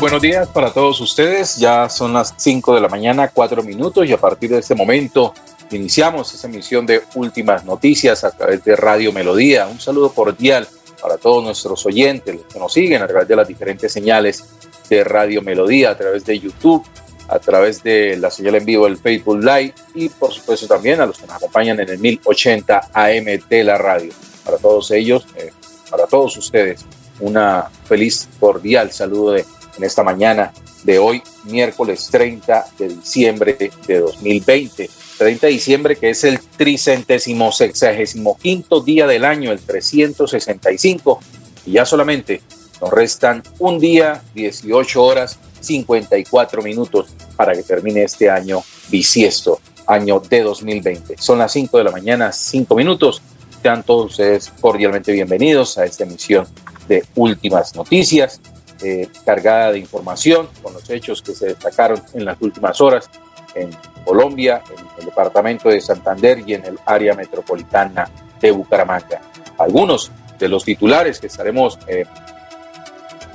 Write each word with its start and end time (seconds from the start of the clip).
Buenos 0.00 0.22
días 0.22 0.48
para 0.48 0.72
todos 0.72 0.98
ustedes. 1.00 1.56
Ya 1.56 1.88
son 1.90 2.14
las 2.14 2.32
5 2.36 2.74
de 2.74 2.80
la 2.80 2.88
mañana, 2.88 3.28
4 3.28 3.62
minutos 3.62 4.06
y 4.08 4.12
a 4.12 4.16
partir 4.16 4.50
de 4.50 4.60
este 4.60 4.74
momento 4.74 5.34
iniciamos 5.70 6.32
esa 6.32 6.48
emisión 6.48 6.86
de 6.86 7.02
Últimas 7.14 7.64
Noticias 7.66 8.24
a 8.24 8.30
través 8.30 8.64
de 8.64 8.76
Radio 8.76 9.12
Melodía. 9.12 9.66
Un 9.66 9.78
saludo 9.78 10.10
cordial 10.12 10.66
para 11.02 11.18
todos 11.18 11.44
nuestros 11.44 11.84
oyentes, 11.84 12.34
los 12.34 12.44
que 12.46 12.58
nos 12.58 12.72
siguen 12.72 13.02
a 13.02 13.06
través 13.06 13.28
de 13.28 13.36
las 13.36 13.46
diferentes 13.46 13.92
señales 13.92 14.44
de 14.88 15.04
Radio 15.04 15.42
Melodía, 15.42 15.90
a 15.90 15.98
través 15.98 16.24
de 16.24 16.38
YouTube, 16.38 16.82
a 17.28 17.38
través 17.38 17.82
de 17.82 18.16
la 18.16 18.30
señal 18.30 18.54
en 18.54 18.64
vivo 18.64 18.86
del 18.86 18.96
Facebook 18.96 19.38
Live 19.38 19.74
y 19.94 20.08
por 20.08 20.32
supuesto 20.32 20.66
también 20.66 21.00
a 21.02 21.06
los 21.06 21.18
que 21.18 21.26
nos 21.26 21.36
acompañan 21.36 21.78
en 21.78 21.90
el 21.90 21.98
1080 21.98 22.90
AM 22.94 23.26
de 23.48 23.64
la 23.64 23.76
radio. 23.76 24.12
Para 24.44 24.56
todos 24.56 24.90
ellos, 24.92 25.26
eh, 25.36 25.52
para 25.90 26.06
todos 26.06 26.38
ustedes, 26.38 26.86
una 27.20 27.68
feliz 27.84 28.28
cordial 28.40 28.92
saludo 28.92 29.32
de 29.32 29.44
en 29.80 29.86
esta 29.86 30.02
mañana 30.02 30.52
de 30.84 30.98
hoy, 30.98 31.22
miércoles 31.44 32.08
30 32.10 32.66
de 32.78 32.88
diciembre 32.88 33.70
de 33.86 33.98
2020. 33.98 34.90
30 35.16 35.46
de 35.46 35.52
diciembre, 35.52 35.96
que 35.96 36.10
es 36.10 36.22
el 36.24 36.38
tricentésimo 36.38 37.50
sexagésimo 37.50 38.36
quinto 38.36 38.82
día 38.82 39.06
del 39.06 39.24
año, 39.24 39.52
el 39.52 39.60
365, 39.60 41.20
y 41.64 41.72
ya 41.72 41.86
solamente 41.86 42.42
nos 42.80 42.90
restan 42.90 43.42
un 43.58 43.78
día, 43.78 44.22
18 44.34 45.02
horas, 45.02 45.38
54 45.60 46.62
minutos 46.62 47.14
para 47.36 47.54
que 47.54 47.62
termine 47.62 48.02
este 48.02 48.28
año 48.28 48.62
bisiesto, 48.90 49.60
año 49.86 50.20
de 50.20 50.42
2020. 50.42 51.16
Son 51.18 51.38
las 51.38 51.52
5 51.52 51.78
de 51.78 51.84
la 51.84 51.90
mañana, 51.90 52.32
5 52.32 52.74
minutos. 52.74 53.22
Sean 53.62 53.82
todos 53.82 54.12
ustedes 54.12 54.52
cordialmente 54.60 55.12
bienvenidos 55.12 55.78
a 55.78 55.84
esta 55.84 56.04
emisión 56.04 56.46
de 56.88 57.04
Últimas 57.14 57.74
Noticias. 57.74 58.40
Eh, 58.82 59.08
cargada 59.24 59.72
de 59.72 59.78
información 59.78 60.48
con 60.62 60.72
los 60.72 60.88
hechos 60.88 61.20
que 61.20 61.34
se 61.34 61.48
destacaron 61.48 62.02
en 62.14 62.24
las 62.24 62.40
últimas 62.40 62.80
horas 62.80 63.10
en 63.54 63.70
Colombia, 64.04 64.62
en 64.70 64.86
el 64.98 65.04
departamento 65.04 65.68
de 65.68 65.80
Santander 65.80 66.42
y 66.46 66.54
en 66.54 66.64
el 66.64 66.78
área 66.86 67.14
metropolitana 67.14 68.08
de 68.40 68.50
Bucaramanga. 68.50 69.20
Algunos 69.58 70.10
de 70.38 70.48
los 70.48 70.64
titulares 70.64 71.20
que 71.20 71.26
estaremos 71.26 71.78
eh, 71.86 72.06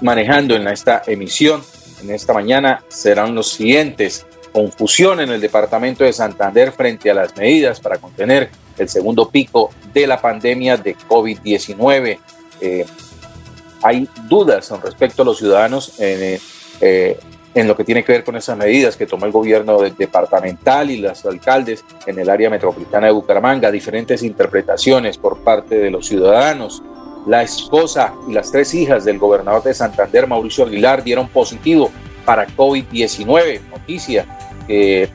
manejando 0.02 0.56
en 0.56 0.68
esta 0.68 1.04
emisión 1.06 1.62
en 2.02 2.12
esta 2.12 2.34
mañana 2.34 2.84
serán 2.88 3.36
los 3.36 3.52
siguientes. 3.52 4.26
Confusión 4.52 5.20
en 5.20 5.30
el 5.30 5.42
departamento 5.42 6.04
de 6.04 6.14
Santander 6.14 6.72
frente 6.72 7.12
a 7.12 7.14
las 7.14 7.36
medidas 7.36 7.80
para 7.80 7.98
contener 7.98 8.50
el 8.78 8.90
segundo 8.90 9.30
pico 9.30 9.72
de 9.94 10.08
la 10.08 10.22
pandemia 10.22 10.78
de 10.78 10.96
COVID-19. 10.96 12.20
Eh, 12.62 12.86
hay 13.86 14.10
dudas 14.28 14.72
respecto 14.82 15.22
a 15.22 15.26
los 15.26 15.38
ciudadanos 15.38 16.00
eh, 16.00 16.40
eh, 16.82 17.20
en 17.54 17.68
lo 17.68 17.78
que 17.78 17.84
tiene 17.84 18.04
que 18.04 18.14
ver 18.14 18.24
con 18.24 18.36
esas 18.36 18.58
medidas 18.58 18.98
que 18.98 19.06
tomó 19.06 19.28
el 19.28 19.32
gobierno 19.32 19.78
departamental 19.80 20.90
y 20.90 20.98
los 20.98 21.24
alcaldes 21.24 21.86
en 22.08 22.18
el 22.18 22.28
área 22.32 22.50
metropolitana 22.50 23.08
de 23.08 23.14
Bucaramanga, 23.14 23.70
diferentes 23.70 24.24
interpretaciones 24.24 25.20
por 25.20 25.38
parte 25.38 25.78
de 25.78 25.92
los 25.92 26.08
ciudadanos. 26.08 26.82
La 27.28 27.44
esposa 27.44 28.16
y 28.28 28.34
las 28.34 28.52
tres 28.52 28.74
hijas 28.74 29.06
del 29.06 29.20
gobernador 29.20 29.62
de 29.62 29.76
Santander, 29.76 30.28
Mauricio 30.28 30.66
Aguilar, 30.66 31.04
dieron 31.04 31.30
positivo 31.30 31.92
para 32.26 32.48
COVID-19, 32.48 33.62
noticia 33.70 34.26
que 34.68 35.10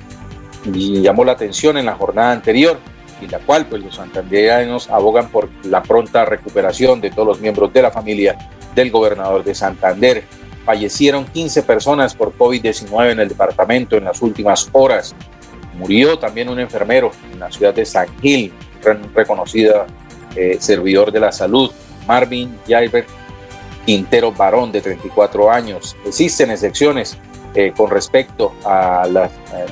llamó 0.65 1.25
la 1.25 1.33
atención 1.33 1.77
en 1.77 1.87
la 1.87 1.97
jornada 1.97 2.31
anterior 2.31 2.79
y 3.21 3.29
la 3.29 3.39
cual 3.39 3.67
pues 3.67 3.83
los 3.83 3.97
santanderianos 3.97 4.91
abogan 4.91 5.29
por 5.29 5.49
la 5.65 5.83
pronta 5.83 6.25
recuperación 6.25 7.01
de 7.01 7.11
todos 7.11 7.27
los 7.27 7.41
miembros 7.41 7.73
de 7.73 7.83
la 7.83 7.91
familia 7.91 8.39
del 8.75 8.91
gobernador 8.91 9.45
de 9.45 9.55
Santander. 9.55 10.25
Fallecieron 10.65 11.25
15 11.27 11.63
personas 11.63 12.15
por 12.15 12.37
COVID-19 12.37 13.13
en 13.13 13.21
el 13.21 13.29
departamento 13.29 13.97
en 13.97 14.05
las 14.05 14.23
últimas 14.23 14.69
horas. 14.73 15.15
Murió 15.79 16.19
también 16.19 16.49
un 16.49 16.61
enfermero 16.61 17.11
en 17.33 17.41
la 17.41 17.51
ciudad 17.51 17.75
de 17.75 17.87
San 17.87 18.07
Gil, 18.21 18.53
reconocido 19.15 19.87
eh, 20.37 20.57
servidor 20.61 21.11
de 21.11 21.21
la 21.21 21.33
salud, 21.33 21.71
Marvin 22.07 22.57
Jaibert 22.69 23.09
Quintero 23.87 24.33
Barón, 24.33 24.71
de 24.73 24.81
34 24.81 25.51
años. 25.51 25.97
Existen 26.07 26.51
excepciones 26.51 27.17
eh, 27.55 27.73
con 27.77 27.91
respecto 27.91 28.55
a 28.65 29.09
la 29.11 29.25
eh, 29.25 29.67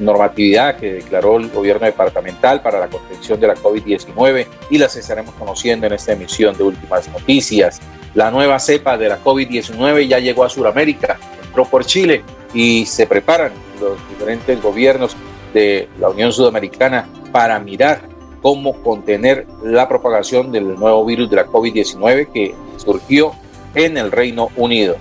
normatividad 0.00 0.76
que 0.76 0.94
declaró 0.94 1.36
el 1.36 1.50
gobierno 1.50 1.86
departamental 1.86 2.62
para 2.62 2.80
la 2.80 2.88
contención 2.88 3.38
de 3.40 3.48
la 3.48 3.54
COVID-19 3.54 4.46
y 4.70 4.78
las 4.78 4.96
estaremos 4.96 5.34
conociendo 5.34 5.86
en 5.86 5.92
esta 5.94 6.12
emisión 6.12 6.56
de 6.56 6.64
Últimas 6.64 7.08
Noticias. 7.08 7.80
La 8.14 8.30
nueva 8.30 8.58
cepa 8.58 8.96
de 8.96 9.08
la 9.08 9.22
COVID-19 9.22 10.06
ya 10.06 10.18
llegó 10.18 10.44
a 10.44 10.48
Sudamérica, 10.48 11.18
entró 11.44 11.64
por 11.64 11.84
Chile 11.84 12.22
y 12.52 12.86
se 12.86 13.06
preparan 13.06 13.52
los 13.80 13.98
diferentes 14.08 14.60
gobiernos 14.62 15.16
de 15.52 15.88
la 15.98 16.10
Unión 16.10 16.32
Sudamericana 16.32 17.06
para 17.32 17.58
mirar 17.58 18.02
cómo 18.42 18.82
contener 18.82 19.46
la 19.62 19.88
propagación 19.88 20.52
del 20.52 20.74
nuevo 20.74 21.04
virus 21.04 21.30
de 21.30 21.36
la 21.36 21.46
COVID-19 21.46 22.28
que 22.32 22.54
surgió 22.76 23.32
en 23.74 23.96
el 23.96 24.12
Reino 24.12 24.50
Unido. 24.56 24.96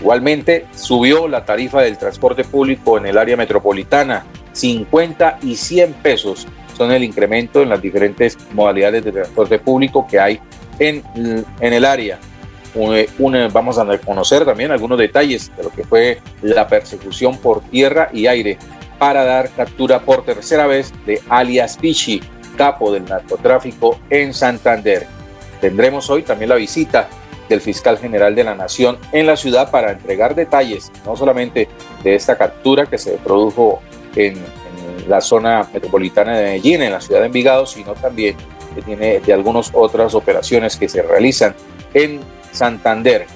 Igualmente, 0.00 0.66
subió 0.74 1.26
la 1.26 1.44
tarifa 1.44 1.82
del 1.82 1.96
transporte 1.96 2.44
público 2.44 2.98
en 2.98 3.06
el 3.06 3.18
área 3.18 3.36
metropolitana, 3.36 4.24
50 4.52 5.38
y 5.42 5.56
100 5.56 5.92
pesos 5.94 6.46
son 6.76 6.92
el 6.92 7.02
incremento 7.02 7.62
en 7.62 7.70
las 7.70 7.80
diferentes 7.80 8.36
modalidades 8.52 9.04
de 9.04 9.12
transporte 9.12 9.58
público 9.58 10.06
que 10.06 10.20
hay 10.20 10.40
en, 10.78 11.02
en 11.60 11.72
el 11.72 11.84
área. 11.84 12.18
vamos 13.52 13.78
a 13.78 13.98
conocer 13.98 14.44
también 14.44 14.70
algunos 14.70 14.98
detalles 14.98 15.50
de 15.56 15.62
lo 15.62 15.70
que 15.70 15.84
fue 15.84 16.20
la 16.42 16.68
persecución 16.68 17.38
por 17.38 17.62
tierra 17.62 18.10
y 18.12 18.26
aire 18.26 18.58
para 18.98 19.24
dar 19.24 19.50
captura 19.50 20.00
por 20.00 20.24
tercera 20.24 20.66
vez 20.66 20.92
de 21.06 21.20
alias 21.28 21.76
Pichi, 21.78 22.22
capo 22.56 22.92
del 22.92 23.04
narcotráfico 23.06 23.98
en 24.10 24.34
Santander. 24.34 25.06
Tendremos 25.60 26.10
hoy 26.10 26.22
también 26.22 26.50
la 26.50 26.56
visita 26.56 27.08
del 27.48 27.60
fiscal 27.60 27.98
general 27.98 28.34
de 28.34 28.44
la 28.44 28.54
Nación 28.54 28.98
en 29.12 29.26
la 29.26 29.36
ciudad 29.36 29.70
para 29.70 29.92
entregar 29.92 30.34
detalles, 30.34 30.90
no 31.04 31.16
solamente 31.16 31.68
de 32.02 32.14
esta 32.14 32.36
captura 32.36 32.86
que 32.86 32.98
se 32.98 33.12
produjo 33.12 33.80
en, 34.14 34.36
la 35.08 35.20
zona 35.20 35.68
metropolitana 35.72 36.36
de 36.36 36.44
Medellín, 36.44 36.82
en 36.82 36.90
la 36.90 37.00
ciudad 37.00 37.20
de 37.20 37.26
Envigado, 37.26 37.64
sino 37.64 37.94
también 37.94 38.34
que 38.74 38.82
tiene 38.82 39.20
de 39.20 39.32
algunas 39.32 39.70
otras 39.72 40.14
operaciones 40.14 40.76
que 40.76 40.88
se 40.88 41.00
realizan 41.02 41.54
en 41.94 42.20
Santander. 42.50 43.26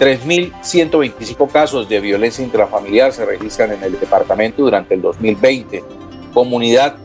3.125 0.00 1.50
casos 1.52 1.88
de 1.88 2.00
violencia 2.00 2.44
intrafamiliar 2.44 3.12
se 3.12 3.24
registran 3.24 3.72
en 3.72 3.84
el 3.84 4.00
departamento 4.00 4.62
durante 4.62 4.94
el 4.94 5.02
2020. 5.02 5.84
Comunidad 6.32 6.96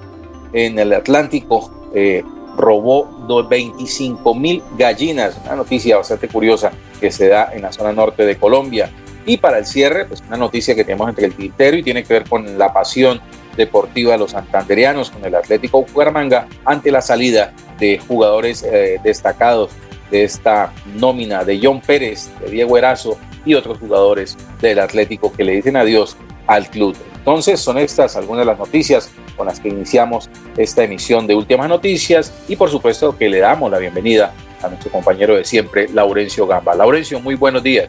en 0.54 0.80
el 0.80 0.92
Atlántico 0.94 1.72
eh, 1.94 2.24
robó 2.58 3.08
25 3.48 4.36
mil 4.36 4.64
gallinas, 4.78 5.38
una 5.46 5.56
noticia 5.56 5.98
bastante 5.98 6.28
curiosa 6.28 6.72
que 7.00 7.12
se 7.12 7.28
da 7.28 7.52
en 7.54 7.62
la 7.62 7.72
zona 7.72 7.92
norte 7.92 8.26
de 8.26 8.38
Colombia. 8.38 8.90
Y 9.26 9.38
para 9.38 9.60
el 9.60 9.66
cierre, 9.66 10.06
pues 10.06 10.24
una 10.28 10.38
noticia 10.38 10.76
que 10.76 10.84
tenemos 10.84 11.10
entre 11.10 11.26
el 11.26 11.34
tintero 11.34 11.78
y 11.78 11.84
tiene 11.84 12.04
que 12.04 12.14
ver 12.14 12.28
con 12.28 12.58
la 12.58 12.74
pasión 12.74 13.22
deportiva 13.56 14.14
de 14.14 14.18
los 14.18 14.32
santanderianos 14.32 15.12
con 15.12 15.24
el 15.26 15.36
Atlético 15.36 15.84
Bucaramanga 15.84 16.48
ante 16.66 16.92
la 16.92 17.02
salida 17.02 17.54
de 17.78 18.00
jugadores 18.00 18.64
eh, 18.64 19.00
destacados 19.04 19.72
de 20.10 20.24
esta 20.24 20.74
nómina 20.96 21.44
de 21.44 21.60
John 21.62 21.82
Pérez, 21.82 22.32
de 22.40 22.50
Diego 22.50 22.78
Erazo 22.78 23.18
y 23.46 23.54
otros 23.54 23.78
jugadores 23.80 24.38
del 24.62 24.80
Atlético 24.80 25.32
que 25.32 25.44
le 25.44 25.54
dicen 25.54 25.76
adiós 25.76 26.18
al 26.48 26.70
club. 26.70 26.96
Entonces 27.30 27.60
son 27.60 27.78
estas 27.78 28.16
algunas 28.16 28.44
de 28.44 28.46
las 28.48 28.58
noticias 28.58 29.12
con 29.38 29.46
las 29.46 29.60
que 29.60 29.70
iniciamos 29.70 30.28
esta 30.58 30.84
emisión 30.84 31.28
de 31.28 31.36
Últimas 31.36 31.70
Noticias 31.70 32.34
y 32.48 32.56
por 32.56 32.72
supuesto 32.72 33.16
que 33.16 33.30
le 33.30 33.38
damos 33.38 33.70
la 33.70 33.78
bienvenida 33.78 34.34
a 34.64 34.68
nuestro 34.68 34.92
compañero 34.92 35.36
de 35.36 35.46
siempre, 35.46 35.88
Laurencio 35.90 36.48
Gamba. 36.48 36.74
Laurencio, 36.74 37.20
muy 37.20 37.36
buenos 37.36 37.62
días. 37.62 37.88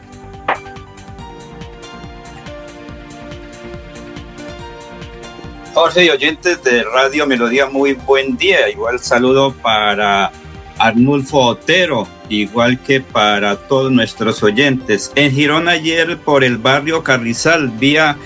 Jorge 5.73 6.05
y 6.05 6.09
oyentes 6.11 6.63
de 6.63 6.83
Radio 6.83 7.25
Melodía, 7.25 7.65
muy 7.65 7.93
buen 7.93 8.37
día. 8.37 8.69
Igual 8.69 8.99
saludo 8.99 9.53
para 9.53 10.31
Arnulfo 10.77 11.39
Otero, 11.39 12.07
igual 12.29 12.79
que 12.79 13.01
para 13.01 13.55
todos 13.55 13.91
nuestros 13.91 14.43
oyentes. 14.43 15.11
En 15.15 15.31
Girón 15.31 15.67
ayer 15.67 16.19
por 16.19 16.43
el 16.43 16.57
barrio 16.57 17.03
Carrizal, 17.03 17.69
vía 17.69 18.17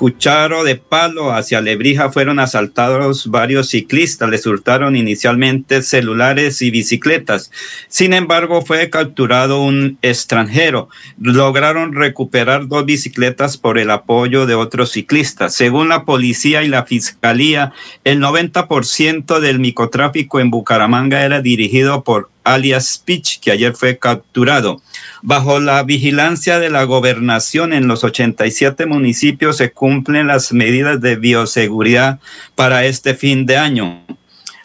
Cucharo 0.00 0.64
de 0.64 0.76
Palo 0.76 1.30
hacia 1.30 1.60
Lebrija 1.60 2.10
fueron 2.10 2.38
asaltados 2.38 3.26
varios 3.26 3.68
ciclistas. 3.68 4.30
Les 4.30 4.46
hurtaron 4.46 4.96
inicialmente 4.96 5.82
celulares 5.82 6.62
y 6.62 6.70
bicicletas. 6.70 7.50
Sin 7.86 8.14
embargo, 8.14 8.62
fue 8.62 8.88
capturado 8.88 9.60
un 9.60 9.98
extranjero. 10.00 10.88
Lograron 11.20 11.92
recuperar 11.92 12.66
dos 12.66 12.86
bicicletas 12.86 13.58
por 13.58 13.76
el 13.76 13.90
apoyo 13.90 14.46
de 14.46 14.54
otros 14.54 14.92
ciclistas. 14.92 15.54
Según 15.54 15.90
la 15.90 16.06
policía 16.06 16.62
y 16.62 16.68
la 16.68 16.86
fiscalía, 16.86 17.74
el 18.02 18.20
90% 18.20 19.38
del 19.38 19.58
microtráfico 19.58 20.40
en 20.40 20.50
Bucaramanga 20.50 21.26
era 21.26 21.42
dirigido 21.42 22.04
por 22.04 22.30
alias 22.44 23.02
Pitch, 23.04 23.40
que 23.40 23.50
ayer 23.50 23.74
fue 23.74 23.98
capturado. 23.98 24.80
Bajo 25.22 25.60
la 25.60 25.82
vigilancia 25.82 26.58
de 26.58 26.70
la 26.70 26.84
gobernación 26.84 27.72
en 27.72 27.88
los 27.88 28.04
87 28.04 28.86
municipios 28.86 29.56
se 29.56 29.72
cumplen 29.72 30.26
las 30.26 30.52
medidas 30.52 31.00
de 31.00 31.16
bioseguridad 31.16 32.20
para 32.54 32.84
este 32.86 33.14
fin 33.14 33.46
de 33.46 33.56
año. 33.56 34.02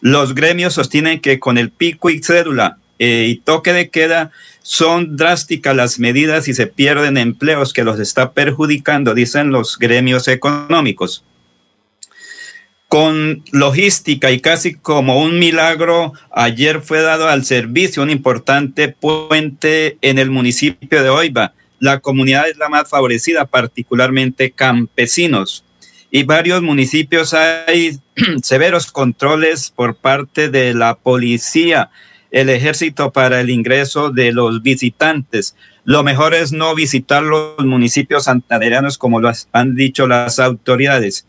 Los 0.01 0.36
gremios 0.36 0.74
sostienen 0.74 1.19
que 1.19 1.39
con 1.39 1.57
el 1.57 1.72
pico 1.72 2.10
y 2.10 2.22
cédula 2.22 2.77
eh, 3.00 3.27
y 3.30 3.38
toque 3.38 3.74
de 3.74 3.89
queda 3.89 4.31
son 4.62 5.18
drásticas 5.18 5.75
las 5.75 6.00
medidas 6.00 6.48
y 6.48 6.54
se 6.54 6.68
pierden 6.68 7.18
empleos 7.18 7.74
que 7.74 7.83
los 7.83 8.00
está 8.00 8.31
perjudicando, 8.31 9.13
dicen 9.13 9.51
los 9.51 9.78
gremios 9.78 10.28
económicos 10.28 11.24
con 12.95 13.44
logística 13.51 14.31
y 14.31 14.39
casi 14.39 14.75
como 14.75 15.19
un 15.19 15.38
milagro, 15.38 16.13
ayer 16.31 16.80
fue 16.80 17.01
dado 17.01 17.27
al 17.27 17.44
servicio 17.44 18.01
un 18.01 18.09
importante 18.09 18.88
puente 18.88 19.97
en 20.00 20.18
el 20.18 20.31
municipio 20.31 21.03
de 21.03 21.09
Oiva. 21.09 21.51
La 21.80 22.00
comunidad 22.00 22.47
es 22.47 22.56
la 22.56 22.69
más 22.69 22.88
favorecida, 22.88 23.47
particularmente 23.47 24.51
campesinos. 24.51 25.65
Y 26.09 26.24
varios 26.24 26.62
municipios 26.62 27.33
hay 27.33 28.00
severos 28.42 28.89
controles 28.94 29.74
por 29.75 29.97
parte 29.97 30.47
de 30.47 30.74
la 30.74 30.95
policía, 30.95 31.89
el 32.31 32.50
ejército 32.50 33.12
para 33.12 33.42
el 33.42 33.50
ingreso 33.50 34.09
de 34.09 34.31
los 34.31 34.63
visitantes. 34.63 35.57
Lo 35.83 36.01
mejor 36.03 36.33
es 36.33 36.53
no 36.53 36.74
visitar 36.74 37.24
los 37.24 37.59
municipios 37.65 38.24
santanderianos 38.24 38.97
como 38.97 39.19
lo 39.19 39.33
han 39.51 39.75
dicho 39.75 40.07
las 40.07 40.39
autoridades 40.39 41.27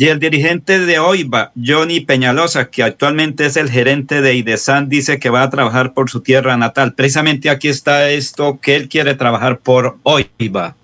y 0.00 0.06
el 0.06 0.20
dirigente 0.20 0.78
de 0.78 1.00
OIVA, 1.00 1.50
Johnny 1.60 1.98
Peñalosa, 1.98 2.70
que 2.70 2.84
actualmente 2.84 3.46
es 3.46 3.56
el 3.56 3.68
gerente 3.68 4.22
de 4.22 4.36
IDESAN, 4.36 4.88
dice 4.88 5.18
que 5.18 5.28
va 5.28 5.42
a 5.42 5.50
trabajar 5.50 5.92
por 5.92 6.08
su 6.08 6.20
tierra 6.20 6.56
natal. 6.56 6.94
Precisamente 6.94 7.50
aquí 7.50 7.66
está 7.66 8.08
esto, 8.08 8.60
que 8.62 8.76
él 8.76 8.88
quiere 8.88 9.16
trabajar 9.16 9.58
por 9.58 9.98
OIVA 10.04 10.77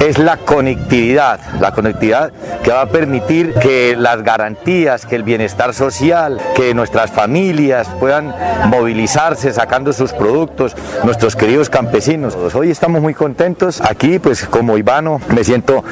es 0.00 0.18
la 0.18 0.36
conectividad, 0.36 1.40
la 1.60 1.72
conectividad 1.72 2.32
que 2.62 2.70
va 2.70 2.82
a 2.82 2.86
permitir 2.86 3.54
que 3.54 3.96
las 3.96 4.22
garantías, 4.22 5.06
que 5.06 5.16
el 5.16 5.22
bienestar 5.22 5.72
social, 5.72 6.40
que 6.54 6.74
nuestras 6.74 7.10
familias 7.10 7.88
puedan 8.00 8.34
movilizarse 8.68 9.52
sacando 9.52 9.92
sus 9.92 10.12
productos, 10.12 10.76
nuestros 11.04 11.36
queridos 11.36 11.70
campesinos. 11.70 12.36
Hoy 12.54 12.70
estamos 12.70 13.00
muy 13.00 13.14
contentos 13.14 13.80
aquí, 13.80 14.18
pues 14.18 14.44
como 14.44 14.76
Ivano 14.76 15.20
me 15.28 15.44
siento 15.44 15.84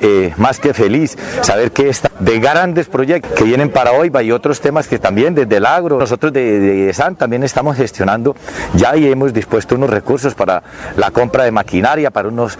eh, 0.00 0.32
más 0.36 0.58
que 0.60 0.72
feliz 0.72 1.18
saber 1.42 1.72
que 1.72 1.88
está 1.88 2.07
de 2.20 2.40
grandes 2.40 2.86
proyectos 2.86 3.32
que 3.32 3.44
vienen 3.44 3.70
para 3.70 3.92
hoy 3.92 4.10
y 4.22 4.32
otros 4.32 4.60
temas 4.60 4.88
que 4.88 4.98
también 4.98 5.34
desde 5.34 5.56
el 5.56 5.66
agro, 5.66 5.98
nosotros 5.98 6.32
de, 6.32 6.90
SAN 6.92 7.16
también 7.16 7.44
estamos 7.44 7.76
gestionando 7.76 8.34
ya 8.74 8.96
y 8.96 9.06
hemos 9.10 9.32
dispuesto 9.32 9.74
unos 9.74 9.90
recursos 9.90 10.34
para 10.34 10.62
la 10.96 11.10
compra 11.10 11.44
de 11.44 11.50
maquinaria, 11.50 12.10
para 12.10 12.28
unos 12.28 12.58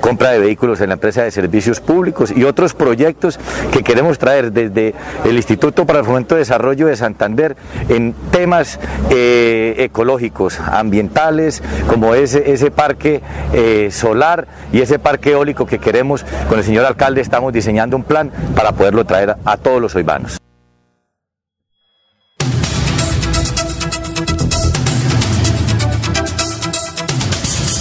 compra 0.00 0.30
de 0.30 0.38
vehículos 0.38 0.80
en 0.80 0.88
la 0.88 0.94
empresa 0.94 1.22
de 1.22 1.30
servicios 1.30 1.80
públicos 1.80 2.32
y 2.34 2.44
otros 2.44 2.74
proyectos 2.74 3.38
que 3.72 3.82
queremos 3.82 4.18
traer 4.18 4.52
desde 4.52 4.94
el 5.24 5.36
Instituto 5.36 5.84
para 5.84 6.00
el 6.00 6.04
Fomento 6.04 6.34
de 6.34 6.40
Desarrollo 6.40 6.86
de 6.86 6.96
Santander 6.96 7.56
en 7.88 8.14
temas 8.30 8.78
eh, 9.10 9.74
ecológicos, 9.78 10.60
ambientales, 10.60 11.62
como 11.88 12.14
ese, 12.14 12.52
ese 12.52 12.70
parque 12.70 13.20
eh, 13.52 13.88
solar 13.90 14.46
y 14.72 14.80
ese 14.80 14.98
parque 14.98 15.32
eólico 15.32 15.66
que 15.66 15.78
queremos. 15.78 16.24
Con 16.48 16.58
el 16.58 16.64
señor 16.64 16.86
alcalde 16.86 17.20
estamos 17.20 17.52
diseñando 17.52 17.96
un 17.96 18.04
plan 18.04 18.30
para 18.54 18.72
poderlo 18.94 19.04
traer 19.04 19.36
a 19.44 19.56
todos 19.56 19.80
los 19.80 19.94
oivanos. 19.96 20.38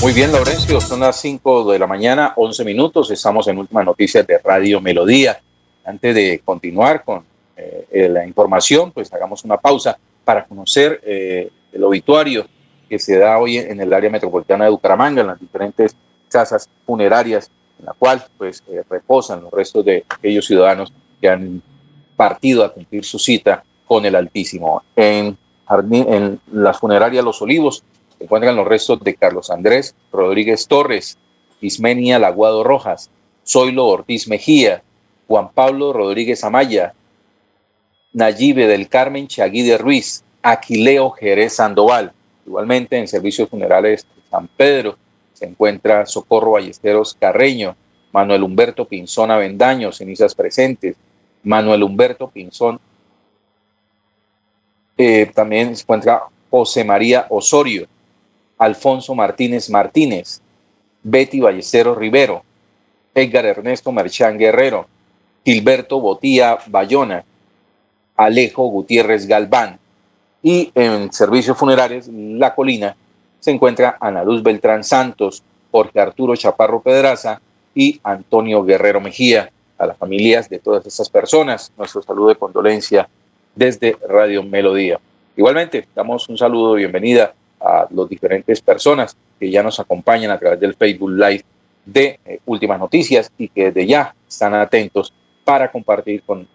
Muy 0.01 0.11
bien, 0.11 0.31
Laurencio, 0.31 0.81
son 0.81 0.99
las 0.99 1.21
5 1.21 1.71
de 1.71 1.79
la 1.79 1.87
mañana, 1.87 2.33
11 2.35 2.65
minutos. 2.65 3.09
Estamos 3.11 3.47
en 3.47 3.57
últimas 3.57 3.85
noticias 3.85 4.25
de 4.27 4.37
Radio 4.39 4.81
Melodía. 4.81 5.39
Antes 5.85 6.15
de 6.15 6.41
continuar 6.43 7.03
con 7.05 7.23
eh, 7.55 8.09
la 8.09 8.25
información, 8.25 8.91
pues 8.91 9.13
hagamos 9.13 9.45
una 9.45 9.57
pausa 9.57 9.97
para 10.25 10.43
conocer 10.45 10.99
eh, 11.05 11.49
el 11.71 11.83
obituario 11.83 12.45
que 12.89 12.99
se 12.99 13.17
da 13.17 13.37
hoy 13.37 13.57
en 13.57 13.79
el 13.79 13.93
área 13.93 14.09
metropolitana 14.09 14.65
de 14.65 14.71
Bucaramanga, 14.71 15.21
en 15.21 15.27
las 15.27 15.39
diferentes 15.39 15.95
casas 16.29 16.67
funerarias, 16.85 17.49
en 17.79 17.85
la 17.85 17.93
cual 17.93 18.23
pues 18.37 18.61
eh, 18.67 18.83
reposan 18.89 19.41
los 19.41 19.51
restos 19.51 19.85
de 19.85 20.05
aquellos 20.09 20.45
ciudadanos 20.45 20.91
que 21.23 21.29
han 21.29 21.61
partido 22.17 22.65
a 22.65 22.73
cumplir 22.73 23.05
su 23.05 23.17
cita 23.17 23.63
con 23.87 24.05
el 24.05 24.13
Altísimo. 24.13 24.83
En, 24.93 25.37
en 25.89 26.41
las 26.51 26.77
funerarias 26.77 27.23
Los 27.23 27.41
Olivos 27.41 27.81
se 28.17 28.25
encuentran 28.25 28.57
los 28.57 28.67
restos 28.67 28.99
de 28.99 29.15
Carlos 29.15 29.49
Andrés 29.49 29.95
Rodríguez 30.11 30.67
Torres, 30.67 31.17
Ismenia 31.61 32.19
Laguado 32.19 32.65
Rojas, 32.65 33.09
Zoilo 33.47 33.87
Ortiz 33.87 34.27
Mejía, 34.27 34.83
Juan 35.25 35.49
Pablo 35.53 35.93
Rodríguez 35.93 36.43
Amaya, 36.43 36.93
Nayibe 38.11 38.67
del 38.67 38.89
Carmen 38.89 39.27
Chaguide 39.27 39.77
Ruiz, 39.77 40.25
Aquileo 40.41 41.11
Jerez 41.11 41.53
Sandoval. 41.53 42.11
Igualmente 42.45 42.97
en 42.97 43.07
servicios 43.07 43.47
funerales 43.47 44.05
de 44.13 44.29
San 44.29 44.49
Pedro 44.49 44.97
se 45.31 45.45
encuentra 45.45 46.05
Socorro 46.05 46.51
Ballesteros 46.51 47.15
Carreño, 47.17 47.77
Manuel 48.11 48.43
Humberto 48.43 48.83
Pinzón 48.83 49.31
Avendaño, 49.31 49.93
cenizas 49.93 50.35
presentes, 50.35 50.97
Manuel 51.43 51.83
Humberto 51.83 52.29
Pinzón. 52.29 52.79
Eh, 54.97 55.31
también 55.33 55.75
se 55.75 55.83
encuentra 55.83 56.23
José 56.49 56.83
María 56.83 57.25
Osorio, 57.29 57.87
Alfonso 58.57 59.15
Martínez 59.15 59.69
Martínez, 59.69 60.41
Betty 61.01 61.39
Ballesteros 61.39 61.97
Rivero, 61.97 62.43
Edgar 63.13 63.45
Ernesto 63.45 63.91
Marchán 63.91 64.37
Guerrero, 64.37 64.87
Gilberto 65.43 65.99
Botía 65.99 66.57
Bayona, 66.67 67.23
Alejo 68.15 68.67
Gutiérrez 68.67 69.27
Galván. 69.27 69.79
Y 70.41 70.71
en 70.75 71.11
servicios 71.13 71.57
funerarios 71.57 72.07
La 72.09 72.53
Colina 72.53 72.95
se 73.39 73.51
encuentra 73.51 73.97
Ana 73.99 74.23
Luz 74.23 74.43
Beltrán 74.43 74.83
Santos, 74.83 75.43
Jorge 75.71 75.99
Arturo 75.99 76.35
Chaparro 76.35 76.81
Pedraza 76.81 77.41
y 77.73 77.99
Antonio 78.03 78.63
Guerrero 78.63 79.01
Mejía. 79.01 79.51
A 79.83 79.87
las 79.87 79.97
familias 79.97 80.49
de 80.49 80.59
todas 80.59 80.85
estas 80.85 81.09
personas, 81.09 81.69
nuestro 81.77 82.01
saludo 82.01 82.29
de 82.29 82.35
condolencia 82.35 83.09
desde 83.53 83.97
Radio 84.07 84.41
Melodía. 84.41 84.97
Igualmente, 85.35 85.85
damos 85.93 86.29
un 86.29 86.37
saludo 86.37 86.73
de 86.73 86.77
bienvenida 86.79 87.33
a 87.59 87.85
las 87.91 88.07
diferentes 88.07 88.61
personas 88.61 89.17
que 89.37 89.51
ya 89.51 89.61
nos 89.61 89.81
acompañan 89.81 90.31
a 90.31 90.39
través 90.39 90.57
del 90.61 90.75
Facebook 90.75 91.11
Live 91.11 91.43
de 91.85 92.17
eh, 92.23 92.39
Últimas 92.45 92.79
Noticias 92.79 93.29
y 93.37 93.49
que 93.49 93.71
desde 93.71 93.85
ya 93.85 94.15
están 94.25 94.53
atentos 94.53 95.13
para 95.43 95.69
compartir 95.69 96.23
con 96.23 96.47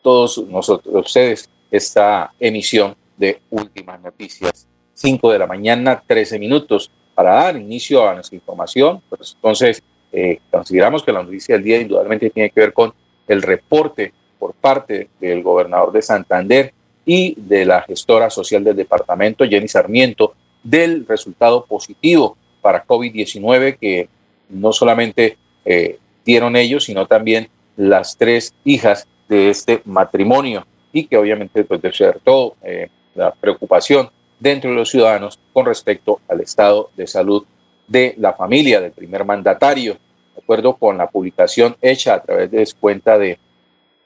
todos 0.00 0.38
nosotros, 0.46 1.06
ustedes, 1.06 1.50
esta 1.72 2.32
emisión 2.38 2.94
de 3.16 3.40
Últimas 3.50 4.00
Noticias. 4.00 4.68
5 4.94 5.32
de 5.32 5.38
la 5.40 5.48
mañana, 5.48 6.04
13 6.06 6.38
minutos 6.38 6.88
para 7.16 7.34
dar 7.34 7.56
inicio 7.56 8.08
a 8.08 8.14
nuestra 8.14 8.36
información. 8.36 9.02
Pues 9.08 9.32
entonces 9.34 9.82
Eh, 10.12 10.40
consideramos 10.50 11.02
que 11.02 11.12
la 11.12 11.22
noticia 11.22 11.54
del 11.54 11.64
día 11.64 11.80
indudablemente 11.80 12.30
tiene 12.30 12.50
que 12.50 12.60
ver 12.60 12.72
con 12.72 12.92
el 13.28 13.42
reporte 13.42 14.12
por 14.38 14.54
parte 14.54 15.08
del 15.20 15.42
gobernador 15.42 15.92
de 15.92 16.02
Santander 16.02 16.72
y 17.04 17.34
de 17.36 17.64
la 17.64 17.82
gestora 17.82 18.30
social 18.30 18.64
del 18.64 18.76
departamento, 18.76 19.44
Jenny 19.44 19.68
Sarmiento, 19.68 20.34
del 20.62 21.06
resultado 21.06 21.64
positivo 21.64 22.36
para 22.60 22.84
COVID-19 22.84 23.78
que 23.78 24.08
no 24.48 24.72
solamente 24.72 25.36
eh, 25.64 25.98
dieron 26.24 26.56
ellos, 26.56 26.84
sino 26.84 27.06
también 27.06 27.48
las 27.76 28.16
tres 28.16 28.54
hijas 28.64 29.06
de 29.28 29.50
este 29.50 29.82
matrimonio 29.84 30.66
y 30.92 31.06
que 31.06 31.16
obviamente 31.16 31.64
pues 31.64 31.82
despertó 31.82 32.56
eh, 32.62 32.88
la 33.14 33.32
preocupación 33.32 34.10
dentro 34.40 34.70
de 34.70 34.76
los 34.76 34.90
ciudadanos 34.90 35.38
con 35.52 35.66
respecto 35.66 36.20
al 36.28 36.40
estado 36.40 36.90
de 36.96 37.06
salud 37.06 37.44
de 37.88 38.14
la 38.18 38.32
familia 38.32 38.80
del 38.80 38.92
primer 38.92 39.24
mandatario. 39.24 39.94
De 40.34 40.42
acuerdo 40.42 40.76
con 40.76 40.98
la 40.98 41.08
publicación 41.08 41.76
hecha 41.80 42.14
a 42.14 42.22
través 42.22 42.50
de 42.50 42.64
su 42.66 42.76
cuenta 42.76 43.18
de 43.18 43.38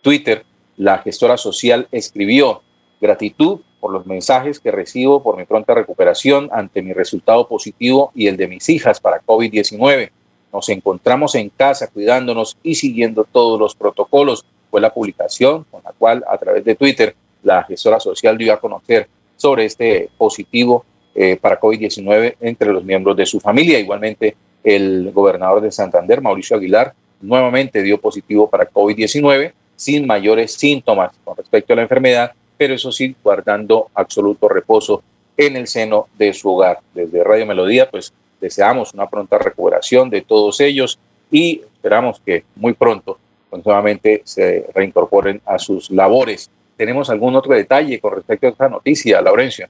Twitter, 0.02 0.44
la 0.76 0.98
gestora 0.98 1.36
social 1.36 1.88
escribió 1.90 2.62
gratitud 3.00 3.60
por 3.80 3.92
los 3.92 4.06
mensajes 4.06 4.60
que 4.60 4.70
recibo 4.70 5.22
por 5.22 5.36
mi 5.36 5.44
pronta 5.44 5.74
recuperación 5.74 6.48
ante 6.52 6.82
mi 6.82 6.92
resultado 6.92 7.48
positivo 7.48 8.12
y 8.14 8.26
el 8.26 8.36
de 8.36 8.48
mis 8.48 8.68
hijas 8.68 9.00
para 9.00 9.22
COVID-19. 9.22 10.10
Nos 10.52 10.68
encontramos 10.68 11.34
en 11.34 11.48
casa 11.48 11.88
cuidándonos 11.88 12.56
y 12.62 12.74
siguiendo 12.74 13.24
todos 13.24 13.58
los 13.58 13.74
protocolos. 13.74 14.44
Fue 14.70 14.80
la 14.80 14.92
publicación 14.92 15.64
con 15.70 15.82
la 15.82 15.92
cual 15.92 16.24
a 16.28 16.36
través 16.38 16.64
de 16.64 16.74
Twitter 16.74 17.14
la 17.42 17.62
gestora 17.64 18.00
social 18.00 18.36
dio 18.36 18.52
a 18.52 18.60
conocer 18.60 19.08
sobre 19.36 19.64
este 19.64 20.10
positivo 20.18 20.84
eh, 21.22 21.36
para 21.36 21.60
COVID-19 21.60 22.36
entre 22.40 22.72
los 22.72 22.82
miembros 22.82 23.14
de 23.14 23.26
su 23.26 23.40
familia. 23.40 23.78
Igualmente, 23.78 24.34
el 24.64 25.10
gobernador 25.12 25.60
de 25.60 25.70
Santander, 25.70 26.22
Mauricio 26.22 26.56
Aguilar, 26.56 26.94
nuevamente 27.20 27.82
dio 27.82 28.00
positivo 28.00 28.48
para 28.48 28.66
COVID-19 28.66 29.52
sin 29.76 30.06
mayores 30.06 30.54
síntomas 30.54 31.12
con 31.22 31.36
respecto 31.36 31.74
a 31.74 31.76
la 31.76 31.82
enfermedad, 31.82 32.32
pero 32.56 32.72
eso 32.72 32.90
sí, 32.90 33.14
guardando 33.22 33.90
absoluto 33.94 34.48
reposo 34.48 35.02
en 35.36 35.56
el 35.56 35.66
seno 35.66 36.08
de 36.16 36.32
su 36.32 36.48
hogar. 36.48 36.78
Desde 36.94 37.22
Radio 37.22 37.44
Melodía, 37.44 37.90
pues 37.90 38.14
deseamos 38.40 38.94
una 38.94 39.06
pronta 39.06 39.36
recuperación 39.36 40.08
de 40.08 40.22
todos 40.22 40.58
ellos 40.60 40.98
y 41.30 41.60
esperamos 41.74 42.22
que 42.24 42.44
muy 42.56 42.72
pronto 42.72 43.18
pues, 43.50 43.62
nuevamente 43.66 44.22
se 44.24 44.64
reincorporen 44.74 45.42
a 45.44 45.58
sus 45.58 45.90
labores. 45.90 46.48
¿Tenemos 46.78 47.10
algún 47.10 47.36
otro 47.36 47.52
detalle 47.54 48.00
con 48.00 48.14
respecto 48.14 48.46
a 48.46 48.50
esta 48.52 48.70
noticia, 48.70 49.20
Laurencio? 49.20 49.68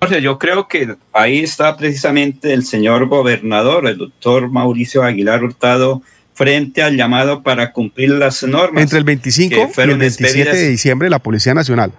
Jorge, 0.00 0.22
yo 0.22 0.38
creo 0.38 0.68
que 0.68 0.96
ahí 1.12 1.40
está 1.40 1.76
precisamente 1.76 2.52
el 2.52 2.64
señor 2.64 3.08
gobernador, 3.08 3.86
el 3.88 3.98
doctor 3.98 4.48
Mauricio 4.48 5.02
Aguilar 5.02 5.42
Hurtado, 5.42 6.02
frente 6.34 6.82
al 6.82 6.96
llamado 6.96 7.42
para 7.42 7.72
cumplir 7.72 8.10
las 8.10 8.44
normas. 8.44 8.80
Entre 8.80 8.98
el 8.98 9.04
25 9.04 9.54
y 9.76 9.80
el 9.80 9.98
27 9.98 10.56
de 10.56 10.68
diciembre, 10.68 11.10
la 11.10 11.18
Policía 11.18 11.52
Nacional. 11.52 11.92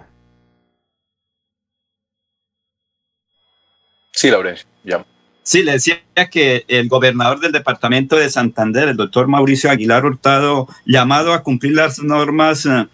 Sí, 4.12 4.30
Laurencio, 4.30 4.66
ya. 4.82 5.04
Sí, 5.42 5.62
le 5.62 5.72
decía 5.72 6.00
que 6.30 6.64
el 6.68 6.88
gobernador 6.88 7.40
del 7.40 7.52
departamento 7.52 8.16
de 8.16 8.30
Santander, 8.30 8.88
el 8.88 8.96
doctor 8.96 9.28
Mauricio 9.28 9.70
Aguilar 9.70 10.06
Hurtado, 10.06 10.68
llamado 10.86 11.34
a 11.34 11.42
cumplir 11.42 11.74
las 11.74 11.98
normas 11.98 12.64
eh, 12.66 12.86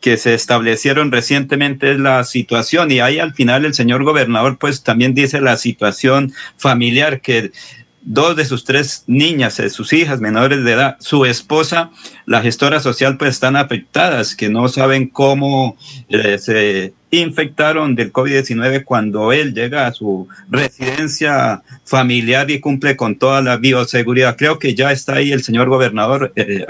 que 0.00 0.16
se 0.16 0.34
establecieron 0.34 1.12
recientemente 1.12 1.92
es 1.92 1.98
la 1.98 2.24
situación 2.24 2.90
y 2.90 3.00
ahí 3.00 3.18
al 3.18 3.34
final 3.34 3.64
el 3.64 3.74
señor 3.74 4.04
gobernador 4.04 4.58
pues 4.58 4.82
también 4.82 5.14
dice 5.14 5.40
la 5.40 5.56
situación 5.56 6.32
familiar 6.56 7.20
que 7.20 7.52
dos 8.06 8.36
de 8.36 8.44
sus 8.44 8.64
tres 8.64 9.02
niñas, 9.08 9.56
de 9.56 9.68
sus 9.68 9.92
hijas 9.92 10.20
menores 10.20 10.64
de 10.64 10.72
edad, 10.72 10.96
su 11.00 11.26
esposa, 11.26 11.90
la 12.24 12.40
gestora 12.40 12.78
social, 12.80 13.18
pues 13.18 13.30
están 13.30 13.56
afectadas, 13.56 14.36
que 14.36 14.48
no 14.48 14.68
saben 14.68 15.08
cómo 15.08 15.76
eh, 16.08 16.38
se 16.38 16.94
infectaron 17.10 17.96
del 17.96 18.12
COVID-19 18.12 18.84
cuando 18.84 19.32
él 19.32 19.54
llega 19.54 19.86
a 19.86 19.92
su 19.92 20.28
residencia 20.48 21.62
familiar 21.84 22.48
y 22.50 22.60
cumple 22.60 22.96
con 22.96 23.16
toda 23.16 23.42
la 23.42 23.56
bioseguridad. 23.56 24.36
Creo 24.36 24.58
que 24.60 24.74
ya 24.74 24.92
está 24.92 25.14
ahí 25.14 25.32
el 25.32 25.42
señor 25.42 25.68
gobernador 25.68 26.32
eh, 26.36 26.64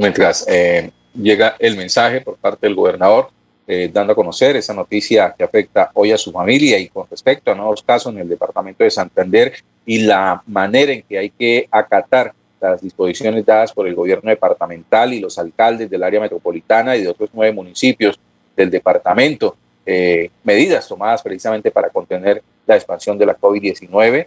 mientras 0.00 0.44
eh, 0.48 0.90
llega 1.14 1.56
el 1.58 1.76
mensaje 1.76 2.20
por 2.20 2.36
parte 2.36 2.66
del 2.66 2.74
gobernador, 2.74 3.30
eh, 3.66 3.90
dando 3.92 4.12
a 4.12 4.16
conocer 4.16 4.56
esa 4.56 4.74
noticia 4.74 5.34
que 5.36 5.44
afecta 5.44 5.90
hoy 5.94 6.12
a 6.12 6.18
su 6.18 6.32
familia 6.32 6.78
y 6.78 6.88
con 6.88 7.06
respecto 7.10 7.50
a 7.50 7.54
nuevos 7.54 7.82
casos 7.82 8.12
en 8.12 8.20
el 8.20 8.28
departamento 8.28 8.84
de 8.84 8.90
Santander 8.90 9.54
y 9.86 10.00
la 10.00 10.42
manera 10.46 10.92
en 10.92 11.02
que 11.02 11.18
hay 11.18 11.30
que 11.30 11.66
acatar 11.70 12.34
las 12.60 12.82
disposiciones 12.82 13.44
dadas 13.44 13.72
por 13.72 13.86
el 13.86 13.94
gobierno 13.94 14.30
departamental 14.30 15.12
y 15.12 15.20
los 15.20 15.38
alcaldes 15.38 15.88
del 15.88 16.02
área 16.02 16.20
metropolitana 16.20 16.96
y 16.96 17.02
de 17.02 17.08
otros 17.08 17.30
nueve 17.32 17.52
municipios 17.52 18.18
del 18.56 18.70
departamento, 18.70 19.56
eh, 19.84 20.30
medidas 20.42 20.86
tomadas 20.88 21.22
precisamente 21.22 21.70
para 21.70 21.90
contener 21.90 22.42
la 22.66 22.76
expansión 22.76 23.18
de 23.18 23.26
la 23.26 23.36
COVID-19. 23.36 24.26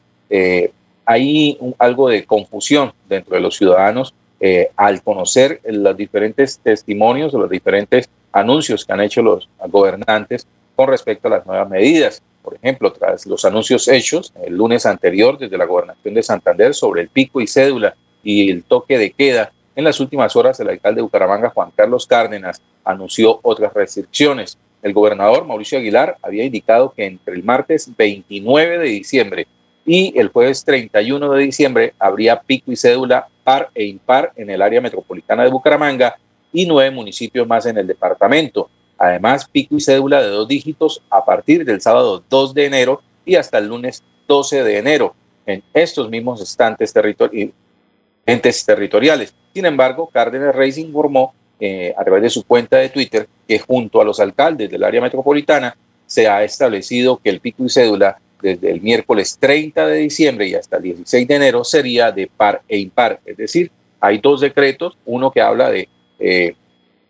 hay 1.06 1.58
algo 1.78 2.10
de 2.10 2.26
confusión 2.26 2.92
dentro 3.08 3.36
de 3.36 3.42
los 3.42 3.56
ciudadanos 3.56 4.14
eh, 4.40 4.70
al 4.76 5.02
conocer 5.02 5.62
los 5.66 5.98
diferentes 5.98 6.60
testimonios 6.60 7.34
o 7.34 7.40
los 7.40 7.50
diferentes 7.50 8.10
anuncios 8.32 8.86
que 8.86 8.94
han 8.94 9.02
hecho 9.02 9.22
los 9.22 9.50
gobernantes 9.68 10.48
con 10.76 10.90
respecto 10.90 11.28
a 11.28 11.32
las 11.32 11.46
nuevas 11.46 11.70
medidas. 11.70 12.22
Por 12.44 12.56
ejemplo, 12.56 12.94
tras 12.94 13.26
los 13.26 13.44
anuncios 13.46 13.88
hechos 13.88 14.32
el 14.44 14.56
lunes 14.56 14.86
anterior 14.86 15.38
desde 15.38 15.58
la 15.58 15.66
gobernación 15.66 16.14
de 16.14 16.24
Santander 16.24 16.74
sobre 16.74 17.02
el 17.02 17.10
pico 17.10 17.42
y 17.42 17.48
cédula 17.48 17.96
y 18.24 18.50
el 18.52 18.64
toque 18.64 18.98
de 18.98 19.12
queda, 19.12 19.52
en 19.76 19.84
las 19.84 20.00
últimas 20.00 20.36
horas 20.36 20.60
el 20.60 20.70
alcalde 20.70 20.98
de 20.98 21.02
Bucaramanga, 21.04 21.50
Juan 21.50 21.72
Carlos 21.76 22.08
Cárdenas, 22.08 22.62
anunció 22.84 23.40
otras 23.44 23.74
restricciones. 23.74 24.58
El 24.82 24.94
gobernador 24.94 25.46
Mauricio 25.46 25.78
Aguilar 25.78 26.18
había 26.22 26.46
indicado 26.46 26.94
que 26.96 27.06
entre 27.06 27.36
el 27.36 27.44
martes 27.44 27.90
29 27.96 28.80
de 28.80 28.86
diciembre 28.86 29.48
y 29.86 30.18
el 30.20 30.30
jueves 30.30 30.64
31 30.66 31.32
de 31.32 31.44
diciembre 31.44 31.94
habría 32.00 32.42
pico 32.42 32.72
y 32.72 32.76
cédula 32.76 33.28
par 33.48 33.72
e 33.74 33.86
impar 33.86 34.34
en 34.36 34.50
el 34.50 34.62
área 34.62 34.82
metropolitana 34.82 35.46
de 35.46 35.50
Bucaramanga 35.50 36.18
y 36.52 36.66
nueve 36.66 36.92
municipios 36.92 37.48
más 37.48 37.66
en 37.66 37.78
el 37.78 37.88
departamento. 37.88 38.70
Además, 38.98 39.48
pico 39.50 39.78
y 39.78 39.80
cédula 39.80 40.22
de 40.22 40.28
dos 40.28 40.50
dígitos 40.50 41.02
a 41.10 41.24
partir 41.24 41.64
del 41.64 41.80
sábado 41.80 42.22
2 42.30 42.54
de 42.54 42.66
enero 42.66 43.02
y 43.26 43.36
hasta 43.36 43.60
el 43.60 43.70
lunes 43.70 44.04
12 44.28 44.66
de 44.66 44.80
enero 44.80 45.16
en 45.46 45.64
estos 45.74 46.10
mismos 46.10 46.42
estantes 46.42 46.92
territoriales. 46.92 49.34
Sin 49.54 49.66
embargo, 49.66 50.10
Cárdenas 50.12 50.54
Reis 50.54 50.78
informó 50.78 51.34
eh, 51.58 51.96
a 51.98 52.04
través 52.04 52.24
de 52.24 52.30
su 52.30 52.44
cuenta 52.44 52.76
de 52.76 52.90
Twitter 52.90 53.30
que 53.48 53.60
junto 53.60 54.02
a 54.02 54.04
los 54.04 54.20
alcaldes 54.20 54.70
del 54.70 54.84
área 54.84 55.00
metropolitana 55.00 55.78
se 56.06 56.28
ha 56.28 56.44
establecido 56.44 57.22
que 57.24 57.30
el 57.30 57.40
pico 57.40 57.64
y 57.64 57.70
cédula 57.70 58.20
desde 58.42 58.72
el 58.72 58.82
miércoles 58.82 59.38
30 59.40 59.88
de 59.88 59.98
diciembre 59.98 60.48
y 60.48 60.56
hasta 60.56 60.78
el 60.78 60.84
16 60.84 61.28
de 61.28 61.36
enero 61.36 61.64
sería 61.64 62.12
de 62.12 62.28
par 62.28 62.62
e 62.68 62.78
impar. 62.78 63.20
Es 63.26 63.38
decir, 63.38 63.72
hay 64.00 64.20
dos 64.20 64.42
decretos, 64.42 64.98
uno 65.06 65.32
que 65.32 65.42
habla 65.42 65.70
de 65.72 65.90
eh, 66.20 66.56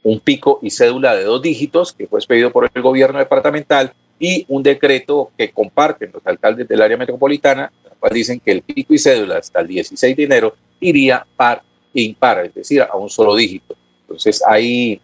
un 0.03 0.19
pico 0.19 0.59
y 0.61 0.69
cédula 0.69 1.15
de 1.15 1.23
dos 1.23 1.41
dígitos 1.41 1.93
que 1.93 2.07
fue 2.07 2.19
expedido 2.19 2.51
por 2.51 2.69
el 2.73 2.81
gobierno 2.81 3.19
departamental 3.19 3.93
y 4.19 4.45
un 4.47 4.63
decreto 4.63 5.31
que 5.37 5.51
comparten 5.51 6.11
los 6.13 6.25
alcaldes 6.25 6.67
del 6.67 6.81
área 6.81 6.97
metropolitana, 6.97 7.71
cual 7.99 8.13
dicen 8.13 8.39
que 8.39 8.51
el 8.51 8.61
pico 8.61 8.93
y 8.93 8.99
cédula 8.99 9.37
hasta 9.37 9.61
el 9.61 9.67
16 9.67 10.15
de 10.15 10.23
enero 10.23 10.55
iría 10.79 11.25
par 11.35 11.61
e 11.93 12.01
impar, 12.01 12.45
es 12.45 12.53
decir, 12.53 12.81
a 12.81 12.95
un 12.95 13.09
solo 13.09 13.35
dígito. 13.35 13.75
Entonces 14.01 14.41
hay 14.47 15.01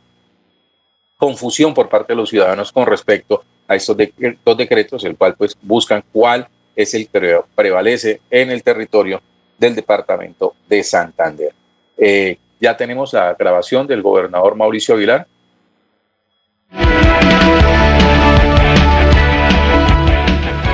confusión 1.17 1.73
por 1.73 1.89
parte 1.89 2.13
de 2.13 2.17
los 2.17 2.29
ciudadanos 2.29 2.71
con 2.71 2.85
respecto 2.85 3.43
a 3.67 3.75
estos 3.75 3.97
dos 4.43 4.57
decretos, 4.57 5.03
el 5.03 5.15
cual 5.15 5.35
pues 5.35 5.55
buscan 5.61 6.03
cuál 6.11 6.47
es 6.75 6.93
el 6.93 7.07
que 7.07 7.39
prevalece 7.55 8.21
en 8.29 8.51
el 8.51 8.63
territorio 8.63 9.21
del 9.57 9.75
departamento 9.75 10.55
de 10.67 10.83
Santander. 10.83 11.53
Eh, 11.97 12.37
ya 12.59 12.75
tenemos 12.75 13.13
la 13.13 13.33
grabación 13.33 13.87
del 13.87 14.01
gobernador 14.01 14.55
Mauricio 14.55 14.95
Aguilar. 14.95 15.27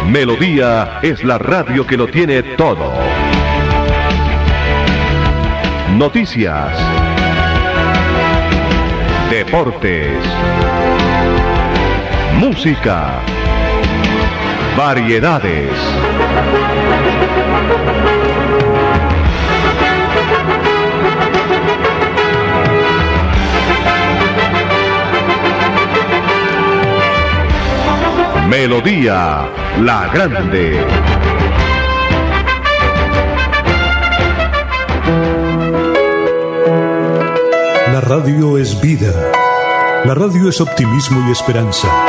Melodía 0.07 0.99
es 1.03 1.23
la 1.23 1.37
radio 1.37 1.85
que 1.85 1.97
lo 1.97 2.07
tiene 2.07 2.41
todo. 2.55 2.91
Noticias. 5.95 6.77
Deportes 9.29 10.15
música, 12.39 13.19
variedades. 14.77 15.71
Melodía 28.47 29.49
La 29.81 30.07
Grande. 30.07 30.85
La 37.91 37.99
radio 37.99 38.57
es 38.57 38.79
vida. 38.79 39.11
La 40.05 40.13
radio 40.15 40.47
es 40.47 40.61
optimismo 40.61 41.27
y 41.27 41.31
esperanza. 41.31 42.08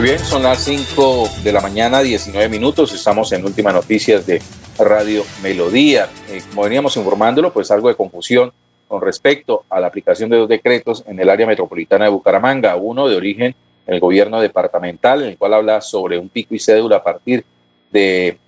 Muy 0.00 0.08
bien, 0.08 0.18
son 0.20 0.42
las 0.42 0.64
5 0.64 1.28
de 1.44 1.52
la 1.52 1.60
mañana, 1.60 2.00
19 2.00 2.48
minutos. 2.48 2.90
Estamos 2.94 3.30
en 3.32 3.44
últimas 3.44 3.74
noticias 3.74 4.26
de 4.26 4.40
Radio 4.78 5.24
Melodía. 5.42 6.08
Eh, 6.30 6.40
como 6.48 6.62
veníamos 6.62 6.96
informándolo, 6.96 7.52
pues 7.52 7.70
algo 7.70 7.88
de 7.88 7.96
confusión 7.96 8.50
con 8.88 9.02
respecto 9.02 9.66
a 9.68 9.78
la 9.78 9.88
aplicación 9.88 10.30
de 10.30 10.38
dos 10.38 10.48
decretos 10.48 11.04
en 11.06 11.20
el 11.20 11.28
área 11.28 11.46
metropolitana 11.46 12.06
de 12.06 12.12
Bucaramanga. 12.12 12.76
Uno 12.76 13.08
de 13.08 13.16
origen 13.16 13.54
en 13.86 13.94
el 13.94 14.00
gobierno 14.00 14.40
departamental, 14.40 15.22
en 15.22 15.28
el 15.28 15.36
cual 15.36 15.52
habla 15.52 15.82
sobre 15.82 16.16
un 16.16 16.30
pico 16.30 16.54
y 16.54 16.58
cédula 16.58 16.96
a 16.96 17.04
partir 17.04 17.44
de 17.92 18.38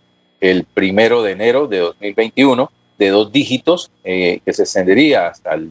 el 0.40 0.64
primero 0.64 1.22
de 1.22 1.32
enero 1.32 1.66
de 1.66 1.80
2021 1.80 2.72
de 2.96 3.08
dos 3.10 3.30
dígitos 3.30 3.90
eh, 4.04 4.40
que 4.42 4.54
se 4.54 4.62
extendería 4.62 5.26
hasta 5.26 5.52
el 5.52 5.70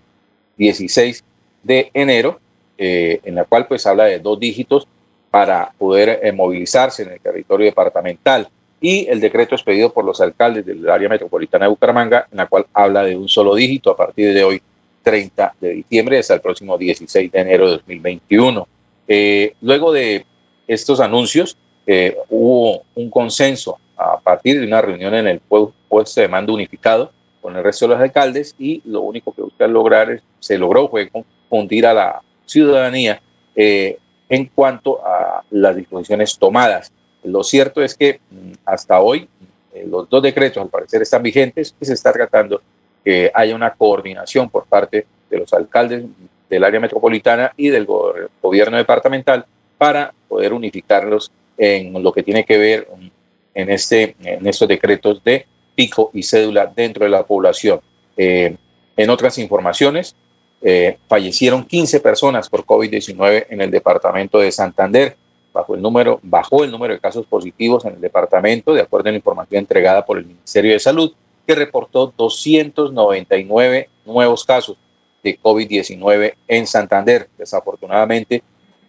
16 0.58 1.24
de 1.64 1.90
enero, 1.96 2.40
eh, 2.78 3.20
en 3.24 3.34
la 3.34 3.46
cual 3.46 3.66
pues 3.66 3.88
habla 3.88 4.04
de 4.04 4.20
dos 4.20 4.40
dígitos 4.40 4.88
para 5.32 5.72
poder 5.78 6.20
eh, 6.22 6.32
movilizarse 6.32 7.04
en 7.04 7.14
el 7.14 7.20
territorio 7.22 7.66
departamental 7.66 8.50
y 8.82 9.08
el 9.08 9.22
decreto 9.22 9.56
expedido 9.56 9.94
por 9.94 10.04
los 10.04 10.20
alcaldes 10.20 10.66
del 10.66 10.88
área 10.90 11.08
metropolitana 11.08 11.66
de 11.66 11.70
Bucaramanga, 11.70 12.28
en 12.30 12.38
la 12.38 12.48
cual 12.48 12.66
habla 12.74 13.04
de 13.04 13.16
un 13.16 13.30
solo 13.30 13.56
dígito 13.56 13.92
a 13.92 13.98
partir 13.98 14.34
de 14.34 14.44
hoy, 14.44 14.62
30 15.04 15.56
de 15.60 15.70
diciembre, 15.70 16.20
hasta 16.20 16.36
el 16.36 16.42
próximo 16.42 16.78
16 16.78 17.32
de 17.32 17.40
enero 17.40 17.66
de 17.66 17.72
2021. 17.78 18.68
Eh, 19.08 19.54
luego 19.62 19.92
de 19.92 20.26
estos 20.68 21.00
anuncios, 21.00 21.58
eh, 21.88 22.18
hubo 22.30 22.84
un 22.96 23.10
consenso 23.10 23.78
a 23.98 24.20
partir 24.20 24.60
de 24.60 24.66
una 24.66 24.82
reunión 24.82 25.14
en 25.14 25.28
el 25.28 25.40
puesto 25.40 26.22
de 26.22 26.28
mando 26.28 26.54
unificado 26.54 27.12
con 27.42 27.56
el 27.56 27.64
resto 27.64 27.88
de 27.88 27.96
los 27.96 28.02
alcaldes 28.02 28.56
y 28.58 28.82
lo 28.86 29.02
único 29.02 29.34
que 29.34 29.42
busca 29.42 29.68
lograr, 29.68 30.22
se 30.40 30.58
logró 30.58 30.90
fue 30.90 31.10
confundir 31.10 31.86
a 31.86 31.94
la 31.94 32.22
ciudadanía 32.46 33.22
eh, 33.56 33.98
en 34.32 34.46
cuanto 34.46 35.06
a 35.06 35.44
las 35.52 35.76
disposiciones 35.76 36.38
tomadas. 36.38 36.92
Lo 37.24 37.44
cierto 37.44 37.84
es 37.84 37.96
que 37.96 38.22
mm, 38.32 38.54
hasta 38.66 39.02
hoy 39.02 39.28
eh, 39.74 39.86
los 39.88 40.10
dos 40.10 40.24
decretos 40.24 40.64
al 40.64 40.70
parecer 40.70 41.02
están 41.02 41.22
vigentes 41.22 41.76
y 41.80 41.86
se 41.86 41.94
está 41.94 42.14
tratando 42.14 42.62
que 43.04 43.30
haya 43.34 43.54
una 43.54 43.74
coordinación 43.74 44.50
por 44.50 44.66
parte 44.66 45.06
de 45.30 45.38
los 45.38 45.52
alcaldes 45.52 46.06
del 46.50 46.64
área 46.64 46.80
metropolitana 46.80 47.52
y 47.58 47.70
del 47.70 47.86
gobierno 47.86 48.78
departamental 48.78 49.46
para 49.78 50.14
poder 50.30 50.54
unificarlos 50.54 51.30
en 51.58 52.02
lo 52.02 52.14
que 52.14 52.24
tiene 52.24 52.46
que 52.46 52.58
ver 52.58 52.88
mm, 52.90 53.08
en, 53.54 53.70
este, 53.70 54.16
en 54.24 54.48
estos 54.48 54.68
decretos 54.68 55.22
de 55.26 55.46
pico 55.76 56.10
y 56.14 56.24
cédula 56.24 56.72
dentro 56.74 57.04
de 57.04 57.12
la 57.12 57.24
población. 57.24 57.82
Eh, 58.16 58.56
en 58.96 59.10
otras 59.10 59.38
informaciones, 59.40 60.16
eh, 60.62 60.98
fallecieron 61.08 61.64
15 61.64 62.00
personas 62.02 62.48
por 62.48 62.66
COVID-19 62.66 63.48
en 63.50 63.62
el 63.62 63.72
departamento 63.72 64.40
de 64.40 64.52
Santander. 64.52 65.18
Bajo 65.54 65.76
el 65.76 65.82
número, 65.82 66.20
bajó 66.24 66.64
el 66.64 66.72
número 66.72 66.94
de 66.94 67.00
casos 67.00 67.26
positivos 67.26 67.84
en 67.86 67.96
el 67.96 68.02
departamento, 68.02 68.74
de 68.74 68.82
acuerdo 68.82 69.10
a 69.10 69.12
la 69.12 69.18
información 69.18 69.60
entregada 69.60 70.06
por 70.06 70.18
el 70.18 70.26
Ministerio 70.26 70.72
de 70.72 70.80
Salud, 70.80 71.14
que 71.46 71.56
reportó 71.56 72.14
299 72.16 73.90
nuevos 74.06 74.46
casos 74.46 74.78
de 75.24 75.38
COVID-19 75.40 76.36
en 76.48 76.68
Santander. 76.68 77.28
Desafortunadamente, 77.38 78.44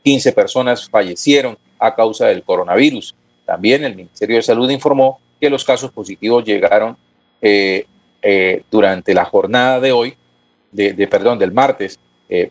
15 0.04 0.32
personas 0.32 0.88
fallecieron 0.88 1.56
a 1.78 1.94
causa 1.94 2.26
del 2.26 2.42
coronavirus. 2.42 3.14
También 3.44 3.84
el 3.84 3.96
Ministerio 3.96 4.36
de 4.36 4.42
Salud 4.42 4.70
informó 4.70 5.20
que 5.40 5.50
los 5.50 5.64
casos 5.64 5.90
positivos 5.90 6.44
llegaron 6.44 6.96
eh, 7.40 7.86
eh, 8.22 8.62
durante 8.70 9.14
la 9.14 9.24
jornada 9.24 9.80
de 9.80 9.90
hoy 9.90 10.14
de, 10.72 11.06
perdón, 11.06 11.38
del 11.38 11.52
martes 11.52 12.00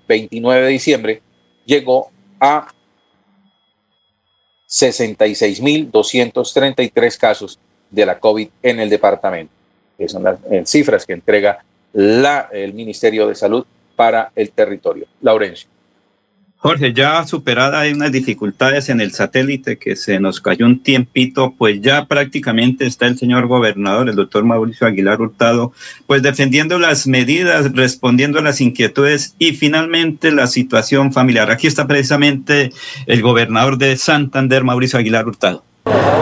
29 0.07 0.59
eh, 0.59 0.63
de 0.63 0.69
diciembre, 0.69 1.21
llegó 1.65 2.09
a 2.39 2.67
66.233 4.69 7.17
casos 7.17 7.59
de 7.89 8.05
la 8.05 8.19
COVID 8.19 8.47
en 8.63 8.79
el 8.79 8.89
departamento, 8.89 9.51
que 9.97 10.07
son 10.07 10.23
las 10.23 10.37
cifras 10.65 11.05
que 11.05 11.11
entrega 11.13 11.65
la, 11.93 12.49
el 12.51 12.73
Ministerio 12.73 13.27
de 13.27 13.35
Salud 13.35 13.65
para 13.95 14.31
el 14.35 14.51
territorio. 14.51 15.07
Laurencio. 15.21 15.70
Jorge, 16.63 16.93
ya 16.93 17.25
superada 17.25 17.79
hay 17.79 17.91
unas 17.91 18.11
dificultades 18.11 18.89
en 18.89 19.01
el 19.01 19.13
satélite 19.13 19.79
que 19.79 19.95
se 19.95 20.19
nos 20.19 20.39
cayó 20.39 20.67
un 20.67 20.83
tiempito, 20.83 21.55
pues 21.57 21.81
ya 21.81 22.05
prácticamente 22.05 22.85
está 22.85 23.07
el 23.07 23.17
señor 23.17 23.47
gobernador, 23.47 24.07
el 24.07 24.15
doctor 24.15 24.43
Mauricio 24.43 24.85
Aguilar 24.85 25.19
Hurtado, 25.19 25.73
pues 26.05 26.21
defendiendo 26.21 26.77
las 26.77 27.07
medidas, 27.07 27.73
respondiendo 27.73 28.37
a 28.37 28.43
las 28.43 28.61
inquietudes 28.61 29.35
y 29.39 29.53
finalmente 29.53 30.31
la 30.31 30.45
situación 30.45 31.11
familiar. 31.11 31.49
Aquí 31.49 31.65
está 31.65 31.87
precisamente 31.87 32.71
el 33.07 33.23
gobernador 33.23 33.79
de 33.79 33.97
Santander, 33.97 34.63
Mauricio 34.63 34.99
Aguilar 34.99 35.27
Hurtado. 35.27 35.63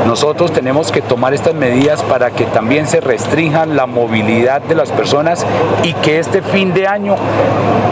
Nosotros 0.06 0.52
tenemos 0.52 0.92
que 0.92 1.02
tomar 1.02 1.34
estas 1.34 1.54
medidas 1.54 2.02
para 2.04 2.32
que 2.32 2.46
también 2.46 2.88
se 2.88 3.00
restrinjan 3.02 3.76
la 3.76 3.86
movilidad 3.86 4.62
de 4.62 4.76
las 4.76 4.92
personas 4.92 5.46
y 5.84 5.94
que 5.94 6.20
este 6.20 6.42
fin 6.42 6.74
de 6.74 6.88
año 6.88 7.16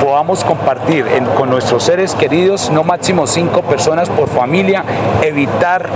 podamos 0.02 0.44
compartir 0.44 1.06
con 1.36 1.50
nuestros 1.50 1.84
seres 1.84 2.16
queridos 2.16 2.70
no 2.72 2.84
máximo 2.84 3.28
cinco 3.28 3.62
personas 3.62 4.10
por 4.10 4.30
familia, 4.30 4.84
evitar 5.22 5.90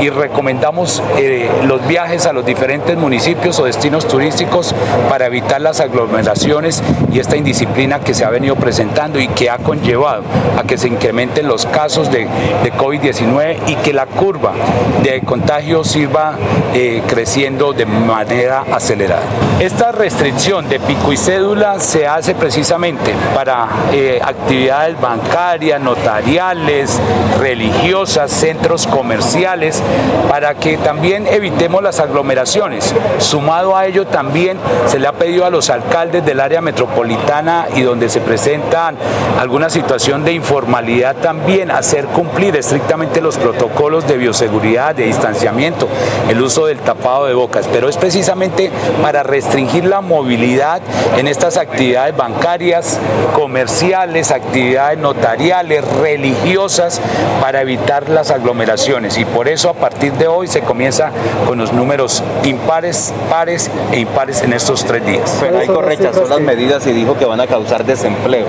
y 0.00 0.10
recomendamos 0.10 1.02
eh, 1.16 1.48
los 1.66 1.86
viajes 1.86 2.26
a 2.26 2.32
los 2.32 2.44
diferentes 2.44 2.96
municipios 2.96 3.58
o 3.58 3.64
destinos 3.64 4.06
turísticos 4.06 4.74
para 5.08 5.26
evitar 5.26 5.60
las 5.60 5.80
aglomeraciones 5.80 6.82
y 7.12 7.20
esta 7.20 7.36
indisciplina 7.36 8.00
que 8.00 8.14
se 8.14 8.24
ha 8.24 8.30
venido 8.30 8.56
presentando 8.56 9.18
y 9.18 9.28
que 9.28 9.50
ha 9.50 9.58
conllevado 9.58 10.22
a 10.58 10.64
que 10.64 10.76
se 10.76 10.88
incrementen 10.88 11.48
los 11.48 11.66
casos 11.66 12.10
de, 12.10 12.28
de 12.62 12.72
COVID-19 12.72 13.56
y 13.66 13.76
que 13.76 13.92
la 13.92 14.06
curva 14.06 14.52
de 15.02 15.14
el 15.14 15.24
contagio 15.54 15.84
siga 15.84 16.36
eh, 16.74 17.00
creciendo 17.06 17.72
de 17.72 17.86
manera 17.86 18.64
acelerada. 18.72 19.22
Esta 19.60 19.92
restricción 19.92 20.68
de 20.68 20.80
pico 20.80 21.12
y 21.12 21.16
cédula 21.16 21.78
se 21.78 22.08
hace 22.08 22.34
precisamente 22.34 23.14
para 23.36 23.68
eh, 23.92 24.20
actividades 24.20 25.00
bancarias, 25.00 25.80
notariales, 25.80 26.98
religiosas, 27.38 28.32
centros 28.32 28.88
comerciales, 28.88 29.80
para 30.28 30.54
que 30.54 30.76
también 30.76 31.28
evitemos 31.28 31.80
las 31.84 32.00
aglomeraciones. 32.00 32.92
Sumado 33.18 33.76
a 33.76 33.86
ello 33.86 34.08
también 34.08 34.58
se 34.88 34.98
le 34.98 35.06
ha 35.06 35.12
pedido 35.12 35.46
a 35.46 35.50
los 35.50 35.70
alcaldes 35.70 36.26
del 36.26 36.40
área 36.40 36.60
metropolitana 36.60 37.66
y 37.76 37.82
donde 37.82 38.08
se 38.08 38.20
presentan 38.20 38.96
alguna 39.38 39.70
situación 39.70 40.24
de 40.24 40.32
informalidad 40.32 41.14
también 41.16 41.70
hacer 41.70 42.06
cumplir 42.06 42.56
estrictamente 42.56 43.20
los 43.20 43.38
protocolos 43.38 44.08
de 44.08 44.16
bioseguridad, 44.16 44.98
distanciamiento, 45.44 45.88
el 46.28 46.40
uso 46.40 46.66
del 46.66 46.78
tapado 46.78 47.26
de 47.26 47.34
bocas, 47.34 47.68
pero 47.70 47.88
es 47.88 47.96
precisamente 47.96 48.70
para 49.02 49.22
restringir 49.22 49.84
la 49.84 50.00
movilidad 50.00 50.80
en 51.18 51.28
estas 51.28 51.56
actividades 51.56 52.16
bancarias, 52.16 52.98
comerciales, 53.34 54.30
actividades 54.30 54.98
notariales, 54.98 55.84
religiosas, 56.00 57.00
para 57.40 57.60
evitar 57.60 58.08
las 58.08 58.30
aglomeraciones. 58.30 59.18
Y 59.18 59.24
por 59.24 59.48
eso 59.48 59.68
a 59.68 59.74
partir 59.74 60.12
de 60.14 60.26
hoy 60.26 60.46
se 60.46 60.62
comienza 60.62 61.10
con 61.46 61.58
los 61.58 61.72
números 61.72 62.22
impares, 62.44 63.12
pares 63.28 63.70
e 63.92 64.00
impares 64.00 64.42
en 64.42 64.52
estos 64.54 64.84
tres 64.84 65.04
días. 65.04 65.30
Fedaico 65.40 65.82
rechazó 65.82 66.26
las 66.26 66.40
medidas 66.40 66.86
y 66.86 66.92
dijo 66.92 67.18
que 67.18 67.26
van 67.26 67.40
a 67.40 67.46
causar 67.46 67.84
desempleo. 67.84 68.46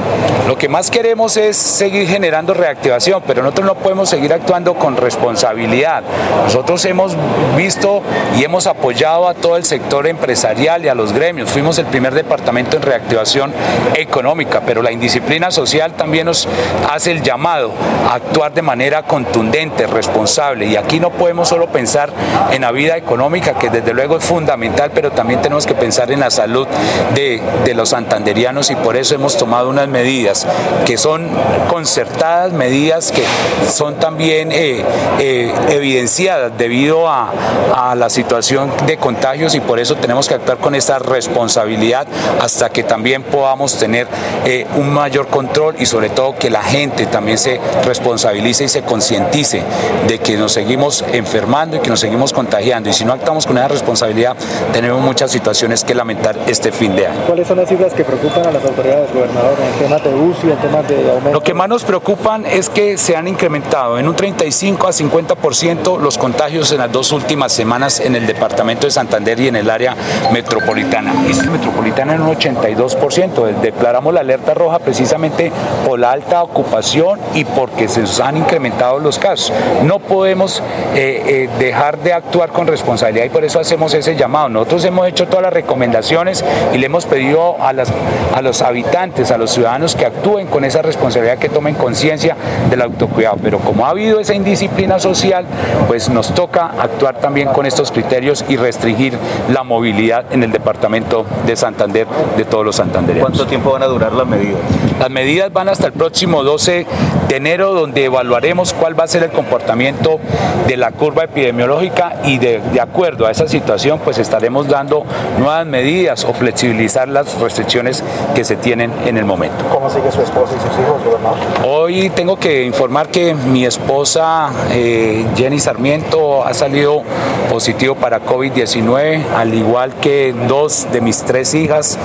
Lo 0.48 0.58
que 0.58 0.70
más 0.70 0.90
queremos 0.90 1.36
es 1.36 1.58
seguir 1.58 2.08
generando 2.08 2.54
reactivación, 2.54 3.22
pero 3.28 3.42
nosotros 3.42 3.68
no 3.68 3.76
podemos 3.76 4.10
seguir 4.10 4.32
actuando 4.32 4.76
con 4.76 4.96
responsabilidad. 4.96 6.04
Nosotros 6.46 6.85
hemos 6.86 7.16
visto 7.58 8.02
y 8.38 8.44
hemos 8.44 8.68
apoyado 8.68 9.28
a 9.28 9.34
todo 9.34 9.58
el 9.58 9.66
sector 9.66 10.08
empresarial 10.08 10.86
y 10.86 10.88
a 10.88 10.96
los 10.96 11.14
gremios. 11.14 11.50
Fuimos 11.50 11.78
el 11.80 11.86
primer 11.86 12.14
departamento 12.14 12.78
en 12.78 12.84
reactivación 12.84 13.54
económica, 13.96 14.62
pero 14.66 14.82
la 14.82 14.92
indisciplina 14.92 15.52
social 15.52 15.94
también 15.94 16.26
nos 16.26 16.48
hace 16.90 17.12
el 17.12 17.22
llamado 17.22 17.74
a 18.10 18.16
actuar 18.16 18.54
de 18.54 18.62
manera 18.62 19.04
contundente, 19.04 19.88
responsable. 19.88 20.66
Y 20.66 20.76
aquí 20.76 21.00
no 21.00 21.12
podemos 21.12 21.50
solo 21.50 21.68
pensar 21.68 22.12
en 22.52 22.62
la 22.62 22.72
vida 22.72 22.98
económica, 22.98 23.58
que 23.58 23.70
desde 23.70 23.94
luego 23.94 24.18
es 24.18 24.24
fundamental, 24.24 24.92
pero 24.94 25.12
también 25.12 25.42
tenemos 25.42 25.66
que 25.66 25.76
pensar 25.76 26.12
en 26.12 26.20
la 26.20 26.30
salud 26.30 26.68
de, 27.14 27.42
de 27.64 27.74
los 27.74 27.90
santanderianos 27.90 28.72
y 28.72 28.76
por 28.76 28.96
eso 28.96 29.16
hemos 29.16 29.38
tomado 29.38 29.70
unas 29.70 29.88
medidas 29.88 30.46
que 30.86 30.98
son 30.98 31.30
concertadas, 31.70 32.54
medidas 32.54 33.12
que 33.12 33.24
son 33.72 33.96
también 33.96 34.52
eh, 34.52 34.84
eh, 35.20 35.54
evidenciadas 35.70 36.58
debido 36.76 37.08
a, 37.08 37.32
a, 37.74 37.96
la 37.96 38.10
situación 38.10 38.70
de 38.86 38.98
contagios 38.98 39.56
y 39.56 39.62
por 39.62 39.80
eso 39.80 39.96
tenemos 39.96 40.28
que 40.28 40.34
actuar 40.34 40.58
con 40.58 40.76
esta 40.76 41.00
responsabilidad 41.00 42.06
hasta 42.42 42.70
que 42.70 42.84
también 42.84 43.24
podamos 43.24 43.80
tener 43.80 44.08
eh, 44.44 44.68
un 44.76 44.94
mayor 44.94 45.28
control 45.28 45.76
y 45.80 45.86
sobre 45.86 46.10
todo 46.10 46.36
que 46.36 46.50
la 46.50 46.62
gente 46.62 47.06
también 47.06 47.38
se 47.38 47.62
responsabilice 47.86 48.66
y 48.66 48.68
se 48.68 48.82
concientice 48.82 49.64
de 50.06 50.20
que 50.20 50.36
nos 50.36 50.52
seguimos 50.52 51.06
enfermando 51.14 51.78
y 51.78 51.80
que 51.80 51.90
nos 51.90 52.02
seguimos 52.02 52.34
contagiando 52.34 52.90
y 52.90 52.94
si 52.94 53.06
no 53.06 53.14
actuamos 53.14 53.48
con 53.48 53.58
esa 53.58 53.70
responsabilidad 53.70 54.36
tenemos 54.74 55.00
muchas 55.00 55.32
situaciones 55.32 55.86
que 55.86 55.96
lamentar 55.96 56.38
este 56.46 56.74
fin 56.74 56.94
de 56.94 57.08
año. 57.08 57.22
¿Cuáles 57.26 57.48
son 57.48 57.58
las 57.58 57.70
cifras 57.70 57.94
que 57.94 58.04
preocupan 58.04 58.48
a 58.48 58.52
las 58.52 58.66
autoridades, 58.66 59.14
gobernador, 59.14 59.56
en 59.66 59.80
temas 59.80 60.04
de 60.04 60.14
UCI, 60.14 60.52
en 60.52 60.58
temas 60.58 60.88
de 60.90 61.10
aumento? 61.10 61.32
Lo 61.32 61.42
que 61.42 61.54
más 61.54 61.70
nos 61.70 61.86
preocupan 61.86 62.46
es 62.46 62.68
que 62.68 62.98
se 62.98 63.16
han 63.16 63.30
incrementado 63.30 63.98
en 63.98 64.10
un 64.10 64.16
35 64.16 64.88
a 64.88 64.92
50% 64.92 66.00
los 66.00 66.18
contagios 66.18 66.65
en 66.72 66.80
las 66.80 66.92
dos 66.92 67.12
últimas 67.12 67.52
semanas 67.52 68.00
en 68.00 68.16
el 68.16 68.26
departamento 68.26 68.88
de 68.88 68.92
Santander 68.92 69.40
y 69.40 69.48
en 69.48 69.56
el 69.56 69.70
área 69.70 69.96
metropolitana. 70.32 71.14
Y 71.30 71.50
metropolitana 71.50 72.16
en 72.16 72.22
un 72.22 72.36
82%. 72.36 73.62
Declaramos 73.62 74.14
la 74.14 74.22
alerta 74.22 74.54
roja 74.54 74.80
precisamente 74.80 75.52
por 75.86 76.00
la 76.00 76.12
alta 76.12 76.42
ocupación 76.42 77.20
y 77.34 77.46
porque 77.46 77.88
se 77.88 78.04
han 78.24 78.38
incrementado 78.38 79.00
los 79.00 79.20
casos. 79.20 79.54
No 79.84 80.00
podemos 80.00 80.62
eh, 80.96 81.22
eh, 81.26 81.50
dejar 81.60 82.00
de 82.00 82.14
actuar 82.14 82.50
con 82.50 82.68
responsabilidad 82.68 83.26
y 83.26 83.30
por 83.30 83.44
eso 83.44 83.60
hacemos 83.60 83.94
ese 83.94 84.16
llamado. 84.16 84.50
Nosotros 84.50 84.86
hemos 84.86 85.08
hecho 85.08 85.28
todas 85.28 85.44
las 85.44 85.54
recomendaciones 85.54 86.44
y 86.74 86.78
le 86.78 86.86
hemos 86.86 87.06
pedido 87.06 87.58
a, 87.62 87.70
a 87.70 88.42
los 88.42 88.62
habitantes, 88.62 89.32
a 89.32 89.38
los 89.38 89.52
ciudadanos 89.52 89.96
que 89.96 90.06
actúen 90.06 90.48
con 90.48 90.64
esa 90.64 90.82
responsabilidad, 90.82 91.38
que 91.38 91.50
tomen 91.50 91.76
conciencia 91.76 92.36
del 92.70 92.82
autocuidado. 92.82 93.38
Pero 93.44 93.60
como 93.60 93.86
ha 93.86 93.90
habido 93.90 94.20
esa 94.20 94.34
indisciplina 94.34 95.00
social, 95.00 95.46
pues 95.88 96.10
nos 96.10 96.34
toca 96.34 96.45
actuar 96.54 97.20
también 97.20 97.50
con 97.50 97.66
estos 97.66 97.92
criterios 97.92 98.46
y 98.48 98.58
restringir 98.58 99.18
la 99.52 99.64
movilidad 99.64 100.26
en 100.32 100.44
el 100.44 100.52
departamento 100.52 101.26
de 101.46 101.56
Santander 101.56 102.08
de 102.38 102.46
todos 102.46 102.66
los 102.66 102.76
santandereanos. 102.76 103.30
¿Cuánto 103.30 103.48
tiempo 103.48 103.72
van 103.72 103.84
a 103.84 103.88
durar 103.88 104.14
las 104.14 104.28
medidas? 104.28 104.60
Las 105.00 105.10
medidas 105.10 105.52
van 105.52 105.70
hasta 105.70 105.88
el 105.88 105.94
próximo 105.94 106.44
12 106.44 106.86
de 107.28 107.36
enero, 107.36 107.74
donde 107.74 108.06
evaluaremos 108.06 108.74
cuál 108.74 108.98
va 108.98 109.04
a 109.04 109.08
ser 109.08 109.24
el 109.24 109.32
comportamiento 109.32 110.20
de 110.68 110.78
la 110.78 110.92
curva 110.92 111.24
epidemiológica 111.24 112.18
y 112.24 112.38
de, 112.38 112.60
de 112.60 112.82
acuerdo 112.82 113.26
a 113.26 113.32
esa 113.32 113.48
situación, 113.48 114.00
pues 114.04 114.18
estaremos 114.18 114.68
dando 114.68 115.06
nuevas 115.40 115.66
medidas 115.66 116.24
o 116.24 116.34
flexibilizar 116.34 117.08
las 117.08 117.40
restricciones 117.40 118.04
que 118.34 118.44
se 118.44 118.56
tienen 118.56 118.92
en 119.06 119.18
el 119.18 119.26
momento. 119.26 119.66
¿Cómo 119.72 119.90
sigue 119.90 120.12
su 120.12 120.22
esposa 120.22 120.54
y 120.56 120.60
sus 120.60 120.80
hijos, 120.80 121.04
gobernador? 121.04 121.38
Hoy 121.66 122.10
tengo 122.12 122.38
que 122.38 122.64
informar 122.64 123.08
que 123.08 123.34
mi 123.34 123.66
esposa 123.66 124.52
eh, 124.72 125.26
Jenny 125.36 125.60
Sarmiento 125.60 126.35
ha 126.44 126.54
salido 126.54 127.04
positivo 127.46 127.96
para 127.96 128.22
COVID-19, 128.22 129.22
al 129.36 129.54
igual 129.54 129.94
que 130.02 130.34
dos 130.48 130.88
de 130.92 131.02
mis 131.02 131.24
tres 131.24 131.54
hijas, 131.54 131.98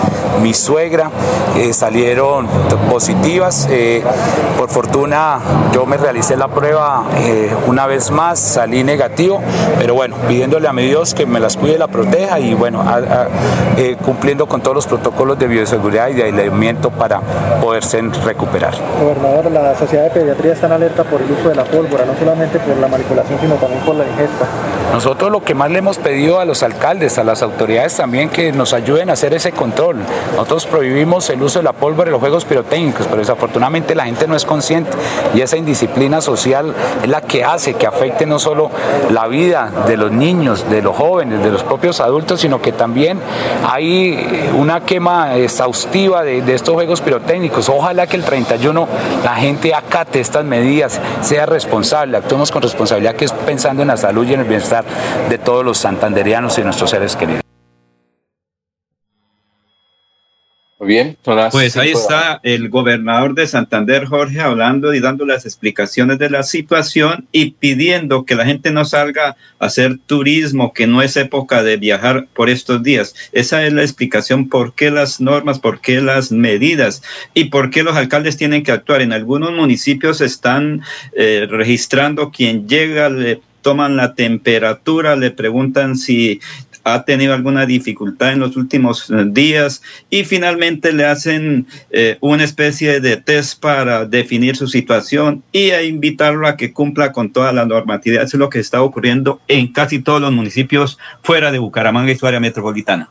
mi 0.42 0.54
suegra, 0.54 1.10
eh, 1.56 1.72
salieron 1.72 2.46
positivas. 2.90 3.66
Eh, 3.70 4.02
por 4.56 4.68
fortuna 4.68 5.38
yo 5.72 5.86
me 5.86 5.96
realicé 5.96 6.36
la 6.36 6.48
prueba 6.48 7.04
eh, 7.18 7.50
una 7.66 7.86
vez 7.86 8.10
más, 8.10 8.38
salí 8.38 8.84
negativo, 8.84 9.40
pero 9.78 9.94
bueno, 9.94 10.16
pidiéndole 10.28 10.68
a 10.68 10.72
mi 10.72 10.84
Dios 10.84 11.14
que 11.14 11.26
me 11.26 11.40
las 11.40 11.56
cuide, 11.56 11.78
la 11.78 11.88
proteja 11.88 12.38
y 12.38 12.54
bueno, 12.54 12.84
cumpliendo 14.04 14.46
con 14.46 14.60
todos 14.60 14.74
los 14.74 14.86
protocolos 14.86 15.38
de 15.38 15.46
bioseguridad 15.46 16.08
y 16.08 16.14
de 16.14 16.24
aislamiento 16.24 16.90
para 16.90 17.20
poderse 17.60 18.00
recuperar. 18.24 18.74
Gobernador, 19.00 19.50
la 19.50 19.74
Sociedad 19.76 20.04
de 20.04 20.10
Pediatría 20.10 20.52
está 20.52 20.66
en 20.66 20.72
alerta 20.72 21.04
por 21.04 21.20
el 21.20 21.30
uso 21.30 21.48
de 21.48 21.54
la 21.54 21.64
pólvora, 21.64 22.04
no 22.04 22.14
solamente 22.18 22.58
por 22.58 22.76
la 22.76 22.88
manipulación, 22.88 23.40
sino 23.40 23.54
también 23.56 23.82
por 23.84 23.94
la 23.94 24.04
Nosotros 24.92 25.30
lo 25.30 25.44
que 25.44 25.54
más 25.54 25.70
le 25.70 25.78
hemos 25.78 25.98
pedido 25.98 26.40
a 26.40 26.44
los 26.44 26.64
alcaldes, 26.64 27.16
a 27.18 27.24
las 27.24 27.42
autoridades 27.42 27.96
también, 27.96 28.28
que 28.28 28.52
nos 28.52 28.72
ayuden 28.72 29.08
a 29.08 29.12
hacer 29.12 29.32
ese 29.32 29.52
control. 29.52 29.98
Nosotros 30.32 30.66
prohibimos 30.66 31.30
el 31.30 31.40
uso 31.42 31.60
de 31.60 31.62
la 31.62 31.72
pólvora 31.72 32.10
y 32.10 32.12
los 32.12 32.20
juegos 32.20 32.44
pirotécnicos, 32.44 33.06
pero 33.06 33.18
desafortunadamente 33.18 33.94
la 33.94 34.06
gente 34.06 34.26
no 34.26 34.34
es 34.34 34.44
consciente 34.44 34.90
y 35.32 35.42
esa 35.42 35.56
indisciplina 35.56 36.20
social 36.20 36.74
es 37.02 37.08
la 37.08 37.20
que 37.20 37.44
hace 37.44 37.74
que 37.74 37.86
afecte 37.86 38.26
no 38.26 38.40
solo 38.40 38.70
la 39.10 39.28
vida 39.28 39.70
de 39.86 39.96
los 39.96 40.10
niños, 40.10 40.68
de 40.68 40.82
los 40.82 40.96
jóvenes, 40.96 41.42
de 41.42 41.50
los 41.50 41.62
propios 41.62 42.00
adultos, 42.00 42.40
sino 42.40 42.60
que 42.60 42.72
también 42.72 43.20
hay 43.68 44.50
una 44.58 44.80
quema 44.80 45.36
exhaustiva 45.36 46.24
de, 46.24 46.42
de 46.42 46.54
estos 46.54 46.74
juegos 46.74 47.00
pirotécnicos. 47.00 47.68
Ojalá 47.68 48.08
que 48.08 48.16
el 48.16 48.24
31 48.24 48.88
la 49.22 49.34
gente 49.36 49.72
acate 49.72 50.18
estas 50.18 50.44
medidas, 50.44 51.00
sea 51.22 51.46
responsable, 51.46 52.16
actuemos 52.16 52.50
con 52.50 52.60
responsabilidad, 52.60 53.14
que 53.14 53.26
es 53.26 53.32
pensando 53.32 53.82
en 53.82 53.88
la 53.88 53.96
salud 54.10 54.26
y 54.26 54.34
en 54.34 54.40
el 54.40 54.46
bienestar 54.46 54.84
de 55.28 55.38
todos 55.38 55.64
los 55.64 55.78
santanderianos 55.78 56.58
y 56.58 56.62
nuestros 56.62 56.90
seres 56.90 57.14
queridos. 57.14 57.42
Muy 60.80 60.88
bien. 60.88 61.16
Pues 61.52 61.76
ahí 61.76 61.90
está 61.90 62.40
el 62.42 62.70
gobernador 62.70 63.34
de 63.34 63.46
Santander, 63.46 64.06
Jorge, 64.06 64.40
hablando 64.40 64.94
y 64.94 65.00
dando 65.00 65.26
las 65.26 65.44
explicaciones 65.44 66.18
de 66.18 66.30
la 66.30 66.42
situación 66.42 67.28
y 67.30 67.50
pidiendo 67.52 68.24
que 68.24 68.34
la 68.34 68.46
gente 68.46 68.72
no 68.72 68.84
salga 68.86 69.36
a 69.58 69.66
hacer 69.66 69.98
turismo, 70.06 70.72
que 70.72 70.86
no 70.86 71.02
es 71.02 71.16
época 71.18 71.62
de 71.62 71.76
viajar 71.76 72.26
por 72.34 72.48
estos 72.48 72.82
días. 72.82 73.14
Esa 73.32 73.64
es 73.64 73.74
la 73.74 73.82
explicación 73.82 74.48
por 74.48 74.74
qué 74.74 74.90
las 74.90 75.20
normas, 75.20 75.60
por 75.60 75.82
qué 75.82 76.00
las 76.00 76.32
medidas 76.32 77.02
y 77.34 77.44
por 77.44 77.68
qué 77.70 77.82
los 77.82 77.94
alcaldes 77.94 78.38
tienen 78.38 78.62
que 78.62 78.72
actuar. 78.72 79.02
En 79.02 79.12
algunos 79.12 79.52
municipios 79.52 80.22
están 80.22 80.82
eh, 81.12 81.46
registrando 81.48 82.30
quien 82.30 82.66
llega, 82.66 83.10
le 83.10 83.42
toman 83.62 83.96
la 83.96 84.14
temperatura, 84.14 85.16
le 85.16 85.30
preguntan 85.30 85.96
si 85.96 86.40
ha 86.84 87.04
tenido 87.04 87.34
alguna 87.34 87.66
dificultad 87.66 88.32
en 88.32 88.40
los 88.40 88.56
últimos 88.56 89.12
días 89.26 89.82
y 90.08 90.24
finalmente 90.24 90.92
le 90.92 91.04
hacen 91.04 91.66
eh, 91.90 92.16
una 92.20 92.44
especie 92.44 93.00
de 93.00 93.16
test 93.16 93.60
para 93.60 94.06
definir 94.06 94.56
su 94.56 94.66
situación 94.66 95.42
y 95.52 95.70
a 95.70 95.82
invitarlo 95.82 96.46
a 96.46 96.56
que 96.56 96.72
cumpla 96.72 97.12
con 97.12 97.32
toda 97.32 97.52
la 97.52 97.66
normatividad. 97.66 98.22
Eso 98.22 98.36
es 98.36 98.40
lo 98.40 98.50
que 98.50 98.60
está 98.60 98.82
ocurriendo 98.82 99.40
en 99.48 99.72
casi 99.72 100.00
todos 100.00 100.20
los 100.20 100.32
municipios 100.32 100.98
fuera 101.22 101.52
de 101.52 101.58
Bucaramanga 101.58 102.12
y 102.12 102.16
su 102.16 102.26
área 102.26 102.40
metropolitana. 102.40 103.08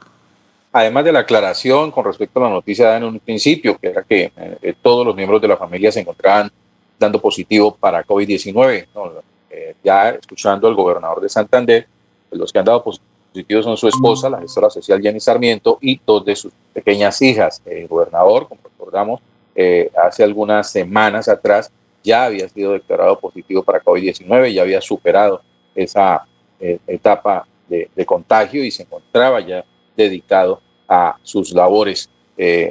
Además 0.71 1.03
de 1.05 1.11
la 1.11 1.19
aclaración 1.19 1.91
con 1.91 2.05
respecto 2.05 2.39
a 2.39 2.47
la 2.47 2.53
noticia 2.53 2.95
en 2.95 3.03
un 3.03 3.19
principio, 3.19 3.77
que 3.77 3.87
era 3.87 4.03
que 4.03 4.31
eh, 4.61 4.73
todos 4.81 5.05
los 5.05 5.15
miembros 5.15 5.41
de 5.41 5.47
la 5.47 5.57
familia 5.57 5.91
se 5.91 5.99
encontraban 5.99 6.51
dando 6.99 7.19
positivo 7.19 7.75
para 7.79 8.05
COVID-19. 8.05 8.87
¿no? 8.93 9.13
Eh, 9.49 9.75
ya 9.83 10.09
escuchando 10.09 10.67
al 10.67 10.75
gobernador 10.75 11.21
de 11.21 11.29
Santander, 11.29 11.87
los 12.31 12.53
que 12.53 12.59
han 12.59 12.65
dado 12.65 12.83
positivo 12.83 13.09
positivos 13.31 13.65
son 13.65 13.77
su 13.77 13.87
esposa, 13.87 14.29
la 14.29 14.39
gestora 14.39 14.69
social 14.69 15.01
Jenny 15.01 15.19
Sarmiento, 15.19 15.77
y 15.81 15.99
dos 16.05 16.25
de 16.25 16.35
sus 16.35 16.51
pequeñas 16.73 17.21
hijas. 17.21 17.61
El 17.65 17.87
gobernador, 17.87 18.47
como 18.47 18.61
recordamos, 18.63 19.21
eh, 19.55 19.91
hace 20.03 20.23
algunas 20.23 20.71
semanas 20.71 21.27
atrás 21.27 21.71
ya 22.03 22.25
había 22.25 22.47
sido 22.49 22.73
declarado 22.73 23.19
positivo 23.19 23.61
para 23.63 23.81
COVID-19, 23.81 24.53
ya 24.53 24.61
había 24.61 24.81
superado 24.81 25.41
esa 25.75 26.25
eh, 26.59 26.79
etapa 26.87 27.45
de, 27.67 27.89
de, 27.95 28.05
contagio 28.05 28.63
y 28.63 28.71
se 28.71 28.83
encontraba 28.83 29.41
ya 29.41 29.63
dedicado 29.95 30.61
a 30.87 31.15
sus 31.23 31.53
labores 31.53 32.09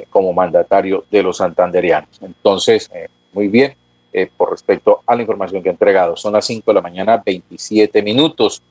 como 0.09 0.33
mandatario 0.33 1.05
de 1.11 1.21
los 1.21 1.37
santanderianos. 1.37 2.19
Entonces, 2.23 2.89
muy 3.33 3.47
bien, 3.49 3.75
por 4.37 4.51
respecto 4.51 5.01
a 5.05 5.15
la 5.15 5.21
información 5.21 5.61
que 5.61 5.69
ha 5.69 5.71
entregado, 5.71 6.15
son 6.15 6.33
las 6.33 6.45
5 6.45 6.71
de 6.71 6.73
la 6.73 6.81
mañana, 6.81 7.21
27 7.23 8.01
minutos 8.01 8.63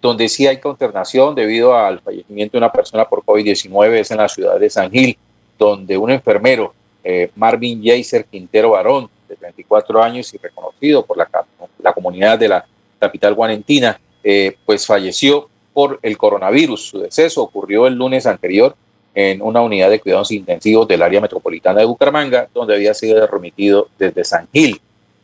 donde 0.00 0.28
sí 0.28 0.46
hay 0.46 0.58
consternación 0.58 1.34
debido 1.34 1.76
al 1.76 2.00
fallecimiento 2.00 2.52
de 2.52 2.58
una 2.58 2.72
persona 2.72 3.04
por 3.04 3.22
COVID-19 3.22 3.92
es 3.94 4.10
en 4.10 4.16
la 4.16 4.28
ciudad 4.28 4.58
de 4.58 4.70
San 4.70 4.90
Gil, 4.90 5.16
donde 5.58 5.96
un 5.96 6.10
enfermero, 6.10 6.72
eh, 7.04 7.30
Marvin 7.36 7.82
Jaser 7.84 8.24
Quintero 8.24 8.70
Barón, 8.70 9.10
de 9.28 9.36
34 9.36 10.02
años 10.02 10.32
y 10.32 10.38
reconocido 10.38 11.04
por 11.04 11.16
la, 11.16 11.92
comunidad 11.92 12.38
de 12.38 12.48
la 12.48 12.64
capital 12.98 13.34
guanentina, 13.34 14.00
eh, 14.24 14.56
pues 14.64 14.86
falleció 14.86 15.48
por 15.72 15.98
el 16.02 16.16
coronavirus. 16.16 16.88
Su 16.88 16.98
deceso 17.00 17.42
ocurrió 17.42 17.86
el 17.86 17.94
lunes 17.94 18.26
anterior 18.26 18.74
en 19.14 19.42
una 19.42 19.60
unidad 19.60 19.90
de 19.90 20.00
cuidados 20.00 20.30
intensivos 20.30 20.86
del 20.86 21.02
área 21.02 21.20
metropolitana 21.20 21.80
de 21.80 21.86
Bucaramanga, 21.86 22.48
donde 22.54 22.74
había 22.74 22.94
sido 22.94 23.26
remitido 23.26 23.88
desde 23.98 24.24
San 24.24 24.48
Gil. 24.52 24.80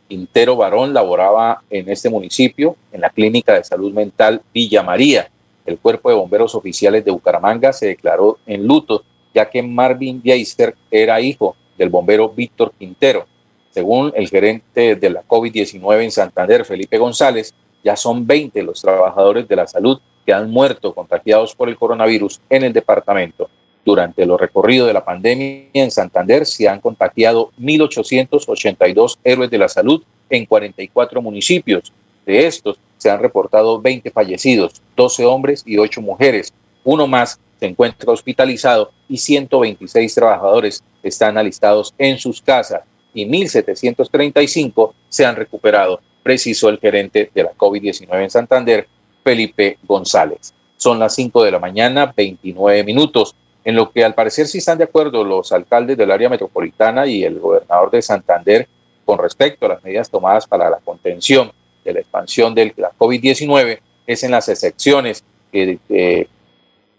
Quintero 0.07 0.55
Barón 0.55 0.93
laboraba 0.93 1.61
en 1.69 1.89
este 1.89 2.09
municipio, 2.09 2.75
en 2.91 3.01
la 3.01 3.09
Clínica 3.09 3.53
de 3.53 3.63
Salud 3.63 3.93
Mental 3.93 4.41
Villa 4.53 4.83
María. 4.83 5.29
El 5.65 5.77
Cuerpo 5.79 6.09
de 6.09 6.15
Bomberos 6.15 6.55
Oficiales 6.55 7.03
de 7.03 7.11
Bucaramanga 7.11 7.73
se 7.73 7.87
declaró 7.87 8.37
en 8.45 8.65
luto, 8.65 9.03
ya 9.33 9.49
que 9.49 9.61
Marvin 9.61 10.21
Geister 10.23 10.75
era 10.89 11.19
hijo 11.19 11.55
del 11.77 11.89
bombero 11.89 12.29
Víctor 12.29 12.71
Quintero. 12.77 13.25
Según 13.71 14.11
el 14.15 14.29
gerente 14.29 14.95
de 14.95 15.09
la 15.09 15.23
COVID-19 15.23 16.03
en 16.03 16.11
Santander, 16.11 16.65
Felipe 16.65 16.97
González, 16.97 17.53
ya 17.83 17.95
son 17.95 18.25
20 18.25 18.63
los 18.63 18.81
trabajadores 18.81 19.47
de 19.47 19.55
la 19.55 19.67
salud 19.67 19.99
que 20.25 20.33
han 20.33 20.49
muerto 20.49 20.93
contagiados 20.93 21.53
por 21.53 21.69
el 21.69 21.77
coronavirus 21.77 22.41
en 22.49 22.63
el 22.63 22.73
departamento. 22.73 23.49
Durante 23.87 24.25
los 24.25 24.37
recorridos 24.37 24.85
de 24.85 24.93
la 24.93 25.05
pandemia 25.05 25.69
en 25.71 25.91
Santander 25.91 26.45
se 26.45 26.67
han 26.67 26.81
contagiado 26.81 27.51
1.882 27.57 29.17
héroes 29.23 29.49
de 29.49 29.57
la 29.57 29.69
salud 29.69 30.03
en 30.29 30.45
44 30.45 31.21
municipios. 31.21 31.93
De 32.25 32.47
estos 32.47 32.77
se 32.97 33.09
han 33.09 33.21
reportado 33.21 33.79
20 33.81 34.11
fallecidos, 34.11 34.81
12 34.97 35.23
hombres 35.23 35.63
y 35.65 35.77
8 35.77 36.01
mujeres. 36.01 36.53
Uno 36.83 37.07
más 37.07 37.39
se 37.61 37.65
encuentra 37.65 38.11
hospitalizado 38.11 38.91
y 39.07 39.19
126 39.19 40.13
trabajadores 40.13 40.83
están 41.01 41.37
alistados 41.37 41.93
en 41.97 42.17
sus 42.17 42.41
casas 42.41 42.81
y 43.13 43.25
1.735 43.25 44.91
se 45.07 45.25
han 45.25 45.37
recuperado, 45.37 46.01
precisó 46.23 46.67
el 46.67 46.79
gerente 46.79 47.31
de 47.33 47.43
la 47.43 47.53
COVID-19 47.53 48.21
en 48.21 48.29
Santander, 48.29 48.85
Felipe 49.23 49.77
González. 49.87 50.53
Son 50.75 50.99
las 50.99 51.15
5 51.15 51.41
de 51.45 51.51
la 51.51 51.59
mañana, 51.59 52.13
29 52.13 52.83
minutos, 52.83 53.33
en 53.67 53.75
lo 53.75 53.91
que 53.91 54.01
al 54.01 54.13
parecer 54.13 54.47
sí 54.47 54.59
están 54.59 54.77
de 54.77 54.85
acuerdo 54.85 55.25
los 55.25 55.51
alcaldes 55.51 55.97
del 55.97 56.09
área 56.09 56.29
metropolitana 56.29 57.05
y 57.05 57.25
el 57.25 57.37
gobernador 57.37 57.91
de 57.91 58.01
Santander 58.01 58.65
con 59.03 59.19
respecto 59.19 59.65
a 59.65 59.69
las 59.69 59.83
medidas 59.83 60.09
tomadas 60.09 60.47
para 60.47 60.69
la 60.69 60.77
contención 60.77 61.51
de 61.83 61.93
la 61.93 61.99
expansión 61.99 62.55
de 62.55 62.73
la 62.77 62.91
COVID-19 62.97 63.79
es 64.07 64.23
en 64.23 64.31
las 64.31 64.47
excepciones 64.47 65.21
que 65.51 66.29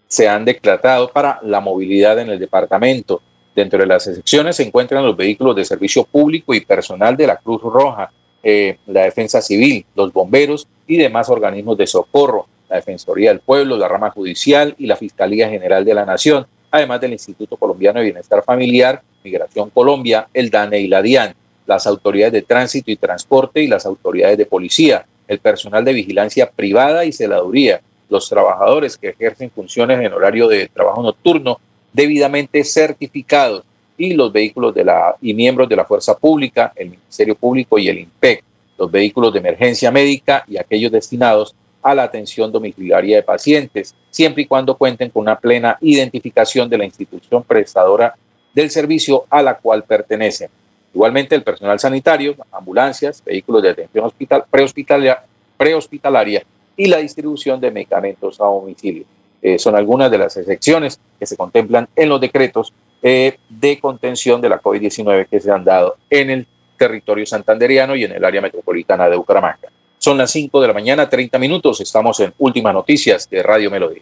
se 0.07 0.29
han 0.29 0.45
declarado 0.45 1.09
para 1.09 1.39
la 1.41 1.59
movilidad 1.59 2.19
en 2.19 2.29
el 2.29 2.37
departamento. 2.37 3.19
Dentro 3.55 3.79
de 3.79 3.87
las 3.87 4.05
excepciones 4.05 4.57
se 4.57 4.63
encuentran 4.63 5.03
los 5.03 5.17
vehículos 5.17 5.55
de 5.55 5.65
servicio 5.65 6.03
público 6.03 6.53
y 6.53 6.61
personal 6.61 7.17
de 7.17 7.25
la 7.25 7.37
Cruz 7.37 7.63
Roja, 7.63 8.11
eh, 8.43 8.77
la 8.85 9.05
Defensa 9.05 9.41
Civil, 9.41 9.87
los 9.95 10.13
bomberos 10.13 10.67
y 10.85 10.97
demás 10.97 11.29
organismos 11.29 11.79
de 11.79 11.87
socorro, 11.87 12.45
la 12.69 12.75
Defensoría 12.75 13.31
del 13.31 13.39
Pueblo, 13.39 13.75
la 13.75 13.87
rama 13.87 14.11
judicial 14.11 14.75
y 14.77 14.85
la 14.85 14.97
Fiscalía 14.97 15.49
General 15.49 15.83
de 15.83 15.95
la 15.95 16.05
Nación, 16.05 16.45
además 16.71 17.01
del 17.01 17.13
Instituto 17.13 17.57
Colombiano 17.57 17.99
de 17.99 18.05
Bienestar 18.05 18.43
Familiar, 18.43 19.01
Migración 19.23 19.69
Colombia, 19.69 20.27
el 20.33 20.49
DANE 20.49 20.79
y 20.79 20.87
la 20.87 21.01
DIAN, 21.01 21.33
las 21.65 21.85
autoridades 21.87 22.33
de 22.33 22.41
tránsito 22.41 22.89
y 22.91 22.95
transporte 22.95 23.61
y 23.61 23.67
las 23.67 23.85
autoridades 23.85 24.37
de 24.37 24.45
policía, 24.45 25.05
el 25.27 25.39
personal 25.39 25.85
de 25.85 25.93
vigilancia 25.93 26.49
privada 26.49 27.05
y 27.05 27.11
celaduría, 27.11 27.81
los 28.09 28.27
trabajadores 28.27 28.97
que 28.97 29.09
ejercen 29.09 29.51
funciones 29.51 29.99
en 29.99 30.11
horario 30.11 30.47
de 30.47 30.67
trabajo 30.67 31.03
nocturno 31.03 31.59
debidamente 31.93 32.63
certificados 32.63 33.63
y 33.97 34.13
los 34.13 34.31
vehículos 34.31 34.73
de 34.73 34.85
la, 34.85 35.15
y 35.21 35.33
miembros 35.33 35.69
de 35.69 35.75
la 35.75 35.85
Fuerza 35.85 36.17
Pública, 36.17 36.71
el 36.75 36.89
Ministerio 36.89 37.35
Público 37.35 37.77
y 37.77 37.89
el 37.89 37.99
INPEC, 37.99 38.43
los 38.77 38.89
vehículos 38.89 39.33
de 39.33 39.39
emergencia 39.39 39.91
médica 39.91 40.43
y 40.47 40.57
aquellos 40.57 40.91
destinados 40.91 41.53
a 41.81 41.95
la 41.95 42.03
atención 42.03 42.51
domiciliaria 42.51 43.17
de 43.17 43.23
pacientes, 43.23 43.95
siempre 44.09 44.43
y 44.43 44.45
cuando 44.45 44.75
cuenten 44.75 45.09
con 45.09 45.21
una 45.21 45.39
plena 45.39 45.77
identificación 45.81 46.69
de 46.69 46.77
la 46.77 46.85
institución 46.85 47.43
prestadora 47.43 48.15
del 48.53 48.69
servicio 48.69 49.25
a 49.29 49.41
la 49.41 49.55
cual 49.55 49.83
pertenecen. 49.83 50.49
Igualmente, 50.93 51.35
el 51.35 51.43
personal 51.43 51.79
sanitario, 51.79 52.35
ambulancias, 52.51 53.23
vehículos 53.23 53.61
de 53.61 53.69
atención 53.69 54.05
hospital, 54.05 54.43
prehospitalaria, 54.49 55.23
prehospitalaria 55.55 56.43
y 56.75 56.87
la 56.87 56.97
distribución 56.97 57.59
de 57.59 57.71
medicamentos 57.71 58.39
a 58.41 58.45
domicilio. 58.45 59.05
Eh, 59.41 59.59
son 59.59 59.75
algunas 59.75 60.11
de 60.11 60.17
las 60.17 60.35
excepciones 60.35 60.99
que 61.17 61.25
se 61.25 61.37
contemplan 61.37 61.87
en 61.95 62.09
los 62.09 62.19
decretos 62.19 62.73
eh, 63.01 63.37
de 63.47 63.79
contención 63.79 64.41
de 64.41 64.49
la 64.49 64.61
COVID-19 64.61 65.27
que 65.27 65.39
se 65.39 65.51
han 65.51 65.63
dado 65.63 65.95
en 66.09 66.29
el 66.29 66.47
territorio 66.77 67.25
santanderiano 67.25 67.95
y 67.95 68.03
en 68.03 68.13
el 68.13 68.25
área 68.25 68.41
metropolitana 68.41 69.07
de 69.07 69.15
Bucaramanga. 69.15 69.68
Son 69.99 70.17
las 70.17 70.31
5 70.31 70.59
de 70.59 70.67
la 70.67 70.73
mañana, 70.73 71.07
30 71.07 71.37
minutos. 71.37 71.79
Estamos 71.81 72.19
en 72.21 72.33
Últimas 72.39 72.73
Noticias 72.73 73.29
de 73.29 73.43
Radio 73.43 73.69
Melodía. 73.69 74.01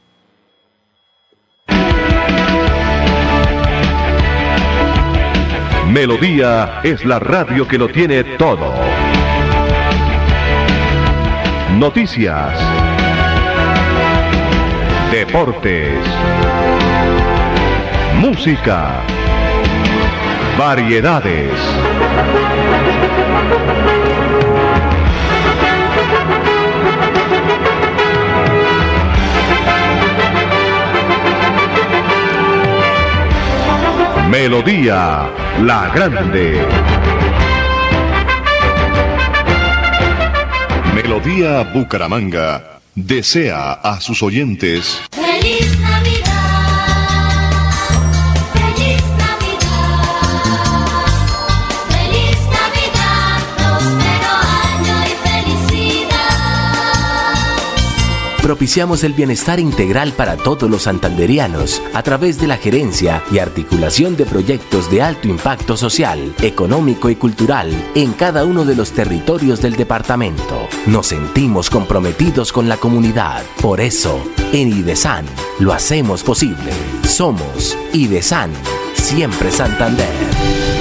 Melodía 5.89 6.79
es 6.83 7.03
la 7.03 7.19
radio 7.19 7.67
que 7.67 7.77
lo 7.77 7.89
tiene 7.89 8.23
todo. 8.37 8.73
Noticias. 11.77 12.57
Deportes 15.11 16.05
música, 18.17 19.03
variedades. 20.57 21.51
Melodía 34.29 35.29
La 35.63 35.89
Grande. 35.95 36.61
Melodía 40.93 41.63
Bucaramanga 41.73 42.81
desea 42.93 43.71
a 43.73 44.01
sus 44.01 44.21
oyentes. 44.21 45.01
Propiciamos 58.47 59.03
el 59.03 59.11
bienestar 59.11 59.59
integral 59.59 60.13
para 60.13 60.37
todos 60.37 60.69
los 60.69 60.83
santanderianos 60.83 61.81
a 61.93 62.01
través 62.01 62.39
de 62.39 62.47
la 62.47 62.55
gerencia 62.55 63.21
y 63.29 63.39
articulación 63.39 64.15
de 64.15 64.25
proyectos 64.25 64.89
de 64.89 65.01
alto 65.01 65.27
impacto 65.27 65.75
social, 65.75 66.33
económico 66.41 67.09
y 67.09 67.17
cultural 67.17 67.69
en 67.93 68.13
cada 68.13 68.45
uno 68.45 68.63
de 68.63 68.77
los 68.77 68.93
territorios 68.93 69.61
del 69.61 69.75
departamento. 69.75 70.65
Nos 70.85 71.07
sentimos 71.07 71.69
comprometidos 71.69 72.53
con 72.53 72.69
la 72.69 72.77
comunidad. 72.77 73.43
Por 73.61 73.81
eso, 73.81 74.17
en 74.53 74.69
IDESAN 74.69 75.25
lo 75.59 75.73
hacemos 75.73 76.23
posible. 76.23 76.71
Somos 77.05 77.77
IDESAN, 77.91 78.51
siempre 78.93 79.51
Santander. 79.51 80.76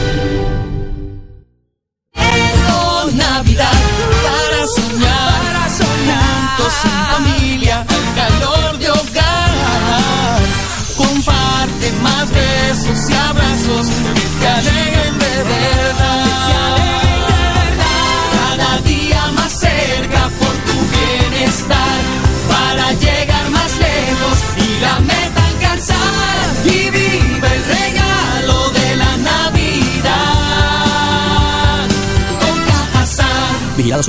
Vigilado. 33.86 34.02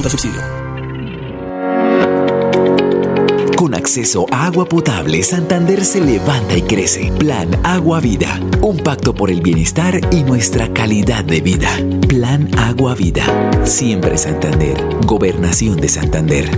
Con 3.55 3.75
acceso 3.75 4.25
a 4.31 4.47
agua 4.47 4.65
potable, 4.65 5.21
Santander 5.21 5.85
se 5.85 6.01
levanta 6.01 6.57
y 6.57 6.63
crece. 6.63 7.11
Plan 7.19 7.49
Agua 7.63 7.99
Vida. 7.99 8.39
Un 8.61 8.77
pacto 8.77 9.13
por 9.13 9.29
el 9.29 9.41
bienestar 9.41 9.99
y 10.11 10.23
nuestra 10.23 10.73
calidad 10.73 11.23
de 11.23 11.41
vida. 11.41 11.69
Plan 12.07 12.49
Agua 12.57 12.95
Vida. 12.95 13.23
Siempre 13.65 14.17
Santander. 14.17 14.83
Gobernación 15.05 15.77
de 15.77 15.89
Santander. 15.89 16.49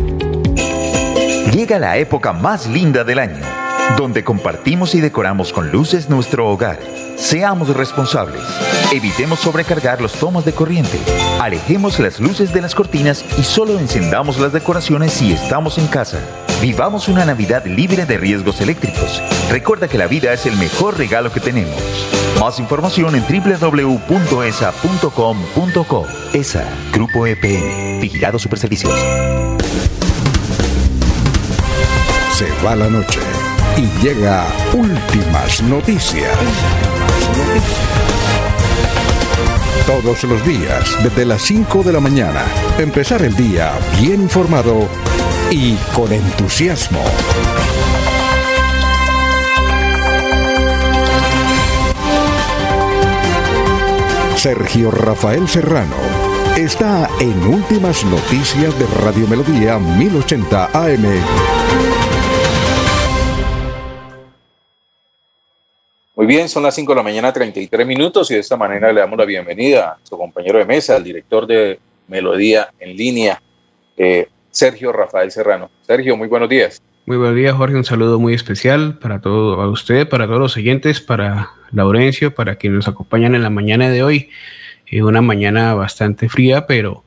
Llega 1.51 1.77
la 1.77 1.97
época 1.97 2.31
más 2.31 2.67
linda 2.67 3.03
del 3.03 3.19
año, 3.19 3.43
donde 3.97 4.23
compartimos 4.23 4.95
y 4.95 5.01
decoramos 5.01 5.51
con 5.51 5.71
luces 5.71 6.09
nuestro 6.09 6.49
hogar. 6.49 6.79
Seamos 7.19 7.67
responsables. 7.75 8.41
Evitemos 8.93 9.39
sobrecargar 9.39 9.99
los 10.01 10.13
tomas 10.13 10.45
de 10.45 10.53
corriente. 10.53 10.97
Alejemos 11.39 11.99
las 11.99 12.21
luces 12.21 12.53
de 12.53 12.61
las 12.61 12.73
cortinas 12.73 13.25
y 13.37 13.43
solo 13.43 13.77
encendamos 13.77 14.39
las 14.39 14.53
decoraciones 14.53 15.11
si 15.11 15.33
estamos 15.33 15.77
en 15.77 15.87
casa. 15.87 16.19
Vivamos 16.61 17.09
una 17.09 17.25
Navidad 17.25 17.65
libre 17.65 18.05
de 18.05 18.17
riesgos 18.17 18.61
eléctricos. 18.61 19.21
Recuerda 19.51 19.89
que 19.89 19.97
la 19.97 20.07
vida 20.07 20.31
es 20.31 20.45
el 20.45 20.55
mejor 20.55 20.97
regalo 20.97 21.29
que 21.31 21.41
tenemos. 21.41 21.75
Más 22.39 22.57
información 22.57 23.13
en 23.15 23.23
www.esa.com.co. 23.23 26.07
ESA, 26.33 26.63
Grupo 26.93 27.27
EPN, 27.27 27.99
Vigilado 27.99 28.39
Superservicios. 28.39 28.97
Se 32.33 32.47
va 32.65 32.77
la 32.77 32.87
noche 32.87 33.19
y 33.75 33.89
llega 34.01 34.47
últimas 34.73 35.61
noticias. 35.63 36.29
Todos 39.85 40.23
los 40.23 40.45
días, 40.45 41.03
desde 41.03 41.25
las 41.25 41.41
5 41.41 41.83
de 41.83 41.93
la 41.93 41.99
mañana, 41.99 42.43
empezar 42.77 43.23
el 43.23 43.35
día 43.35 43.71
bien 43.99 44.21
informado 44.21 44.87
y 45.51 45.75
con 45.95 46.11
entusiasmo. 46.13 47.03
Sergio 54.35 54.89
Rafael 54.89 55.49
Serrano 55.49 55.97
está 56.55 57.09
en 57.19 57.45
Últimas 57.45 58.05
Noticias 58.05 58.77
de 58.79 58.85
Radio 59.03 59.27
Melodía 59.27 59.77
1080 59.79 60.69
AM. 60.71 61.88
Bien, 66.29 66.47
son 66.47 66.61
las 66.61 66.75
5 66.75 66.91
de 66.91 66.95
la 66.95 67.01
mañana, 67.01 67.33
33 67.33 67.87
minutos, 67.87 68.29
y 68.29 68.35
de 68.35 68.41
esta 68.41 68.55
manera 68.55 68.93
le 68.93 68.99
damos 68.99 69.17
la 69.17 69.25
bienvenida 69.25 69.93
a 69.93 69.97
su 70.03 70.15
compañero 70.15 70.59
de 70.59 70.65
mesa, 70.65 70.95
el 70.95 71.03
director 71.03 71.47
de 71.47 71.79
Melodía 72.07 72.69
en 72.79 72.95
línea, 72.95 73.41
eh, 73.97 74.27
Sergio 74.51 74.91
Rafael 74.91 75.31
Serrano. 75.31 75.71
Sergio, 75.87 76.15
muy 76.15 76.27
buenos 76.27 76.47
días. 76.47 76.83
Muy 77.07 77.17
buenos 77.17 77.35
días, 77.35 77.55
Jorge. 77.55 77.75
Un 77.75 77.83
saludo 77.83 78.19
muy 78.19 78.35
especial 78.35 78.99
para 78.99 79.21
todo, 79.21 79.59
a 79.59 79.67
usted, 79.69 80.07
para 80.07 80.27
todos 80.27 80.39
los 80.39 80.55
oyentes, 80.55 81.01
para 81.01 81.49
Laurencio, 81.71 82.35
para 82.35 82.57
quienes 82.57 82.75
nos 82.75 82.87
acompañan 82.87 83.33
en 83.33 83.41
la 83.41 83.49
mañana 83.49 83.89
de 83.89 84.03
hoy. 84.03 84.29
Eh, 84.85 85.01
una 85.01 85.23
mañana 85.23 85.73
bastante 85.73 86.29
fría, 86.29 86.67
pero 86.67 87.03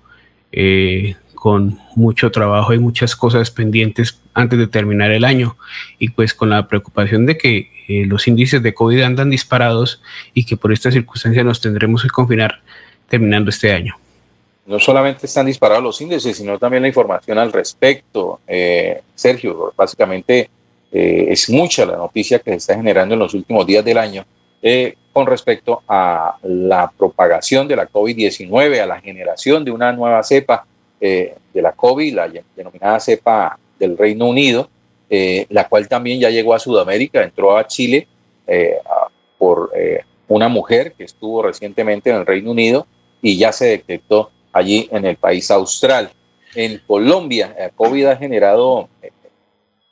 eh, 0.50 1.14
con 1.36 1.78
mucho 1.94 2.32
trabajo 2.32 2.74
y 2.74 2.80
muchas 2.80 3.14
cosas 3.14 3.52
pendientes 3.52 4.20
antes 4.34 4.58
de 4.58 4.66
terminar 4.66 5.12
el 5.12 5.24
año. 5.24 5.56
Y 6.00 6.08
pues 6.08 6.34
con 6.34 6.50
la 6.50 6.66
preocupación 6.66 7.24
de 7.24 7.38
que 7.38 7.70
eh, 8.00 8.06
los 8.06 8.28
índices 8.28 8.62
de 8.62 8.74
COVID 8.74 9.02
andan 9.02 9.30
disparados 9.30 10.02
y 10.34 10.44
que 10.44 10.56
por 10.56 10.72
esta 10.72 10.90
circunstancia 10.90 11.44
nos 11.44 11.60
tendremos 11.60 12.02
que 12.02 12.08
confinar 12.08 12.60
terminando 13.08 13.50
este 13.50 13.72
año 13.72 13.96
no 14.66 14.78
solamente 14.78 15.26
están 15.26 15.46
disparados 15.46 15.82
los 15.82 16.00
índices, 16.00 16.36
sino 16.36 16.58
también 16.58 16.82
la 16.82 16.88
información 16.88 17.38
al 17.38 17.52
respecto. 17.52 18.40
Eh, 18.46 19.00
Sergio, 19.14 19.72
básicamente 19.76 20.48
eh, 20.92 21.26
es 21.28 21.50
mucha 21.50 21.84
la 21.84 21.96
noticia 21.96 22.38
que 22.38 22.52
se 22.52 22.56
está 22.56 22.76
generando 22.76 23.14
en 23.14 23.20
los 23.20 23.34
últimos 23.34 23.66
días 23.66 23.84
del 23.84 23.98
año 23.98 24.24
eh, 24.62 24.94
con 25.12 25.26
respecto 25.26 25.82
a 25.88 26.36
la 26.42 26.90
propagación 26.96 27.66
de 27.66 27.76
la 27.76 27.88
COVID-19, 27.88 28.80
a 28.80 28.86
la 28.86 29.00
generación 29.00 29.64
de 29.64 29.70
una 29.70 29.92
nueva 29.92 30.22
cepa 30.22 30.66
de 31.00 31.34
la 31.54 31.72
COVID, 31.72 32.14
la 32.14 32.32
denominada 32.54 33.00
cepa 33.00 33.58
del 33.76 33.98
Reino 33.98 34.28
Unido, 34.28 34.70
la 35.50 35.68
cual 35.68 35.88
también 35.88 36.20
ya 36.20 36.30
llegó 36.30 36.54
a 36.54 36.58
Sudamérica, 36.58 37.22
entró 37.22 37.56
a 37.56 37.66
Chile 37.66 38.08
por 39.36 39.70
una 40.28 40.48
mujer 40.48 40.94
que 40.96 41.04
estuvo 41.04 41.42
recientemente 41.42 42.08
en 42.08 42.16
el 42.16 42.26
Reino 42.26 42.50
Unido 42.50 42.86
y 43.20 43.36
ya 43.36 43.52
se 43.52 43.66
detectó 43.66 44.30
allí 44.52 44.88
en 44.90 45.04
el 45.04 45.16
país 45.16 45.50
austral. 45.50 46.10
En 46.54 46.80
Colombia, 46.86 47.54
COVID 47.74 48.06
ha 48.06 48.16
generado 48.16 48.88
eh, 49.02 49.10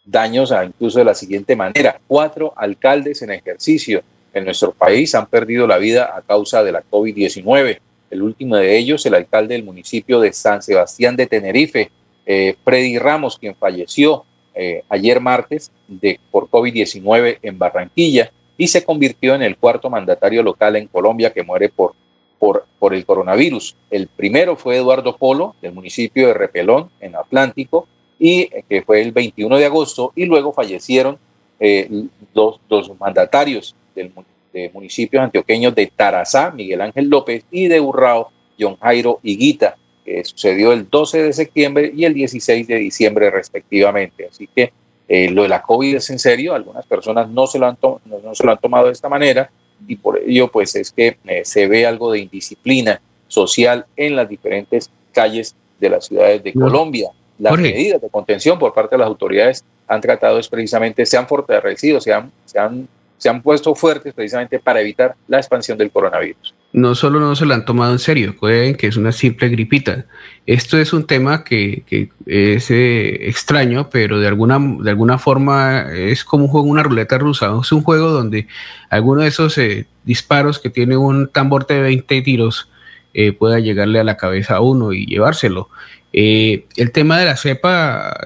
daños 0.04 0.52
incluso 0.64 0.98
de 0.98 1.04
la 1.04 1.14
siguiente 1.14 1.56
manera. 1.56 1.98
Cuatro 2.06 2.52
alcaldes 2.56 3.22
en 3.22 3.30
ejercicio 3.32 4.02
en 4.34 4.44
nuestro 4.44 4.72
país 4.72 5.14
han 5.14 5.26
perdido 5.26 5.66
la 5.66 5.78
vida 5.78 6.12
a 6.14 6.22
causa 6.22 6.62
de 6.62 6.72
la 6.72 6.82
COVID-19. 6.82 7.78
El 8.10 8.22
último 8.22 8.56
de 8.56 8.76
ellos, 8.76 9.06
el 9.06 9.14
alcalde 9.14 9.54
del 9.54 9.64
municipio 9.64 10.20
de 10.20 10.32
San 10.32 10.62
Sebastián 10.62 11.16
de 11.16 11.26
Tenerife, 11.26 11.90
eh, 12.26 12.56
Freddy 12.64 12.98
Ramos, 12.98 13.38
quien 13.38 13.54
falleció 13.54 14.24
eh, 14.62 14.84
ayer 14.90 15.20
martes 15.20 15.72
de, 15.88 16.20
por 16.30 16.50
COVID-19 16.50 17.38
en 17.40 17.58
Barranquilla 17.58 18.30
y 18.58 18.68
se 18.68 18.84
convirtió 18.84 19.34
en 19.34 19.42
el 19.42 19.56
cuarto 19.56 19.88
mandatario 19.88 20.42
local 20.42 20.76
en 20.76 20.86
Colombia 20.86 21.32
que 21.32 21.42
muere 21.42 21.70
por 21.70 21.94
por, 22.38 22.66
por 22.78 22.94
el 22.94 23.04
coronavirus. 23.04 23.76
El 23.90 24.08
primero 24.08 24.56
fue 24.56 24.78
Eduardo 24.78 25.16
Polo, 25.16 25.54
del 25.60 25.72
municipio 25.72 26.26
de 26.26 26.34
Repelón, 26.34 26.90
en 26.98 27.14
Atlántico, 27.14 27.86
y 28.18 28.40
eh, 28.40 28.64
que 28.68 28.82
fue 28.82 29.02
el 29.02 29.12
21 29.12 29.58
de 29.58 29.66
agosto, 29.66 30.12
y 30.16 30.24
luego 30.24 30.52
fallecieron 30.52 31.18
eh, 31.60 31.88
dos, 32.32 32.58
mandatarios 32.98 33.76
del, 33.94 34.12
de 34.52 34.70
municipios 34.72 35.22
antioqueños 35.22 35.74
de 35.74 35.86
Tarazá, 35.94 36.50
Miguel 36.50 36.80
Ángel 36.80 37.08
López, 37.08 37.44
y 37.50 37.68
de 37.68 37.80
Urrao, 37.80 38.30
John 38.58 38.76
Jairo 38.80 39.20
Higuita, 39.22 39.76
sucedió 40.24 40.72
el 40.72 40.88
12 40.88 41.22
de 41.22 41.32
septiembre 41.32 41.92
y 41.94 42.04
el 42.04 42.14
16 42.14 42.66
de 42.66 42.76
diciembre 42.76 43.30
respectivamente. 43.30 44.28
Así 44.30 44.48
que 44.54 44.72
eh, 45.08 45.30
lo 45.30 45.42
de 45.42 45.48
la 45.48 45.62
COVID 45.62 45.96
es 45.96 46.10
en 46.10 46.18
serio, 46.18 46.54
algunas 46.54 46.86
personas 46.86 47.28
no 47.28 47.46
se, 47.46 47.58
lo 47.58 47.66
han 47.66 47.76
no 47.82 48.34
se 48.34 48.44
lo 48.44 48.52
han 48.52 48.58
tomado 48.58 48.86
de 48.86 48.92
esta 48.92 49.08
manera, 49.08 49.50
y 49.86 49.96
por 49.96 50.18
ello 50.18 50.48
pues 50.48 50.74
es 50.76 50.92
que 50.92 51.16
eh, 51.26 51.42
se 51.44 51.66
ve 51.66 51.86
algo 51.86 52.12
de 52.12 52.20
indisciplina 52.20 53.00
social 53.26 53.86
en 53.96 54.16
las 54.16 54.28
diferentes 54.28 54.90
calles 55.12 55.54
de 55.80 55.90
las 55.90 56.06
ciudades 56.06 56.42
de 56.42 56.52
Colombia. 56.52 57.10
Las 57.38 57.58
medidas 57.58 58.00
de 58.02 58.10
contención 58.10 58.58
por 58.58 58.74
parte 58.74 58.94
de 58.94 58.98
las 58.98 59.08
autoridades 59.08 59.64
han 59.88 60.00
tratado 60.00 60.38
es 60.38 60.46
precisamente, 60.46 61.06
se 61.06 61.16
han 61.16 61.26
fortalecido, 61.26 62.00
se 62.00 62.12
han, 62.12 62.30
se 62.44 62.58
han, 62.58 62.86
se 63.16 63.28
han 63.28 63.42
puesto 63.42 63.74
fuertes 63.74 64.12
precisamente 64.12 64.60
para 64.60 64.80
evitar 64.80 65.14
la 65.26 65.38
expansión 65.38 65.78
del 65.78 65.90
coronavirus 65.90 66.54
no 66.72 66.94
solo 66.94 67.18
no 67.18 67.34
se 67.34 67.46
lo 67.46 67.54
han 67.54 67.64
tomado 67.64 67.92
en 67.92 67.98
serio, 67.98 68.36
creen 68.36 68.76
que 68.76 68.86
es 68.86 68.96
una 68.96 69.12
simple 69.12 69.48
gripita. 69.48 70.06
Esto 70.46 70.78
es 70.78 70.92
un 70.92 71.06
tema 71.06 71.42
que, 71.42 71.82
es 72.26 72.70
eh, 72.70 73.28
extraño, 73.28 73.90
pero 73.90 74.20
de 74.20 74.28
alguna, 74.28 74.58
de 74.80 74.90
alguna 74.90 75.18
forma 75.18 75.92
es 75.92 76.24
como 76.24 76.44
un 76.44 76.50
juego, 76.50 76.68
una 76.68 76.82
ruleta 76.82 77.18
rusa. 77.18 77.52
Es 77.60 77.72
un 77.72 77.82
juego 77.82 78.10
donde 78.10 78.46
alguno 78.88 79.22
de 79.22 79.28
esos 79.28 79.58
eh, 79.58 79.86
disparos 80.04 80.58
que 80.60 80.70
tiene 80.70 80.96
un 80.96 81.28
tambor 81.28 81.66
de 81.66 81.80
20 81.80 82.22
tiros 82.22 82.68
eh, 83.14 83.32
pueda 83.32 83.58
llegarle 83.58 83.98
a 83.98 84.04
la 84.04 84.16
cabeza 84.16 84.56
a 84.56 84.60
uno 84.60 84.92
y 84.92 85.06
llevárselo. 85.06 85.68
el 86.12 86.92
tema 86.92 87.18
de 87.18 87.24
la 87.26 87.36
cepa, 87.36 88.16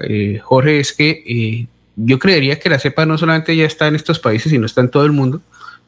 Jorge, 0.43 0.79
es 0.79 0.93
que 0.93 1.67
yo 1.95 2.19
creería 2.19 2.59
que 2.59 2.69
la 2.69 2.79
cepa 2.79 3.05
no 3.05 3.17
solamente 3.17 3.55
ya 3.55 3.65
está 3.65 3.87
en 3.87 3.95
estos 3.95 4.19
países, 4.19 4.51
sino 4.51 4.65
está 4.65 4.81
en 4.81 4.89
todo 4.89 5.05
el 5.05 5.11
mundo 5.11 5.41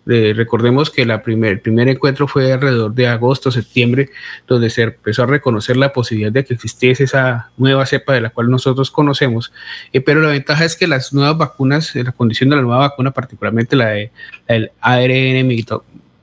recordemos 0.08 0.90
que 0.90 1.06
la 1.06 1.22
primer, 1.22 1.52
el 1.52 1.60
primer 1.60 1.90
encuentro 1.90 2.28
fue 2.28 2.52
alrededor 2.52 2.94
de 2.94 3.08
agosto, 3.08 3.52
septiembre, 3.52 4.10
donde 4.48 4.70
se 4.70 4.84
empezó 4.84 5.24
a 5.24 5.26
reconocer 5.26 5.76
la 5.76 5.92
posibilidad 5.92 6.32
de 6.32 6.46
que 6.46 6.54
existiese 6.54 7.04
esa 7.04 7.50
nueva 7.58 7.86
cepa 7.86 8.14
de 8.14 8.22
la 8.22 8.30
cual 8.30 8.50
nosotros 8.50 8.92
conocemos. 8.92 9.52
Eh, 9.92 10.02
pero 10.02 10.22
la 10.22 10.30
ventaja 10.30 10.66
es 10.66 10.76
que 10.76 10.88
las 10.88 11.14
nuevas 11.14 11.38
vacunas, 11.38 11.96
eh, 11.96 12.04
la 12.04 12.12
condición 12.12 12.50
de 12.50 12.56
la 12.56 12.62
nueva 12.62 12.80
vacuna, 12.80 13.12
particularmente 13.12 13.76
la, 13.76 13.88
de, 13.88 14.12
del 14.48 14.72
ARN 14.80 15.48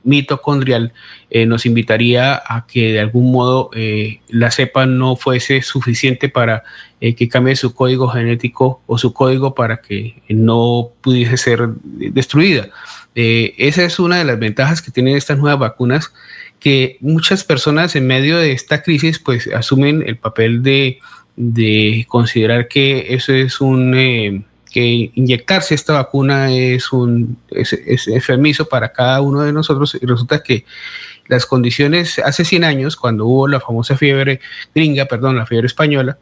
mitocondrial, 0.03 0.93
eh, 1.29 1.45
nos 1.45 1.65
invitaría 1.65 2.35
a 2.35 2.65
que 2.67 2.93
de 2.93 2.99
algún 2.99 3.31
modo 3.31 3.69
la 4.29 4.51
cepa 4.51 4.85
no 4.85 5.15
fuese 5.15 5.61
suficiente 5.61 6.29
para 6.29 6.63
que 6.99 7.27
cambie 7.27 7.55
su 7.55 7.73
código 7.75 8.07
genético 8.07 8.81
o 8.87 8.97
su 8.97 9.13
código 9.13 9.53
para 9.53 9.77
que 9.77 10.21
no 10.29 10.89
pudiese 11.01 11.37
ser 11.37 11.69
destruida. 11.83 12.69
Eh, 13.15 13.55
esa 13.57 13.83
es 13.83 13.97
una 13.97 14.17
de 14.17 14.25
las 14.25 14.37
ventajas 14.37 14.81
que 14.81 14.91
tienen 14.91 15.15
estas 15.15 15.37
nuevas 15.37 15.59
vacunas, 15.59 16.13
que 16.59 16.97
muchas 16.99 17.43
personas 17.43 17.95
en 17.95 18.05
medio 18.07 18.37
de 18.37 18.51
esta 18.51 18.83
crisis 18.83 19.19
pues 19.19 19.47
asumen 19.47 20.03
el 20.05 20.17
papel 20.17 20.61
de, 20.61 20.99
considerar 22.07 22.67
que 22.67 23.13
eso 23.13 23.33
es 23.33 23.61
un... 23.61 23.93
Eh, 23.95 24.43
que 24.71 25.09
inyectarse 25.15 25.73
esta 25.73 25.93
vacuna 25.93 26.51
es 26.53 26.91
un 26.91 27.37
es, 27.49 27.71
enfermizo 28.09 28.67
para 28.67 28.91
cada 28.91 29.21
uno 29.21 29.41
de 29.43 29.53
nosotros. 29.53 29.97
Y 30.01 30.05
resulta 30.05 30.43
que 30.43 30.65
las 31.27 31.45
condiciones 31.45 32.19
hace 32.19 32.43
100 32.43 32.65
años 32.65 32.97
cuando 32.97 33.25
hubo 33.25 33.47
la 33.47 33.61
famosa 33.61 33.95
fiebre 33.95 34.41
gringa, 34.73 35.05
perdón, 35.05 35.37
la 35.37 35.45
fiebre 35.45 35.67
española, 35.67 36.17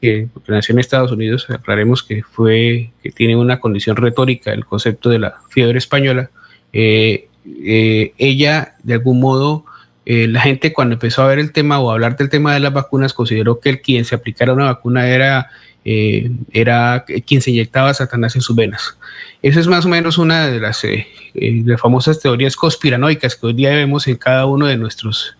que, 0.00 0.28
nació 0.48 0.72
en 0.72 0.78
Estados 0.78 1.12
Unidos, 1.12 1.46
aclaremos 1.50 2.02
que 2.02 2.22
fue, 2.22 2.90
que 3.02 3.10
tiene 3.10 3.36
una 3.36 3.60
condición 3.60 3.96
retórica 3.96 4.52
el 4.52 4.64
concepto 4.64 5.10
de 5.10 5.18
la 5.18 5.34
fiebre 5.48 5.78
española. 5.78 6.30
Eh, 6.72 7.28
eh, 7.64 8.14
ella, 8.16 8.74
de 8.82 8.94
algún 8.94 9.20
modo, 9.20 9.64
eh, 10.06 10.26
la 10.26 10.40
gente 10.40 10.72
cuando 10.72 10.94
empezó 10.94 11.22
a 11.22 11.28
ver 11.28 11.38
el 11.38 11.52
tema 11.52 11.78
o 11.80 11.90
a 11.90 11.94
hablar 11.94 12.16
del 12.16 12.30
tema 12.30 12.54
de 12.54 12.60
las 12.60 12.72
vacunas, 12.72 13.12
consideró 13.12 13.60
que 13.60 13.68
el 13.68 13.80
quien 13.80 14.04
se 14.04 14.14
aplicara 14.14 14.54
una 14.54 14.64
vacuna 14.66 15.08
era, 15.08 15.50
era 15.82 17.04
quien 17.26 17.40
se 17.40 17.50
inyectaba 17.50 17.94
Satanás 17.94 18.36
en 18.36 18.42
sus 18.42 18.56
venas. 18.56 18.98
Esa 19.42 19.60
es 19.60 19.66
más 19.66 19.84
o 19.86 19.88
menos 19.88 20.18
una 20.18 20.46
de 20.46 20.60
las, 20.60 20.82
de 20.82 21.06
las 21.64 21.80
famosas 21.80 22.20
teorías 22.20 22.56
conspiranoicas 22.56 23.36
que 23.36 23.46
hoy 23.46 23.54
día 23.54 23.70
vemos 23.70 24.06
en 24.06 24.16
cada 24.16 24.46
uno 24.46 24.66
de 24.66 24.76
nuestros 24.76 25.36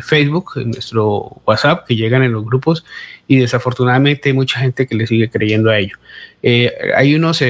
Facebook, 0.00 0.52
en 0.56 0.70
nuestro 0.70 1.42
WhatsApp, 1.44 1.86
que 1.86 1.96
llegan 1.96 2.22
en 2.22 2.32
los 2.32 2.46
grupos 2.46 2.82
y 3.28 3.38
desafortunadamente 3.38 4.28
hay 4.28 4.32
mucha 4.34 4.60
gente 4.60 4.86
que 4.86 4.94
le 4.94 5.06
sigue 5.06 5.30
creyendo 5.30 5.70
a 5.70 5.78
ello. 5.78 5.96
Eh, 6.42 6.72
hay 6.96 7.14
unos 7.14 7.42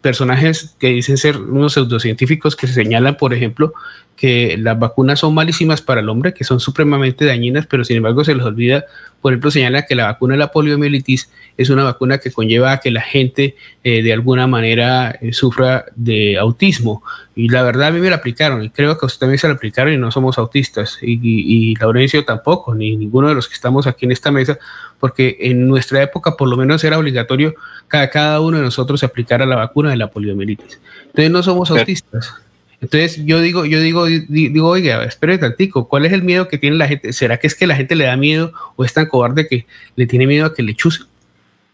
personajes 0.00 0.74
que 0.78 0.88
dicen 0.88 1.18
ser 1.18 1.36
unos 1.36 1.74
pseudocientíficos 1.74 2.56
que 2.56 2.66
se 2.66 2.74
señalan, 2.74 3.16
por 3.16 3.34
ejemplo, 3.34 3.74
que 4.20 4.58
las 4.58 4.78
vacunas 4.78 5.18
son 5.18 5.32
malísimas 5.32 5.80
para 5.80 6.02
el 6.02 6.08
hombre, 6.10 6.34
que 6.34 6.44
son 6.44 6.60
supremamente 6.60 7.24
dañinas, 7.24 7.66
pero 7.66 7.86
sin 7.86 7.96
embargo 7.96 8.22
se 8.22 8.34
les 8.34 8.44
olvida, 8.44 8.84
por 9.22 9.32
ejemplo, 9.32 9.50
señala 9.50 9.86
que 9.86 9.94
la 9.94 10.04
vacuna 10.04 10.34
de 10.34 10.38
la 10.38 10.52
poliomielitis 10.52 11.30
es 11.56 11.70
una 11.70 11.84
vacuna 11.84 12.18
que 12.18 12.30
conlleva 12.30 12.72
a 12.72 12.80
que 12.80 12.90
la 12.90 13.00
gente 13.00 13.56
eh, 13.82 14.02
de 14.02 14.12
alguna 14.12 14.46
manera 14.46 15.16
eh, 15.22 15.32
sufra 15.32 15.86
de 15.96 16.36
autismo. 16.36 17.02
Y 17.34 17.48
la 17.48 17.62
verdad 17.62 17.88
a 17.88 17.90
mí 17.92 18.00
me 18.00 18.10
la 18.10 18.16
aplicaron 18.16 18.62
y 18.62 18.68
creo 18.68 18.98
que 18.98 19.06
a 19.06 19.08
usted 19.08 19.20
también 19.20 19.38
se 19.38 19.48
la 19.48 19.54
aplicaron 19.54 19.94
y 19.94 19.96
no 19.96 20.10
somos 20.10 20.36
autistas. 20.36 20.98
Y, 21.00 21.18
y, 21.22 21.74
Laurencio 21.76 22.22
tampoco, 22.22 22.74
ni 22.74 22.98
ninguno 22.98 23.30
de 23.30 23.34
los 23.34 23.48
que 23.48 23.54
estamos 23.54 23.86
aquí 23.86 24.04
en 24.04 24.12
esta 24.12 24.30
mesa, 24.30 24.58
porque 24.98 25.38
en 25.40 25.66
nuestra 25.66 26.02
época 26.02 26.36
por 26.36 26.46
lo 26.46 26.58
menos 26.58 26.84
era 26.84 26.98
obligatorio 26.98 27.54
que 27.90 28.10
cada 28.12 28.38
uno 28.42 28.58
de 28.58 28.64
nosotros 28.64 29.00
se 29.00 29.06
aplicara 29.06 29.46
la 29.46 29.56
vacuna 29.56 29.88
de 29.88 29.96
la 29.96 30.10
poliomielitis. 30.10 30.78
Entonces 31.06 31.30
no 31.30 31.42
somos 31.42 31.70
autistas. 31.70 32.34
Entonces 32.80 33.24
yo 33.24 33.40
digo, 33.40 33.66
yo 33.66 33.80
digo, 33.80 34.06
digo, 34.06 34.68
oiga, 34.68 35.04
espere 35.04 35.36
tantico, 35.36 35.86
¿cuál 35.86 36.06
es 36.06 36.12
el 36.12 36.22
miedo 36.22 36.48
que 36.48 36.56
tiene 36.56 36.76
la 36.76 36.88
gente? 36.88 37.12
¿Será 37.12 37.38
que 37.38 37.46
es 37.46 37.54
que 37.54 37.66
la 37.66 37.76
gente 37.76 37.94
le 37.94 38.04
da 38.04 38.16
miedo 38.16 38.52
o 38.76 38.84
es 38.84 38.94
tan 38.94 39.06
cobarde 39.06 39.46
que 39.46 39.66
le 39.96 40.06
tiene 40.06 40.26
miedo 40.26 40.46
a 40.46 40.54
que 40.54 40.62
le 40.62 40.74
chusen? 40.74 41.06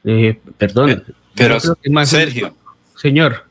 Eh, 0.04 0.38
perdón. 0.58 1.04
Pero, 1.34 1.58
Sergio. 2.04 2.54
Señor. 2.96 3.44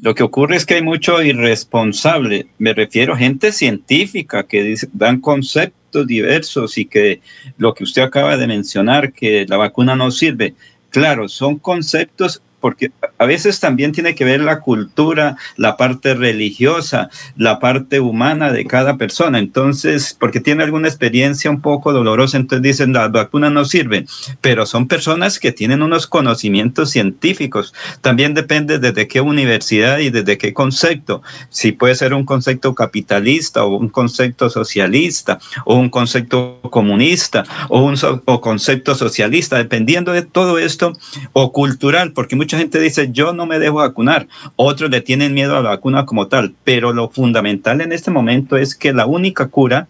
Lo 0.00 0.14
que 0.14 0.22
ocurre 0.22 0.56
es 0.56 0.64
que 0.64 0.74
hay 0.74 0.82
mucho 0.82 1.22
irresponsable, 1.22 2.46
me 2.58 2.72
refiero 2.72 3.12
a 3.12 3.18
gente 3.18 3.52
científica 3.52 4.44
que 4.44 4.74
dan 4.94 5.20
conceptos 5.20 6.06
diversos 6.06 6.78
y 6.78 6.86
que 6.86 7.20
lo 7.58 7.74
que 7.74 7.84
usted 7.84 8.02
acaba 8.02 8.38
de 8.38 8.46
mencionar, 8.46 9.12
que 9.12 9.44
la 9.46 9.58
vacuna 9.58 9.96
no 9.96 10.10
sirve, 10.10 10.54
claro, 10.88 11.28
son 11.28 11.58
conceptos 11.58 12.40
porque 12.60 12.92
a 13.18 13.26
veces 13.26 13.60
también 13.60 13.92
tiene 13.92 14.14
que 14.14 14.24
ver 14.24 14.40
la 14.40 14.60
cultura, 14.60 15.36
la 15.56 15.76
parte 15.76 16.14
religiosa, 16.14 17.10
la 17.36 17.58
parte 17.58 18.00
humana 18.00 18.52
de 18.52 18.64
cada 18.66 18.96
persona. 18.96 19.38
Entonces, 19.38 20.16
porque 20.18 20.40
tiene 20.40 20.62
alguna 20.62 20.88
experiencia 20.88 21.50
un 21.50 21.60
poco 21.60 21.92
dolorosa, 21.92 22.36
entonces 22.36 22.62
dicen, 22.62 22.92
la 22.92 23.08
vacuna 23.08 23.50
no 23.50 23.64
sirve, 23.64 24.06
pero 24.40 24.66
son 24.66 24.88
personas 24.88 25.38
que 25.38 25.52
tienen 25.52 25.82
unos 25.82 26.06
conocimientos 26.06 26.90
científicos. 26.90 27.74
También 28.00 28.34
depende 28.34 28.78
desde 28.78 29.08
qué 29.08 29.20
universidad 29.20 29.98
y 29.98 30.10
desde 30.10 30.38
qué 30.38 30.52
concepto. 30.52 31.22
Si 31.48 31.72
puede 31.72 31.94
ser 31.94 32.14
un 32.14 32.24
concepto 32.24 32.74
capitalista 32.74 33.64
o 33.64 33.76
un 33.76 33.88
concepto 33.88 34.50
socialista 34.50 35.38
o 35.64 35.76
un 35.76 35.90
concepto 35.90 36.60
comunista 36.70 37.44
o 37.68 37.82
un 37.82 37.96
concepto 38.40 38.94
socialista, 38.94 39.56
dependiendo 39.56 40.12
de 40.12 40.22
todo 40.22 40.58
esto, 40.58 40.92
o 41.32 41.52
cultural, 41.52 42.12
porque 42.12 42.36
muchas 42.36 42.49
mucha 42.50 42.58
gente 42.58 42.80
dice, 42.80 43.10
yo 43.12 43.32
no 43.32 43.46
me 43.46 43.60
dejo 43.60 43.76
vacunar. 43.76 44.26
Otros 44.56 44.90
le 44.90 45.00
tienen 45.00 45.34
miedo 45.34 45.56
a 45.56 45.62
la 45.62 45.70
vacuna 45.70 46.04
como 46.04 46.26
tal. 46.26 46.52
Pero 46.64 46.92
lo 46.92 47.08
fundamental 47.08 47.80
en 47.80 47.92
este 47.92 48.10
momento 48.10 48.56
es 48.56 48.74
que 48.74 48.92
la 48.92 49.06
única 49.06 49.46
cura 49.46 49.86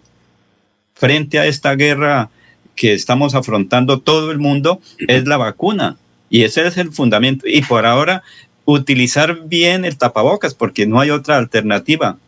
frente 0.92 1.38
a 1.38 1.46
esta 1.46 1.74
guerra 1.74 2.28
que 2.76 2.92
estamos 2.92 3.34
afrontando 3.34 4.00
todo 4.00 4.30
el 4.30 4.38
mundo 4.38 4.78
es 5.08 5.26
la 5.26 5.38
vacuna. 5.38 5.96
Y 6.28 6.42
ese 6.42 6.66
es 6.66 6.76
el 6.76 6.92
fundamento. 6.92 7.46
Y 7.48 7.62
por 7.62 7.86
ahora, 7.86 8.22
utilizar 8.66 9.40
bien 9.46 9.86
el 9.86 9.96
tapabocas, 9.96 10.52
porque 10.52 10.86
no 10.86 11.00
hay 11.00 11.08
otra 11.08 11.38
alternativa. 11.38 12.18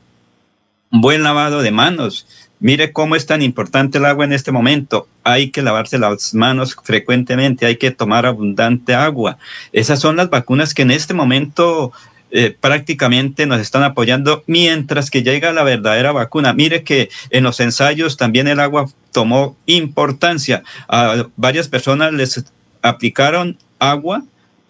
Un 0.90 1.02
buen 1.02 1.22
lavado 1.22 1.60
de 1.60 1.72
manos, 1.72 2.26
Mire 2.62 2.92
cómo 2.92 3.16
es 3.16 3.26
tan 3.26 3.42
importante 3.42 3.98
el 3.98 4.04
agua 4.04 4.24
en 4.24 4.32
este 4.32 4.52
momento. 4.52 5.08
Hay 5.24 5.50
que 5.50 5.62
lavarse 5.62 5.98
las 5.98 6.32
manos 6.32 6.76
frecuentemente, 6.80 7.66
hay 7.66 7.76
que 7.76 7.90
tomar 7.90 8.24
abundante 8.24 8.94
agua. 8.94 9.36
Esas 9.72 9.98
son 9.98 10.14
las 10.14 10.30
vacunas 10.30 10.72
que 10.72 10.82
en 10.82 10.92
este 10.92 11.12
momento 11.12 11.90
eh, 12.30 12.56
prácticamente 12.60 13.46
nos 13.46 13.60
están 13.60 13.82
apoyando 13.82 14.44
mientras 14.46 15.10
que 15.10 15.24
llega 15.24 15.52
la 15.52 15.64
verdadera 15.64 16.12
vacuna. 16.12 16.52
Mire 16.52 16.84
que 16.84 17.08
en 17.30 17.42
los 17.42 17.58
ensayos 17.58 18.16
también 18.16 18.46
el 18.46 18.60
agua 18.60 18.88
tomó 19.10 19.56
importancia. 19.66 20.62
A 20.86 21.26
varias 21.34 21.66
personas 21.66 22.12
les 22.12 22.44
aplicaron 22.80 23.58
agua 23.80 24.22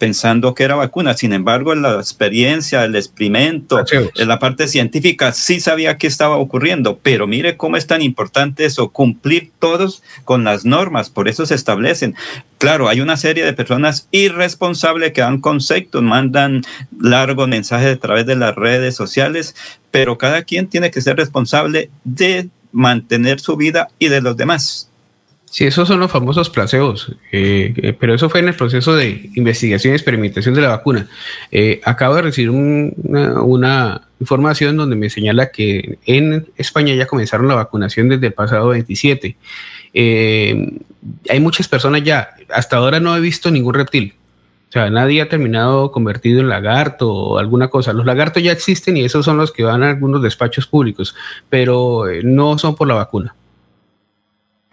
pensando 0.02 0.52
que 0.52 0.64
era 0.64 0.74
vacuna. 0.74 1.14
Sin 1.14 1.32
embargo, 1.32 1.72
en 1.72 1.82
la 1.82 1.94
experiencia, 1.94 2.82
el 2.82 2.96
experimento, 2.96 3.84
en 3.92 4.26
la 4.26 4.40
parte 4.40 4.66
científica, 4.66 5.30
sí 5.30 5.60
sabía 5.60 5.96
qué 5.96 6.08
estaba 6.08 6.38
ocurriendo. 6.38 6.98
Pero 7.00 7.28
mire 7.28 7.56
cómo 7.56 7.76
es 7.76 7.86
tan 7.86 8.02
importante 8.02 8.64
eso, 8.64 8.88
cumplir 8.88 9.52
todos 9.60 10.02
con 10.24 10.42
las 10.42 10.64
normas. 10.64 11.08
Por 11.08 11.28
eso 11.28 11.46
se 11.46 11.54
establecen. 11.54 12.16
Claro, 12.58 12.88
hay 12.88 13.00
una 13.00 13.16
serie 13.16 13.44
de 13.44 13.52
personas 13.52 14.08
irresponsables 14.10 15.12
que 15.12 15.20
dan 15.20 15.40
conceptos, 15.40 16.02
mandan 16.02 16.62
largos 17.00 17.46
mensajes 17.46 17.94
a 17.94 18.00
través 18.00 18.26
de 18.26 18.34
las 18.34 18.56
redes 18.56 18.96
sociales, 18.96 19.54
pero 19.92 20.18
cada 20.18 20.42
quien 20.42 20.66
tiene 20.66 20.90
que 20.90 21.00
ser 21.00 21.16
responsable 21.16 21.90
de 22.02 22.48
mantener 22.72 23.38
su 23.38 23.56
vida 23.56 23.86
y 24.00 24.08
de 24.08 24.20
los 24.20 24.36
demás. 24.36 24.90
Sí, 25.52 25.66
esos 25.66 25.86
son 25.86 26.00
los 26.00 26.10
famosos 26.10 26.48
placebos, 26.48 27.12
eh, 27.30 27.74
eh, 27.76 27.92
pero 27.92 28.14
eso 28.14 28.30
fue 28.30 28.40
en 28.40 28.48
el 28.48 28.54
proceso 28.54 28.96
de 28.96 29.28
investigación 29.34 29.92
y 29.92 29.96
experimentación 29.96 30.54
de 30.54 30.62
la 30.62 30.68
vacuna. 30.68 31.08
Eh, 31.50 31.78
acabo 31.84 32.14
de 32.14 32.22
recibir 32.22 32.48
una, 32.48 34.08
información 34.18 34.78
donde 34.78 34.96
me 34.96 35.10
señala 35.10 35.50
que 35.50 35.98
en 36.06 36.46
España 36.56 36.94
ya 36.94 37.06
comenzaron 37.06 37.48
la 37.48 37.54
vacunación 37.54 38.08
desde 38.08 38.28
el 38.28 38.32
pasado 38.32 38.68
27. 38.68 39.36
hay 39.92 41.40
muchas 41.40 41.68
personas 41.68 42.02
ya, 42.02 42.30
hasta 42.48 42.78
ahora 42.78 42.98
no 42.98 43.14
he 43.14 43.20
visto 43.20 43.50
ningún 43.50 43.74
reptil. 43.74 44.14
O 44.70 44.72
sea, 44.72 44.88
nadie 44.88 45.20
ha 45.20 45.28
terminado 45.28 45.92
convertido 45.92 46.40
en 46.40 46.48
lagarto 46.48 47.12
o 47.12 47.38
alguna 47.38 47.68
cosa. 47.68 47.92
Los 47.92 48.06
lagartos 48.06 48.42
ya 48.42 48.52
existen 48.52 48.96
y 48.96 49.04
esos 49.04 49.26
son 49.26 49.36
los 49.36 49.52
que 49.52 49.64
van 49.64 49.82
a 49.82 49.90
algunos 49.90 50.22
despachos 50.22 50.66
públicos, 50.66 51.14
pero 51.50 52.04
no 52.22 52.56
son 52.56 52.74
por 52.74 52.88
la 52.88 52.94
vacuna. 52.94 53.34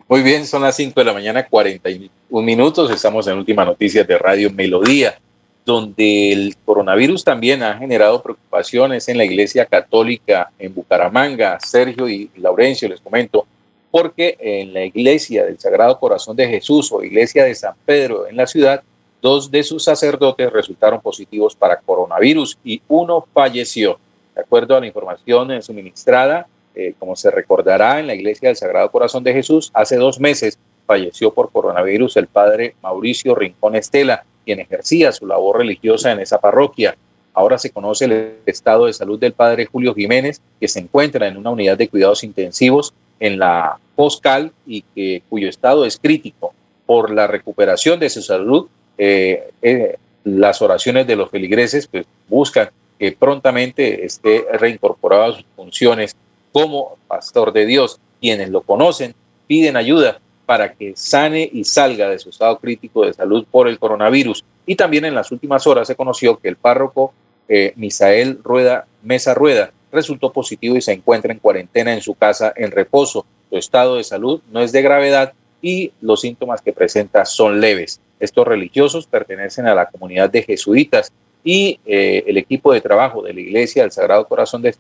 Muy 0.10 0.24
bien, 0.24 0.48
son 0.48 0.64
las 0.64 0.76
5 0.76 1.00
de 1.00 1.06
la 1.06 1.14
mañana, 1.14 1.46
41 1.46 2.44
minutos. 2.44 2.90
Estamos 2.90 3.28
en 3.28 3.38
últimas 3.38 3.68
noticias 3.68 4.08
de 4.08 4.18
Radio 4.18 4.50
Melodía, 4.50 5.20
donde 5.64 6.32
el 6.32 6.56
coronavirus 6.66 7.24
también 7.24 7.62
ha 7.62 7.78
generado 7.78 8.20
preocupaciones 8.24 9.08
en 9.08 9.20
la 9.20 9.26
Iglesia 9.26 9.68
Católica 9.68 10.50
en 10.58 10.74
Bucaramanga. 10.74 11.60
Sergio 11.60 12.10
y 12.10 12.32
Laurencio, 12.38 12.90
les 12.90 13.02
comento, 13.02 13.46
porque 13.92 14.36
en 14.40 14.74
la 14.74 14.84
Iglesia 14.84 15.46
del 15.46 15.60
Sagrado 15.60 16.00
Corazón 16.00 16.36
de 16.36 16.48
Jesús 16.48 16.92
o 16.92 17.04
Iglesia 17.04 17.44
de 17.44 17.54
San 17.54 17.76
Pedro 17.86 18.28
en 18.28 18.36
la 18.36 18.48
ciudad, 18.48 18.82
dos 19.22 19.52
de 19.52 19.62
sus 19.62 19.84
sacerdotes 19.84 20.52
resultaron 20.52 21.02
positivos 21.02 21.56
para 21.56 21.82
coronavirus 21.82 22.58
y 22.64 22.82
uno 22.88 23.28
falleció. 23.32 24.00
De 24.34 24.42
acuerdo 24.42 24.76
a 24.76 24.80
la 24.80 24.88
información 24.88 25.62
suministrada 25.62 26.48
eh, 26.76 26.94
como 26.98 27.16
se 27.16 27.32
recordará 27.32 28.00
en 28.00 28.08
la 28.08 28.16
iglesia 28.16 28.50
del 28.50 28.56
Sagrado 28.56 28.92
Corazón 28.92 29.24
de 29.24 29.34
Jesús, 29.34 29.72
hace 29.74 29.98
dos 29.98 30.20
meses 30.20 30.58
falleció 30.86 31.34
por 31.34 31.52
coronavirus 31.52 32.18
el 32.18 32.28
padre 32.28 32.76
Mauricio 32.82 33.36
Rincón 33.36 33.76
Estela, 33.76 34.24
quien 34.46 34.60
ejercía 34.60 35.12
su 35.12 35.28
labor 35.28 35.60
religiosa 35.60 36.12
en 36.12 36.20
esa 36.20 36.40
parroquia. 36.40 36.96
Ahora 37.34 37.58
se 37.58 37.70
conoce 37.70 38.06
el 38.06 38.34
estado 38.46 38.88
de 38.88 38.94
salud 38.94 39.20
del 39.20 39.34
padre 39.34 39.66
Julio 39.66 39.94
Jiménez, 39.94 40.42
que 40.60 40.68
se 40.68 40.80
encuentra 40.80 41.28
en 41.28 41.38
una 41.38 41.52
unidad 41.52 41.78
de 41.78 41.88
cuidados 41.88 42.24
intensivos 42.24 42.94
en 43.20 43.38
la 43.38 43.78
Poscal 43.96 44.52
y 44.66 44.84
cuyo 45.30 45.50
estado 45.50 45.86
es 45.86 46.00
crítico. 46.00 46.54
Por 46.86 47.12
la 47.12 47.28
recuperación 47.28 48.00
de 48.00 48.10
su 48.10 48.22
salud, 48.22 48.68
eh, 48.98 49.52
eh, 49.62 49.96
las 50.26 50.62
oraciones 50.62 51.08
de 51.08 51.16
los 51.16 51.30
feligreses 51.30 51.88
pues, 51.88 52.06
buscan 52.28 52.70
que 53.00 53.14
prontamente 53.14 54.06
esté 54.06 54.46
reincorporado 54.52 55.24
a 55.24 55.36
sus 55.38 55.46
funciones 55.56 56.18
como 56.52 56.98
pastor 57.08 57.54
de 57.54 57.66
Dios, 57.66 58.00
quienes 58.20 58.50
lo 58.50 58.62
conocen, 58.62 59.16
piden 59.48 59.78
ayuda 59.78 60.20
para 60.46 60.74
que 60.74 60.94
sane 60.96 61.50
y 61.52 61.64
salga 61.64 62.10
de 62.10 62.20
su 62.20 62.30
estado 62.30 62.58
crítico 62.58 63.06
de 63.06 63.14
salud 63.14 63.46
por 63.50 63.68
el 63.68 63.78
coronavirus. 63.78 64.44
Y 64.66 64.76
también 64.76 65.06
en 65.06 65.16
las 65.16 65.32
últimas 65.32 65.68
horas 65.68 65.88
se 65.88 65.96
conoció 65.96 66.38
que 66.38 66.48
el 66.48 66.56
párroco 66.56 67.14
eh, 67.48 67.74
Misael 67.76 68.40
Rueda 68.44 68.86
Mesa 69.04 69.34
Rueda 69.34 69.72
resultó 69.92 70.32
positivo 70.32 70.76
y 70.76 70.82
se 70.82 70.94
encuentra 70.94 71.32
en 71.32 71.40
cuarentena 71.40 71.94
en 71.94 72.02
su 72.02 72.14
casa 72.14 72.54
en 72.56 72.72
reposo. 72.72 73.26
Su 73.50 73.58
estado 73.58 73.96
de 73.96 74.04
salud 74.04 74.42
no 74.52 74.62
es 74.62 74.72
de 74.72 74.82
gravedad 74.82 75.34
y 75.62 75.92
los 76.02 76.22
síntomas 76.22 76.62
que 76.62 76.74
presenta 76.74 77.26
son 77.26 77.60
leves. 77.60 78.00
Estos 78.20 78.48
religiosos 78.48 79.08
pertenecen 79.08 79.68
a 79.68 79.76
la 79.76 79.88
comunidad 79.88 80.30
de 80.30 80.44
jesuitas 80.44 81.12
y 81.44 81.80
eh, 81.86 82.24
el 82.28 82.38
equipo 82.38 82.74
de 82.74 82.82
trabajo 82.82 83.22
de 83.22 83.34
la 83.34 83.40
Iglesia 83.40 83.84
del 83.84 83.92
Sagrado 83.92 84.28
Corazón 84.28 84.62
de 84.62 84.74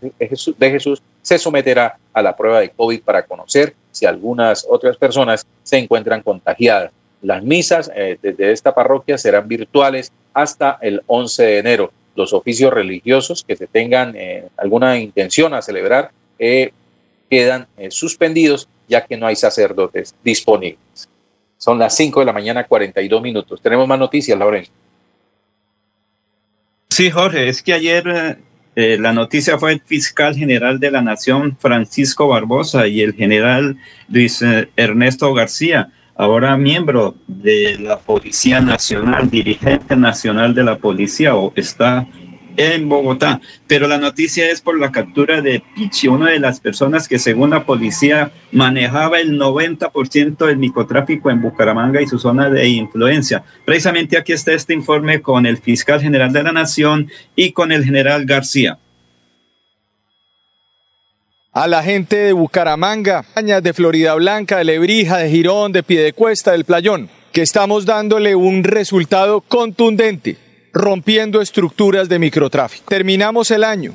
Jesús, 0.59 1.01
se 1.21 1.37
someterá 1.37 1.97
a 2.13 2.21
la 2.21 2.35
prueba 2.35 2.59
de 2.59 2.69
COVID 2.69 3.01
para 3.01 3.23
conocer 3.23 3.73
si 3.91 4.05
algunas 4.05 4.65
otras 4.69 4.97
personas 4.97 5.45
se 5.63 5.77
encuentran 5.77 6.21
contagiadas. 6.21 6.91
Las 7.21 7.43
misas 7.43 7.91
eh, 7.95 8.17
desde 8.21 8.51
esta 8.51 8.73
parroquia 8.73 9.17
serán 9.17 9.47
virtuales 9.47 10.11
hasta 10.33 10.77
el 10.81 11.01
11 11.07 11.43
de 11.43 11.57
enero. 11.57 11.91
Los 12.15 12.33
oficios 12.33 12.73
religiosos 12.73 13.43
que 13.43 13.55
se 13.55 13.67
tengan 13.67 14.15
eh, 14.15 14.47
alguna 14.57 14.97
intención 14.97 15.53
a 15.53 15.61
celebrar 15.61 16.11
quedan 17.29 17.67
eh, 17.77 17.91
suspendidos 17.91 18.67
ya 18.87 19.05
que 19.05 19.15
no 19.15 19.27
hay 19.27 19.35
sacerdotes 19.35 20.15
disponibles. 20.23 21.07
Son 21.57 21.77
las 21.77 21.95
5 21.95 22.21
de 22.21 22.25
la 22.25 22.33
mañana, 22.33 22.65
42 22.65 23.21
minutos. 23.21 23.61
Tenemos 23.61 23.87
más 23.87 23.99
noticias, 23.99 24.37
Lauren. 24.37 24.65
Sí, 26.91 27.11
Jorge, 27.11 27.47
es 27.47 27.61
que 27.61 27.73
ayer 27.73 28.07
eh, 28.07 28.37
eh, 28.75 28.97
la 28.99 29.13
noticia 29.13 29.59
fue 29.59 29.73
el 29.73 29.81
fiscal 29.81 30.35
general 30.35 30.79
de 30.79 30.91
la 30.91 31.01
Nación, 31.01 31.55
Francisco 31.59 32.27
Barbosa, 32.27 32.87
y 32.87 33.01
el 33.01 33.13
general 33.13 33.77
Luis 34.09 34.41
eh, 34.41 34.69
Ernesto 34.75 35.33
García, 35.33 35.91
ahora 36.15 36.57
miembro 36.57 37.15
de 37.27 37.77
la 37.79 37.99
Policía 37.99 38.59
Nacional, 38.59 39.29
dirigente 39.29 39.95
nacional 39.95 40.55
de 40.55 40.63
la 40.63 40.77
policía, 40.79 41.35
o 41.35 41.53
está 41.55 42.07
en 42.59 42.89
Bogotá. 42.89 43.39
Pero 43.67 43.87
la 43.87 43.97
noticia 43.97 44.51
es 44.51 44.59
por 44.59 44.77
la 44.77 44.91
captura 44.91 45.41
de 45.41 45.63
Pichi, 45.75 46.09
una 46.09 46.29
de 46.29 46.39
las 46.39 46.59
personas 46.59 47.07
que 47.07 47.17
según 47.17 47.51
la 47.51 47.65
policía 47.65 48.31
manejaba 48.51 49.19
el 49.19 49.39
90% 49.39 50.45
del 50.45 50.57
microtráfico 50.57 51.31
en 51.31 51.41
Bucaramanga 51.41 52.01
y 52.01 52.07
su 52.07 52.19
zona 52.19 52.49
de 52.49 52.67
influencia. 52.67 53.43
Precisamente 53.65 54.17
aquí 54.17 54.33
está 54.33 54.51
este 54.51 54.73
informe 54.73 55.21
con 55.21 55.45
el 55.45 55.57
fiscal 55.57 56.01
general 56.01 56.33
de 56.33 56.43
la 56.43 56.51
Nación 56.51 57.09
y 57.33 57.53
con 57.53 57.71
el 57.71 57.85
general 57.85 58.25
García. 58.25 58.77
A 61.53 61.67
la 61.67 61.81
gente 61.81 62.17
de 62.17 62.33
Bucaramanga, 62.33 63.23
de 63.35 63.73
Florida 63.73 64.15
Blanca, 64.15 64.57
de 64.57 64.65
Lebrija, 64.65 65.17
de 65.17 65.29
Girón, 65.29 65.71
de 65.71 65.81
Piedecuesta, 65.81 66.51
del 66.51 66.65
Playón, 66.65 67.09
que 67.31 67.41
estamos 67.41 67.85
dándole 67.85 68.35
un 68.35 68.65
resultado 68.65 69.39
contundente 69.41 70.48
rompiendo 70.79 71.41
estructuras 71.41 72.07
de 72.07 72.19
microtráfico. 72.19 72.85
Terminamos 72.87 73.51
el 73.51 73.63
año 73.63 73.93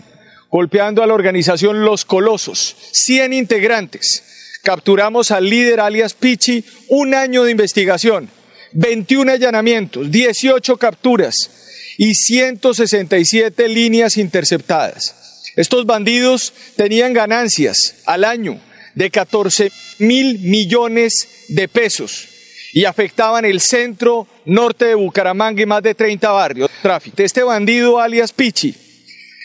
golpeando 0.50 1.02
a 1.02 1.06
la 1.06 1.14
organización 1.14 1.84
Los 1.84 2.04
Colosos, 2.04 2.76
100 2.92 3.32
integrantes. 3.32 4.22
Capturamos 4.62 5.30
al 5.30 5.48
líder 5.48 5.80
alias 5.80 6.14
Pichi, 6.14 6.64
un 6.88 7.14
año 7.14 7.42
de 7.44 7.50
investigación, 7.50 8.28
21 8.72 9.32
allanamientos, 9.32 10.10
18 10.10 10.76
capturas 10.76 11.50
y 11.98 12.14
167 12.14 13.68
líneas 13.68 14.16
interceptadas. 14.16 15.42
Estos 15.56 15.86
bandidos 15.86 16.52
tenían 16.76 17.12
ganancias 17.12 17.96
al 18.04 18.24
año 18.24 18.60
de 18.94 19.10
14 19.10 19.72
mil 19.98 20.38
millones 20.40 21.28
de 21.48 21.66
pesos 21.66 22.28
y 22.74 22.86
afectaban 22.86 23.44
el 23.44 23.60
centro 23.60 24.26
norte 24.44 24.86
de 24.86 24.94
Bucaramanga 24.96 25.62
y 25.62 25.66
más 25.66 25.80
de 25.80 25.94
30 25.94 26.32
barrios. 26.32 26.68
Tráfico. 26.82 27.22
Este 27.22 27.44
bandido 27.44 28.00
alias 28.00 28.32
Pichi 28.32 28.74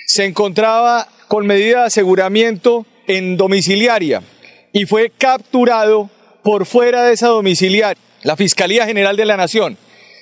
se 0.07 0.25
encontraba 0.25 1.07
con 1.27 1.45
medida 1.45 1.81
de 1.81 1.85
aseguramiento 1.85 2.87
en 3.05 3.37
domiciliaria 3.37 4.23
y 4.73 4.87
fue 4.87 5.11
capturado 5.15 6.09
por 6.41 6.65
fuera 6.65 7.03
de 7.03 7.13
esa 7.13 7.27
domiciliaria. 7.27 8.01
La 8.23 8.35
Fiscalía 8.35 8.87
General 8.87 9.15
de 9.15 9.25
la 9.25 9.37
Nación 9.37 9.77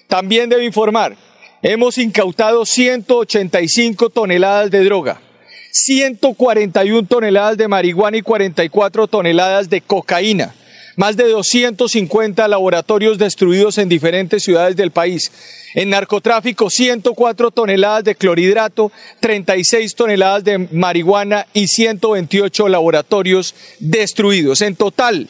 también 0.09 0.49
debe 0.49 0.65
informar, 0.65 1.15
hemos 1.61 1.97
incautado 1.97 2.65
185 2.65 4.09
toneladas 4.09 4.69
de 4.69 4.83
droga, 4.83 5.21
141 5.71 7.07
toneladas 7.07 7.55
de 7.55 7.69
marihuana 7.69 8.17
y 8.17 8.21
44 8.21 9.07
toneladas 9.07 9.69
de 9.69 9.79
cocaína 9.79 10.53
más 10.97 11.15
de 11.15 11.29
250 11.29 12.47
laboratorios 12.49 13.17
destruidos 13.17 13.77
en 13.77 13.87
diferentes 13.87 14.43
ciudades 14.43 14.75
del 14.75 14.91
país. 14.91 15.31
En 15.75 15.91
narcotráfico, 15.91 16.69
104 16.69 17.51
toneladas 17.51 18.03
de 18.03 18.15
clorhidrato, 18.15 18.91
36 19.19 19.95
toneladas 19.95 20.43
de 20.43 20.57
marihuana 20.57 21.45
y 21.53 21.67
128 21.67 22.67
laboratorios 22.67 23.53
destruidos. 23.79 24.61
En 24.61 24.75
total, 24.75 25.29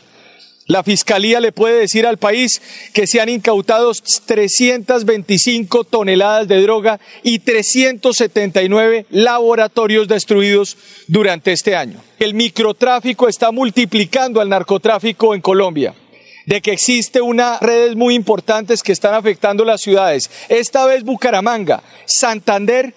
la 0.68 0.84
Fiscalía 0.84 1.40
le 1.40 1.54
puede 1.54 1.80
decir 1.80 2.06
al 2.06 2.18
país 2.18 2.62
que 2.94 3.08
se 3.08 3.22
han 3.22 3.30
incautado 3.30 3.92
325 3.94 5.86
toneladas 5.86 6.48
de 6.48 6.62
droga 6.62 7.00
y 7.24 7.40
379 7.40 9.06
laboratorios 9.10 10.10
destruidos 10.10 10.78
durante 11.08 11.54
este 11.54 11.76
año. 11.76 12.02
El 12.20 12.34
microtráfico 12.34 13.30
está 13.30 13.52
multiplicando 13.52 14.42
al 14.42 14.50
narcotráfico 14.50 15.34
en 15.34 15.42
Colombia 15.42 15.96
de 16.46 16.62
que 16.62 16.72
existe 16.72 17.22
unas 17.22 17.60
redes 17.60 17.96
muy 17.96 18.16
importantes 18.16 18.82
que 18.82 18.94
están 18.94 19.14
afectando 19.14 19.66
las 19.66 19.82
ciudades. 19.82 20.32
Esta 20.48 20.86
vez 20.86 21.04
Bucaramanga, 21.04 21.84
Santander 22.06 22.94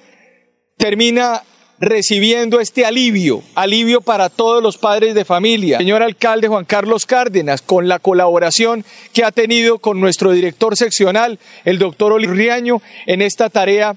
termina 0.76 1.42
recibiendo 1.80 2.60
este 2.60 2.84
alivio, 2.84 3.42
alivio 3.54 4.02
para 4.02 4.28
todos 4.28 4.62
los 4.62 4.76
padres 4.76 5.14
de 5.14 5.24
familia. 5.24 5.78
Señor 5.78 6.02
alcalde 6.02 6.46
Juan 6.46 6.66
Carlos 6.66 7.06
Cárdenas, 7.06 7.62
con 7.62 7.88
la 7.88 7.98
colaboración 7.98 8.84
que 9.14 9.24
ha 9.24 9.32
tenido 9.32 9.78
con 9.78 9.98
nuestro 9.98 10.32
director 10.32 10.76
seccional, 10.76 11.38
el 11.64 11.78
doctor 11.78 12.12
Olirriaño, 12.12 12.82
en 13.06 13.22
esta 13.22 13.48
tarea 13.48 13.96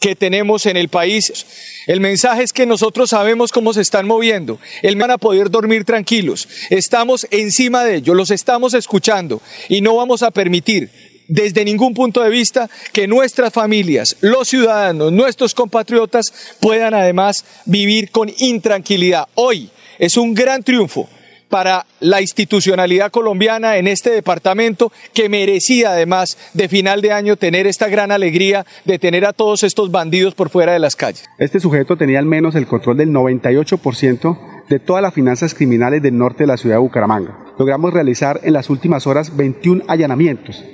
que 0.00 0.16
tenemos 0.16 0.66
en 0.66 0.76
el 0.76 0.88
país. 0.88 1.46
El 1.86 2.00
mensaje 2.00 2.42
es 2.42 2.52
que 2.52 2.66
nosotros 2.66 3.10
sabemos 3.10 3.52
cómo 3.52 3.72
se 3.72 3.80
están 3.80 4.06
moviendo. 4.06 4.58
El 4.82 4.96
van 4.96 5.12
a 5.12 5.18
poder 5.18 5.50
dormir 5.50 5.84
tranquilos. 5.84 6.48
Estamos 6.68 7.26
encima 7.30 7.84
de 7.84 7.96
ellos, 7.96 8.16
los 8.16 8.30
estamos 8.30 8.74
escuchando 8.74 9.40
y 9.68 9.80
no 9.80 9.96
vamos 9.96 10.22
a 10.22 10.30
permitir 10.30 10.90
desde 11.28 11.64
ningún 11.64 11.94
punto 11.94 12.22
de 12.22 12.30
vista 12.30 12.68
que 12.92 13.06
nuestras 13.06 13.52
familias, 13.52 14.16
los 14.20 14.48
ciudadanos, 14.48 15.12
nuestros 15.12 15.54
compatriotas 15.54 16.32
puedan 16.60 16.94
además 16.94 17.44
vivir 17.64 18.10
con 18.10 18.30
intranquilidad. 18.38 19.26
Hoy 19.34 19.70
es 19.98 20.16
un 20.16 20.34
gran 20.34 20.62
triunfo 20.62 21.08
para 21.48 21.86
la 22.00 22.20
institucionalidad 22.20 23.12
colombiana 23.12 23.76
en 23.76 23.86
este 23.86 24.10
departamento 24.10 24.90
que 25.12 25.28
merecía 25.28 25.92
además 25.92 26.36
de 26.52 26.68
final 26.68 27.00
de 27.00 27.12
año 27.12 27.36
tener 27.36 27.66
esta 27.66 27.88
gran 27.88 28.10
alegría 28.10 28.66
de 28.84 28.98
tener 28.98 29.24
a 29.24 29.32
todos 29.32 29.62
estos 29.62 29.92
bandidos 29.92 30.34
por 30.34 30.50
fuera 30.50 30.72
de 30.72 30.80
las 30.80 30.96
calles. 30.96 31.24
Este 31.38 31.60
sujeto 31.60 31.96
tenía 31.96 32.18
al 32.18 32.26
menos 32.26 32.56
el 32.56 32.66
control 32.66 32.96
del 32.96 33.10
98% 33.10 34.66
de 34.68 34.78
todas 34.80 35.02
las 35.02 35.14
finanzas 35.14 35.54
criminales 35.54 36.02
del 36.02 36.18
norte 36.18 36.42
de 36.42 36.48
la 36.48 36.56
ciudad 36.56 36.76
de 36.76 36.80
Bucaramanga. 36.80 37.38
Logramos 37.56 37.92
realizar 37.92 38.40
en 38.42 38.54
las 38.54 38.68
últimas 38.68 39.06
horas 39.06 39.36
21 39.36 39.84
allanamientos 39.86 40.64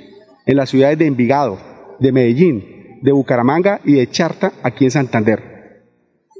en 0.45 0.57
las 0.57 0.69
ciudades 0.69 0.97
de 0.97 1.05
Envigado, 1.05 1.59
de 1.99 2.11
Medellín, 2.11 2.99
de 3.01 3.11
Bucaramanga 3.11 3.81
y 3.83 3.93
de 3.93 4.09
Charta, 4.09 4.53
aquí 4.63 4.85
en 4.85 4.91
Santander, 4.91 5.83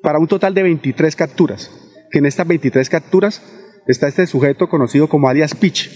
para 0.01 0.19
un 0.19 0.27
total 0.27 0.53
de 0.53 0.63
23 0.63 1.15
capturas, 1.15 1.71
que 2.11 2.19
en 2.19 2.25
estas 2.25 2.47
23 2.47 2.89
capturas 2.89 3.41
está 3.87 4.07
este 4.07 4.27
sujeto 4.27 4.69
conocido 4.69 5.07
como 5.07 5.29
alias 5.29 5.55
Pitch. 5.55 5.89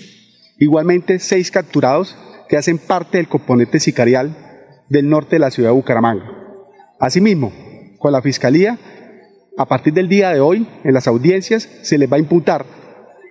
Igualmente, 0.60 1.20
seis 1.20 1.52
capturados 1.52 2.18
que 2.48 2.58
hacen 2.58 2.78
parte 2.78 3.18
del 3.18 3.28
componente 3.28 3.80
sicarial 3.80 4.38
del 4.90 5.10
norte 5.10 5.36
de 5.36 5.40
la 5.40 5.52
ciudad 5.52 5.70
de 5.70 5.76
Bucaramanga. 5.76 6.26
Asimismo, 7.00 7.52
con 8.00 8.12
la 8.12 8.22
Fiscalía, 8.22 8.78
a 9.58 9.66
partir 9.66 9.94
del 9.94 10.08
día 10.08 10.30
de 10.32 10.40
hoy, 10.40 10.68
en 10.84 10.94
las 10.94 11.08
audiencias, 11.08 11.70
se 11.82 11.98
les 11.98 12.12
va 12.12 12.18
a 12.18 12.20
imputar 12.20 12.66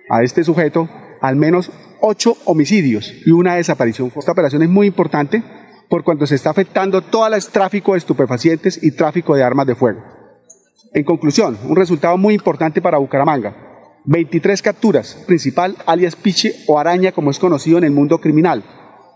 a 0.09 0.23
este 0.23 0.43
sujeto 0.43 0.89
al 1.21 1.35
menos 1.35 1.71
ocho 2.05 2.37
homicidios 2.45 3.11
y 3.25 3.31
una 3.31 3.55
desaparición. 3.55 4.11
Esta 4.15 4.31
operación 4.31 4.61
es 4.61 4.69
muy 4.69 4.85
importante 4.87 5.43
por 5.89 6.03
cuanto 6.03 6.27
se 6.27 6.35
está 6.35 6.51
afectando 6.51 7.01
todo 7.01 7.27
el 7.27 7.45
tráfico 7.47 7.93
de 7.93 7.97
estupefacientes 7.97 8.81
y 8.83 8.91
tráfico 8.91 9.35
de 9.35 9.43
armas 9.43 9.65
de 9.65 9.75
fuego. 9.75 10.03
En 10.93 11.03
conclusión, 11.03 11.57
un 11.67 11.75
resultado 11.75 12.17
muy 12.17 12.35
importante 12.35 12.81
para 12.81 12.99
Bucaramanga. 12.99 13.55
23 14.05 14.61
capturas, 14.61 15.15
principal 15.25 15.77
alias 15.87 16.15
Piche 16.15 16.53
o 16.67 16.77
Araña 16.77 17.11
como 17.11 17.31
es 17.31 17.39
conocido 17.39 17.79
en 17.79 17.85
el 17.85 17.91
mundo 17.91 18.19
criminal. 18.21 18.63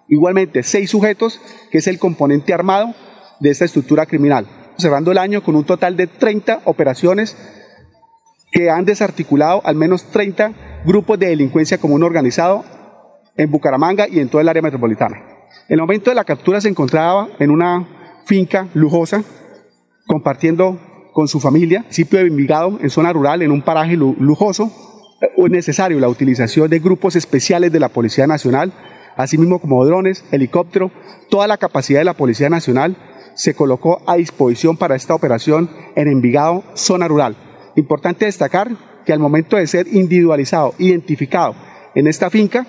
Igualmente, 0.08 0.64
seis 0.64 0.90
sujetos, 0.90 1.40
que 1.72 1.78
es 1.78 1.86
el 1.86 2.00
componente 2.00 2.56
armado 2.56 2.96
de 3.40 3.52
esta 3.52 3.66
estructura 3.66 4.08
criminal. 4.08 4.48
Cerrando 4.80 5.12
el 5.12 5.20
año 5.20 5.44
con 5.44 5.56
un 5.56 5.64
total 5.64 5.96
de 5.96 6.08
30 6.08 6.62
operaciones 6.66 7.38
que 8.52 8.72
han 8.72 8.86
desarticulado 8.86 9.62
al 9.64 9.76
menos 9.76 10.06
30 10.06 10.82
grupos 10.86 11.20
de 11.20 11.28
delincuencia 11.28 11.78
común 11.78 12.02
organizado 12.02 12.66
en 13.40 13.50
Bucaramanga 13.50 14.08
y 14.08 14.20
en 14.20 14.28
todo 14.28 14.42
el 14.42 14.50
área 14.50 14.62
metropolitana. 14.62 15.18
En 15.70 15.76
el 15.76 15.80
momento 15.80 16.12
de 16.12 16.16
la 16.16 16.26
captura 16.26 16.60
se 16.60 16.68
encontraba 16.68 17.30
en 17.40 17.50
una 17.50 17.88
finca 18.26 18.68
lujosa, 18.74 19.24
compartiendo 20.06 20.78
con 21.14 21.28
su 21.30 21.40
familia, 21.40 21.86
sitio 21.90 22.20
de 22.20 22.28
Envigado, 22.28 22.78
en 22.82 22.90
zona 22.90 23.14
rural, 23.14 23.42
en 23.42 23.52
un 23.52 23.62
paraje 23.62 23.96
lujoso. 23.96 24.72
Es 25.22 25.50
necesario 25.50 26.00
la 26.00 26.10
utilización 26.10 26.70
de 26.70 26.80
grupos 26.80 27.16
especiales 27.16 27.72
de 27.72 27.80
la 27.80 27.90
Policía 27.90 28.28
Nacional, 28.28 28.74
asimismo 29.16 29.60
como 29.60 29.86
drones, 29.86 30.26
helicóptero, 30.32 30.92
toda 31.30 31.48
la 31.48 31.58
capacidad 31.58 32.00
de 32.00 32.06
la 32.06 32.14
Policía 32.16 32.50
Nacional 32.50 32.98
se 33.36 33.54
colocó 33.54 34.02
a 34.06 34.18
disposición 34.18 34.76
para 34.76 34.96
esta 34.96 35.16
operación 35.16 35.70
en 35.96 36.10
Envigado, 36.10 36.64
zona 36.74 37.08
rural. 37.08 37.38
Importante 37.78 38.26
destacar 38.26 38.70
que 39.06 39.14
al 39.14 39.20
momento 39.20 39.56
de 39.56 39.66
ser 39.66 39.88
individualizado, 39.88 40.74
identificado 40.78 41.56
en 41.96 42.08
esta 42.08 42.30
finca, 42.30 42.68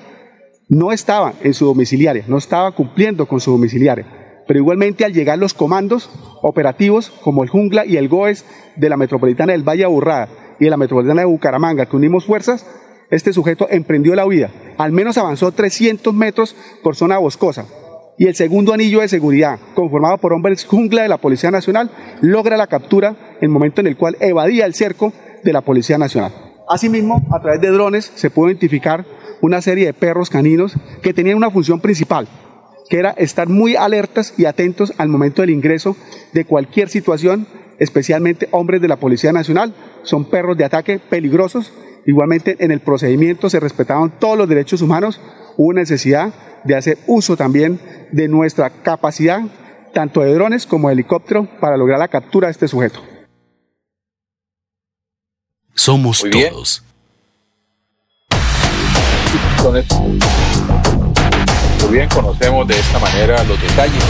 no 0.71 0.93
estaba 0.93 1.35
en 1.43 1.53
su 1.53 1.67
domiciliaria, 1.67 2.25
no 2.29 2.39
estaba 2.39 2.71
cumpliendo 2.71 3.27
con 3.27 3.41
su 3.41 3.51
domiciliaria. 3.51 4.07
Pero 4.47 4.61
igualmente 4.61 5.05
al 5.05 5.13
llegar 5.13 5.37
los 5.37 5.53
comandos 5.53 6.09
operativos 6.43 7.11
como 7.23 7.43
el 7.43 7.51
Jungla 7.51 7.85
y 7.85 7.97
el 7.97 8.09
GOES 8.09 8.45
de 8.77 8.89
la 8.89 8.97
Metropolitana 8.97 9.53
del 9.53 9.69
Valle 9.69 9.85
Aburrada 9.85 10.29
y 10.61 10.65
de 10.65 10.71
la 10.71 10.77
Metropolitana 10.77 11.23
de 11.23 11.27
Bucaramanga, 11.27 11.87
que 11.87 11.97
unimos 11.97 12.25
fuerzas, 12.25 12.67
este 13.11 13.33
sujeto 13.33 13.67
emprendió 13.69 14.15
la 14.15 14.25
huida. 14.25 14.51
Al 14.79 14.93
menos 14.93 15.19
avanzó 15.19 15.51
300 15.51 16.15
metros 16.15 16.55
por 16.83 16.95
zona 16.95 17.19
boscosa. 17.19 17.67
Y 18.17 18.29
el 18.29 18.37
segundo 18.37 18.73
anillo 18.73 19.01
de 19.01 19.09
seguridad, 19.09 19.59
conformado 19.75 20.19
por 20.19 20.33
hombres 20.33 20.65
jungla 20.65 21.03
de 21.03 21.09
la 21.09 21.19
Policía 21.19 21.51
Nacional, 21.51 21.91
logra 22.21 22.57
la 22.57 22.69
captura 22.69 23.17
en 23.39 23.45
el 23.45 23.49
momento 23.49 23.81
en 23.81 23.89
el 23.89 23.97
cual 23.97 24.17
evadía 24.21 24.67
el 24.67 24.75
cerco 24.75 25.13
de 25.43 25.53
la 25.53 25.63
Policía 25.63 25.99
Nacional. 25.99 26.33
Asimismo, 26.69 27.27
a 27.33 27.41
través 27.41 27.61
de 27.61 27.71
drones 27.71 28.13
se 28.15 28.31
pudo 28.31 28.49
identificar 28.49 29.05
una 29.41 29.63
serie 29.63 29.87
de 29.87 29.95
perros 29.95 30.31
caninos 30.31 30.75
que 31.03 31.15
tenían 31.15 31.37
una 31.37 31.51
función 31.51 31.81
principal, 31.81 32.29
que 32.89 32.99
era 32.99 33.11
estar 33.11 33.49
muy 33.49 33.77
alertas 33.77 34.35
y 34.37 34.45
atentos 34.45 34.93
al 34.99 35.09
momento 35.09 35.43
del 35.43 35.51
ingreso 35.51 35.97
de 36.33 36.45
cualquier 36.45 36.89
situación, 36.89 37.47
especialmente 37.79 38.49
hombres 38.51 38.81
de 38.81 38.89
la 38.89 38.97
Policía 38.97 39.33
Nacional. 39.33 39.75
Son 40.03 40.25
perros 40.25 40.57
de 40.57 40.65
ataque 40.65 40.99
peligrosos. 40.99 41.73
Igualmente, 42.07 42.57
en 42.61 42.71
el 42.71 42.81
procedimiento 42.81 43.51
se 43.51 43.61
respetaban 43.61 44.19
todos 44.19 44.37
los 44.37 44.49
derechos 44.49 44.83
humanos. 44.83 45.21
Hubo 45.57 45.73
necesidad 45.73 46.35
de 46.65 46.77
hacer 46.77 46.99
uso 47.07 47.37
también 47.37 47.81
de 48.13 48.29
nuestra 48.29 48.71
capacidad, 48.71 49.41
tanto 49.95 50.21
de 50.21 50.35
drones 50.35 50.67
como 50.67 50.89
de 50.89 50.95
helicóptero, 50.95 51.49
para 51.61 51.77
lograr 51.77 51.99
la 51.99 52.09
captura 52.09 52.49
de 52.49 52.53
este 52.53 52.69
sujeto. 52.69 53.01
Somos 55.75 56.25
todos. 56.31 56.85
Muy 59.63 59.79
bien, 61.93 62.09
conocemos 62.09 62.67
de 62.67 62.75
esta 62.75 62.99
manera 62.99 63.45
los 63.45 63.61
detalles 63.61 64.03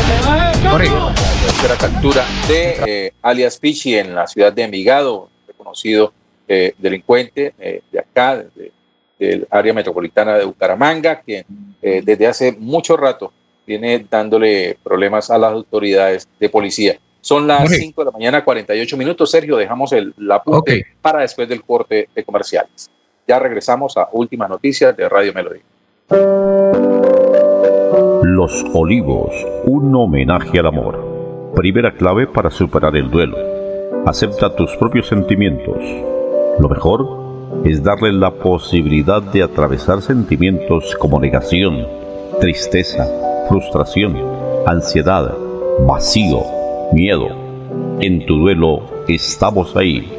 de 1.63 1.69
la 1.69 1.77
captura 1.77 2.25
de 2.47 2.77
eh, 2.87 3.13
alias 3.21 3.59
Pichi 3.59 3.97
en 3.97 4.15
la 4.15 4.29
ciudad 4.29 4.53
de 4.53 4.63
Envigado, 4.63 5.29
reconocido 5.49 6.13
eh, 6.47 6.75
delincuente 6.79 7.55
eh, 7.59 7.83
de 7.91 7.99
acá, 7.99 8.45
del 9.19 9.49
área 9.51 9.75
metropolitana 9.75 10.39
de 10.39 10.45
Bucaramanga, 10.45 11.21
que 11.21 11.45
desde 11.83 12.27
hace 12.27 12.53
mucho 12.53 12.97
rato 12.97 13.33
viene 13.67 14.07
dándole 14.09 14.79
problemas 14.83 15.31
a 15.31 15.39
las 15.39 15.53
autoridades 15.53 16.29
de 16.39 16.49
policía. 16.49 16.97
Son 17.21 17.47
las 17.47 17.69
5 17.69 18.01
de 18.01 18.05
la 18.05 18.13
mañana, 18.13 18.45
48 18.45 18.97
minutos. 18.97 19.31
Sergio, 19.31 19.57
dejamos 19.57 19.93
el, 19.93 20.15
la 20.17 20.41
okay. 20.45 20.83
para 21.03 21.21
después 21.21 21.49
del 21.49 21.63
corte 21.65 22.09
de 22.15 22.25
comerciales. 22.25 22.89
Ya 23.31 23.39
regresamos 23.39 23.97
a 23.97 24.09
últimas 24.11 24.51
noticias 24.51 24.97
de 24.97 25.09
Radio 25.09 25.33
Melodía. 25.33 25.63
Los 28.25 28.65
Olivos, 28.75 29.31
un 29.67 29.95
homenaje 29.95 30.59
al 30.59 30.67
amor. 30.67 31.53
Primera 31.55 31.93
clave 31.93 32.27
para 32.27 32.51
superar 32.51 32.97
el 32.97 33.09
duelo. 33.09 33.37
Acepta 34.05 34.57
tus 34.57 34.75
propios 34.79 35.07
sentimientos. 35.07 35.77
Lo 36.59 36.69
mejor 36.69 37.63
es 37.65 37.85
darle 37.85 38.13
la 38.13 38.33
posibilidad 38.33 39.23
de 39.23 39.45
atravesar 39.45 40.03
sentimientos 40.03 40.97
como 40.97 41.21
negación, 41.21 41.87
tristeza, 42.41 43.07
frustración, 43.49 44.17
ansiedad, 44.67 45.33
vacío, 45.87 46.41
miedo. 46.93 47.29
En 48.01 48.27
tu 48.27 48.39
duelo 48.39 49.05
estamos 49.07 49.77
ahí. 49.77 50.13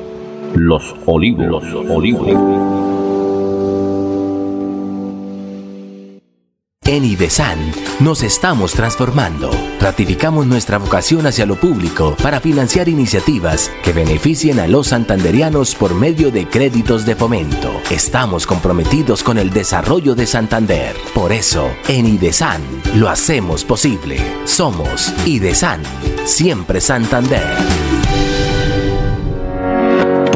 Los 0.56 0.96
olivos, 1.06 1.46
los 1.48 1.90
olivos. 1.90 2.91
En 6.88 7.06
IDESAN 7.06 7.60
nos 8.00 8.24
estamos 8.24 8.74
transformando. 8.74 9.52
Ratificamos 9.80 10.48
nuestra 10.48 10.80
vocación 10.80 11.28
hacia 11.28 11.46
lo 11.46 11.56
público 11.56 12.16
para 12.24 12.40
financiar 12.40 12.90
iniciativas 12.90 13.72
que 13.84 13.94
beneficien 13.94 14.60
a 14.60 14.68
los 14.68 14.88
santanderianos 14.88 15.76
por 15.76 15.94
medio 15.94 16.32
de 16.32 16.48
créditos 16.48 17.06
de 17.06 17.16
fomento. 17.16 17.72
Estamos 17.92 18.48
comprometidos 18.48 19.22
con 19.22 19.38
el 19.38 19.52
desarrollo 19.52 20.16
de 20.16 20.26
Santander. 20.26 20.96
Por 21.14 21.32
eso, 21.32 21.70
en 21.88 22.08
IDESAN 22.08 22.64
lo 22.96 23.10
hacemos 23.10 23.64
posible. 23.64 24.18
Somos 24.46 25.14
IDESAN, 25.28 25.84
siempre 26.26 26.82
Santander. 26.82 28.01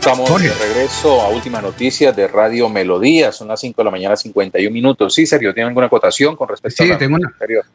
Estamos 0.00 0.40
de 0.40 0.48
regreso 0.54 1.20
a 1.20 1.28
últimas 1.28 1.62
noticias 1.62 2.16
de 2.16 2.26
Radio 2.26 2.70
Melodía. 2.70 3.32
Son 3.32 3.48
las 3.48 3.60
5 3.60 3.82
de 3.82 3.84
la 3.84 3.90
mañana, 3.90 4.16
51 4.16 4.72
minutos. 4.72 5.12
Sí, 5.12 5.26
Sergio, 5.26 5.52
¿tiene 5.52 5.68
alguna 5.68 5.88
acotación 5.88 6.36
con 6.36 6.48
respecto 6.48 6.82
a 6.82 6.86
la 6.86 6.96
tengo 6.96 7.16
una, 7.16 7.28
anterior? 7.28 7.66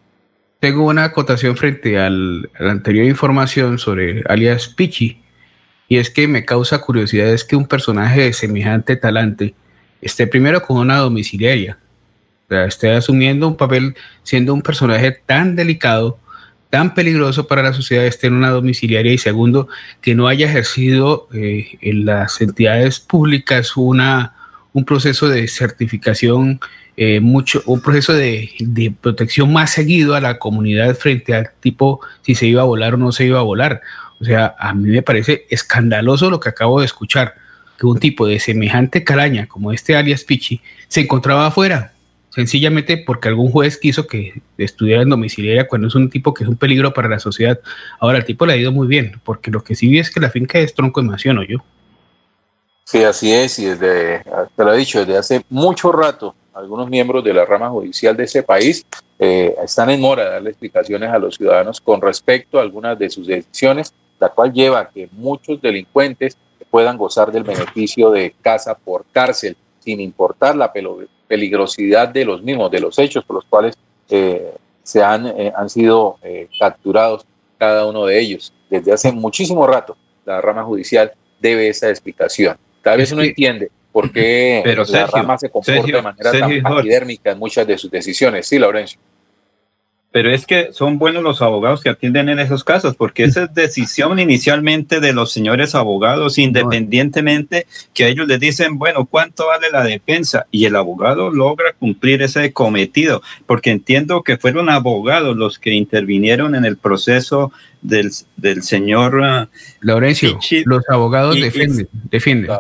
Tengo 0.59 0.87
una 0.87 1.03
acotación 1.03 1.55
frente 1.55 1.99
al, 1.99 2.49
a 2.57 2.63
la 2.63 2.71
anterior 2.71 3.05
información 3.05 3.77
sobre 3.77 4.23
alias 4.27 4.67
Pichi. 4.69 5.21
Y 5.87 5.97
es 5.97 6.09
que 6.09 6.27
me 6.27 6.45
causa 6.45 6.81
curiosidad 6.81 7.27
es 7.27 7.43
que 7.43 7.55
un 7.55 7.67
personaje 7.67 8.21
de 8.21 8.33
semejante 8.33 8.95
talante 8.95 9.53
esté 10.01 10.25
primero 10.25 10.63
con 10.63 10.77
una 10.77 10.97
domiciliaria. 10.97 11.77
O 12.45 12.47
sea, 12.49 12.65
esté 12.65 12.91
asumiendo 12.91 13.47
un 13.47 13.55
papel 13.55 13.95
siendo 14.23 14.51
un 14.55 14.63
personaje 14.63 15.11
tan 15.11 15.55
delicado 15.55 16.17
tan 16.75 16.93
peligroso 16.93 17.47
para 17.47 17.63
la 17.63 17.71
sociedad 17.71 18.05
esté 18.05 18.27
en 18.27 18.33
una 18.33 18.49
domiciliaria 18.49 19.13
y 19.13 19.17
segundo, 19.17 19.69
que 20.01 20.13
no 20.13 20.27
haya 20.27 20.45
ejercido 20.45 21.29
eh, 21.33 21.77
en 21.79 22.03
las 22.03 22.41
entidades 22.41 22.99
públicas 22.99 23.77
una, 23.77 24.33
un 24.73 24.83
proceso 24.83 25.29
de 25.29 25.47
certificación, 25.47 26.59
eh, 26.97 27.21
mucho, 27.21 27.63
un 27.65 27.79
proceso 27.79 28.11
de, 28.11 28.49
de, 28.59 28.91
protección 28.91 29.53
más 29.53 29.71
seguido 29.71 30.15
a 30.15 30.19
la 30.19 30.37
comunidad 30.37 30.93
frente 30.97 31.33
al 31.33 31.51
tipo 31.61 32.01
si 32.23 32.35
se 32.35 32.45
iba 32.45 32.63
a 32.63 32.65
volar 32.65 32.95
o 32.95 32.97
no 32.97 33.13
se 33.13 33.23
iba 33.23 33.39
a 33.39 33.43
volar. 33.43 33.81
O 34.19 34.25
sea, 34.25 34.53
a 34.59 34.73
mí 34.73 34.89
me 34.89 35.01
parece 35.01 35.45
escandaloso 35.49 36.29
lo 36.29 36.41
que 36.41 36.49
acabo 36.49 36.81
de 36.81 36.87
escuchar, 36.87 37.35
que 37.79 37.85
un 37.85 37.99
tipo 37.99 38.27
de 38.27 38.41
semejante 38.41 39.05
calaña 39.05 39.47
como 39.47 39.71
este 39.71 39.95
alias 39.95 40.25
Pichi 40.25 40.59
se 40.89 40.99
encontraba 40.99 41.47
afuera 41.47 41.94
sencillamente 42.35 42.97
porque 42.97 43.29
algún 43.29 43.49
juez 43.49 43.77
quiso 43.77 44.07
que 44.07 44.41
estudiara 44.57 45.03
en 45.03 45.09
domiciliaria 45.09 45.67
cuando 45.67 45.87
es 45.87 45.95
un 45.95 46.09
tipo 46.09 46.33
que 46.33 46.43
es 46.43 46.49
un 46.49 46.57
peligro 46.57 46.93
para 46.93 47.07
la 47.07 47.19
sociedad. 47.19 47.59
Ahora, 47.99 48.17
el 48.17 48.25
tipo 48.25 48.45
le 48.45 48.53
ha 48.53 48.57
ido 48.57 48.73
muy 48.73 48.87
bien, 48.87 49.21
porque 49.23 49.49
lo 49.49 49.63
que 49.63 49.73
sí 49.73 49.87
vi 49.87 49.99
es 49.99 50.11
que 50.11 50.19
la 50.19 50.29
finca 50.29 50.59
es 50.59 50.73
tronco 50.73 51.01
de 51.01 51.07
mansión, 51.07 51.37
¿o 51.37 51.43
yo? 51.43 51.59
Sí, 52.83 53.03
así 53.03 53.31
es, 53.31 53.57
y 53.57 53.65
desde, 53.65 54.21
te 54.55 54.63
lo 54.63 54.73
he 54.73 54.77
dicho, 54.77 54.99
desde 54.99 55.17
hace 55.17 55.45
mucho 55.49 55.91
rato, 55.91 56.35
algunos 56.53 56.89
miembros 56.89 57.23
de 57.23 57.33
la 57.33 57.45
rama 57.45 57.69
judicial 57.69 58.15
de 58.15 58.25
ese 58.25 58.43
país 58.43 58.85
eh, 59.17 59.55
están 59.63 59.89
en 59.89 60.01
mora 60.01 60.25
de 60.25 60.31
darle 60.31 60.49
explicaciones 60.51 61.09
a 61.09 61.17
los 61.17 61.35
ciudadanos 61.35 61.81
con 61.81 62.01
respecto 62.01 62.59
a 62.59 62.61
algunas 62.61 62.99
de 62.99 63.09
sus 63.09 63.27
decisiones, 63.27 63.93
la 64.19 64.29
cual 64.29 64.53
lleva 64.53 64.81
a 64.81 64.89
que 64.89 65.09
muchos 65.13 65.61
delincuentes 65.61 66.37
puedan 66.69 66.97
gozar 66.97 67.31
del 67.31 67.43
beneficio 67.43 68.11
de 68.11 68.35
casa 68.41 68.77
por 68.77 69.05
cárcel, 69.11 69.57
sin 69.79 69.99
importar 69.99 70.55
la 70.55 70.71
peligrosidad 71.27 72.09
de 72.09 72.25
los 72.25 72.41
mismos, 72.41 72.71
de 72.71 72.79
los 72.79 72.97
hechos 72.99 73.23
por 73.23 73.37
los 73.37 73.45
cuales 73.45 73.77
eh, 74.09 74.53
se 74.83 75.03
han, 75.03 75.27
eh, 75.27 75.51
han 75.55 75.69
sido 75.69 76.17
eh, 76.21 76.47
capturados 76.59 77.25
cada 77.57 77.85
uno 77.87 78.05
de 78.05 78.19
ellos. 78.19 78.53
Desde 78.69 78.91
hace 78.91 79.11
muchísimo 79.11 79.65
rato 79.65 79.97
la 80.25 80.41
rama 80.41 80.63
judicial 80.63 81.11
debe 81.39 81.67
esa 81.67 81.89
explicación. 81.89 82.57
Tal 82.81 82.97
vez 82.97 83.11
uno 83.11 83.23
entiende 83.23 83.71
por 83.91 84.11
qué 84.11 84.63
la 84.89 85.07
rama 85.07 85.37
se 85.37 85.49
comporta 85.49 85.81
de 85.83 86.01
manera 86.01 86.31
tan 86.31 86.51
epidérmica 86.51 87.31
en 87.31 87.39
muchas 87.39 87.65
de 87.65 87.77
sus 87.77 87.89
decisiones. 87.89 88.47
Sí, 88.47 88.59
Laurencio. 88.59 88.99
Pero 90.15 90.31
es 90.31 90.45
que 90.45 90.71
son 90.71 90.97
buenos 90.97 91.23
los 91.23 91.41
abogados 91.41 91.81
que 91.81 91.89
atienden 91.89 92.29
en 92.29 92.39
esos 92.39 92.63
casos, 92.63 92.95
porque 92.95 93.25
esa 93.25 93.43
es 93.43 93.53
decisión 93.53 94.17
inicialmente 94.17 95.01
de 95.01 95.11
los 95.11 95.33
señores 95.33 95.75
abogados, 95.75 96.37
independientemente 96.37 97.67
que 97.93 98.07
ellos 98.07 98.25
les 98.25 98.39
dicen, 98.39 98.79
bueno, 98.79 99.05
¿cuánto 99.11 99.47
vale 99.47 99.69
la 99.71 99.83
defensa? 99.83 100.47
Y 100.51 100.67
el 100.67 100.77
abogado 100.77 101.31
logra 101.31 101.73
cumplir 101.73 102.21
ese 102.21 102.53
cometido, 102.53 103.21
porque 103.45 103.71
entiendo 103.71 104.23
que 104.23 104.37
fueron 104.37 104.69
abogados 104.69 105.35
los 105.35 105.59
que 105.59 105.73
intervinieron 105.73 106.55
en 106.55 106.63
el 106.63 106.77
proceso 106.77 107.51
del, 107.81 108.09
del 108.37 108.63
señor 108.63 109.15
uh, 109.15 109.47
Laurencio. 109.81 110.39
Los 110.63 110.89
abogados 110.89 111.35
defienden, 111.35 111.89
defienden. 112.09 112.51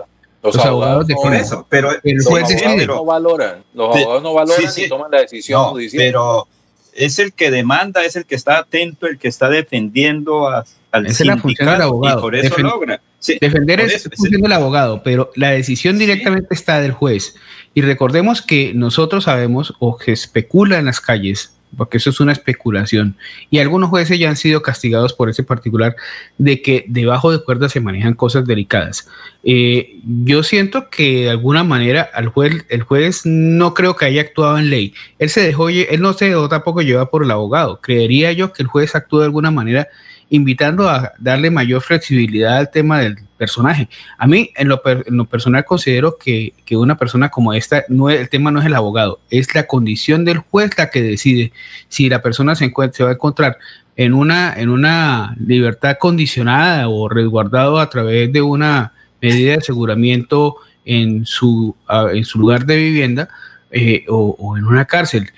Los, 0.43 0.57
abogados, 0.57 1.07
defienden. 1.07 1.39
eso, 1.39 1.65
pero 1.69 1.89
los 2.03 2.27
abogados 2.27 2.85
no 2.85 3.05
valoran, 3.05 3.63
los 3.73 3.95
abogados 3.95 4.23
no 4.23 4.33
valoran 4.33 4.71
y 4.75 4.89
toman 4.89 5.09
la 5.09 5.21
decisión 5.21 5.63
judicial. 5.69 6.03
Pero 6.05 6.47
es 6.95 7.19
el 7.19 7.33
que 7.33 7.51
demanda, 7.51 8.03
es 8.03 8.15
el 8.15 8.25
que 8.25 8.35
está 8.35 8.57
atento, 8.57 9.07
el 9.07 9.17
que 9.17 9.27
está 9.27 9.49
defendiendo 9.49 10.47
a, 10.47 10.65
al 10.91 11.05
Esa 11.05 11.23
es 11.23 11.27
la 11.27 11.37
función 11.37 11.69
del 11.69 11.81
abogado. 11.81 12.19
Y 12.19 12.21
por 12.21 12.35
eso 12.35 12.57
logra. 12.59 13.01
Defender 13.41 13.79
es 13.81 14.09
función 14.15 14.41
del 14.41 14.51
abogado, 14.51 15.01
pero 15.03 15.31
la 15.35 15.51
decisión 15.51 15.97
directamente 15.97 16.53
está 16.53 16.79
del 16.79 16.91
juez. 16.91 17.35
Y 17.73 17.81
recordemos 17.81 18.41
que 18.41 18.73
nosotros 18.73 19.25
sabemos 19.25 19.73
o 19.79 19.97
que 19.97 20.11
especula 20.11 20.77
en 20.79 20.85
las 20.85 21.01
calles 21.01 21.54
porque 21.75 21.97
eso 21.97 22.09
es 22.09 22.19
una 22.19 22.31
especulación. 22.31 23.15
Y 23.49 23.59
algunos 23.59 23.89
jueces 23.89 24.19
ya 24.19 24.29
han 24.29 24.35
sido 24.35 24.61
castigados 24.61 25.13
por 25.13 25.29
ese 25.29 25.43
particular 25.43 25.95
de 26.37 26.61
que 26.61 26.85
debajo 26.87 27.31
de 27.31 27.43
cuerdas 27.43 27.71
se 27.71 27.79
manejan 27.79 28.13
cosas 28.13 28.45
delicadas. 28.45 29.07
Eh, 29.43 29.99
yo 30.23 30.43
siento 30.43 30.89
que 30.89 31.23
de 31.23 31.29
alguna 31.29 31.63
manera 31.63 32.09
al 32.13 32.27
juez, 32.27 32.65
el 32.69 32.83
juez 32.83 33.25
no 33.25 33.73
creo 33.73 33.95
que 33.95 34.05
haya 34.05 34.21
actuado 34.21 34.57
en 34.57 34.69
ley. 34.69 34.93
Él 35.19 35.29
se 35.29 35.41
dejó, 35.41 35.69
él 35.69 36.01
no 36.01 36.13
se 36.13 36.25
dejó 36.25 36.49
tampoco 36.49 36.81
llevar 36.81 37.09
por 37.09 37.23
el 37.23 37.31
abogado. 37.31 37.79
Creería 37.81 38.31
yo 38.31 38.53
que 38.53 38.63
el 38.63 38.67
juez 38.67 38.95
actuó 38.95 39.19
de 39.19 39.25
alguna 39.25 39.51
manera 39.51 39.87
invitando 40.29 40.89
a 40.89 41.13
darle 41.19 41.51
mayor 41.51 41.81
flexibilidad 41.81 42.57
al 42.57 42.71
tema 42.71 42.99
del 42.99 43.17
personaje. 43.37 43.89
A 44.17 44.27
mí, 44.27 44.51
en 44.55 44.69
lo, 44.69 44.81
personal, 45.27 45.65
considero 45.65 46.17
que, 46.17 46.53
una 46.71 46.97
persona 46.97 47.29
como 47.29 47.53
esta, 47.53 47.83
no, 47.89 48.09
el 48.09 48.29
tema 48.29 48.51
no 48.51 48.59
es 48.59 48.65
el 48.65 48.73
abogado, 48.73 49.19
es 49.29 49.53
la 49.53 49.67
condición 49.67 50.25
del 50.25 50.39
juez 50.39 50.71
la 50.77 50.89
que 50.89 51.01
decide 51.01 51.51
si 51.87 52.09
la 52.09 52.21
persona 52.21 52.55
se, 52.55 52.65
encuentra, 52.65 53.05
va 53.05 53.11
a 53.11 53.15
encontrar 53.15 53.57
en 53.95 54.13
una, 54.13 54.53
en 54.55 54.69
una 54.69 55.35
libertad 55.39 55.97
condicionada 55.99 56.89
o 56.89 57.07
resguardado 57.07 57.79
a 57.79 57.89
través 57.89 58.31
de 58.31 58.41
una 58.41 58.93
medida 59.21 59.51
de 59.51 59.57
aseguramiento 59.57 60.57
en 60.85 61.25
su, 61.25 61.75
en 62.13 62.25
su 62.25 62.39
lugar 62.39 62.65
de 62.65 62.77
vivienda 62.77 63.29
eh, 63.71 64.05
o, 64.07 64.55
en 64.57 64.65
una 64.65 64.85
cárcel. 64.85 65.31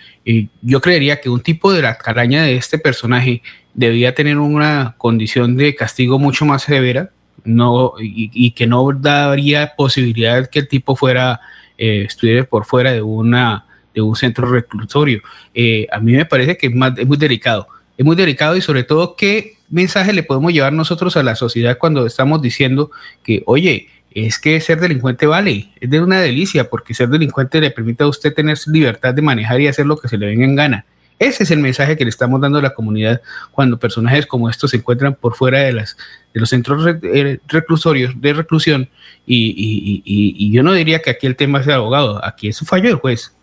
yo 0.61 0.81
creería 0.81 1.21
que 1.21 1.29
un 1.29 1.41
tipo 1.41 1.71
de 1.71 1.81
la 1.81 1.97
caraña 1.97 2.43
de 2.43 2.55
este 2.55 2.77
personaje 2.77 3.41
debía 3.77 4.15
tener 4.15 4.39
una 4.39 4.95
condición 4.97 5.55
de 5.55 5.75
castigo 5.75 6.19
mucho 6.19 6.43
más 6.45 6.63
severa 6.63 7.11
no, 7.45 7.93
y, 8.01 8.51
que 8.51 8.67
no 8.67 8.91
daría 8.91 9.73
posibilidad 9.77 10.49
que 10.49 10.59
el 10.59 10.67
tipo 10.67 10.95
fuera, 10.95 11.39
eh, 11.77 12.03
estuviera 12.07 12.43
por 12.43 12.65
fuera 12.65 12.91
de, 12.91 13.03
una, 13.03 13.65
de 13.93 14.01
un 14.01 14.15
centro 14.15 14.49
reclusorio. 14.49 15.21
Eh, 15.53 15.87
a 15.91 15.99
mí 15.99 16.13
me 16.13 16.25
parece 16.25 16.57
que 16.57 16.67
es, 16.67 16.75
más, 16.75 16.97
es 16.97 17.07
muy 17.07 17.17
delicado. 17.17 17.67
Es 17.97 18.05
muy 18.05 18.15
delicado 18.15 18.57
y 18.57 18.61
sobre 18.61 18.83
todo 18.83 19.15
qué 19.15 19.53
mensaje 19.69 20.11
le 20.11 20.23
podemos 20.23 20.51
llevar 20.51 20.73
nosotros 20.73 21.15
a 21.15 21.23
la 21.23 21.35
sociedad 21.35 21.77
cuando 21.77 22.05
estamos 22.05 22.41
diciendo 22.41 22.91
que, 23.23 23.43
oye, 23.45 23.87
es 24.11 24.39
que 24.39 24.59
ser 24.59 24.79
delincuente 24.79 25.27
vale, 25.27 25.69
es 25.79 25.89
de 25.89 26.01
una 26.01 26.19
delicia, 26.19 26.69
porque 26.69 26.95
ser 26.95 27.09
delincuente 27.09 27.61
le 27.61 27.69
permite 27.69 28.03
a 28.03 28.07
usted 28.07 28.33
tener 28.33 28.57
libertad 28.65 29.13
de 29.13 29.21
manejar 29.21 29.61
y 29.61 29.67
hacer 29.67 29.85
lo 29.85 29.97
que 29.97 30.07
se 30.07 30.17
le 30.17 30.25
venga 30.25 30.45
en 30.45 30.55
gana. 30.55 30.85
Ese 31.19 31.43
es 31.43 31.51
el 31.51 31.59
mensaje 31.59 31.97
que 31.97 32.03
le 32.03 32.11
estamos 32.11 32.39
dando 32.39 32.59
a 32.59 32.61
la 32.61 32.73
comunidad 32.73 33.21
cuando 33.51 33.79
personajes 33.79 34.27
como 34.27 34.49
estos 34.49 34.71
se 34.71 34.77
encuentran 34.77 35.15
por 35.15 35.35
fuera 35.35 35.61
de, 35.61 35.73
las, 35.73 35.97
de 36.33 36.39
los 36.39 36.49
centros 36.49 36.85
eh, 37.01 37.39
reclusorios 37.47 38.13
de 38.21 38.33
reclusión. 38.33 38.89
Y, 39.25 40.51
yo 40.51 40.61
no 40.61 40.73
diría 40.73 41.01
que 41.01 41.09
aquí 41.09 41.25
el 41.25 41.35
tema 41.35 41.63
sea 41.63 41.75
abogado, 41.75 42.23
aquí 42.23 42.49
es 42.49 42.61
un 42.61 42.67
fallo 42.67 42.89
del 42.89 42.97
juez. 42.97 43.33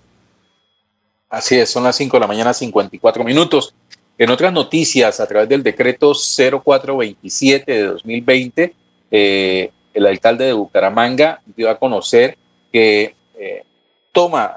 Así 1.29 1.57
es, 1.57 1.69
son 1.69 1.83
las 1.83 1.97
5 1.97 2.17
de 2.17 2.21
la 2.21 2.27
mañana, 2.29 2.55
54 2.55 3.25
minutos. 3.25 3.75
En 4.17 4.31
otras 4.31 4.53
noticias, 4.53 5.19
a 5.19 5.27
través 5.27 5.49
del 5.49 5.65
decreto 5.65 6.13
0427 6.15 7.73
de 7.73 7.83
2020, 7.83 8.75
eh, 9.11 9.71
el 9.93 10.07
alcalde 10.07 10.45
de 10.45 10.53
Bucaramanga 10.53 11.41
dio 11.57 11.69
a 11.69 11.77
conocer 11.77 12.39
que 12.73 13.17
eh, 13.37 13.65
toma 14.13 14.55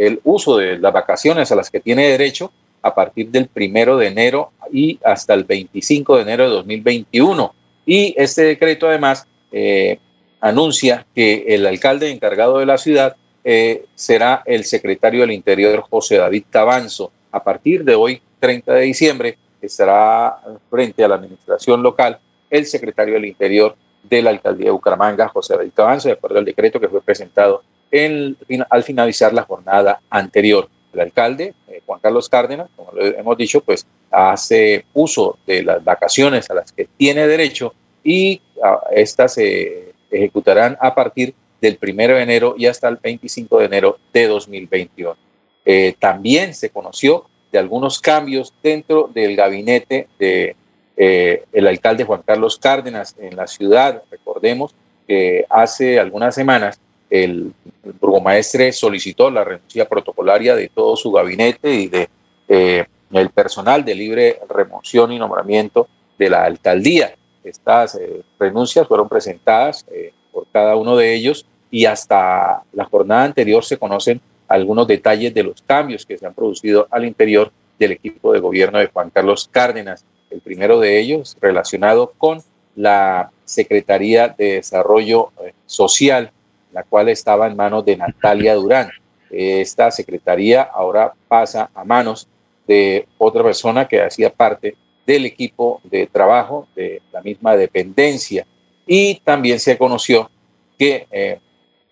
el 0.00 0.18
uso 0.24 0.56
de 0.56 0.78
las 0.78 0.94
vacaciones 0.94 1.52
a 1.52 1.56
las 1.56 1.70
que 1.70 1.78
tiene 1.78 2.08
derecho 2.08 2.50
a 2.80 2.94
partir 2.94 3.28
del 3.28 3.48
primero 3.48 3.98
de 3.98 4.06
enero 4.06 4.50
y 4.72 4.98
hasta 5.04 5.34
el 5.34 5.44
25 5.44 6.16
de 6.16 6.22
enero 6.22 6.44
de 6.44 6.50
2021. 6.50 7.54
Y 7.84 8.14
este 8.16 8.44
decreto 8.44 8.88
además 8.88 9.26
eh, 9.52 9.98
anuncia 10.40 11.06
que 11.14 11.44
el 11.48 11.66
alcalde 11.66 12.10
encargado 12.10 12.58
de 12.58 12.66
la 12.66 12.78
ciudad 12.78 13.14
eh, 13.44 13.84
será 13.94 14.42
el 14.46 14.64
secretario 14.64 15.20
del 15.20 15.32
Interior 15.32 15.84
José 15.90 16.16
David 16.16 16.44
Tabanzo. 16.48 17.12
A 17.30 17.44
partir 17.44 17.84
de 17.84 17.94
hoy, 17.94 18.22
30 18.38 18.72
de 18.72 18.80
diciembre, 18.80 19.38
estará 19.60 20.38
frente 20.70 21.04
a 21.04 21.08
la 21.08 21.16
administración 21.16 21.82
local 21.82 22.18
el 22.48 22.64
secretario 22.64 23.14
del 23.14 23.26
Interior 23.26 23.76
de 24.02 24.22
la 24.22 24.30
alcaldía 24.30 24.66
de 24.66 24.72
Bucaramanga, 24.72 25.28
José 25.28 25.56
David 25.56 25.72
Tabanzo, 25.74 26.08
de 26.08 26.14
acuerdo 26.14 26.38
al 26.38 26.46
decreto 26.46 26.80
que 26.80 26.88
fue 26.88 27.02
presentado 27.02 27.62
al 27.92 28.84
finalizar 28.84 29.32
la 29.32 29.42
jornada 29.42 30.00
anterior. 30.10 30.68
El 30.92 31.00
alcalde, 31.00 31.54
eh, 31.68 31.82
Juan 31.86 32.00
Carlos 32.00 32.28
Cárdenas, 32.28 32.68
como 32.74 32.92
lo 32.92 33.04
hemos 33.04 33.36
dicho, 33.36 33.60
pues 33.60 33.86
hace 34.10 34.84
uso 34.92 35.38
de 35.46 35.62
las 35.62 35.82
vacaciones 35.84 36.50
a 36.50 36.54
las 36.54 36.72
que 36.72 36.88
tiene 36.96 37.26
derecho 37.26 37.74
y 38.02 38.40
ah, 38.62 38.80
estas 38.92 39.34
se 39.34 39.92
ejecutarán 40.10 40.76
a 40.80 40.94
partir 40.94 41.34
del 41.60 41.78
1 41.80 41.94
de 41.94 42.22
enero 42.22 42.54
y 42.56 42.66
hasta 42.66 42.88
el 42.88 42.96
25 42.96 43.58
de 43.58 43.64
enero 43.66 43.98
de 44.12 44.26
2021. 44.26 45.16
Eh, 45.64 45.94
también 45.98 46.54
se 46.54 46.70
conoció 46.70 47.26
de 47.52 47.58
algunos 47.58 48.00
cambios 48.00 48.52
dentro 48.62 49.10
del 49.12 49.36
gabinete 49.36 50.08
de 50.18 50.56
eh, 50.96 51.44
alcalde 51.66 52.04
Juan 52.04 52.22
Carlos 52.24 52.58
Cárdenas 52.58 53.14
en 53.18 53.36
la 53.36 53.46
ciudad. 53.46 54.02
Recordemos 54.10 54.74
que 55.06 55.44
hace 55.48 55.98
algunas 55.98 56.34
semanas 56.34 56.80
el, 57.10 57.52
burgomaestre 58.00 58.72
solicitó 58.72 59.30
la 59.30 59.44
renuncia 59.44 59.88
protocolaria 59.88 60.54
de 60.54 60.68
todo 60.68 60.96
su 60.96 61.10
gabinete 61.10 61.74
y 61.74 61.88
de 61.88 62.08
eh, 62.48 62.86
el 63.10 63.30
personal 63.30 63.84
de 63.84 63.94
libre 63.94 64.40
remoción 64.48 65.12
y 65.12 65.18
nombramiento 65.18 65.88
de 66.18 66.30
la 66.30 66.44
alcaldía. 66.44 67.14
Estas 67.42 67.96
eh, 67.96 68.22
renuncias 68.38 68.86
fueron 68.86 69.08
presentadas 69.08 69.84
eh, 69.90 70.12
por 70.32 70.46
cada 70.52 70.76
uno 70.76 70.96
de 70.96 71.14
ellos 71.14 71.46
y 71.70 71.86
hasta 71.86 72.62
la 72.72 72.84
jornada 72.84 73.24
anterior 73.24 73.64
se 73.64 73.78
conocen 73.78 74.20
algunos 74.46 74.86
detalles 74.86 75.32
de 75.32 75.42
los 75.42 75.62
cambios 75.62 76.04
que 76.04 76.18
se 76.18 76.26
han 76.26 76.34
producido 76.34 76.86
al 76.90 77.04
interior 77.04 77.50
del 77.78 77.92
equipo 77.92 78.32
de 78.32 78.40
gobierno 78.40 78.78
de 78.78 78.86
Juan 78.86 79.10
Carlos 79.10 79.48
Cárdenas. 79.50 80.04
El 80.28 80.40
primero 80.40 80.78
de 80.78 81.00
ellos 81.00 81.36
relacionado 81.40 82.12
con 82.18 82.42
la 82.76 83.30
Secretaría 83.44 84.28
de 84.28 84.54
Desarrollo 84.54 85.32
Social 85.66 86.30
la 86.72 86.82
cual 86.82 87.08
estaba 87.08 87.46
en 87.46 87.56
manos 87.56 87.84
de 87.84 87.96
Natalia 87.96 88.54
Durán. 88.54 88.90
Esta 89.30 89.90
secretaría 89.90 90.62
ahora 90.62 91.12
pasa 91.28 91.70
a 91.74 91.84
manos 91.84 92.28
de 92.66 93.06
otra 93.18 93.42
persona 93.42 93.86
que 93.86 94.02
hacía 94.02 94.32
parte 94.32 94.76
del 95.06 95.26
equipo 95.26 95.80
de 95.84 96.06
trabajo 96.06 96.68
de 96.74 97.02
la 97.12 97.20
misma 97.20 97.56
dependencia. 97.56 98.46
Y 98.86 99.16
también 99.24 99.58
se 99.60 99.76
conoció 99.76 100.30
que 100.78 101.06
eh, 101.10 101.38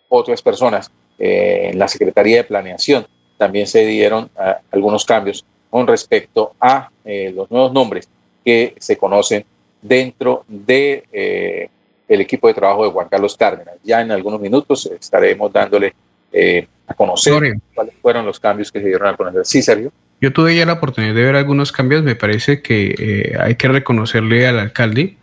otras 0.09 0.43
personas 0.43 0.91
eh, 1.19 1.71
en 1.73 1.79
la 1.79 1.89
Secretaría 1.89 2.39
de 2.39 2.45
Planeación 2.45 3.07
también 3.37 3.67
se 3.67 3.85
dieron 3.87 4.31
eh, 4.41 4.55
algunos 4.71 5.05
cambios 5.05 5.45
con 5.71 5.87
respecto 5.87 6.55
a 6.61 6.91
los 7.05 7.51
nuevos 7.51 7.73
nombres 7.73 8.09
que 8.45 8.75
se 8.79 8.97
conocen 8.97 9.45
dentro 9.83 10.45
de 10.49 11.69
el 12.09 12.21
equipo 12.23 12.49
de 12.49 12.55
trabajo 12.55 12.85
de 12.85 12.91
Juan 12.91 13.09
Carlos 13.09 13.37
Cárdenas. 13.37 13.75
Ya 13.85 14.01
en 14.01 14.11
algunos 14.11 14.41
minutos 14.41 14.91
estaremos 14.99 15.53
dándole 15.53 15.95
eh, 16.33 16.67
a 16.87 16.95
conocer 16.95 17.59
cuáles 17.75 17.95
fueron 18.01 18.25
los 18.25 18.41
cambios 18.41 18.73
que 18.73 18.81
se 18.81 18.87
dieron 18.87 19.09
a 19.09 19.17
conocer. 19.17 19.45
Sí, 19.45 19.63
Sergio. 19.63 19.93
Yo 20.21 20.33
tuve 20.33 20.57
ya 20.57 20.67
la 20.67 20.75
oportunidad 20.75 21.15
de 21.15 21.23
ver 21.23 21.37
algunos 21.37 21.71
cambios. 21.71 22.03
Me 22.03 22.17
parece 22.17 22.63
que 22.63 22.95
eh, 22.99 23.37
hay 23.39 23.55
que 23.57 23.69
reconocerle 23.69 24.49
al 24.49 24.59
alcalde 24.59 25.17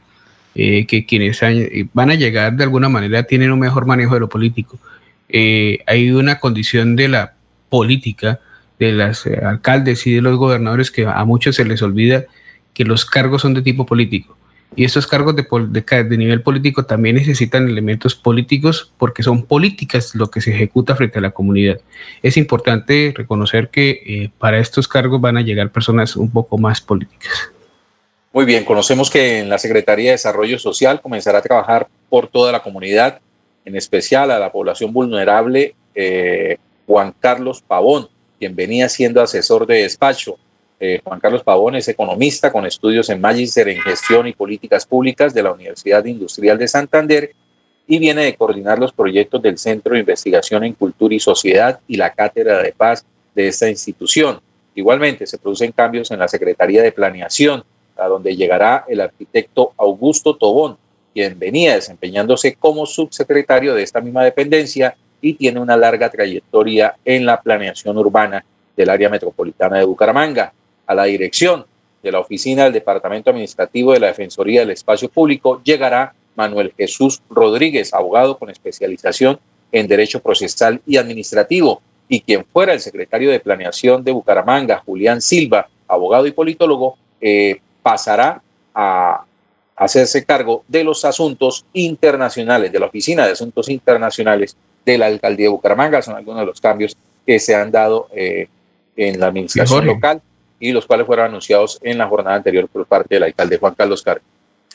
eh, 0.54 0.86
que 0.86 1.06
quienes 1.06 1.42
van 1.94 2.12
a 2.12 2.16
llegar 2.16 2.54
de 2.54 2.64
alguna 2.64 2.88
manera 2.88 3.24
tienen 3.24 3.52
un 3.52 3.60
mejor 3.60 3.86
manejo 3.86 4.14
de 4.14 4.20
lo 4.22 4.30
político. 4.30 4.78
hay 5.28 6.12
una 6.12 6.40
condición 6.40 6.96
de 6.96 7.10
la 7.10 7.34
política 7.70 8.40
de 8.80 8.92
los 8.92 9.26
alcaldes 9.26 10.06
y 10.06 10.14
de 10.14 10.22
los 10.22 10.38
gobernadores 10.38 10.92
que 10.92 11.06
a 11.06 11.26
muchos 11.26 11.56
se 11.56 11.66
les 11.66 11.82
olvida 11.82 12.26
que 12.74 12.86
los 12.86 13.06
cargos 13.06 13.42
son 13.42 13.54
de 13.54 13.62
tipo 13.62 13.86
político 13.86 14.38
Y 14.76 14.84
estos 14.84 15.08
cargos 15.08 15.36
de, 15.36 15.46
de, 16.04 16.18
nivel 16.18 16.42
político 16.42 16.86
también 16.86 17.16
necesitan 17.16 17.70
elementos 17.70 18.14
políticos 18.14 18.92
porque 18.98 19.24
son 19.24 19.44
políticas 19.44 20.14
lo 20.16 20.30
que 20.30 20.42
se 20.42 20.54
ejecuta 20.54 20.96
frente 20.96 21.20
a 21.20 21.22
la 21.22 21.32
comunidad. 21.32 21.80
Es 22.22 22.36
importante 22.36 23.14
reconocer 23.16 23.70
que 23.70 23.90
eh, 24.06 24.30
para 24.38 24.60
estos 24.60 24.88
cargos 24.88 25.22
van 25.22 25.38
a 25.38 25.42
llegar 25.42 25.72
personas 25.72 26.18
un 26.18 26.30
poco 26.30 26.58
más 26.58 26.82
políticas. 26.82 27.52
Muy 28.34 28.44
bien, 28.44 28.66
conocemos 28.66 29.10
que 29.10 29.40
en 29.40 29.48
la 29.48 29.58
Secretaría 29.58 30.08
de 30.08 30.16
Desarrollo 30.18 30.60
Social 30.60 31.00
comenzará 31.00 31.38
a 31.38 31.42
trabajar 31.42 31.88
por 32.10 32.28
toda 32.28 32.52
la 32.52 32.62
comunidad, 32.62 33.22
en 33.64 33.78
especial 33.78 34.30
a 34.30 34.40
la 34.40 34.52
población 34.52 34.92
vulnerable, 34.92 35.74
eh, 35.96 36.58
Juan 36.86 37.14
Carlos 37.18 37.64
Pavón, 37.66 38.10
quien 38.38 38.54
venía 38.54 38.90
siendo 38.90 39.22
asesor 39.22 39.66
de 39.66 39.84
despacho 39.84 40.38
eh, 40.80 41.00
Juan 41.04 41.20
Carlos 41.20 41.44
Pavón 41.44 41.76
es 41.76 41.88
economista 41.88 42.52
con 42.52 42.66
estudios 42.66 43.10
en 43.10 43.22
Magister 43.22 43.70
en 43.70 43.80
Gestión 43.80 44.28
y 44.28 44.34
Políticas 44.34 44.86
Públicas 44.86 45.34
de 45.34 45.44
la 45.44 45.54
Universidad 45.54 46.04
Industrial 46.04 46.58
de 46.58 46.68
Santander 46.68 47.32
y 47.88 47.98
viene 47.98 48.26
de 48.26 48.36
coordinar 48.36 48.80
los 48.80 48.92
proyectos 48.92 49.42
del 49.42 49.58
Centro 49.58 49.94
de 49.94 50.02
Investigación 50.02 50.64
en 50.64 50.74
Cultura 50.74 51.16
y 51.16 51.20
Sociedad 51.20 51.80
y 51.88 51.96
la 51.96 52.12
Cátedra 52.12 52.62
de 52.62 52.74
Paz 52.74 53.06
de 53.34 53.48
esta 53.48 53.70
institución. 53.70 54.40
Igualmente, 54.74 55.26
se 55.26 55.38
producen 55.38 55.72
cambios 55.72 56.12
en 56.12 56.20
la 56.20 56.28
Secretaría 56.28 56.82
de 56.82 56.92
Planeación, 56.92 57.64
a 57.96 58.08
donde 58.08 58.36
llegará 58.36 58.84
el 58.90 59.00
arquitecto 59.00 59.74
Augusto 59.78 60.36
Tobón, 60.36 60.78
quien 61.14 61.40
venía 61.40 61.76
desempeñándose 61.76 62.56
como 62.56 62.86
subsecretario 62.86 63.74
de 63.74 63.84
esta 63.84 64.02
misma 64.02 64.26
dependencia 64.26 64.98
y 65.22 65.36
tiene 65.36 65.62
una 65.62 65.78
larga 65.78 66.10
trayectoria 66.10 66.96
en 67.06 67.26
la 67.26 67.40
planeación 67.40 67.98
urbana 67.98 68.44
del 68.76 68.90
área 68.90 69.08
metropolitana 69.08 69.78
de 69.78 69.86
Bucaramanga 69.86 70.52
a 70.88 70.96
la 70.96 71.06
dirección 71.06 71.66
de 72.06 72.12
la 72.12 72.20
oficina 72.20 72.66
del 72.66 72.74
Departamento 72.74 73.32
Administrativo 73.32 73.94
de 73.94 74.00
la 74.00 74.08
Defensoría 74.08 74.60
del 74.62 74.70
Espacio 74.70 75.10
Público 75.10 75.62
llegará 75.64 76.14
Manuel 76.36 76.74
Jesús 76.78 77.22
Rodríguez, 77.30 77.94
abogado 77.94 78.38
con 78.38 78.50
especialización 78.50 79.40
en 79.72 79.88
Derecho 79.88 80.22
Procesal 80.22 80.82
y 80.86 80.98
Administrativo, 80.98 81.82
y 82.08 82.22
quien 82.22 82.46
fuera 82.46 82.74
el 82.74 82.80
secretario 82.80 83.32
de 83.32 83.40
Planeación 83.40 84.04
de 84.04 84.12
Bucaramanga, 84.12 84.84
Julián 84.86 85.22
Silva, 85.22 85.68
abogado 85.88 86.28
y 86.28 86.32
politólogo, 86.32 86.98
eh, 87.20 87.60
pasará 87.82 88.42
a 88.74 89.26
hacerse 89.76 90.24
cargo 90.24 90.64
de 90.68 90.84
los 90.84 91.04
asuntos 91.06 91.66
internacionales, 91.74 92.72
de 92.72 92.80
la 92.80 92.86
Oficina 92.86 93.26
de 93.26 93.32
Asuntos 93.32 93.68
Internacionales 93.70 94.56
de 94.86 94.98
la 94.98 95.08
Alcaldía 95.08 95.46
de 95.46 95.52
Bucaramanga. 95.52 96.02
Son 96.02 96.16
algunos 96.16 96.42
de 96.42 96.46
los 96.46 96.62
cambios 96.62 96.96
que 97.26 97.40
se 97.40 97.56
han 97.56 97.72
dado 97.72 98.10
eh, 98.16 98.48
en 98.96 99.20
la 99.20 99.28
administración 99.28 99.86
local 99.86 100.22
y 100.60 100.72
los 100.72 100.86
cuales 100.86 101.06
fueron 101.06 101.28
anunciados 101.28 101.80
en 101.82 101.98
la 101.98 102.08
jornada 102.08 102.38
anterior 102.38 102.68
por 102.68 102.86
parte 102.86 103.16
del 103.16 103.24
alcalde 103.24 103.58
Juan 103.58 103.76
Carlos 103.76 104.04
Carlos. 104.04 104.26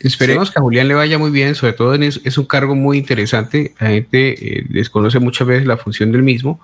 Esperemos 0.00 0.50
que 0.50 0.58
a 0.58 0.62
Julián 0.62 0.88
le 0.88 0.94
vaya 0.94 1.18
muy 1.18 1.30
bien, 1.30 1.54
sobre 1.54 1.74
todo 1.74 1.94
es, 1.94 2.38
un 2.38 2.46
cargo 2.46 2.74
muy 2.74 2.96
interesante. 2.96 3.74
La 3.78 3.88
gente 3.88 4.58
eh, 4.58 4.64
desconoce 4.70 5.18
muchas 5.18 5.46
veces 5.46 5.66
la 5.66 5.76
función 5.76 6.10
del 6.10 6.22
mismo. 6.22 6.58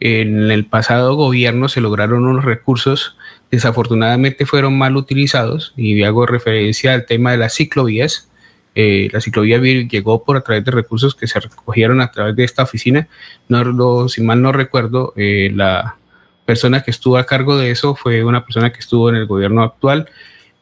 En 0.00 0.50
el 0.50 0.64
pasado 0.64 1.14
gobierno 1.14 1.68
se 1.68 1.80
lograron 1.80 2.26
unos 2.26 2.44
recursos, 2.44 3.16
desafortunadamente 3.50 4.44
fueron 4.44 4.76
mal 4.76 4.96
utilizados, 4.96 5.72
y 5.76 6.02
hago 6.02 6.26
referencia 6.26 6.94
al 6.94 7.06
tema 7.06 7.30
de 7.30 7.36
las 7.36 7.54
ciclovías. 7.54 8.28
Eh, 8.74 9.08
la 9.12 9.20
ciclovía 9.20 9.58
llegó 9.58 10.24
por 10.24 10.36
a 10.36 10.40
través 10.40 10.64
de 10.64 10.70
recursos 10.72 11.14
que 11.14 11.28
se 11.28 11.38
recogieron 11.38 12.00
a 12.00 12.10
través 12.10 12.34
de 12.34 12.44
esta 12.44 12.64
oficina. 12.64 13.06
No, 13.48 13.62
lo, 13.62 14.08
si 14.08 14.20
mal 14.20 14.42
no 14.42 14.50
recuerdo, 14.50 15.12
eh, 15.16 15.52
la, 15.54 15.96
persona 16.44 16.82
que 16.82 16.90
estuvo 16.90 17.16
a 17.16 17.26
cargo 17.26 17.56
de 17.56 17.70
eso 17.70 17.94
fue 17.94 18.24
una 18.24 18.44
persona 18.44 18.72
que 18.72 18.80
estuvo 18.80 19.08
en 19.08 19.16
el 19.16 19.26
gobierno 19.26 19.62
actual, 19.62 20.08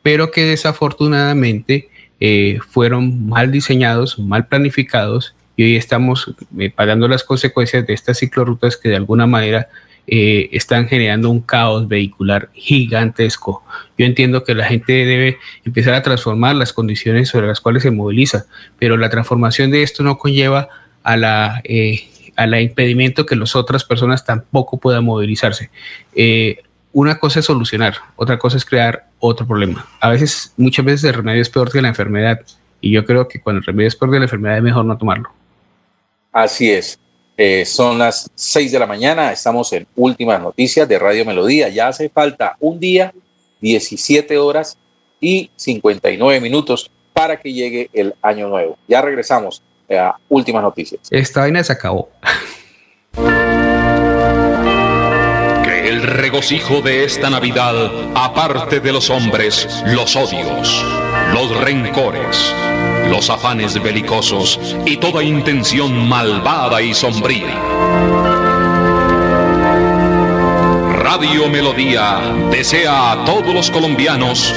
pero 0.03 0.31
que 0.31 0.45
desafortunadamente 0.45 1.89
eh, 2.20 2.59
fueron 2.68 3.29
mal 3.29 3.53
diseñados, 3.53 4.18
mal 4.18 4.47
planificados 4.47 5.35
y 5.57 5.64
hoy 5.64 5.76
estamos 5.76 6.35
eh, 6.59 6.70
pagando 6.70 7.09
las 7.09 7.24
consecuencias 7.24 7.87
de 7.87 7.95
estas 7.95 8.18
ciclorrutas 8.18 8.76
que 8.76 8.89
de 8.89 8.97
alguna 8.97 9.26
manera 9.26 9.68
eh, 10.07 10.49
están 10.53 10.89
generando 10.89 11.31
un 11.31 11.41
caos 11.41 11.87
vehicular 11.87 12.49
gigantesco. 12.55 13.62
Yo 13.97 14.07
entiendo 14.07 14.45
que 14.45 14.55
la 14.55 14.66
gente 14.66 14.93
debe 14.93 15.39
empezar 15.64 15.95
a 15.95 16.03
transformar 16.03 16.57
las 16.57 16.72
condiciones 16.72 17.29
sobre 17.29 17.47
las 17.47 17.61
cuales 17.61 17.83
se 17.83 17.91
moviliza, 17.91 18.47
pero 18.79 18.97
la 18.97 19.11
transformación 19.11 19.70
de 19.70 19.83
esto 19.83 20.03
no 20.03 20.16
conlleva 20.16 20.68
a 21.03 21.16
la 21.16 21.62
al 22.39 22.55
impedimento 22.61 23.26
que 23.26 23.34
las 23.34 23.57
otras 23.57 23.82
personas 23.82 24.24
tampoco 24.24 24.76
puedan 24.76 25.05
movilizarse. 25.05 25.70
Eh, 26.14 26.62
una 26.93 27.18
cosa 27.18 27.41
es 27.41 27.47
solucionar, 27.47 27.97
otra 28.14 28.39
cosa 28.39 28.57
es 28.57 28.64
crear 28.64 29.09
otro 29.18 29.45
problema. 29.45 29.89
A 29.99 30.11
veces, 30.11 30.55
muchas 30.57 30.84
veces 30.84 31.05
el 31.05 31.14
remedio 31.14 31.43
es 31.43 31.51
peor 31.51 31.72
que 31.72 31.82
la 31.82 31.89
enfermedad. 31.89 32.41
Y 32.80 32.93
yo 32.93 33.05
creo 33.05 33.26
que 33.26 33.41
cuando 33.41 33.59
el 33.59 33.64
remedio 33.64 33.89
es 33.89 33.97
peor 33.97 34.12
que 34.12 34.18
la 34.18 34.26
enfermedad 34.26 34.59
es 34.59 34.62
mejor 34.62 34.84
no 34.84 34.97
tomarlo. 34.97 35.30
Así 36.30 36.70
es. 36.70 37.01
Eh, 37.36 37.64
son 37.64 37.99
las 37.99 38.30
6 38.36 38.70
de 38.70 38.78
la 38.78 38.86
mañana, 38.86 39.32
estamos 39.32 39.72
en 39.72 39.89
últimas 39.97 40.41
noticias 40.41 40.89
de 40.89 40.97
Radio 40.97 41.24
Melodía. 41.24 41.68
Ya 41.70 41.89
hace 41.89 42.09
falta 42.09 42.57
un 42.61 42.78
día, 42.78 43.12
17 43.61 44.39
horas 44.39 44.78
y 45.20 45.51
59 45.57 46.41
minutos 46.41 46.89
para 47.12 47.41
que 47.41 47.53
llegue 47.53 47.91
el 47.93 48.14
año 48.22 48.49
nuevo. 48.49 48.78
Ya 48.86 49.03
regresamos 49.03 49.61
últimas 50.28 50.62
noticias. 50.62 51.01
Esta 51.11 51.41
vaina 51.41 51.64
se 51.64 51.72
acabó. 51.72 52.09
Que 55.64 55.89
el 55.89 56.03
regocijo 56.03 56.80
de 56.82 57.05
esta 57.05 57.30
Navidad 57.30 57.74
aparte 58.14 58.80
de 58.80 58.93
los 58.93 59.11
hombres 59.11 59.82
los 59.86 60.14
odios, 60.16 60.84
los 61.32 61.57
rencores, 61.61 62.55
los 63.11 63.30
afanes 63.30 63.82
belicosos 63.82 64.76
y 64.84 64.99
toda 64.99 65.22
intención 65.22 66.09
malvada 66.09 66.82
y 66.82 66.95
sombría. 66.95 67.55
Radio 70.99 71.49
Melodía 71.49 72.20
desea 72.51 73.12
a 73.12 73.24
todos 73.24 73.55
los 73.55 73.70
colombianos 73.70 74.55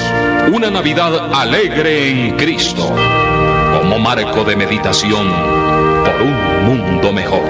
una 0.53 0.69
Navidad 0.69 1.33
alegre 1.33 2.09
en 2.09 2.35
Cristo 2.35 2.93
como 3.91 4.03
marco 4.03 4.45
de 4.45 4.55
meditación 4.55 5.27
por 6.05 6.21
un 6.21 6.65
mundo 6.65 7.11
mejor. 7.11 7.43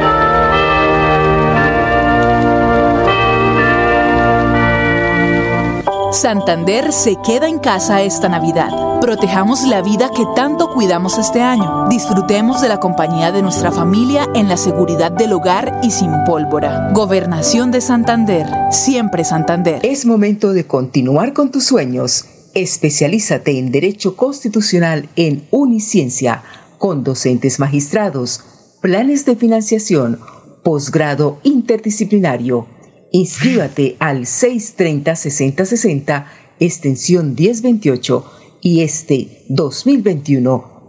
Santander 6.12 6.92
se 6.94 7.18
queda 7.24 7.48
en 7.48 7.60
casa 7.60 8.02
esta 8.02 8.28
Navidad. 8.28 8.72
Protejamos 9.02 9.68
la 9.68 9.84
vida 9.84 10.10
que 10.16 10.26
tanto 10.36 10.72
cuidamos 10.74 11.20
este 11.20 11.44
año. 11.44 11.88
Disfrutemos 11.90 12.60
de 12.60 12.70
la 12.70 12.80
compañía 12.80 13.32
de 13.32 13.44
nuestra 13.44 13.72
familia 13.72 14.28
en 14.34 14.50
la 14.50 14.58
seguridad 14.58 15.12
del 15.12 15.34
hogar 15.34 15.80
y 15.84 15.92
sin 15.92 16.24
pólvora. 16.26 16.90
Gobernación 16.92 17.70
de 17.70 17.82
Santander. 17.82 18.48
Siempre 18.72 19.24
Santander. 19.26 19.86
Es 19.86 20.08
momento 20.08 20.54
de 20.54 20.66
continuar 20.66 21.34
con 21.34 21.52
tus 21.52 21.66
sueños 21.66 22.26
Especialízate 22.54 23.58
en 23.58 23.72
Derecho 23.72 24.18
Constitucional 24.18 25.08
en 25.16 25.48
Uniciencia 25.52 26.44
con 26.78 27.02
docentes 27.04 27.60
magistrados, 27.60 28.42
planes 28.82 29.26
de 29.26 29.38
financiación, 29.38 30.20
posgrado 30.64 31.40
interdisciplinario. 31.44 32.68
Inscríbate 33.12 33.96
al 34.00 34.22
630-6060, 34.22 36.26
extensión 36.60 37.36
1028 37.36 38.26
y 38.62 38.82
este 38.82 39.44
2021 39.48 40.81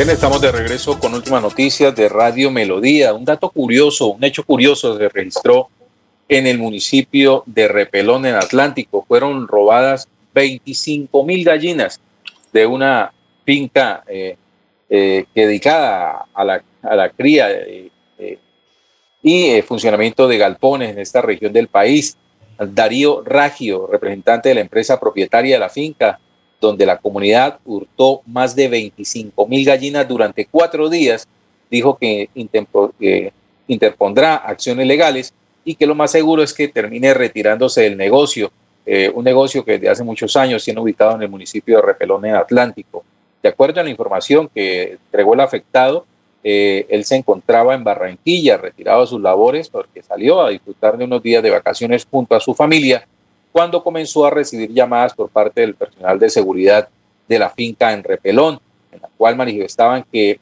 Bien, 0.00 0.08
estamos 0.08 0.40
de 0.40 0.50
regreso 0.50 0.98
con 0.98 1.12
últimas 1.12 1.42
noticias 1.42 1.94
de 1.94 2.08
Radio 2.08 2.50
Melodía. 2.50 3.12
Un 3.12 3.26
dato 3.26 3.50
curioso, 3.50 4.06
un 4.06 4.24
hecho 4.24 4.44
curioso 4.44 4.96
se 4.96 5.10
registró 5.10 5.68
en 6.26 6.46
el 6.46 6.56
municipio 6.56 7.42
de 7.44 7.68
Repelón, 7.68 8.24
en 8.24 8.34
Atlántico. 8.34 9.04
Fueron 9.06 9.46
robadas 9.46 10.08
25 10.32 11.22
mil 11.22 11.44
gallinas 11.44 12.00
de 12.50 12.64
una 12.64 13.12
finca 13.44 14.02
eh, 14.08 14.38
eh, 14.88 15.26
dedicada 15.34 16.24
a 16.32 16.44
la, 16.46 16.62
a 16.80 16.96
la 16.96 17.10
cría 17.10 17.50
eh, 17.50 17.90
y 19.22 19.60
funcionamiento 19.60 20.28
de 20.28 20.38
galpones 20.38 20.92
en 20.92 20.98
esta 20.98 21.20
región 21.20 21.52
del 21.52 21.68
país. 21.68 22.16
Darío 22.58 23.22
Ragio, 23.22 23.86
representante 23.86 24.48
de 24.48 24.54
la 24.54 24.60
empresa 24.62 24.98
propietaria 24.98 25.56
de 25.56 25.60
la 25.60 25.68
finca, 25.68 26.18
donde 26.60 26.86
la 26.86 26.98
comunidad 26.98 27.58
hurtó 27.64 28.22
más 28.26 28.54
de 28.54 28.68
25 28.68 29.46
mil 29.46 29.64
gallinas 29.64 30.06
durante 30.06 30.44
cuatro 30.46 30.88
días, 30.88 31.26
dijo 31.70 31.96
que 31.96 32.28
eh, 32.34 33.32
interpondrá 33.66 34.36
acciones 34.36 34.86
legales 34.86 35.32
y 35.64 35.74
que 35.74 35.86
lo 35.86 35.94
más 35.94 36.10
seguro 36.10 36.42
es 36.42 36.52
que 36.52 36.68
termine 36.68 37.14
retirándose 37.14 37.82
del 37.82 37.96
negocio, 37.96 38.52
eh, 38.84 39.10
un 39.14 39.24
negocio 39.24 39.64
que 39.64 39.72
desde 39.72 39.88
hace 39.88 40.04
muchos 40.04 40.36
años 40.36 40.64
tiene 40.64 40.80
ubicado 40.80 41.14
en 41.14 41.22
el 41.22 41.28
municipio 41.28 41.76
de 41.76 41.82
Repelón, 41.82 42.26
en 42.26 42.34
Atlántico. 42.34 43.04
De 43.42 43.48
acuerdo 43.48 43.80
a 43.80 43.84
la 43.84 43.90
información 43.90 44.50
que 44.54 44.92
entregó 44.92 45.34
el 45.34 45.40
afectado, 45.40 46.04
eh, 46.42 46.86
él 46.88 47.04
se 47.04 47.16
encontraba 47.16 47.74
en 47.74 47.84
Barranquilla, 47.84 48.56
retirado 48.56 49.02
de 49.02 49.06
sus 49.06 49.20
labores 49.20 49.68
porque 49.68 50.02
salió 50.02 50.40
a 50.40 50.50
disfrutar 50.50 50.96
de 50.96 51.04
unos 51.04 51.22
días 51.22 51.42
de 51.42 51.50
vacaciones 51.50 52.06
junto 52.10 52.34
a 52.34 52.40
su 52.40 52.54
familia 52.54 53.06
cuando 53.52 53.82
comenzó 53.82 54.26
a 54.26 54.30
recibir 54.30 54.72
llamadas 54.72 55.14
por 55.14 55.28
parte 55.28 55.60
del 55.60 55.74
personal 55.74 56.18
de 56.18 56.30
seguridad 56.30 56.88
de 57.28 57.38
la 57.38 57.50
finca 57.50 57.92
en 57.92 58.02
Repelón, 58.04 58.60
en 58.92 59.00
la 59.00 59.08
cual 59.16 59.36
manifestaban 59.36 60.04
que 60.10 60.38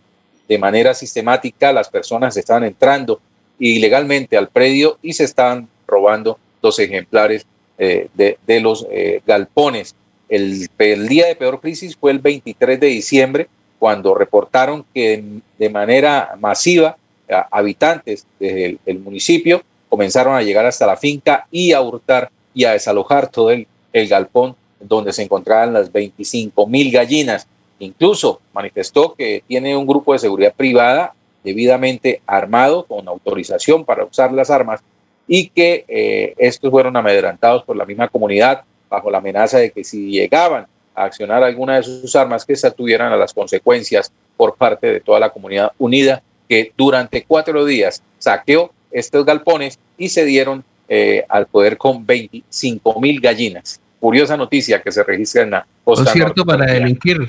de 0.48 0.58
manera 0.58 0.94
sistemática 0.94 1.72
las 1.72 1.88
personas 1.88 2.36
estaban 2.36 2.64
entrando 2.64 3.20
ilegalmente 3.58 4.36
al 4.36 4.48
predio 4.48 4.98
y 5.02 5.12
se 5.12 5.24
estaban 5.24 5.68
robando 5.86 6.38
dos 6.62 6.78
ejemplares 6.78 7.46
eh, 7.78 8.08
de, 8.14 8.60
los 8.60 8.86
eh, 8.90 9.20
galpones. 9.26 9.94
El, 10.28 10.68
día 11.08 11.26
de 11.26 11.36
peor 11.36 11.60
crisis 11.60 11.96
fue 11.96 12.10
el 12.10 12.18
23 12.18 12.80
de 12.80 12.86
diciembre, 12.86 13.48
cuando 13.78 14.14
reportaron 14.14 14.84
que 14.92 15.22
de 15.58 15.70
manera 15.70 16.34
masiva 16.40 16.96
a- 17.30 17.48
habitantes 17.50 18.26
del 18.40 18.78
el 18.84 18.98
municipio 18.98 19.62
comenzaron 19.88 20.34
a 20.34 20.42
llegar 20.42 20.66
hasta 20.66 20.86
la 20.86 20.96
finca 20.96 21.46
y 21.50 21.72
a 21.72 21.80
hurtar 21.80 22.30
y 22.58 22.64
a 22.64 22.72
desalojar 22.72 23.30
todo 23.30 23.52
el, 23.52 23.68
galpón 24.08 24.56
donde 24.80 25.12
se 25.12 25.22
encontraban 25.22 25.72
las 25.72 25.92
25 25.92 26.66
mil 26.66 26.90
gallinas. 26.90 27.46
Incluso 27.78 28.40
manifestó 28.52 29.14
que 29.14 29.44
tiene 29.46 29.76
un 29.76 29.86
grupo 29.86 30.12
de 30.12 30.18
seguridad 30.18 30.52
privada 30.56 31.14
debidamente 31.44 32.20
armado 32.26 32.84
con 32.84 33.06
autorización 33.06 33.84
para 33.84 34.04
usar 34.04 34.32
las 34.32 34.50
armas 34.50 34.80
y 35.28 35.50
que 35.50 35.84
eh, 35.86 36.34
estos 36.36 36.72
fueron 36.72 36.96
amedrentados 36.96 37.62
por 37.62 37.76
la 37.76 37.86
misma 37.86 38.08
comunidad 38.08 38.64
bajo 38.90 39.08
la 39.08 39.18
amenaza 39.18 39.58
de 39.58 39.70
que 39.70 39.84
si 39.84 40.10
llegaban 40.10 40.66
a 40.96 41.04
accionar 41.04 41.44
alguna 41.44 41.76
de 41.76 41.84
sus 41.84 42.16
armas 42.16 42.44
que 42.44 42.56
se 42.56 42.66
atuvieran 42.66 43.12
a 43.12 43.16
las 43.16 43.32
consecuencias 43.32 44.10
por 44.36 44.56
parte 44.56 44.88
de 44.88 45.00
toda 45.00 45.20
la 45.20 45.30
comunidad 45.30 45.70
unida 45.78 46.22
que 46.48 46.72
durante 46.76 47.22
cuatro 47.22 47.64
días 47.64 48.02
saqueó 48.18 48.72
estos 48.90 49.24
galpones 49.24 49.78
y 49.96 50.08
se 50.08 50.24
dieron 50.24 50.64
eh, 50.88 51.24
al 51.28 51.46
poder 51.46 51.76
con 51.76 52.04
25 52.04 53.00
mil 53.00 53.20
gallinas. 53.20 53.80
Curiosa 54.00 54.36
noticia 54.36 54.80
que 54.80 54.90
se 54.90 55.02
registra 55.02 55.42
en 55.42 55.50
la 55.50 55.66
costa 55.84 56.04
Concierto 56.04 56.44
norte 56.44 56.58
para 56.58 56.72
delinquir. 56.72 57.28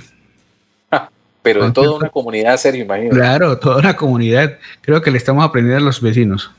pero 1.41 1.65
de 1.65 1.71
toda 1.71 1.97
una 1.97 2.09
comunidad, 2.09 2.57
Sergio, 2.57 2.83
imagínate. 2.83 3.15
Claro, 3.15 3.59
toda 3.59 3.81
la 3.81 3.95
comunidad. 3.95 4.57
Creo 4.81 5.01
que 5.01 5.11
le 5.11 5.17
estamos 5.17 5.43
aprendiendo 5.43 5.81
a 5.81 5.85
los 5.85 6.01
vecinos. 6.01 6.51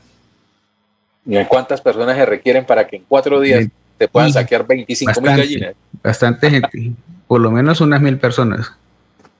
¿Cuántas 1.47 1.81
personas 1.81 2.17
se 2.17 2.25
requieren 2.25 2.65
para 2.65 2.87
que 2.87 2.97
en 2.97 3.03
cuatro 3.07 3.39
días 3.39 3.67
te 3.97 4.07
puedan 4.07 4.33
saquear 4.33 4.65
25 4.65 5.21
mil 5.21 5.37
gallinas? 5.37 5.75
bastante 6.03 6.49
gente. 6.49 6.91
Por 7.27 7.41
lo 7.41 7.51
menos 7.51 7.79
unas 7.81 8.01
mil 8.01 8.17
personas. 8.17 8.73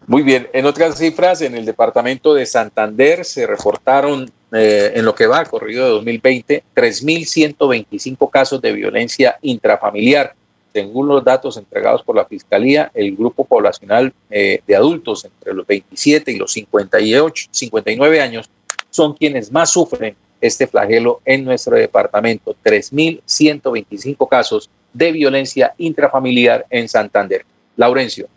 Muy 0.08 0.24
bien, 0.24 0.48
en 0.54 0.66
otras 0.66 0.98
cifras, 0.98 1.42
en 1.42 1.56
el 1.56 1.66
departamento 1.66 2.34
de 2.34 2.46
Santander 2.46 3.24
se 3.24 3.46
reportaron 3.46 4.32
eh, 4.54 4.92
en 4.96 5.06
lo 5.06 5.16
que 5.16 5.28
va 5.28 5.46
corrido 5.46 5.86
de 5.86 5.92
2020 5.92 6.64
3.125 6.76 8.30
casos 8.30 8.62
de 8.62 8.74
violencia 8.74 9.38
intrafamiliar. 9.42 10.34
Según 10.74 11.08
los 11.08 11.24
datos 11.24 11.58
entregados 11.58 12.04
por 12.04 12.16
la 12.16 12.26
Fiscalía, 12.26 12.92
el 12.94 13.16
grupo 13.16 13.46
poblacional 13.46 14.14
eh, 14.30 14.62
de 14.66 14.76
adultos 14.76 15.26
entre 15.26 15.54
los 15.54 15.68
27 15.68 16.32
y 16.32 16.38
los 16.38 16.52
58, 16.54 17.48
59 17.52 18.22
años 18.22 18.50
son 18.90 19.14
quienes 19.14 19.52
más 19.52 19.70
sufren 19.72 20.16
este 20.42 20.68
flagelo 20.68 21.22
en 21.24 21.46
nuestro 21.46 21.76
departamento. 21.76 22.56
3.125 22.64 24.28
casos 24.28 24.70
de 24.92 25.12
violencia 25.12 25.74
intrafamiliar 25.78 26.66
en 26.70 26.90
Santander. 26.90 27.46
Laurencio. 27.78 28.28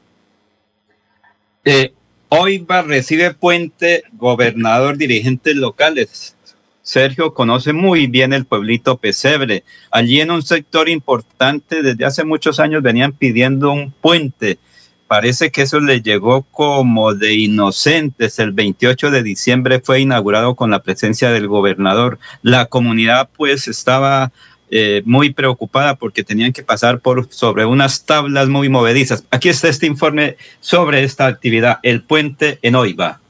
Eh, 1.65 1.93
hoy 2.37 2.59
va 2.59 2.83
recibe 2.83 3.33
Puente, 3.33 4.03
gobernador, 4.13 4.97
dirigentes 4.97 5.55
locales. 5.55 6.37
Sergio 6.83 7.33
conoce 7.33 7.73
muy 7.73 8.07
bien 8.09 8.33
el 8.33 8.45
pueblito 8.45 8.99
Pesebre. 8.99 9.65
Allí 9.91 10.21
en 10.21 10.31
un 10.31 10.43
sector 10.43 10.89
importante, 10.89 11.83
desde 11.83 12.05
hace 12.05 12.25
muchos 12.25 12.61
años 12.61 12.83
venían 12.83 13.13
pidiendo 13.13 13.73
un 13.73 13.93
puente. 13.93 14.59
Parece 15.07 15.51
que 15.51 15.63
eso 15.63 15.81
le 15.81 16.03
llegó 16.03 16.43
como 16.43 17.15
de 17.15 17.35
inocentes. 17.35 18.39
El 18.39 18.53
28 18.53 19.11
de 19.11 19.23
diciembre 19.23 19.81
fue 19.81 20.01
inaugurado 20.01 20.57
con 20.57 20.71
la 20.71 20.83
presencia 20.83 21.31
del 21.31 21.47
gobernador. 21.47 22.19
La 22.43 22.67
comunidad 22.67 23.29
pues 23.37 23.69
estaba 23.69 24.33
eh, 24.77 25.03
muy 25.05 25.33
preocupada 25.33 25.95
porque 25.95 26.25
tenían 26.25 26.53
que 26.53 26.65
pasar 26.65 26.99
por 26.99 27.29
sobre 27.31 27.65
unas 27.65 28.07
tablas 28.07 28.49
muy 28.49 28.69
movedizas. 28.69 29.25
Aquí 29.31 29.49
está 29.49 29.69
este 29.69 29.87
informe 29.87 30.37
sobre 30.59 31.05
esta 31.05 31.27
actividad, 31.27 31.79
el 31.85 32.03
puente 32.03 32.59
en 32.61 32.75
Oiva. 32.75 33.21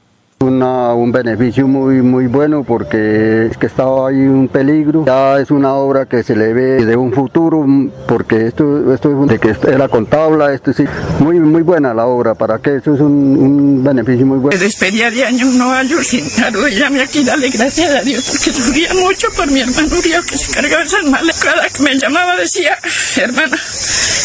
Una, 0.45 0.93
un 0.93 1.11
beneficio 1.11 1.67
muy 1.67 2.03
muy 2.03 2.27
bueno 2.27 2.63
porque 2.63 3.47
es 3.47 3.57
que 3.57 3.65
estaba 3.65 4.09
ahí 4.09 4.27
un 4.27 4.47
peligro. 4.47 5.03
Ya 5.05 5.39
es 5.39 5.49
una 5.49 5.73
obra 5.73 6.05
que 6.05 6.21
se 6.21 6.35
le 6.35 6.53
ve 6.53 6.85
de 6.85 6.95
un 6.95 7.11
futuro 7.11 7.63
mm, 7.65 7.89
porque 8.07 8.45
esto 8.45 8.93
esto 8.93 9.23
es 9.23 9.29
de 9.29 9.39
que 9.39 9.55
era 9.67 9.87
con 9.87 10.05
tabla, 10.05 10.53
esto 10.53 10.71
sí, 10.71 10.85
muy 11.19 11.39
muy 11.39 11.63
buena 11.63 11.95
la 11.95 12.05
obra. 12.05 12.35
Para 12.35 12.59
que 12.59 12.75
eso 12.75 12.93
es 12.93 13.01
un, 13.01 13.83
beneficio 13.83 14.25
muy 14.25 14.37
bueno. 14.37 14.57
Me 14.57 14.63
despedía 14.63 15.09
de 15.09 15.25
año 15.25 15.45
no 15.45 15.71
año 15.71 15.97
sin 16.03 16.25
arrodillarme 16.43 17.01
aquí, 17.01 17.23
darle 17.23 17.49
gracias 17.49 17.89
a 17.95 18.01
Dios, 18.01 18.23
porque 18.25 18.51
sufría 18.51 18.93
mucho 18.93 19.27
por 19.35 19.49
mi 19.49 19.61
hermano 19.61 19.95
Uriel 19.97 20.23
que 20.25 20.37
se 20.37 20.53
cargaba 20.53 20.83
esas 20.83 21.05
malas. 21.05 21.43
Cada 21.43 21.67
que 21.69 21.81
me 21.81 21.97
llamaba 21.97 22.35
decía, 22.35 22.77
hermana, 23.17 23.57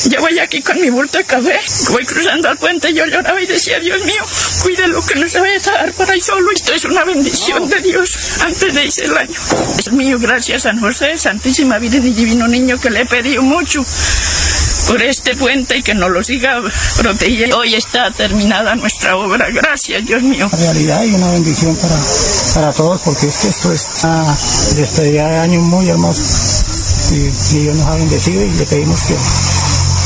yo 0.08 0.20
voy 0.20 0.38
aquí 0.38 0.60
con 0.60 0.80
mi 0.80 0.90
bulto 0.90 1.18
de 1.18 1.24
café, 1.24 1.58
voy 1.90 2.04
cruzando 2.04 2.48
al 2.48 2.58
puente, 2.58 2.92
yo 2.92 3.06
lloraba 3.06 3.40
y 3.40 3.46
decía, 3.46 3.78
Dios 3.80 4.04
mío, 4.04 4.22
cuídelo 4.62 5.00
que 5.06 5.18
no 5.18 5.28
se 5.28 5.40
vaya 5.40 5.56
a 5.56 5.72
dar 5.72 5.92
ahí 6.10 6.20
solo. 6.20 6.50
Esto 6.52 6.72
es 6.72 6.84
una 6.84 7.04
bendición 7.04 7.68
de 7.68 7.80
Dios 7.80 8.40
antes 8.42 8.74
de 8.74 8.84
irse 8.84 9.04
el 9.04 9.16
año. 9.16 9.34
Es 9.78 9.92
mío, 9.92 10.18
gracias 10.18 10.62
San 10.62 10.80
José, 10.80 11.16
Santísima 11.18 11.78
Virgen 11.78 12.06
y 12.06 12.10
Divino 12.10 12.48
Niño, 12.48 12.78
que 12.80 12.90
le 12.90 13.02
he 13.02 13.06
pedido 13.06 13.42
mucho. 13.42 13.84
por 14.86 15.02
este 15.02 15.36
puente 15.36 15.76
y 15.76 15.82
que 15.82 15.94
nos 15.94 16.10
lo 16.10 16.22
siga 16.22 16.60
protegiendo. 16.96 17.58
Hoy 17.58 17.74
está 17.74 18.10
terminada 18.10 18.74
nuestra 18.74 19.16
obra. 19.16 19.48
Gracias, 19.50 20.04
Dios 20.04 20.22
mío. 20.22 20.48
realidad 20.52 21.04
y 21.04 21.14
una 21.14 21.30
bendición 21.32 21.76
para, 21.76 21.96
para 22.54 22.72
todos 22.72 23.00
porque 23.02 23.26
es 23.28 23.36
que 23.38 23.48
esto 23.48 23.72
es 23.72 23.86
una 24.02 24.36
despedida 24.76 25.28
de 25.28 25.38
año 25.38 25.60
muy 25.60 25.88
hermosa 25.88 26.22
y, 27.12 27.56
y 27.56 27.60
Dios 27.60 27.76
nos 27.76 27.86
ha 27.86 27.94
bendecido 27.96 28.42
y 28.42 28.50
le 28.50 28.66
pedimos 28.66 29.00
que, 29.02 29.14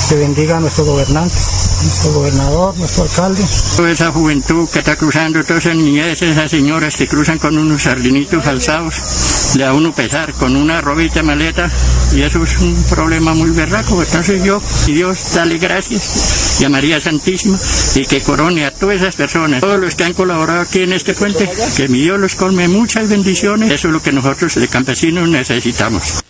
que 0.08 0.14
bendiga 0.16 0.56
a 0.58 0.60
nuestros 0.60 0.86
gobernantes 0.86 1.73
nuestro 1.84 2.12
gobernador, 2.12 2.76
nuestro 2.78 3.04
alcalde. 3.04 3.42
Toda 3.76 3.90
esa 3.90 4.10
juventud 4.10 4.68
que 4.68 4.78
está 4.80 4.96
cruzando, 4.96 5.44
todas 5.44 5.66
esas 5.66 5.76
niñez, 5.76 6.22
esas 6.22 6.50
señoras 6.50 6.96
que 6.96 7.06
cruzan 7.06 7.38
con 7.38 7.56
unos 7.58 7.82
sardinitos 7.82 8.46
alzados, 8.46 9.54
le 9.56 9.64
da 9.64 9.72
uno 9.72 9.94
pesar 9.94 10.32
con 10.32 10.56
una 10.56 10.80
robita 10.80 11.22
maleta 11.22 11.70
y 12.12 12.22
eso 12.22 12.42
es 12.42 12.58
un 12.58 12.74
problema 12.88 13.34
muy 13.34 13.50
berraco. 13.50 14.02
Entonces 14.02 14.42
yo, 14.42 14.60
y 14.86 14.92
Dios, 14.92 15.34
dale 15.34 15.58
gracias 15.58 16.60
y 16.60 16.64
a 16.64 16.68
María 16.68 17.00
Santísima 17.00 17.58
y 17.94 18.04
que 18.06 18.20
corone 18.20 18.64
a 18.64 18.70
todas 18.72 18.96
esas 18.96 19.16
personas, 19.16 19.60
todos 19.60 19.80
los 19.80 19.94
que 19.94 20.04
han 20.04 20.14
colaborado 20.14 20.60
aquí 20.60 20.80
en 20.80 20.92
este 20.92 21.14
puente, 21.14 21.50
que 21.76 21.88
mi 21.88 22.00
Dios 22.00 22.18
los 22.18 22.34
colme 22.34 22.68
muchas 22.68 23.08
bendiciones. 23.08 23.70
Eso 23.70 23.88
es 23.88 23.92
lo 23.92 24.02
que 24.02 24.12
nosotros 24.12 24.54
de 24.54 24.68
campesinos 24.68 25.28
necesitamos. 25.28 26.24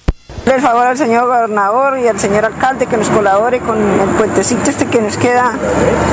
El 0.47 0.61
favor 0.61 0.87
al 0.87 0.97
señor 0.97 1.27
gobernador 1.27 1.99
y 1.99 2.07
al 2.07 2.21
señor 2.21 2.45
alcalde 2.45 2.87
que 2.87 2.99
nos 2.99 3.09
colabore 3.09 3.61
con 3.61 3.79
el 3.79 4.09
puentecito 4.11 4.71
este 4.71 4.87
que 4.87 5.01
nos 5.01 5.17
queda 5.17 5.53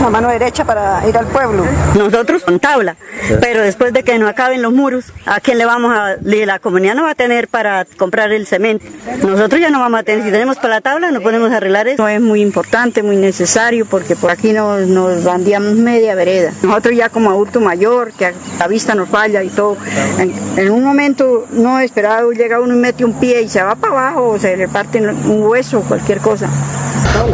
a 0.05 0.09
mano 0.09 0.29
derecha 0.29 0.63
para 0.63 1.05
ir 1.07 1.17
al 1.17 1.27
pueblo. 1.27 1.65
Nosotros 1.95 2.43
con 2.43 2.59
tabla, 2.59 2.95
pero 3.41 3.61
después 3.61 3.91
de 3.91 4.03
que 4.03 4.17
nos 4.17 4.29
acaben 4.29 4.61
los 4.61 4.71
muros, 4.71 5.11
¿a 5.25 5.39
quién 5.41 5.57
le 5.57 5.65
vamos 5.65 5.93
a...? 5.95 6.15
La 6.21 6.59
comunidad 6.59 6.95
no 6.95 7.03
va 7.03 7.11
a 7.11 7.15
tener 7.15 7.47
para 7.49 7.85
comprar 7.97 8.31
el 8.31 8.47
cemento. 8.47 8.85
Nosotros 9.21 9.61
ya 9.61 9.69
no 9.69 9.79
vamos 9.79 9.99
a 9.99 10.03
tener, 10.03 10.23
si 10.23 10.31
tenemos 10.31 10.57
para 10.57 10.75
la 10.75 10.81
tabla 10.81 11.11
no 11.11 11.21
podemos 11.21 11.51
arreglar 11.51 11.87
eso. 11.87 12.07
Es 12.07 12.21
muy 12.21 12.41
importante, 12.41 13.03
muy 13.03 13.17
necesario, 13.17 13.85
porque 13.85 14.15
por 14.15 14.31
aquí 14.31 14.53
nos, 14.53 14.87
nos 14.87 15.23
bandíamos 15.23 15.73
media 15.73 16.15
vereda. 16.15 16.51
Nosotros 16.63 16.95
ya 16.95 17.09
como 17.09 17.29
adulto 17.29 17.59
mayor, 17.59 18.11
que 18.13 18.33
la 18.57 18.67
vista 18.67 18.95
nos 18.95 19.09
falla 19.09 19.43
y 19.43 19.49
todo, 19.49 19.77
en, 20.17 20.33
en 20.57 20.71
un 20.71 20.83
momento 20.83 21.45
no 21.51 21.79
esperado 21.79 22.31
llega 22.31 22.59
uno 22.59 22.73
y 22.73 22.77
mete 22.77 23.05
un 23.05 23.19
pie 23.19 23.41
y 23.41 23.49
se 23.49 23.61
va 23.61 23.75
para 23.75 23.93
abajo 23.93 24.20
o 24.29 24.39
se 24.39 24.57
le 24.57 24.67
parte 24.67 24.99
un 24.99 25.43
hueso, 25.43 25.81
cualquier 25.81 26.19
cosa. 26.19 26.49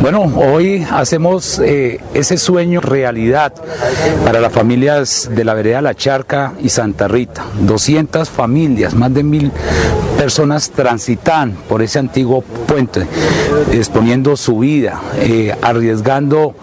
Bueno, 0.01 0.31
hoy 0.35 0.85
hacemos 0.91 1.59
eh, 1.59 1.99
ese 2.13 2.37
sueño 2.37 2.81
realidad 2.81 3.53
para 4.23 4.39
las 4.39 4.51
familias 4.51 5.29
de 5.33 5.43
la 5.43 5.53
vereda 5.53 5.81
La 5.81 5.95
Charca 5.95 6.53
y 6.61 6.69
Santa 6.69 7.07
Rita. 7.07 7.45
200 7.61 8.29
familias, 8.29 8.93
más 8.93 9.13
de 9.13 9.23
mil 9.23 9.51
personas 10.17 10.71
transitan 10.71 11.53
por 11.67 11.81
ese 11.81 11.99
antiguo 11.99 12.41
puente, 12.41 13.07
exponiendo 13.71 14.35
su 14.35 14.59
vida, 14.59 14.99
eh, 15.19 15.55
arriesgando 15.61 16.55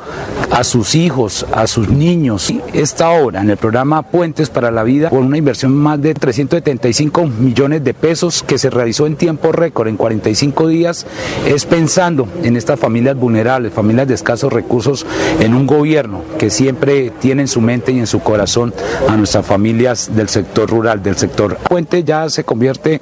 a 0.54 0.62
sus 0.62 0.94
hijos, 0.94 1.44
a 1.52 1.66
sus 1.66 1.88
niños. 1.88 2.52
Esta 2.72 3.10
obra 3.10 3.40
en 3.40 3.50
el 3.50 3.56
programa 3.56 4.02
Puentes 4.02 4.50
para 4.50 4.70
la 4.70 4.84
Vida, 4.84 5.10
con 5.10 5.24
una 5.24 5.36
inversión 5.36 5.74
más 5.74 6.00
de 6.00 6.14
375 6.14 7.26
millones 7.26 7.82
de 7.82 7.92
pesos 7.92 8.44
que 8.44 8.56
se 8.56 8.70
realizó 8.70 9.06
en 9.06 9.16
tiempo 9.16 9.50
récord, 9.50 9.88
en 9.88 9.96
45 9.96 10.68
días, 10.68 11.06
es 11.44 11.66
pensando 11.66 12.28
en 12.44 12.56
estas 12.56 12.78
familias 12.78 13.16
vulnerables, 13.16 13.72
familias 13.72 14.06
de 14.06 14.14
escasos 14.14 14.52
recursos, 14.52 15.04
en 15.40 15.54
un 15.54 15.66
gobierno 15.66 16.22
que 16.38 16.50
siempre 16.50 17.10
tiene 17.20 17.42
en 17.42 17.48
su 17.48 17.60
mente 17.60 17.90
y 17.90 17.98
en 17.98 18.06
su 18.06 18.20
corazón 18.20 18.72
a 19.08 19.16
nuestras 19.16 19.44
familias 19.44 20.14
del 20.14 20.28
sector 20.28 20.70
rural, 20.70 21.02
del 21.02 21.16
sector. 21.16 21.56
Puente 21.68 22.04
ya 22.04 22.30
se 22.30 22.44
convierte 22.44 23.00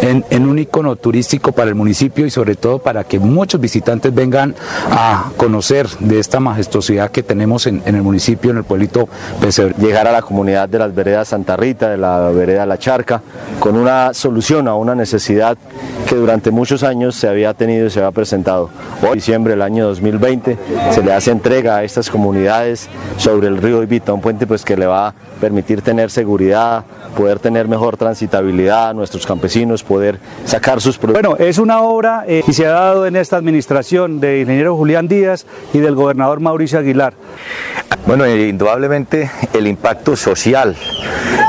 en, 0.00 0.24
en 0.30 0.48
un 0.48 0.58
icono 0.58 0.96
turístico 0.96 1.52
para 1.52 1.68
el 1.68 1.74
municipio 1.74 2.24
y 2.24 2.30
sobre 2.30 2.56
todo 2.56 2.78
para 2.78 3.04
que 3.04 3.18
muchos 3.18 3.60
visitantes 3.60 4.14
vengan 4.14 4.54
a 4.90 5.30
conocer 5.36 5.86
de 6.00 6.18
esta 6.18 6.40
majestuosidad 6.40 6.93
que 7.10 7.22
tenemos 7.22 7.66
en, 7.66 7.82
en 7.84 7.94
el 7.94 8.02
municipio, 8.02 8.50
en 8.50 8.58
el 8.58 8.64
pueblito 8.64 9.08
Pesebre. 9.40 9.74
Llegar 9.78 10.06
a 10.06 10.12
la 10.12 10.22
comunidad 10.22 10.68
de 10.68 10.78
las 10.78 10.94
veredas 10.94 11.28
Santa 11.28 11.56
Rita, 11.56 11.90
de 11.90 11.96
la 11.96 12.30
vereda 12.30 12.66
La 12.66 12.78
Charca, 12.78 13.22
con 13.58 13.76
una 13.76 14.14
solución 14.14 14.68
a 14.68 14.74
una 14.74 14.94
necesidad 14.94 15.56
que 16.06 16.14
durante 16.16 16.50
muchos 16.50 16.82
años 16.82 17.14
se 17.14 17.28
había 17.28 17.54
tenido 17.54 17.86
y 17.86 17.90
se 17.90 18.00
había 18.00 18.12
presentado. 18.12 18.70
Hoy, 19.02 19.16
diciembre 19.16 19.52
del 19.52 19.62
año 19.62 19.86
2020, 19.86 20.56
se 20.90 21.02
le 21.02 21.12
hace 21.12 21.30
entrega 21.30 21.76
a 21.76 21.84
estas 21.84 22.10
comunidades 22.10 22.88
sobre 23.16 23.48
el 23.48 23.56
río 23.56 23.82
Ibita, 23.82 24.12
un 24.12 24.20
puente 24.20 24.46
pues 24.46 24.64
que 24.64 24.76
le 24.76 24.86
va 24.86 25.08
a 25.08 25.14
permitir 25.40 25.82
tener 25.82 26.10
seguridad, 26.10 26.84
poder 27.16 27.38
tener 27.38 27.68
mejor 27.68 27.96
transitabilidad 27.96 28.90
a 28.90 28.94
nuestros 28.94 29.26
campesinos, 29.26 29.82
poder 29.82 30.18
sacar 30.44 30.80
sus 30.80 30.98
productos. 30.98 31.22
Bueno, 31.22 31.44
es 31.44 31.58
una 31.58 31.80
obra 31.80 32.24
eh, 32.26 32.42
y 32.46 32.52
se 32.52 32.66
ha 32.66 32.70
dado 32.72 33.06
en 33.06 33.16
esta 33.16 33.36
administración 33.36 34.20
de 34.20 34.40
ingeniero 34.40 34.76
Julián 34.76 35.08
Díaz 35.08 35.46
y 35.72 35.78
del 35.78 35.94
gobernador 35.94 36.40
Mauricio 36.40 36.78
Aguilar. 36.84 37.14
Bueno, 38.06 38.26
indudablemente 38.26 39.30
el 39.54 39.66
impacto 39.66 40.14
social, 40.14 40.76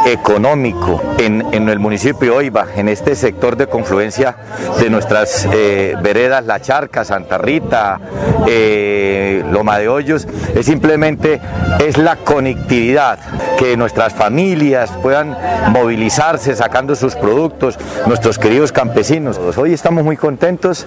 económico 0.05 1.01
en, 1.17 1.45
en 1.51 1.67
el 1.67 1.79
municipio 1.79 2.31
de 2.31 2.37
Oiva, 2.37 2.67
en 2.75 2.87
este 2.87 3.15
sector 3.15 3.57
de 3.57 3.67
confluencia 3.67 4.37
de 4.79 4.89
nuestras 4.89 5.47
eh, 5.51 5.95
veredas 6.01 6.45
La 6.45 6.61
Charca, 6.61 7.03
Santa 7.03 7.37
Rita, 7.37 7.99
eh, 8.47 9.43
Loma 9.51 9.79
de 9.79 9.89
Hoyos, 9.89 10.27
es 10.53 10.65
simplemente 10.65 11.41
es 11.79 11.97
la 11.97 12.15
conectividad, 12.17 13.19
que 13.57 13.75
nuestras 13.75 14.13
familias 14.13 14.91
puedan 15.01 15.35
movilizarse 15.71 16.55
sacando 16.55 16.95
sus 16.95 17.15
productos, 17.15 17.77
nuestros 18.05 18.37
queridos 18.37 18.71
campesinos. 18.71 19.39
Hoy 19.57 19.73
estamos 19.73 20.03
muy 20.03 20.17
contentos 20.17 20.85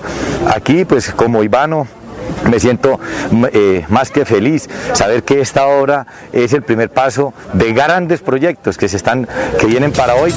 aquí, 0.54 0.84
pues 0.84 1.10
como 1.12 1.42
Ivano, 1.42 1.88
me 2.50 2.60
siento 2.60 2.98
eh, 3.52 3.84
más 3.88 4.10
que 4.10 4.24
feliz 4.24 4.68
saber 4.92 5.22
que 5.22 5.40
esta 5.40 5.66
obra 5.66 6.06
es 6.32 6.52
el 6.52 6.62
primer 6.62 6.90
paso 6.90 7.34
de 7.52 7.72
grandes 7.72 8.20
proyectos 8.20 8.78
que 8.78 8.88
se 8.88 8.96
están 8.96 9.28
que 9.60 9.66
vienen 9.66 9.92
para 9.92 10.14
hoy. 10.14 10.32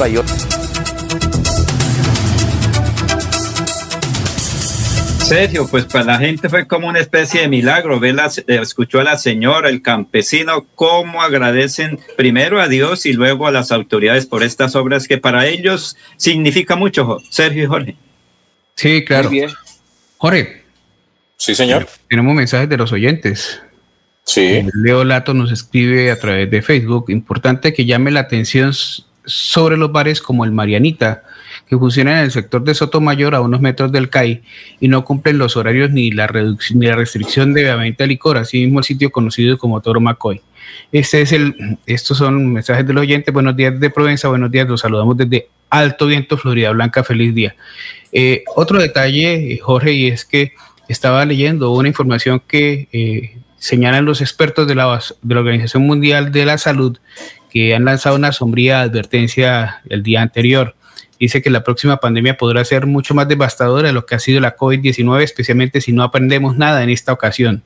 Sergio, 5.31 5.65
pues 5.65 5.85
para 5.85 6.03
la 6.03 6.17
gente 6.17 6.49
fue 6.49 6.67
como 6.67 6.89
una 6.89 6.99
especie 6.99 7.39
de 7.39 7.47
milagro. 7.47 8.01
Ve 8.01 8.11
la, 8.11 8.29
escuchó 8.47 8.99
a 8.99 9.03
la 9.05 9.17
señora, 9.17 9.69
el 9.69 9.81
campesino, 9.81 10.65
cómo 10.75 11.21
agradecen 11.21 11.99
primero 12.17 12.59
a 12.59 12.67
Dios 12.67 13.05
y 13.05 13.13
luego 13.13 13.47
a 13.47 13.51
las 13.51 13.71
autoridades 13.71 14.25
por 14.25 14.43
estas 14.43 14.75
obras 14.75 15.07
que 15.07 15.17
para 15.17 15.47
ellos 15.47 15.95
significa 16.17 16.75
mucho, 16.75 17.19
Sergio 17.29 17.63
y 17.63 17.67
Jorge. 17.67 17.95
Sí, 18.75 19.05
claro. 19.05 19.29
Muy 19.29 19.39
bien. 19.39 19.51
Jorge. 20.17 20.60
Sí, 21.41 21.55
señor. 21.55 21.87
Tenemos 22.07 22.35
mensajes 22.35 22.69
de 22.69 22.77
los 22.77 22.91
oyentes. 22.91 23.59
Sí. 24.23 24.61
Leo 24.75 25.03
Lato 25.03 25.33
nos 25.33 25.51
escribe 25.51 26.11
a 26.11 26.19
través 26.19 26.51
de 26.51 26.61
Facebook. 26.61 27.05
Importante 27.09 27.73
que 27.73 27.87
llame 27.87 28.11
la 28.11 28.19
atención 28.19 28.73
sobre 29.25 29.75
los 29.75 29.91
bares 29.91 30.21
como 30.21 30.45
el 30.45 30.51
Marianita, 30.51 31.23
que 31.67 31.75
funcionan 31.79 32.19
en 32.19 32.25
el 32.25 32.31
sector 32.31 32.63
de 32.63 32.75
Sotomayor 32.75 33.33
a 33.33 33.41
unos 33.41 33.59
metros 33.59 33.91
del 33.91 34.11
CAI 34.11 34.43
y 34.79 34.87
no 34.87 35.03
cumplen 35.03 35.39
los 35.39 35.57
horarios 35.57 35.89
ni 35.89 36.11
la, 36.11 36.27
reducción, 36.27 36.77
ni 36.77 36.85
la 36.85 36.95
restricción 36.95 37.55
de 37.55 37.75
venta 37.75 38.03
de 38.03 38.09
licor, 38.09 38.37
así 38.37 38.59
mismo 38.59 38.77
el 38.77 38.85
sitio 38.85 39.11
conocido 39.11 39.57
como 39.57 39.81
Toro 39.81 39.99
Macoy. 39.99 40.43
Este 40.91 41.21
es 41.21 41.31
el, 41.31 41.79
estos 41.87 42.19
son 42.19 42.53
mensajes 42.53 42.85
del 42.85 42.99
oyente. 42.99 43.31
Buenos 43.31 43.55
días 43.55 43.79
de 43.79 43.89
Provenza, 43.89 44.27
buenos 44.27 44.51
días, 44.51 44.69
los 44.69 44.81
saludamos 44.81 45.17
desde 45.17 45.47
Alto 45.71 46.05
Viento, 46.05 46.37
Florida 46.37 46.69
Blanca, 46.69 47.03
feliz 47.03 47.33
día. 47.33 47.55
Eh, 48.11 48.43
otro 48.55 48.79
detalle, 48.79 49.57
Jorge, 49.59 49.93
y 49.93 50.07
es 50.07 50.23
que 50.23 50.53
estaba 50.91 51.25
leyendo 51.25 51.71
una 51.71 51.87
información 51.87 52.41
que 52.45 52.87
eh, 52.91 53.37
señalan 53.57 54.05
los 54.05 54.21
expertos 54.21 54.67
de 54.67 54.75
la, 54.75 54.99
de 55.21 55.35
la 55.35 55.41
Organización 55.41 55.83
Mundial 55.83 56.31
de 56.31 56.45
la 56.45 56.57
Salud 56.57 56.97
que 57.51 57.75
han 57.75 57.85
lanzado 57.85 58.15
una 58.15 58.31
sombría 58.31 58.81
advertencia 58.81 59.81
el 59.89 60.03
día 60.03 60.21
anterior 60.21 60.75
dice 61.21 61.43
que 61.43 61.51
la 61.51 61.63
próxima 61.63 61.97
pandemia 61.97 62.35
podrá 62.35 62.65
ser 62.65 62.87
mucho 62.87 63.13
más 63.13 63.27
devastadora 63.27 63.87
de 63.87 63.93
lo 63.93 64.07
que 64.07 64.15
ha 64.15 64.19
sido 64.19 64.41
la 64.41 64.57
COVID-19, 64.57 65.21
especialmente 65.21 65.79
si 65.79 65.93
no 65.93 66.01
aprendemos 66.01 66.57
nada 66.57 66.81
en 66.81 66.89
esta 66.89 67.13
ocasión. 67.13 67.61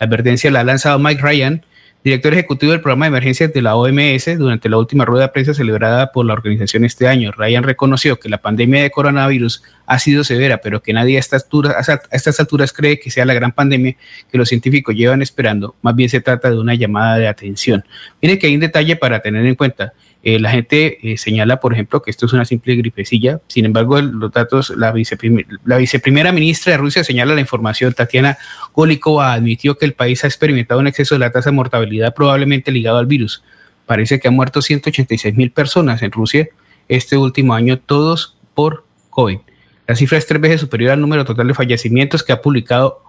La 0.00 0.06
advertencia 0.06 0.50
la 0.50 0.60
ha 0.60 0.64
lanzado 0.64 0.98
Mike 0.98 1.20
Ryan, 1.20 1.66
director 2.04 2.34
ejecutivo 2.34 2.72
del 2.72 2.82
programa 2.82 3.06
de 3.06 3.08
emergencias 3.08 3.50
de 3.50 3.62
la 3.62 3.76
OMS, 3.76 4.36
durante 4.36 4.68
la 4.68 4.76
última 4.76 5.06
rueda 5.06 5.24
de 5.24 5.28
prensa 5.30 5.54
celebrada 5.54 6.12
por 6.12 6.26
la 6.26 6.34
organización 6.34 6.84
este 6.84 7.08
año. 7.08 7.32
Ryan 7.32 7.62
reconoció 7.62 8.20
que 8.20 8.28
la 8.28 8.42
pandemia 8.42 8.82
de 8.82 8.90
coronavirus 8.90 9.62
ha 9.86 9.98
sido 9.98 10.22
severa, 10.22 10.58
pero 10.58 10.82
que 10.82 10.92
nadie 10.92 11.16
a 11.16 11.20
estas, 11.20 11.44
alturas, 11.44 11.88
a 11.88 12.00
estas 12.12 12.38
alturas 12.38 12.74
cree 12.74 13.00
que 13.00 13.10
sea 13.10 13.24
la 13.24 13.32
gran 13.32 13.52
pandemia 13.52 13.96
que 14.30 14.36
los 14.36 14.50
científicos 14.50 14.94
llevan 14.94 15.22
esperando. 15.22 15.76
Más 15.80 15.96
bien 15.96 16.10
se 16.10 16.20
trata 16.20 16.50
de 16.50 16.58
una 16.58 16.74
llamada 16.74 17.16
de 17.16 17.26
atención. 17.26 17.84
Mire 18.20 18.38
que 18.38 18.48
hay 18.48 18.54
un 18.54 18.60
detalle 18.60 18.96
para 18.96 19.20
tener 19.20 19.46
en 19.46 19.54
cuenta. 19.54 19.94
Eh, 20.26 20.40
la 20.40 20.50
gente 20.50 20.98
eh, 21.02 21.18
señala, 21.18 21.60
por 21.60 21.74
ejemplo, 21.74 22.00
que 22.00 22.10
esto 22.10 22.24
es 22.24 22.32
una 22.32 22.46
simple 22.46 22.74
gripecilla. 22.76 23.40
Sin 23.46 23.66
embargo, 23.66 24.00
los 24.00 24.32
datos, 24.32 24.70
la, 24.70 24.90
viceprimer, 24.90 25.44
la 25.66 25.76
viceprimera 25.76 26.32
ministra 26.32 26.72
de 26.72 26.78
Rusia 26.78 27.04
señala 27.04 27.34
la 27.34 27.42
información. 27.42 27.92
Tatiana 27.92 28.38
Golikova 28.72 29.34
admitió 29.34 29.76
que 29.76 29.84
el 29.84 29.92
país 29.92 30.24
ha 30.24 30.26
experimentado 30.26 30.80
un 30.80 30.86
exceso 30.86 31.14
de 31.14 31.18
la 31.18 31.30
tasa 31.30 31.50
de 31.50 31.56
mortalidad 31.56 32.14
probablemente 32.14 32.72
ligado 32.72 32.96
al 32.96 33.04
virus. 33.04 33.42
Parece 33.84 34.18
que 34.18 34.28
han 34.28 34.34
muerto 34.34 34.62
186 34.62 35.34
mil 35.34 35.50
personas 35.50 36.00
en 36.00 36.10
Rusia 36.10 36.48
este 36.88 37.18
último 37.18 37.52
año, 37.52 37.78
todos 37.78 38.38
por 38.54 38.86
COVID. 39.10 39.40
La 39.86 39.94
cifra 39.94 40.16
es 40.16 40.26
tres 40.26 40.40
veces 40.40 40.62
superior 40.62 40.92
al 40.92 41.02
número 41.02 41.26
total 41.26 41.48
de 41.48 41.54
fallecimientos 41.54 42.22
que 42.22 42.32
ha 42.32 42.40
publicado 42.40 43.02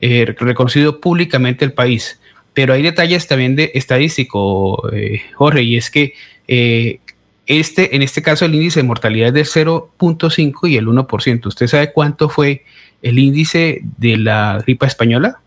eh, 0.00 0.34
reconocido 0.36 1.00
públicamente 1.00 1.64
el 1.64 1.74
país. 1.74 2.20
Pero 2.54 2.72
hay 2.72 2.82
detalles 2.82 3.28
también 3.28 3.54
de 3.54 3.70
estadístico, 3.74 4.90
eh, 4.92 5.22
Jorge, 5.34 5.62
y 5.62 5.76
es 5.76 5.90
que 5.90 6.14
eh, 6.48 7.00
este, 7.46 7.94
en 7.94 8.02
este 8.02 8.22
caso 8.22 8.44
el 8.44 8.54
índice 8.54 8.80
de 8.80 8.86
mortalidad 8.86 9.36
es 9.36 9.54
de 9.54 9.62
0.5 9.62 10.68
y 10.68 10.76
el 10.76 10.86
1%. 10.86 11.46
¿Usted 11.46 11.66
sabe 11.66 11.92
cuánto 11.92 12.28
fue 12.28 12.64
el 13.02 13.18
índice 13.18 13.82
de 13.98 14.16
la 14.16 14.58
gripa 14.62 14.86
española? 14.86 15.40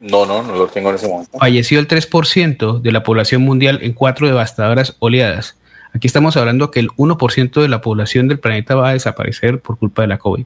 No, 0.00 0.26
no, 0.26 0.42
no 0.42 0.54
lo 0.54 0.66
tengo 0.68 0.90
en 0.90 0.96
ese 0.96 1.08
momento. 1.08 1.38
Falleció 1.38 1.80
el 1.80 1.88
3% 1.88 2.80
de 2.80 2.92
la 2.92 3.02
población 3.02 3.42
mundial 3.42 3.80
en 3.82 3.94
cuatro 3.94 4.26
devastadoras 4.26 4.96
oleadas. 4.98 5.56
Aquí 5.92 6.06
estamos 6.06 6.36
hablando 6.36 6.70
que 6.70 6.80
el 6.80 6.90
1% 6.90 7.62
de 7.62 7.68
la 7.68 7.80
población 7.80 8.28
del 8.28 8.38
planeta 8.38 8.74
va 8.74 8.90
a 8.90 8.92
desaparecer 8.92 9.60
por 9.60 9.78
culpa 9.78 10.02
de 10.02 10.08
la 10.08 10.18
COVID. 10.18 10.44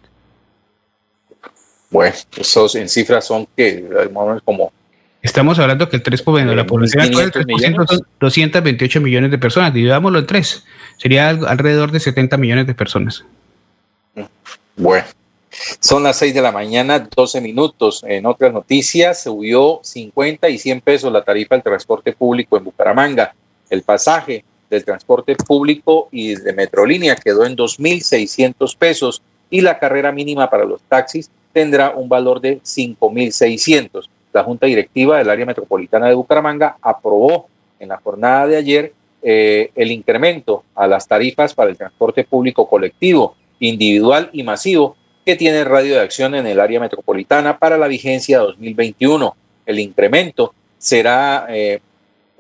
Bueno, 1.91 2.15
esos 2.37 2.75
en 2.75 2.89
cifras 2.89 3.27
son 3.27 3.49
que 3.57 3.85
como 4.45 4.73
Estamos 5.21 5.59
hablando 5.59 5.89
que 5.89 5.97
el 5.97 6.03
3% 6.03 6.49
de 6.49 6.57
la 6.57 6.67
población 6.67 7.03
actual, 7.03 7.33
son 7.33 8.07
228 8.21 9.01
millones 9.01 9.31
de 9.31 9.39
personas. 9.39 9.75
Dividámoslo 9.75 10.21
en 10.21 10.27
tres. 10.27 10.65
Sería 10.97 11.29
alrededor 11.29 11.91
de 11.91 12.01
70 12.01 12.37
millones 12.37 12.67
de 12.67 12.75
personas. 12.75 13.25
Bueno, 14.77 15.05
son 15.81 16.05
las 16.05 16.19
6 16.19 16.35
de 16.35 16.43
la 16.43 16.53
mañana, 16.53 17.01
12 17.01 17.41
minutos. 17.41 18.05
En 18.07 18.27
otras 18.27 18.53
noticias, 18.53 19.25
subió 19.25 19.81
50 19.83 20.49
y 20.49 20.59
100 20.59 20.81
pesos 20.83 21.13
la 21.13 21.25
tarifa 21.25 21.57
del 21.57 21.65
transporte 21.65 22.13
público 22.13 22.57
en 22.57 22.65
Bucaramanga. 22.65 23.35
El 23.69 23.83
pasaje 23.83 24.45
del 24.71 24.85
transporte 24.85 25.35
público 25.35 26.09
y 26.13 26.37
de 26.37 26.53
Metrolínea 26.53 27.17
quedó 27.17 27.45
en 27.45 27.57
2.600 27.57 28.77
pesos 28.77 29.23
y 29.51 29.63
la 29.63 29.79
carrera 29.79 30.13
mínima 30.13 30.49
para 30.49 30.65
los 30.65 30.81
taxis 30.83 31.31
tendrá 31.53 31.91
un 31.91 32.09
valor 32.09 32.41
de 32.41 32.61
5.600 32.61 34.09
la 34.39 34.45
Junta 34.45 34.67
Directiva 34.67 35.19
del 35.19 35.31
Área 35.31 35.45
Metropolitana 35.45 36.07
de 36.07 36.15
Bucaramanga 36.15 36.77
aprobó 36.81 37.49
en 37.81 37.89
la 37.89 37.97
jornada 37.97 38.47
de 38.47 38.57
ayer 38.57 38.93
eh, 39.21 39.73
el 39.75 39.91
incremento 39.91 40.63
a 40.77 40.87
las 40.87 41.09
tarifas 41.09 41.55
para 41.55 41.71
el 41.71 41.77
transporte 41.77 42.23
público 42.23 42.69
colectivo, 42.69 43.35
individual 43.59 44.31
y 44.33 44.45
masivo 44.45 44.97
que 45.27 45.35
tiene 45.35 45.65
radio 45.65 45.95
de 45.95 46.03
acción 46.03 46.37
en 46.37 46.47
el 46.47 46.61
área 46.61 46.79
metropolitana 46.79 47.59
para 47.59 47.77
la 47.77 47.89
vigencia 47.89 48.39
2021. 48.39 49.35
El 49.67 49.81
incremento 49.81 50.55
será 50.79 51.47
eh, 51.49 51.81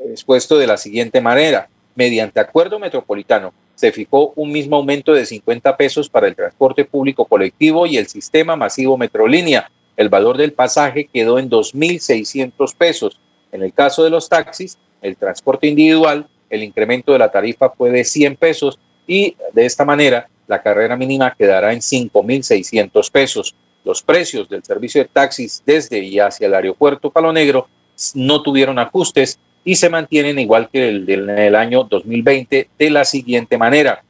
expuesto 0.09 0.57
de 0.57 0.69
la 0.69 0.77
siguiente 0.77 1.21
manera. 1.21 1.69
Mediante 1.97 2.39
acuerdo 2.39 2.79
metropolitano 2.79 3.53
se 3.75 3.91
fijó 3.91 4.33
un 4.37 4.53
mismo 4.53 4.77
aumento 4.77 5.13
de 5.13 5.27
50 5.27 5.77
pesos 5.77 6.09
para 6.09 6.29
el 6.29 6.37
transporte 6.37 6.85
público 6.85 7.25
colectivo 7.25 7.87
y 7.87 7.97
el 7.97 8.07
sistema 8.07 8.55
masivo 8.55 8.97
Metrolínea 8.97 9.69
el 9.99 10.09
valor 10.09 10.37
del 10.37 10.53
pasaje 10.53 11.11
quedó 11.13 11.41
en 11.41 11.51
2.600 11.51 12.75
pesos. 12.77 13.21
En 13.51 13.65
el 13.65 13.73
caso 13.73 14.05
de 14.05 14.11
los 14.11 14.29
taxis, 14.29 14.79
el 15.03 15.17
transporte 15.17 15.67
individual, 15.67 16.29
el 16.49 16.63
incremento 16.63 17.13
de 17.13 17.19
la 17.19 17.33
tarifa 17.33 17.71
fue 17.71 17.91
de 17.91 18.05
100 18.05 18.37
pesos 18.37 18.79
y 19.09 19.35
de 19.53 19.67
esta 19.67 19.85
manera 19.85 20.29
la 20.47 20.63
carrera 20.63 20.97
mínima 20.97 21.35
quedará 21.37 21.73
en 21.73 21.81
5.600 21.81 23.11
pesos. 23.11 23.57
Los 23.85 24.01
precios 24.01 24.49
del 24.49 24.63
servicio 24.63 25.03
de 25.03 25.09
taxis 25.09 25.65
desde 25.67 25.99
y 25.99 26.21
hacia 26.21 26.47
el 26.47 26.55
aeropuerto 26.55 27.11
Palo 27.11 27.33
Negro 27.33 27.69
no 28.15 28.41
tuvieron 28.43 28.79
ajustes 28.79 29.41
y 29.65 29.75
se 29.75 29.91
mantienen 29.91 30.39
igual 30.39 30.69
que 30.71 30.89
el 30.89 31.07
del 31.07 31.57
año 31.57 31.83
2020 31.83 32.69
de 32.79 32.91
la 32.91 33.05
siguiente 33.05 33.59
manera. 33.59 34.05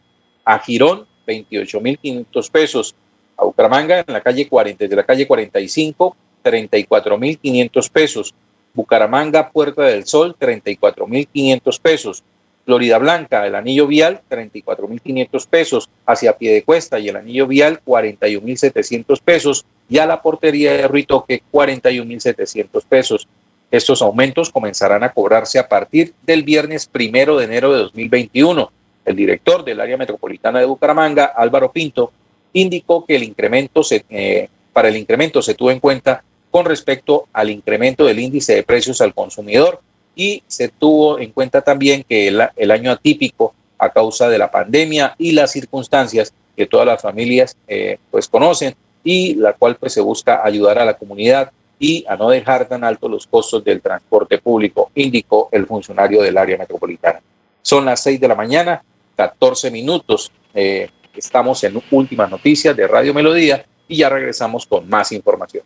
A 0.44 0.58
Girón, 0.58 1.06
28.500 1.26 2.50
pesos 2.50 2.94
a 3.38 3.44
Bucaramanga 3.44 4.00
en 4.00 4.12
la 4.12 4.20
calle 4.20 4.48
40, 4.48 4.84
desde 4.84 4.96
la 4.96 5.04
calle 5.04 5.26
45, 5.26 6.16
34.500 6.44 7.90
pesos. 7.90 8.34
Bucaramanga, 8.74 9.50
Puerta 9.50 9.82
del 9.82 10.06
Sol, 10.06 10.36
34.500 10.38 11.80
pesos. 11.80 12.24
Florida 12.64 12.98
Blanca, 12.98 13.46
el 13.46 13.54
anillo 13.54 13.86
vial, 13.86 14.20
34.500 14.28 15.46
pesos. 15.46 15.88
Hacia 16.04 16.36
Piedecuesta 16.36 16.98
y 16.98 17.08
el 17.08 17.16
anillo 17.16 17.46
vial, 17.46 17.80
41.700 17.86 19.20
pesos. 19.22 19.64
Y 19.88 19.98
a 19.98 20.06
la 20.06 20.20
portería 20.20 20.72
de 20.72 20.88
Ruitoque, 20.88 21.42
41.700 21.50 22.84
pesos. 22.86 23.28
Estos 23.70 24.02
aumentos 24.02 24.50
comenzarán 24.50 25.04
a 25.04 25.12
cobrarse 25.12 25.58
a 25.58 25.68
partir 25.68 26.12
del 26.26 26.42
viernes 26.42 26.86
primero 26.86 27.38
de 27.38 27.44
enero 27.44 27.72
de 27.72 27.78
2021. 27.78 28.70
El 29.04 29.16
director 29.16 29.64
del 29.64 29.80
área 29.80 29.96
metropolitana 29.96 30.58
de 30.58 30.66
Bucaramanga, 30.66 31.24
Álvaro 31.24 31.72
Pinto, 31.72 32.12
indicó 32.52 33.04
que 33.04 33.16
el 33.16 33.22
incremento 33.22 33.82
se, 33.82 34.04
eh, 34.10 34.48
para 34.72 34.88
el 34.88 34.96
incremento 34.96 35.42
se 35.42 35.54
tuvo 35.54 35.70
en 35.70 35.80
cuenta 35.80 36.22
con 36.50 36.64
respecto 36.64 37.26
al 37.32 37.50
incremento 37.50 38.04
del 38.04 38.18
índice 38.18 38.54
de 38.54 38.62
precios 38.62 39.00
al 39.00 39.14
consumidor 39.14 39.80
y 40.14 40.42
se 40.46 40.68
tuvo 40.68 41.18
en 41.18 41.30
cuenta 41.30 41.62
también 41.62 42.04
que 42.08 42.28
el, 42.28 42.70
año 42.70 42.90
atípico 42.90 43.54
a 43.78 43.90
causa 43.90 44.28
de 44.28 44.38
la 44.38 44.50
pandemia 44.50 45.14
y 45.18 45.32
las 45.32 45.52
circunstancias 45.52 46.32
que 46.56 46.66
todas 46.66 46.86
las 46.86 47.00
familias 47.00 47.56
eh, 47.68 47.98
pues 48.10 48.28
conocen 48.28 48.74
y 49.04 49.34
la 49.34 49.52
cual 49.52 49.76
pues 49.76 49.92
se 49.92 50.00
busca 50.00 50.44
ayudar 50.44 50.78
a 50.78 50.84
la 50.84 50.94
comunidad 50.94 51.52
y 51.78 52.04
a 52.08 52.16
no 52.16 52.30
dejar 52.30 52.66
tan 52.66 52.82
altos 52.82 53.10
los 53.10 53.26
costos 53.26 53.62
del 53.62 53.80
transporte 53.80 54.38
público, 54.38 54.90
indicó 54.94 55.48
el 55.52 55.66
funcionario 55.66 56.22
del 56.22 56.36
área 56.36 56.58
metropolitana. 56.58 57.20
Son 57.62 57.84
las 57.84 58.02
seis 58.02 58.20
de 58.20 58.28
la 58.28 58.34
mañana, 58.34 58.82
14 59.14 59.70
minutos. 59.70 60.32
Eh, 60.54 60.90
Estamos 61.18 61.62
en 61.64 61.82
últimas 61.90 62.30
noticias 62.30 62.76
de 62.76 62.86
Radio 62.86 63.12
Melodía 63.12 63.66
y 63.88 63.96
ya 63.96 64.08
regresamos 64.08 64.66
con 64.66 64.88
más 64.88 65.10
información. 65.10 65.64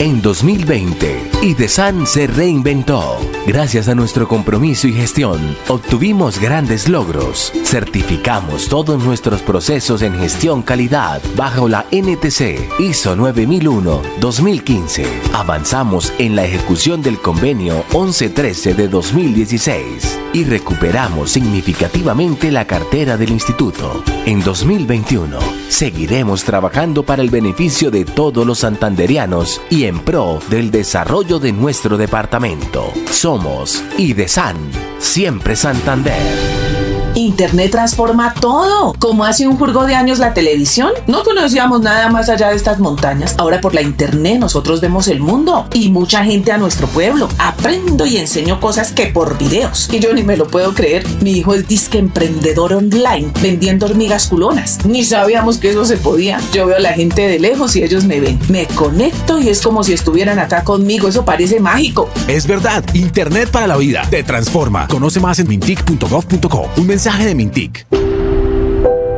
En 0.00 0.22
2020, 0.22 1.30
IDESAN 1.42 2.06
se 2.06 2.28
reinventó. 2.28 3.18
Gracias 3.48 3.88
a 3.88 3.96
nuestro 3.96 4.28
compromiso 4.28 4.86
y 4.86 4.92
gestión, 4.92 5.56
obtuvimos 5.66 6.38
grandes 6.38 6.88
logros. 6.88 7.52
Certificamos 7.64 8.68
todos 8.68 9.02
nuestros 9.02 9.42
procesos 9.42 10.02
en 10.02 10.16
gestión 10.16 10.62
calidad 10.62 11.20
bajo 11.34 11.68
la 11.68 11.86
NTC 11.90 12.78
ISO 12.78 13.16
9001-2015. 13.16 15.04
Avanzamos 15.32 16.12
en 16.18 16.36
la 16.36 16.44
ejecución 16.44 17.02
del 17.02 17.18
convenio 17.18 17.84
1113 17.90 18.74
de 18.74 18.86
2016 18.86 20.18
y 20.32 20.44
recuperamos 20.44 21.30
significativamente 21.30 22.52
la 22.52 22.66
cartera 22.66 23.16
del 23.16 23.30
instituto. 23.30 24.04
En 24.26 24.44
2021, 24.44 25.38
seguiremos 25.68 26.44
trabajando 26.44 27.02
para 27.02 27.22
el 27.22 27.30
beneficio 27.30 27.90
de 27.90 28.04
todos 28.04 28.46
los 28.46 28.58
santanderianos 28.58 29.60
y 29.70 29.87
en 29.88 30.00
pro 30.00 30.38
del 30.50 30.70
desarrollo 30.70 31.38
de 31.38 31.52
nuestro 31.52 31.96
departamento. 31.96 32.92
Somos 33.10 33.82
IDESAN, 33.96 34.56
siempre 34.98 35.56
Santander. 35.56 36.77
Internet 37.14 37.70
transforma 37.70 38.34
todo. 38.34 38.94
Como 38.98 39.24
hace 39.24 39.46
un 39.48 39.56
jurgo 39.56 39.86
de 39.86 39.94
años 39.94 40.18
la 40.18 40.34
televisión, 40.34 40.92
no 41.06 41.22
conocíamos 41.24 41.80
nada 41.80 42.08
más 42.10 42.28
allá 42.28 42.50
de 42.50 42.56
estas 42.56 42.78
montañas. 42.78 43.34
Ahora 43.38 43.60
por 43.60 43.74
la 43.74 43.82
Internet 43.82 44.38
nosotros 44.38 44.80
vemos 44.80 45.08
el 45.08 45.20
mundo 45.20 45.66
y 45.72 45.90
mucha 45.90 46.24
gente 46.24 46.52
a 46.52 46.58
nuestro 46.58 46.86
pueblo. 46.88 47.28
Aprendo 47.38 48.06
y 48.06 48.16
enseño 48.16 48.60
cosas 48.60 48.92
que 48.92 49.06
por 49.06 49.38
videos. 49.38 49.88
Y 49.92 50.00
yo 50.00 50.12
ni 50.12 50.22
me 50.22 50.36
lo 50.36 50.46
puedo 50.46 50.74
creer. 50.74 51.04
Mi 51.20 51.32
hijo 51.32 51.54
es 51.54 51.66
disque 51.66 51.98
emprendedor 51.98 52.72
online 52.72 53.32
vendiendo 53.40 53.86
hormigas 53.86 54.28
culonas. 54.28 54.84
Ni 54.84 55.04
sabíamos 55.04 55.58
que 55.58 55.70
eso 55.70 55.84
se 55.84 55.96
podía. 55.96 56.40
Yo 56.52 56.66
veo 56.66 56.76
a 56.76 56.80
la 56.80 56.92
gente 56.92 57.22
de 57.22 57.38
lejos 57.38 57.74
y 57.76 57.82
ellos 57.82 58.04
me 58.04 58.20
ven. 58.20 58.38
Me 58.48 58.66
conecto 58.66 59.38
y 59.38 59.48
es 59.48 59.60
como 59.60 59.82
si 59.82 59.92
estuvieran 59.92 60.38
acá 60.38 60.62
conmigo. 60.64 61.08
Eso 61.08 61.24
parece 61.24 61.60
mágico. 61.60 62.08
Es 62.26 62.46
verdad. 62.46 62.84
Internet 62.94 63.50
para 63.50 63.66
la 63.66 63.76
vida. 63.76 64.02
Te 64.10 64.22
transforma. 64.22 64.86
Conoce 64.88 65.20
más 65.20 65.38
en 65.38 65.48
mintic.gov.co. 65.48 66.68
Un 66.76 66.86
mensaje 66.98 67.26
de 67.26 67.36
Mintic. 67.36 67.86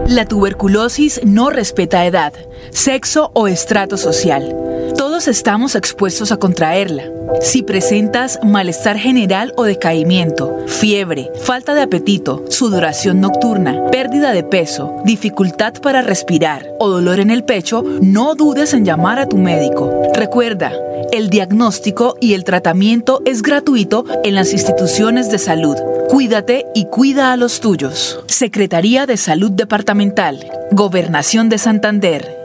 La 0.06 0.26
tuberculosis 0.26 1.18
no 1.24 1.48
respeta 1.48 2.04
edad, 2.04 2.34
sexo 2.70 3.30
o 3.34 3.48
estrato 3.48 3.96
social. 3.96 4.56
Todos 4.96 5.28
estamos 5.28 5.74
expuestos 5.74 6.32
a 6.32 6.36
contraerla. 6.36 7.04
Si 7.40 7.62
presentas 7.62 8.38
malestar 8.42 8.98
general 8.98 9.52
o 9.56 9.62
decaimiento, 9.62 10.58
fiebre, 10.66 11.30
falta 11.42 11.74
de 11.74 11.82
apetito, 11.82 12.44
sudoración 12.48 13.20
nocturna, 13.20 13.86
pérdida 13.90 14.32
de 14.32 14.42
peso, 14.42 14.96
dificultad 15.04 15.74
para 15.74 16.02
respirar 16.02 16.66
o 16.78 16.88
dolor 16.88 17.20
en 17.20 17.30
el 17.30 17.44
pecho, 17.44 17.84
no 18.02 18.34
dudes 18.34 18.74
en 18.74 18.84
llamar 18.84 19.18
a 19.18 19.26
tu 19.26 19.36
médico. 19.36 19.90
Recuerda, 20.12 20.72
el 21.12 21.30
diagnóstico 21.30 22.16
y 22.20 22.34
el 22.34 22.44
tratamiento 22.44 23.22
es 23.24 23.42
gratuito 23.42 24.04
en 24.24 24.34
las 24.34 24.52
instituciones 24.52 25.30
de 25.30 25.38
salud. 25.38 25.76
Cuídate 26.08 26.66
y 26.74 26.86
cuida 26.86 27.32
a 27.32 27.36
los 27.36 27.60
tuyos. 27.60 28.20
Secretaría 28.26 29.06
de 29.06 29.16
Salud 29.16 29.50
Departamental, 29.50 30.44
Gobernación 30.72 31.48
de 31.48 31.58
Santander, 31.58 32.40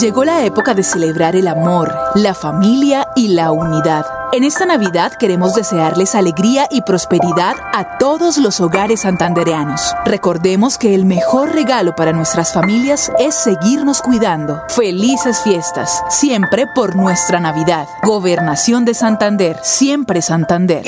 Llegó 0.00 0.24
la 0.24 0.46
época 0.46 0.72
de 0.72 0.82
celebrar 0.82 1.36
el 1.36 1.46
amor, 1.46 1.94
la 2.14 2.32
familia 2.32 3.08
y 3.14 3.28
la 3.28 3.52
unidad. 3.52 4.06
En 4.32 4.44
esta 4.44 4.64
Navidad 4.64 5.12
queremos 5.12 5.54
desearles 5.54 6.14
alegría 6.14 6.66
y 6.70 6.80
prosperidad 6.80 7.54
a 7.74 7.98
todos 7.98 8.38
los 8.38 8.60
hogares 8.60 9.02
santandereanos. 9.02 9.94
Recordemos 10.06 10.78
que 10.78 10.94
el 10.94 11.04
mejor 11.04 11.52
regalo 11.52 11.94
para 11.94 12.14
nuestras 12.14 12.54
familias 12.54 13.12
es 13.18 13.34
seguirnos 13.34 14.00
cuidando. 14.00 14.62
Felices 14.70 15.42
fiestas, 15.42 16.02
siempre 16.08 16.66
por 16.74 16.96
nuestra 16.96 17.38
Navidad. 17.38 17.86
Gobernación 18.02 18.86
de 18.86 18.94
Santander, 18.94 19.58
siempre 19.62 20.22
Santander. 20.22 20.86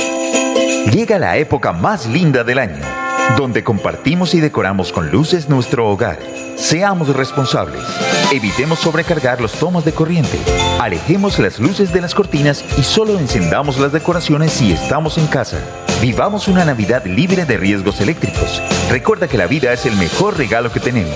Llega 0.90 1.18
la 1.18 1.36
época 1.36 1.74
más 1.74 2.06
linda 2.06 2.44
del 2.44 2.58
año, 2.58 2.82
donde 3.36 3.64
compartimos 3.64 4.34
y 4.34 4.40
decoramos 4.40 4.92
con 4.92 5.10
luces 5.10 5.48
nuestro 5.48 5.88
hogar. 5.88 6.18
Seamos 6.56 7.14
responsables. 7.14 7.82
Evitemos 8.32 8.78
sobrecargar 8.78 9.40
los 9.40 9.52
tomas 9.52 9.84
de 9.84 9.92
corriente. 9.92 10.38
Alejemos 10.80 11.38
las 11.38 11.58
luces 11.58 11.92
de 11.92 12.00
las 12.00 12.14
cortinas 12.14 12.64
y 12.78 12.82
solo 12.82 13.18
encendamos 13.18 13.78
las 13.78 13.92
decoraciones 13.92 14.52
si 14.52 14.72
estamos 14.72 15.18
en 15.18 15.26
casa. 15.26 15.58
Vivamos 16.00 16.48
una 16.48 16.64
Navidad 16.64 17.04
libre 17.04 17.44
de 17.44 17.56
riesgos 17.56 18.00
eléctricos. 18.00 18.62
Recuerda 18.90 19.28
que 19.28 19.38
la 19.38 19.46
vida 19.46 19.72
es 19.72 19.86
el 19.86 19.96
mejor 19.96 20.36
regalo 20.36 20.72
que 20.72 20.80
tenemos. 20.80 21.14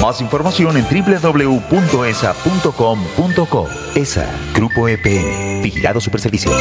Más 0.00 0.20
información 0.20 0.76
en 0.76 0.84
www.esa.com.co. 0.84 1.58
ESA, 3.94 4.26
Grupo 4.54 4.88
EPN, 4.88 5.62
Vigilado 5.62 6.00
Superservicios. 6.00 6.54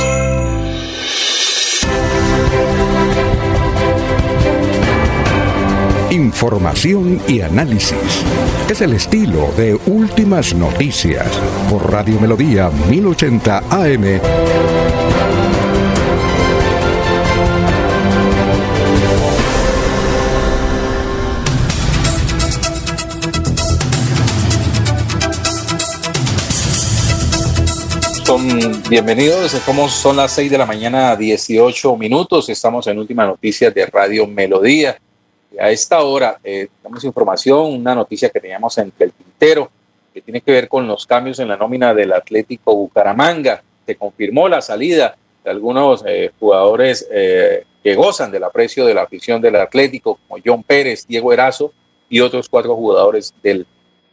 Información 6.13 7.19
y 7.27 7.41
análisis. 7.41 8.23
Es 8.69 8.81
el 8.81 8.93
estilo 8.93 9.51
de 9.57 9.73
Últimas 9.87 10.53
Noticias 10.53 11.27
por 11.71 11.91
Radio 11.91 12.19
Melodía 12.19 12.69
1080 12.69 13.57
AM. 13.71 14.21
Son 28.23 28.83
bienvenidos, 28.87 29.55
como 29.65 29.89
son 29.89 30.17
las 30.17 30.31
6 30.33 30.51
de 30.51 30.57
la 30.59 30.67
mañana, 30.67 31.15
18 31.15 31.97
minutos. 31.97 32.49
Estamos 32.49 32.85
en 32.85 32.99
Últimas 32.99 33.25
Noticias 33.25 33.73
de 33.73 33.87
Radio 33.87 34.27
Melodía. 34.27 34.95
A 35.59 35.69
esta 35.69 36.01
hora 36.03 36.39
eh, 36.43 36.67
tenemos 36.81 37.03
información, 37.03 37.73
una 37.73 37.93
noticia 37.93 38.29
que 38.29 38.39
teníamos 38.39 38.77
en 38.77 38.91
el 38.97 39.11
tintero, 39.11 39.69
que 40.13 40.21
tiene 40.21 40.41
que 40.41 40.51
ver 40.51 40.67
con 40.67 40.87
los 40.87 41.05
cambios 41.05 41.39
en 41.39 41.47
la 41.47 41.57
nómina 41.57 41.93
del 41.93 42.13
Atlético 42.13 42.75
Bucaramanga. 42.75 43.63
Se 43.85 43.95
confirmó 43.95 44.47
la 44.47 44.61
salida 44.61 45.15
de 45.43 45.51
algunos 45.51 46.03
eh, 46.07 46.31
jugadores 46.39 47.07
eh, 47.11 47.65
que 47.83 47.95
gozan 47.95 48.31
del 48.31 48.43
aprecio 48.43 48.85
de 48.85 48.93
la 48.93 49.03
afición 49.03 49.41
del 49.41 49.55
Atlético, 49.57 50.19
como 50.27 50.41
John 50.43 50.63
Pérez, 50.63 51.05
Diego 51.07 51.33
Erazo 51.33 51.71
y 52.09 52.19
otros 52.19 52.49
cuatro 52.49 52.75
jugadores 52.75 53.33
del, 53.43 53.67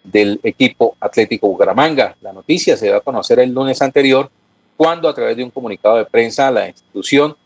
del 0.04 0.40
equipo 0.42 0.96
Atlético 1.00 1.48
Bucaramanga. 1.48 2.16
La 2.20 2.32
noticia 2.32 2.76
se 2.76 2.88
da 2.88 2.98
a 2.98 3.00
conocer 3.00 3.38
el 3.40 3.52
lunes 3.52 3.80
anterior, 3.80 4.30
cuando 4.76 5.08
a 5.08 5.14
través 5.14 5.36
de 5.36 5.44
un 5.44 5.50
comunicado 5.50 5.96
de 5.96 6.06
prensa 6.06 6.50
la 6.50 6.68
institución 6.68 7.36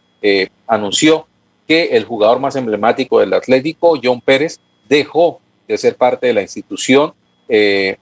anunció 0.66 1.26
que 1.66 1.96
el 1.96 2.04
jugador 2.04 2.40
más 2.40 2.56
emblemático 2.56 3.20
del 3.20 3.32
Atlético, 3.32 3.98
John 4.02 4.20
Pérez, 4.20 4.58
dejó 4.88 5.40
de 5.66 5.78
ser 5.78 5.96
parte 5.96 6.26
de 6.26 6.34
la 6.34 6.42
institución 6.42 7.12
eh, 7.48 7.96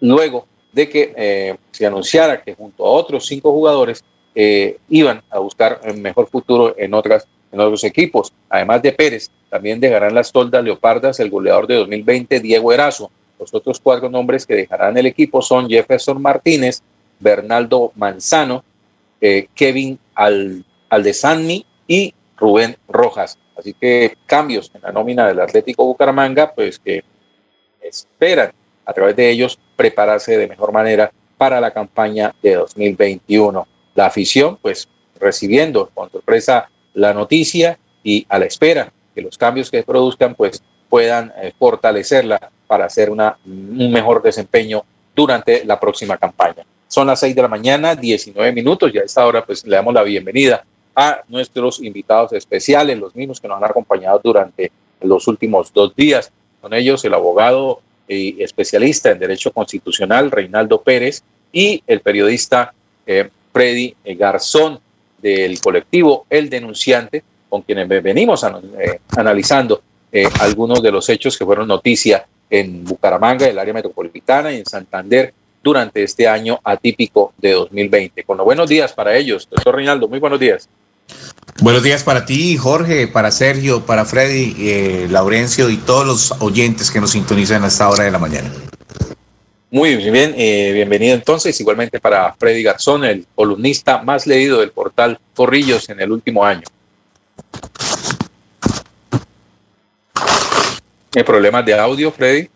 luego 0.00 0.46
de 0.72 0.88
que 0.88 1.12
eh, 1.16 1.56
se 1.70 1.86
anunciara 1.86 2.42
que 2.42 2.54
junto 2.54 2.84
a 2.84 2.90
otros 2.90 3.26
cinco 3.26 3.52
jugadores 3.52 4.04
eh, 4.34 4.78
iban 4.88 5.22
a 5.30 5.38
buscar 5.38 5.80
un 5.86 6.00
mejor 6.00 6.28
futuro 6.28 6.74
en, 6.78 6.94
otras, 6.94 7.26
en 7.50 7.60
otros 7.60 7.84
equipos. 7.84 8.32
Además 8.48 8.82
de 8.82 8.92
Pérez, 8.92 9.30
también 9.50 9.80
dejarán 9.80 10.14
las 10.14 10.32
toldas 10.32 10.64
leopardas 10.64 11.20
el 11.20 11.30
goleador 11.30 11.66
de 11.66 11.76
2020, 11.76 12.40
Diego 12.40 12.72
Erazo. 12.72 13.10
Los 13.38 13.52
otros 13.52 13.80
cuatro 13.80 14.08
nombres 14.08 14.46
que 14.46 14.54
dejarán 14.54 14.96
el 14.96 15.06
equipo 15.06 15.42
son 15.42 15.68
Jefferson 15.68 16.20
Martínez, 16.22 16.82
Bernaldo 17.18 17.92
Manzano, 17.96 18.64
Kevin 19.54 19.98
Al 20.14 20.64
y 21.86 22.14
Rubén 22.42 22.76
Rojas. 22.88 23.38
Así 23.56 23.72
que 23.72 24.16
cambios 24.26 24.70
en 24.74 24.82
la 24.82 24.90
nómina 24.90 25.28
del 25.28 25.40
Atlético 25.40 25.84
Bucaramanga, 25.84 26.52
pues 26.52 26.80
que 26.80 27.04
esperan 27.80 28.52
a 28.84 28.92
través 28.92 29.14
de 29.14 29.30
ellos 29.30 29.58
prepararse 29.76 30.36
de 30.36 30.48
mejor 30.48 30.72
manera 30.72 31.12
para 31.38 31.60
la 31.60 31.70
campaña 31.70 32.34
de 32.42 32.54
2021. 32.56 33.66
La 33.94 34.06
afición, 34.06 34.58
pues 34.60 34.88
recibiendo 35.20 35.88
con 35.94 36.10
sorpresa 36.10 36.68
la 36.94 37.14
noticia 37.14 37.78
y 38.02 38.26
a 38.28 38.40
la 38.40 38.46
espera 38.46 38.92
que 39.14 39.22
los 39.22 39.38
cambios 39.38 39.70
que 39.70 39.84
produzcan, 39.84 40.34
pues 40.34 40.62
puedan 40.88 41.32
eh, 41.36 41.52
fortalecerla 41.56 42.50
para 42.66 42.86
hacer 42.86 43.08
una, 43.08 43.38
un 43.46 43.92
mejor 43.92 44.20
desempeño 44.20 44.84
durante 45.14 45.64
la 45.64 45.78
próxima 45.78 46.16
campaña. 46.16 46.64
Son 46.88 47.06
las 47.06 47.20
6 47.20 47.36
de 47.36 47.42
la 47.42 47.48
mañana, 47.48 47.94
19 47.94 48.52
minutos, 48.52 48.90
y 48.92 48.98
a 48.98 49.02
esta 49.02 49.24
hora 49.24 49.44
pues 49.44 49.64
le 49.64 49.76
damos 49.76 49.94
la 49.94 50.02
bienvenida 50.02 50.64
a 50.94 51.22
nuestros 51.28 51.80
invitados 51.80 52.32
especiales, 52.32 52.98
los 52.98 53.14
mismos 53.14 53.40
que 53.40 53.48
nos 53.48 53.58
han 53.58 53.64
acompañado 53.64 54.20
durante 54.22 54.70
los 55.00 55.26
últimos 55.28 55.72
dos 55.72 55.94
días. 55.96 56.30
Con 56.60 56.74
ellos 56.74 57.04
el 57.04 57.14
abogado 57.14 57.80
y 58.08 58.42
especialista 58.42 59.10
en 59.10 59.18
Derecho 59.18 59.52
Constitucional, 59.52 60.30
Reinaldo 60.30 60.80
Pérez, 60.82 61.22
y 61.52 61.82
el 61.86 62.00
periodista 62.00 62.72
eh, 63.06 63.28
Freddy 63.52 63.94
Garzón 64.04 64.80
del 65.20 65.60
colectivo 65.60 66.26
El 66.28 66.50
Denunciante, 66.50 67.22
con 67.48 67.62
quienes 67.62 67.86
venimos 67.88 68.44
eh, 68.44 69.00
analizando 69.16 69.82
eh, 70.10 70.26
algunos 70.40 70.82
de 70.82 70.90
los 70.90 71.08
hechos 71.08 71.38
que 71.38 71.44
fueron 71.44 71.68
noticia 71.68 72.26
en 72.48 72.84
Bucaramanga, 72.84 73.46
el 73.46 73.58
área 73.58 73.74
metropolitana 73.74 74.52
y 74.52 74.58
en 74.58 74.66
Santander 74.66 75.32
durante 75.62 76.02
este 76.02 76.26
año 76.26 76.58
atípico 76.64 77.32
de 77.38 77.52
2020. 77.52 78.24
Con 78.24 78.36
los 78.36 78.44
buenos 78.44 78.68
días 78.68 78.92
para 78.92 79.16
ellos. 79.16 79.48
Doctor 79.48 79.76
Reinaldo, 79.76 80.08
muy 80.08 80.18
buenos 80.18 80.40
días. 80.40 80.68
Buenos 81.60 81.82
días 81.82 82.02
para 82.02 82.24
ti, 82.24 82.56
Jorge, 82.56 83.06
para 83.06 83.30
Sergio, 83.30 83.86
para 83.86 84.04
Freddy, 84.04 84.56
eh, 84.58 85.06
Laurencio 85.10 85.70
y 85.70 85.76
todos 85.76 86.06
los 86.06 86.32
oyentes 86.40 86.90
que 86.90 87.00
nos 87.00 87.10
sintonizan 87.10 87.62
a 87.62 87.68
esta 87.68 87.88
hora 87.88 88.04
de 88.04 88.10
la 88.10 88.18
mañana. 88.18 88.50
Muy 89.70 89.96
bien, 89.96 90.34
eh, 90.36 90.72
bienvenido 90.74 91.14
entonces, 91.14 91.58
igualmente 91.60 91.98
para 92.00 92.34
Freddy 92.34 92.62
Garzón, 92.62 93.04
el 93.04 93.26
columnista 93.34 94.02
más 94.02 94.26
leído 94.26 94.60
del 94.60 94.70
portal 94.70 95.18
Corrillos 95.34 95.88
en 95.88 96.00
el 96.00 96.10
último 96.12 96.44
año. 96.44 96.64
¿Hay 101.14 101.22
problemas 101.22 101.64
de 101.64 101.78
audio, 101.78 102.10
Freddy? 102.10 102.48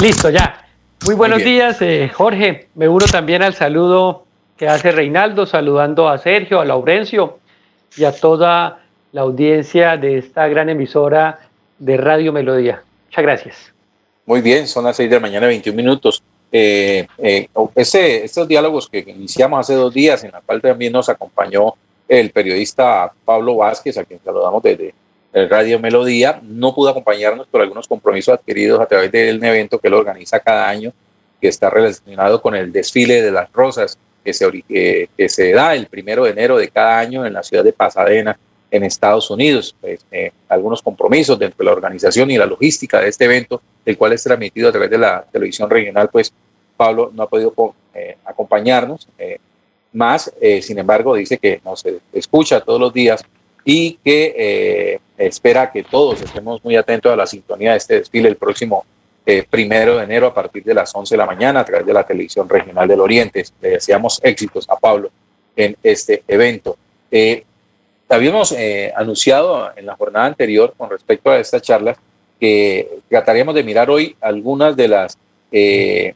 Listo, 0.00 0.30
ya. 0.30 0.66
Muy 1.04 1.14
buenos 1.14 1.38
días, 1.44 1.76
eh, 1.80 2.10
Jorge. 2.12 2.68
Me 2.74 2.88
uno 2.88 3.06
también 3.06 3.42
al 3.42 3.54
saludo 3.54 4.23
que 4.56 4.68
hace 4.68 4.92
Reinaldo, 4.92 5.46
saludando 5.46 6.08
a 6.08 6.18
Sergio, 6.18 6.60
a 6.60 6.64
Laurencio 6.64 7.38
y 7.96 8.04
a 8.04 8.12
toda 8.12 8.80
la 9.12 9.22
audiencia 9.22 9.96
de 9.96 10.18
esta 10.18 10.48
gran 10.48 10.68
emisora 10.68 11.40
de 11.78 11.96
Radio 11.96 12.32
Melodía. 12.32 12.82
Muchas 13.06 13.22
gracias. 13.22 13.72
Muy 14.26 14.40
bien, 14.40 14.66
son 14.66 14.84
las 14.84 14.96
seis 14.96 15.10
de 15.10 15.16
la 15.16 15.20
mañana, 15.20 15.46
21 15.46 15.76
minutos. 15.76 16.22
Eh, 16.50 17.06
eh, 17.18 17.48
ese, 17.74 18.24
estos 18.24 18.46
diálogos 18.46 18.88
que 18.88 19.00
iniciamos 19.00 19.60
hace 19.60 19.74
dos 19.74 19.92
días, 19.92 20.22
en 20.24 20.30
la 20.32 20.40
cual 20.40 20.62
también 20.62 20.92
nos 20.92 21.08
acompañó 21.08 21.74
el 22.08 22.30
periodista 22.30 23.12
Pablo 23.24 23.56
Vázquez, 23.56 23.98
a 23.98 24.04
quien 24.04 24.20
saludamos 24.24 24.62
desde 24.62 24.94
el 25.32 25.50
Radio 25.50 25.80
Melodía, 25.80 26.40
no 26.42 26.74
pudo 26.74 26.90
acompañarnos 26.90 27.48
por 27.48 27.60
algunos 27.60 27.88
compromisos 27.88 28.34
adquiridos 28.34 28.80
a 28.80 28.86
través 28.86 29.10
del 29.10 29.42
evento 29.42 29.78
que 29.80 29.88
él 29.88 29.94
organiza 29.94 30.38
cada 30.38 30.68
año, 30.68 30.92
que 31.40 31.48
está 31.48 31.70
relacionado 31.70 32.40
con 32.40 32.54
el 32.54 32.72
desfile 32.72 33.20
de 33.20 33.32
las 33.32 33.52
rosas 33.52 33.98
que 34.24 34.32
se, 34.32 34.64
que 35.16 35.28
se 35.28 35.52
da 35.52 35.74
el 35.74 35.86
primero 35.86 36.24
de 36.24 36.30
enero 36.30 36.56
de 36.56 36.68
cada 36.68 36.98
año 36.98 37.26
en 37.26 37.32
la 37.32 37.42
ciudad 37.42 37.62
de 37.62 37.72
Pasadena, 37.72 38.38
en 38.74 38.82
Estados 38.82 39.30
Unidos. 39.30 39.74
Pues, 39.80 40.04
eh, 40.10 40.32
algunos 40.48 40.82
compromisos 40.82 41.38
dentro 41.38 41.58
de 41.58 41.64
la 41.64 41.72
organización 41.72 42.30
y 42.30 42.36
la 42.36 42.46
logística 42.46 43.00
de 43.00 43.08
este 43.08 43.24
evento, 43.24 43.62
el 43.84 43.96
cual 43.96 44.12
es 44.12 44.22
transmitido 44.24 44.68
a 44.68 44.72
través 44.72 44.90
de 44.90 44.98
la 44.98 45.24
televisión 45.30 45.70
regional, 45.70 46.08
pues 46.10 46.32
Pablo 46.76 47.10
no 47.14 47.22
ha 47.22 47.28
podido 47.28 47.54
eh, 47.94 48.16
acompañarnos. 48.24 49.06
Eh, 49.16 49.38
más, 49.92 50.32
sin 50.60 50.76
embargo, 50.76 51.14
dice 51.14 51.38
que 51.38 51.60
nos 51.64 51.84
escucha 52.12 52.60
todos 52.60 52.80
los 52.80 52.92
días 52.92 53.24
y 53.64 53.92
que 54.04 54.98
espera 55.16 55.70
que 55.70 55.84
todos 55.84 56.20
estemos 56.20 56.64
muy 56.64 56.74
atentos 56.74 57.12
a 57.12 57.16
la 57.16 57.28
sintonía 57.28 57.70
de 57.70 57.76
este 57.76 57.94
desfile 58.00 58.28
el 58.28 58.34
próximo 58.34 58.84
eh, 59.26 59.44
primero 59.48 59.96
de 59.96 60.04
enero 60.04 60.26
a 60.26 60.34
partir 60.34 60.62
de 60.64 60.74
las 60.74 60.94
11 60.94 61.14
de 61.14 61.18
la 61.18 61.26
mañana 61.26 61.60
a 61.60 61.64
través 61.64 61.86
de 61.86 61.92
la 61.92 62.04
televisión 62.04 62.48
regional 62.48 62.86
del 62.86 63.00
Oriente. 63.00 63.44
Le 63.60 63.70
deseamos 63.70 64.20
éxitos 64.22 64.68
a 64.68 64.76
Pablo 64.76 65.10
en 65.56 65.76
este 65.82 66.22
evento. 66.28 66.76
Eh, 67.10 67.44
habíamos 68.08 68.52
eh, 68.52 68.92
anunciado 68.94 69.70
en 69.76 69.86
la 69.86 69.96
jornada 69.96 70.26
anterior 70.26 70.74
con 70.76 70.90
respecto 70.90 71.30
a 71.30 71.38
esta 71.38 71.60
charla 71.60 71.96
que 72.38 72.88
trataríamos 73.08 73.54
de 73.54 73.64
mirar 73.64 73.90
hoy 73.90 74.16
algunas 74.20 74.76
de 74.76 74.88
las 74.88 75.16
eh, 75.50 76.14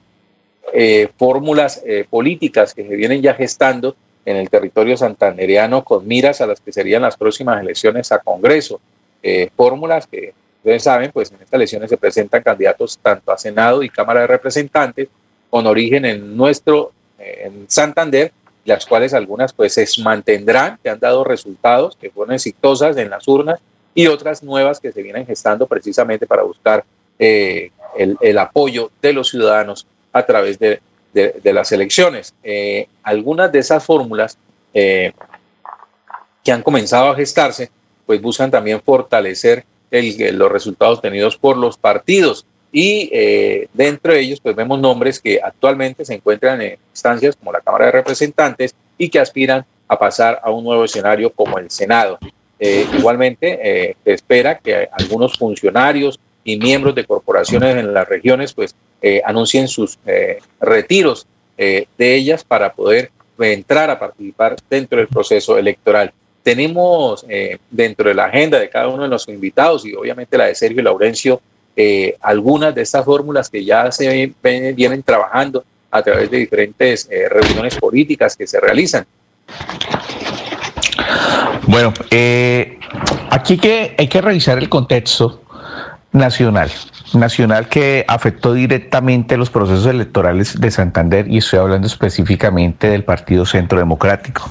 fórmulas 1.16 1.82
políticas 2.10 2.74
que 2.74 2.86
se 2.86 2.94
vienen 2.94 3.22
ya 3.22 3.32
gestando 3.32 3.96
en 4.26 4.36
el 4.36 4.50
territorio 4.50 4.98
santandereano 4.98 5.82
con 5.82 6.06
miras 6.06 6.42
a 6.42 6.46
las 6.46 6.60
que 6.60 6.72
serían 6.72 7.00
las 7.00 7.16
próximas 7.16 7.62
elecciones 7.62 8.12
a 8.12 8.18
Congreso. 8.18 8.78
fórmulas 9.56 10.06
que 10.06 10.34
ustedes 10.58 10.82
saben, 10.82 11.10
pues 11.12 11.30
en 11.30 11.36
estas 11.36 11.54
elecciones 11.54 11.90
se 11.90 11.96
presentan 11.96 12.42
candidatos 12.42 12.98
tanto 13.00 13.32
a 13.32 13.38
Senado 13.38 13.82
y 13.82 13.88
Cámara 13.88 14.20
de 14.20 14.26
Representantes 14.26 15.08
con 15.50 15.66
origen 15.66 16.04
en 16.04 16.36
nuestro, 16.36 16.92
en 17.18 17.64
Santander, 17.68 18.32
las 18.64 18.84
cuales 18.84 19.14
algunas 19.14 19.52
pues 19.52 19.72
se 19.74 19.86
mantendrán, 20.02 20.78
que 20.82 20.90
han 20.90 21.00
dado 21.00 21.24
resultados, 21.24 21.96
que 21.96 22.10
fueron 22.10 22.34
exitosas 22.34 22.96
en 22.98 23.08
las 23.08 23.26
urnas, 23.26 23.60
y 23.94 24.06
otras 24.06 24.42
nuevas 24.42 24.78
que 24.78 24.92
se 24.92 25.02
vienen 25.02 25.26
gestando 25.26 25.66
precisamente 25.66 26.26
para 26.26 26.42
buscar 26.42 26.84
eh, 27.18 27.72
el, 27.96 28.38
apoyo 28.38 28.92
de 29.02 29.12
los 29.12 29.30
ciudadanos 29.30 29.86
a 30.12 30.24
través 30.24 30.58
de, 30.58 30.80
las 31.42 31.72
elecciones. 31.72 32.32
Eh, 32.44 32.86
algunas 33.02 33.50
de 33.50 33.58
esas 33.58 33.84
fórmulas 33.84 34.38
eh, 34.72 35.12
que 36.44 36.52
han 36.52 36.62
comenzado 36.62 37.10
a 37.10 37.16
gestarse, 37.16 37.70
pues 38.06 38.22
buscan 38.22 38.50
también 38.50 38.80
fortalecer 38.80 39.64
los 39.90 40.52
resultados 40.52 40.98
obtenidos 40.98 41.36
por 41.36 41.56
los 41.56 41.76
partidos 41.76 42.46
y 42.70 43.08
eh, 43.12 43.68
dentro 43.72 44.12
de 44.12 44.20
ellos 44.20 44.40
pues 44.40 44.54
vemos 44.54 44.78
nombres 44.78 45.20
que 45.20 45.40
actualmente 45.42 46.04
se 46.04 46.14
encuentran 46.14 46.60
en 46.60 46.78
instancias 46.90 47.36
como 47.36 47.52
la 47.52 47.60
Cámara 47.60 47.86
de 47.86 47.92
Representantes 47.92 48.74
y 48.98 49.08
que 49.08 49.18
aspiran 49.18 49.64
a 49.86 49.98
pasar 49.98 50.40
a 50.42 50.50
un 50.50 50.64
nuevo 50.64 50.84
escenario 50.84 51.30
como 51.30 51.58
el 51.58 51.70
Senado. 51.70 52.18
Eh, 52.60 52.86
igualmente 52.98 53.58
eh, 53.62 53.96
se 54.04 54.12
espera 54.12 54.58
que 54.58 54.88
algunos 54.92 55.38
funcionarios 55.38 56.20
y 56.44 56.58
miembros 56.58 56.94
de 56.94 57.04
corporaciones 57.04 57.76
en 57.76 57.94
las 57.94 58.08
regiones 58.08 58.52
pues 58.52 58.74
anuncien 59.24 59.68
sus 59.68 59.96
retiros 60.60 61.26
de 61.56 61.86
ellas 61.98 62.42
para 62.42 62.72
poder 62.72 63.12
entrar 63.38 63.90
a 63.90 63.98
participar 63.98 64.56
dentro 64.68 64.98
del 64.98 65.08
proceso 65.08 65.56
electoral. 65.56 66.12
Tenemos 66.42 67.26
dentro 67.70 68.08
de 68.08 68.14
la 68.14 68.26
agenda 68.26 68.58
de 68.58 68.70
cada 68.70 68.88
uno 68.88 69.02
de 69.02 69.08
los 69.08 69.28
invitados 69.28 69.84
y 69.84 69.94
obviamente 69.94 70.38
la 70.38 70.46
de 70.46 70.54
Sergio 70.54 70.82
Laurencio 70.82 71.40
eh, 71.80 72.16
algunas 72.22 72.74
de 72.74 72.82
estas 72.82 73.04
fórmulas 73.04 73.48
que 73.48 73.64
ya 73.64 73.92
se 73.92 74.32
vienen 74.42 75.00
trabajando 75.04 75.62
a 75.92 76.02
través 76.02 76.28
de 76.28 76.38
diferentes 76.38 77.08
eh, 77.08 77.28
reuniones 77.28 77.76
políticas 77.76 78.36
que 78.36 78.48
se 78.48 78.58
realizan. 78.58 79.06
Bueno, 81.68 81.94
eh, 82.10 82.80
aquí 83.30 83.58
que 83.58 83.94
hay 83.96 84.08
que 84.08 84.20
revisar 84.20 84.58
el 84.58 84.68
contexto 84.68 85.44
nacional, 86.10 86.68
nacional 87.14 87.68
que 87.68 88.04
afectó 88.08 88.52
directamente 88.52 89.36
los 89.36 89.50
procesos 89.50 89.86
electorales 89.86 90.60
de 90.60 90.70
Santander 90.70 91.26
y 91.28 91.38
estoy 91.38 91.58
hablando 91.58 91.86
específicamente 91.86 92.88
del 92.88 93.04
Partido 93.04 93.46
Centro 93.46 93.78
Democrático. 93.78 94.48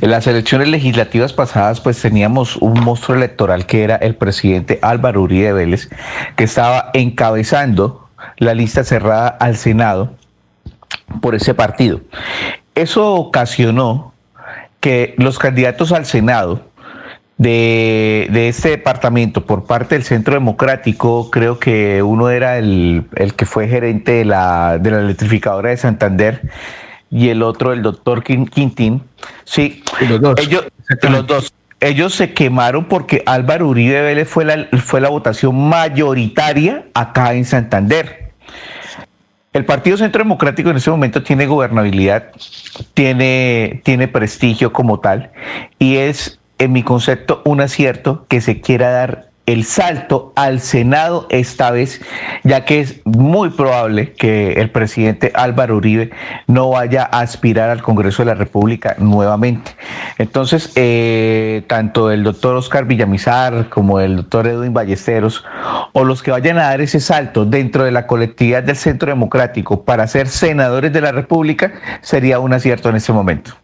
En 0.00 0.10
las 0.10 0.26
elecciones 0.26 0.68
legislativas 0.68 1.32
pasadas 1.32 1.80
pues 1.80 2.00
teníamos 2.00 2.56
un 2.56 2.80
monstruo 2.80 3.16
electoral 3.16 3.66
que 3.66 3.84
era 3.84 3.96
el 3.96 4.14
presidente 4.14 4.78
Álvaro 4.82 5.22
Uribe 5.22 5.52
Vélez 5.52 5.88
que 6.36 6.44
estaba 6.44 6.90
encabezando 6.94 8.08
la 8.38 8.54
lista 8.54 8.84
cerrada 8.84 9.28
al 9.28 9.56
Senado 9.56 10.14
por 11.20 11.34
ese 11.34 11.54
partido. 11.54 12.00
Eso 12.74 13.14
ocasionó 13.14 14.12
que 14.80 15.14
los 15.18 15.38
candidatos 15.38 15.92
al 15.92 16.06
Senado 16.06 16.62
de, 17.38 18.28
de, 18.30 18.48
este 18.48 18.70
departamento 18.70 19.44
por 19.44 19.64
parte 19.64 19.94
del 19.94 20.04
Centro 20.04 20.34
Democrático, 20.34 21.30
creo 21.30 21.58
que 21.58 22.02
uno 22.02 22.30
era 22.30 22.58
el, 22.58 23.04
el 23.14 23.34
que 23.34 23.44
fue 23.44 23.68
gerente 23.68 24.12
de 24.12 24.24
la, 24.24 24.78
de 24.78 24.90
la 24.90 25.00
electrificadora 25.00 25.70
de 25.70 25.76
Santander 25.76 26.42
y 27.10 27.28
el 27.28 27.42
otro 27.42 27.72
el 27.72 27.82
doctor 27.82 28.22
Quintín. 28.22 29.02
Sí, 29.44 29.82
los 30.08 30.20
dos. 30.20 30.40
Ellos, 30.40 30.64
los 31.02 31.26
dos. 31.26 31.52
Ellos 31.80 32.14
se 32.14 32.32
quemaron 32.32 32.86
porque 32.86 33.22
Álvaro 33.26 33.68
Uribe 33.68 34.00
Vélez 34.00 34.28
fue 34.28 34.46
la, 34.46 34.66
fue 34.78 35.00
la 35.00 35.10
votación 35.10 35.68
mayoritaria 35.68 36.86
acá 36.94 37.34
en 37.34 37.44
Santander. 37.44 38.32
El 39.52 39.64
Partido 39.64 39.96
Centro 39.96 40.22
Democrático 40.22 40.70
en 40.70 40.76
ese 40.76 40.90
momento 40.90 41.22
tiene 41.22 41.46
gobernabilidad, 41.46 42.30
tiene, 42.94 43.80
tiene 43.84 44.08
prestigio 44.08 44.72
como 44.72 45.00
tal 45.00 45.30
y 45.78 45.96
es 45.96 46.38
en 46.58 46.72
mi 46.72 46.82
concepto, 46.82 47.42
un 47.44 47.60
acierto 47.60 48.26
que 48.28 48.40
se 48.40 48.60
quiera 48.60 48.90
dar 48.90 49.26
el 49.46 49.64
salto 49.64 50.32
al 50.34 50.60
Senado 50.60 51.26
esta 51.30 51.70
vez, 51.70 52.00
ya 52.42 52.64
que 52.64 52.80
es 52.80 53.00
muy 53.04 53.50
probable 53.50 54.12
que 54.12 54.54
el 54.54 54.70
presidente 54.70 55.30
Álvaro 55.34 55.76
Uribe 55.76 56.10
no 56.48 56.70
vaya 56.70 57.08
a 57.10 57.20
aspirar 57.20 57.70
al 57.70 57.80
Congreso 57.80 58.22
de 58.22 58.26
la 58.26 58.34
República 58.34 58.96
nuevamente. 58.98 59.70
Entonces, 60.18 60.72
eh, 60.74 61.62
tanto 61.68 62.10
el 62.10 62.24
doctor 62.24 62.56
Oscar 62.56 62.86
Villamizar 62.86 63.68
como 63.68 64.00
el 64.00 64.16
doctor 64.16 64.48
Edwin 64.48 64.74
Ballesteros, 64.74 65.44
o 65.92 66.04
los 66.04 66.24
que 66.24 66.32
vayan 66.32 66.58
a 66.58 66.64
dar 66.64 66.80
ese 66.80 66.98
salto 66.98 67.44
dentro 67.44 67.84
de 67.84 67.92
la 67.92 68.08
colectividad 68.08 68.64
del 68.64 68.76
Centro 68.76 69.10
Democrático 69.10 69.84
para 69.84 70.08
ser 70.08 70.26
senadores 70.26 70.92
de 70.92 71.00
la 71.00 71.12
República, 71.12 71.72
sería 72.00 72.40
un 72.40 72.52
acierto 72.52 72.88
en 72.88 72.96
este 72.96 73.12
momento. 73.12 73.54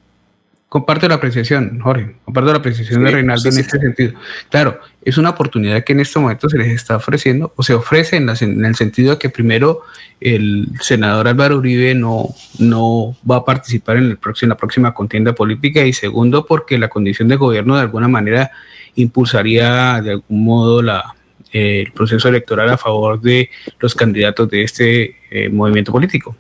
Comparto 0.73 1.07
la 1.07 1.16
apreciación, 1.16 1.81
Jorge, 1.81 2.15
comparto 2.24 2.51
la 2.51 2.61
apreciación 2.61 3.05
de 3.05 3.11
Reinaldo 3.11 3.47
en 3.51 3.59
este 3.59 3.78
sentido. 3.78 4.15
Claro, 4.49 4.81
es 5.03 5.19
una 5.19 5.28
oportunidad 5.28 5.85
que 5.85 5.93
en 5.93 6.01
este 6.01 6.19
momento 6.19 6.49
se 6.49 6.57
les 6.57 6.69
está 6.69 6.97
ofreciendo, 6.97 7.53
o 7.57 7.62
se 7.62 7.74
ofrece 7.74 8.16
en, 8.16 8.31
el 8.31 8.74
sentido 8.74 9.11
de 9.11 9.19
que 9.19 9.28
primero 9.28 9.82
el 10.19 10.69
senador 10.81 11.28
Álvaro 11.28 11.59
Uribe 11.59 11.94
no, 11.94 12.31
no 12.59 13.15
va 13.31 13.36
a 13.36 13.44
participar 13.44 13.99
en, 13.99 14.05
el 14.05 14.16
próximo, 14.16 14.49
la 14.49 14.57
próxima 14.57 14.94
contienda 14.94 15.35
política 15.35 15.85
y 15.85 15.93
segundo 15.93 16.47
porque 16.47 16.78
la 16.78 16.89
condición 16.89 17.28
de 17.28 17.36
gobierno 17.36 17.74
de 17.74 17.82
alguna 17.82 18.09
manera 18.09 18.51
impulsaría 18.94 20.01
de 20.01 20.12
algún 20.12 20.43
modo 20.43 20.81
la, 20.81 21.15
eh, 21.53 21.82
el 21.86 21.93
proceso 21.93 22.31
electoral 22.31 22.70
a 22.70 22.78
favor 22.78 23.20
de 23.20 23.51
los 23.78 23.94
candidatos 23.94 24.49
de 24.49 24.62
este 24.62 25.16
eh, 25.31 25.51
movimiento 25.51 25.93
político. 25.93 26.35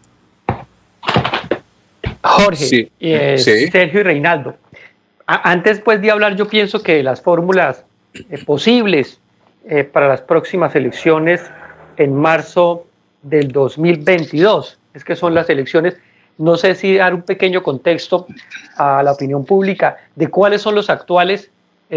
Jorge, 2.22 2.90
eh, 3.00 3.38
Sergio 3.38 4.00
y 4.00 4.02
Reinaldo. 4.02 4.56
antes 5.26 5.80
pues 5.80 6.00
de 6.00 6.10
hablar, 6.10 6.36
yo 6.36 6.46
pienso 6.48 6.82
que 6.82 7.02
las 7.02 7.20
fórmulas 7.20 7.84
eh, 8.14 8.38
posibles 8.44 9.18
eh, 9.68 9.84
para 9.84 10.08
las 10.08 10.20
próximas 10.20 10.74
elecciones 10.74 11.42
en 11.96 12.14
marzo 12.14 12.86
del 13.22 13.48
2022, 13.52 14.78
es 14.94 15.04
que 15.04 15.16
son 15.16 15.34
las 15.34 15.48
elecciones, 15.50 15.96
no 16.38 16.56
sé 16.56 16.74
si 16.74 16.96
dar 16.96 17.14
un 17.14 17.22
pequeño 17.22 17.62
contexto 17.62 18.26
a 18.76 19.02
la 19.02 19.12
opinión 19.12 19.44
pública 19.44 19.98
de 20.16 20.28
cuáles 20.28 20.62
son 20.62 20.74
los 20.74 20.90
actuales 20.90 21.50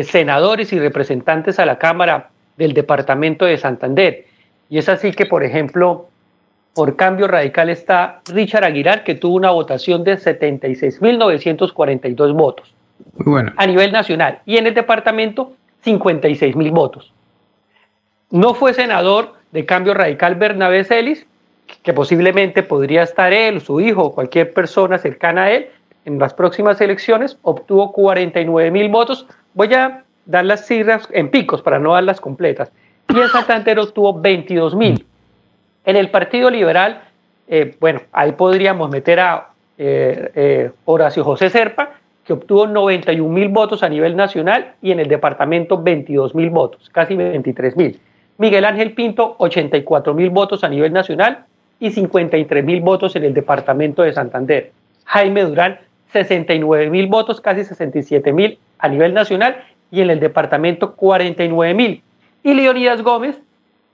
senadores 0.04 0.74
y 0.74 0.80
representantes 0.80 1.58
a 1.58 1.66
la 1.66 1.78
Cámara 1.80 2.30
del 2.58 2.74
Departamento 2.74 3.46
de 3.46 3.58
Santander. 3.58 4.26
Y 4.70 4.78
es 4.78 4.90
así 4.90 5.14
que, 5.14 5.26
por 5.26 5.44
ejemplo, 5.44 6.10
por 6.76 6.96
cambio 6.96 7.28
radical 7.28 7.70
está 7.70 8.22
Richard 8.32 8.66
Aguilar, 8.66 9.04
que 9.04 9.16
tuvo 9.16 9.36
una 9.36 9.50
votación 9.50 10.04
de 10.04 10.20
76.942 10.20 12.34
votos. 12.34 12.72
bueno. 13.16 13.52
A 13.58 13.66
nivel 13.66 13.92
nacional. 13.92 14.42
Y 14.46 14.58
en 14.58 14.68
el 14.68 14.76
departamento, 14.76 15.54
56.000 15.84 16.72
votos. 16.72 17.12
No 18.30 18.54
fue 18.54 18.74
senador 18.74 19.34
de 19.52 19.66
cambio 19.66 19.94
radical 19.94 20.36
Bernabé 20.36 20.84
Celis, 20.84 21.26
que 21.82 21.94
posiblemente 21.94 22.62
podría 22.62 23.04
estar 23.04 23.32
él, 23.32 23.62
su 23.62 23.80
hijo 23.80 24.04
o 24.04 24.14
cualquier 24.14 24.54
persona 24.54 24.98
cercana 24.98 25.46
a 25.46 25.52
él 25.52 25.70
en 26.06 26.20
las 26.20 26.34
próximas 26.34 26.80
elecciones, 26.82 27.38
obtuvo 27.42 27.94
49.000 27.94 28.92
votos. 28.92 29.26
Voy 29.54 29.74
a 29.74 30.04
dar 30.26 30.46
las 30.46 30.68
cifras 30.68 31.08
en 31.12 31.30
picos 31.30 31.62
para 31.62 31.80
no 31.80 31.94
darlas 31.94 32.22
completas. 32.22 32.72
Y 33.10 33.20
en 33.20 33.28
Santander 33.30 33.80
obtuvo 33.80 34.22
22.000. 34.22 35.04
En 35.86 35.96
el 35.96 36.10
Partido 36.10 36.50
Liberal, 36.50 37.02
eh, 37.48 37.76
bueno, 37.80 38.02
ahí 38.12 38.32
podríamos 38.32 38.90
meter 38.90 39.20
a 39.20 39.50
eh, 39.78 40.32
eh, 40.34 40.72
Horacio 40.86 41.24
José 41.24 41.50
Serpa, 41.50 41.92
que 42.26 42.34
obtuvo 42.34 42.66
91 42.66 43.32
mil 43.32 43.50
votos 43.50 43.84
a 43.84 43.90
nivel 43.90 44.16
nacional 44.16 44.74
y 44.82 44.92
en 44.92 45.00
el 45.00 45.08
departamento 45.08 45.82
22 45.82 46.34
mil 46.34 46.50
votos, 46.50 46.90
casi 46.90 47.16
23 47.16 47.78
mil. 47.78 48.00
Miguel 48.40 48.66
Ángel 48.66 48.94
Pinto, 48.94 49.36
84 49.38 50.14
mil 50.16 50.32
votos 50.32 50.64
a 50.64 50.70
nivel 50.70 50.92
nacional 50.92 51.46
y 51.80 51.92
53 51.92 52.66
mil 52.66 52.82
votos 52.82 53.16
en 53.16 53.24
el 53.24 53.34
departamento 53.36 54.02
de 54.02 54.14
Santander. 54.14 54.72
Jaime 55.06 55.44
Durán, 55.44 55.80
69 56.14 56.90
mil 56.90 57.06
votos, 57.08 57.42
casi 57.42 57.64
67 57.64 58.34
mil 58.34 58.58
a 58.80 58.88
nivel 58.88 59.14
nacional 59.14 59.64
y 59.92 60.02
en 60.02 60.10
el 60.10 60.20
departamento 60.20 60.96
49 60.96 61.74
mil. 61.76 62.02
Y 62.44 62.54
Leonidas 62.56 63.04
Gómez, 63.04 63.40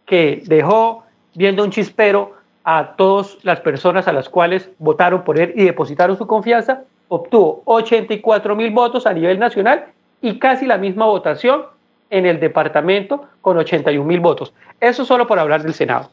que 0.05 0.41
dejó 0.45 1.03
viendo 1.33 1.63
un 1.63 1.71
chispero 1.71 2.35
a 2.63 2.95
todas 2.95 3.37
las 3.43 3.59
personas 3.59 4.07
a 4.07 4.13
las 4.13 4.29
cuales 4.29 4.69
votaron 4.77 5.23
por 5.23 5.39
él 5.39 5.53
y 5.55 5.63
depositaron 5.63 6.17
su 6.17 6.27
confianza, 6.27 6.83
obtuvo 7.07 7.63
84 7.65 8.55
mil 8.55 8.71
votos 8.71 9.05
a 9.05 9.13
nivel 9.13 9.39
nacional 9.39 9.85
y 10.21 10.37
casi 10.37 10.65
la 10.65 10.77
misma 10.77 11.05
votación 11.05 11.63
en 12.09 12.25
el 12.25 12.39
departamento 12.39 13.27
con 13.41 13.57
81 13.57 14.05
mil 14.05 14.19
votos. 14.19 14.53
Eso 14.79 15.05
solo 15.05 15.27
por 15.27 15.39
hablar 15.39 15.63
del 15.63 15.73
Senado. 15.73 16.11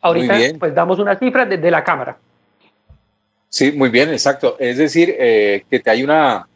Ahorita 0.00 0.36
pues 0.58 0.74
damos 0.74 0.98
una 0.98 1.16
cifra 1.16 1.46
desde 1.46 1.70
la 1.70 1.84
Cámara. 1.84 2.16
Sí, 3.48 3.70
muy 3.72 3.90
bien, 3.90 4.08
exacto. 4.08 4.56
Es 4.58 4.78
decir, 4.78 5.14
eh, 5.18 5.64
que 5.70 5.82
hay 5.86 6.02
una 6.02 6.46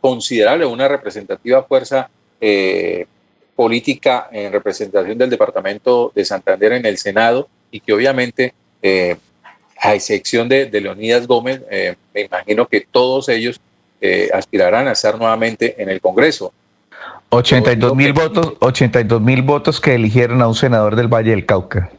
considerable, 0.00 0.66
una 0.66 0.86
representativa 0.86 1.62
fuerza 1.62 2.08
eh, 2.40 3.06
política 3.54 4.28
en 4.32 4.52
representación 4.52 5.18
del 5.18 5.30
departamento 5.30 6.12
de 6.14 6.24
Santander 6.24 6.72
en 6.72 6.86
el 6.86 6.98
Senado 6.98 7.48
y 7.70 7.80
que 7.80 7.92
obviamente, 7.92 8.54
eh, 8.82 9.16
a 9.80 9.94
excepción 9.94 10.48
de, 10.48 10.68
Leonidas 10.70 11.26
Gómez, 11.26 11.62
me 12.14 12.20
imagino 12.20 12.66
que 12.68 12.86
todos 12.88 13.28
ellos 13.28 13.60
aspirarán 14.32 14.86
a 14.86 14.92
estar 14.92 15.18
nuevamente 15.18 15.74
en 15.82 15.88
el 15.88 16.00
Congreso. 16.00 16.52
82 17.30 17.96
mil 17.96 18.12
votos, 18.12 18.54
82 18.60 19.20
mil 19.20 19.42
votos 19.42 19.80
que 19.80 19.94
eligieron 19.94 20.42
a 20.42 20.48
un 20.48 20.54
senador 20.54 20.94
del 20.94 21.08
Valle 21.08 21.30
del 21.30 21.46
Cauca. 21.46 21.90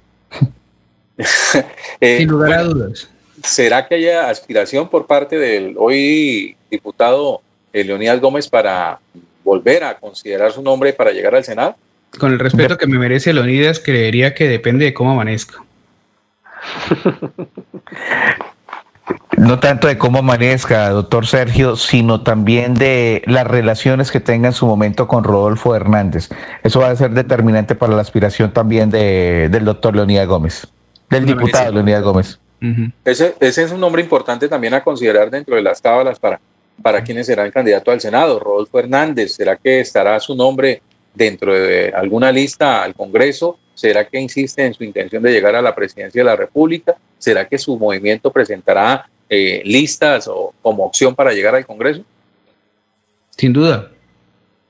Sin 1.99 2.27
lugar 2.27 2.53
a 2.53 2.63
dudas. 2.63 3.09
¿Será 3.43 3.87
que 3.87 3.95
haya 3.95 4.29
aspiración 4.29 4.87
por 4.89 5.05
parte 5.05 5.37
del 5.37 5.75
hoy 5.77 6.55
diputado 6.69 7.41
eh, 7.73 7.83
Leonidas 7.83 8.21
Gómez 8.21 8.47
para 8.47 8.99
volver 9.43 9.83
a 9.83 9.97
considerar 9.97 10.51
su 10.51 10.61
nombre 10.61 10.93
para 10.93 11.11
llegar 11.11 11.35
al 11.35 11.43
Senado? 11.43 11.75
Con 12.19 12.31
el 12.31 12.39
respeto 12.39 12.77
que 12.77 12.87
me 12.87 12.99
merece 12.99 13.33
Leonidas, 13.33 13.79
creería 13.79 14.33
que 14.35 14.47
depende 14.47 14.85
de 14.85 14.93
cómo 14.93 15.11
amanezca. 15.11 15.57
No 19.35 19.59
tanto 19.59 19.87
de 19.87 19.97
cómo 19.97 20.19
amanezca, 20.19 20.89
doctor 20.89 21.25
Sergio, 21.25 21.75
sino 21.75 22.21
también 22.21 22.75
de 22.75 23.23
las 23.25 23.45
relaciones 23.45 24.11
que 24.11 24.21
tenga 24.21 24.47
en 24.47 24.53
su 24.53 24.65
momento 24.65 25.07
con 25.07 25.23
Rodolfo 25.23 25.75
Hernández. 25.75 26.29
Eso 26.61 26.79
va 26.79 26.91
a 26.91 26.95
ser 26.95 27.11
determinante 27.11 27.75
para 27.75 27.95
la 27.95 28.01
aspiración 28.01 28.53
también 28.53 28.91
de, 28.91 29.49
del 29.51 29.65
doctor 29.65 29.95
Leonidas 29.95 30.27
Gómez, 30.27 30.67
del 31.09 31.25
diputado 31.25 31.73
Leonidas 31.73 32.03
Gómez 32.03 32.39
ese, 33.03 33.35
ese, 33.39 33.63
es 33.63 33.71
un 33.71 33.79
nombre 33.79 34.01
importante 34.01 34.47
también 34.47 34.73
a 34.73 34.83
considerar 34.83 35.29
dentro 35.29 35.55
de 35.55 35.61
las 35.61 35.81
tablas 35.81 36.17
para, 36.17 36.39
para 36.81 37.03
quienes 37.03 37.27
serán 37.27 37.51
candidato 37.51 37.91
al 37.91 38.01
Senado. 38.01 38.39
Rodolfo 38.39 38.79
Hernández, 38.79 39.35
¿será 39.35 39.55
que 39.55 39.79
estará 39.79 40.19
su 40.19 40.35
nombre 40.35 40.81
dentro 41.13 41.53
de 41.53 41.91
alguna 41.95 42.31
lista 42.31 42.83
al 42.83 42.93
Congreso? 42.95 43.57
¿Será 43.73 44.07
que 44.07 44.19
insiste 44.19 44.65
en 44.65 44.73
su 44.73 44.83
intención 44.83 45.23
de 45.23 45.31
llegar 45.31 45.55
a 45.55 45.61
la 45.61 45.73
presidencia 45.73 46.21
de 46.21 46.25
la 46.25 46.35
República? 46.35 46.95
¿Será 47.17 47.47
que 47.47 47.57
su 47.57 47.77
movimiento 47.77 48.31
presentará 48.31 49.07
eh, 49.29 49.61
listas 49.65 50.27
o 50.27 50.53
como 50.61 50.85
opción 50.85 51.15
para 51.15 51.33
llegar 51.33 51.55
al 51.55 51.65
Congreso? 51.65 52.03
Sin 53.31 53.51
duda, 53.51 53.91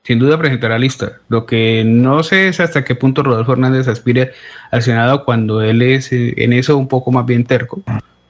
sin 0.04 0.18
duda 0.18 0.38
presentará 0.38 0.78
lista. 0.78 1.20
Lo 1.28 1.44
que 1.46 1.82
no 1.84 2.22
sé 2.22 2.48
es 2.48 2.60
hasta 2.60 2.84
qué 2.84 2.94
punto 2.94 3.22
Rodolfo 3.22 3.52
Hernández 3.52 3.88
aspire 3.88 4.32
al 4.70 4.82
Senado 4.82 5.24
cuando 5.24 5.62
él 5.62 5.82
es 5.82 6.12
eh, 6.12 6.34
en 6.36 6.52
eso 6.52 6.76
un 6.76 6.88
poco 6.88 7.10
más 7.10 7.26
bien 7.26 7.44
terco. 7.44 7.82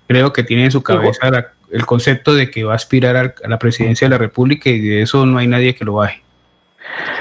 Creo 0.07 0.33
que 0.33 0.43
tiene 0.43 0.67
en 0.67 0.71
su 0.71 0.83
cabeza 0.83 1.53
el 1.75 1.87
concepto 1.87 2.35
de 2.35 2.51
que 2.51 2.65
va 2.65 2.73
a 2.73 2.77
aspirar 2.77 3.17
a, 3.17 3.49
la 3.49 3.59
presidencia 3.59 4.07
de 4.07 4.11
la 4.11 4.19
República 4.19 4.71
y 4.71 4.81
de 4.81 5.03
eso 5.03 5.27
no 5.27 5.39
hay 5.39 5.47
nadie 5.47 5.75
que 5.75 5.85
lo 5.85 5.95
baje. 5.95 6.23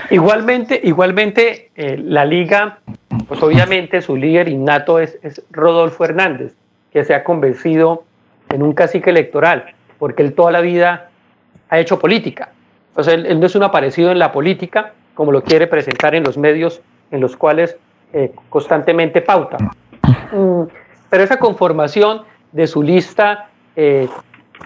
Igualmente, 0.09 0.79
igualmente 0.83 1.71
eh, 1.75 1.97
la 1.97 2.25
liga, 2.25 2.79
pues 3.27 3.41
obviamente 3.41 4.01
su 4.01 4.15
líder 4.15 4.49
innato 4.49 4.99
es, 4.99 5.17
es 5.23 5.41
Rodolfo 5.51 6.05
Hernández, 6.05 6.53
que 6.91 7.03
se 7.03 7.13
ha 7.13 7.23
convencido 7.23 8.03
en 8.49 8.61
un 8.61 8.73
cacique 8.73 9.09
electoral, 9.09 9.73
porque 9.97 10.21
él 10.21 10.33
toda 10.33 10.51
la 10.51 10.61
vida 10.61 11.09
ha 11.69 11.79
hecho 11.79 11.99
política 11.99 12.49
o 12.95 13.03
sea, 13.03 13.13
él, 13.13 13.39
no 13.39 13.45
es 13.45 13.55
un 13.55 13.63
aparecido 13.63 14.11
en 14.11 14.19
la 14.19 14.31
política, 14.31 14.93
como 15.13 15.31
lo 15.31 15.43
quiere 15.43 15.67
presentar 15.67 16.15
en 16.15 16.23
los 16.23 16.37
medios 16.37 16.81
en 17.11 17.21
los 17.21 17.35
cuales 17.35 17.77
eh, 18.13 18.31
constantemente 18.49 19.21
pauta. 19.21 19.57
Mm, 20.31 20.63
pero 21.09 21.23
esa 21.23 21.37
conformación 21.37 22.23
de 22.51 22.67
su 22.67 22.83
lista, 22.83 23.49
eh, 23.75 24.07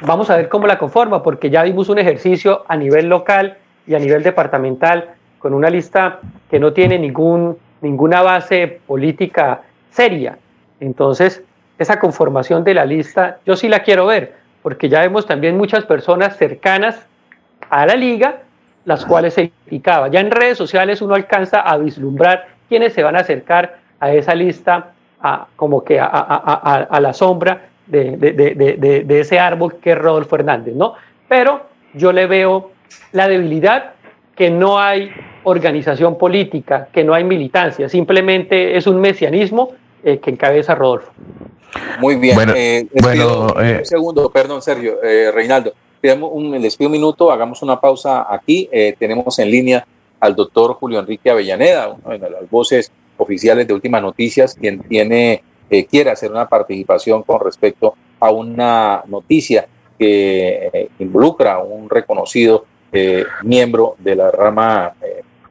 vamos 0.01 0.29
a 0.29 0.37
ver 0.37 0.49
cómo 0.49 0.67
la 0.67 0.77
conforma, 0.77 1.23
porque 1.23 1.49
ya 1.49 1.63
vimos 1.63 1.89
un 1.89 1.99
ejercicio 1.99 2.63
a 2.67 2.75
nivel 2.75 3.07
local 3.07 3.57
y 3.85 3.95
a 3.95 3.99
nivel 3.99 4.23
departamental 4.23 5.11
con 5.39 5.53
una 5.53 5.69
lista 5.69 6.19
que 6.49 6.59
no 6.59 6.73
tiene 6.73 6.99
ningún, 6.99 7.57
ninguna 7.81 8.21
base 8.21 8.79
política 8.85 9.61
seria. 9.91 10.37
Entonces, 10.79 11.43
esa 11.77 11.99
conformación 11.99 12.63
de 12.63 12.73
la 12.73 12.85
lista, 12.85 13.39
yo 13.45 13.55
sí 13.55 13.67
la 13.67 13.79
quiero 13.79 14.07
ver, 14.07 14.35
porque 14.63 14.89
ya 14.89 15.01
vemos 15.01 15.25
también 15.25 15.57
muchas 15.57 15.85
personas 15.85 16.37
cercanas 16.37 17.05
a 17.69 17.85
la 17.85 17.95
liga, 17.95 18.39
las 18.85 19.05
cuales 19.05 19.33
se 19.33 19.51
indicaba. 19.65 20.07
Ya 20.07 20.19
en 20.19 20.31
redes 20.31 20.57
sociales 20.57 21.01
uno 21.01 21.15
alcanza 21.15 21.59
a 21.61 21.77
vislumbrar 21.77 22.47
quiénes 22.69 22.93
se 22.93 23.03
van 23.03 23.15
a 23.15 23.19
acercar 23.19 23.77
a 23.99 24.11
esa 24.11 24.33
lista, 24.33 24.91
a, 25.21 25.47
como 25.55 25.83
que 25.83 25.99
a, 25.99 26.99
la 27.01 27.13
sombra 27.13 27.63
de, 27.87 29.05
ese 29.09 29.39
árbol 29.39 29.75
que 29.75 29.91
es 29.91 29.97
Rodolfo 29.97 30.35
Hernández, 30.35 30.75
¿no? 30.75 30.93
Pero 31.27 31.61
yo 31.93 32.11
le 32.11 32.27
veo 32.27 32.71
la 33.11 33.27
debilidad 33.27 33.93
que 34.35 34.49
no 34.49 34.79
hay 34.79 35.11
organización 35.43 36.17
política, 36.17 36.89
que 36.91 37.03
no 37.03 37.13
hay 37.13 37.23
militancia, 37.23 37.89
simplemente 37.89 38.77
es 38.77 38.85
un 38.87 38.99
mesianismo 39.01 39.73
eh, 40.03 40.19
que 40.19 40.29
encabeza 40.29 40.75
Rodolfo. 40.75 41.11
Muy 41.99 42.15
bien. 42.15 42.35
Bueno, 42.35 42.53
eh, 42.55 42.87
eh, 42.93 43.77
un 43.79 43.85
segundo, 43.85 44.29
perdón, 44.29 44.61
Sergio, 44.61 44.97
Reinaldo 45.33 45.73
un, 46.15 46.61
les 46.61 46.75
pido 46.75 46.87
un 46.87 46.93
minuto, 46.93 47.31
hagamos 47.31 47.61
una 47.61 47.79
pausa 47.79 48.25
aquí. 48.29 48.69
Eh, 48.71 48.95
tenemos 48.97 49.37
en 49.39 49.51
línea 49.51 49.85
al 50.19 50.35
doctor 50.35 50.73
Julio 50.73 50.99
Enrique 50.99 51.29
Avellaneda, 51.29 51.95
una 52.03 52.17
de 52.17 52.29
las 52.29 52.49
voces 52.49 52.91
oficiales 53.17 53.67
de 53.67 53.73
Últimas 53.73 54.01
Noticias, 54.01 54.55
quien 54.59 54.79
tiene, 54.83 55.43
eh, 55.69 55.85
quiere 55.85 56.09
hacer 56.09 56.31
una 56.31 56.47
participación 56.47 57.23
con 57.23 57.43
respecto 57.43 57.95
a 58.19 58.31
una 58.31 59.03
noticia 59.07 59.67
que 59.97 60.69
eh, 60.73 60.89
involucra 60.99 61.55
a 61.55 61.63
un 61.63 61.89
reconocido 61.89 62.65
miembro 63.43 63.95
de 63.99 64.15
la 64.15 64.31
rama 64.31 64.93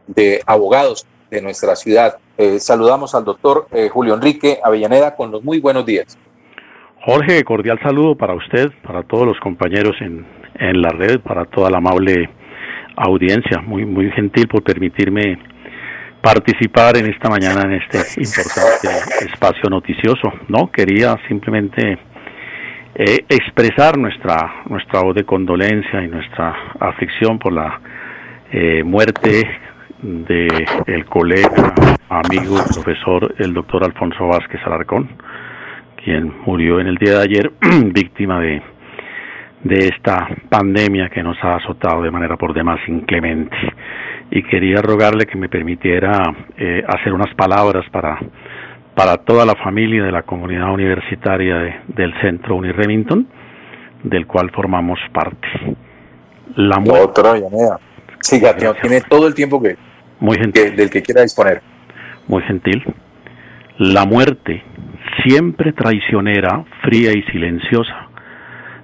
de 0.06 0.40
abogados 0.46 1.06
de 1.30 1.42
nuestra 1.42 1.76
ciudad. 1.76 2.16
saludamos 2.58 3.14
al 3.14 3.24
doctor 3.24 3.68
Julio 3.92 4.14
Enrique 4.14 4.58
Avellaneda 4.64 5.14
con 5.14 5.30
los 5.30 5.44
muy 5.44 5.60
buenos 5.60 5.84
días. 5.84 6.18
Jorge, 7.04 7.44
cordial 7.44 7.78
saludo 7.84 8.16
para 8.16 8.34
usted, 8.34 8.72
para 8.82 9.02
todos 9.04 9.26
los 9.26 9.38
compañeros 9.38 9.94
en, 10.00 10.26
en 10.58 10.82
la 10.82 10.88
red, 10.88 11.20
para 11.20 11.44
toda 11.44 11.70
la 11.70 11.78
amable 11.78 12.28
audiencia. 12.96 13.60
Muy, 13.60 13.84
muy 13.84 14.10
gentil 14.10 14.48
por 14.48 14.62
permitirme 14.62 15.38
participar 16.26 16.96
en 16.96 17.06
esta 17.06 17.28
mañana 17.30 17.62
en 17.62 17.74
este 17.74 17.98
importante 18.20 18.88
espacio 19.24 19.70
noticioso. 19.70 20.32
No, 20.48 20.72
quería 20.72 21.16
simplemente 21.28 21.98
eh, 22.96 23.24
expresar 23.28 23.96
nuestra, 23.96 24.64
nuestra 24.68 25.02
voz 25.02 25.14
de 25.14 25.22
condolencia 25.22 26.02
y 26.02 26.08
nuestra 26.08 26.52
aflicción 26.80 27.38
por 27.38 27.52
la 27.52 27.80
eh, 28.50 28.82
muerte 28.82 29.48
de 30.02 30.48
el 30.88 31.04
colega, 31.04 31.72
amigo, 32.08 32.56
profesor, 32.74 33.32
el 33.38 33.54
doctor 33.54 33.84
Alfonso 33.84 34.26
Vázquez 34.26 34.60
Alarcón 34.64 35.08
quien 36.02 36.32
murió 36.44 36.80
en 36.80 36.88
el 36.88 36.96
día 36.96 37.18
de 37.18 37.22
ayer 37.22 37.52
víctima 37.92 38.40
de, 38.40 38.62
de 39.62 39.88
esta 39.88 40.28
pandemia 40.48 41.08
que 41.08 41.22
nos 41.22 41.36
ha 41.42 41.56
azotado 41.56 42.02
de 42.02 42.10
manera 42.10 42.36
por 42.36 42.54
demás 42.54 42.80
inclemente. 42.88 43.56
Y 44.30 44.42
quería 44.42 44.82
rogarle 44.82 45.26
que 45.26 45.36
me 45.36 45.48
permitiera 45.48 46.20
eh, 46.56 46.82
hacer 46.86 47.12
unas 47.12 47.32
palabras 47.34 47.84
para, 47.90 48.18
para 48.94 49.16
toda 49.18 49.44
la 49.44 49.54
familia 49.54 50.04
de 50.04 50.12
la 50.12 50.22
comunidad 50.22 50.72
universitaria 50.72 51.82
del 51.86 52.12
Centro 52.20 52.56
Uni 52.56 52.72
Remington, 52.72 53.26
del 54.02 54.26
cual 54.26 54.50
formamos 54.50 54.98
parte. 55.12 55.48
La 56.56 56.78
muerte. 56.78 57.22
Siga, 58.20 58.56
tiene 58.56 59.00
todo 59.02 59.28
el 59.28 59.34
tiempo 59.34 59.62
que, 59.62 59.76
muy 60.18 60.36
gentil. 60.36 60.74
del 60.74 60.90
que 60.90 61.02
quiera 61.02 61.22
disponer. 61.22 61.62
Muy 62.26 62.42
gentil. 62.42 62.82
La 63.78 64.06
muerte 64.06 64.62
siempre 65.24 65.72
traicionera, 65.72 66.64
fría 66.82 67.12
y 67.12 67.22
silenciosa. 67.24 68.05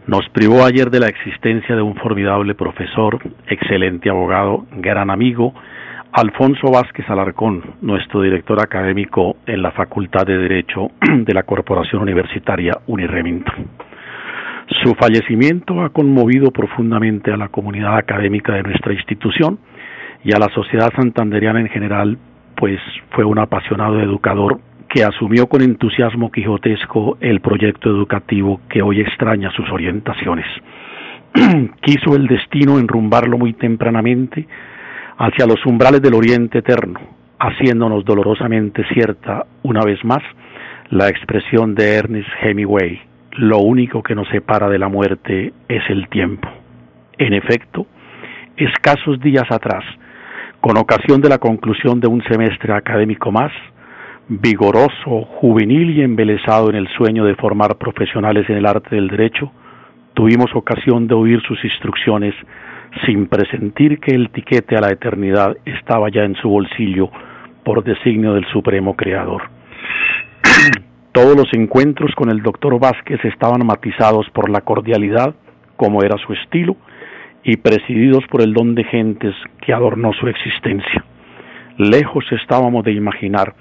Nos 0.06 0.28
privó 0.30 0.64
ayer 0.64 0.90
de 0.90 0.98
la 0.98 1.06
existencia 1.06 1.76
de 1.76 1.82
un 1.82 1.94
formidable 1.94 2.56
profesor, 2.56 3.20
excelente 3.46 4.10
abogado, 4.10 4.66
gran 4.78 5.10
amigo, 5.10 5.54
Alfonso 6.12 6.72
Vázquez 6.72 7.08
Alarcón, 7.08 7.62
nuestro 7.82 8.20
director 8.20 8.60
académico 8.60 9.36
en 9.46 9.62
la 9.62 9.70
Facultad 9.70 10.26
de 10.26 10.38
Derecho 10.38 10.90
de 11.00 11.32
la 11.32 11.44
Corporación 11.44 12.02
Universitaria 12.02 12.72
Uniremington. 12.88 13.68
Su 14.82 14.94
fallecimiento 14.94 15.80
ha 15.82 15.90
conmovido 15.90 16.50
profundamente 16.50 17.32
a 17.32 17.36
la 17.36 17.48
comunidad 17.48 17.96
académica 17.96 18.54
de 18.54 18.64
nuestra 18.64 18.92
institución 18.92 19.60
y 20.24 20.34
a 20.34 20.38
la 20.40 20.48
sociedad 20.48 20.92
santanderiana 20.96 21.60
en 21.60 21.68
general, 21.68 22.18
pues 22.56 22.80
fue 23.10 23.24
un 23.24 23.38
apasionado 23.38 24.00
educador 24.00 24.58
que 24.92 25.04
asumió 25.04 25.46
con 25.46 25.62
entusiasmo 25.62 26.30
quijotesco 26.30 27.16
el 27.18 27.40
proyecto 27.40 27.88
educativo 27.88 28.60
que 28.68 28.82
hoy 28.82 29.00
extraña 29.00 29.50
sus 29.52 29.70
orientaciones. 29.70 30.44
quiso 31.80 32.14
el 32.14 32.26
destino 32.26 32.78
enrumbarlo 32.78 33.38
muy 33.38 33.54
tempranamente 33.54 34.46
hacia 35.16 35.46
los 35.46 35.64
umbrales 35.64 36.02
del 36.02 36.12
Oriente 36.12 36.58
Eterno, 36.58 37.00
haciéndonos 37.38 38.04
dolorosamente 38.04 38.84
cierta, 38.92 39.46
una 39.62 39.82
vez 39.82 40.04
más, 40.04 40.22
la 40.90 41.08
expresión 41.08 41.74
de 41.74 41.94
Ernest 41.94 42.28
Hemingway, 42.42 43.00
lo 43.38 43.60
único 43.60 44.02
que 44.02 44.14
nos 44.14 44.28
separa 44.28 44.68
de 44.68 44.78
la 44.78 44.88
muerte 44.88 45.54
es 45.68 45.82
el 45.88 46.06
tiempo. 46.10 46.50
En 47.16 47.32
efecto, 47.32 47.86
escasos 48.58 49.18
días 49.20 49.50
atrás, 49.50 49.84
con 50.60 50.76
ocasión 50.76 51.22
de 51.22 51.30
la 51.30 51.38
conclusión 51.38 51.98
de 51.98 52.08
un 52.08 52.22
semestre 52.24 52.74
académico 52.74 53.32
más, 53.32 53.52
vigoroso, 54.28 55.22
juvenil 55.40 55.90
y 55.90 56.02
embelesado 56.02 56.70
en 56.70 56.76
el 56.76 56.88
sueño 56.96 57.24
de 57.24 57.34
formar 57.34 57.76
profesionales 57.76 58.48
en 58.48 58.56
el 58.56 58.66
arte 58.66 58.94
del 58.94 59.08
derecho, 59.08 59.50
tuvimos 60.14 60.54
ocasión 60.54 61.06
de 61.06 61.14
oír 61.14 61.40
sus 61.42 61.62
instrucciones 61.64 62.34
sin 63.06 63.26
presentir 63.26 63.98
que 63.98 64.14
el 64.14 64.30
tiquete 64.30 64.76
a 64.76 64.80
la 64.80 64.90
eternidad 64.90 65.56
estaba 65.64 66.10
ya 66.10 66.24
en 66.24 66.34
su 66.36 66.48
bolsillo 66.48 67.10
por 67.64 67.82
designio 67.82 68.34
del 68.34 68.46
Supremo 68.52 68.94
Creador. 68.96 69.42
Todos 71.12 71.36
los 71.36 71.52
encuentros 71.52 72.14
con 72.14 72.30
el 72.30 72.42
doctor 72.42 72.78
Vázquez 72.78 73.24
estaban 73.24 73.66
matizados 73.66 74.28
por 74.30 74.50
la 74.50 74.60
cordialidad, 74.60 75.34
como 75.76 76.02
era 76.02 76.16
su 76.18 76.32
estilo, 76.32 76.76
y 77.44 77.56
presididos 77.56 78.24
por 78.30 78.40
el 78.40 78.54
don 78.54 78.74
de 78.74 78.84
gentes 78.84 79.34
que 79.60 79.72
adornó 79.72 80.12
su 80.12 80.28
existencia. 80.28 81.04
Lejos 81.76 82.24
estábamos 82.30 82.84
de 82.84 82.92
imaginar 82.92 83.54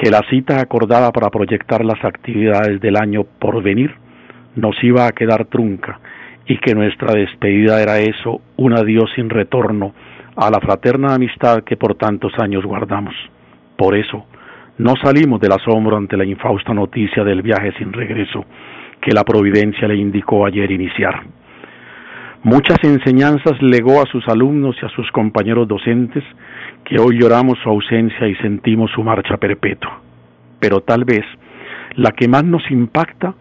que 0.00 0.10
la 0.10 0.22
cita 0.30 0.58
acordada 0.62 1.12
para 1.12 1.28
proyectar 1.28 1.84
las 1.84 2.02
actividades 2.02 2.80
del 2.80 2.96
año 2.96 3.24
por 3.38 3.62
venir 3.62 3.94
nos 4.56 4.82
iba 4.82 5.06
a 5.06 5.12
quedar 5.12 5.44
trunca 5.44 6.00
y 6.46 6.56
que 6.56 6.74
nuestra 6.74 7.12
despedida 7.12 7.82
era 7.82 7.98
eso, 7.98 8.40
un 8.56 8.72
adiós 8.72 9.10
sin 9.14 9.28
retorno 9.28 9.92
a 10.36 10.50
la 10.50 10.58
fraterna 10.58 11.14
amistad 11.14 11.64
que 11.64 11.76
por 11.76 11.96
tantos 11.96 12.32
años 12.38 12.64
guardamos. 12.64 13.14
Por 13.76 13.94
eso, 13.94 14.24
no 14.78 14.94
salimos 14.96 15.38
del 15.38 15.52
asombro 15.52 15.98
ante 15.98 16.16
la 16.16 16.24
infausta 16.24 16.72
noticia 16.72 17.22
del 17.22 17.42
viaje 17.42 17.74
sin 17.76 17.92
regreso 17.92 18.46
que 19.02 19.12
la 19.12 19.24
providencia 19.24 19.86
le 19.86 19.96
indicó 19.96 20.46
ayer 20.46 20.70
iniciar. 20.70 21.24
Muchas 22.42 22.78
enseñanzas 22.82 23.60
legó 23.60 24.00
a 24.00 24.06
sus 24.06 24.26
alumnos 24.28 24.76
y 24.80 24.86
a 24.86 24.88
sus 24.88 25.10
compañeros 25.10 25.68
docentes 25.68 26.24
que 26.90 26.98
hoy 26.98 27.20
lloramos 27.20 27.56
su 27.62 27.68
ausencia 27.68 28.26
y 28.26 28.34
sentimos 28.36 28.90
su 28.90 29.04
marcha 29.04 29.36
perpetua. 29.36 30.00
Pero 30.58 30.80
tal 30.80 31.04
vez 31.04 31.24
la 31.94 32.10
que 32.10 32.26
más 32.26 32.44
nos 32.44 32.68
impacta 32.68 33.34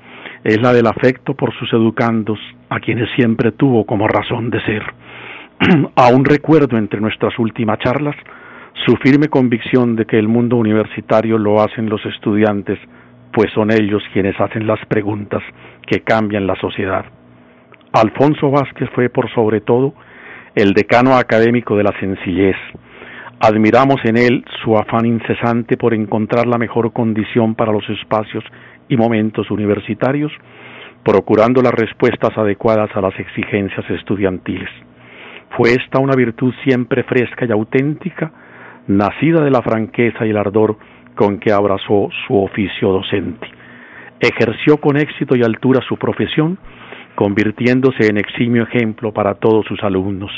es 0.43 0.61
la 0.61 0.71
del 0.71 0.85
afecto 0.85 1.33
por 1.33 1.51
sus 1.57 1.73
educandos, 1.73 2.37
a 2.69 2.79
quienes 2.79 3.09
siempre 3.15 3.51
tuvo 3.51 3.87
como 3.87 4.07
razón 4.07 4.51
de 4.51 4.61
ser. 4.61 4.83
Aún 5.95 6.25
recuerdo 6.25 6.77
entre 6.77 7.01
nuestras 7.01 7.37
últimas 7.39 7.79
charlas 7.79 8.15
su 8.85 8.95
firme 8.97 9.29
convicción 9.29 9.95
de 9.95 10.05
que 10.05 10.19
el 10.19 10.27
mundo 10.27 10.55
universitario 10.55 11.39
lo 11.39 11.59
hacen 11.59 11.89
los 11.89 12.05
estudiantes, 12.05 12.77
pues 13.33 13.51
son 13.53 13.71
ellos 13.71 14.03
quienes 14.13 14.39
hacen 14.39 14.67
las 14.67 14.79
preguntas 14.85 15.41
que 15.87 16.01
cambian 16.01 16.45
la 16.45 16.55
sociedad. 16.55 17.03
Alfonso 17.93 18.51
Vázquez 18.51 18.89
fue 18.93 19.09
por 19.09 19.27
sobre 19.33 19.59
todo 19.59 19.95
el 20.53 20.73
decano 20.73 21.17
académico 21.17 21.75
de 21.75 21.83
la 21.83 21.99
sencillez. 21.99 22.55
Admiramos 23.41 24.01
en 24.03 24.17
él 24.17 24.43
su 24.61 24.75
afán 24.75 25.05
incesante 25.05 25.77
por 25.77 25.93
encontrar 25.93 26.45
la 26.45 26.57
mejor 26.57 26.91
condición 26.91 27.55
para 27.55 27.71
los 27.71 27.89
espacios 27.89 28.43
y 28.89 28.97
momentos 28.97 29.49
universitarios, 29.49 30.31
procurando 31.05 31.61
las 31.61 31.73
respuestas 31.73 32.37
adecuadas 32.37 32.89
a 32.95 33.01
las 33.01 33.17
exigencias 33.17 33.89
estudiantiles. 33.91 34.69
Fue 35.55 35.71
esta 35.71 35.99
una 35.99 36.15
virtud 36.15 36.53
siempre 36.65 37.03
fresca 37.03 37.45
y 37.45 37.51
auténtica, 37.51 38.29
nacida 38.87 39.41
de 39.41 39.51
la 39.51 39.61
franqueza 39.61 40.25
y 40.25 40.31
el 40.31 40.37
ardor 40.37 40.77
con 41.15 41.39
que 41.39 41.53
abrazó 41.53 42.09
su 42.27 42.35
oficio 42.35 42.89
docente. 42.91 43.47
Ejerció 44.19 44.77
con 44.77 44.97
éxito 44.97 45.37
y 45.37 45.43
altura 45.43 45.79
su 45.87 45.95
profesión, 45.95 46.57
convirtiéndose 47.15 48.07
en 48.07 48.17
eximio 48.17 48.63
ejemplo 48.63 49.13
para 49.13 49.35
todos 49.35 49.65
sus 49.65 49.81
alumnos. 49.81 50.31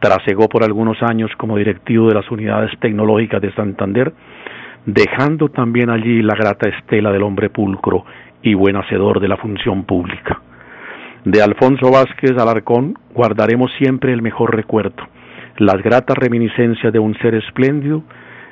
Trasegó 0.00 0.48
por 0.48 0.62
algunos 0.62 1.02
años 1.02 1.30
como 1.36 1.56
directivo 1.56 2.08
de 2.08 2.14
las 2.14 2.30
unidades 2.30 2.70
tecnológicas 2.80 3.40
de 3.42 3.52
Santander, 3.52 4.12
dejando 4.86 5.48
también 5.48 5.90
allí 5.90 6.22
la 6.22 6.34
grata 6.34 6.68
estela 6.68 7.10
del 7.10 7.22
hombre 7.22 7.50
pulcro 7.50 8.04
y 8.42 8.54
buen 8.54 8.76
hacedor 8.76 9.20
de 9.20 9.28
la 9.28 9.36
función 9.36 9.84
pública. 9.84 10.40
De 11.24 11.42
Alfonso 11.42 11.90
Vázquez 11.90 12.38
Alarcón 12.38 12.94
guardaremos 13.12 13.72
siempre 13.78 14.12
el 14.12 14.22
mejor 14.22 14.54
recuerdo, 14.54 15.02
las 15.58 15.82
gratas 15.82 16.16
reminiscencias 16.16 16.92
de 16.92 16.98
un 17.00 17.18
ser 17.18 17.34
espléndido 17.34 18.04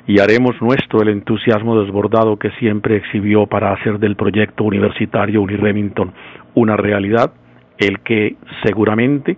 y 0.05 0.19
haremos 0.19 0.61
nuestro 0.61 1.01
el 1.01 1.09
entusiasmo 1.09 1.81
desbordado 1.81 2.37
que 2.37 2.51
siempre 2.51 2.97
exhibió 2.97 3.45
para 3.45 3.73
hacer 3.73 3.99
del 3.99 4.15
proyecto 4.15 4.63
universitario 4.63 5.41
Uniremington 5.41 6.13
una 6.55 6.77
realidad, 6.77 7.31
el 7.77 7.99
que 7.99 8.35
seguramente 8.63 9.37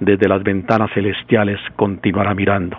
desde 0.00 0.28
las 0.28 0.42
ventanas 0.42 0.90
celestiales 0.92 1.58
continuará 1.76 2.34
mirando. 2.34 2.78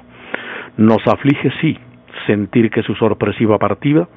Nos 0.78 1.06
aflige, 1.08 1.52
sí, 1.62 1.78
sentir 2.26 2.70
que 2.70 2.84
su 2.84 2.96
sorpresiva 2.96 3.58
partida 3.58 4.08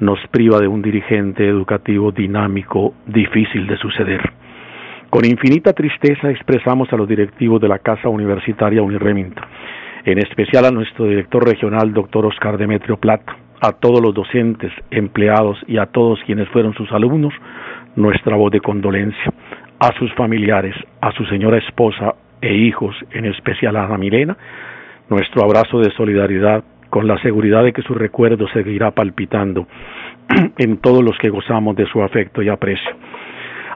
nos 0.00 0.18
priva 0.30 0.58
de 0.58 0.68
un 0.68 0.82
dirigente 0.82 1.46
educativo 1.46 2.10
dinámico, 2.10 2.94
difícil 3.06 3.66
de 3.66 3.76
suceder. 3.76 4.20
Con 5.10 5.24
infinita 5.24 5.72
tristeza 5.72 6.30
expresamos 6.30 6.92
a 6.92 6.96
los 6.96 7.08
directivos 7.08 7.60
de 7.60 7.68
la 7.68 7.78
Casa 7.78 8.08
Universitaria 8.08 8.82
Uniremington, 8.82 9.44
en 10.04 10.18
especial 10.18 10.64
a 10.64 10.70
nuestro 10.70 11.06
director 11.06 11.46
regional, 11.46 11.92
doctor 11.92 12.26
Oscar 12.26 12.58
Demetrio 12.58 12.96
Plata, 12.96 13.36
a 13.60 13.72
todos 13.72 14.00
los 14.02 14.12
docentes, 14.12 14.72
empleados 14.90 15.58
y 15.68 15.78
a 15.78 15.86
todos 15.86 16.18
quienes 16.26 16.48
fueron 16.48 16.74
sus 16.74 16.90
alumnos, 16.92 17.32
nuestra 17.96 18.36
voz 18.36 18.50
de 18.50 18.60
condolencia, 18.60 19.32
a 19.78 19.96
sus 19.98 20.12
familiares, 20.14 20.74
a 21.00 21.12
su 21.12 21.24
señora 21.26 21.58
esposa 21.58 22.14
e 22.44 22.54
hijos, 22.54 22.94
en 23.12 23.24
especial 23.24 23.74
a 23.76 23.84
Ana 23.84 23.96
Milena, 23.96 24.36
nuestro 25.08 25.44
abrazo 25.44 25.78
de 25.78 25.90
solidaridad 25.92 26.62
con 26.90 27.06
la 27.06 27.18
seguridad 27.22 27.64
de 27.64 27.72
que 27.72 27.82
su 27.82 27.94
recuerdo 27.94 28.46
seguirá 28.48 28.90
palpitando 28.90 29.66
en 30.58 30.76
todos 30.76 31.02
los 31.02 31.16
que 31.18 31.30
gozamos 31.30 31.74
de 31.74 31.86
su 31.86 32.02
afecto 32.02 32.42
y 32.42 32.50
aprecio. 32.50 32.90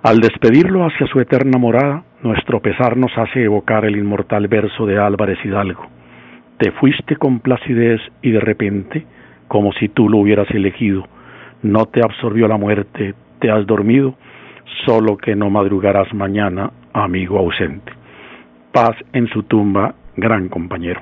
Al 0.02 0.20
despedirlo 0.20 0.84
hacia 0.84 1.06
su 1.06 1.18
eterna 1.18 1.58
morada, 1.58 2.04
nuestro 2.22 2.60
pesar 2.60 2.96
nos 2.96 3.10
hace 3.16 3.42
evocar 3.42 3.86
el 3.86 3.96
inmortal 3.96 4.46
verso 4.48 4.86
de 4.86 4.98
Álvarez 4.98 5.38
Hidalgo. 5.44 5.86
Te 6.58 6.70
fuiste 6.72 7.16
con 7.16 7.40
placidez 7.40 8.00
y 8.20 8.30
de 8.32 8.40
repente, 8.40 9.06
como 9.48 9.72
si 9.72 9.88
tú 9.88 10.08
lo 10.08 10.18
hubieras 10.18 10.50
elegido, 10.50 11.08
no 11.62 11.86
te 11.86 12.02
absorbió 12.04 12.46
la 12.46 12.58
muerte, 12.58 13.14
te 13.40 13.50
has 13.50 13.66
dormido, 13.66 14.14
solo 14.84 15.16
que 15.16 15.34
no 15.34 15.48
madrugarás 15.48 16.12
mañana, 16.12 16.70
amigo 16.92 17.38
ausente. 17.38 17.97
Paz 18.78 18.96
en 19.12 19.26
su 19.28 19.42
tumba, 19.42 19.92
gran 20.16 20.48
compañero. 20.48 21.00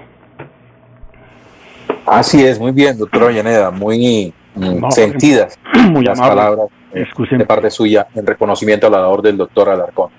Así 2.06 2.42
es, 2.42 2.58
muy 2.58 2.72
bien, 2.72 2.96
doctora 2.98 3.30
Llaneda, 3.30 3.70
muy 3.70 4.32
mm, 4.54 4.88
sentidas 4.88 5.58
muy 5.90 6.02
las 6.02 6.18
amable. 6.18 6.36
palabras 6.36 6.68
eh, 6.94 7.36
de 7.36 7.44
parte 7.44 7.70
suya 7.70 8.06
en 8.14 8.26
reconocimiento 8.26 8.86
a 8.86 8.90
la 8.90 9.00
labor 9.02 9.20
del 9.20 9.36
doctor 9.36 9.68
Alarcón. 9.68 10.10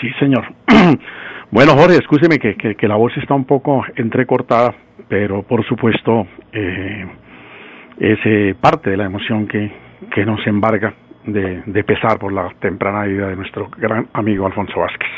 Sí, 0.00 0.08
señor. 0.18 0.46
bueno, 1.52 1.74
Jorge, 1.76 1.98
escúcheme 1.98 2.40
que, 2.40 2.56
que, 2.56 2.74
que 2.74 2.88
la 2.88 2.96
voz 2.96 3.12
está 3.18 3.34
un 3.34 3.44
poco 3.44 3.84
entrecortada, 3.94 4.74
pero 5.08 5.44
por 5.44 5.64
supuesto 5.64 6.26
eh, 6.52 7.06
es 8.00 8.18
eh, 8.24 8.56
parte 8.60 8.90
de 8.90 8.96
la 8.96 9.04
emoción 9.04 9.46
que, 9.46 9.70
que 10.12 10.26
nos 10.26 10.44
embarga 10.44 10.92
de, 11.24 11.62
de 11.66 11.84
pesar 11.84 12.18
por 12.18 12.32
la 12.32 12.52
temprana 12.58 13.04
vida 13.04 13.28
de 13.28 13.36
nuestro 13.36 13.70
gran 13.78 14.08
amigo 14.12 14.44
Alfonso 14.44 14.80
Vázquez. 14.80 15.08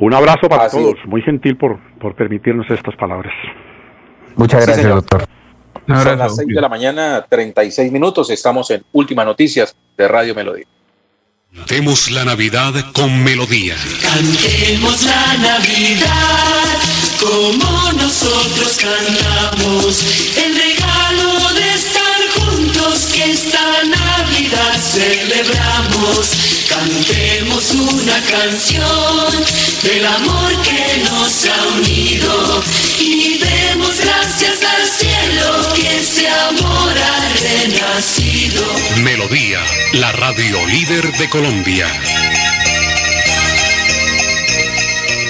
Un 0.00 0.14
abrazo 0.14 0.48
para 0.48 0.64
Así 0.64 0.76
todos, 0.78 0.94
muy 1.06 1.22
gentil 1.22 1.56
por, 1.56 1.78
por 1.98 2.14
permitirnos 2.14 2.66
estas 2.70 2.96
palabras. 2.96 3.32
Muchas 4.36 4.60
Sí, 4.64 4.66
gracias, 4.66 4.76
señor. 4.86 4.96
doctor. 4.96 5.26
Son 5.86 6.18
las 6.18 6.36
6 6.36 6.48
de 6.48 6.60
la 6.60 6.68
mañana, 6.68 7.26
36 7.28 7.92
minutos. 7.92 8.30
Estamos 8.30 8.70
en 8.70 8.82
Últimas 8.92 9.26
Noticias 9.26 9.76
de 9.96 10.08
Radio 10.08 10.34
Melodía. 10.34 10.66
Cantemos 11.54 12.10
la 12.12 12.24
Navidad 12.24 12.72
con 12.94 13.24
melodía. 13.24 13.74
Cantemos 14.00 15.02
la 15.02 15.36
Navidad 15.38 16.78
como 17.18 17.92
nosotros 18.00 18.78
cantamos. 18.80 20.36
El 20.38 20.79
esta 23.24 23.82
Navidad 23.84 24.80
celebramos. 24.80 26.66
Cantemos 26.68 27.70
una 27.72 28.20
canción 28.30 29.44
del 29.82 30.06
amor 30.06 30.52
que 30.62 31.02
nos 31.04 31.46
ha 31.46 31.68
unido 31.78 32.62
y 32.98 33.38
demos 33.38 34.00
gracias 34.00 34.58
al 34.62 34.86
cielo 34.86 35.74
que 35.74 35.98
ese 35.98 36.28
amor 36.28 36.94
ha 36.96 37.28
renacido. 37.40 38.62
Melodía, 39.02 39.60
la 39.94 40.12
radio 40.12 40.66
líder 40.66 41.12
de 41.18 41.28
Colombia. 41.28 41.88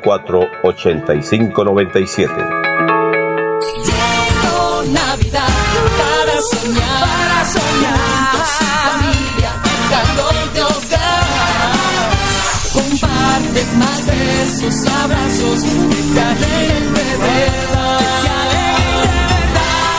634 0.00 0.40
8597 0.62 2.32
Llegó 3.84 4.82
Navidad 4.92 5.48
para 5.98 6.40
soñar, 6.40 7.02
para 7.02 7.44
soñar. 7.44 7.98
Familia, 8.92 9.52
más 13.78 14.06
abrazos. 14.86 15.64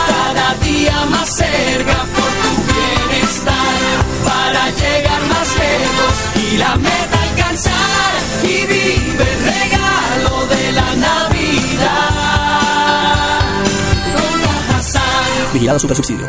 Cada 0.08 0.54
día 0.64 1.06
más 1.10 1.30
cerca 1.36 1.98
por 2.16 2.32
tu 2.42 2.52
bienestar, 2.74 3.80
para 4.24 4.70
llegar 4.72 5.22
más 5.28 5.50
lejos 5.58 6.16
y 6.36 6.58
la 6.58 6.91
Vigilado 15.62 15.78
Super 15.78 15.96
Subsidio. 15.96 16.26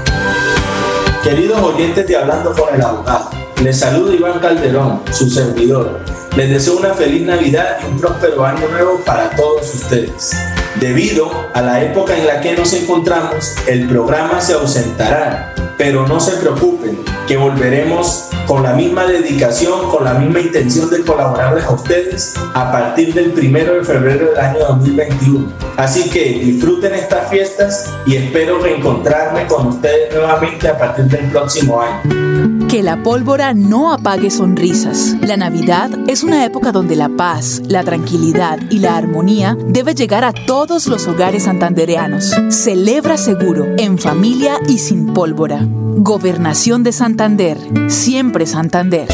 Queridos 1.24 1.58
oyentes 1.62 2.06
de 2.06 2.16
Hablando 2.18 2.52
con 2.52 2.74
el 2.74 2.82
Abogado, 2.82 3.30
les 3.62 3.78
saluda 3.78 4.14
Iván 4.14 4.38
Calderón, 4.40 5.00
su 5.10 5.30
servidor. 5.30 6.00
Les 6.36 6.50
deseo 6.50 6.76
una 6.76 6.92
feliz 6.92 7.22
Navidad 7.22 7.78
y 7.82 7.92
un 7.92 7.98
próspero 7.98 8.44
año 8.44 8.68
nuevo 8.68 9.00
para 9.06 9.30
todos 9.30 9.74
ustedes. 9.74 10.36
Debido 10.80 11.30
a 11.54 11.62
la 11.62 11.82
época 11.82 12.14
en 12.14 12.26
la 12.26 12.42
que 12.42 12.54
nos 12.54 12.74
encontramos, 12.74 13.54
el 13.66 13.88
programa 13.88 14.38
se 14.38 14.52
ausentará, 14.52 15.54
pero 15.78 16.06
no 16.06 16.20
se 16.20 16.32
preocupen, 16.32 16.98
que 17.26 17.36
volveremos 17.36 18.28
con 18.46 18.62
la 18.62 18.72
misma 18.74 19.06
dedicación, 19.06 19.88
con 19.90 20.04
la 20.04 20.14
misma 20.14 20.40
intención 20.40 20.90
de 20.90 21.02
colaborarles 21.02 21.64
a 21.64 21.72
ustedes 21.72 22.34
a 22.54 22.72
partir 22.72 23.14
del 23.14 23.32
primero 23.32 23.74
de 23.74 23.84
febrero 23.84 24.30
del 24.30 24.38
año 24.38 24.58
2021. 24.68 25.52
Así 25.76 26.10
que 26.10 26.40
disfruten 26.42 26.94
estas 26.94 27.30
fiestas 27.30 27.92
y 28.06 28.16
espero 28.16 28.58
reencontrarme 28.58 29.46
con 29.46 29.68
ustedes 29.68 30.12
nuevamente 30.14 30.68
a 30.68 30.78
partir 30.78 31.06
del 31.06 31.30
próximo 31.30 31.80
año. 31.80 32.31
Que 32.68 32.82
la 32.82 33.02
pólvora 33.02 33.54
no 33.54 33.92
apague 33.92 34.30
sonrisas. 34.30 35.16
La 35.20 35.36
Navidad 35.36 35.90
es 36.08 36.22
una 36.22 36.44
época 36.44 36.72
donde 36.72 36.96
la 36.96 37.08
paz, 37.08 37.62
la 37.68 37.84
tranquilidad 37.84 38.58
y 38.70 38.78
la 38.78 38.96
armonía 38.96 39.56
debe 39.66 39.94
llegar 39.94 40.24
a 40.24 40.32
todos 40.32 40.86
los 40.86 41.06
hogares 41.06 41.44
santandereanos. 41.44 42.34
Celebra 42.48 43.16
seguro, 43.16 43.66
en 43.78 43.98
familia 43.98 44.58
y 44.68 44.78
sin 44.78 45.12
pólvora. 45.12 45.60
Gobernación 45.62 46.82
de 46.82 46.92
Santander. 46.92 47.58
Siempre 47.88 48.46
Santander. 48.46 49.08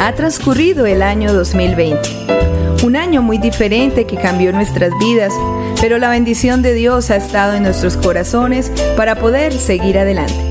Ha 0.00 0.14
transcurrido 0.14 0.86
el 0.86 1.02
año 1.02 1.32
2020. 1.32 2.84
Un 2.84 2.96
año 2.96 3.22
muy 3.22 3.38
diferente 3.38 4.06
que 4.06 4.16
cambió 4.16 4.52
nuestras 4.52 4.92
vidas, 5.00 5.32
pero 5.80 5.98
la 5.98 6.08
bendición 6.08 6.62
de 6.62 6.74
Dios 6.74 7.10
ha 7.10 7.16
estado 7.16 7.54
en 7.54 7.64
nuestros 7.64 7.96
corazones 7.96 8.70
para 8.96 9.16
poder 9.16 9.52
seguir 9.52 9.98
adelante. 9.98 10.48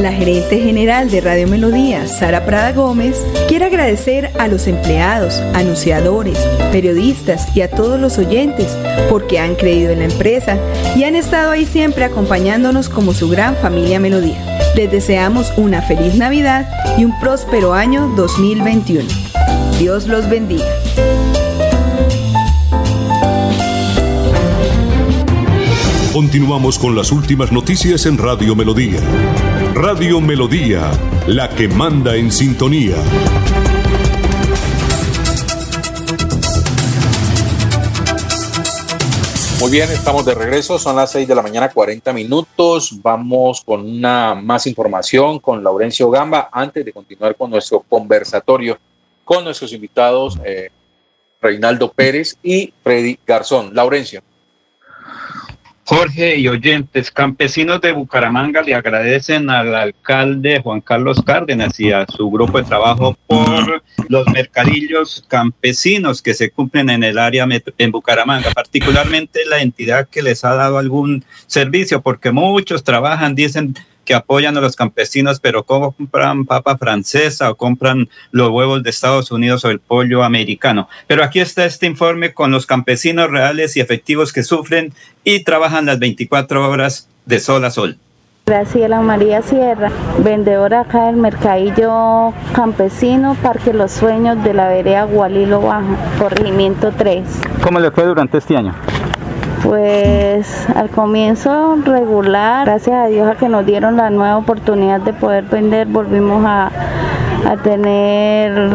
La 0.00 0.12
gerente 0.12 0.58
general 0.58 1.10
de 1.10 1.20
Radio 1.20 1.46
Melodía, 1.46 2.06
Sara 2.06 2.44
Prada 2.44 2.72
Gómez, 2.72 3.24
quiere 3.48 3.66
agradecer 3.66 4.30
a 4.38 4.48
los 4.48 4.66
empleados, 4.66 5.40
anunciadores, 5.54 6.38
periodistas 6.72 7.56
y 7.56 7.62
a 7.62 7.70
todos 7.70 8.00
los 8.00 8.18
oyentes 8.18 8.76
porque 9.08 9.38
han 9.38 9.54
creído 9.54 9.92
en 9.92 10.00
la 10.00 10.06
empresa 10.06 10.58
y 10.96 11.04
han 11.04 11.14
estado 11.14 11.52
ahí 11.52 11.64
siempre 11.64 12.04
acompañándonos 12.04 12.88
como 12.88 13.14
su 13.14 13.28
gran 13.28 13.56
familia 13.56 14.00
Melodía. 14.00 14.58
Les 14.74 14.90
deseamos 14.90 15.52
una 15.56 15.80
feliz 15.80 16.16
Navidad 16.16 16.68
y 16.98 17.04
un 17.04 17.18
próspero 17.20 17.72
año 17.72 18.12
2021. 18.16 19.08
Dios 19.78 20.08
los 20.08 20.28
bendiga. 20.28 20.66
Continuamos 26.12 26.78
con 26.78 26.94
las 26.94 27.10
últimas 27.10 27.50
noticias 27.50 28.06
en 28.06 28.18
Radio 28.18 28.54
Melodía. 28.54 29.00
Radio 29.74 30.20
Melodía, 30.20 30.88
la 31.26 31.48
que 31.48 31.66
manda 31.66 32.14
en 32.14 32.30
sintonía. 32.30 32.94
Muy 39.60 39.72
bien, 39.72 39.90
estamos 39.90 40.24
de 40.24 40.34
regreso, 40.34 40.78
son 40.78 40.94
las 40.94 41.10
6 41.10 41.26
de 41.26 41.34
la 41.34 41.42
mañana, 41.42 41.70
40 41.70 42.12
minutos. 42.12 43.02
Vamos 43.02 43.62
con 43.64 43.80
una 43.80 44.36
más 44.36 44.68
información 44.68 45.40
con 45.40 45.64
Laurencio 45.64 46.08
Gamba 46.08 46.48
antes 46.52 46.84
de 46.84 46.92
continuar 46.92 47.34
con 47.34 47.50
nuestro 47.50 47.80
conversatorio 47.80 48.78
con 49.24 49.42
nuestros 49.42 49.72
invitados 49.72 50.38
eh, 50.44 50.70
Reinaldo 51.40 51.90
Pérez 51.92 52.36
y 52.44 52.72
Freddy 52.82 53.18
Garzón. 53.26 53.74
Laurencio. 53.74 54.22
Jorge 55.86 56.38
y 56.38 56.48
oyentes, 56.48 57.10
campesinos 57.10 57.78
de 57.82 57.92
Bucaramanga 57.92 58.62
le 58.62 58.74
agradecen 58.74 59.50
al 59.50 59.74
alcalde 59.74 60.60
Juan 60.62 60.80
Carlos 60.80 61.20
Cárdenas 61.22 61.78
y 61.78 61.92
a 61.92 62.06
su 62.06 62.30
grupo 62.30 62.56
de 62.56 62.64
trabajo 62.64 63.14
por 63.26 63.82
los 64.08 64.26
mercadillos 64.28 65.22
campesinos 65.28 66.22
que 66.22 66.32
se 66.32 66.50
cumplen 66.50 66.88
en 66.88 67.04
el 67.04 67.18
área 67.18 67.46
en 67.76 67.90
Bucaramanga, 67.90 68.50
particularmente 68.52 69.40
la 69.44 69.60
entidad 69.60 70.08
que 70.08 70.22
les 70.22 70.42
ha 70.46 70.54
dado 70.54 70.78
algún 70.78 71.22
servicio, 71.46 72.00
porque 72.00 72.30
muchos 72.30 72.82
trabajan, 72.82 73.34
dicen 73.34 73.74
que 74.04 74.14
apoyan 74.14 74.56
a 74.56 74.60
los 74.60 74.76
campesinos, 74.76 75.40
pero 75.40 75.64
compran 75.64 76.44
papa 76.44 76.78
francesa 76.78 77.50
o 77.50 77.56
compran 77.56 78.08
los 78.30 78.50
huevos 78.50 78.82
de 78.82 78.90
Estados 78.90 79.30
Unidos 79.30 79.64
o 79.64 79.70
el 79.70 79.80
pollo 79.80 80.22
americano. 80.22 80.88
Pero 81.06 81.24
aquí 81.24 81.40
está 81.40 81.64
este 81.64 81.86
informe 81.86 82.34
con 82.34 82.50
los 82.50 82.66
campesinos 82.66 83.30
reales 83.30 83.76
y 83.76 83.80
efectivos 83.80 84.32
que 84.32 84.42
sufren 84.42 84.92
y 85.24 85.44
trabajan 85.44 85.86
las 85.86 85.98
24 85.98 86.68
horas 86.68 87.08
de 87.26 87.40
sol 87.40 87.64
a 87.64 87.70
sol. 87.70 87.98
Graciela 88.46 89.00
María 89.00 89.40
Sierra, 89.40 89.90
vendedora 90.18 90.80
acá 90.80 91.06
del 91.06 91.16
Mercadillo 91.16 92.34
Campesino, 92.54 93.38
Parque 93.42 93.72
Los 93.72 93.92
Sueños 93.92 94.44
de 94.44 94.52
la 94.52 94.68
vereda 94.68 95.04
Gualilo 95.04 95.62
Bajo, 95.62 95.96
corregimiento 96.18 96.92
3. 96.94 97.24
¿Cómo 97.62 97.80
le 97.80 97.90
fue 97.90 98.04
durante 98.04 98.36
este 98.36 98.54
año? 98.54 98.74
Pues 99.64 100.68
al 100.76 100.90
comienzo 100.90 101.76
regular, 101.86 102.66
gracias 102.66 102.96
a 102.96 103.06
Dios 103.06 103.26
a 103.26 103.34
que 103.34 103.48
nos 103.48 103.64
dieron 103.64 103.96
la 103.96 104.10
nueva 104.10 104.36
oportunidad 104.36 105.00
de 105.00 105.14
poder 105.14 105.44
vender, 105.44 105.86
volvimos 105.86 106.44
a, 106.46 106.70
tener 107.62 108.70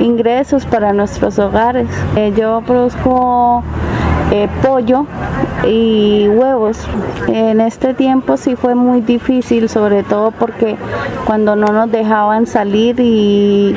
ingresos 0.00 0.66
para 0.66 0.92
nuestros 0.92 1.38
hogares. 1.38 1.86
Eh, 2.16 2.32
yo 2.36 2.62
produzco 2.66 3.62
eh, 4.32 4.48
pollo 4.60 5.06
y 5.64 6.26
huevos. 6.28 6.78
En 7.28 7.60
este 7.60 7.94
tiempo 7.94 8.36
sí 8.36 8.56
fue 8.56 8.74
muy 8.74 9.02
difícil, 9.02 9.68
sobre 9.68 10.02
todo 10.02 10.32
porque 10.32 10.76
cuando 11.26 11.54
no 11.54 11.68
nos 11.68 11.92
dejaban 11.92 12.48
salir 12.48 12.98
y 12.98 13.76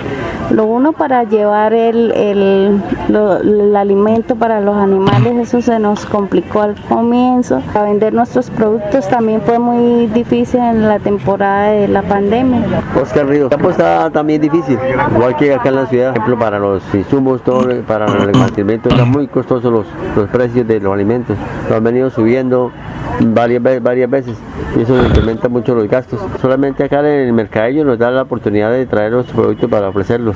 Lo 0.52 0.66
uno 0.66 0.94
para 0.94 1.24
llevar 1.24 1.74
el, 1.74 2.12
el, 2.12 2.82
el 3.10 3.76
alimento 3.76 4.36
para 4.36 4.62
los 4.62 4.78
animales, 4.78 5.36
eso 5.36 5.62
se 5.62 5.78
nos 5.78 6.06
complicó 6.06 6.62
al 6.62 6.76
comienzo. 6.88 7.62
Para 7.74 7.86
vender 7.86 8.14
nuestros 8.14 8.50
productos 8.50 9.08
también 9.10 9.42
fue 9.42 9.60
muy 9.60 10.08
difícil 10.08 10.62
en 10.62 10.88
la 10.88 11.00
temporada 11.00 11.72
de 11.72 11.88
la 11.90 12.02
pandemia. 12.02 12.62
Oscar 13.00 13.28
Río, 13.28 13.50
pues 13.50 13.72
está 13.72 14.10
también 14.10 14.42
difícil, 14.42 14.80
igual 15.16 15.36
que 15.36 15.54
acá 15.54 15.70
en 15.70 15.76
la 15.76 15.86
ciudad, 15.88 16.10
por 16.10 16.18
ejemplo, 16.18 16.40
para 16.40 16.60
los 16.60 16.82
insumos, 16.96 17.42
todo, 17.42 17.70
para 17.82 18.06
el 18.06 18.38
mantenimiento, 18.38 18.90
están 18.90 19.12
muy 19.12 19.28
costosos 19.28 19.72
los, 19.72 19.86
los 20.16 20.30
precios 20.30 20.68
de 20.68 20.80
los 20.80 20.94
alimentos. 20.94 21.36
Lo 21.70 21.76
han 21.76 21.84
venido 21.84 22.10
subiendo 22.10 22.72
varias, 23.20 23.82
varias 23.82 24.10
veces 24.10 24.38
y 24.78 24.82
eso 24.82 24.96
incrementa 25.02 25.50
mucho 25.50 25.76
los 25.76 25.88
gastos. 25.88 26.20
Solamente 26.42 26.84
acá 26.84 27.00
en 27.00 27.28
el 27.28 27.34
mercadillo 27.34 27.84
nos 27.84 27.98
da 27.98 28.12
la 28.12 28.24
oportunidad 28.24 28.72
de 28.72 28.86
traer 28.86 29.12
los 29.12 29.26
productos 29.28 29.70
para 29.70 29.90
ofrecerlos. 29.90 30.36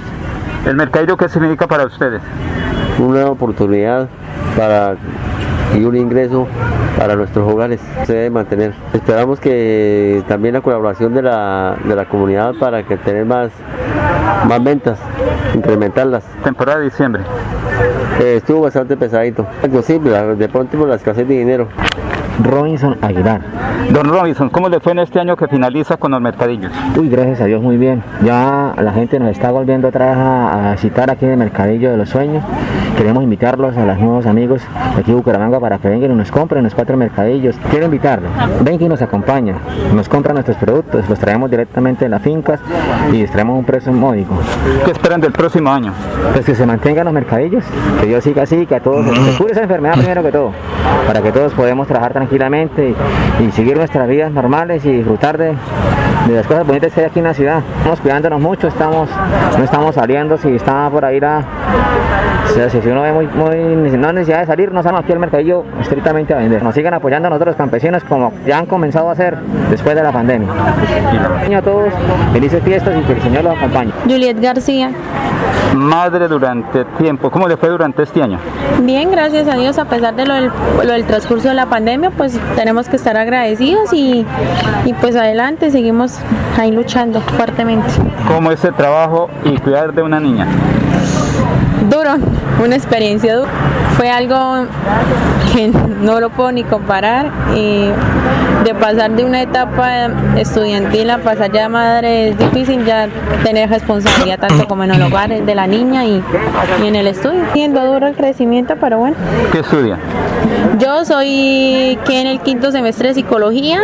¿El 0.66 0.76
mercadillo 0.76 1.18
qué 1.18 1.30
significa 1.30 1.68
para 1.68 1.86
ustedes? 1.86 2.22
Una 3.00 3.28
oportunidad 3.28 4.08
para 4.58 4.96
y 5.76 5.84
un 5.86 5.96
ingreso 5.96 6.48
para 6.98 7.16
nuestros 7.16 7.52
hogares 7.52 7.80
se 8.06 8.14
debe 8.14 8.30
mantener. 8.30 8.74
Esperamos 8.94 9.40
que 9.40 10.24
también 10.28 10.54
la 10.54 10.62
colaboración 10.62 11.14
de 11.14 11.22
la, 11.22 11.78
de 11.84 11.96
la 11.96 12.06
comunidad 12.06 12.54
para 12.60 12.84
que 12.84 12.98
tener 12.98 13.26
más, 13.26 13.52
más 14.48 14.64
ventas, 14.64 15.00
incrementarlas. 15.56 16.24
Temporada 16.44 16.80
de 16.80 16.86
diciembre. 16.86 17.24
Eh, 18.20 18.36
estuvo 18.38 18.62
bastante 18.62 18.98
pesadito. 18.98 19.48
Imposible, 19.64 20.36
de 20.36 20.50
pronto 20.50 20.78
por 20.78 20.90
la 20.90 20.96
escasez 20.96 21.28
de 21.28 21.38
dinero. 21.38 21.68
Robinson 22.44 22.98
Aguilar. 23.02 23.42
Don 23.92 24.08
Robinson, 24.08 24.50
¿cómo 24.50 24.70
le 24.70 24.80
fue 24.80 24.94
en 24.94 25.00
este 25.00 25.20
año 25.20 25.36
que 25.36 25.48
finaliza 25.48 25.98
con 25.98 26.12
los 26.12 26.22
mercadillos? 26.22 26.72
Uy, 26.98 27.10
gracias 27.10 27.42
a 27.42 27.46
Dios, 27.46 27.62
muy 27.62 27.78
bien. 27.78 28.04
Ya 28.24 28.74
la 28.78 28.94
gente 28.94 29.20
nos 29.20 29.30
está 29.30 29.52
volviendo 29.52 29.88
otra 29.90 30.08
vez 30.08 30.18
a, 30.18 30.72
a 30.72 30.78
citar 30.78 31.10
aquí 31.10 31.26
en 31.26 31.32
el 31.32 31.38
Mercadillo 31.38 31.92
de 31.92 31.98
los 31.98 32.10
Sueños. 32.10 32.44
Queremos 32.98 33.24
invitarlos 33.24 33.76
a 33.78 33.86
los 33.86 33.98
nuevos 33.98 34.26
amigos 34.26 34.62
de 34.96 35.02
aquí 35.02 35.12
de 35.12 35.18
Bucaramanga 35.18 35.60
para 35.60 35.78
que 35.78 35.90
vengan 35.90 36.12
y 36.12 36.16
nos 36.16 36.32
compren 36.32 36.64
los 36.64 36.76
cuatro 36.76 36.98
mercadillos. 36.98 37.56
Quiero 37.70 37.86
invitarlos, 37.86 38.32
vengan 38.62 38.84
y 38.84 38.90
nos 38.90 39.02
acompaña, 39.02 39.56
nos 39.94 40.08
compran 40.08 40.36
nuestros 40.36 40.58
productos, 40.58 41.10
los 41.10 41.18
traemos 41.18 41.50
directamente 41.50 42.06
de 42.06 42.10
las 42.10 42.22
fincas 42.22 42.60
y 43.12 43.18
les 43.18 43.32
traemos 43.32 43.58
un 43.58 43.66
precio 43.66 43.92
módico. 43.92 44.36
¿Qué 44.86 44.92
esperan 44.92 45.22
del 45.22 45.32
próximo 45.32 45.72
año? 45.72 45.94
Pues 46.34 46.46
que 46.46 46.54
se 46.54 46.66
mantengan 46.66 47.06
los 47.06 47.14
mercadillos, 47.14 47.64
que 48.00 48.08
Dios 48.08 48.24
siga 48.24 48.44
así, 48.44 48.66
que 48.66 48.76
a 48.76 48.80
todos 48.82 49.06
se 49.06 49.38
cure 49.38 49.54
esa 49.54 49.64
enfermedad 49.64 49.96
primero 49.96 50.22
que 50.24 50.32
todo, 50.32 50.52
para 51.08 51.22
que 51.22 51.32
todos 51.32 51.54
podamos 51.54 51.88
trabajar 51.88 52.14
tranquilamente 52.32 52.96
y, 53.40 53.44
y 53.44 53.52
seguir 53.52 53.76
nuestras 53.76 54.08
vidas 54.08 54.32
normales 54.32 54.86
y 54.86 54.92
disfrutar 54.92 55.38
de, 55.38 55.54
de 56.28 56.36
las 56.36 56.48
cosas 56.48 56.66
bonitas 56.66 56.94
que 56.94 57.02
hay 57.02 57.08
aquí 57.08 57.20
en 57.20 57.26
la 57.26 57.34
ciudad. 57.34 57.62
Estamos 57.78 58.00
cuidándonos 58.02 58.42
mucho, 58.42 58.68
estamos, 58.68 59.10
no 59.58 59.64
estamos 59.64 59.96
saliendo, 59.96 60.38
si 60.38 60.56
está 60.56 60.90
por 60.90 61.06
ahí 61.06 61.20
la... 61.20 61.44
Si 62.52 62.90
uno 62.90 63.04
ve 63.04 63.14
muy, 63.14 63.28
muy, 63.28 63.98
no 63.98 64.12
necesidad 64.12 64.42
de 64.42 64.46
salir, 64.46 64.74
no 64.74 64.84
salgan 64.84 65.02
aquí 65.02 65.14
al 65.14 65.20
mercadillo 65.20 65.64
estrictamente 65.80 66.34
a 66.34 66.38
vender. 66.38 66.62
Nos 66.62 66.76
sigan 66.76 66.94
apoyando 66.94 67.28
a 67.28 67.30
nosotros 67.30 67.54
los 67.54 67.56
campesinos 67.56 68.04
como 68.04 68.34
ya 68.46 68.58
han 68.58 68.66
comenzado 68.66 69.08
a 69.08 69.14
hacer 69.14 69.38
después 69.70 69.96
de 69.96 70.04
la 70.04 70.12
pandemia. 70.12 70.50
A 70.52 71.62
todos, 71.62 71.94
felices 72.34 72.62
fiestas 72.64 72.94
y 72.98 73.02
que 73.04 73.14
el 73.14 73.22
Señor 73.22 73.46
los 73.46 73.58
acompañe. 73.58 73.92
Juliet 74.04 74.38
García. 74.42 74.92
Madre 75.76 76.28
durante 76.28 76.84
tiempo, 76.98 77.32
¿cómo 77.32 77.48
le 77.48 77.56
fue 77.56 77.70
durante 77.70 78.04
este 78.04 78.22
año? 78.22 78.38
Bien, 78.82 79.10
gracias 79.10 79.48
a 79.48 79.56
Dios, 79.56 79.80
a 79.80 79.86
pesar 79.86 80.14
de 80.16 80.26
lo 80.26 80.34
del, 80.34 80.52
lo 80.84 80.92
del 80.92 81.06
transcurso 81.06 81.48
de 81.48 81.54
la 81.54 81.68
pandemia, 81.68 82.12
pues 82.12 82.38
tenemos 82.56 82.90
que 82.90 82.98
estar 82.98 83.16
agradecidos 83.16 83.94
y, 83.94 84.26
y 84.86 84.94
pues 84.94 85.16
adelante, 85.16 85.72
seguimos 85.72 86.11
ahí 86.58 86.72
luchando 86.72 87.22
fuertemente. 87.22 87.90
¿Cómo 88.28 88.52
es 88.52 88.64
el 88.64 88.74
trabajo 88.74 89.30
y 89.44 89.58
cuidar 89.58 89.94
de 89.94 90.02
una 90.02 90.20
niña? 90.20 90.48
Duro, 91.90 92.16
una 92.64 92.76
experiencia 92.76 93.36
dura. 93.36 93.50
Fue 93.98 94.10
algo 94.10 94.66
que 95.54 95.68
no 96.02 96.20
lo 96.20 96.30
puedo 96.30 96.52
ni 96.52 96.64
comparar. 96.64 97.32
Y 97.56 97.90
de 98.64 98.76
pasar 98.76 99.12
de 99.12 99.26
una 99.26 99.42
etapa 99.42 100.08
estudiantil 100.38 101.10
a 101.10 101.18
pasar 101.18 101.52
ya 101.52 101.68
madre 101.70 102.30
es 102.30 102.38
difícil 102.38 102.86
ya 102.86 103.08
tener 103.44 103.70
responsabilidad 103.70 104.40
tanto 104.40 104.68
como 104.68 104.84
en 104.84 104.92
el 104.92 105.02
hogar 105.02 105.30
de 105.30 105.56
la 105.56 105.68
niña 105.68 106.06
y, 106.06 106.22
y 106.84 106.88
en 106.88 106.96
el 106.96 107.08
estudio. 107.08 107.42
Siendo 107.54 107.84
duro 107.92 108.08
el 108.08 108.16
crecimiento, 108.16 108.76
pero 108.80 108.98
bueno. 109.00 109.16
¿Qué 109.52 109.60
estudia? 109.60 109.98
Yo 110.80 111.06
soy 111.06 111.98
que 112.06 112.22
en 112.22 112.28
el 112.28 112.40
quinto 112.42 112.72
semestre 112.72 113.10
de 113.10 113.14
psicología 113.16 113.80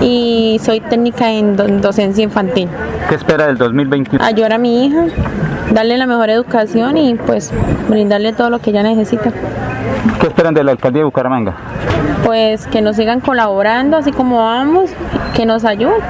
y 0.00 0.60
soy 0.62 0.80
técnica 0.80 1.30
en 1.30 1.56
do- 1.56 1.66
docencia 1.66 2.22
infantil. 2.24 2.68
¿Qué 3.08 3.14
espera 3.14 3.46
del 3.46 3.56
2021? 3.58 4.24
Ayudar 4.24 4.52
a 4.54 4.58
mi 4.58 4.86
hija, 4.86 5.04
darle 5.72 5.98
la 5.98 6.06
mejor 6.06 6.30
educación 6.30 6.96
y 6.96 7.14
pues 7.14 7.52
brindarle 7.88 8.32
todo 8.32 8.50
lo 8.50 8.58
que 8.60 8.70
ella 8.70 8.82
necesita. 8.82 9.30
¿Qué 10.20 10.26
esperan 10.26 10.54
de 10.54 10.64
la 10.64 10.72
alcaldía 10.72 11.00
de 11.00 11.04
Bucaramanga? 11.04 11.54
Pues 12.24 12.66
que 12.66 12.82
nos 12.82 12.96
sigan 12.96 13.20
colaborando 13.20 13.96
así 13.96 14.12
como 14.12 14.38
vamos, 14.38 14.90
que 15.34 15.46
nos 15.46 15.64
ayuden, 15.64 16.00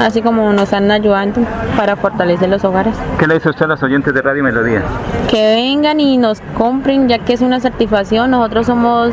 así 0.00 0.22
como 0.22 0.52
nos 0.52 0.64
están 0.64 0.90
ayudando 0.90 1.40
para 1.76 1.96
fortalecer 1.96 2.48
los 2.48 2.64
hogares. 2.64 2.94
¿Qué 3.18 3.26
le 3.26 3.34
dice 3.34 3.50
usted 3.50 3.64
a 3.64 3.68
los 3.68 3.82
oyentes 3.82 4.12
de 4.14 4.22
Radio 4.22 4.42
Melodía? 4.42 4.82
Que 5.30 5.54
vengan 5.56 6.00
y 6.00 6.16
nos 6.16 6.40
compren, 6.56 7.08
ya 7.08 7.18
que 7.18 7.34
es 7.34 7.40
una 7.40 7.60
satisfacción. 7.60 8.30
Nosotros 8.30 8.66
somos 8.66 9.12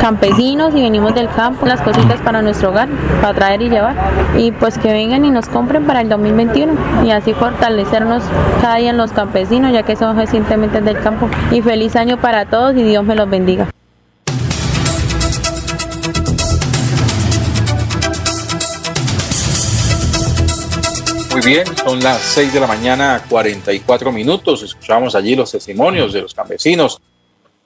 campesinos 0.00 0.74
y 0.74 0.82
venimos 0.82 1.14
del 1.14 1.28
campo, 1.28 1.66
las 1.66 1.80
cositas 1.80 2.20
para 2.20 2.42
nuestro 2.42 2.70
hogar, 2.70 2.88
para 3.20 3.34
traer 3.34 3.62
y 3.62 3.68
llevar. 3.68 3.94
Y 4.36 4.52
pues 4.52 4.78
que 4.78 4.92
vengan 4.92 5.24
y 5.24 5.30
nos 5.30 5.48
compren 5.48 5.84
para 5.84 6.00
el 6.00 6.08
2021 6.08 6.72
y 7.04 7.10
así 7.10 7.32
fortalecernos 7.32 8.22
cada 8.60 8.76
día 8.76 8.90
en 8.90 8.96
los 8.96 9.12
campesinos, 9.12 9.72
ya 9.72 9.82
que 9.82 9.96
somos 9.96 10.16
recientemente 10.16 10.80
del 10.80 10.98
campo. 11.00 11.28
Y 11.50 11.62
feliz 11.62 11.96
año 11.96 12.16
para 12.18 12.46
todos 12.46 12.74
y 12.76 12.82
Dios 12.82 13.04
me 13.04 13.14
los 13.14 13.28
bendiga. 13.28 13.66
Muy 21.36 21.52
bien, 21.52 21.66
son 21.76 22.02
las 22.02 22.22
6 22.22 22.54
de 22.54 22.60
la 22.60 22.66
mañana, 22.66 23.22
44 23.28 24.10
minutos. 24.10 24.62
Escuchamos 24.62 25.14
allí 25.14 25.36
los 25.36 25.52
testimonios 25.52 26.14
de 26.14 26.22
los 26.22 26.32
campesinos 26.32 26.98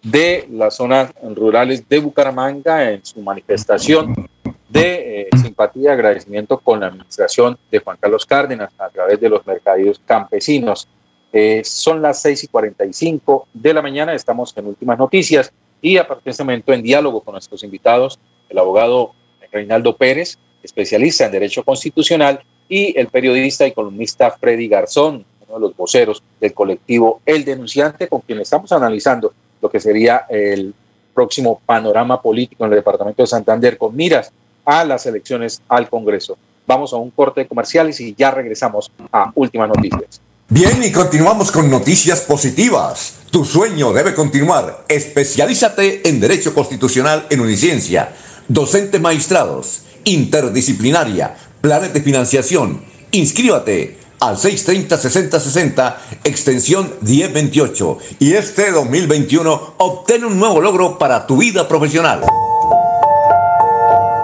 de 0.02 0.48
las 0.51 0.74
zonas 0.74 1.12
rurales 1.36 1.88
de 1.88 2.01
Bucaramanga 2.01 2.90
en 2.90 3.05
su 3.05 3.22
manifestación 3.22 4.28
de 4.68 5.20
eh, 5.20 5.28
simpatía 5.40 5.90
y 5.90 5.92
agradecimiento 5.92 6.59
con 6.59 6.80
la 6.80 6.88
administración 6.88 7.56
de 7.70 7.78
Juan 7.78 7.97
Carlos 8.01 8.26
Cárdenas 8.26 8.72
a 8.76 8.88
través 8.88 9.20
de 9.20 9.28
los 9.28 9.47
mercadillos 9.47 10.01
campesinos. 10.05 10.88
Eh, 11.32 11.62
son 11.64 12.02
las 12.02 12.20
6 12.22 12.42
y 12.42 12.48
45 12.48 13.47
de 13.55 13.72
la 13.72 13.82
mañana, 13.82 14.14
estamos 14.14 14.52
en 14.56 14.66
últimas 14.66 14.98
noticias 14.98 15.52
y 15.80 15.97
a 15.97 16.09
partir 16.09 16.24
de 16.24 16.30
este 16.32 16.42
momento 16.42 16.72
en 16.72 16.82
diálogo 16.82 17.20
con 17.20 17.34
nuestros 17.34 17.62
invitados, 17.62 18.18
el 18.48 18.59
abogado 18.59 19.12
Reinaldo 19.52 19.97
Pérez, 19.97 20.38
especialista 20.60 21.26
en 21.26 21.30
Derecho 21.30 21.62
Constitucional, 21.62 22.42
y 22.70 22.97
el 22.98 23.09
periodista 23.09 23.66
y 23.66 23.72
columnista 23.72 24.30
Freddy 24.30 24.68
Garzón, 24.68 25.24
uno 25.47 25.55
de 25.55 25.60
los 25.60 25.76
voceros 25.76 26.22
del 26.40 26.55
colectivo 26.55 27.20
El 27.26 27.44
Denunciante, 27.44 28.06
con 28.06 28.20
quien 28.20 28.40
estamos 28.40 28.70
analizando 28.70 29.34
lo 29.60 29.68
que 29.68 29.80
sería 29.80 30.24
el 30.30 30.72
próximo 31.12 31.60
panorama 31.66 32.22
político 32.22 32.64
en 32.64 32.70
el 32.70 32.76
departamento 32.76 33.22
de 33.22 33.26
Santander 33.26 33.76
con 33.76 33.94
miras 33.94 34.32
a 34.64 34.84
las 34.84 35.05
elecciones 35.05 35.60
al 35.68 35.90
Congreso. 35.90 36.38
Vamos 36.64 36.92
a 36.92 36.97
un 36.97 37.10
corte 37.10 37.40
de 37.40 37.48
comerciales 37.48 38.01
y 38.01 38.14
ya 38.14 38.30
regresamos 38.30 38.92
a 39.10 39.32
Últimas 39.34 39.68
Noticias. 39.68 40.20
Bien, 40.48 40.82
y 40.82 40.92
continuamos 40.92 41.51
con 41.51 41.68
noticias 41.68 42.20
positivas. 42.20 43.18
Tu 43.32 43.44
sueño 43.44 43.92
debe 43.92 44.14
continuar. 44.14 44.84
Especialízate 44.88 46.09
en 46.09 46.20
Derecho 46.20 46.55
Constitucional 46.55 47.26
en 47.30 47.40
Uniciencia. 47.40 48.12
Docentes 48.47 49.01
maestrados, 49.01 49.84
interdisciplinaria, 50.05 51.36
planes 51.61 51.93
de 51.93 52.01
financiación. 52.01 52.81
Inscríbate 53.12 53.99
al 54.20 54.37
630-6060, 54.37 55.97
extensión 56.24 56.93
1028. 57.01 57.99
Y 58.19 58.35
este 58.35 58.70
2021 58.70 59.74
obtén 59.78 60.24
un 60.24 60.39
nuevo 60.39 60.61
logro 60.61 60.99
para 60.99 61.27
tu 61.27 61.39
vida 61.39 61.66
profesional. 61.66 62.23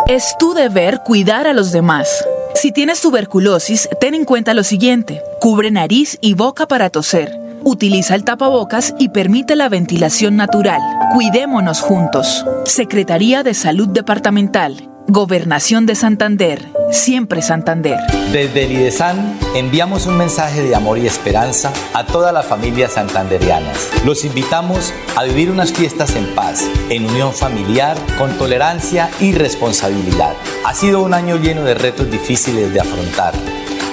Es 0.09 0.37
tu 0.39 0.55
deber 0.55 1.01
cuidar 1.05 1.47
a 1.47 1.53
los 1.53 1.73
demás. 1.73 2.25
Si 2.55 2.73
tienes 2.73 3.01
tuberculosis, 3.01 3.89
ten 4.01 4.15
en 4.15 4.25
cuenta 4.25 4.55
lo 4.55 4.63
siguiente. 4.63 5.21
Cubre 5.41 5.71
nariz 5.71 6.17
y 6.21 6.35
boca 6.35 6.69
para 6.69 6.91
toser. 6.91 7.37
Utiliza 7.65 8.15
el 8.15 8.23
tapabocas 8.23 8.95
y 8.99 9.09
permite 9.09 9.57
la 9.57 9.69
ventilación 9.69 10.37
natural. 10.37 10.81
Cuidémonos 11.13 11.81
juntos. 11.81 12.47
Secretaría 12.65 13.43
de 13.43 13.55
Salud 13.55 13.89
Departamental. 13.89 14.89
Gobernación 15.09 15.85
de 15.87 15.97
Santander. 15.97 16.76
Siempre 16.91 17.43
Santander. 17.43 17.99
Desde 18.33 18.65
el 18.65 18.73
IDESAN 18.73 19.39
enviamos 19.55 20.07
un 20.07 20.17
mensaje 20.17 20.63
de 20.63 20.75
amor 20.75 20.99
y 20.99 21.07
esperanza 21.07 21.73
a 21.93 22.07
todas 22.07 22.33
las 22.33 22.47
familias 22.47 22.93
santanderianas. 22.93 23.91
Los 24.05 24.25
invitamos 24.25 24.93
a 25.17 25.25
vivir 25.25 25.51
unas 25.51 25.73
fiestas 25.73 26.15
en 26.15 26.27
paz, 26.35 26.65
en 26.89 27.07
unión 27.07 27.33
familiar, 27.33 27.97
con 28.19 28.37
tolerancia 28.39 29.11
y 29.21 29.33
responsabilidad. 29.33 30.35
Ha 30.65 30.75
sido 30.75 31.03
un 31.03 31.15
año 31.15 31.37
lleno 31.37 31.63
de 31.63 31.75
retos 31.75 32.11
difíciles 32.11 32.73
de 32.73 32.81
afrontar, 32.81 33.35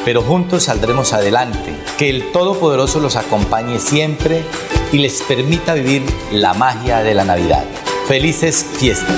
pero 0.05 0.21
juntos 0.21 0.63
saldremos 0.63 1.13
adelante. 1.13 1.73
Que 1.97 2.09
el 2.09 2.31
Todopoderoso 2.31 2.99
los 2.99 3.15
acompañe 3.15 3.79
siempre 3.79 4.43
y 4.91 4.99
les 4.99 5.21
permita 5.23 5.73
vivir 5.73 6.03
la 6.31 6.53
magia 6.53 6.99
de 6.99 7.13
la 7.13 7.25
Navidad. 7.25 7.63
Felices 8.07 8.65
fiestas. 8.77 9.17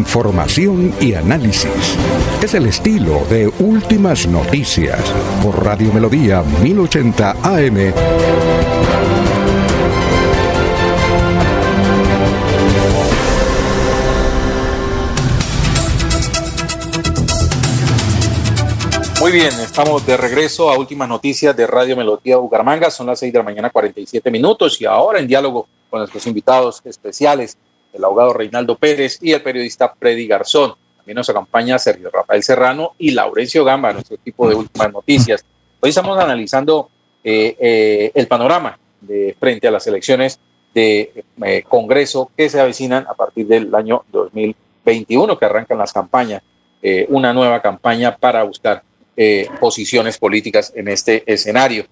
Información 0.00 0.94
y 0.98 1.12
análisis. 1.12 1.94
Es 2.42 2.54
el 2.54 2.64
estilo 2.64 3.22
de 3.28 3.52
Últimas 3.58 4.26
Noticias 4.26 4.98
por 5.42 5.62
Radio 5.62 5.92
Melodía 5.92 6.42
1080 6.62 7.36
AM. 7.42 7.92
Muy 19.20 19.32
bien, 19.32 19.52
estamos 19.60 20.06
de 20.06 20.16
regreso 20.16 20.70
a 20.70 20.78
últimas 20.78 21.10
noticias 21.10 21.54
de 21.54 21.66
Radio 21.66 21.94
Melodía 21.94 22.38
Bucaramanga. 22.38 22.90
Son 22.90 23.06
las 23.06 23.18
6 23.18 23.34
de 23.34 23.38
la 23.38 23.44
mañana, 23.44 23.68
47 23.68 24.30
minutos. 24.30 24.80
Y 24.80 24.86
ahora 24.86 25.18
en 25.18 25.26
diálogo 25.26 25.68
con 25.90 25.98
nuestros 25.98 26.26
invitados 26.26 26.80
especiales, 26.86 27.58
el 27.92 28.04
abogado 28.04 28.32
Reinaldo 28.32 28.76
Pérez 28.76 29.18
y 29.20 29.32
el 29.32 29.42
periodista 29.42 29.94
Freddy 29.98 30.26
Garzón. 30.26 30.74
También 30.96 31.16
nos 31.16 31.28
acompaña 31.28 31.78
Sergio 31.78 32.10
Rafael 32.10 32.42
Serrano 32.42 32.94
y 32.98 33.10
Laurencio 33.12 33.64
Gamba, 33.64 33.92
nuestro 33.92 34.16
equipo 34.16 34.48
de 34.48 34.54
últimas 34.54 34.92
noticias. 34.92 35.44
Hoy 35.80 35.90
estamos 35.90 36.18
analizando 36.18 36.90
eh, 37.24 37.56
eh, 37.58 38.12
el 38.14 38.26
panorama 38.28 38.78
de 39.00 39.34
frente 39.38 39.66
a 39.66 39.70
las 39.70 39.86
elecciones 39.86 40.38
de 40.74 41.24
eh, 41.42 41.62
Congreso 41.68 42.30
que 42.36 42.48
se 42.48 42.60
avecinan 42.60 43.06
a 43.08 43.14
partir 43.14 43.46
del 43.46 43.74
año 43.74 44.04
2021, 44.12 45.38
que 45.38 45.44
arrancan 45.44 45.78
las 45.78 45.92
campañas, 45.92 46.42
una 47.08 47.34
nueva 47.34 47.60
campaña 47.60 48.16
para 48.16 48.42
buscar 48.42 48.82
posiciones 49.60 50.16
políticas 50.16 50.72
en 50.74 50.88
este 50.88 51.30
escenario. 51.30 51.84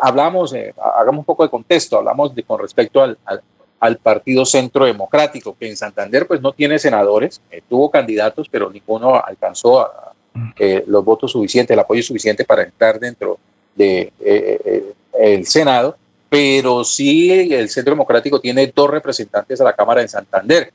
Hablamos, 0.00 0.54
hagamos 1.00 1.18
un 1.18 1.24
poco 1.24 1.42
de 1.42 1.50
contexto, 1.50 1.98
hablamos 1.98 2.30
con 2.46 2.60
respecto 2.60 3.02
al, 3.02 3.18
Partido 3.98 4.44
Centro 4.44 4.84
Democrático, 4.84 5.56
que 5.58 5.68
en 5.68 5.76
Santander 5.76 6.26
pues 6.26 6.40
no 6.40 6.52
tiene 6.52 6.78
senadores, 6.78 7.40
tuvo 7.68 7.90
candidatos, 7.90 8.48
pero 8.48 8.70
ninguno 8.70 9.14
alcanzó 9.22 9.80
a, 9.80 10.12
los 10.86 11.04
votos 11.04 11.32
suficientes, 11.32 11.74
el 11.74 11.80
apoyo 11.80 12.02
suficiente 12.02 12.44
para 12.44 12.62
entrar 12.62 12.98
dentro 12.98 13.38
del 13.74 14.12
de, 14.18 14.94
el 15.18 15.46
Senado, 15.46 15.96
pero 16.28 16.84
sí 16.84 17.30
el 17.52 17.68
Centro 17.68 17.92
Democrático 17.92 18.40
tiene 18.40 18.72
dos 18.74 18.90
representantes 18.90 19.60
a 19.60 19.64
la 19.64 19.72
Cámara 19.72 20.02
de 20.02 20.08
Santander. 20.08 20.72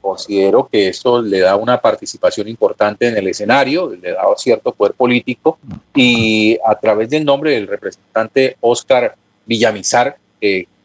Considero 0.00 0.68
que 0.70 0.88
esto 0.88 1.20
le 1.20 1.40
da 1.40 1.56
una 1.56 1.80
participación 1.80 2.48
importante 2.48 3.08
en 3.08 3.16
el 3.16 3.28
escenario, 3.28 3.90
le 3.90 4.12
da 4.12 4.22
cierto 4.36 4.72
poder 4.72 4.94
político 4.94 5.58
y 5.94 6.58
a 6.64 6.78
través 6.78 7.10
del 7.10 7.24
nombre 7.24 7.52
del 7.52 7.66
representante 7.66 8.56
Oscar 8.60 9.16
Villamizar, 9.44 10.16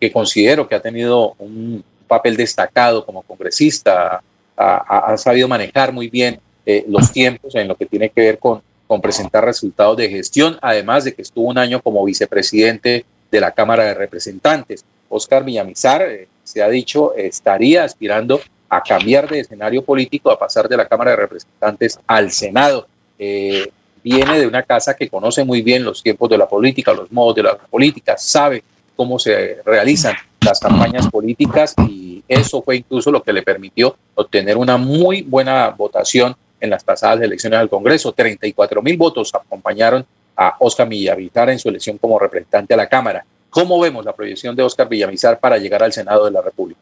que 0.03 0.11
considero 0.11 0.67
que 0.67 0.75
ha 0.75 0.81
tenido 0.81 1.34
un 1.39 1.81
papel 2.09 2.35
destacado 2.35 3.05
como 3.05 3.21
congresista, 3.21 4.21
ha, 4.57 5.15
sabido 5.15 5.47
manejar 5.47 5.93
muy 5.93 6.09
bien 6.09 6.41
eh, 6.65 6.84
los 6.89 7.09
tiempos 7.09 7.55
en 7.55 7.69
lo 7.69 7.75
que 7.75 7.85
tiene 7.85 8.09
que 8.09 8.19
ver 8.19 8.38
con, 8.38 8.61
con 8.85 8.99
presentar 8.99 9.45
resultados 9.45 9.95
de 9.95 10.09
gestión, 10.09 10.57
además 10.61 11.05
de 11.05 11.13
que 11.13 11.21
estuvo 11.21 11.47
un 11.47 11.57
año 11.57 11.81
como 11.81 12.03
vicepresidente 12.03 13.05
de 13.31 13.39
la 13.39 13.51
Cámara 13.51 13.85
de 13.85 13.93
Representantes. 13.93 14.84
Oscar 15.07 15.45
Villamizar, 15.45 16.01
eh, 16.01 16.27
se 16.43 16.61
ha 16.61 16.67
dicho, 16.67 17.15
estaría 17.15 17.85
aspirando 17.85 18.41
a 18.67 18.84
cambiar 18.84 19.30
de 19.30 19.39
escenario 19.39 19.85
político, 19.85 20.30
a 20.31 20.38
pasar 20.38 20.67
de 20.67 20.75
la 20.75 20.85
Cámara 20.85 21.11
de 21.11 21.17
Representantes 21.17 21.97
al 22.07 22.30
Senado. 22.30 22.88
Eh, 23.17 23.71
viene 24.03 24.38
de 24.38 24.47
una 24.47 24.63
casa 24.63 24.97
que 24.97 25.07
conoce 25.07 25.45
muy 25.45 25.61
bien 25.61 25.85
los 25.85 26.03
tiempos 26.03 26.30
de 26.30 26.38
la 26.38 26.49
política, 26.49 26.91
los 26.91 27.09
modos 27.09 27.35
de 27.35 27.43
la 27.43 27.55
política, 27.55 28.17
sabe 28.17 28.65
cómo 28.95 29.20
se 29.20 29.57
realizan 29.65 30.15
las 30.41 30.60
campañas 30.60 31.07
políticas 31.10 31.74
y 31.88 32.24
eso 32.28 32.61
fue 32.61 32.78
incluso 32.78 33.11
lo 33.11 33.24
que 33.24 33.34
le 33.34 33.41
permitió 33.41 33.95
obtener 34.15 34.57
una 34.57 34.78
muy 34.78 35.22
buena 35.22 35.70
votación 35.70 36.36
en 36.60 36.70
las 36.70 36.84
pasadas 36.84 37.22
elecciones 37.22 37.60
al 37.60 37.70
Congreso. 37.70 38.11
34 38.11 38.82
mil 38.82 38.98
votos 38.98 39.34
acompañaron 39.34 40.06
a 40.36 40.56
Oscar 40.60 40.88
Villamizar 40.88 41.49
en 41.49 41.60
su 41.60 41.70
elección 41.70 41.98
como 41.98 42.18
representante 42.20 42.74
a 42.74 42.78
la 42.78 42.88
Cámara. 42.88 43.26
¿Cómo 43.49 43.80
vemos 43.80 44.03
la 44.03 44.14
proyección 44.14 44.56
de 44.56 44.64
Oscar 44.64 44.90
Villamizar 44.90 45.40
para 45.40 45.57
llegar 45.57 45.84
al 45.84 45.94
Senado 45.94 46.26
de 46.26 46.32
la 46.32 46.41
República? 46.41 46.80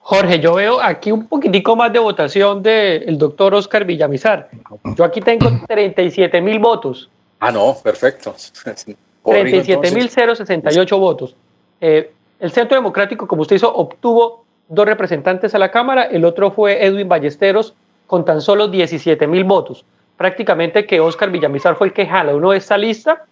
Jorge, 0.00 0.38
yo 0.38 0.54
veo 0.54 0.80
aquí 0.80 1.10
un 1.10 1.26
poquitico 1.26 1.74
más 1.74 1.92
de 1.92 1.98
votación 1.98 2.62
del 2.62 3.18
doctor 3.18 3.54
Oscar 3.54 3.84
Villamizar. 3.84 4.50
Yo 4.96 5.04
aquí 5.04 5.20
tengo 5.20 5.50
37 5.66 6.40
mil 6.40 6.58
votos. 6.58 7.08
Ah, 7.40 7.50
no, 7.50 7.76
perfecto. 7.82 8.34
37 9.26 9.90
mil 9.92 10.08
068 10.08 10.98
votos. 10.98 11.34
Eh, 11.80 12.10
el 12.40 12.50
Centro 12.50 12.76
Democrático, 12.76 13.26
como 13.26 13.42
usted 13.42 13.56
hizo, 13.56 13.74
obtuvo 13.74 14.44
dos 14.68 14.86
representantes 14.86 15.54
a 15.54 15.58
la 15.58 15.70
Cámara, 15.70 16.04
el 16.04 16.24
otro 16.24 16.50
fue 16.50 16.84
Edwin 16.84 17.08
Ballesteros 17.08 17.74
con 18.06 18.24
tan 18.24 18.40
solo 18.40 18.68
17 18.68 19.26
mil 19.26 19.44
votos. 19.44 19.84
Prácticamente 20.16 20.86
que 20.86 21.00
Oscar 21.00 21.30
Villamizar 21.30 21.76
fue 21.76 21.88
el 21.88 21.92
que 21.92 22.06
jala 22.06 22.34
uno 22.34 22.52
de 22.52 22.58
esta 22.58 22.78
lista 22.78 23.24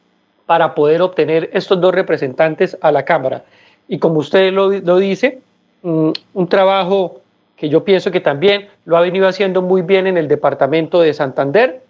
para 0.47 0.75
poder 0.75 1.01
obtener 1.01 1.51
estos 1.53 1.81
dos 1.81 1.95
representantes 1.95 2.77
a 2.81 2.93
la 2.93 3.05
Cámara. 3.05 3.45
Y 3.89 3.99
como 3.99 4.21
usted 4.21 4.53
lo, 4.53 4.71
lo 4.71 4.99
dice, 4.99 5.41
un 5.83 6.49
trabajo 6.49 7.21
que 7.57 7.69
yo 7.69 7.85
pienso 7.85 8.11
que 8.11 8.21
también 8.21 8.69
lo 8.85 8.97
ha 8.97 9.01
venido 9.01 9.29
haciendo 9.29 9.62
muy 9.62 9.83
bien 9.83 10.07
en 10.07 10.16
el 10.16 10.29
departamento 10.29 11.01
de 11.01 11.15
Santander 11.15 11.83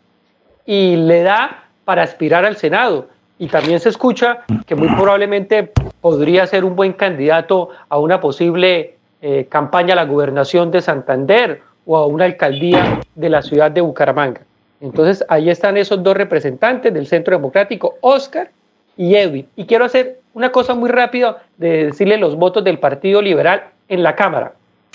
y 0.67 0.97
le 0.97 1.23
da 1.23 1.65
para 1.85 2.03
aspirar 2.03 2.45
al 2.45 2.57
Senado. 2.57 3.09
Y 3.39 3.49
también 3.49 3.81
se 3.81 3.89
escucha 3.89 4.45
que 4.67 4.75
muy 4.75 4.89
probablemente 4.89 5.73
podría 6.01 6.47
ser 6.47 6.65
un 6.65 6.77
buen 6.77 6.93
candidato 6.93 7.71
a 7.89 7.99
una 7.99 8.21
posible 8.21 8.97
eh, 9.23 9.47
campaña 9.49 9.95
a 9.95 9.97
la 9.97 10.05
gobernación 10.05 10.71
de 10.71 10.83
Santander 10.83 11.63
o 11.87 11.97
a 11.97 12.07
una 12.07 12.27
alcaldía 12.27 13.01
de 13.15 13.29
la 13.29 13.43
ciudad 13.43 13.71
de 13.71 13.81
Bucaramanga. 13.81 14.43
Entonces 14.81 15.25
ahí 15.29 15.51
están 15.51 15.77
esos 15.77 16.03
dos 16.03 16.17
representantes 16.17 16.93
del 16.93 17.07
Centro 17.07 17.35
Democrático, 17.37 17.97
Oscar 18.03 18.51
y 18.97 19.15
Edwin. 19.15 19.47
Y 19.57 19.65
quiero 19.65 19.85
hacer 19.85 20.21
una 20.35 20.53
cosa 20.53 20.75
muy 20.75 20.91
rápida 20.91 21.43
de 21.57 21.87
decirle 21.87 22.19
los 22.19 22.37
votos 22.37 22.63
del 22.65 22.79
Partido 22.79 23.23
Liberal 23.23 23.65
en 23.89 24.03
la 24.03 24.15
Cámara. 24.15 24.53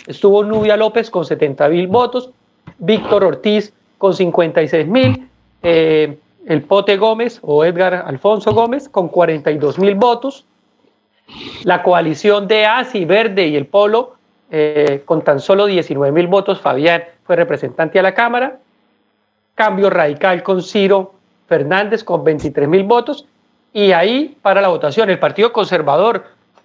Estuvo 0.08 0.44
Nubia 0.44 0.78
López 0.78 1.10
con 1.10 1.26
70 1.26 1.68
mil 1.70 1.88
votos, 1.88 2.30
Víctor 2.78 3.24
Ortiz 3.24 3.74
con 3.98 4.14
56 4.14 4.88
mil, 4.88 5.28
eh, 5.64 6.18
el 6.46 6.64
Pote 6.64 6.98
Gómez 6.98 7.40
o 7.42 7.64
Edgar 7.66 7.94
Alfonso 7.94 8.54
Gómez 8.54 8.90
con 8.90 9.10
42 9.10 9.80
mil 9.80 9.96
votos, 9.96 10.46
la 11.64 11.84
coalición 11.84 12.48
de 12.48 12.66
ASI 12.66 13.06
Verde 13.06 13.48
y 13.48 13.56
el 13.56 13.68
Polo 13.68 14.16
eh, 14.52 15.04
con 15.06 15.24
tan 15.24 15.40
solo 15.40 15.68
19 15.68 16.12
mil 16.12 16.28
votos, 16.28 16.60
Fabián 16.60 17.04
fue 17.24 17.36
representante 17.36 18.00
a 18.00 18.02
la 18.02 18.14
Cámara, 18.14 18.60
Cambio 19.54 19.90
Radical 19.90 20.42
con 20.42 20.64
Ciro 20.64 21.14
Fernández 21.48 22.04
con 22.04 22.24
23 22.24 22.68
mil 22.68 22.84
votos, 22.84 23.26
y 23.74 23.92
ahí 23.92 24.36
para 24.42 24.62
la 24.62 24.70
votación 24.70 25.10
el 25.10 25.20
Partido 25.20 25.54
Conservador 25.54 26.24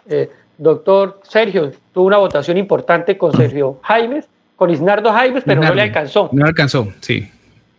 eh, 0.09 0.31
doctor 0.59 1.21
Sergio, 1.25 1.73
tuvo 1.93 2.07
una 2.07 2.19
votación 2.19 2.57
importante 2.57 3.19
con 3.19 3.33
Sergio 3.33 3.79
Jaimes, 3.83 4.29
con 4.57 4.71
Isnardo 4.71 5.13
Jaimes, 5.13 5.43
pero 5.45 5.61
no 5.63 5.75
le 5.75 5.83
alcanzó. 5.83 6.31
No 6.33 6.47
alcanzó, 6.47 6.89
sí. 7.01 7.29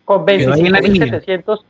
Con 0.04 0.26
25.700, 0.26 1.62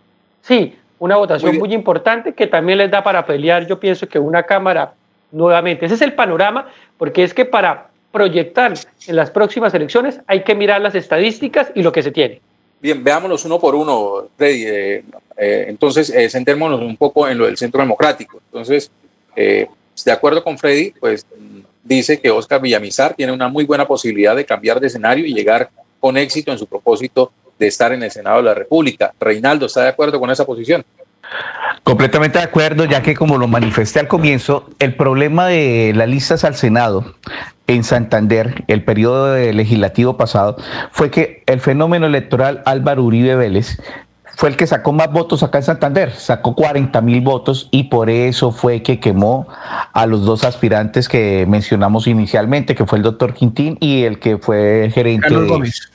sí, 0.48 0.76
una 1.00 1.18
votación 1.18 1.58
muy, 1.58 1.74
importante 1.74 2.34
que 2.34 2.48
también 2.48 2.78
les 2.78 2.90
da 2.90 3.04
para 3.04 3.26
pelear, 3.26 3.68
yo 3.68 3.80
pienso 3.80 4.08
que 4.08 4.18
una 4.18 4.44
Cámara 4.44 4.94
nuevamente. 5.32 5.86
Ese 5.86 5.96
es 5.96 6.02
el 6.02 6.14
panorama, 6.14 6.70
porque 6.98 7.24
es 7.24 7.34
que 7.34 7.46
para 7.46 7.90
proyectar 8.12 8.74
en 9.08 9.16
las 9.16 9.30
próximas 9.30 9.74
elecciones 9.74 10.22
hay 10.28 10.44
que 10.44 10.56
mirar 10.56 10.82
las 10.82 10.96
estadísticas 10.96 11.72
y 11.76 11.84
lo 11.84 11.92
que 11.92 12.02
se 12.02 12.12
tiene. 12.12 12.42
Bien, 12.82 13.04
veámonos 13.04 13.44
uno 13.46 13.60
por 13.60 13.76
uno, 13.76 14.28
Freddy. 14.38 14.64
Eh, 14.66 15.04
eh, 15.38 15.66
entonces, 15.68 16.10
eh, 16.10 16.30
centrémonos 16.30 16.82
un 16.82 16.96
poco 16.98 17.28
en 17.28 17.38
lo 17.38 17.46
del 17.46 17.58
Centro 17.58 17.82
Democrático. 17.82 18.42
Entonces, 18.46 18.90
eh, 19.36 19.68
de 20.04 20.12
acuerdo 20.12 20.44
con 20.44 20.58
Freddy, 20.58 20.94
pues 21.00 21.26
dice 21.84 22.20
que 22.20 22.32
Oscar 22.32 22.62
Villamizar 22.62 23.14
tiene 23.14 23.32
una 23.32 23.48
muy 23.48 23.66
buena 23.66 23.86
posibilidad 23.88 24.36
de 24.36 24.46
cambiar 24.46 24.80
de 24.80 24.88
escenario 24.88 25.26
y 25.26 25.34
llegar 25.34 25.70
con 26.00 26.18
éxito 26.18 26.52
en 26.52 26.58
su 26.58 26.68
propósito 26.68 27.32
de 27.60 27.68
estar 27.68 27.92
en 27.94 28.04
el 28.04 28.12
Senado 28.12 28.38
de 28.38 28.44
la 28.44 28.54
República. 28.54 29.14
Reinaldo, 29.20 29.66
¿está 29.66 29.84
de 29.84 29.90
acuerdo 29.90 30.20
con 30.20 30.30
esa 30.30 30.46
posición? 30.46 30.84
Completamente 31.84 32.40
de 32.40 32.44
acuerdo, 32.44 32.86
ya 32.86 33.02
que 33.02 33.16
como 33.16 33.38
lo 33.38 33.48
manifesté 33.48 34.00
al 34.00 34.08
comienzo, 34.08 34.70
el 34.80 34.96
problema 34.96 35.48
de 35.48 35.94
las 35.96 36.08
listas 36.08 36.44
al 36.44 36.56
Senado 36.56 37.16
en 37.68 37.84
Santander, 37.84 38.64
el 38.68 38.84
periodo 38.84 39.36
legislativo 39.36 40.18
pasado, 40.18 40.58
fue 40.92 41.12
que 41.12 41.44
el 41.46 41.60
fenómeno 41.60 42.08
electoral 42.08 42.64
Álvaro 42.66 43.04
Uribe 43.04 43.36
Vélez 43.36 43.78
fue 44.36 44.50
el 44.50 44.58
que 44.58 44.68
sacó 44.68 44.92
más 44.92 45.12
votos 45.12 45.44
acá 45.44 45.60
en 45.60 45.64
Santander, 45.64 46.12
sacó 46.12 46.56
40 46.56 47.00
mil 47.02 47.22
votos 47.22 47.70
y 47.72 47.84
por 47.84 48.10
eso 48.10 48.52
fue 48.52 48.82
que 48.82 49.00
quemó 49.00 49.48
a 49.94 50.06
los 50.06 50.26
dos 50.26 50.44
aspirantes 50.44 51.08
que 51.08 51.46
mencionamos 51.48 52.08
inicialmente, 52.08 52.76
que 52.76 52.86
fue 52.86 52.98
el 52.98 53.04
doctor 53.04 53.34
Quintín 53.34 53.78
y 53.80 54.04
el 54.04 54.20
que 54.20 54.38
fue 54.38 54.92
gerente. 54.94 55.28
Carlos 55.28 55.48
Gómez. 55.48 55.92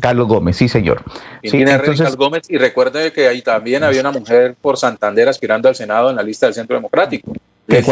Carlos 0.00 0.28
Gómez, 0.28 0.56
sí, 0.56 0.68
señor. 0.68 1.02
Sí, 1.42 1.62
entonces, 1.62 2.16
Gómez, 2.16 2.42
y 2.48 2.58
recuerde 2.58 3.12
que 3.12 3.28
ahí 3.28 3.42
también 3.42 3.84
había 3.84 4.00
una 4.00 4.12
mujer 4.12 4.54
por 4.60 4.78
Santander 4.78 5.28
aspirando 5.28 5.68
al 5.68 5.74
Senado 5.74 6.10
en 6.10 6.16
la 6.16 6.22
lista 6.22 6.46
del 6.46 6.54
Centro 6.54 6.76
Democrático. 6.76 7.32
Que, 7.68 7.82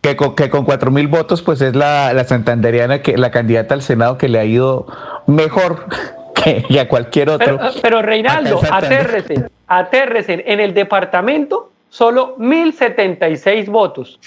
que, 0.00 0.50
con, 0.50 0.64
cuatro 0.64 0.90
mil 0.90 1.08
votos, 1.08 1.42
pues 1.42 1.60
es 1.60 1.74
la, 1.74 2.12
la 2.14 2.24
santanderiana, 2.24 3.02
que 3.02 3.18
la 3.18 3.30
candidata 3.30 3.74
al 3.74 3.82
Senado 3.82 4.16
que 4.16 4.28
le 4.28 4.38
ha 4.38 4.44
ido 4.44 4.86
mejor 5.26 5.86
que, 6.68 6.80
a 6.80 6.88
cualquier 6.88 7.30
otro. 7.30 7.58
Pero, 7.82 8.02
Reinaldo, 8.02 8.60
atérrese, 8.70 9.46
atérrese. 9.66 10.44
En 10.46 10.60
el 10.60 10.74
departamento, 10.74 11.72
solo 11.90 12.36
1.076 12.38 13.66
votos. 13.66 14.18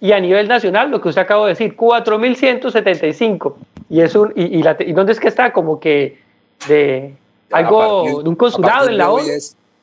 Y 0.00 0.12
a 0.12 0.20
nivel 0.20 0.48
nacional, 0.48 0.90
lo 0.90 1.00
que 1.00 1.08
usted 1.08 1.22
acabó 1.22 1.44
de 1.46 1.50
decir, 1.50 1.76
4.175. 1.76 3.54
Y, 3.88 4.00
es 4.00 4.14
un, 4.14 4.32
y, 4.34 4.58
y, 4.58 4.62
la, 4.62 4.76
¿Y 4.80 4.92
dónde 4.92 5.12
es 5.12 5.20
que 5.20 5.28
está? 5.28 5.52
Como 5.52 5.78
que 5.78 6.21
de 6.68 7.14
algo, 7.50 8.22
de 8.22 8.28
un 8.28 8.36
consulado 8.36 8.88
en 8.88 8.98
la 8.98 9.10
ONU. 9.10 9.24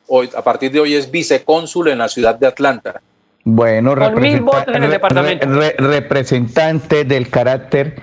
Hoy, 0.07 0.29
a 0.35 0.41
partir 0.41 0.71
de 0.71 0.79
hoy 0.79 0.95
es 0.95 1.11
vicecónsul 1.11 1.89
en 1.89 1.99
la 1.99 2.09
ciudad 2.09 2.35
de 2.35 2.47
Atlanta. 2.47 3.01
Bueno, 3.43 3.93
en 3.93 5.77
representante 5.77 7.03
del 7.03 7.29
carácter 7.29 7.95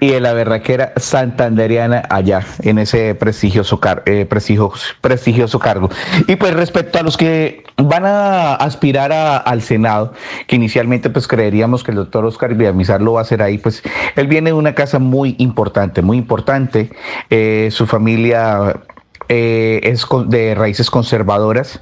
y 0.00 0.10
de 0.10 0.20
la 0.20 0.32
berraquera 0.32 0.92
santanderiana 0.96 2.02
allá, 2.10 2.44
en 2.60 2.78
ese 2.78 3.14
prestigioso, 3.14 3.80
eh, 4.06 4.26
prestigioso, 4.26 5.58
cargo. 5.58 5.90
Y 6.26 6.36
pues 6.36 6.54
respecto 6.54 6.98
a 6.98 7.02
los 7.02 7.16
que 7.16 7.64
van 7.76 8.04
a 8.04 8.54
aspirar 8.54 9.12
al 9.12 9.62
Senado, 9.62 10.12
que 10.46 10.56
inicialmente 10.56 11.10
pues 11.10 11.26
creeríamos 11.26 11.82
que 11.84 11.90
el 11.90 11.96
doctor 11.96 12.24
Oscar 12.24 12.54
Villamizar 12.54 13.00
lo 13.00 13.14
va 13.14 13.20
a 13.20 13.22
hacer 13.22 13.42
ahí, 13.42 13.58
pues 13.58 13.82
él 14.16 14.26
viene 14.26 14.50
de 14.50 14.54
una 14.54 14.74
casa 14.74 14.98
muy 14.98 15.36
importante, 15.38 16.02
muy 16.02 16.18
importante. 16.18 16.90
Eh, 17.30 17.68
su 17.70 17.86
familia 17.86 18.80
eh, 19.28 19.80
es 19.82 20.06
de 20.26 20.54
raíces 20.54 20.90
conservadoras. 20.90 21.80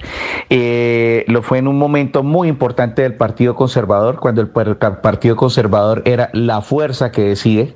Eh, 0.49 1.25
lo 1.27 1.41
fue 1.41 1.57
en 1.57 1.67
un 1.67 1.77
momento 1.77 2.23
muy 2.23 2.47
importante 2.47 3.01
del 3.01 3.15
Partido 3.15 3.55
Conservador, 3.55 4.19
cuando 4.19 4.41
el 4.41 4.49
Partido 4.49 5.35
Conservador 5.35 6.01
era 6.05 6.29
la 6.33 6.61
fuerza 6.61 7.11
que 7.11 7.23
decide. 7.23 7.75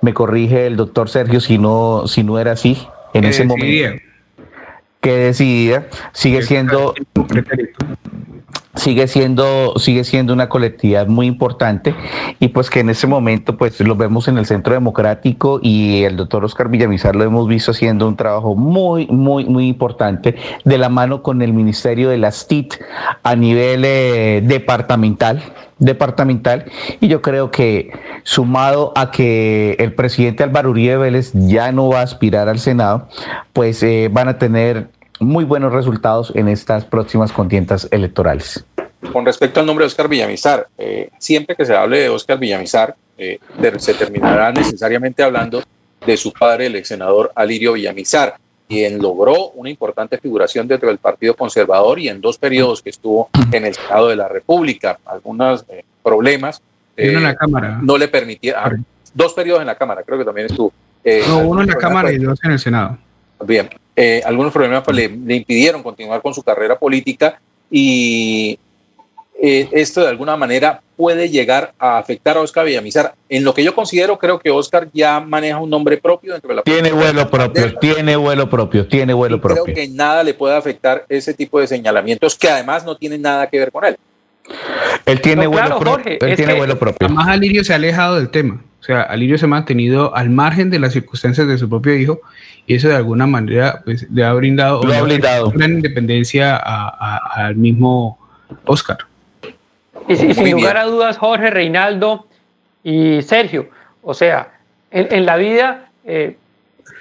Me 0.00 0.14
corrige 0.14 0.66
el 0.66 0.76
doctor 0.76 1.08
Sergio 1.08 1.40
si 1.40 1.58
no, 1.58 2.06
si 2.06 2.22
no 2.24 2.38
era 2.38 2.52
así 2.52 2.86
en 3.12 3.24
ese 3.24 3.44
momento. 3.44 4.00
Que 5.00 5.16
decidía, 5.16 5.88
sigue 6.12 6.42
siendo 6.42 6.94
sigue 8.74 9.06
siendo, 9.06 9.74
sigue 9.78 10.04
siendo 10.04 10.32
una 10.32 10.48
colectividad 10.48 11.06
muy 11.06 11.26
importante 11.26 11.94
y 12.40 12.48
pues 12.48 12.70
que 12.70 12.80
en 12.80 12.90
ese 12.90 13.06
momento 13.06 13.56
pues 13.56 13.80
lo 13.80 13.94
vemos 13.94 14.28
en 14.28 14.38
el 14.38 14.46
Centro 14.46 14.74
Democrático 14.74 15.60
y 15.62 16.02
el 16.02 16.16
doctor 16.16 16.44
Oscar 16.44 16.68
Villamizar 16.68 17.14
lo 17.14 17.24
hemos 17.24 17.48
visto 17.48 17.70
haciendo 17.70 18.08
un 18.08 18.16
trabajo 18.16 18.56
muy, 18.56 19.06
muy, 19.06 19.44
muy 19.44 19.68
importante 19.68 20.34
de 20.64 20.78
la 20.78 20.88
mano 20.88 21.22
con 21.22 21.40
el 21.42 21.52
Ministerio 21.52 22.10
de 22.10 22.18
las 22.18 22.48
TIT 22.48 22.74
a 23.22 23.36
nivel 23.36 23.84
eh, 23.84 24.42
departamental 24.44 25.42
departamental. 25.78 26.64
Y 27.00 27.08
yo 27.08 27.22
creo 27.22 27.50
que 27.50 27.90
sumado 28.22 28.92
a 28.96 29.10
que 29.10 29.76
el 29.78 29.92
presidente 29.92 30.42
Álvaro 30.42 30.70
Uribe 30.70 30.96
Vélez 30.96 31.32
ya 31.34 31.72
no 31.72 31.88
va 31.88 32.00
a 32.00 32.02
aspirar 32.02 32.48
al 32.48 32.58
Senado, 32.58 33.08
pues 33.52 33.82
eh, 33.82 34.08
van 34.12 34.28
a 34.28 34.38
tener 34.38 34.88
muy 35.20 35.44
buenos 35.44 35.72
resultados 35.72 36.32
en 36.34 36.48
estas 36.48 36.84
próximas 36.84 37.32
contiendas 37.32 37.88
electorales. 37.90 38.64
Con 39.12 39.24
respecto 39.24 39.60
al 39.60 39.66
nombre 39.66 39.84
de 39.84 39.88
Oscar 39.88 40.08
Villamizar, 40.08 40.66
eh, 40.78 41.10
siempre 41.18 41.54
que 41.54 41.64
se 41.64 41.74
hable 41.74 42.00
de 42.00 42.08
Oscar 42.08 42.38
Villamizar, 42.38 42.96
eh, 43.18 43.38
se 43.78 43.94
terminará 43.94 44.50
necesariamente 44.52 45.22
hablando 45.22 45.62
de 46.04 46.16
su 46.16 46.32
padre, 46.32 46.66
el 46.66 46.76
ex 46.76 46.88
senador 46.88 47.30
Alirio 47.34 47.74
Villamizar, 47.74 48.36
quien 48.68 48.98
logró 48.98 49.50
una 49.50 49.70
importante 49.70 50.18
figuración 50.18 50.66
dentro 50.66 50.88
del 50.88 50.98
Partido 50.98 51.34
Conservador 51.34 51.98
y 51.98 52.08
en 52.08 52.20
dos 52.20 52.38
periodos 52.38 52.82
que 52.82 52.90
estuvo 52.90 53.28
en 53.52 53.66
el 53.66 53.74
Senado 53.74 54.08
de 54.08 54.16
la 54.16 54.28
República. 54.28 54.98
Algunos 55.04 55.64
eh, 55.68 55.84
problemas 56.02 56.60
en 56.96 57.22
la 57.22 57.34
Cámara. 57.34 57.78
no 57.82 57.98
le 57.98 58.08
permitieron. 58.08 58.84
dos 59.12 59.34
periodos 59.34 59.60
en 59.60 59.66
la 59.66 59.74
Cámara, 59.76 60.02
creo 60.02 60.18
que 60.18 60.24
también 60.24 60.46
estuvo. 60.46 60.72
no, 61.28 61.38
uno 61.40 61.62
en 61.62 61.68
la 61.68 61.76
Cámara 61.76 62.10
y 62.10 62.18
dos 62.18 62.42
en 62.42 62.52
el 62.52 62.58
Senado. 62.58 62.98
Bien, 63.44 63.68
eh, 63.96 64.22
algunos 64.24 64.52
problemas 64.52 64.82
pues, 64.82 64.96
le, 64.96 65.04
impidieron 65.36 65.82
continuar 65.82 66.20
con 66.20 66.34
su 66.34 66.42
carrera 66.42 66.78
política 66.78 67.40
y 67.70 68.58
eh, 69.40 69.68
esto 69.72 70.00
de 70.00 70.08
alguna 70.08 70.36
manera 70.36 70.80
puede 70.96 71.28
llegar 71.28 71.74
a 71.78 71.98
afectar 71.98 72.36
a 72.36 72.40
Oscar 72.40 72.64
Villamizar. 72.64 73.14
En 73.28 73.44
lo 73.44 73.52
que 73.52 73.64
yo 73.64 73.74
considero, 73.74 74.18
creo 74.18 74.38
que 74.38 74.50
Oscar 74.50 74.88
ya 74.92 75.20
maneja 75.20 75.58
un 75.58 75.70
nombre 75.70 75.96
propio 75.96 76.32
dentro 76.32 76.48
de 76.48 76.56
la 76.56 76.62
Tiene 76.62 76.92
vuelo 76.92 77.30
propio, 77.30 77.78
tiene 77.78 78.16
vuelo 78.16 78.48
propio, 78.48 78.86
tiene 78.86 79.12
vuelo 79.12 79.40
propio. 79.40 79.64
Creo 79.64 79.74
que 79.74 79.88
nada 79.88 80.22
le 80.22 80.34
puede 80.34 80.56
afectar 80.56 81.04
ese 81.08 81.34
tipo 81.34 81.60
de 81.60 81.66
señalamientos 81.66 82.36
que 82.36 82.48
además 82.48 82.84
no 82.84 82.96
tienen 82.96 83.22
nada 83.22 83.48
que 83.48 83.58
ver 83.58 83.72
con 83.72 83.84
él. 83.84 83.96
Él 85.06 85.20
tiene, 85.20 85.46
vuelo, 85.46 85.78
él 86.04 86.36
tiene 86.36 86.54
vuelo 86.54 86.78
propio. 86.78 87.06
Además, 87.06 87.28
Alirio 87.28 87.64
se 87.64 87.72
ha 87.72 87.76
alejado 87.76 88.16
del 88.16 88.30
tema. 88.30 88.60
O 88.80 88.82
sea, 88.82 89.02
Alirio 89.02 89.38
se 89.38 89.46
ha 89.46 89.48
mantenido 89.48 90.14
al 90.14 90.30
margen 90.30 90.70
de 90.70 90.78
las 90.78 90.92
circunstancias 90.92 91.46
de 91.48 91.56
su 91.56 91.68
propio 91.68 91.94
hijo 91.96 92.20
y 92.66 92.74
eso 92.74 92.88
de 92.88 92.96
alguna 92.96 93.26
manera 93.26 93.82
pues, 93.84 94.06
le 94.10 94.24
ha 94.24 94.32
brindado, 94.32 94.80
una 94.82 95.64
independencia 95.64 96.56
al 96.56 97.56
mismo 97.56 98.18
Oscar. 98.66 98.98
Y, 100.08 100.16
sin 100.16 100.50
lugar 100.50 100.76
a 100.76 100.84
dudas, 100.84 101.16
Jorge, 101.16 101.50
Reinaldo 101.50 102.26
y 102.82 103.22
Sergio, 103.22 103.68
o 104.02 104.12
sea, 104.12 104.52
en, 104.90 105.24
la 105.24 105.36
vida 105.36 105.88
eh, 106.04 106.36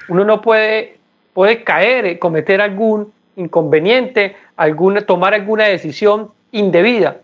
uno 0.08 0.24
no 0.24 0.42
puede, 0.42 0.98
puede 1.34 1.64
caer, 1.64 2.06
eh, 2.06 2.20
cometer 2.20 2.62
algún 2.62 3.12
inconveniente, 3.36 4.38
alguna, 4.56 5.02
tomar 5.02 5.34
alguna 5.34 5.66
decisión 5.66 6.30
indebida, 6.52 7.18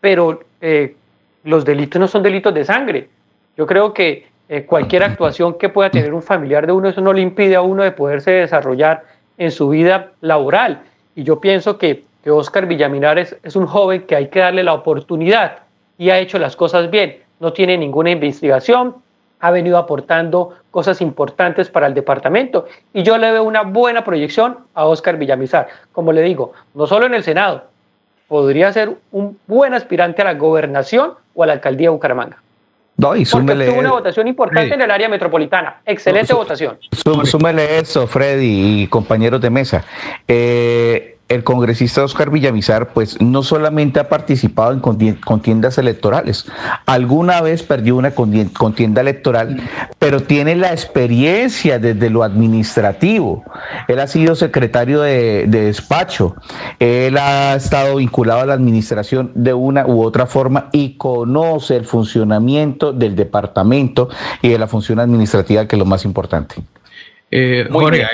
pero 0.00 0.40
eh, 0.60 0.94
los 1.44 1.64
delitos 1.64 2.00
no 2.00 2.08
son 2.08 2.22
delitos 2.22 2.54
de 2.54 2.64
sangre 2.64 3.08
yo 3.58 3.66
creo 3.66 3.92
que 3.92 4.28
eh, 4.48 4.64
cualquier 4.64 5.02
actuación 5.02 5.58
que 5.58 5.68
pueda 5.68 5.90
tener 5.90 6.14
un 6.14 6.22
familiar 6.22 6.64
de 6.64 6.72
uno, 6.72 6.88
eso 6.88 7.00
no 7.00 7.12
le 7.12 7.20
impide 7.20 7.56
a 7.56 7.60
uno 7.60 7.82
de 7.82 7.90
poderse 7.90 8.30
desarrollar 8.30 9.02
en 9.36 9.50
su 9.50 9.68
vida 9.68 10.12
laboral. 10.20 10.82
Y 11.16 11.24
yo 11.24 11.40
pienso 11.40 11.76
que, 11.76 12.04
que 12.22 12.30
Oscar 12.30 12.66
Villaminar 12.66 13.18
es, 13.18 13.56
un 13.56 13.66
joven 13.66 14.02
que 14.02 14.14
hay 14.14 14.28
que 14.28 14.38
darle 14.38 14.62
la 14.62 14.74
oportunidad 14.74 15.58
y 15.98 16.10
ha 16.10 16.20
hecho 16.20 16.38
las 16.38 16.54
cosas 16.54 16.88
bien. 16.88 17.18
No 17.40 17.52
tiene 17.52 17.76
ninguna 17.76 18.12
investigación, 18.12 18.94
ha 19.40 19.50
venido 19.50 19.76
aportando 19.76 20.54
cosas 20.70 21.00
importantes 21.00 21.68
para 21.68 21.88
el 21.88 21.94
departamento 21.94 22.66
y 22.92 23.02
yo 23.02 23.18
le 23.18 23.32
veo 23.32 23.42
una 23.42 23.62
buena 23.62 24.04
proyección 24.04 24.58
a 24.74 24.84
Oscar 24.84 25.16
Villamizar. 25.16 25.66
Como 25.90 26.12
le 26.12 26.22
digo, 26.22 26.52
no 26.74 26.86
solo 26.86 27.06
en 27.06 27.14
el 27.14 27.24
Senado, 27.24 27.64
podría 28.28 28.72
ser 28.72 28.92
un 29.10 29.38
buen 29.46 29.74
aspirante 29.74 30.22
a 30.22 30.26
la 30.26 30.34
gobernación 30.34 31.14
o 31.34 31.42
a 31.42 31.46
la 31.46 31.54
alcaldía 31.54 31.86
de 31.86 31.90
Bucaramanga. 31.90 32.42
No, 32.98 33.14
y 33.14 33.24
súmele, 33.24 33.66
tuvo 33.66 33.78
una 33.78 33.92
votación 33.92 34.26
importante 34.26 34.74
en 34.74 34.82
el 34.82 34.90
área 34.90 35.08
metropolitana. 35.08 35.80
Excelente 35.86 36.34
votación. 36.34 36.78
súmele 37.24 37.78
eso, 37.78 38.06
Freddy 38.08 38.82
y 38.82 38.86
compañeros 38.88 39.40
de 39.40 39.50
mesa. 39.50 39.84
Eh, 40.26 41.17
el 41.28 41.44
congresista 41.44 42.02
Oscar 42.02 42.30
Villamizar, 42.30 42.92
pues 42.94 43.20
no 43.20 43.42
solamente 43.42 44.00
ha 44.00 44.08
participado 44.08 44.72
en 44.72 44.80
contiendas 45.16 45.76
electorales, 45.76 46.46
alguna 46.86 47.42
vez 47.42 47.62
perdió 47.62 47.96
una 47.96 48.12
contienda 48.12 49.02
electoral, 49.02 49.60
pero 49.98 50.22
tiene 50.22 50.56
la 50.56 50.72
experiencia 50.72 51.78
desde 51.78 52.08
lo 52.08 52.22
administrativo. 52.22 53.44
Él 53.88 54.00
ha 54.00 54.06
sido 54.06 54.34
secretario 54.34 55.02
de, 55.02 55.46
despacho, 55.46 56.34
él 56.78 57.18
ha 57.18 57.54
estado 57.54 57.96
vinculado 57.96 58.40
a 58.40 58.46
la 58.46 58.54
administración 58.54 59.30
de 59.34 59.52
una 59.52 59.86
u 59.86 60.02
otra 60.02 60.26
forma 60.26 60.70
y 60.72 60.94
conoce 60.96 61.76
el 61.76 61.84
funcionamiento 61.84 62.92
del 62.92 63.14
departamento 63.16 64.08
y 64.40 64.48
de 64.48 64.58
la 64.58 64.66
función 64.66 64.98
administrativa, 64.98 65.66
que 65.66 65.76
es 65.76 65.78
lo 65.78 65.84
más 65.84 66.04
importante. 66.04 66.56
Eh, 67.30 67.68
Jorge, 67.70 68.06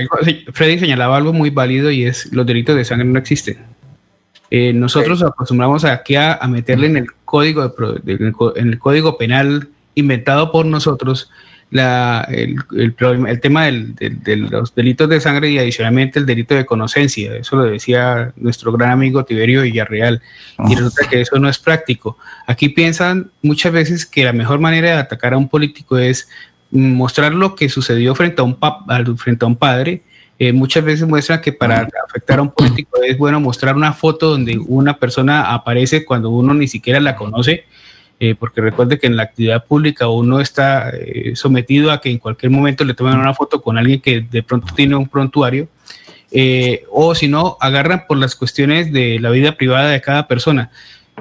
Freddy 0.53 0.79
señalaba 0.79 1.17
algo 1.17 1.33
muy 1.33 1.51
válido 1.51 1.91
y 1.91 2.05
es 2.05 2.33
los 2.33 2.47
delitos 2.47 2.77
de 2.77 2.85
sangre 2.85 3.07
no 3.07 3.19
existen. 3.19 3.59
Eh, 4.51 4.73
nosotros 4.73 5.23
acostumbramos 5.23 5.85
aquí 5.85 6.17
a, 6.17 6.39
meterle 6.49 6.87
en 6.87 6.97
el 6.99 7.07
código 7.25 7.75
en 8.07 8.69
el 8.69 8.79
código 8.79 9.17
penal 9.17 9.69
inventado 9.95 10.53
por 10.53 10.67
nosotros 10.67 11.31
la, 11.71 12.27
el, 12.31 12.57
el, 12.77 13.41
tema 13.41 13.65
de 13.65 14.37
los 14.37 14.75
delitos 14.77 15.09
de 15.09 15.21
sangre 15.21 15.51
y 15.51 15.59
adicionalmente 15.59 16.21
el 16.21 16.27
delito 16.27 16.55
de 16.55 16.65
conocencia. 16.65 17.35
Eso 17.35 17.57
lo 17.57 17.65
decía 17.65 18.33
nuestro 18.37 18.71
gran 18.71 18.91
amigo 18.91 19.25
Tiberio 19.25 19.63
Villarreal. 19.63 20.23
Y 20.69 20.77
resulta 20.77 21.09
que 21.09 21.23
eso 21.23 21.37
no 21.41 21.49
es 21.49 21.59
práctico. 21.59 22.17
Aquí 22.47 22.69
piensan 22.69 23.33
muchas 23.43 23.73
veces 23.73 24.07
que 24.07 24.25
la 24.25 24.33
mejor 24.33 24.61
manera 24.61 24.91
de 24.91 24.99
atacar 24.99 25.35
a 25.35 25.37
un 25.37 25.49
político 25.49 25.99
es 25.99 26.29
mostrar 26.75 27.33
lo 27.33 27.55
que 27.55 27.69
sucedió 27.69 28.15
frente 28.15 28.43
a 28.43 28.45
un, 28.45 28.59
frente 29.17 29.45
a 29.45 29.49
un 29.49 29.57
padre, 29.57 30.03
eh, 30.39 30.53
muchas 30.53 30.85
veces 30.85 31.07
muestran 31.07 31.41
que 31.41 31.53
para 31.53 31.89
afectar 32.09 32.41
a 32.41 32.43
un 32.43 32.51
político 32.51 33.01
es 33.03 33.17
bueno 33.17 33.39
mostrar 33.39 33.77
una 33.77 33.93
foto 33.93 34.31
donde 34.31 34.59
una 34.59 34.99
persona 34.99 35.55
aparece 35.55 36.05
cuando 36.05 36.31
uno 36.31 36.53
ni 36.53 36.67
siquiera 36.67 36.99
la 36.99 37.15
conoce, 37.15 37.65
eh, 38.19 38.35
porque 38.35 38.61
recuerde 38.61 38.99
que 38.99 39.07
en 39.07 39.17
la 39.17 39.23
actividad 39.23 39.65
pública 39.65 40.09
uno 40.09 40.41
está 40.41 40.91
eh, 40.91 41.37
sometido 41.37 41.93
a 41.93 42.01
que 42.01 42.11
en 42.11 42.19
cualquier 42.19 42.51
momento 42.51 42.85
le 42.85 42.95
tomen 42.95 43.17
una 43.17 43.35
foto 43.35 43.63
con 43.63 43.79
alguien 43.79 44.01
que 44.01 44.23
de 44.23 44.43
pronto 44.43 44.75
tiene 44.75 44.97
un 44.97 45.09
prontuario, 45.09 45.69
o 46.91 47.15
si 47.15 47.29
no, 47.29 47.57
agarran 47.61 48.07
por 48.09 48.19
las 48.19 48.35
cuestiones 48.35 48.93
de 48.93 49.21
la 49.21 49.31
vida 49.31 49.57
privada 49.57 49.91
de 49.91 50.01
cada 50.01 50.27
persona. 50.27 50.73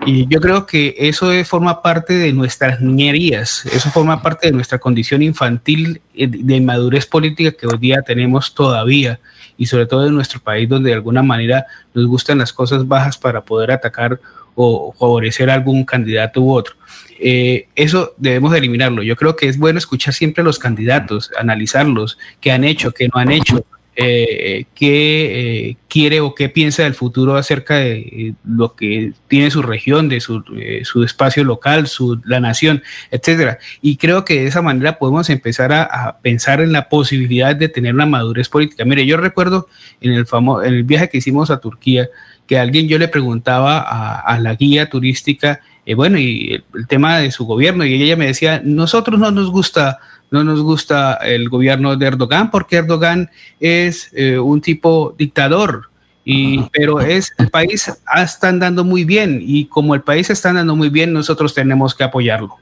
Y 0.06 0.28
yo 0.28 0.41
creo 0.41 0.65
que 0.65 0.95
eso 0.98 1.32
forma 1.45 1.82
parte 1.82 2.14
de 2.14 2.34
nuestras 2.34 2.82
niñerías, 2.82 3.65
eso 3.68 3.90
forma 3.90 4.22
parte 4.22 4.48
de 4.48 4.53
nuestra 4.53 4.80
condición 4.80 5.22
infantil 5.22 6.02
eh, 6.14 6.28
de 6.28 6.61
madurez 6.61 7.06
política 7.06 7.52
que 7.52 7.68
hoy 7.68 7.78
día 7.78 8.02
tenemos 8.02 8.53
todavía 8.53 9.20
y 9.57 9.65
sobre 9.68 9.86
todo 9.86 10.07
en 10.07 10.15
nuestro 10.15 10.41
país 10.41 10.68
donde 10.68 10.90
de 10.90 10.95
alguna 10.95 11.24
manera 11.24 11.68
nos 11.94 12.06
gustan 12.07 12.40
las 12.40 12.52
cosas 12.52 12.88
bajas 12.88 13.18
para 13.18 13.41
poder 13.41 13.72
atacar 13.72 14.20
o 14.56 14.94
favorecer 14.98 15.49
a 15.49 15.53
algún 15.53 15.86
candidato 15.86 16.41
u 16.41 16.52
otro. 16.52 16.76
Eh, 17.20 17.68
eso 17.76 18.14
debemos 18.18 18.52
de 18.52 18.57
eliminarlo. 18.57 19.03
Yo 19.03 19.15
creo 19.15 19.36
que 19.36 19.48
es 19.48 19.57
bueno 19.57 19.80
escuchar 19.80 20.14
siempre 20.14 20.41
a 20.41 20.45
los 20.45 20.60
candidatos, 20.60 21.32
analizarlos, 21.40 22.18
qué 22.41 22.52
han 22.52 22.64
hecho, 22.64 22.91
qué 22.91 23.07
no 23.07 23.20
han 23.20 23.32
hecho, 23.32 23.65
eh, 23.95 24.65
qué 24.74 25.68
eh, 25.70 25.78
quiere 25.88 26.20
o 26.20 26.34
qué 26.34 26.49
piensa 26.49 26.82
del 26.82 26.95
futuro 26.95 27.36
acerca 27.36 27.76
de 27.76 27.99
eh, 27.99 28.34
lo 28.44 28.76
que 28.76 29.14
tiene 29.28 29.52
su 29.52 29.61
región, 29.61 30.10
de 30.10 30.20
su, 30.20 30.44
su 30.84 31.03
espacio 31.03 31.44
local, 31.44 31.86
su, 31.86 32.20
la 32.26 32.40
nación, 32.40 32.82
etcétera. 33.11 33.60
Y 33.82 33.98
creo 33.98 34.26
que 34.26 34.41
de 34.41 34.48
esa 34.48 34.64
manera 34.64 34.98
podemos 34.98 35.30
empezar 35.30 35.72
a, 35.74 36.18
pensar 36.24 36.60
en 36.61 36.72
la 36.72 36.90
posibilidad 36.90 37.56
de 37.56 37.70
tener 37.70 37.94
una 37.94 38.07
madurez 38.07 38.49
política. 38.49 38.84
Mire, 38.84 39.06
yo 39.06 39.18
recuerdo 39.18 39.68
en 40.02 40.14
el, 40.14 40.26
famo 40.26 40.64
en 40.64 40.74
el 40.74 40.84
viaje 40.84 41.10
que 41.10 41.20
hicimos 41.20 41.52
a 41.52 41.60
Turquía, 41.60 42.10
que 42.48 42.57
alguien 42.57 42.88
yo 42.88 42.98
le 42.98 43.07
preguntaba 43.07 43.80
a, 43.80 44.40
la 44.40 44.56
guía 44.56 44.90
turística, 44.90 45.61
bueno, 45.95 46.18
y 46.18 46.64
el 46.74 46.88
tema 46.88 47.20
de 47.20 47.32
su 47.32 47.45
gobierno, 47.45 47.86
y 47.86 48.02
ella 48.02 48.15
me 48.15 48.26
decía, 48.26 48.61
nosotros 48.64 49.20
no 49.20 49.32
nos 49.32 49.52
gusta 49.52 49.99
no 50.34 50.43
nos 50.43 50.61
gusta 50.61 51.14
el 51.22 51.47
gobierno 51.47 51.95
de 51.95 52.07
Erdogan 52.07 52.49
porque 52.49 52.77
Erdogan 52.77 53.30
es 53.60 54.10
eh, 54.14 54.39
un 54.39 54.61
tipo 54.61 55.14
dictador. 55.15 55.91
Y, 56.26 56.64
pero 56.72 57.01
es 57.01 57.34
el 57.38 57.49
país 57.49 57.91
está 58.15 58.47
andando 58.47 58.84
muy 58.84 59.03
bien 59.03 59.41
y 59.45 59.65
como 59.65 59.93
el 59.93 60.01
país 60.01 60.30
está 60.30 60.49
andando 60.49 60.76
muy 60.76 60.89
bien 60.89 61.14
nosotros 61.14 61.53
tenemos 61.53 61.93
que 61.93 62.03
apoyarlo. 62.03 62.55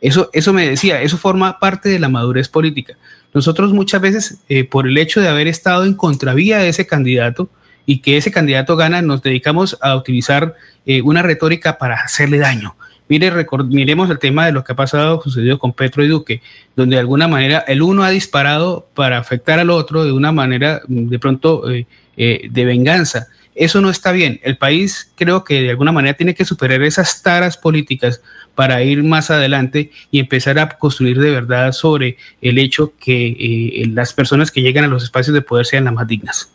Eso 0.00 0.30
eso 0.32 0.52
me 0.52 0.68
decía 0.68 1.00
eso 1.00 1.16
forma 1.16 1.60
parte 1.60 1.90
de 1.90 2.00
la 2.00 2.08
madurez 2.08 2.48
política. 2.48 2.94
Nosotros 3.32 3.72
muchas 3.72 4.00
veces 4.00 4.38
eh, 4.48 4.64
por 4.64 4.88
el 4.88 4.98
hecho 4.98 5.20
de 5.20 5.28
haber 5.28 5.46
estado 5.46 5.84
en 5.84 5.94
contravía 5.94 6.58
de 6.58 6.70
ese 6.70 6.88
candidato 6.88 7.48
y 7.86 7.98
que 7.98 8.16
ese 8.16 8.32
candidato 8.32 8.74
gana 8.74 9.00
nos 9.00 9.22
dedicamos 9.22 9.78
a 9.80 9.94
utilizar 9.94 10.56
eh, 10.86 11.02
una 11.02 11.22
retórica 11.22 11.78
para 11.78 11.94
hacerle 11.96 12.38
daño 12.38 12.74
Mire, 13.12 13.30
miremos 13.68 14.08
el 14.08 14.18
tema 14.18 14.46
de 14.46 14.52
lo 14.52 14.64
que 14.64 14.72
ha 14.72 14.74
pasado, 14.74 15.20
sucedido 15.20 15.58
con 15.58 15.74
Petro 15.74 16.02
y 16.02 16.08
Duque, 16.08 16.40
donde 16.74 16.96
de 16.96 17.00
alguna 17.00 17.28
manera 17.28 17.62
el 17.68 17.82
uno 17.82 18.04
ha 18.04 18.08
disparado 18.08 18.88
para 18.94 19.18
afectar 19.18 19.58
al 19.58 19.68
otro 19.68 20.06
de 20.06 20.12
una 20.12 20.32
manera 20.32 20.80
mm, 20.88 21.08
de 21.08 21.18
pronto 21.18 21.70
eh, 21.70 21.86
eh, 22.16 22.48
de 22.50 22.64
venganza. 22.64 23.28
Eso 23.54 23.82
no 23.82 23.90
está 23.90 24.12
bien. 24.12 24.40
El 24.42 24.56
país 24.56 25.12
creo 25.14 25.44
que 25.44 25.60
de 25.60 25.68
alguna 25.68 25.92
manera 25.92 26.14
tiene 26.14 26.34
que 26.34 26.46
superar 26.46 26.80
esas 26.80 27.22
taras 27.22 27.58
políticas 27.58 28.22
para 28.54 28.82
ir 28.82 29.02
más 29.02 29.30
adelante 29.30 29.90
y 30.10 30.18
empezar 30.18 30.58
a 30.58 30.70
construir 30.70 31.18
de 31.18 31.32
verdad 31.32 31.72
sobre 31.72 32.16
el 32.40 32.56
hecho 32.56 32.94
que 32.98 33.26
eh, 33.26 33.90
las 33.92 34.14
personas 34.14 34.50
que 34.50 34.62
llegan 34.62 34.84
a 34.84 34.88
los 34.88 35.04
espacios 35.04 35.34
de 35.34 35.42
poder 35.42 35.66
sean 35.66 35.84
las 35.84 35.92
más 35.92 36.08
dignas. 36.08 36.50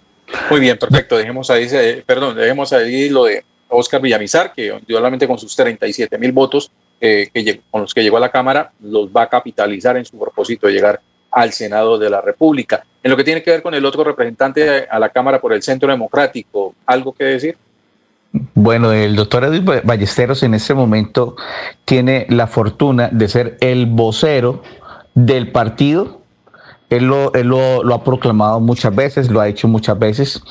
Muy 0.49 0.59
bien, 0.59 0.75
perfecto. 0.75 1.17
Dejemos 1.17 1.51
ahí, 1.51 1.67
perdón, 2.03 2.35
dejemos 2.35 2.73
ahí 2.73 3.09
lo 3.09 3.25
de 3.25 3.43
Oscar 3.69 4.01
Villamizar, 4.01 4.53
que 4.53 4.67
indudablemente 4.67 5.27
con 5.27 5.37
sus 5.37 5.55
37 5.55 6.17
mil 6.17 6.31
votos 6.31 6.71
eh, 6.99 7.29
que 7.33 7.61
con 7.69 7.81
los 7.81 7.93
que 7.93 8.01
llegó 8.01 8.17
a 8.17 8.21
la 8.21 8.31
Cámara, 8.31 8.71
los 8.81 9.09
va 9.09 9.23
a 9.23 9.29
capitalizar 9.29 9.97
en 9.97 10.05
su 10.05 10.17
propósito 10.17 10.67
de 10.67 10.73
llegar 10.73 10.99
al 11.31 11.51
Senado 11.53 11.97
de 11.99 12.09
la 12.09 12.21
República. 12.21 12.83
En 13.03 13.11
lo 13.11 13.17
que 13.17 13.23
tiene 13.23 13.43
que 13.43 13.51
ver 13.51 13.61
con 13.61 13.73
el 13.73 13.85
otro 13.85 14.03
representante 14.03 14.87
a 14.89 14.97
la 14.97 15.09
Cámara 15.09 15.39
por 15.39 15.53
el 15.53 15.61
Centro 15.61 15.89
Democrático, 15.89 16.73
¿algo 16.85 17.13
que 17.13 17.23
decir? 17.25 17.57
Bueno, 18.55 18.91
el 18.91 19.15
doctor 19.15 19.43
Edwin 19.43 19.65
Ballesteros 19.83 20.43
en 20.43 20.53
este 20.53 20.73
momento 20.73 21.35
tiene 21.85 22.25
la 22.29 22.47
fortuna 22.47 23.09
de 23.11 23.27
ser 23.27 23.57
el 23.61 23.85
vocero 23.85 24.63
del 25.13 25.51
partido 25.51 26.21
él, 26.89 27.05
lo, 27.05 27.33
él 27.33 27.47
lo, 27.47 27.93
ha 27.93 28.03
proclamado 28.03 28.59
muchas 28.59 28.95
veces, 28.95 29.29
lo 29.29 29.41
ha 29.41 29.47
hecho 29.47 29.67
muchas 29.67 29.99
veces. 29.99 30.41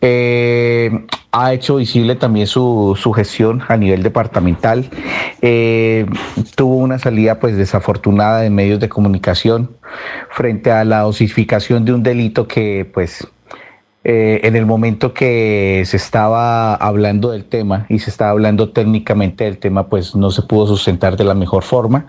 Eh, 0.00 1.06
ha 1.30 1.52
hecho 1.52 1.76
visible 1.76 2.14
también 2.14 2.46
su, 2.46 2.96
su, 3.00 3.12
gestión 3.12 3.62
a 3.68 3.76
nivel 3.76 4.02
departamental. 4.02 4.88
Eh, 5.42 6.06
tuvo 6.54 6.76
una 6.76 6.98
salida 6.98 7.40
pues 7.40 7.56
desafortunada 7.56 8.44
en 8.44 8.54
medios 8.54 8.80
de 8.80 8.88
comunicación 8.88 9.70
frente 10.30 10.70
a 10.70 10.84
la 10.84 11.06
osificación 11.06 11.84
de 11.84 11.92
un 11.92 12.02
delito 12.02 12.46
que 12.46 12.88
pues 12.92 13.26
eh, 14.06 14.42
en 14.44 14.54
el 14.54 14.66
momento 14.66 15.14
que 15.14 15.82
se 15.86 15.96
estaba 15.96 16.74
hablando 16.74 17.30
del 17.30 17.46
tema 17.46 17.86
y 17.88 18.00
se 18.00 18.10
estaba 18.10 18.32
hablando 18.32 18.68
técnicamente 18.68 19.44
del 19.44 19.56
tema, 19.56 19.86
pues 19.88 20.14
no 20.14 20.30
se 20.30 20.42
pudo 20.42 20.66
sustentar 20.66 21.16
de 21.16 21.24
la 21.24 21.32
mejor 21.32 21.62
forma, 21.62 22.06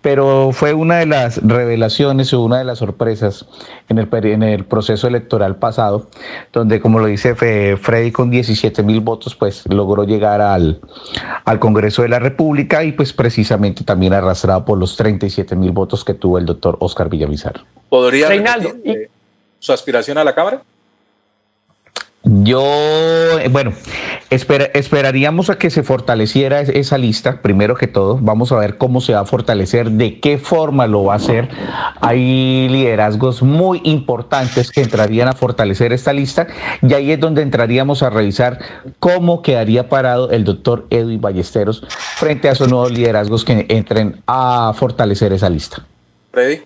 pero 0.00 0.52
fue 0.52 0.72
una 0.72 1.00
de 1.00 1.04
las 1.04 1.46
revelaciones 1.46 2.32
o 2.32 2.40
una 2.40 2.56
de 2.56 2.64
las 2.64 2.78
sorpresas 2.78 3.44
en 3.90 3.98
el, 3.98 4.08
en 4.10 4.42
el 4.42 4.64
proceso 4.64 5.06
electoral 5.06 5.56
pasado, 5.56 6.06
donde 6.50 6.80
como 6.80 6.98
lo 6.98 7.06
dice 7.08 7.34
Freddy 7.34 8.10
con 8.10 8.30
17 8.30 8.82
mil 8.82 9.00
votos, 9.00 9.34
pues 9.34 9.66
logró 9.68 10.04
llegar 10.04 10.40
al, 10.40 10.80
al 11.44 11.58
Congreso 11.58 12.00
de 12.00 12.08
la 12.08 12.20
República 12.20 12.84
y 12.84 12.92
pues 12.92 13.12
precisamente 13.12 13.84
también 13.84 14.14
arrastrado 14.14 14.64
por 14.64 14.78
los 14.78 14.96
37 14.96 15.56
mil 15.56 15.72
votos 15.72 16.06
que 16.06 16.14
tuvo 16.14 16.38
el 16.38 16.46
doctor 16.46 16.78
Oscar 16.80 17.10
Villamizar. 17.10 17.60
¿Podría 17.90 18.28
Reinaldo, 18.28 18.70
eh, 18.82 19.10
su 19.58 19.74
aspiración 19.74 20.16
a 20.16 20.24
la 20.24 20.34
Cámara? 20.34 20.62
Yo, 22.26 23.38
eh, 23.38 23.48
bueno, 23.50 23.74
esperaríamos 24.30 25.50
a 25.50 25.58
que 25.58 25.68
se 25.68 25.82
fortaleciera 25.82 26.60
esa 26.60 26.96
lista, 26.96 27.42
primero 27.42 27.74
que 27.74 27.86
todo. 27.86 28.18
Vamos 28.18 28.50
a 28.50 28.56
ver 28.56 28.78
cómo 28.78 29.02
se 29.02 29.12
va 29.12 29.20
a 29.20 29.24
fortalecer, 29.26 29.90
de 29.90 30.20
qué 30.20 30.38
forma 30.38 30.86
lo 30.86 31.04
va 31.04 31.12
a 31.12 31.16
hacer. 31.16 31.50
Hay 32.00 32.66
liderazgos 32.70 33.42
muy 33.42 33.82
importantes 33.84 34.72
que 34.72 34.80
entrarían 34.80 35.28
a 35.28 35.34
fortalecer 35.34 35.92
esta 35.92 36.14
lista 36.14 36.46
y 36.80 36.94
ahí 36.94 37.12
es 37.12 37.20
donde 37.20 37.42
entraríamos 37.42 38.02
a 38.02 38.08
revisar 38.08 38.58
cómo 39.00 39.42
quedaría 39.42 39.90
parado 39.90 40.30
el 40.30 40.44
doctor 40.44 40.86
Edwin 40.88 41.20
Ballesteros 41.20 41.86
frente 42.16 42.48
a 42.48 42.52
esos 42.52 42.70
nuevos 42.70 42.90
liderazgos 42.90 43.44
que 43.44 43.66
entren 43.68 44.22
a 44.26 44.72
fortalecer 44.74 45.34
esa 45.34 45.50
lista. 45.50 45.84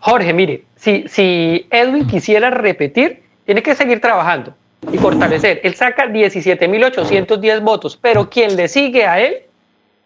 Jorge, 0.00 0.32
mire, 0.32 0.62
si, 0.76 1.04
si 1.08 1.66
Edwin 1.70 2.06
quisiera 2.06 2.48
repetir, 2.48 3.22
tiene 3.44 3.62
que 3.62 3.74
seguir 3.74 4.00
trabajando 4.00 4.54
y 4.92 4.98
fortalecer. 4.98 5.60
Él 5.64 5.74
saca 5.74 6.06
17.810 6.06 7.62
votos, 7.62 7.98
pero 8.00 8.30
quien 8.30 8.54
le 8.56 8.68
sigue 8.68 9.06
a 9.06 9.20
él 9.20 9.38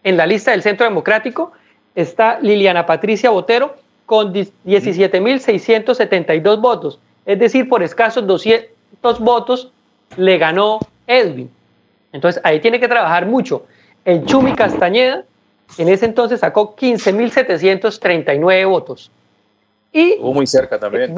en 0.03 0.17
la 0.17 0.25
lista 0.25 0.51
del 0.51 0.61
Centro 0.61 0.85
Democrático 0.85 1.53
está 1.95 2.39
Liliana 2.41 2.85
Patricia 2.85 3.29
Botero 3.29 3.77
con 4.05 4.33
17.672 4.33 6.59
votos. 6.59 6.99
Es 7.25 7.39
decir, 7.39 7.69
por 7.69 7.81
escasos 7.83 8.27
200 8.27 9.19
votos 9.19 9.71
le 10.17 10.37
ganó 10.37 10.79
Edwin. 11.07 11.49
Entonces 12.11 12.41
ahí 12.43 12.59
tiene 12.59 12.79
que 12.79 12.87
trabajar 12.87 13.25
mucho. 13.25 13.65
El 14.05 14.23
Chumi 14.25 14.53
Castañeda 14.53 15.23
en 15.77 15.89
ese 15.89 16.05
entonces 16.05 16.41
sacó 16.41 16.75
15.739 16.75 18.67
votos. 18.67 19.09
Y 19.91 20.17
muy 20.19 20.45
cerca 20.47 20.79
también. 20.79 21.13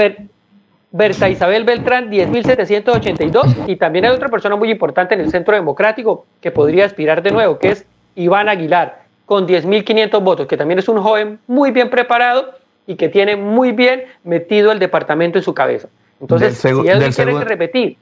Berta 0.95 1.27
Isabel 1.27 1.65
Beltrán, 1.65 2.09
10.782. 2.09 3.67
Y 3.67 3.76
también 3.76 4.05
hay 4.05 4.11
otra 4.11 4.30
persona 4.30 4.55
muy 4.55 4.72
importante 4.72 5.13
en 5.13 5.19
el 5.19 5.30
Centro 5.30 5.53
Democrático 5.53 6.26
que 6.39 6.51
podría 6.51 6.85
aspirar 6.85 7.22
de 7.22 7.31
nuevo, 7.31 7.59
que 7.59 7.72
es 7.72 7.85
Iván 8.15 8.47
Aguilar, 8.47 9.01
con 9.26 9.45
10.500 9.45 10.23
votos, 10.23 10.47
que 10.47 10.55
también 10.55 10.80
es 10.80 10.88
un 10.88 11.01
joven 11.01 11.39
muy 11.47 11.72
bien 11.72 11.89
preparado 11.89 12.53
y 12.88 12.95
que 12.95 13.09
tiene 13.09 13.35
muy 13.35 13.73
bien 13.73 14.05
metido 14.23 14.72
el 14.72 14.80
departamento 14.80 15.38
en 15.38 15.43
su 15.43 15.53
cabeza. 15.53 15.89
Entonces, 16.22 16.57
si 16.57 16.69
él 16.69 17.13
quiere 17.13 17.43
repetir 17.43 17.97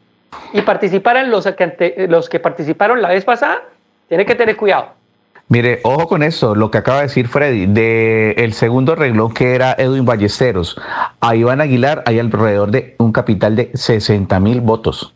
y 0.54 0.62
participar 0.62 1.18
en 1.18 1.32
los 1.32 1.48
que, 1.48 2.06
los 2.08 2.30
que 2.30 2.40
participaron 2.40 3.02
la 3.02 3.10
vez 3.10 3.26
pasada, 3.26 3.64
tiene 4.08 4.24
que 4.24 4.36
tener 4.36 4.56
cuidado. 4.56 4.90
Mire, 5.50 5.82
ojo 5.84 6.08
con 6.08 6.24
eso, 6.24 6.56
lo 6.56 6.72
que 6.72 6.80
acaba 6.80 7.00
de 7.00 7.08
decir 7.08 7.28
Freddy, 7.28 7.68
de 7.68 8.32
el 8.38 8.54
segundo 8.54 8.96
renglón 8.96 9.34
que 9.34 9.54
era 9.54 9.76
Edwin 9.78 10.06
Ballesteros 10.06 10.76
a 11.20 11.36
Iván 11.36 11.62
Aguilar 11.62 12.04
hay 12.06 12.20
alrededor 12.20 12.72
de 12.72 12.96
un 12.98 13.12
capital 13.12 13.56
de 13.56 13.72
60 13.74 14.40
mil 14.40 14.62
votos. 14.62 15.14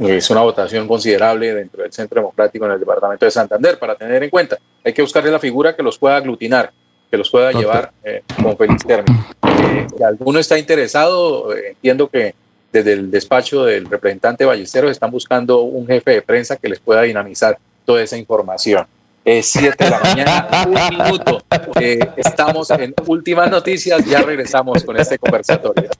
Es 0.00 0.30
una 0.30 0.42
votación 0.42 0.86
considerable 0.86 1.52
dentro 1.54 1.82
del 1.82 1.92
Centro 1.92 2.20
Democrático 2.20 2.66
en 2.66 2.72
el 2.72 2.80
Departamento 2.80 3.24
de 3.24 3.30
Santander 3.30 3.78
para 3.78 3.96
tener 3.96 4.22
en 4.22 4.30
cuenta. 4.30 4.56
Hay 4.84 4.92
que 4.92 5.02
buscarle 5.02 5.30
la 5.30 5.40
figura 5.40 5.74
que 5.74 5.82
los 5.82 5.98
pueda 5.98 6.16
aglutinar, 6.16 6.72
que 7.10 7.16
los 7.16 7.30
pueda 7.30 7.50
llevar 7.52 7.90
eh, 8.04 8.22
con 8.42 8.56
feliz 8.56 8.84
término. 8.86 9.26
Eh, 9.42 9.86
si 9.96 10.02
alguno 10.02 10.38
está 10.38 10.58
interesado, 10.58 11.54
eh, 11.54 11.70
entiendo 11.70 12.08
que 12.08 12.34
desde 12.72 12.92
el 12.92 13.10
despacho 13.10 13.64
del 13.64 13.86
representante 13.86 14.44
Ballesteros 14.44 14.90
están 14.90 15.10
buscando 15.10 15.62
un 15.62 15.86
jefe 15.86 16.12
de 16.12 16.22
prensa 16.22 16.56
que 16.56 16.68
les 16.68 16.78
pueda 16.78 17.02
dinamizar 17.02 17.58
toda 17.86 18.02
esa 18.02 18.18
información. 18.18 18.86
Es 19.24 19.48
7 19.48 19.84
de 19.84 19.90
la 19.90 19.98
mañana, 20.00 20.48
un 20.66 20.98
minuto. 20.98 21.42
Eh, 21.80 21.98
estamos 22.16 22.70
en 22.70 22.94
últimas 23.06 23.50
noticias, 23.50 24.04
ya 24.04 24.22
regresamos 24.22 24.84
con 24.84 24.96
este 24.98 25.18
conversatorio. 25.18 25.90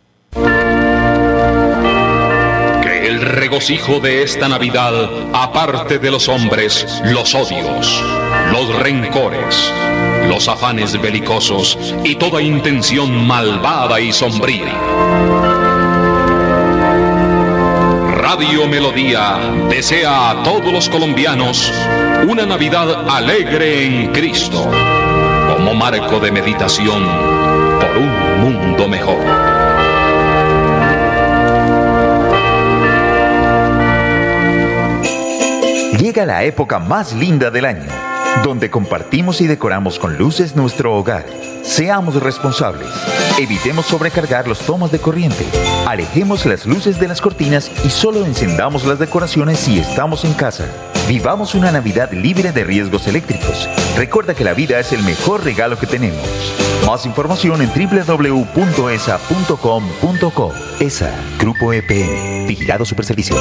Que 2.82 3.08
el 3.08 3.20
regocijo 3.20 3.98
de 4.00 4.22
esta 4.22 4.48
Navidad 4.48 5.10
aparte 5.32 5.98
de 5.98 6.10
los 6.10 6.28
hombres 6.28 6.86
los 7.04 7.34
odios, 7.34 8.04
los 8.52 8.78
rencores, 8.80 9.72
los 10.28 10.46
afanes 10.46 11.00
belicosos 11.00 11.78
y 12.04 12.14
toda 12.14 12.40
intención 12.42 13.26
malvada 13.26 14.00
y 14.00 14.12
sombría. 14.12 15.65
Radio 18.28 18.66
Melodía 18.66 19.38
desea 19.70 20.30
a 20.30 20.42
todos 20.42 20.72
los 20.72 20.88
colombianos 20.88 21.72
una 22.28 22.44
Navidad 22.44 23.08
alegre 23.08 23.84
en 23.84 24.12
Cristo, 24.12 24.68
como 25.48 25.74
marco 25.74 26.18
de 26.18 26.32
meditación 26.32 27.04
por 27.80 27.96
un 27.96 28.40
mundo 28.40 28.88
mejor. 28.88 29.20
Llega 36.00 36.26
la 36.26 36.42
época 36.42 36.80
más 36.80 37.12
linda 37.12 37.52
del 37.52 37.64
año, 37.64 37.92
donde 38.42 38.70
compartimos 38.70 39.40
y 39.40 39.46
decoramos 39.46 39.98
con 39.98 40.16
luces 40.16 40.56
nuestro 40.56 40.94
hogar. 40.96 41.26
Seamos 41.62 42.22
responsables. 42.22 42.88
Evitemos 43.38 43.86
sobrecargar 43.86 44.46
los 44.48 44.60
tomas 44.60 44.92
de 44.92 44.98
corriente. 44.98 45.44
Alejemos 45.86 46.46
las 46.46 46.66
luces 46.66 46.98
de 47.00 47.08
las 47.08 47.20
cortinas 47.20 47.70
y 47.84 47.90
solo 47.90 48.24
encendamos 48.24 48.84
las 48.86 48.98
decoraciones 48.98 49.58
si 49.58 49.78
estamos 49.78 50.24
en 50.24 50.34
casa. 50.34 50.66
Vivamos 51.08 51.54
una 51.54 51.70
Navidad 51.70 52.10
libre 52.12 52.52
de 52.52 52.64
riesgos 52.64 53.06
eléctricos. 53.06 53.68
Recuerda 53.96 54.34
que 54.34 54.44
la 54.44 54.54
vida 54.54 54.78
es 54.78 54.92
el 54.92 55.02
mejor 55.02 55.44
regalo 55.44 55.78
que 55.78 55.86
tenemos. 55.86 56.26
Más 56.86 57.06
información 57.06 57.62
en 57.62 57.70
www.esa.com.co. 57.70 58.54
ESA, 60.80 61.14
Grupo 61.38 61.72
EPN, 61.72 62.46
Vigilado 62.46 62.84
Superservicios. 62.84 63.40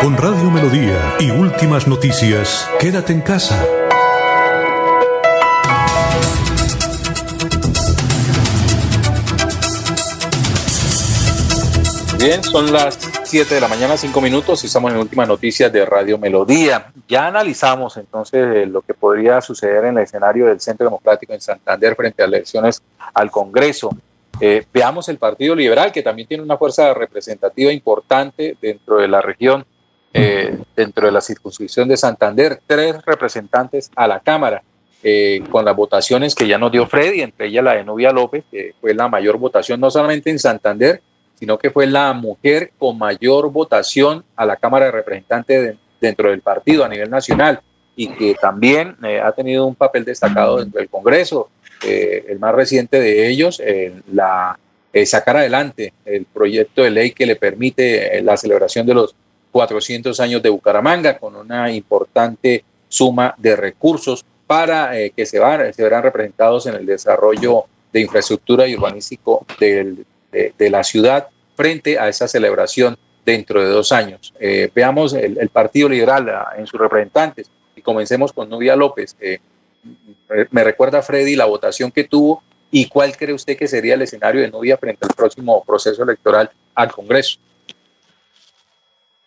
Con 0.00 0.16
Radio 0.16 0.50
Melodía 0.50 1.14
y 1.20 1.30
últimas 1.30 1.86
noticias, 1.86 2.68
quédate 2.80 3.12
en 3.12 3.20
casa. 3.20 3.64
Bien, 12.22 12.40
son 12.44 12.72
las 12.72 13.00
7 13.24 13.52
de 13.52 13.60
la 13.60 13.66
mañana, 13.66 13.96
5 13.96 14.20
minutos 14.20 14.62
y 14.62 14.68
estamos 14.68 14.92
en 14.92 14.98
últimas 14.98 15.26
noticias 15.26 15.72
de 15.72 15.84
Radio 15.84 16.18
Melodía. 16.18 16.92
Ya 17.08 17.26
analizamos 17.26 17.96
entonces 17.96 18.58
eh, 18.58 18.66
lo 18.66 18.80
que 18.82 18.94
podría 18.94 19.40
suceder 19.40 19.86
en 19.86 19.98
el 19.98 20.04
escenario 20.04 20.46
del 20.46 20.60
Centro 20.60 20.86
Democrático 20.86 21.32
en 21.32 21.40
Santander 21.40 21.96
frente 21.96 22.22
a 22.22 22.28
las 22.28 22.34
elecciones 22.34 22.82
al 23.12 23.28
Congreso. 23.32 23.90
Eh, 24.40 24.64
veamos 24.72 25.08
el 25.08 25.18
Partido 25.18 25.56
Liberal, 25.56 25.90
que 25.90 26.04
también 26.04 26.28
tiene 26.28 26.44
una 26.44 26.56
fuerza 26.56 26.94
representativa 26.94 27.72
importante 27.72 28.56
dentro 28.62 28.98
de 28.98 29.08
la 29.08 29.20
región, 29.20 29.66
eh, 30.14 30.56
dentro 30.76 31.06
de 31.06 31.12
la 31.12 31.20
circunscripción 31.20 31.88
de 31.88 31.96
Santander, 31.96 32.60
tres 32.64 33.04
representantes 33.04 33.90
a 33.96 34.06
la 34.06 34.20
Cámara. 34.20 34.62
con 35.50 35.64
las 35.64 35.74
votaciones 35.74 36.32
que 36.36 36.46
ya 36.46 36.58
nos 36.58 36.70
dio 36.70 36.86
Freddy, 36.86 37.22
entre 37.22 37.48
ellas 37.48 37.64
la 37.64 37.74
de 37.74 37.82
Nubia 37.82 38.12
López, 38.12 38.44
que 38.48 38.76
fue 38.80 38.94
la 38.94 39.08
mayor 39.08 39.36
votación 39.36 39.80
no 39.80 39.90
solamente 39.90 40.30
en 40.30 40.38
Santander, 40.38 41.02
sino 41.42 41.58
que 41.58 41.72
fue 41.72 41.88
la 41.88 42.12
mujer 42.12 42.70
con 42.78 42.96
mayor 42.96 43.50
votación 43.50 44.24
a 44.36 44.46
la 44.46 44.54
Cámara 44.54 44.84
de 44.84 44.92
Representantes 44.92 45.74
dentro 46.00 46.30
del 46.30 46.40
partido 46.40 46.84
a 46.84 46.88
nivel 46.88 47.10
nacional 47.10 47.60
y 47.96 48.06
que 48.10 48.36
también 48.40 48.94
eh, 49.02 49.20
ha 49.20 49.32
tenido 49.32 49.66
un 49.66 49.74
papel 49.74 50.04
destacado 50.04 50.58
dentro 50.58 50.78
del 50.78 50.88
Congreso. 50.88 51.48
Eh, 51.84 52.26
el 52.28 52.38
más 52.38 52.54
reciente 52.54 53.00
de 53.00 53.26
ellos, 53.26 53.60
la, 54.12 54.56
sacar 55.04 55.38
adelante 55.38 55.92
el 56.04 56.26
proyecto 56.26 56.84
de 56.84 56.92
ley 56.92 57.10
que 57.10 57.26
le 57.26 57.34
permite 57.34 58.18
eh, 58.18 58.22
la 58.22 58.36
celebración 58.36 58.86
de 58.86 58.94
los 58.94 59.16
400 59.50 60.20
años 60.20 60.44
de 60.44 60.48
Bucaramanga 60.48 61.18
con 61.18 61.34
una 61.34 61.72
importante 61.72 62.62
suma 62.86 63.34
de 63.36 63.56
recursos 63.56 64.24
para 64.46 64.92
que 65.16 65.26
se, 65.26 65.40
van, 65.40 65.74
se 65.74 65.82
verán 65.82 66.04
representados 66.04 66.68
en 66.68 66.76
el 66.76 66.86
desarrollo 66.86 67.64
de 67.92 68.00
infraestructura 68.00 68.68
y 68.68 68.76
urbanístico 68.76 69.44
del, 69.58 70.06
de, 70.32 70.70
la 70.70 70.82
ciudad 70.82 71.28
frente 71.54 71.98
a 71.98 72.08
esa 72.08 72.26
celebración 72.26 72.96
dentro 73.24 73.62
de 73.62 73.68
dos 73.68 73.92
años. 73.92 74.34
Eh, 74.40 74.70
veamos 74.74 75.12
el, 75.14 75.48
Partido 75.50 75.88
Liberal 75.88 76.28
ah, 76.30 76.54
en 76.56 76.66
sus 76.66 76.80
representantes 76.80 77.50
y 77.76 77.82
comencemos 77.82 78.32
con 78.32 78.48
Nubia 78.48 78.74
López. 78.74 79.14
me 80.50 80.64
recuerda, 80.64 81.02
Freddy, 81.02 81.36
la 81.36 81.44
votación 81.44 81.92
que 81.92 82.04
tuvo 82.04 82.42
¿Y 82.74 82.88
cuál 82.88 83.14
cree 83.14 83.34
usted 83.34 83.56
que 83.56 83.68
sería 83.68 83.94
el 83.94 84.02
escenario 84.02 84.40
de 84.40 84.50
Nubia 84.50 84.78
frente 84.78 85.06
al 85.06 85.14
próximo 85.14 85.62
proceso 85.62 86.02
electoral 86.02 86.50
al 86.74 86.90
Congreso? 86.90 87.38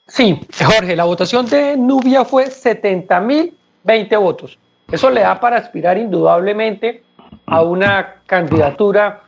Sí, 0.07 0.41
Jorge, 0.65 0.95
la 0.95 1.03
votación 1.03 1.45
de 1.45 1.77
Nubia 1.77 2.25
fue 2.25 2.49
70 2.49 3.21
mil 3.21 3.55
20 3.83 4.17
votos. 4.17 4.57
Eso 4.91 5.11
le 5.11 5.21
da 5.21 5.39
para 5.39 5.57
aspirar 5.57 5.95
indudablemente 5.99 7.03
a 7.45 7.61
una 7.61 8.15
candidatura 8.25 9.24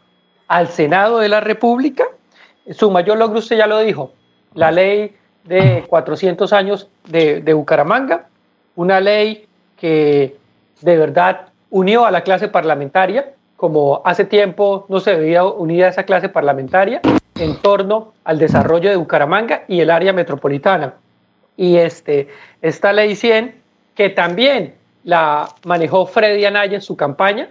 al 0.47 0.67
Senado 0.69 1.19
de 1.19 1.29
la 1.29 1.39
República. 1.39 2.05
Su 2.71 2.91
mayor 2.91 3.17
logro, 3.17 3.39
usted 3.39 3.57
ya 3.57 3.67
lo 3.67 3.79
dijo, 3.79 4.11
la 4.53 4.71
ley 4.71 5.15
de 5.43 5.85
400 5.87 6.51
años 6.53 6.89
de, 7.07 7.41
de 7.41 7.53
Bucaramanga, 7.53 8.27
una 8.75 8.99
ley 8.99 9.47
que 9.77 10.35
de 10.81 10.97
verdad 10.97 11.47
unió 11.69 12.05
a 12.05 12.11
la 12.11 12.21
clase 12.21 12.47
parlamentaria, 12.47 13.33
como 13.55 14.01
hace 14.05 14.25
tiempo 14.25 14.85
no 14.89 14.99
se 14.99 15.15
veía 15.15 15.43
unida 15.43 15.87
esa 15.87 16.03
clase 16.03 16.29
parlamentaria 16.29 17.01
en 17.35 17.55
torno 17.57 18.13
al 18.23 18.39
desarrollo 18.39 18.89
de 18.89 18.95
Bucaramanga 18.95 19.63
y 19.67 19.79
el 19.79 19.89
área 19.89 20.13
metropolitana. 20.13 20.93
Y 21.55 21.77
este, 21.77 22.27
esta 22.61 22.93
ley 22.93 23.15
100, 23.15 23.55
que 23.95 24.09
también 24.09 24.75
la 25.03 25.49
manejó 25.65 26.05
Freddy 26.05 26.45
Anaya 26.45 26.75
en 26.75 26.81
su 26.81 26.95
campaña, 26.95 27.49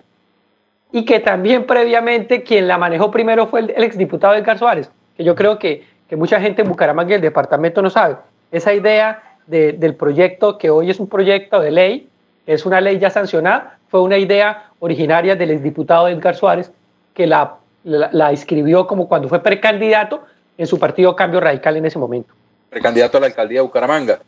y 0.92 1.04
que 1.04 1.20
también 1.20 1.66
previamente 1.66 2.42
quien 2.42 2.68
la 2.68 2.78
manejó 2.78 3.10
primero 3.10 3.46
fue 3.46 3.60
el, 3.60 3.84
exdiputado 3.84 4.34
Edgar 4.34 4.58
Suárez, 4.58 4.90
que 5.16 5.24
yo 5.24 5.34
creo 5.34 5.58
que, 5.58 5.84
que, 6.08 6.16
mucha 6.16 6.40
gente 6.40 6.62
en 6.62 6.68
Bucaramanga 6.68 7.12
y 7.12 7.14
el 7.14 7.20
departamento 7.20 7.82
no 7.82 7.90
sabe. 7.90 8.16
Esa 8.50 8.72
idea 8.72 9.22
del 9.46 9.94
proyecto, 9.94 10.58
que 10.58 10.70
hoy 10.70 10.90
es 10.90 10.98
un 10.98 11.08
proyecto 11.08 11.60
de 11.60 11.70
ley, 11.70 12.08
es 12.46 12.66
una 12.66 12.80
ley 12.80 12.98
ya 12.98 13.10
sancionada, 13.10 13.78
fue 13.88 14.00
una 14.00 14.18
idea 14.18 14.70
originaria 14.78 15.36
del 15.36 15.50
exdiputado 15.50 16.08
Edgar 16.08 16.36
Suárez, 16.36 16.70
que 17.14 17.26
la, 17.26 17.56
la, 17.84 18.32
escribió 18.32 18.86
como 18.86 19.08
cuando 19.08 19.28
fue 19.28 19.42
precandidato 19.42 20.24
en 20.58 20.66
su 20.66 20.78
partido 20.78 21.14
Cambio 21.14 21.40
Radical 21.40 21.76
en 21.76 21.86
ese 21.86 21.98
momento. 21.98 22.32
Precandidato 22.70 23.18
a 23.18 23.20
la 23.20 23.26
alcaldía 23.26 23.60
de 23.60 23.62
Bucaramanga. 23.62 24.18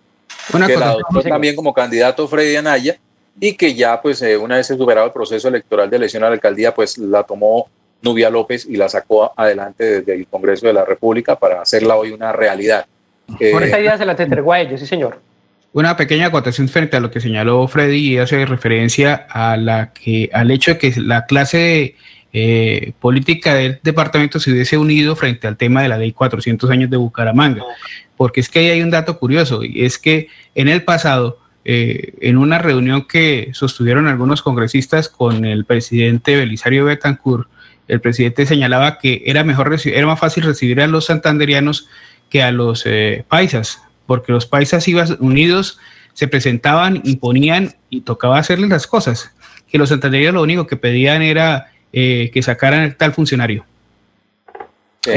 que 0.67 0.77
la 0.77 0.91
adoptó 0.91 1.23
también 1.23 1.57
como 1.57 1.73
candidato 1.73 2.27
Freddy 2.29 2.57
Anaya 2.57 2.99
y 3.41 3.55
que 3.55 3.75
ya 3.75 4.01
pues 4.01 4.21
eh, 4.23 4.37
una 4.37 4.57
vez 4.57 4.67
superado 4.67 5.07
el 5.07 5.13
proceso 5.13 5.49
electoral 5.49 5.89
de 5.91 5.97
elección 5.97 6.25
a 6.25 6.29
la 6.29 6.35
alcaldía, 6.35 6.75
pues 6.75 6.99
la 6.99 7.23
tomó 7.23 7.69
Nubia 8.03 8.31
López 8.31 8.67
y 8.67 8.77
la 8.77 8.89
sacó 8.89 9.33
adelante 9.37 9.85
desde 9.85 10.15
el 10.15 10.27
Congreso 10.27 10.67
de 10.67 10.73
la 10.73 10.85
República 10.85 11.37
para 11.37 11.63
hacerla 11.63 11.97
hoy 11.97 12.13
una 12.13 12.33
realidad. 12.33 12.87
Por 13.53 13.63
esa 13.63 13.81
idea 13.81 13.99
se 13.99 14.05
la 14.05 14.13
entregó 14.13 14.53
a 14.53 14.61
ellos, 14.61 14.81
sí 14.81 14.87
señor. 14.87 15.21
Una 15.73 15.97
pequeña 15.97 16.27
acotación 16.27 16.69
frente 16.69 16.97
a 16.97 17.01
lo 17.01 17.11
que 17.11 17.21
señaló 17.21 17.69
Freddy 17.69 18.15
y 18.15 18.19
hace 18.19 18.47
referencia 18.47 19.27
a 19.29 19.57
la 19.57 19.93
que, 19.93 20.31
al 20.33 20.51
hecho 20.51 20.73
de 20.73 20.79
que 20.79 20.95
la 20.97 21.27
clase 21.27 21.95
eh, 22.33 22.93
política 23.01 23.55
del 23.55 23.79
departamento 23.83 24.41
se 24.41 24.51
hubiese 24.51 24.79
unido 24.79 25.15
frente 25.15 25.47
al 25.47 25.57
tema 25.57 25.83
de 25.83 25.89
la 25.89 25.99
ley 25.99 26.13
400 26.13 26.71
años 26.71 26.91
de 26.91 26.97
Bucaramanga. 26.97 27.63
Porque 28.17 28.41
es 28.41 28.49
que 28.49 28.61
ahí 28.61 28.71
hay 28.71 28.83
un 28.83 28.91
dato 28.91 29.19
curioso 29.19 29.63
y 29.63 29.85
es 29.85 29.99
que 29.99 30.29
en 30.55 30.69
el 30.69 30.85
pasado 30.85 31.39
eh, 31.65 32.15
en 32.21 32.39
una 32.39 32.59
reunión 32.59 33.07
que 33.07 33.51
sostuvieron 33.53 34.07
algunos 34.07 34.43
congresistas 34.43 35.09
con 35.09 35.45
el 35.45 35.65
presidente 35.65 36.37
Belisario 36.37 36.85
Betancourt, 36.85 37.49
el 37.89 38.01
presidente 38.01 38.47
señalaba 38.47 38.99
que 38.99 39.23
era 39.27 39.45
mejor 39.45 39.75
era 39.85 40.07
más 40.07 40.21
fácil 40.21 40.45
recibir 40.45 40.81
a 40.81 40.87
los 40.87 41.07
santanderianos 41.07 41.89
que 42.31 42.43
a 42.43 42.53
los 42.53 42.85
eh, 42.87 43.25
paisas, 43.29 43.83
porque 44.07 44.33
los 44.33 44.47
paisas 44.47 44.87
iban 44.89 45.17
unidos, 45.21 45.79
se 46.13 46.29
presentaban, 46.29 47.01
imponían 47.05 47.75
y 47.91 48.03
tocaba 48.03 48.39
hacerles 48.39 48.69
las 48.71 48.87
cosas. 48.87 49.33
Que 49.71 49.79
los 49.79 49.89
santanderianos 49.89 50.37
lo 50.37 50.43
único 50.43 50.67
que 50.67 50.77
pedían 50.77 51.23
era 51.23 51.73
eh, 51.93 52.31
que 52.33 52.43
sacaran 52.43 52.95
tal 52.97 53.13
funcionario. 53.13 53.65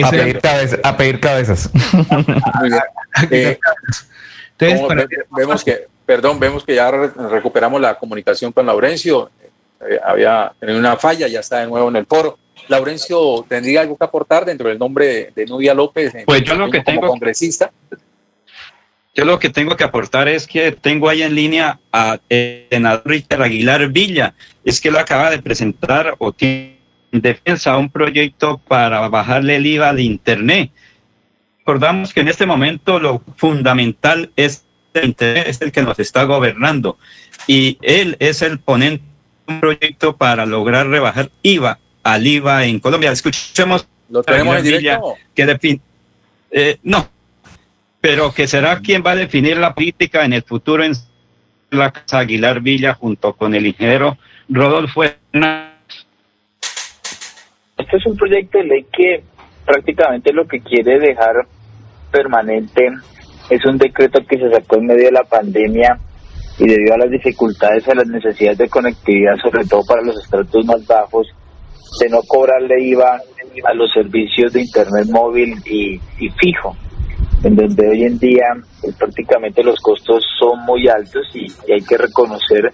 A 0.03 0.09
pedir, 0.09 0.39
a 0.84 0.97
pedir, 0.97 1.19
cabezas. 1.19 1.69
Entonces, 4.59 5.18
vemos 5.31 5.63
que 5.63 5.88
perdón, 6.11 6.41
vemos 6.41 6.65
que 6.65 6.75
ya 6.75 6.91
recuperamos 6.91 7.79
la 7.79 7.97
comunicación 7.97 8.51
con 8.51 8.65
Laurencio. 8.65 9.31
Eh, 9.79 9.97
había 10.03 10.51
tenido 10.59 10.77
una 10.77 10.97
falla, 10.97 11.25
ya 11.29 11.39
está 11.39 11.59
de 11.59 11.67
nuevo 11.67 11.88
en 11.88 11.95
el 11.95 12.05
foro. 12.05 12.38
Laurencio, 12.67 13.45
¿tendría 13.47 13.79
algo 13.79 13.97
que 13.97 14.03
aportar 14.03 14.43
dentro 14.43 14.67
del 14.67 14.77
nombre 14.77 15.31
de 15.33 15.45
Nubia 15.45 15.73
López? 15.73 16.13
Pues 16.25 16.43
yo 16.43 16.55
lo 16.55 16.69
que 16.69 16.81
tengo. 16.81 16.99
Como 16.99 17.13
congresista. 17.13 17.71
Yo 19.15 19.23
lo 19.23 19.39
que 19.39 19.49
tengo 19.49 19.77
que 19.77 19.85
aportar 19.85 20.27
es 20.27 20.47
que 20.47 20.73
tengo 20.73 21.07
ahí 21.07 21.21
en 21.21 21.33
línea 21.33 21.79
a 21.93 22.19
el 22.27 22.67
senador 22.69 23.03
Richard 23.05 23.43
Aguilar 23.43 23.88
Villa. 23.88 24.33
Es 24.65 24.81
que 24.81 24.91
lo 24.91 24.99
acaba 24.99 25.29
de 25.29 25.41
presentar 25.41 26.15
o 26.17 26.33
tiene 26.33 26.77
en 27.13 27.21
defensa 27.21 27.77
un 27.77 27.89
proyecto 27.89 28.57
para 28.57 29.07
bajarle 29.07 29.55
el 29.55 29.65
IVA 29.65 29.93
de 29.93 30.03
Internet. 30.03 30.71
Recordamos 31.59 32.13
que 32.13 32.19
en 32.19 32.27
este 32.27 32.45
momento 32.45 32.99
lo 32.99 33.21
fundamental 33.38 34.29
es 34.35 34.65
es 34.93 35.61
el 35.61 35.72
que 35.72 35.81
nos 35.81 35.99
está 35.99 36.23
gobernando 36.23 36.97
y 37.47 37.77
él 37.81 38.18
es 38.19 38.41
el 38.41 38.59
ponente 38.59 39.03
de 39.47 39.53
un 39.53 39.59
proyecto 39.61 40.15
para 40.15 40.45
lograr 40.45 40.88
rebajar 40.88 41.30
IVA 41.41 41.80
al 42.03 42.26
IVA 42.27 42.65
en 42.65 42.80
Colombia. 42.80 43.11
Escuchemos. 43.11 43.88
Lo 44.09 44.23
tenemos 44.23 44.57
en 44.57 44.63
directo. 44.63 45.15
Que 45.34 45.45
define, 45.45 45.80
eh, 46.51 46.77
no, 46.84 47.07
pero 48.01 48.34
que 48.34 48.47
será 48.47 48.80
quien 48.80 49.03
va 49.05 49.11
a 49.11 49.15
definir 49.15 49.57
la 49.57 49.73
política 49.73 50.26
en 50.26 50.34
el 50.34 50.43
futuro 50.43 50.84
en 50.84 50.93
la 51.69 51.91
Casa 51.91 52.19
Aguilar 52.19 52.59
Villa 52.59 52.93
junto 52.93 53.34
con 53.34 53.55
el 53.55 53.65
ingeniero 53.68 54.18
Rodolfo 54.49 55.03
Hernández. 55.03 55.72
Este 57.77 57.97
es 57.97 58.05
un 58.05 58.18
proyecto 58.18 58.57
de 58.57 58.63
ley 58.65 58.85
que 58.91 59.23
prácticamente 59.65 60.34
lo 60.34 60.45
que 60.47 60.59
quiere 60.59 60.99
dejar 60.99 61.47
permanente 62.11 62.91
es 63.52 63.65
un 63.65 63.78
decreto 63.78 64.22
que 64.28 64.38
se 64.38 64.49
sacó 64.49 64.78
en 64.78 64.86
medio 64.86 65.06
de 65.06 65.11
la 65.11 65.23
pandemia 65.23 65.99
y 66.57 66.65
debido 66.65 66.94
a 66.94 66.99
las 66.99 67.11
dificultades 67.11 67.86
a 67.90 67.95
las 67.95 68.07
necesidades 68.07 68.57
de 68.60 68.69
conectividad, 68.69 69.36
sobre 69.44 69.65
todo 69.65 69.82
para 69.86 70.02
los 70.03 70.18
estratos 70.23 70.65
más 70.65 70.88
bajos, 70.88 71.28
de 71.99 72.10
no 72.10 72.22
cobrarle 72.26 72.82
IVA 72.82 73.19
a 73.65 73.73
los 73.73 73.91
servicios 73.91 74.53
de 74.53 74.61
Internet 74.61 75.07
móvil 75.10 75.53
y, 75.65 75.99
fijo, 76.40 76.78
en 77.44 77.57
donde 77.57 77.90
hoy 77.90 78.03
en 78.03 78.18
día 78.19 78.45
pues, 78.80 78.95
prácticamente 78.95 79.61
los 79.64 79.78
costos 79.82 80.23
son 80.40 80.64
muy 80.64 80.88
altos 80.88 81.28
y, 81.34 81.52
hay 81.69 81.82
que 81.82 81.98
reconocer 81.98 82.72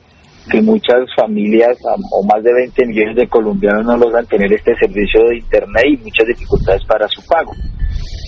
que 0.51 0.61
muchas 0.61 1.03
familias 1.15 1.75
o 2.11 2.23
más 2.23 2.43
de 2.43 2.53
20 2.53 2.85
millones 2.85 3.15
de 3.15 3.27
colombianos 3.27 3.83
no 3.83 3.97
logran 3.97 4.27
tener 4.27 4.53
este 4.53 4.75
servicio 4.77 5.23
de 5.27 5.37
Internet 5.37 5.85
y 5.89 5.97
muchas 5.97 6.27
dificultades 6.27 6.85
para 6.85 7.07
su 7.07 7.25
pago. 7.25 7.51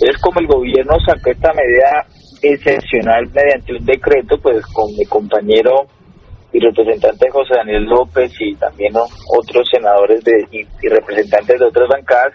Es 0.01 0.17
como 0.17 0.39
el 0.39 0.47
gobierno 0.47 0.95
sacó 1.05 1.29
esta 1.29 1.53
medida 1.53 2.07
excepcional 2.41 3.29
mediante 3.33 3.73
un 3.73 3.85
decreto, 3.85 4.37
pues 4.41 4.65
con 4.67 4.85
mi 4.97 5.05
compañero 5.05 5.87
y 6.51 6.59
representante 6.59 7.29
José 7.29 7.53
Daniel 7.55 7.83
López 7.85 8.31
y 8.39 8.55
también 8.55 8.93
otros 8.95 9.67
senadores 9.71 10.23
de, 10.23 10.47
y, 10.51 10.87
representantes 10.87 11.59
de 11.59 11.65
otras 11.65 11.87
bancadas, 11.87 12.33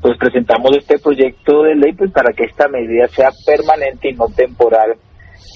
pues 0.00 0.18
presentamos 0.18 0.76
este 0.76 0.98
proyecto 0.98 1.62
de 1.62 1.76
ley 1.76 1.92
pues 1.92 2.10
para 2.10 2.32
que 2.32 2.44
esta 2.44 2.68
medida 2.68 3.06
sea 3.08 3.30
permanente 3.46 4.10
y 4.10 4.14
no 4.14 4.26
temporal 4.26 4.94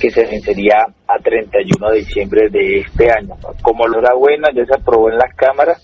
que 0.01 0.11
se 0.11 0.25
vencería 0.25 0.87
a 1.09 1.19
31 1.19 1.91
de 1.91 1.99
diciembre 1.99 2.49
de 2.51 2.81
este 2.81 3.11
año. 3.11 3.35
Como 3.63 3.87
lo 3.89 4.01
da 4.01 4.15
buena, 4.15 4.49
ya 4.55 4.65
se 4.65 4.75
aprobó 4.75 5.11
en 5.11 5.17
la 5.17 5.29
Cámara, 5.35 5.77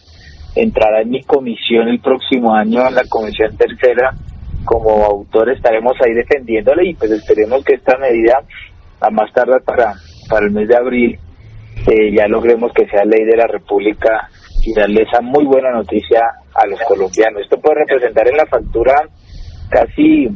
entrará 0.54 1.02
en 1.02 1.10
mi 1.10 1.22
comisión 1.22 1.88
el 1.88 2.00
próximo 2.00 2.54
año 2.54 2.86
en 2.86 2.94
la 2.94 3.04
comisión 3.08 3.56
tercera 3.56 4.14
como 4.64 5.04
autor 5.04 5.50
estaremos 5.50 5.94
ahí 6.00 6.12
defendiéndole 6.14 6.90
y 6.90 6.94
pues 6.94 7.10
esperemos 7.10 7.64
que 7.64 7.74
esta 7.74 7.96
medida 7.98 8.38
a 9.00 9.10
más 9.10 9.32
tarde 9.32 9.60
para, 9.64 9.94
para 10.28 10.46
el 10.46 10.52
mes 10.52 10.68
de 10.68 10.76
abril 10.76 11.18
eh, 11.86 12.14
ya 12.14 12.28
logremos 12.28 12.72
que 12.72 12.86
sea 12.86 13.04
ley 13.04 13.24
de 13.24 13.36
la 13.36 13.46
República 13.46 14.28
y 14.64 14.72
darle 14.74 15.02
esa 15.02 15.20
muy 15.20 15.44
buena 15.44 15.72
noticia 15.72 16.20
a 16.54 16.66
los 16.66 16.78
colombianos. 16.82 17.42
Esto 17.42 17.58
puede 17.60 17.80
representar 17.80 18.28
en 18.28 18.36
la 18.36 18.46
factura 18.46 18.94
casi 19.68 20.28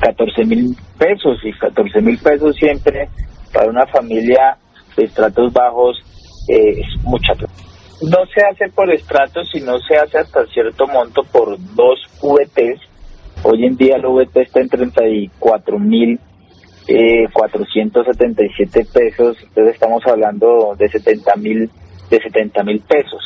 14 0.00 0.44
mil 0.44 0.76
pesos 0.98 1.38
y 1.44 1.52
14 1.52 2.00
mil 2.00 2.18
pesos 2.18 2.56
siempre 2.56 3.08
para 3.52 3.70
una 3.70 3.86
familia 3.86 4.56
de 4.96 5.04
estratos 5.04 5.52
bajos 5.52 5.96
eh, 6.48 6.80
es 6.80 7.02
mucha 7.04 7.34
No 7.34 8.18
se 8.34 8.44
hace 8.50 8.72
por 8.74 8.92
estratos, 8.92 9.48
sino 9.52 9.78
se 9.78 9.96
hace 9.96 10.18
hasta 10.18 10.44
cierto 10.46 10.86
monto 10.88 11.22
por 11.30 11.56
dos 11.74 12.00
VTs 12.20 12.93
Hoy 13.44 13.66
en 13.66 13.76
día 13.76 13.96
el 13.96 14.06
VT 14.06 14.40
está 14.40 14.60
en 14.60 14.70
34 14.70 15.78
mil 15.78 16.18
eh, 16.88 17.28
477 17.30 18.86
pesos, 18.92 19.36
entonces 19.42 19.74
estamos 19.74 20.02
hablando 20.06 20.74
de 20.78 20.88
70 20.88 21.36
mil 21.36 21.70
de 22.10 22.20
70 22.20 22.62
mil 22.64 22.80
pesos. 22.80 23.22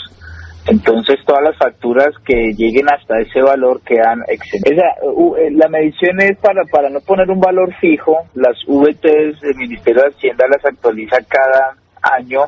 Entonces 0.66 1.18
todas 1.24 1.42
las 1.44 1.56
facturas 1.56 2.08
que 2.26 2.52
lleguen 2.52 2.88
hasta 2.90 3.20
ese 3.20 3.40
valor 3.40 3.80
quedan 3.82 4.22
exentas. 4.26 4.72
Eh, 4.72 5.50
la 5.52 5.68
medición 5.68 6.20
es 6.20 6.36
para, 6.38 6.64
para 6.64 6.90
no 6.90 7.00
poner 7.00 7.30
un 7.30 7.40
valor 7.40 7.72
fijo, 7.80 8.18
las 8.34 8.56
VTs 8.66 9.40
del 9.40 9.56
Ministerio 9.56 10.02
de 10.02 10.08
Hacienda 10.08 10.46
las 10.48 10.64
actualiza 10.64 11.18
cada 11.28 11.76
año 12.02 12.40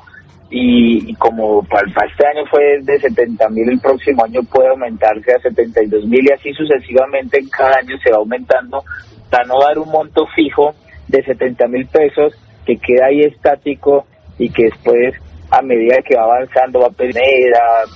y, 0.53 1.15
como 1.15 1.63
para, 1.63 1.87
este 1.87 2.27
año 2.27 2.45
fue 2.51 2.81
de 2.83 2.99
70 2.99 3.49
mil, 3.51 3.71
el 3.71 3.79
próximo 3.79 4.25
año 4.25 4.43
puede 4.43 4.69
aumentarse 4.69 5.33
a 5.33 5.41
72 5.41 6.05
mil 6.07 6.27
y 6.27 6.33
así 6.33 6.53
sucesivamente 6.53 7.41
cada 7.57 7.79
año 7.79 7.97
se 8.03 8.11
va 8.11 8.19
aumentando 8.19 8.83
para 9.31 9.45
no 9.45 9.61
dar 9.61 9.79
un 9.79 9.89
monto 9.91 10.27
fijo 10.35 10.75
de 11.07 11.23
70 11.23 11.69
mil 11.69 11.87
pesos 11.87 12.35
que 12.67 12.77
queda 12.77 13.07
ahí 13.07 13.21
estático 13.21 14.07
y 14.39 14.51
que 14.51 14.65
después 14.65 15.15
a 15.53 15.63
medida 15.63 15.97
que 16.05 16.17
va 16.17 16.25
avanzando 16.25 16.81
va 16.81 16.89
a 16.89 16.91
pedir 16.91 17.15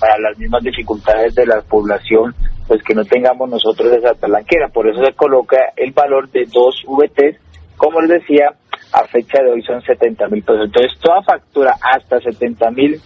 para 0.01 0.19
las 0.19 0.39
mismas 0.39 0.63
dificultades 0.63 1.35
de 1.35 1.47
la 1.47 1.61
población 1.63 2.35
pues 2.67 2.83
que 2.83 2.95
no 2.95 3.05
tengamos 3.05 3.49
nosotros 3.49 3.93
esa 3.93 4.15
talanquera 4.15 4.69
por 4.69 4.89
eso 4.89 5.05
se 5.05 5.13
coloca 5.13 5.57
el 5.77 5.93
valor 5.93 6.29
de 6.31 6.45
dos 6.53 6.83
VTs 6.87 7.37
como 7.77 8.01
les 8.01 8.21
decía 8.21 8.55
a 8.95 9.05
fecha 9.09 9.43
de 9.43 9.51
hoy 9.51 9.63
son 9.63 9.83
70 9.83 10.29
mil 10.29 10.43
pesos. 10.45 10.67
Entonces, 10.67 10.93
toda 11.01 11.21
factura 11.23 11.75
hasta 11.83 12.21
70 12.21 12.71
mil 12.71 13.01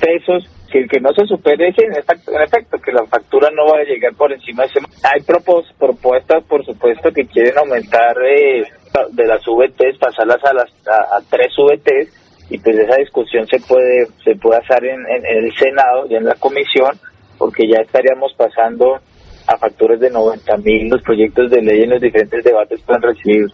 pesos, 0.00 0.44
si 0.70 0.78
el 0.78 0.88
que 0.88 0.98
no 0.98 1.12
se 1.12 1.24
supere 1.26 1.68
ese, 1.68 1.84
en 1.84 1.92
efecto, 1.92 2.78
que 2.78 2.90
la 2.90 3.06
factura 3.06 3.48
no 3.54 3.66
va 3.66 3.78
a 3.78 3.84
llegar 3.84 4.12
por 4.14 4.32
encima 4.32 4.64
de 4.64 4.70
ese. 4.70 4.80
Hay 5.04 5.20
propuestas, 5.22 6.42
por 6.48 6.64
supuesto, 6.64 7.12
que 7.12 7.26
quieren 7.26 7.56
aumentar 7.58 8.16
eh, 8.24 8.64
de 9.12 9.26
las 9.26 9.42
VTs, 9.46 9.98
pasarlas 9.98 10.44
a 10.44 10.52
las 10.52 10.70
a, 10.88 11.20
tres 11.30 11.54
VTs, 11.56 12.50
y 12.50 12.58
pues 12.58 12.76
esa 12.76 12.96
discusión 12.96 13.46
se 13.46 13.60
puede 13.60 14.06
se 14.24 14.34
puede 14.34 14.58
hacer 14.58 14.84
en, 14.84 15.00
en, 15.06 15.24
el 15.24 15.54
Senado 15.54 16.06
y 16.08 16.16
en 16.16 16.24
la 16.24 16.34
comisión, 16.34 16.98
porque 17.38 17.68
ya 17.68 17.82
estaríamos 17.82 18.34
pasando 18.36 18.98
a 19.46 19.56
facturas 19.58 20.00
de 20.00 20.10
90 20.10 20.56
mil. 20.56 20.88
Los 20.88 21.02
proyectos 21.02 21.52
de 21.52 21.62
ley 21.62 21.82
en 21.82 21.90
los 21.90 22.00
diferentes 22.00 22.42
debates 22.42 22.80
pueden 22.82 23.02
recibir 23.02 23.46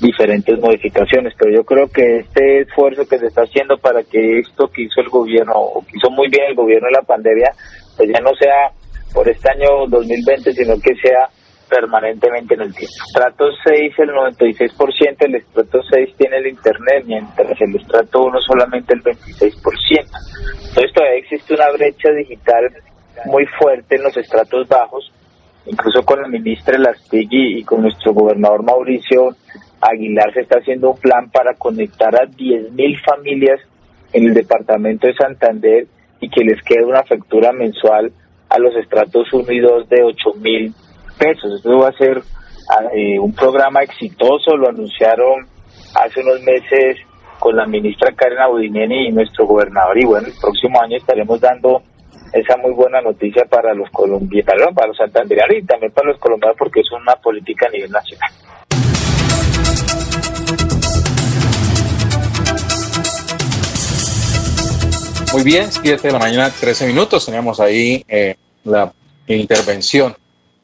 diferentes 0.00 0.58
modificaciones, 0.58 1.34
pero 1.38 1.54
yo 1.54 1.64
creo 1.64 1.88
que 1.88 2.18
este 2.18 2.62
esfuerzo 2.62 3.06
que 3.06 3.18
se 3.18 3.26
está 3.26 3.42
haciendo 3.42 3.76
para 3.78 4.02
que 4.02 4.40
esto 4.40 4.68
que 4.68 4.82
hizo 4.82 5.00
el 5.00 5.08
gobierno, 5.08 5.52
o 5.54 5.80
que 5.82 5.96
hizo 5.96 6.10
muy 6.10 6.28
bien 6.28 6.44
el 6.48 6.54
gobierno 6.54 6.88
en 6.88 6.94
la 6.94 7.02
pandemia, 7.02 7.50
pues 7.96 8.08
ya 8.12 8.20
no 8.20 8.34
sea 8.34 8.70
por 9.14 9.28
este 9.28 9.50
año 9.50 9.86
2020, 9.88 10.52
sino 10.52 10.74
que 10.80 10.94
sea 10.96 11.28
permanentemente 11.68 12.54
en 12.54 12.62
el 12.62 12.74
tiempo. 12.74 12.94
Estrato 13.06 13.44
6, 13.64 13.94
el 13.98 14.10
96%, 14.10 15.16
el 15.20 15.34
estrato 15.36 15.80
6 15.90 16.16
tiene 16.18 16.36
el 16.38 16.46
Internet, 16.48 17.04
mientras 17.06 17.60
el 17.60 17.76
estrato 17.76 18.24
1 18.24 18.40
solamente 18.40 18.94
el 18.94 19.02
26%. 19.02 19.62
Entonces 20.68 20.92
todavía 20.94 21.18
existe 21.18 21.54
una 21.54 21.70
brecha 21.70 22.10
digital 22.10 22.70
muy 23.26 23.46
fuerte 23.58 23.96
en 23.96 24.02
los 24.02 24.16
estratos 24.16 24.68
bajos, 24.68 25.12
incluso 25.66 26.02
con 26.02 26.20
la 26.20 26.28
ministra 26.28 26.78
Lastigui 26.78 27.58
y 27.60 27.64
con 27.64 27.82
nuestro 27.82 28.12
gobernador 28.12 28.62
Mauricio 28.62 29.36
Aguilar 29.82 30.32
se 30.32 30.40
está 30.40 30.60
haciendo 30.60 30.92
un 30.92 30.98
plan 30.98 31.28
para 31.30 31.54
conectar 31.54 32.14
a 32.14 32.26
10.000 32.26 33.04
familias 33.04 33.60
en 34.12 34.26
el 34.26 34.34
departamento 34.34 35.08
de 35.08 35.14
Santander 35.14 35.86
y 36.20 36.28
que 36.30 36.44
les 36.44 36.62
quede 36.62 36.84
una 36.84 37.02
factura 37.02 37.52
mensual 37.52 38.12
a 38.48 38.58
los 38.58 38.76
estratos 38.76 39.32
1 39.32 39.50
y 39.50 39.58
2 39.58 39.88
de 39.88 40.04
8.000 40.04 40.74
pesos. 41.18 41.56
Esto 41.56 41.78
va 41.78 41.88
a 41.88 41.98
ser 41.98 42.22
eh, 42.94 43.18
un 43.18 43.34
programa 43.34 43.82
exitoso, 43.82 44.56
lo 44.56 44.68
anunciaron 44.68 45.46
hace 45.96 46.20
unos 46.20 46.40
meses 46.42 46.98
con 47.40 47.56
la 47.56 47.66
ministra 47.66 48.14
Karen 48.14 48.38
Abudineni 48.38 49.08
y 49.08 49.12
nuestro 49.12 49.46
gobernador 49.46 49.98
y 49.98 50.04
bueno, 50.04 50.28
el 50.28 50.34
próximo 50.40 50.80
año 50.80 50.96
estaremos 50.96 51.40
dando 51.40 51.82
esa 52.32 52.56
muy 52.56 52.72
buena 52.72 53.00
noticia 53.00 53.44
para 53.46 53.74
los 53.74 53.90
colombianos, 53.90 54.68
para 54.74 54.86
los 54.86 54.96
santanderianos 54.96 55.56
y 55.56 55.66
también 55.66 55.90
para 55.92 56.10
los 56.10 56.20
colombianos 56.20 56.56
porque 56.56 56.80
es 56.80 56.92
una 56.92 57.16
política 57.16 57.66
a 57.66 57.70
nivel 57.70 57.90
nacional. 57.90 58.30
Muy 65.32 65.44
bien, 65.44 65.72
7 65.72 66.08
de 66.08 66.12
la 66.12 66.18
mañana, 66.18 66.50
13 66.50 66.86
minutos. 66.86 67.24
Teníamos 67.24 67.58
ahí 67.58 68.04
eh, 68.06 68.36
la 68.64 68.92
intervención 69.26 70.14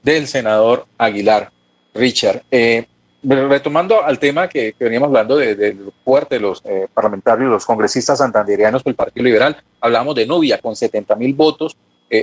del 0.02 0.26
senador 0.28 0.84
Aguilar 0.98 1.50
Richard. 1.94 2.42
Eh, 2.50 2.84
retomando 3.22 4.04
al 4.04 4.18
tema 4.18 4.46
que, 4.46 4.74
veníamos 4.78 5.06
hablando 5.06 5.38
de, 5.38 5.54
de, 5.54 5.74
fuerte 6.04 6.34
de 6.34 6.42
los 6.42 6.62
eh, 6.66 6.86
parlamentarios, 6.92 7.50
los 7.50 7.64
congresistas 7.64 8.18
santanderianos 8.18 8.84
del 8.84 8.94
Partido 8.94 9.24
Liberal, 9.24 9.56
hablamos 9.80 10.14
de 10.14 10.26
Nubia 10.26 10.58
con 10.58 10.76
70 10.76 11.16
mil 11.16 11.32
votos. 11.34 11.76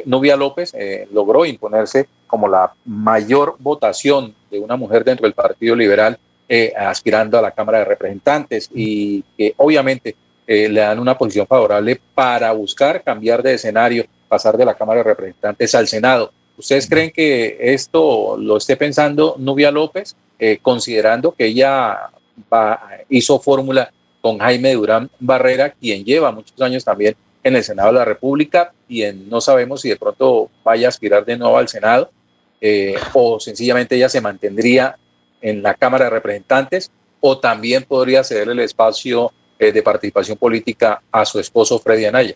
Nubia 0.05 0.35
López 0.35 0.73
logró 1.11 1.45
imponerse 1.45 2.07
como 2.25 2.47
la 2.47 2.73
mayor 2.85 3.55
votación 3.59 4.33
de 4.49 4.57
una 4.57 4.75
mujer 4.75 5.03
dentro 5.03 5.25
del 5.25 5.33
Partido 5.33 5.75
Liberal, 5.75 6.17
aspirando 6.77 7.39
a 7.39 7.41
la 7.41 7.51
Cámara 7.51 7.79
de 7.79 7.85
Representantes 7.85 8.69
y 8.73 9.23
que 9.37 9.53
obviamente 9.57 10.15
eh, 10.47 10.69
le 10.69 10.81
dan 10.81 10.99
una 10.99 11.17
posición 11.17 11.47
favorable 11.47 11.99
para 12.13 12.51
buscar 12.51 13.03
cambiar 13.03 13.41
de 13.41 13.55
escenario, 13.55 14.05
pasar 14.27 14.55
de 14.57 14.65
la 14.65 14.75
Cámara 14.75 14.99
de 14.99 15.05
Representantes 15.05 15.73
al 15.73 15.87
Senado. 15.87 16.31
¿Ustedes 16.55 16.87
creen 16.87 17.11
que 17.11 17.57
esto 17.59 18.37
lo 18.37 18.57
esté 18.57 18.77
pensando 18.77 19.35
Nubia 19.39 19.71
López, 19.71 20.15
eh, 20.37 20.59
considerando 20.61 21.31
que 21.31 21.47
ella 21.47 22.11
hizo 23.09 23.39
fórmula 23.39 23.91
con 24.21 24.37
Jaime 24.37 24.73
Durán 24.73 25.09
Barrera, 25.19 25.71
quien 25.71 26.05
lleva 26.05 26.31
muchos 26.31 26.59
años 26.61 26.85
también 26.85 27.15
en 27.43 27.55
el 27.55 27.63
Senado 27.63 27.89
de 27.89 27.99
la 27.99 28.05
República 28.05 28.71
y 28.87 29.03
no 29.27 29.41
sabemos 29.41 29.81
si 29.81 29.89
de 29.89 29.95
pronto 29.95 30.49
vaya 30.63 30.87
a 30.87 30.89
aspirar 30.89 31.25
de 31.25 31.37
nuevo 31.37 31.57
al 31.57 31.67
Senado 31.67 32.09
eh, 32.61 32.95
o 33.13 33.39
sencillamente 33.39 33.95
ella 33.95 34.09
se 34.09 34.21
mantendría 34.21 34.97
en 35.45 35.61
la 35.61 35.75
Cámara 35.75 36.05
de 36.05 36.11
Representantes 36.11 36.91
o 37.21 37.37
también 37.37 37.83
podría 37.83 38.23
ceder 38.23 38.49
el 38.49 38.59
espacio 38.59 39.31
eh, 39.59 39.71
de 39.71 39.83
participación 39.83 40.37
política 40.37 41.01
a 41.11 41.23
su 41.23 41.39
esposo 41.39 41.79
Freddy 41.79 42.05
Anaya. 42.05 42.35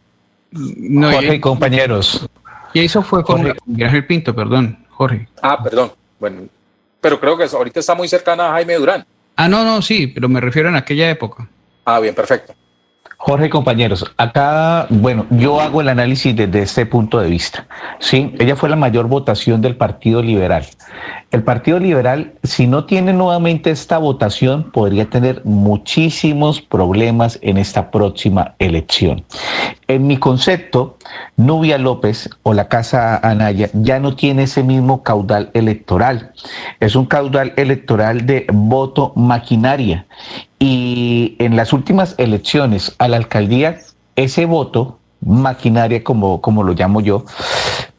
No, 0.52 1.12
Jorge, 1.12 1.42
compañeros. 1.42 2.28
Y 2.74 2.82
eso 2.82 3.02
fue 3.02 3.24
con 3.24 3.44
Jorge. 3.44 4.04
Pinto, 4.04 4.36
perdón, 4.36 4.86
Jorge. 4.90 5.28
Ah, 5.42 5.62
perdón. 5.64 5.92
Bueno, 6.20 6.44
pero 7.02 7.20
creo 7.20 7.36
que 7.36 7.46
ahorita 7.46 7.80
está 7.80 7.96
muy 7.96 8.08
cercana 8.08 8.50
a 8.50 8.52
Jaime 8.54 8.76
Durán. 8.76 9.06
Ah, 9.36 9.48
no, 9.48 9.64
no, 9.64 9.82
sí, 9.82 10.06
pero 10.08 10.30
me 10.30 10.40
refiero 10.40 10.70
en 10.70 10.76
aquella 10.76 11.10
época. 11.10 11.48
Ah, 11.86 12.00
bien, 12.00 12.14
perfecto. 12.14 12.54
Jorge, 13.22 13.50
compañeros, 13.50 14.06
acá, 14.16 14.88
bueno, 14.90 15.26
yo 15.30 15.60
hago 15.60 15.82
el 15.82 15.90
análisis 15.90 16.34
desde 16.34 16.62
este 16.62 16.86
punto 16.86 17.20
de 17.20 17.30
vista. 17.30 17.68
Sí, 18.00 18.34
ella 18.40 18.56
fue 18.56 18.70
la 18.70 18.78
mayor 18.78 19.10
votación 19.10 19.62
del 19.62 19.76
Partido 19.76 20.22
Liberal. 20.24 20.66
El 21.30 21.44
Partido 21.44 21.80
Liberal, 21.80 22.36
si 22.44 22.66
no 22.66 22.86
tiene 22.86 23.12
nuevamente 23.12 23.72
esta 23.72 23.98
votación, 23.98 24.72
podría 24.72 25.10
tener 25.10 25.42
muchísimos 25.44 26.62
problemas 26.62 27.38
en 27.42 27.58
esta 27.58 27.92
próxima 27.92 28.56
elección. 28.58 29.26
En 29.90 30.08
mi 30.08 30.16
concepto, 30.18 30.98
Nubia 31.36 31.78
López 31.78 32.30
o 32.44 32.54
la 32.54 32.70
Casa 32.70 33.18
Anaya 33.18 33.70
ya 33.74 34.00
no 34.00 34.16
tiene 34.16 34.44
ese 34.44 34.64
mismo 34.64 35.04
caudal 35.04 35.52
electoral. 35.54 36.32
Es 36.80 36.96
un 36.96 37.06
caudal 37.06 37.52
electoral 37.58 38.26
de 38.26 38.48
voto 38.54 39.12
maquinaria 39.18 40.06
y 40.60 41.38
en 41.40 41.56
las 41.56 41.72
últimas 41.72 42.16
elecciones 42.18 42.94
a 43.00 43.08
la 43.08 43.18
alcaldía, 43.18 43.80
ese 44.18 44.46
voto, 44.46 45.00
maquinaria 45.26 46.04
como, 46.04 46.42
como 46.42 46.64
lo 46.64 46.74
llamo 46.74 47.00
yo, 47.00 47.24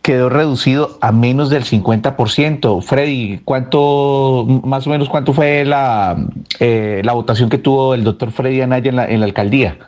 quedó 0.02 0.28
reducido 0.28 0.98
a 1.00 1.10
menos 1.10 1.48
del 1.48 1.64
50%. 1.64 2.82
Freddy, 2.82 3.40
¿cuánto, 3.44 4.44
más 4.64 4.86
o 4.86 4.90
menos 4.90 5.08
cuánto 5.08 5.32
fue 5.32 5.64
la, 5.64 6.16
eh, 6.58 7.00
la 7.02 7.12
votación 7.14 7.48
que 7.48 7.58
tuvo 7.58 7.94
el 7.94 8.04
doctor 8.04 8.30
Freddy 8.30 8.60
Anaya 8.60 8.90
en 8.90 8.96
la, 8.96 9.06
en 9.06 9.20
la 9.20 9.26
alcaldía? 9.26 9.78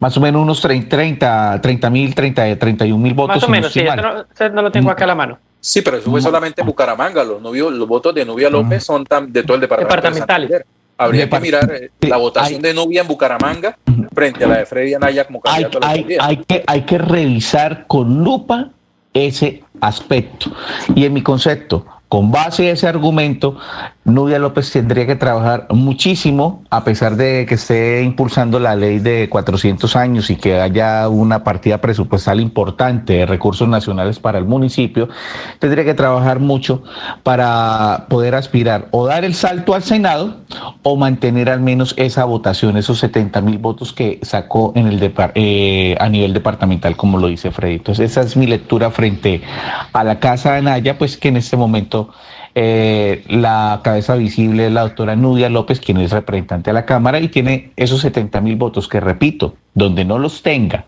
Más 0.00 0.16
o 0.16 0.20
menos 0.20 0.42
unos 0.42 0.60
30, 0.60 1.60
30 1.60 1.90
mil, 1.90 2.14
30, 2.14 2.58
31 2.58 3.02
mil 3.02 3.14
votos. 3.14 3.36
Más 3.36 3.44
o 3.44 3.48
menos, 3.48 3.72
sí, 3.72 3.82
no, 3.82 4.48
no, 4.50 4.62
lo 4.62 4.70
tengo 4.70 4.90
acá 4.90 5.04
a 5.04 5.08
la 5.08 5.14
mano. 5.14 5.38
Sí, 5.60 5.82
pero 5.82 5.96
eso 5.96 6.08
fue 6.08 6.22
solamente 6.22 6.60
en 6.60 6.66
Bucaramanga. 6.68 7.24
Los, 7.24 7.42
los 7.42 7.88
votos 7.88 8.14
de 8.14 8.24
Nubia 8.24 8.48
López 8.48 8.84
son 8.84 9.04
de 9.28 9.42
todo 9.42 9.56
el 9.56 9.60
departamento. 9.60 9.96
Departamentales. 9.96 10.64
Habría 10.98 11.30
que 11.30 11.40
mirar 11.40 11.72
eh, 11.72 11.90
la 12.00 12.16
votación 12.16 12.60
de 12.60 12.74
Nubia 12.74 13.02
en 13.02 13.08
Bucaramanga 13.08 13.78
frente 14.12 14.44
a 14.44 14.48
la 14.48 14.58
de 14.58 14.66
Freddy 14.66 14.94
Anaya 14.94 15.24
como 15.24 15.40
candidato 15.40 15.78
hay, 15.82 16.02
a 16.02 16.06
la 16.06 16.26
hay, 16.26 16.36
hay, 16.36 16.44
que, 16.44 16.64
hay 16.66 16.82
que 16.82 16.98
revisar 16.98 17.86
con 17.86 18.24
lupa 18.24 18.70
ese 19.14 19.62
aspecto. 19.80 20.50
Y 20.94 21.04
en 21.04 21.12
mi 21.12 21.22
concepto, 21.22 21.86
con 22.08 22.30
base 22.30 22.68
a 22.68 22.72
ese 22.72 22.88
argumento, 22.88 23.56
Nubia 24.04 24.38
López 24.38 24.72
tendría 24.72 25.06
que 25.06 25.16
trabajar 25.16 25.66
muchísimo, 25.70 26.64
a 26.70 26.82
pesar 26.82 27.16
de 27.16 27.44
que 27.46 27.56
esté 27.56 28.02
impulsando 28.02 28.58
la 28.58 28.74
ley 28.74 28.98
de 28.98 29.28
400 29.28 29.94
años 29.96 30.30
y 30.30 30.36
que 30.36 30.58
haya 30.58 31.08
una 31.10 31.44
partida 31.44 31.82
presupuestal 31.82 32.40
importante 32.40 33.12
de 33.12 33.26
recursos 33.26 33.68
nacionales 33.68 34.18
para 34.18 34.38
el 34.38 34.46
municipio, 34.46 35.10
tendría 35.58 35.84
que 35.84 35.92
trabajar 35.92 36.40
mucho 36.40 36.82
para 37.22 38.06
poder 38.08 38.34
aspirar 38.34 38.88
o 38.90 39.06
dar 39.06 39.26
el 39.26 39.34
salto 39.34 39.74
al 39.74 39.82
Senado 39.82 40.38
o 40.82 40.96
mantener 40.96 41.50
al 41.50 41.60
menos 41.60 41.92
esa 41.98 42.24
votación, 42.24 42.78
esos 42.78 42.98
70 42.98 43.42
mil 43.42 43.58
votos 43.58 43.92
que 43.92 44.18
sacó 44.22 44.72
eh, 44.74 45.96
a 46.00 46.08
nivel 46.08 46.32
departamental, 46.32 46.96
como 46.96 47.18
lo 47.18 47.26
dice 47.26 47.50
Freddy. 47.50 47.74
Entonces, 47.74 48.12
esa 48.12 48.22
es 48.22 48.36
mi 48.36 48.46
lectura 48.46 48.90
frente 48.90 49.42
a 49.92 50.04
la 50.04 50.18
casa 50.18 50.52
de 50.52 50.58
Anaya, 50.58 50.96
pues 50.96 51.18
que 51.18 51.28
en 51.28 51.36
este 51.36 51.56
momento 51.58 51.97
eh, 52.54 53.24
la 53.28 53.80
cabeza 53.82 54.14
visible 54.16 54.66
es 54.66 54.72
la 54.72 54.82
doctora 54.82 55.16
Nudia 55.16 55.48
López, 55.48 55.80
quien 55.80 55.98
es 55.98 56.12
representante 56.12 56.70
de 56.70 56.74
la 56.74 56.86
Cámara 56.86 57.20
y 57.20 57.28
tiene 57.28 57.72
esos 57.76 58.00
70 58.00 58.40
mil 58.40 58.56
votos 58.56 58.88
que, 58.88 59.00
repito, 59.00 59.54
donde 59.74 60.04
no 60.04 60.18
los 60.18 60.42
tenga 60.42 60.84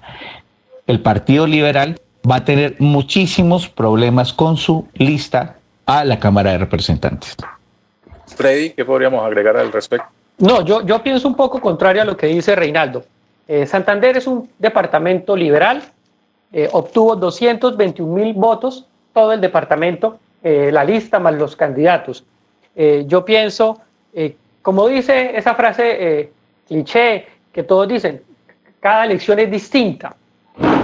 el 0.90 1.00
Partido 1.00 1.46
Liberal 1.46 2.00
va 2.28 2.36
a 2.36 2.44
tener 2.44 2.74
muchísimos 2.78 3.68
problemas 3.68 4.32
con 4.32 4.56
su 4.56 4.86
lista 4.94 5.56
a 5.86 6.04
la 6.04 6.18
Cámara 6.18 6.52
de 6.52 6.58
Representantes. 6.58 7.36
Freddy, 8.26 8.70
¿qué 8.70 8.84
podríamos 8.84 9.24
agregar 9.24 9.56
al 9.56 9.72
respecto? 9.72 10.06
No, 10.38 10.64
yo, 10.64 10.84
yo 10.84 11.02
pienso 11.02 11.28
un 11.28 11.34
poco 11.34 11.60
contrario 11.60 12.02
a 12.02 12.04
lo 12.04 12.16
que 12.16 12.26
dice 12.26 12.56
Reinaldo. 12.56 13.04
Eh, 13.46 13.66
Santander 13.66 14.16
es 14.16 14.26
un 14.26 14.48
departamento 14.58 15.36
liberal, 15.36 15.82
eh, 16.52 16.68
obtuvo 16.72 17.16
221 17.16 18.12
mil 18.12 18.34
votos, 18.34 18.86
todo 19.12 19.32
el 19.32 19.40
departamento, 19.40 20.18
eh, 20.42 20.70
la 20.72 20.84
lista 20.84 21.18
más 21.18 21.34
los 21.34 21.56
candidatos. 21.56 22.24
yo 23.06 23.24
pienso, 23.24 23.80
como 24.62 24.88
dice 24.88 25.36
esa 25.36 25.54
frase 25.54 26.30
cliché 26.66 27.26
que 27.52 27.62
todos 27.62 27.88
dicen, 27.88 28.22
cada 28.80 29.04
elección 29.04 29.38
es 29.38 29.50
distinta. 29.50 30.16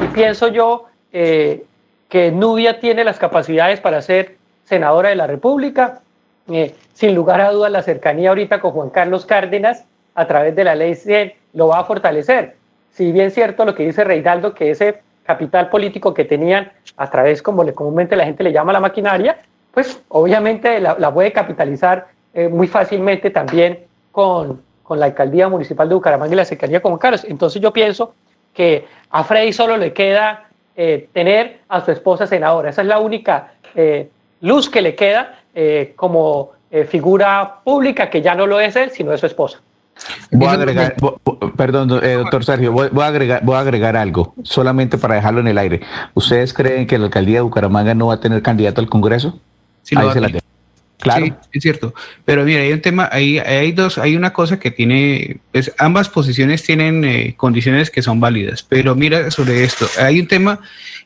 Y 0.05 0.07
pienso 0.09 0.49
yo 0.49 0.87
que 1.11 2.33
Nubia 2.33 2.81
tiene 2.81 3.03
las 3.03 3.19
capacidades 3.19 3.81
para 3.81 4.03
ser 4.03 4.37
senadora 4.65 5.09
de 5.09 5.17
la 5.17 5.27
República. 5.27 6.03
sin 6.93 7.15
lugar 7.15 7.41
a 7.41 7.51
dudas, 7.51 7.73
la 7.73 7.83
cercanía 7.83 8.29
ahorita 8.29 8.61
con 8.61 8.73
Juan 8.73 8.91
Carlos 8.91 9.25
Cárdenas 9.25 9.85
a 10.17 10.27
través 10.27 10.57
de 10.57 10.65
la 10.65 10.75
ley 10.75 10.95
100 10.95 11.33
lo 11.53 11.69
va 11.69 11.81
a 11.81 11.85
fortalecer. 11.85 12.57
Si 12.93 13.13
bien 13.13 13.31
cierto 13.31 13.65
lo 13.65 13.75
que 13.75 13.85
dice 13.85 14.03
Reinaldo, 14.03 14.55
que 14.55 14.71
ese 14.71 15.01
capital 15.27 15.69
político 15.69 16.15
que 16.15 16.25
tenían 16.25 16.73
a 16.97 17.11
través, 17.11 17.43
como 17.43 17.65
le, 17.65 17.75
comúnmente 17.75 18.17
la 18.17 18.25
gente 18.25 18.43
le 18.43 18.53
llama 18.53 18.73
la 18.73 18.81
maquinaria, 18.81 19.39
pues 19.73 20.01
obviamente 20.09 20.81
la, 20.81 21.13
puede 21.13 21.33
capitalizar 21.33 22.07
eh, 22.33 22.49
muy 22.49 22.67
fácilmente 22.67 23.31
también 23.31 23.81
con, 24.13 24.63
con, 24.83 24.99
la 24.99 25.07
alcaldía 25.07 25.49
municipal 25.49 25.89
de 25.89 25.95
Bucaramanga 25.95 26.33
y 26.33 26.37
la 26.37 26.45
cercanía 26.45 26.81
con 26.81 26.97
Carlos. 26.97 27.27
Entonces 27.29 27.61
yo 27.61 27.73
pienso 27.73 28.15
que 28.55 28.87
a 29.11 29.25
Freddy 29.25 29.53
solo 29.53 29.77
le 29.77 29.93
queda 29.93 30.49
eh, 30.77 31.09
tener 31.13 31.59
a 31.69 31.85
su 31.85 31.91
esposa 31.91 32.27
senadora. 32.27 32.71
Esa 32.71 32.83
es 32.83 32.89
la 32.89 33.01
única 33.01 33.53
eh, 33.75 34.09
luz 34.41 34.71
que 34.71 34.81
le 34.81 34.95
queda 34.95 35.41
como 35.97 36.53
figura 36.91 37.61
pública, 37.65 38.11
que 38.11 38.21
ya 38.21 38.35
no 38.35 38.47
lo 38.47 38.61
es 38.61 38.77
él, 38.77 38.91
sino 38.91 39.11
es 39.15 39.21
su 39.21 39.27
esposa. 39.27 39.63
Voy 40.31 40.49
a 40.49 40.53
agregar, 40.53 40.97
perdón, 41.57 42.01
eh, 42.03 42.15
doctor 42.15 42.45
Sergio, 42.45 42.73
voy, 42.73 42.89
a 43.01 43.07
agregar, 43.07 43.45
voy 43.45 43.57
a 43.57 43.61
agregar 43.61 43.97
algo, 43.97 44.35
solamente 44.43 44.99
para 44.99 45.15
dejarlo 45.15 45.41
en 45.41 45.49
el 45.49 45.59
aire. 45.59 45.81
¿Ustedes 46.15 46.53
creen 46.53 46.87
que 46.87 46.99
la 46.99 47.07
alcaldía 47.07 47.37
de 47.37 47.41
Bucaramanga 47.43 47.95
no 47.95 48.09
va 48.09 48.15
a 48.15 48.21
tener 48.21 48.43
candidato 48.43 48.81
al 48.81 48.89
Congreso? 48.89 49.39
Sí, 49.83 49.95
Ahí 49.97 50.11
se 50.13 50.21
la 50.21 50.29
Claro. 50.99 51.27
Sí, 51.27 51.33
es 51.53 51.63
cierto. 51.63 51.95
Pero 52.25 52.45
mira, 52.45 52.63
hay 52.63 52.73
un 52.73 52.81
tema, 52.81 53.09
hay, 53.13 53.73
dos, 53.73 53.99
hay 53.99 54.17
una 54.17 54.33
cosa 54.33 54.59
que 54.59 54.71
tiene, 54.71 55.39
pues 55.53 55.73
ambas 55.79 56.09
posiciones 56.09 56.63
tienen 56.63 57.05
eh, 57.05 57.35
condiciones 57.37 57.91
que 57.91 58.03
son 58.03 58.19
válidas. 58.19 58.63
Pero 58.63 58.95
mira 58.95 59.31
sobre 59.31 59.63
esto, 59.65 59.87
hay 60.01 60.21
un 60.21 60.27
tema 60.27 60.61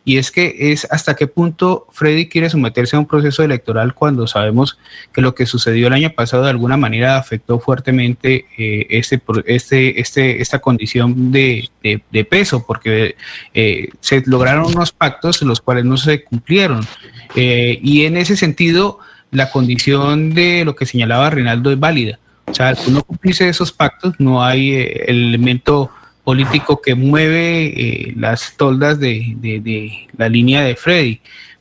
y 0.04 0.16
es 0.16 0.30
que 0.30 0.72
es 0.72 0.86
hasta 0.90 1.14
qué 1.14 1.26
punto 1.26 1.86
Freddy 1.90 2.28
quiere 2.28 2.48
someterse 2.48 2.96
a 2.96 3.00
un 3.00 3.06
proceso 3.06 3.42
electoral 3.42 3.92
cuando 3.92 4.26
sabemos 4.26 4.78
que 5.12 5.20
lo 5.20 5.34
que 5.34 5.44
sucedió 5.44 5.88
el 5.88 5.92
año 5.92 6.10
pasado 6.10 6.44
de 6.44 6.50
alguna 6.50 6.76
manera 6.76 7.18
afectó 7.18 7.58
fuertemente 7.58 8.46
eh, 8.56 8.86
este, 8.90 9.20
este, 9.46 10.00
este, 10.00 10.40
esta 10.40 10.60
condición 10.60 11.32
de, 11.32 11.68
de, 11.82 12.24
peso, 12.24 12.64
porque 12.64 13.16
eh, 13.54 13.90
se 14.00 14.22
lograron 14.26 14.66
unos 14.66 14.92
pactos 14.92 15.42
los 15.42 15.60
cuales 15.60 15.84
no 15.84 15.96
se 15.96 16.22
cumplieron. 16.22 16.86
y 17.34 18.04
en 18.04 18.16
ese 18.16 18.36
sentido, 18.36 19.00
la 19.30 19.50
condición 19.50 20.34
de 20.34 20.64
lo 20.64 20.74
que 20.74 20.86
señalaba 20.86 21.30
Reinaldo 21.30 21.70
es 21.70 21.78
válida. 21.78 22.18
O 22.46 22.54
sea, 22.54 22.74
si 22.74 22.90
no 22.90 23.02
cumplirse 23.02 23.48
esos 23.48 23.72
pactos, 23.72 24.14
no 24.18 24.42
hay 24.42 24.72
eh, 24.72 25.04
el 25.06 25.28
elemento 25.28 25.90
político 26.24 26.80
que 26.80 26.94
mueve 26.94 27.66
eh, 27.66 28.14
las 28.16 28.56
toldas 28.56 28.98
de, 28.98 29.34
de, 29.38 30.08
la 30.16 30.28
línea 30.28 30.62
de 30.62 30.76
Freddy. 30.76 31.20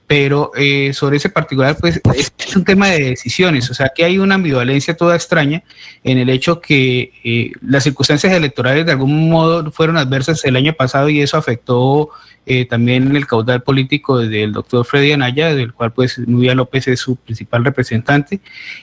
Pero 0.10 0.52
eh, 0.56 0.92
sobre 0.94 1.18
ese 1.18 1.30
particular, 1.30 1.78
pues 1.80 2.02
es 2.16 2.56
un 2.56 2.66
tema 2.66 2.88
de 2.88 3.12
decisiones. 3.12 3.70
O 3.70 3.76
sea, 3.76 3.92
que 3.96 4.04
hay 4.04 4.18
una 4.18 4.36
ambivalencia 4.36 4.98
toda 4.98 5.16
extraña 5.16 5.62
en 6.04 6.18
el 6.18 6.30
hecho 6.30 6.62
que 6.62 7.54
las 7.62 7.84
circunstancias 7.84 8.34
electorales 8.34 8.88
de 8.88 8.94
algún 8.94 9.30
modo 9.30 9.72
fueron 9.72 9.98
adversas 9.98 10.44
el 10.46 10.56
año 10.56 10.74
pasado 10.74 11.10
y 11.10 11.22
eso 11.22 11.38
afectó 11.38 12.10
eh, 12.48 12.66
también 12.66 13.16
el 13.16 13.28
caudal 13.28 13.62
político 13.62 14.18
del 14.18 14.54
doctor 14.54 14.84
Freddy 14.84 15.12
Anaya, 15.12 15.54
del 15.54 15.72
cual 15.72 15.92
pues 15.94 16.18
Nubia 16.18 16.56
López 16.56 16.88
es 16.88 17.00
su 17.00 17.16
principal 17.16 17.64
representante, 17.64 18.40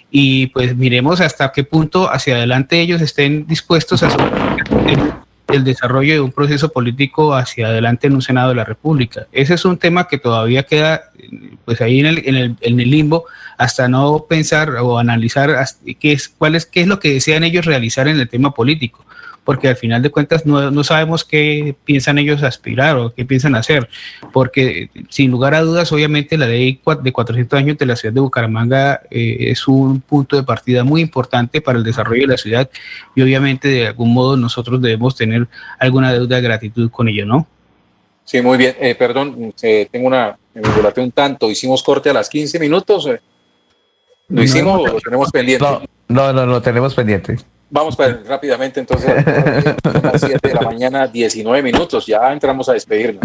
y 0.09 0.47
pues 0.49 0.77
miremos 0.77 1.21
hasta 1.21 1.51
qué 1.51 1.65
punto 1.65 2.09
hacia 2.09 2.37
adelante 2.37 2.81
ellos 2.81 3.03
estén 3.03 3.45
dispuestos 3.49 4.05
a 4.05 4.09
el 5.49 5.65
desarrollo 5.65 6.15
de 6.15 6.21
un 6.21 6.33
proceso 6.33 6.71
político 6.71 7.35
hacia 7.35 7.67
adelante 7.67 8.07
en 8.07 8.15
un 8.15 8.23
Senado 8.23 8.51
de 8.51 8.57
la 8.57 8.65
República. 8.65 9.27
Ese 9.33 9.55
es 9.55 9.65
un 9.65 9.79
tema 9.79 10.07
que 10.07 10.19
todavía 10.19 10.65
queda 10.65 11.11
pues 11.65 11.81
ahí 11.81 12.01
en 12.01 12.07
el, 12.07 12.23
en 12.27 12.35
el, 12.35 12.57
en 12.61 12.81
el 12.81 12.91
limbo 12.91 13.25
hasta 13.59 13.89
no 13.89 14.27
pensar 14.29 14.71
o 14.71 14.99
analizar 14.99 15.55
qué 15.99 16.13
es, 16.13 16.29
cuál 16.29 16.55
es, 16.55 16.67
qué 16.67 16.83
es 16.83 16.87
lo 16.87 16.99
que 16.99 17.13
desean 17.13 17.45
ellos 17.45 17.65
realizar 17.65 18.09
en 18.09 18.19
el 18.19 18.29
tema 18.29 18.53
político 18.53 19.07
porque 19.47 19.69
al 19.69 19.77
final 19.77 20.03
de 20.03 20.11
cuentas 20.11 20.45
no, 20.45 20.73
no, 20.73 20.83
sabemos 20.83 21.25
qué 21.25 21.77
piensan 21.85 22.19
ellos 22.19 22.43
aspirar 22.43 22.97
o 22.97 23.15
qué 23.15 23.25
piensan 23.25 23.55
hacer, 23.55 23.89
porque 24.33 24.91
sin 25.09 25.31
lugar 25.31 25.55
a 25.55 25.61
dudas, 25.61 25.93
obviamente 25.93 26.37
la 26.37 26.49
ley 26.49 26.81
de 27.03 27.13
400 27.13 27.57
años 27.57 27.79
de 27.79 27.87
la 27.87 27.95
ciudad 27.95 28.13
de 28.13 28.21
Bucaramanga 28.21 29.03
eh, 29.09 29.37
es 29.53 29.69
un 29.69 30.01
punto 30.01 30.35
de 30.35 30.43
partida 30.43 30.83
muy 30.83 31.01
importante 31.01 31.61
para 31.61 31.79
el 31.79 31.85
desarrollo 31.85 32.23
de 32.23 32.27
la 32.27 32.37
ciudad 32.37 32.69
y 33.15 33.23
obviamente 33.23 33.69
de 33.69 33.87
algún 33.87 34.13
modo 34.13 34.37
nosotros 34.37 34.83
debemos 34.83 35.15
tener 35.15 35.47
alguna 35.79 36.13
deuda 36.13 36.37
de 36.37 36.43
gratitud 36.43 36.91
con 36.91 37.09
ello, 37.09 37.25
¿no? 37.25 37.47
Sí, 38.25 38.43
muy 38.43 38.59
bien. 38.59 38.75
Eh, 38.81 38.97
perdón, 38.97 39.55
eh, 39.63 39.87
tengo 39.93 40.09
una, 40.09 40.37
me 40.61 41.03
un 41.03 41.13
tanto. 41.13 41.51
Hicimos 41.51 41.83
corte 41.83 42.11
a 42.11 42.13
las 42.13 42.29
15 42.29 42.59
minutos. 42.59 43.09
¿Lo 44.29 44.43
hicimos 44.43 44.81
o 44.81 44.87
lo 44.87 45.01
tenemos 45.01 45.31
pendiente? 45.31 45.65
No, 45.65 45.83
no, 46.09 46.33
no, 46.33 46.47
lo 46.47 46.63
tenemos 46.63 46.95
pendiente. 46.95 47.37
Vamos 47.69 47.97
para, 47.97 48.21
rápidamente 48.25 48.81
entonces 48.81 49.11
a 49.11 50.01
las 50.13 50.21
7 50.21 50.49
de 50.49 50.55
la 50.55 50.63
mañana, 50.63 51.07
19 51.07 51.63
minutos. 51.63 52.07
Ya 52.07 52.33
entramos 52.33 52.69
a 52.69 52.73
despedirnos. 52.73 53.25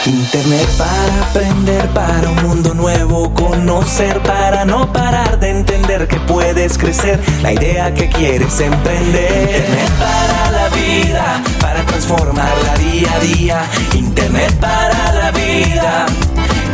Internet 0.06 0.68
para 0.78 1.28
aprender, 1.28 1.88
para 1.88 2.30
un 2.30 2.42
mundo 2.42 2.74
nuevo, 2.74 3.32
conocer, 3.34 4.20
para 4.22 4.64
no 4.64 4.92
parar 4.92 5.38
de 5.38 5.50
entender 5.50 6.06
que 6.06 6.18
puedes 6.20 6.78
crecer, 6.78 7.20
la 7.42 7.52
idea 7.52 7.92
que 7.94 8.08
quieres 8.08 8.58
emprender. 8.60 9.30
Internet 9.42 9.90
para 9.98 10.50
la 10.52 10.68
vida, 10.68 11.42
para 11.60 11.84
transformarla 11.84 12.74
día 12.76 13.12
a 13.12 13.20
día. 13.20 13.62
Internet 13.94 14.52
para 14.60 15.12
la 15.12 15.30
vida, 15.32 16.06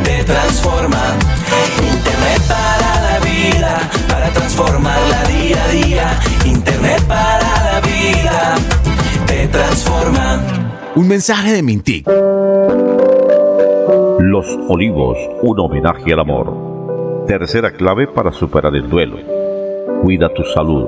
te 0.05 0.25
transforma. 0.25 1.03
Internet 1.79 2.43
para 2.49 3.01
la 3.03 3.19
vida, 3.21 3.91
para 4.09 4.31
transformarla 4.31 5.25
día 5.25 5.63
a 5.63 5.69
día. 5.69 6.21
Internet 6.45 7.03
para 7.07 7.73
la 7.73 7.81
vida, 7.81 8.55
te 9.33 9.49
transforma. 9.49 10.41
Un 10.95 11.09
mensaje 11.09 11.53
de 11.53 11.63
Mintic. 11.63 12.07
Los 14.19 14.47
Olivos, 14.69 15.17
un 15.41 15.59
homenaje 15.59 16.13
al 16.13 16.21
amor. 16.21 17.25
Tercera 17.27 17.73
clave 17.73 18.09
para 18.09 18.31
superar 18.31 18.77
el 18.77 18.91
duelo. 18.91 19.17
Cuida 20.03 20.29
tu 20.35 20.45
salud. 20.45 20.87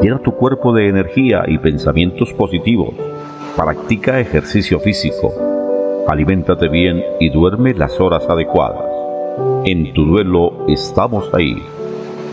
Llena 0.00 0.18
tu 0.18 0.32
cuerpo 0.32 0.72
de 0.72 0.88
energía 0.88 1.44
y 1.46 1.58
pensamientos 1.58 2.32
positivos. 2.32 2.94
Practica 3.56 4.18
ejercicio 4.18 4.80
físico. 4.80 5.32
Aliméntate 6.08 6.68
bien 6.68 7.00
y 7.20 7.30
duerme 7.30 7.74
las 7.74 8.00
horas 8.00 8.28
adecuadas. 8.28 8.86
En 9.64 9.92
tu 9.94 10.04
duelo 10.04 10.66
estamos 10.68 11.32
ahí. 11.32 11.62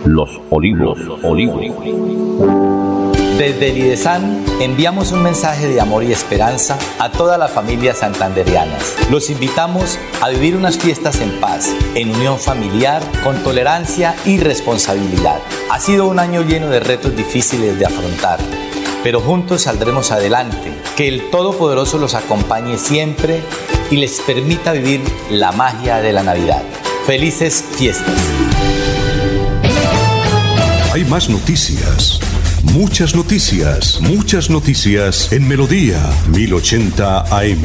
Los 0.06 0.42
Olivos, 0.50 0.98
Olivos. 1.24 1.66
Desde 3.40 3.70
el 3.70 3.78
IDESAN 3.78 4.44
enviamos 4.60 5.14
un 5.14 5.24
mensaje 5.24 5.70
de 5.70 5.80
amor 5.80 6.04
y 6.04 6.12
esperanza 6.12 6.78
a 7.00 7.10
todas 7.10 7.40
las 7.40 7.50
familias 7.50 8.00
santanderianas. 8.00 8.96
Los 9.10 9.30
invitamos 9.30 9.98
a 10.20 10.28
vivir 10.28 10.58
unas 10.58 10.78
fiestas 10.78 11.22
en 11.22 11.40
paz, 11.40 11.70
en 11.96 12.14
unión 12.14 12.38
familiar, 12.38 13.02
con 13.24 13.42
tolerancia 13.42 14.14
y 14.26 14.40
responsabilidad. 14.40 15.40
Ha 15.72 15.80
sido 15.80 16.10
un 16.10 16.20
año 16.20 16.42
lleno 16.42 16.68
de 16.68 16.82
retos 16.82 17.16
difíciles 17.16 17.80
de 17.80 17.86
afrontar, 17.86 18.42
pero 19.04 19.22
juntos 19.22 19.62
saldremos 19.62 20.12
adelante. 20.12 20.74
Que 20.98 21.08
el 21.08 21.30
Todopoderoso 21.30 21.98
los 21.98 22.16
acompañe 22.16 22.78
siempre 22.78 23.40
y 23.90 23.96
les 23.96 24.20
permita 24.20 24.74
vivir 24.74 25.02
la 25.32 25.54
magia 25.54 26.02
de 26.02 26.12
la 26.12 26.24
Navidad. 26.24 26.62
Felices 27.06 27.64
fiestas. 27.78 28.20
Hay 30.92 31.06
más 31.06 31.30
noticias. 31.30 32.20
Muchas 32.64 33.16
noticias, 33.16 34.02
muchas 34.02 34.50
noticias 34.50 35.32
en 35.32 35.48
Melodía 35.48 35.98
1080 36.36 37.20
AM. 37.22 37.62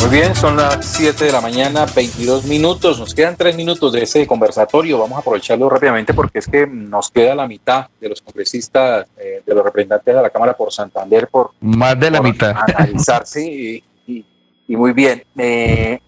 Muy 0.00 0.10
bien, 0.10 0.34
son 0.34 0.56
las 0.56 0.86
7 0.86 1.26
de 1.26 1.32
la 1.32 1.42
mañana, 1.42 1.84
22 1.94 2.46
minutos. 2.46 2.98
Nos 2.98 3.14
quedan 3.14 3.36
3 3.36 3.56
minutos 3.56 3.92
de 3.92 4.04
ese 4.04 4.26
conversatorio. 4.26 4.98
Vamos 4.98 5.16
a 5.16 5.20
aprovecharlo 5.20 5.68
rápidamente 5.68 6.14
porque 6.14 6.38
es 6.38 6.46
que 6.46 6.66
nos 6.66 7.10
queda 7.10 7.34
la 7.34 7.46
mitad 7.46 7.88
de 8.00 8.08
los 8.08 8.22
congresistas, 8.22 9.06
eh, 9.18 9.42
de 9.44 9.54
los 9.54 9.62
representantes 9.62 10.14
de 10.14 10.22
la 10.22 10.30
Cámara 10.30 10.56
por 10.56 10.72
Santander, 10.72 11.28
por 11.28 11.50
más 11.60 12.00
de 12.00 12.10
la 12.10 12.22
mitad. 12.22 12.54
Analizarse 12.74 13.44
y, 13.44 13.84
y, 14.06 14.24
y, 14.66 14.76
muy 14.76 14.92
bien. 14.92 15.24
Eh, 15.36 15.98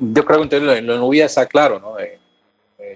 yo 0.00 0.24
creo 0.24 0.38
que 0.38 0.56
entonces 0.56 0.82
lo, 0.82 0.96
lo 0.96 1.12
está 1.12 1.44
claro, 1.44 1.78
¿no? 1.78 1.98
Eh, 1.98 2.17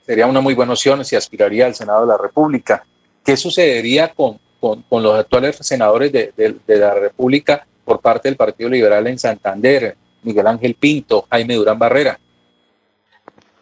sería 0.04 0.26
una 0.26 0.40
muy 0.40 0.54
buena 0.54 0.72
opción 0.72 1.04
si 1.04 1.16
aspiraría 1.16 1.66
al 1.66 1.74
Senado 1.74 2.02
de 2.02 2.08
la 2.08 2.18
República. 2.18 2.84
¿Qué 3.24 3.36
sucedería 3.36 4.12
con, 4.12 4.38
con, 4.60 5.02
los 5.02 5.18
actuales 5.18 5.56
senadores 5.60 6.12
de, 6.12 6.32
de, 6.36 6.56
de, 6.66 6.76
la 6.76 6.94
República 6.94 7.66
por 7.84 8.00
parte 8.00 8.28
del 8.28 8.36
Partido 8.36 8.70
Liberal 8.70 9.06
en 9.06 9.18
Santander? 9.18 9.96
Miguel 10.22 10.46
Ángel 10.46 10.74
Pinto, 10.74 11.26
Jaime 11.30 11.54
Durán 11.54 11.78
Barrera. 11.78 12.18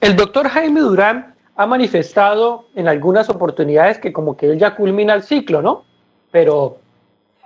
El 0.00 0.17
doctor 0.17 0.49
Jaime 0.49 0.81
Durán 0.81 1.34
ha 1.57 1.67
manifestado 1.67 2.67
en 2.75 2.89
algunas 2.89 3.28
oportunidades 3.28 3.99
que 3.99 4.12
como 4.12 4.36
que 4.36 4.47
él 4.47 4.59
ya 4.59 4.75
culmina 4.75 5.15
el 5.15 5.23
ciclo, 5.23 5.60
¿no? 5.62 5.84
Pero 6.31 6.78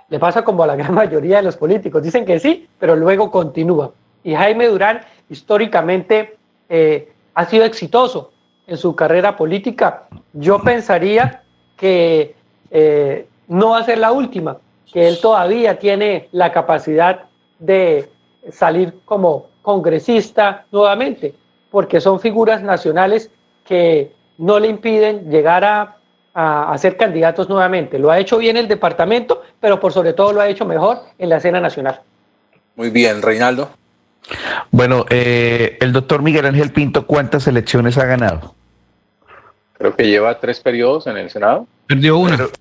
le 0.09 0.19
pasa 0.19 0.43
como 0.43 0.63
a 0.63 0.67
la 0.67 0.75
gran 0.75 0.93
mayoría 1.03 1.37
de 1.37 1.43
los 1.43 1.57
políticos. 1.57 2.03
Dicen 2.03 2.25
que 2.25 2.39
sí, 2.39 2.67
pero 2.79 2.95
luego 2.95 3.31
continúa. 3.31 3.91
Y 4.23 4.33
Jaime 4.33 4.67
Durán 4.67 5.01
históricamente 5.29 6.37
eh, 6.69 7.11
ha 7.33 7.45
sido 7.45 7.65
exitoso 7.65 8.31
en 8.67 8.77
su 8.77 8.95
carrera 8.95 9.35
política, 9.35 10.03
yo 10.33 10.61
pensaría 10.61 11.43
que 11.77 12.35
eh, 12.71 13.27
no 13.47 13.71
va 13.71 13.79
a 13.79 13.83
ser 13.83 13.99
la 13.99 14.11
última, 14.11 14.57
que 14.91 15.07
él 15.07 15.19
todavía 15.21 15.77
tiene 15.77 16.29
la 16.31 16.51
capacidad 16.51 17.25
de 17.59 18.09
salir 18.51 18.93
como 19.05 19.47
congresista 19.61 20.65
nuevamente, 20.71 21.33
porque 21.71 21.99
son 21.99 22.19
figuras 22.19 22.61
nacionales 22.61 23.29
que 23.65 24.13
no 24.37 24.59
le 24.59 24.67
impiden 24.67 25.29
llegar 25.29 25.63
a, 25.63 25.97
a, 26.33 26.71
a, 26.71 26.77
ser 26.77 26.97
candidatos 26.97 27.49
nuevamente. 27.49 27.97
Lo 27.99 28.11
ha 28.11 28.19
hecho 28.19 28.37
bien 28.37 28.57
el 28.57 28.67
departamento, 28.67 29.43
pero 29.59 29.79
por 29.79 29.91
sobre 29.93 30.13
todo 30.13 30.33
lo 30.33 30.41
ha 30.41 30.47
hecho 30.47 30.65
mejor 30.65 30.99
en 31.17 31.29
la 31.29 31.37
escena 31.37 31.59
nacional. 31.59 32.01
Muy 32.75 32.89
bien, 32.89 33.21
Reinaldo. 33.21 33.69
Bueno, 34.71 35.05
eh, 35.09 35.77
el 35.81 35.93
doctor 35.93 36.21
Miguel 36.21 36.45
Ángel 36.45 36.71
Pinto, 36.71 37.05
¿cuántas 37.05 37.47
elecciones 37.47 37.97
ha 37.97 38.05
ganado? 38.05 38.55
Creo 39.77 39.95
que 39.95 40.07
lleva 40.07 40.39
tres 40.39 40.59
periodos 40.59 41.07
en 41.07 41.17
el 41.17 41.29
Senado. 41.29 41.67
Perdió 41.87 42.17
una. 42.17 42.37
Pero, 42.37 42.51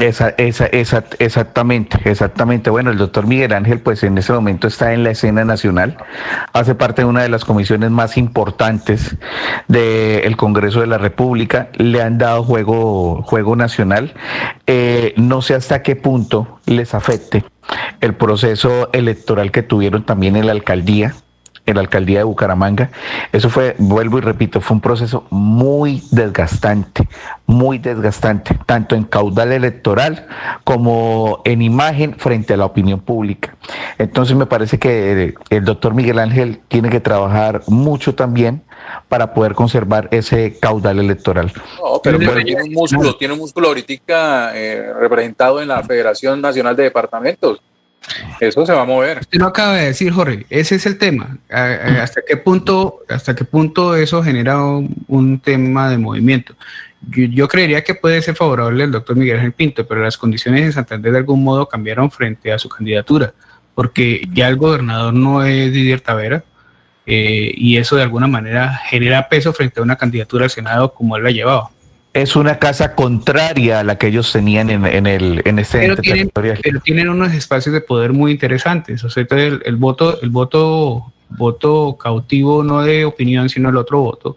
esa, 0.00 0.30
esa, 0.30 0.66
esa, 0.66 1.04
exactamente, 1.18 1.98
exactamente. 2.04 2.70
Bueno, 2.70 2.90
el 2.90 2.98
doctor 2.98 3.26
Miguel 3.26 3.52
Ángel, 3.52 3.80
pues 3.80 4.02
en 4.02 4.16
ese 4.16 4.32
momento 4.32 4.66
está 4.66 4.94
en 4.94 5.04
la 5.04 5.10
escena 5.10 5.44
nacional, 5.44 5.96
hace 6.52 6.74
parte 6.74 7.02
de 7.02 7.08
una 7.08 7.22
de 7.22 7.28
las 7.28 7.44
comisiones 7.44 7.90
más 7.90 8.16
importantes 8.16 9.16
del 9.68 10.36
Congreso 10.36 10.80
de 10.80 10.86
la 10.86 10.98
República, 10.98 11.68
le 11.76 12.00
han 12.00 12.18
dado 12.18 12.42
juego, 12.42 13.22
juego 13.22 13.56
nacional. 13.56 14.14
Eh, 14.66 15.14
no 15.16 15.42
sé 15.42 15.54
hasta 15.54 15.82
qué 15.82 15.96
punto 15.96 16.60
les 16.66 16.94
afecte 16.94 17.44
el 18.00 18.14
proceso 18.14 18.90
electoral 18.92 19.50
que 19.50 19.62
tuvieron 19.62 20.04
también 20.04 20.36
en 20.36 20.46
la 20.46 20.52
alcaldía, 20.52 21.14
en 21.66 21.74
la 21.76 21.80
alcaldía 21.80 22.18
de 22.18 22.24
Bucaramanga. 22.24 22.90
Eso 23.32 23.48
fue, 23.48 23.76
vuelvo 23.78 24.18
y 24.18 24.20
repito, 24.20 24.60
fue 24.60 24.74
un 24.74 24.80
proceso 24.80 25.26
muy 25.30 26.02
desgastante, 26.10 27.08
muy 27.46 27.78
desgastante, 27.78 28.58
tanto 28.66 28.96
en 28.96 29.04
caudal 29.04 29.52
electoral 29.52 30.26
como 30.64 31.40
en 31.44 31.62
imagen 31.62 32.14
frente 32.18 32.54
a 32.54 32.56
la 32.56 32.66
opinión 32.66 33.00
pública. 33.00 33.54
Entonces 33.98 34.36
me 34.36 34.46
parece 34.46 34.78
que 34.78 35.34
el 35.50 35.64
doctor 35.64 35.94
Miguel 35.94 36.18
Ángel 36.18 36.60
tiene 36.68 36.90
que 36.90 37.00
trabajar 37.00 37.62
mucho 37.68 38.14
también 38.14 38.62
para 39.08 39.32
poder 39.32 39.54
conservar 39.54 40.08
ese 40.10 40.58
caudal 40.58 40.98
electoral. 40.98 41.52
No, 41.78 42.00
pero, 42.02 42.18
pero 42.18 42.42
tiene 42.42 42.62
un 42.64 42.72
músculo, 42.72 43.16
tiene 43.16 43.34
un 43.34 43.40
músculo 43.40 43.68
ahorita 43.68 44.52
eh, 44.56 44.92
representado 44.98 45.60
en 45.60 45.68
la 45.68 45.82
Federación 45.82 46.40
Nacional 46.40 46.74
de 46.74 46.84
Departamentos. 46.84 47.60
Eso 48.40 48.66
se 48.66 48.72
va 48.72 48.82
a 48.82 48.84
mover. 48.84 49.20
Usted 49.20 49.38
lo 49.38 49.46
acaba 49.46 49.74
de 49.74 49.86
decir, 49.86 50.12
Jorge. 50.12 50.46
Ese 50.50 50.76
es 50.76 50.86
el 50.86 50.98
tema. 50.98 51.38
¿Hasta 51.48 52.22
qué 52.26 52.36
punto, 52.36 53.00
hasta 53.08 53.34
qué 53.34 53.44
punto 53.44 53.94
eso 53.94 54.22
genera 54.22 54.60
un, 54.62 55.40
tema 55.40 55.88
de 55.88 55.98
movimiento? 55.98 56.54
Yo, 57.08 57.24
yo, 57.24 57.48
creería 57.48 57.82
que 57.82 57.94
puede 57.94 58.22
ser 58.22 58.34
favorable 58.34 58.84
el 58.84 58.92
doctor 58.92 59.16
Miguel 59.16 59.36
Ángel 59.36 59.52
Pinto, 59.52 59.86
pero 59.86 60.02
las 60.02 60.16
condiciones 60.16 60.62
en 60.62 60.72
Santander 60.72 61.12
de 61.12 61.18
algún 61.18 61.42
modo 61.42 61.68
cambiaron 61.68 62.10
frente 62.10 62.52
a 62.52 62.58
su 62.58 62.68
candidatura, 62.68 63.34
porque 63.74 64.22
ya 64.32 64.48
el 64.48 64.56
gobernador 64.56 65.12
no 65.12 65.44
es 65.44 65.72
Didier 65.72 66.00
Tavera, 66.00 66.44
eh, 67.06 67.52
y 67.56 67.76
eso 67.78 67.96
de 67.96 68.02
alguna 68.02 68.28
manera 68.28 68.80
genera 68.88 69.28
peso 69.28 69.52
frente 69.52 69.80
a 69.80 69.82
una 69.82 69.96
candidatura 69.96 70.44
al 70.44 70.50
Senado 70.50 70.94
como 70.94 71.16
él 71.16 71.24
la 71.24 71.32
llevaba 71.32 71.70
es 72.14 72.36
una 72.36 72.58
casa 72.58 72.94
contraria 72.94 73.80
a 73.80 73.84
la 73.84 73.96
que 73.96 74.08
ellos 74.08 74.32
tenían 74.32 74.68
en, 74.70 74.84
en 74.84 75.06
el 75.06 75.42
en 75.44 75.58
este 75.58 75.78
pero 75.78 75.96
tienen, 75.96 76.28
territorial. 76.28 76.58
Pero 76.62 76.80
tienen 76.80 77.08
unos 77.08 77.32
espacios 77.32 77.72
de 77.72 77.80
poder 77.80 78.12
muy 78.12 78.32
interesantes. 78.32 79.02
O 79.04 79.10
sea, 79.10 79.26
el, 79.30 79.62
el, 79.64 79.76
voto, 79.76 80.20
el 80.20 80.30
voto, 80.30 81.12
voto 81.30 81.96
cautivo 81.98 82.62
no 82.62 82.82
de 82.82 83.06
opinión, 83.06 83.48
sino 83.48 83.70
el 83.70 83.76
otro 83.78 84.00
voto, 84.00 84.36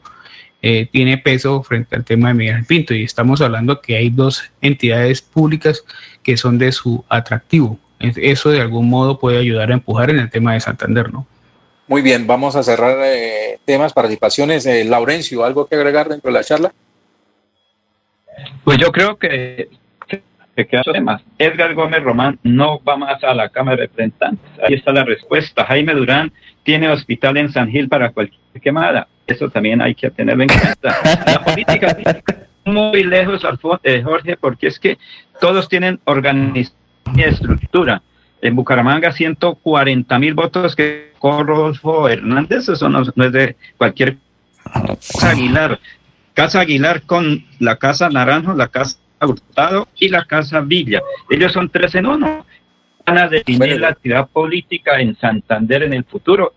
eh, 0.62 0.88
tiene 0.90 1.18
peso 1.18 1.64
frente 1.64 1.96
al 1.96 2.06
tema 2.06 2.30
de 2.30 2.36
Miguel 2.36 2.66
Pinto. 2.66 2.94
Y 2.94 3.04
estamos 3.04 3.42
hablando 3.42 3.82
que 3.82 3.98
hay 3.98 4.10
dos 4.10 4.44
entidades 4.62 5.22
públicas 5.22 5.84
que 6.24 6.38
son 6.38 6.58
de 6.58 6.72
su 6.72 7.04
atractivo. 7.10 7.78
Eso 8.00 8.50
de 8.50 8.62
algún 8.62 8.90
modo 8.90 9.20
puede 9.20 9.38
ayudar 9.38 9.72
a 9.72 9.74
empujar 9.74 10.10
en 10.10 10.20
el 10.20 10.30
tema 10.30 10.54
de 10.54 10.60
Santander, 10.62 11.12
¿no? 11.12 11.28
Muy 11.88 12.02
bien, 12.02 12.26
vamos 12.26 12.56
a 12.56 12.64
cerrar 12.64 12.98
eh, 13.04 13.60
temas, 13.64 13.94
participaciones. 13.94 14.66
Eh, 14.66 14.84
Laurencio, 14.86 15.44
¿algo 15.44 15.68
que 15.68 15.76
agregar 15.76 16.10
dentro 16.10 16.32
de 16.32 16.34
la 16.34 16.44
charla? 16.44 16.74
Pues 18.64 18.78
yo 18.78 18.92
creo 18.92 19.18
que 19.18 19.70
se 20.56 20.68
quedan. 20.68 21.22
Edgar 21.38 21.74
Gómez 21.74 22.04
Román 22.04 22.40
no 22.44 22.82
va 22.84 22.98
más 22.98 23.24
a 23.24 23.34
la 23.34 23.50
Cámara 23.50 23.78
de 23.78 23.84
Representantes. 23.84 24.50
Ahí 24.64 24.76
está 24.76 24.92
la 24.92 25.04
respuesta. 25.04 25.66
Jaime 25.66 25.94
Durán 25.94 26.32
tiene 26.64 26.90
hospital 26.90 27.38
en 27.38 27.52
San 27.52 27.70
Gil 27.70 27.90
para 27.90 28.12
cualquier 28.12 28.40
quemada. 28.62 29.08
Eso 29.28 29.50
también 29.50 29.82
hay 29.82 29.96
que 29.96 30.10
tenerlo 30.10 30.44
en 30.44 30.50
cuenta. 30.50 30.96
La 31.26 31.44
política 31.44 31.98
muy 32.66 33.04
lejos, 33.04 33.46
Jorge, 34.04 34.38
porque 34.38 34.68
es 34.68 34.80
que 34.80 34.98
todos 35.40 35.70
tienen 35.70 36.00
organización 36.06 36.80
y 37.16 37.22
estructura. 37.22 38.02
En 38.42 38.56
Bucaramanga, 38.56 39.12
140 39.12 40.20
mil 40.20 40.34
votos 40.34 40.76
que 40.76 41.14
Rodolfo 41.22 42.08
Hernández, 42.10 42.70
eso 42.70 42.90
no, 42.90 43.04
no 43.16 43.24
es 43.24 43.32
de 43.32 43.56
cualquier 43.78 44.18
Aguilar, 45.24 45.80
Casa 46.36 46.60
Aguilar 46.60 47.04
con 47.04 47.46
la 47.60 47.78
Casa 47.78 48.10
Naranjo, 48.10 48.54
la 48.54 48.68
Casa 48.68 48.98
Hurtado 49.22 49.88
y 49.96 50.10
la 50.10 50.26
Casa 50.26 50.60
Villa. 50.60 51.02
Ellos 51.30 51.54
son 51.54 51.70
tres 51.70 51.96
en 51.96 52.06
uno. 52.06 52.46
Van 53.06 53.18
a 53.18 53.28
definir 53.30 53.80
la 53.80 53.90
actividad 53.90 54.28
política 54.28 55.00
en 55.00 55.16
Santander 55.16 55.84
en 55.84 55.94
el 55.94 56.04
futuro. 56.04 56.54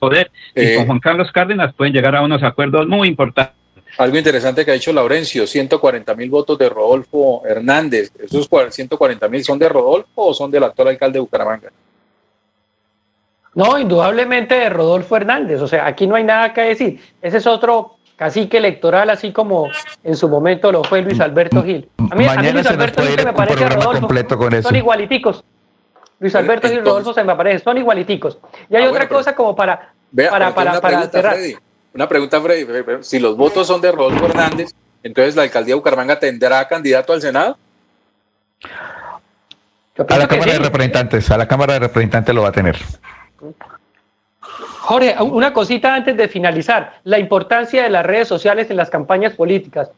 Poder. 0.00 0.32
Eh, 0.54 0.72
y 0.72 0.76
con 0.76 0.86
Juan 0.86 0.98
Carlos 0.98 1.30
Cárdenas 1.30 1.72
pueden 1.74 1.92
llegar 1.92 2.16
a 2.16 2.22
unos 2.22 2.42
acuerdos 2.42 2.88
muy 2.88 3.06
importantes. 3.06 3.54
Algo 3.98 4.18
interesante 4.18 4.64
que 4.64 4.72
ha 4.72 4.74
dicho 4.74 4.92
Laurencio, 4.92 5.46
140 5.46 6.14
mil 6.16 6.30
votos 6.30 6.58
de 6.58 6.68
Rodolfo 6.68 7.42
Hernández. 7.46 8.10
¿Esos 8.18 8.48
140 8.48 9.28
mil 9.28 9.44
son 9.44 9.60
de 9.60 9.68
Rodolfo 9.68 10.08
o 10.16 10.34
son 10.34 10.50
del 10.50 10.64
actual 10.64 10.88
alcalde 10.88 11.18
de 11.18 11.20
Bucaramanga? 11.20 11.70
No, 13.54 13.78
indudablemente 13.78 14.56
de 14.56 14.70
Rodolfo 14.70 15.16
Hernández. 15.16 15.60
O 15.60 15.68
sea, 15.68 15.86
aquí 15.86 16.08
no 16.08 16.16
hay 16.16 16.24
nada 16.24 16.52
que 16.52 16.62
decir. 16.62 17.00
Ese 17.20 17.36
es 17.36 17.46
otro 17.46 17.98
cacique 18.22 18.58
electoral, 18.58 19.10
así 19.10 19.32
como 19.32 19.68
en 20.04 20.16
su 20.16 20.28
momento 20.28 20.70
lo 20.70 20.84
fue 20.84 21.02
Luis 21.02 21.18
Alberto 21.18 21.64
Gil. 21.64 21.88
A 22.10 22.14
mí, 22.14 22.24
a 22.24 22.36
mí 22.36 22.52
Luis 22.52 22.66
Alberto 22.66 23.02
Gil 23.02 23.18
se 23.18 23.24
me 23.24 23.32
parece 23.32 23.64
a 23.64 23.68
Rodolfo. 23.68 24.08
Son 24.62 24.76
igualiticos. 24.76 25.44
Luis 26.20 26.32
Alberto 26.36 26.68
Gil 26.68 26.78
y 26.78 26.80
Rodolfo 26.82 27.12
se 27.12 27.24
me 27.24 27.34
parece, 27.34 27.64
son 27.64 27.78
igualiticos. 27.78 28.38
Y 28.70 28.76
hay 28.76 28.84
ah, 28.84 28.90
otra 28.90 29.08
cosa 29.08 29.34
como 29.34 29.56
para, 29.56 29.92
para, 30.14 30.54
para, 30.54 30.80
para 30.80 31.08
cerrar. 31.08 31.36
Una 31.94 32.08
pregunta, 32.08 32.40
Freddy. 32.40 32.64
Si 33.00 33.18
los 33.18 33.36
votos 33.36 33.66
son 33.66 33.80
de 33.80 33.90
Rodolfo 33.90 34.26
Hernández, 34.26 34.72
entonces 35.02 35.34
la 35.34 35.42
alcaldía 35.42 35.72
de 35.72 35.80
Bucaramanga 35.80 36.20
tendrá 36.20 36.68
candidato 36.68 37.12
al 37.12 37.20
Senado. 37.20 37.58
A 40.08 40.16
la 40.16 40.28
Cámara 40.28 40.52
de 40.52 40.58
Representantes, 40.60 41.28
a 41.28 41.36
la 41.36 41.48
Cámara 41.48 41.72
de 41.72 41.80
Representantes 41.80 42.32
lo 42.32 42.42
va 42.42 42.48
a 42.50 42.52
tener. 42.52 42.76
Jorge, 44.80 45.14
una 45.22 45.52
cosita 45.52 45.94
antes 45.94 46.16
de 46.16 46.28
finalizar. 46.28 46.94
La 47.04 47.18
importancia 47.18 47.82
de 47.82 47.90
las 47.90 48.04
redes 48.04 48.28
sociales 48.28 48.70
en 48.70 48.76
las 48.76 48.90
campañas 48.90 49.34
políticas. 49.34 49.90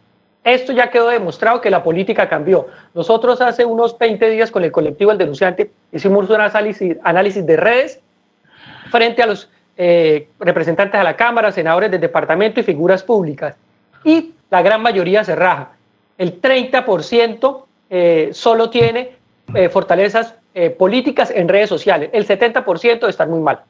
Esto 0.45 0.73
ya 0.73 0.91
quedó 0.91 1.09
demostrado 1.09 1.63
que 1.63 1.71
la 1.71 1.83
política 1.83 2.29
cambió. 2.29 2.67
Nosotros 2.93 3.41
hace 3.41 3.65
unos 3.65 3.99
20 3.99 4.29
días 4.29 4.51
con 4.51 4.63
el 4.63 4.71
colectivo 4.71 5.11
El 5.11 5.17
Denunciante 5.17 5.71
hicimos 5.91 6.29
un 6.29 6.39
análisis, 6.39 7.47
de 7.47 7.57
redes 7.57 8.01
frente 8.91 9.23
a 9.23 9.27
los 9.27 9.49
eh, 9.79 10.29
representantes 10.39 11.01
de 11.01 11.05
la 11.05 11.17
Cámara, 11.17 11.51
senadores 11.51 11.91
del 11.91 12.01
departamento 12.01 12.61
y 12.61 12.63
figuras 12.63 13.03
públicas. 13.03 13.57
Y 14.05 14.35
la 14.51 14.61
gran 14.61 14.83
mayoría 14.83 15.25
se 15.25 15.35
raja. 15.35 15.71
El 16.19 16.43
30% 16.43 17.65
eh, 17.89 18.29
solo 18.33 18.69
tiene 18.69 19.17
eh, 19.55 19.69
fortalezas 19.71 20.35
políticas 20.79 21.33
en 21.33 21.49
redes 21.49 21.69
sociales. 21.69 22.11
El 22.13 22.29
70% 22.29 23.09
está 23.09 23.27
muy 23.27 23.41
mal. 23.41 23.63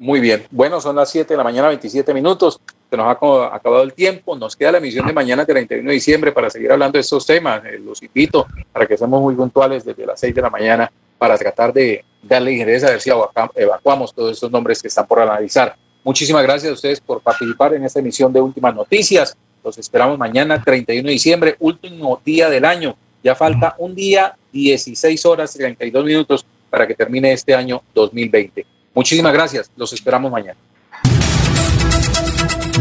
Muy 0.00 0.18
bien. 0.18 0.46
Bueno, 0.50 0.80
son 0.80 0.96
las 0.96 1.10
7 1.10 1.34
de 1.34 1.36
la 1.36 1.44
mañana, 1.44 1.68
27 1.68 2.14
minutos. 2.14 2.58
Se 2.88 2.96
nos 2.96 3.06
ha 3.06 3.10
acabado 3.10 3.82
el 3.82 3.92
tiempo. 3.92 4.34
Nos 4.34 4.56
queda 4.56 4.72
la 4.72 4.78
emisión 4.78 5.06
de 5.06 5.12
mañana, 5.12 5.44
31 5.44 5.86
de 5.86 5.92
diciembre, 5.92 6.32
para 6.32 6.48
seguir 6.48 6.72
hablando 6.72 6.96
de 6.96 7.02
estos 7.02 7.26
temas. 7.26 7.62
los 7.84 8.02
invito 8.02 8.46
para 8.72 8.86
que 8.86 8.96
seamos 8.96 9.20
muy 9.20 9.34
puntuales 9.34 9.84
desde 9.84 10.06
las 10.06 10.18
6 10.18 10.34
de 10.34 10.40
la 10.40 10.48
mañana 10.48 10.90
para 11.18 11.36
tratar 11.36 11.74
de 11.74 12.02
darle 12.22 12.52
injerencia 12.52 12.88
a 12.88 12.92
ver 12.92 13.02
si 13.02 13.10
evacuamos 13.56 14.14
todos 14.14 14.32
estos 14.32 14.50
nombres 14.50 14.80
que 14.80 14.88
están 14.88 15.06
por 15.06 15.20
analizar. 15.20 15.76
Muchísimas 16.02 16.44
gracias 16.44 16.70
a 16.70 16.74
ustedes 16.74 16.98
por 16.98 17.20
participar 17.20 17.74
en 17.74 17.84
esta 17.84 18.00
emisión 18.00 18.32
de 18.32 18.40
Últimas 18.40 18.74
Noticias. 18.74 19.36
Los 19.62 19.76
esperamos 19.76 20.16
mañana, 20.16 20.62
31 20.64 21.06
de 21.06 21.12
diciembre, 21.12 21.56
último 21.58 22.18
día 22.24 22.48
del 22.48 22.64
año. 22.64 22.96
Ya 23.22 23.34
falta 23.34 23.74
un 23.76 23.94
día, 23.94 24.34
16 24.50 25.26
horas, 25.26 25.52
32 25.52 26.06
minutos 26.06 26.46
para 26.70 26.86
que 26.86 26.94
termine 26.94 27.32
este 27.32 27.54
año 27.54 27.82
2020. 27.92 28.79
Muchísimas 28.94 29.32
gracias. 29.32 29.70
Los 29.76 29.92
esperamos 29.92 30.30
mañana. 30.30 30.58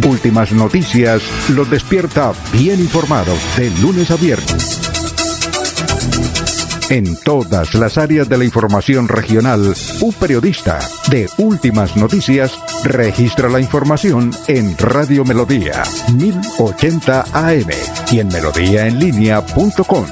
Últimas 0.07 0.51
noticias 0.51 1.21
los 1.49 1.69
despierta 1.69 2.33
bien 2.53 2.79
informados 2.79 3.38
de 3.57 3.69
lunes 3.81 4.09
a 4.11 4.15
viernes. 4.15 4.79
En 6.89 7.15
todas 7.21 7.75
las 7.75 7.99
áreas 7.99 8.27
de 8.27 8.38
la 8.38 8.45
información 8.45 9.07
regional, 9.07 9.75
un 10.01 10.13
periodista 10.13 10.79
de 11.11 11.29
Últimas 11.38 11.95
Noticias 11.95 12.57
registra 12.83 13.47
la 13.47 13.59
información 13.59 14.31
en 14.47 14.75
Radio 14.75 15.23
Melodía 15.23 15.83
1080 16.15 17.25
AM 17.31 17.69
y 18.11 18.19
en 18.19 18.27
melodíaenlínea.com. 18.29 20.05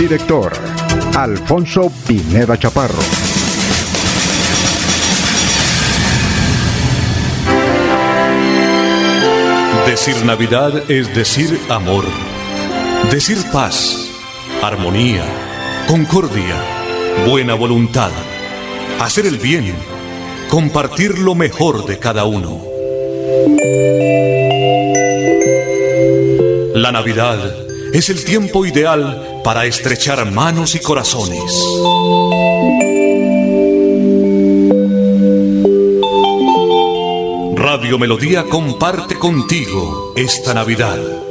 Director 0.00 0.75
Alfonso 1.16 1.90
Pineda 2.06 2.58
Chaparro. 2.58 3.00
Decir 9.86 10.22
Navidad 10.26 10.90
es 10.90 11.14
decir 11.14 11.58
amor 11.70 12.04
Decir 13.10 13.38
paz, 13.50 14.10
armonía, 14.62 15.24
concordia, 15.88 16.54
buena 17.26 17.54
voluntad, 17.54 18.10
hacer 19.00 19.24
el 19.24 19.38
bien, 19.38 19.74
compartir 20.50 21.18
lo 21.18 21.34
mejor 21.34 21.86
de 21.86 21.98
cada 21.98 22.26
uno. 22.26 22.60
La 26.74 26.92
Navidad 26.92 27.65
es 27.96 28.10
el 28.10 28.24
tiempo 28.26 28.66
ideal 28.66 29.40
para 29.42 29.64
estrechar 29.64 30.30
manos 30.30 30.74
y 30.74 30.80
corazones. 30.80 31.40
Radio 37.54 37.98
Melodía 37.98 38.44
comparte 38.44 39.18
contigo 39.18 40.12
esta 40.14 40.52
Navidad. 40.52 41.25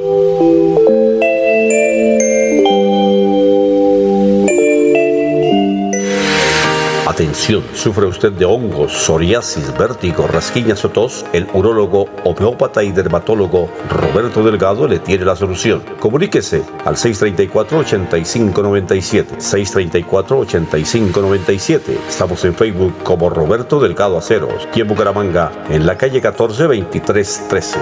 Atención, 7.16 7.64
¿sufre 7.74 8.06
usted 8.08 8.34
de 8.34 8.44
hongos, 8.44 8.92
psoriasis, 8.92 9.72
vértigo, 9.78 10.28
rasquiñas 10.28 10.84
o 10.84 10.90
tos? 10.90 11.26
El 11.32 11.48
urólogo, 11.54 12.10
homeópata 12.26 12.84
y 12.84 12.92
dermatólogo 12.92 13.70
Roberto 13.90 14.44
Delgado 14.44 14.86
le 14.86 15.00
tiene 15.00 15.24
la 15.24 15.38
solución. 15.38 15.82
Comuníquese 15.98 16.64
al 16.84 16.98
634-8597. 16.98 19.38
634-8597. 19.38 21.82
Estamos 22.10 22.44
en 22.44 22.54
Facebook 22.54 22.94
como 23.04 23.30
Roberto 23.30 23.80
Delgado 23.80 24.18
Aceros 24.18 24.68
y 24.76 24.82
en 24.82 24.88
Bucaramanga, 24.90 25.54
en 25.70 25.86
la 25.86 25.98
calle 25.98 26.20
14 26.20 26.64
2313. 26.64 27.80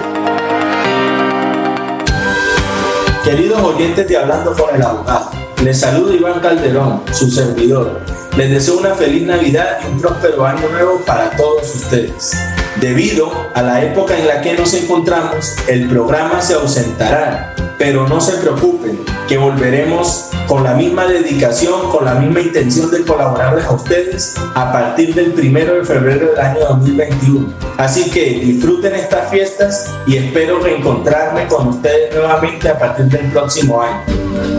Queridos 3.24 3.60
oyentes 3.60 4.06
de 4.06 4.16
Hablando 4.16 4.52
con 4.52 4.76
el 4.76 4.82
Abogado, 4.82 5.30
les 5.64 5.80
saluda 5.80 6.14
Iván 6.14 6.38
Calderón, 6.38 7.02
su 7.10 7.28
servidor 7.28 8.00
les 8.36 8.50
deseo 8.50 8.78
una 8.78 8.94
feliz 8.94 9.22
Navidad 9.22 9.78
y 9.82 9.92
un 9.92 10.00
próspero 10.00 10.44
año 10.44 10.68
nuevo 10.70 11.00
para 11.06 11.30
todos 11.36 11.72
ustedes. 11.74 12.32
Debido 12.80 13.30
a 13.54 13.62
la 13.62 13.84
época 13.84 14.18
en 14.18 14.26
la 14.26 14.40
que 14.40 14.54
nos 14.54 14.74
encontramos, 14.74 15.54
el 15.68 15.88
programa 15.88 16.40
se 16.40 16.54
ausentará, 16.54 17.54
pero 17.78 18.08
no 18.08 18.20
se 18.20 18.32
preocupen, 18.38 18.98
que 19.28 19.38
volveremos 19.38 20.30
con 20.48 20.64
la 20.64 20.74
misma 20.74 21.06
dedicación, 21.06 21.88
con 21.90 22.04
la 22.04 22.14
misma 22.14 22.40
intención 22.40 22.90
de 22.90 23.04
colaborarles 23.04 23.64
a 23.66 23.72
ustedes 23.72 24.34
a 24.54 24.72
partir 24.72 25.14
del 25.14 25.32
primero 25.32 25.76
de 25.76 25.84
febrero 25.84 26.30
del 26.30 26.40
año 26.40 26.60
2021. 26.70 27.54
Así 27.78 28.10
que 28.10 28.40
disfruten 28.40 28.96
estas 28.96 29.30
fiestas 29.30 29.90
y 30.08 30.16
espero 30.16 30.58
reencontrarme 30.58 31.46
con 31.46 31.68
ustedes 31.68 32.12
nuevamente 32.12 32.68
a 32.68 32.78
partir 32.78 33.06
del 33.06 33.30
próximo 33.30 33.80
año. 33.80 34.02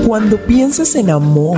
Cuando 0.08 0.38
pienses 0.38 0.96
en 0.96 1.10
amor, 1.10 1.58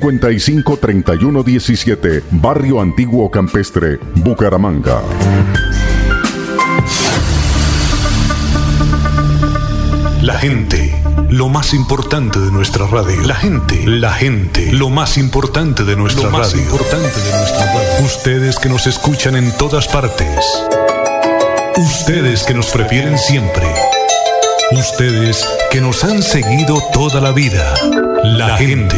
55 0.01 0.77
31 0.77 1.43
17, 1.43 2.23
Barrio 2.31 2.81
Antiguo 2.81 3.29
Campestre, 3.29 3.99
Bucaramanga. 4.15 4.99
La 10.23 10.39
gente, 10.39 10.95
lo 11.29 11.49
más 11.49 11.75
importante 11.75 12.39
de 12.39 12.51
nuestra 12.51 12.87
radio. 12.87 13.21
La 13.21 13.35
gente, 13.35 13.85
la 13.85 14.11
gente, 14.13 14.73
lo 14.73 14.89
más 14.89 15.19
importante 15.19 15.83
de 15.83 15.95
nuestra 15.95 16.23
lo 16.23 16.31
más 16.31 16.55
importante 16.55 17.21
de 17.21 17.37
nuestra 17.37 17.65
radio. 17.65 18.05
Ustedes 18.05 18.57
que 18.57 18.69
nos 18.69 18.87
escuchan 18.87 19.35
en 19.35 19.55
todas 19.59 19.87
partes. 19.87 20.43
Ustedes 21.77 22.43
que 22.43 22.55
nos 22.55 22.71
prefieren 22.71 23.19
siempre. 23.19 23.67
Ustedes 24.71 25.47
que 25.69 25.79
nos 25.79 26.03
han 26.03 26.23
seguido 26.23 26.81
toda 26.91 27.21
la 27.21 27.31
vida. 27.33 27.75
La 28.23 28.57
gente, 28.57 28.97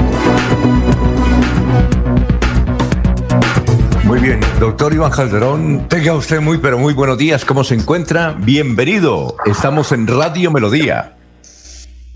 Muy 4.11 4.19
bien, 4.19 4.41
doctor 4.59 4.93
Iván 4.93 5.09
Calderón, 5.09 5.85
tenga 5.87 6.13
usted 6.13 6.41
muy, 6.41 6.57
pero 6.57 6.77
muy 6.77 6.93
buenos 6.93 7.17
días. 7.17 7.45
¿Cómo 7.45 7.63
se 7.63 7.75
encuentra? 7.75 8.35
Bienvenido. 8.37 9.37
Estamos 9.45 9.93
en 9.93 10.05
Radio 10.05 10.51
Melodía. 10.51 11.13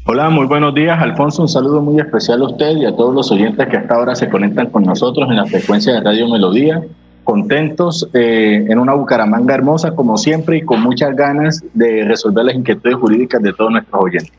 Hola, 0.03 0.29
muy 0.29 0.45
buenos 0.45 0.75
días, 0.75 1.01
Alfonso. 1.01 1.43
Un 1.43 1.47
saludo 1.47 1.81
muy 1.81 2.01
especial 2.01 2.41
a 2.41 2.47
usted 2.47 2.75
y 2.75 2.85
a 2.85 2.93
todos 2.93 3.15
los 3.15 3.31
oyentes 3.31 3.65
que 3.69 3.77
hasta 3.77 3.95
ahora 3.95 4.13
se 4.13 4.27
conectan 4.27 4.71
con 4.71 4.83
nosotros 4.83 5.29
en 5.29 5.37
la 5.37 5.45
frecuencia 5.45 5.93
de 5.93 6.01
Radio 6.01 6.27
Melodía. 6.27 6.83
Contentos 7.23 8.09
eh, 8.13 8.65
en 8.67 8.77
una 8.77 8.93
Bucaramanga 8.93 9.55
hermosa, 9.55 9.95
como 9.95 10.17
siempre, 10.17 10.57
y 10.57 10.63
con 10.63 10.81
muchas 10.81 11.15
ganas 11.15 11.63
de 11.73 12.03
resolver 12.03 12.43
las 12.43 12.55
inquietudes 12.55 12.97
jurídicas 12.97 13.41
de 13.41 13.53
todos 13.53 13.71
nuestros 13.71 14.03
oyentes. 14.03 14.33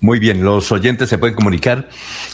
Muy 0.00 0.20
bien, 0.20 0.44
los 0.44 0.70
oyentes 0.70 1.08
se 1.08 1.18
pueden 1.18 1.34
comunicar 1.34 1.88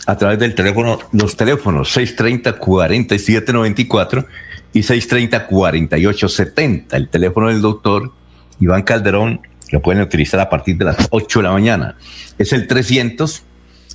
a 0.07 0.19
través 0.19 0.39
del 0.39 0.55
teléfono, 0.55 0.99
los 1.13 1.35
teléfonos 1.35 1.97
630-4794 1.97 4.27
y 4.73 4.81
630-4870. 4.81 6.87
El 6.93 7.09
teléfono 7.09 7.49
del 7.49 7.61
doctor 7.61 8.13
Iván 8.61 8.83
Calderón 8.83 9.41
lo 9.73 9.83
pueden 9.83 10.03
utilizar 10.03 10.41
a 10.41 10.49
partir 10.49 10.77
de 10.77 10.85
las 10.85 11.09
8 11.11 11.41
de 11.41 11.43
la 11.43 11.53
mañana. 11.53 11.97
Es 12.39 12.53
el 12.53 12.67
300, 12.67 13.43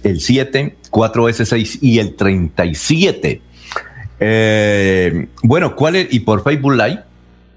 el 0.03 0.19
7, 0.19 0.75
4S6 0.89 1.79
y 1.81 1.99
el 1.99 2.15
37. 2.15 3.41
Eh, 4.19 5.27
bueno, 5.43 5.75
¿cuál 5.75 5.95
es? 5.95 6.13
Y 6.13 6.21
por 6.21 6.43
Facebook 6.43 6.73
Live 6.73 7.01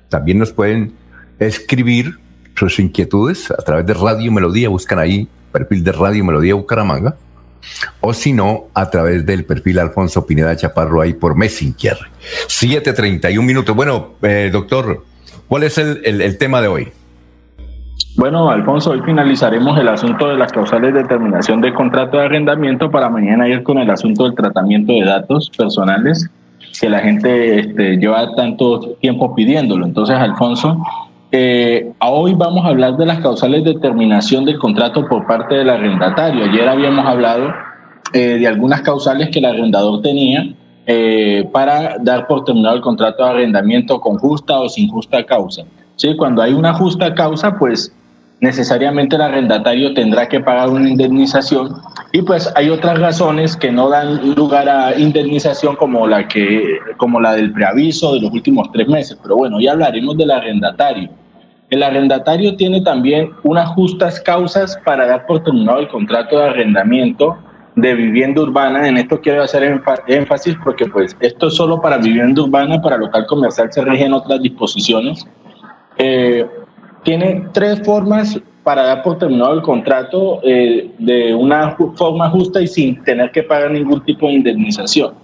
también 0.09 0.39
nos 0.39 0.53
pueden 0.53 0.93
escribir 1.39 2.19
sus 2.55 2.79
inquietudes 2.79 3.51
a 3.51 3.57
través 3.57 3.87
de 3.87 3.95
Radio 3.95 4.31
Melodía. 4.31 4.69
Buscan 4.69 4.99
ahí 4.99 5.29
perfil 5.53 5.85
de 5.85 5.93
Radio 5.93 6.25
Melodía 6.25 6.55
Bucaramanga 6.55 7.17
o 8.01 8.13
si 8.13 8.33
no, 8.33 8.65
a 8.75 8.91
través 8.91 9.25
del 9.27 9.45
perfil 9.45 9.79
Alfonso 9.79 10.27
Pineda 10.27 10.57
Chaparro 10.57 11.01
ahí 11.01 11.15
por 11.15 11.37
Messenger. 11.37 11.97
7.31 12.47 13.43
minutos. 13.43 13.75
Bueno, 13.75 14.15
eh, 14.23 14.51
doctor, 14.53 15.05
¿cuál 15.49 15.65
es 15.65 15.79
el, 15.79 16.01
el, 16.05 16.39
tema 16.39 16.61
de 16.61 16.69
hoy? 16.69 16.89
Bueno, 18.17 18.51
Alfonso, 18.51 18.91
hoy 18.91 19.01
finalizaremos 19.05 19.79
el 19.79 19.89
asunto 19.89 20.29
de 20.29 20.37
las 20.37 20.53
causales 20.53 20.95
de 20.95 21.05
terminación 21.05 21.61
del 21.61 21.75
contrato 21.75 22.19
de 22.19 22.25
arrendamiento 22.25 22.91
para 22.91 23.09
mañana 23.09 23.49
ir 23.49 23.63
con 23.63 23.79
el 23.79 23.91
asunto 23.91 24.25
del 24.25 24.35
tratamiento 24.35 24.93
de 24.93 25.05
datos 25.05 25.51
personales 25.57 26.31
que 26.81 26.89
la 26.89 27.01
gente 27.01 27.61
este, 27.61 27.97
lleva 27.97 28.35
tanto 28.35 28.97
tiempo 29.01 29.35
pidiéndolo. 29.35 29.87
Entonces, 29.87 30.17
Alfonso, 30.17 30.83
eh, 31.37 31.93
hoy 31.99 32.33
vamos 32.35 32.65
a 32.65 32.69
hablar 32.69 32.97
de 32.97 33.07
las 33.07 33.19
causales 33.19 33.65
de 33.65 33.75
terminación 33.81 34.45
del 34.45 34.57
contrato 34.57 35.05
por 35.09 35.27
parte 35.27 35.57
del 35.57 35.69
arrendatario. 35.69 36.45
Ayer 36.45 36.69
habíamos 36.69 37.05
hablado 37.05 37.53
eh, 38.13 38.39
de 38.39 38.47
algunas 38.47 38.83
causales 38.83 39.31
que 39.31 39.41
el 39.41 39.47
arrendador 39.47 40.01
tenía 40.01 40.55
eh, 40.87 41.49
para 41.53 41.97
dar 41.99 42.29
por 42.29 42.45
terminado 42.45 42.77
el 42.77 42.83
contrato 42.83 43.25
de 43.25 43.31
arrendamiento 43.31 44.01
con 44.01 44.17
justa 44.17 44.61
o 44.61 44.69
sin 44.69 44.89
justa 44.89 45.27
causa. 45.27 45.65
¿Sí? 45.97 46.15
Cuando 46.17 46.41
hay 46.41 46.53
una 46.53 46.73
justa 46.73 47.13
causa, 47.17 47.59
pues 47.59 47.93
necesariamente 48.39 49.17
el 49.17 49.23
arrendatario 49.23 49.93
tendrá 49.93 50.29
que 50.29 50.39
pagar 50.39 50.69
una 50.69 50.89
indemnización 50.89 51.75
y 52.13 52.23
pues 52.23 52.49
hay 52.55 52.71
otras 52.71 53.01
razones 53.01 53.57
que 53.57 53.73
no 53.73 53.89
dan 53.89 54.37
lugar 54.37 54.69
a 54.69 54.97
indemnización 54.97 55.75
como 55.75 56.07
la 56.07 56.29
que 56.29 56.79
como 56.97 57.21
la 57.21 57.33
del 57.33 57.53
preaviso 57.53 58.15
de 58.15 58.21
los 58.21 58.33
últimos 58.33 58.71
tres 58.73 58.87
meses 58.89 59.17
pero 59.23 59.37
bueno 59.37 59.61
ya 59.61 59.73
hablaremos 59.73 60.17
del 60.19 60.33
arrendatario 60.33 61.09
el 61.71 61.83
arrendatario 61.83 62.57
tiene 62.57 62.83
también 62.83 63.31
unas 63.43 63.69
justas 63.71 64.21
causas 64.21 64.79
para 64.85 65.07
dar 65.07 65.27
por 65.27 65.43
terminado 65.43 65.81
el 65.81 65.89
contrato 65.89 66.39
de 66.39 66.45
arrendamiento 66.45 67.39
de 67.77 67.95
vivienda 67.95 68.43
urbana. 68.43 68.87
En 68.87 68.97
esto 68.97 69.21
quiero 69.21 69.43
hacer 69.43 69.81
énfasis 70.07 70.57
porque 70.63 70.87
pues 70.87 71.17
esto 71.21 71.49
es 71.49 71.55
solo 71.55 71.81
para 71.81 71.99
vivienda 71.99 72.43
urbana, 72.43 72.81
para 72.81 72.99
local 72.99 73.27
comercial 73.27 73.73
se 73.73 73.85
rigen 73.85 74.13
otras 74.13 74.41
disposiciones. 74.43 75.27
Eh, 75.99 76.47
tiene 77.03 77.49
tres 77.53 77.83
formas 77.85 78.41
para 78.63 78.83
dar 78.85 79.03
por 79.03 79.19
terminado 79.19 79.55
el 79.55 79.63
contrato 79.63 80.41
eh, 80.43 80.91
de 80.99 81.35
una 81.35 81.77
forma 81.97 82.31
justa 82.31 82.61
y 82.61 82.67
sin 82.67 83.03
tener 83.05 83.31
que 83.31 83.43
pagar 83.43 83.71
ningún 83.71 84.03
tipo 84.05 84.27
de 84.27 84.35
indemnización. 84.35 85.15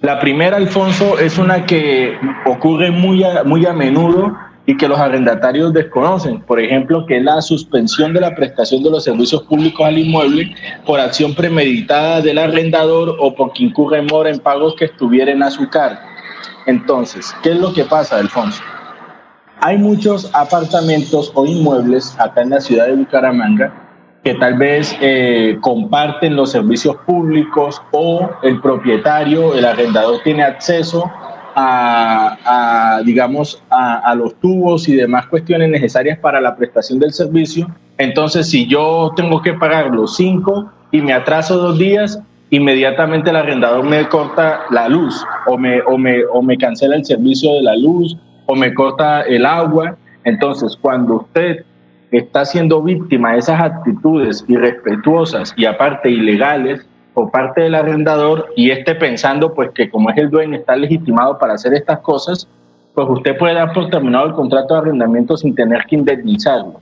La 0.00 0.18
primera, 0.18 0.56
Alfonso, 0.56 1.18
es 1.18 1.38
una 1.38 1.66
que 1.66 2.14
ocurre 2.46 2.90
muy 2.90 3.22
muy 3.44 3.66
a 3.66 3.72
menudo 3.74 4.34
y 4.66 4.76
que 4.76 4.88
los 4.88 4.98
arrendatarios 4.98 5.72
desconocen. 5.72 6.40
Por 6.42 6.60
ejemplo, 6.60 7.06
que 7.06 7.20
la 7.20 7.40
suspensión 7.40 8.12
de 8.12 8.20
la 8.20 8.34
prestación 8.34 8.82
de 8.82 8.90
los 8.90 9.04
servicios 9.04 9.42
públicos 9.42 9.86
al 9.86 9.98
inmueble 9.98 10.54
por 10.86 11.00
acción 11.00 11.34
premeditada 11.34 12.20
del 12.20 12.38
arrendador 12.38 13.16
o 13.18 13.34
porque 13.34 13.64
incurre 13.64 14.02
mora 14.02 14.30
en 14.30 14.38
pagos 14.38 14.74
que 14.76 14.86
estuvieran 14.86 15.42
a 15.42 15.50
su 15.50 15.68
cargo. 15.68 16.00
Entonces, 16.66 17.34
¿qué 17.42 17.50
es 17.50 17.56
lo 17.56 17.72
que 17.72 17.84
pasa, 17.84 18.18
Alfonso? 18.18 18.62
Hay 19.60 19.76
muchos 19.76 20.30
apartamentos 20.34 21.32
o 21.34 21.46
inmuebles 21.46 22.18
acá 22.18 22.42
en 22.42 22.50
la 22.50 22.60
ciudad 22.60 22.86
de 22.86 22.94
Bucaramanga 22.94 23.88
que 24.24 24.34
tal 24.34 24.58
vez 24.58 24.96
eh, 25.00 25.56
comparten 25.60 26.36
los 26.36 26.50
servicios 26.50 26.96
públicos 27.06 27.80
o 27.90 28.28
el 28.42 28.60
propietario, 28.60 29.54
el 29.54 29.64
arrendador 29.64 30.20
tiene 30.22 30.42
acceso 30.42 31.10
a, 31.60 33.02
digamos, 33.04 33.62
a, 33.70 34.14
los 34.14 34.34
tubos 34.36 34.88
y 34.88 34.94
demás 34.94 35.26
cuestiones 35.26 35.70
necesarias 35.70 36.18
para 36.18 36.40
la 36.40 36.56
prestación 36.56 36.98
del 36.98 37.12
servicio. 37.12 37.68
Entonces, 37.98 38.48
si 38.48 38.66
yo 38.66 39.12
tengo 39.16 39.42
que 39.42 39.54
pagar 39.54 39.90
los 39.90 40.16
cinco 40.16 40.70
y 40.90 41.00
me 41.00 41.12
atraso 41.12 41.56
dos 41.58 41.78
días, 41.78 42.20
inmediatamente 42.50 43.30
el 43.30 43.36
arrendador 43.36 43.84
me 43.84 44.08
corta 44.08 44.60
la 44.70 44.88
luz 44.88 45.24
o 45.46 45.56
me, 45.56 45.80
o 45.82 45.96
me, 45.96 46.24
o 46.24 46.42
me 46.42 46.56
cancela 46.56 46.96
el 46.96 47.04
servicio 47.04 47.54
de 47.54 47.62
la 47.62 47.76
luz 47.76 48.16
o 48.46 48.54
me 48.54 48.72
corta 48.74 49.22
el 49.22 49.46
agua. 49.46 49.96
Entonces, 50.24 50.76
cuando 50.80 51.16
usted 51.16 51.64
está 52.10 52.44
siendo 52.44 52.82
víctima 52.82 53.32
de 53.32 53.38
esas 53.38 53.60
actitudes 53.60 54.44
irrespetuosas 54.48 55.54
y 55.56 55.64
aparte 55.64 56.10
ilegales, 56.10 56.86
por 57.20 57.30
parte 57.30 57.60
del 57.60 57.74
arrendador 57.74 58.46
y 58.56 58.70
esté 58.70 58.94
pensando 58.94 59.52
pues 59.52 59.72
que 59.72 59.90
como 59.90 60.08
es 60.08 60.16
el 60.16 60.30
dueño 60.30 60.56
está 60.56 60.74
legitimado 60.74 61.38
para 61.38 61.52
hacer 61.52 61.74
estas 61.74 61.98
cosas, 61.98 62.48
pues 62.94 63.06
usted 63.10 63.36
puede 63.36 63.52
dar 63.52 63.74
por 63.74 63.90
terminado 63.90 64.28
el 64.28 64.32
contrato 64.32 64.72
de 64.72 64.80
arrendamiento 64.80 65.36
sin 65.36 65.54
tener 65.54 65.84
que 65.84 65.96
indemnizarlo. 65.96 66.80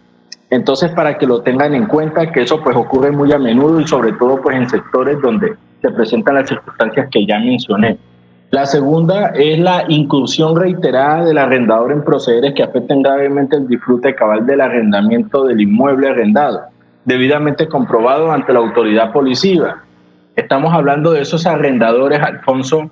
Entonces, 0.48 0.92
para 0.92 1.18
que 1.18 1.26
lo 1.26 1.42
tengan 1.42 1.74
en 1.74 1.86
cuenta, 1.86 2.30
que 2.30 2.42
eso 2.42 2.62
pues 2.62 2.76
ocurre 2.76 3.10
muy 3.10 3.32
a 3.32 3.38
menudo 3.38 3.80
y 3.80 3.88
sobre 3.88 4.12
todo 4.12 4.40
pues 4.40 4.56
en 4.56 4.70
sectores 4.70 5.20
donde 5.20 5.54
se 5.82 5.90
presentan 5.90 6.36
las 6.36 6.48
circunstancias 6.48 7.08
que 7.10 7.26
ya 7.26 7.40
mencioné. 7.40 7.98
La 8.50 8.64
segunda 8.64 9.32
es 9.34 9.58
la 9.58 9.86
incursión 9.88 10.54
reiterada 10.54 11.24
del 11.24 11.38
arrendador 11.38 11.90
en 11.90 12.04
procederes 12.04 12.54
que 12.54 12.62
afecten 12.62 13.02
gravemente 13.02 13.56
el 13.56 13.66
disfrute 13.66 14.14
cabal 14.14 14.46
del 14.46 14.60
arrendamiento 14.60 15.44
del 15.44 15.60
inmueble 15.60 16.10
arrendado, 16.10 16.60
debidamente 17.04 17.66
comprobado 17.66 18.30
ante 18.30 18.52
la 18.52 18.60
autoridad 18.60 19.12
policiva, 19.12 19.82
Estamos 20.38 20.72
hablando 20.72 21.10
de 21.10 21.22
esos 21.22 21.46
arrendadores, 21.46 22.20
Alfonso, 22.20 22.88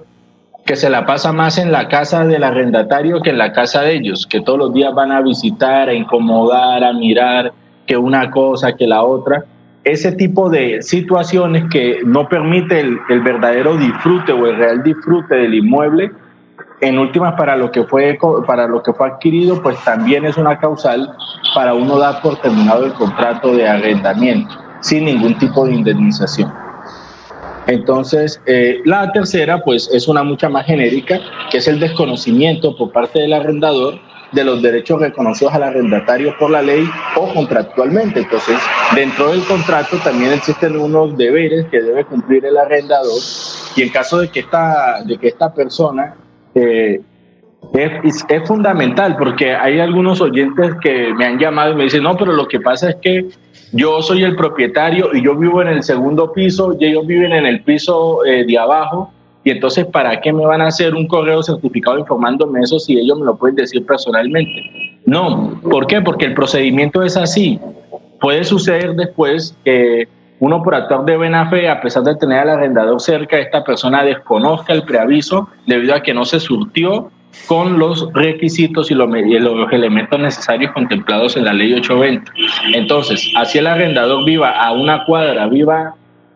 que 0.65 0.75
se 0.75 0.91
la 0.91 1.07
pasa 1.07 1.33
más 1.33 1.59
en 1.59 1.71
la 1.71 1.87
casa 1.87 2.27
del 2.27 2.43
arrendatario 2.43 3.23
que 3.23 3.31
en 3.31 3.39
la 3.39 3.53
casa 3.53 3.83
de 3.83 3.95
ellos, 3.95 4.27
que 4.27 4.41
todos 4.41 4.59
los 4.59 4.75
días 4.75 4.93
van 4.93 5.13
a 5.13 5.21
visitar, 5.21 5.89
a 5.89 5.95
incomodar, 5.95 6.83
a 6.83 6.93
mirar, 6.93 7.53
que 7.87 7.97
una 7.97 8.33
cosa, 8.33 8.75
que 8.75 8.89
la 8.89 9.05
otra. 9.05 9.45
Ese 9.85 10.11
tipo 10.11 10.51
de 10.51 10.83
situaciones 10.83 11.67
que 11.71 12.01
no 12.05 12.29
permite 12.29 12.81
el, 12.81 13.21
verdadero 13.21 13.77
disfrute 13.77 14.33
o 14.33 14.45
el 14.49 14.57
real 14.57 14.83
disfrute 14.83 15.37
del 15.37 15.55
inmueble, 15.55 16.11
en 16.81 16.99
últimas 16.99 17.35
para 17.35 17.55
lo 17.55 17.71
que 17.71 17.85
fue 17.85 18.19
para 18.45 18.67
lo 18.67 18.83
que 18.83 18.93
fue 18.93 19.07
adquirido, 19.07 19.63
pues 19.63 19.79
también 19.85 20.25
es 20.25 20.37
una 20.37 20.59
causal 20.59 21.15
para 21.55 21.75
uno 21.75 21.97
dar 21.97 22.21
por 22.23 22.41
terminado 22.41 22.87
el 22.87 22.93
contrato 22.95 23.55
de 23.55 23.69
arrendamiento. 23.69 24.53
sin 24.81 25.05
ningún 25.05 25.39
tipo 25.39 25.65
de 25.65 25.75
indemnización. 25.75 26.67
Entonces, 27.67 28.41
eh, 28.47 28.81
la 28.85 29.11
tercera, 29.13 29.63
pues, 29.63 29.91
es 29.93 30.09
una 30.09 30.23
mucha 30.23 30.49
más 30.49 30.67
genérica, 30.67 31.21
que 31.51 31.59
es 31.59 31.69
el 31.69 31.81
desconocimiento 31.81 32.77
por 32.77 32.93
parte 32.93 33.21
del 33.21 33.33
arrendador 33.33 33.99
de 34.33 34.45
los 34.45 34.61
derechos 34.61 35.01
reconocidos 35.01 35.55
al 35.55 35.63
arrendatario 35.63 36.37
por 36.39 36.51
la 36.51 36.63
ley 36.63 36.85
o 37.17 37.33
contractualmente. 37.33 38.21
Entonces, 38.21 38.59
dentro 38.95 39.31
del 39.31 39.43
contrato 39.45 39.97
también 39.99 40.33
existen 40.33 40.77
unos 40.77 41.17
deberes 41.17 41.67
que 41.67 41.81
debe 41.81 42.05
cumplir 42.05 42.45
el 42.45 42.57
arrendador 42.57 43.21
y 43.77 43.83
en 43.83 43.89
caso 43.91 44.19
de 44.19 44.29
que 44.29 44.41
esta, 44.41 45.03
de 45.05 45.19
que 45.19 45.29
esta 45.29 45.53
persona 45.53 46.17
eh, 46.55 47.01
es, 47.75 48.25
es, 48.29 48.49
fundamental 48.49 49.17
porque 49.17 49.55
hay 49.55 49.81
algunos 49.81 50.21
oyentes 50.21 50.73
que 50.83 51.13
me 51.15 51.27
han 51.27 51.39
llamado 51.39 51.73
y 51.73 51.77
me 51.77 51.85
dicen, 51.85 52.03
no, 52.03 52.17
pero 52.17 52.33
lo 52.33 52.47
que 52.49 52.61
pasa 52.61 52.91
es 52.91 52.97
que 52.97 53.27
yo 53.73 54.01
soy 54.03 54.23
el 54.23 54.37
propietario 54.37 55.15
y 55.15 55.23
yo 55.23 55.35
vivo 55.37 55.61
en 55.63 55.69
el 55.69 55.83
segundo 55.83 56.33
piso 56.33 56.77
y 56.79 56.87
ellos 56.87 57.07
viven 57.07 57.33
en 57.33 57.47
el 57.47 57.63
piso 57.63 58.25
eh, 58.25 58.45
de 58.47 58.59
abajo 58.59 59.13
y 59.47 59.51
entonces, 59.51 59.87
¿para 59.87 60.21
qué 60.21 60.33
me 60.33 60.45
van 60.45 60.61
a 60.61 60.67
hacer 60.67 60.93
un 60.93 61.07
correo 61.07 61.41
certificado 61.41 61.97
informándome 62.01 62.63
eso 62.63 62.81
si 62.81 62.99
ellos 62.99 63.17
me 63.17 63.27
lo 63.27 63.37
pueden 63.37 63.55
decir 63.55 63.87
personalmente? 63.87 64.99
No, 65.05 65.61
¿por 65.63 65.87
qué? 65.87 66.03
Porque 66.03 66.25
el 66.25 66.35
procedimiento 66.35 67.01
es 67.05 67.17
así. 67.17 67.61
Puede 68.21 68.43
suceder 68.43 68.97
después 68.97 69.57
que 69.65 70.09
uno 70.41 70.65
por 70.65 70.75
actuar 70.75 71.05
de 71.05 71.17
buena 71.17 71.49
fe, 71.49 71.69
a 71.69 71.81
pesar 71.81 72.03
de 72.03 72.17
tener 72.17 72.41
al 72.41 72.51
arrendador 72.51 73.01
cerca, 73.01 73.39
esta 73.39 73.63
persona 73.63 74.03
desconozca 74.03 74.73
el 74.73 74.83
preaviso 74.83 75.49
debido 75.65 75.95
a 75.95 76.03
que 76.03 76.13
no 76.13 76.25
se 76.25 76.41
surtió 76.41 77.13
con 77.47 77.79
los 77.79 78.13
requisitos 78.13 78.91
y 78.91 78.95
los, 78.95 79.09
elementos 79.73 80.19
necesarios 80.19 80.73
contemplados 80.73 81.37
en 81.37 81.45
la 81.45 81.53
ley 81.53 81.75
820. 81.75 82.33
Entonces, 82.75 83.31
así 83.37 83.59
el 83.59 83.67
arrendador 83.67 84.25
viva 84.25 84.51
a 84.51 84.73
una 84.73 85.05
cuadra, 85.05 85.47
viva 85.47 85.95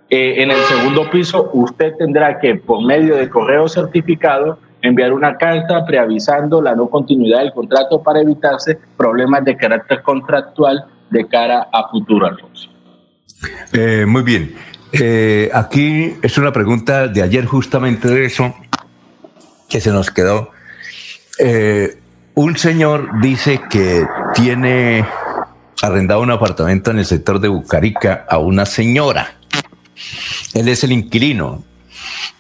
eh, 0.09 0.43
en 0.43 0.51
el 0.51 0.59
segundo 0.65 1.09
piso, 1.11 1.51
usted 1.53 1.95
tendrá 1.99 2.39
que, 2.39 2.57
por 2.57 2.85
medio 2.85 3.17
de 3.17 3.29
correo 3.29 3.69
certificado, 3.69 4.59
enviar 4.83 5.13
una 5.13 5.37
carta 5.37 5.85
preavisando 5.85 6.63
la 6.63 6.75
no 6.75 6.89
continuidad 6.89 7.41
del 7.41 7.53
contrato 7.53 8.03
para 8.03 8.21
evitarse 8.21 8.79
problemas 8.97 9.45
de 9.45 9.57
carácter 9.57 10.03
contractual 10.03 10.85
de 11.11 11.27
cara 11.27 11.69
a 11.73 11.89
futuro. 11.89 12.37
Eh, 13.73 14.05
muy 14.07 14.23
bien. 14.23 14.55
Eh, 14.93 15.51
aquí 15.53 16.15
es 16.23 16.37
una 16.39 16.53
pregunta 16.53 17.07
de 17.07 17.23
ayer 17.23 17.45
justamente 17.45 18.09
de 18.09 18.25
eso 18.25 18.55
que 19.69 19.81
se 19.81 19.91
nos 19.91 20.11
quedó. 20.11 20.51
Un 22.35 22.57
señor 22.57 23.21
dice 23.21 23.61
que 23.71 24.05
tiene 24.35 25.05
arrendado 25.83 26.21
un 26.21 26.31
apartamento 26.31 26.91
en 26.91 26.99
el 26.99 27.07
sector 27.07 27.41
de 27.41 27.49
Bucarica 27.49 28.27
a 28.29 28.39
una 28.39 28.67
señora 28.67 29.41
él 30.55 30.69
es 30.69 30.85
el 30.85 30.93
inquilino, 30.93 31.65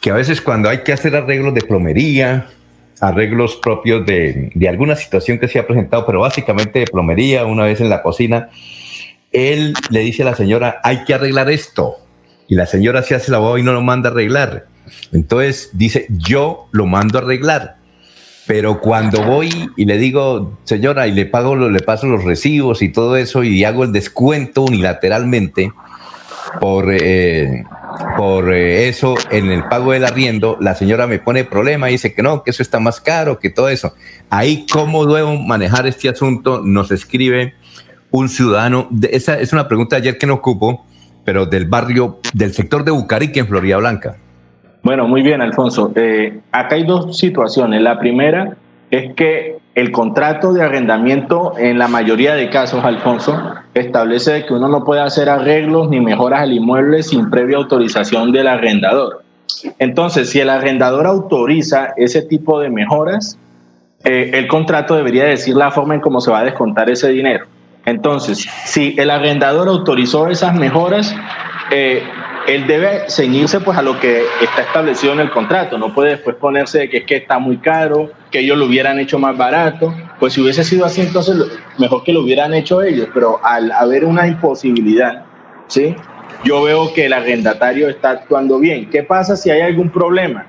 que 0.01 0.11
a 0.11 0.15
veces 0.15 0.41
cuando 0.41 0.69
hay 0.69 0.79
que 0.83 0.93
hacer 0.93 1.15
arreglos 1.15 1.55
de 1.55 1.63
plomería, 1.63 2.49
arreglos 3.01 3.57
propios 3.57 4.05
de, 4.05 4.51
alguna 4.69 4.97
situación 4.97 5.39
que 5.39 5.49
se 5.49 5.59
ha 5.59 5.67
presentado, 5.67 6.07
pero 6.07 6.21
básicamente 6.21 6.81
de 6.81 6.87
plomería, 6.87 7.45
una 7.45 7.65
vez 7.65 7.81
en 7.81 7.89
la 7.89 8.03
cocina, 8.03 8.51
él 9.33 9.75
le 9.91 10.01
dice 10.01 10.23
a 10.23 10.27
la 10.27 10.35
señora, 10.35 10.81
hay 10.83 11.05
que 11.05 11.15
arreglar 11.15 11.51
esto. 11.51 11.97
Y 12.49 12.57
la 12.57 12.67
señora 12.67 13.03
se 13.03 13.15
hace 13.15 13.31
la 13.31 13.39
voz 13.39 13.61
y 13.61 13.63
no 13.63 13.73
lo 13.73 13.81
manda 13.81 14.09
a 14.09 14.13
arreglar. 14.13 14.67
Entonces 15.13 15.71
dice, 15.73 16.07
yo 16.09 16.69
lo 16.73 16.87
mando 16.87 17.19
a 17.19 17.23
arreglar. 17.23 17.77
Pero 18.47 18.81
cuando 18.81 19.23
voy 19.23 19.71
y 19.77 19.85
le 19.85 19.99
digo, 19.99 20.59
señora, 20.65 21.07
y 21.07 21.13
le 21.13 21.27
pago, 21.27 21.57
le 21.57 21.81
paso 21.81 22.07
los 22.07 22.25
recibos 22.25 22.83
y 22.83 22.89
todo 22.89 23.17
eso 23.17 23.45
y 23.45 23.65
hago 23.65 23.85
el 23.85 23.93
descuento 23.93 24.63
unilateralmente, 24.63 25.73
por, 26.59 26.93
eh, 26.93 27.65
por 28.17 28.53
eh, 28.53 28.89
eso 28.89 29.15
en 29.31 29.51
el 29.51 29.65
pago 29.65 29.93
del 29.93 30.05
arriendo, 30.05 30.57
la 30.61 30.75
señora 30.75 31.07
me 31.07 31.19
pone 31.19 31.45
problema 31.45 31.89
y 31.89 31.93
dice 31.93 32.13
que 32.13 32.23
no, 32.23 32.43
que 32.43 32.51
eso 32.51 32.63
está 32.63 32.81
más 32.81 33.01
caro, 33.01 33.39
que 33.39 33.51
todo 33.51 33.69
eso. 33.69 33.95
Ahí, 34.31 34.67
¿cómo 34.73 35.07
debo 35.07 35.37
manejar 35.37 35.87
este 35.87 36.09
asunto? 36.09 36.63
Nos 36.65 36.91
escribe 36.91 37.55
un 38.11 38.29
ciudadano. 38.29 38.89
esa 39.11 39.39
es 39.39 39.53
una 39.53 39.69
pregunta 39.69 39.97
ayer 39.97 40.19
que 40.19 40.27
no 40.27 40.35
ocupo, 40.35 40.85
pero 41.25 41.47
del 41.47 41.67
barrio, 41.67 42.21
del 42.33 42.53
sector 42.53 42.85
de 42.85 42.91
Bucarique 42.91 43.41
en 43.41 43.47
Florida 43.47 43.77
Blanca. 43.77 44.17
Bueno, 44.83 45.07
muy 45.07 45.23
bien, 45.23 45.41
Alfonso. 45.43 45.93
Eh, 45.95 46.41
acá 46.53 46.77
hay 46.77 46.85
dos 46.85 47.19
situaciones. 47.19 47.83
La 47.83 47.99
primera 47.99 48.57
es 48.91 49.15
que 49.15 49.59
el 49.75 49.93
contrato 49.93 50.53
de 50.53 50.63
arrendamiento 50.63 51.55
en 51.59 51.79
la 51.79 51.87
mayoría 51.87 52.35
de 52.35 52.51
casos, 52.51 52.85
Alfonso, 52.85 53.39
establece 53.75 54.45
que 54.47 54.55
uno 54.55 54.69
no 54.69 54.85
puede 54.85 55.01
hacer 55.01 55.29
arreglos 55.29 55.89
ni 55.91 56.01
mejoras 56.01 56.41
al 56.41 56.53
inmueble 56.53 57.03
sin 57.03 57.31
previa 57.31 57.57
autorización 57.57 58.33
del 58.33 58.49
arrendador. 58.49 59.23
Entonces, 59.79 60.31
si 60.31 60.41
el 60.41 60.51
arrendador 60.51 61.07
autoriza 61.07 61.93
ese 61.97 62.23
tipo 62.23 62.61
de 62.61 62.71
mejoras, 62.71 63.39
eh, 64.05 64.31
el 64.35 64.49
contrato 64.49 64.97
debería 64.97 65.25
decir 65.25 65.55
la 65.55 65.71
forma 65.71 65.95
en 65.95 66.01
cómo 66.01 66.21
se 66.21 66.31
va 66.31 66.41
a 66.41 66.45
descontar 66.45 66.89
ese 66.89 67.09
dinero. 67.09 67.47
Entonces, 67.85 68.47
si 68.65 68.95
el 68.99 69.11
arrendador 69.11 69.69
autorizó 69.69 70.29
esas 70.29 70.55
mejoras, 70.55 71.15
eh, 71.71 72.03
él 72.47 72.67
debe 72.67 73.09
ceñirse 73.09 73.61
pues 73.61 73.77
a 73.79 73.83
lo 73.83 73.99
que 74.01 74.23
está 74.43 74.63
establecido 74.63 75.13
en 75.13 75.21
el 75.21 75.31
contrato, 75.31 75.79
no 75.79 75.95
puede 75.95 76.11
después 76.11 76.37
ponerse 76.37 76.81
de 76.81 76.91
que 76.91 76.99
es 76.99 77.05
que 77.05 77.17
está 77.17 77.39
muy 77.39 77.59
caro, 77.59 78.11
que 78.31 78.41
ellos 78.41 78.59
lo 78.59 78.67
hubieran 78.67 78.99
hecho 78.99 79.19
más 79.19 79.37
barato, 79.37 79.95
pues 80.19 80.33
si 80.33 80.41
hubiese 80.41 80.65
sido 80.65 80.85
así 80.85 81.01
entonces 81.01 81.37
mejor 81.79 82.03
que 82.05 82.13
lo 82.13 82.21
hubieran 82.21 82.55
hecho 82.55 82.83
ellos, 82.83 83.09
pero 83.13 83.41
al 83.45 83.71
haber 83.73 84.05
una 84.05 84.27
imposibilidad, 84.27 85.25
¿sí? 85.67 85.95
Yo 86.45 86.63
veo 86.63 86.93
que 86.95 87.07
el 87.07 87.13
arrendatario 87.13 87.89
está 87.89 88.11
actuando 88.11 88.59
bien. 88.59 88.89
¿Qué 88.89 89.03
pasa 89.03 89.37
si 89.37 89.51
hay 89.51 89.61
algún 89.61 89.91
problema? 89.91 90.47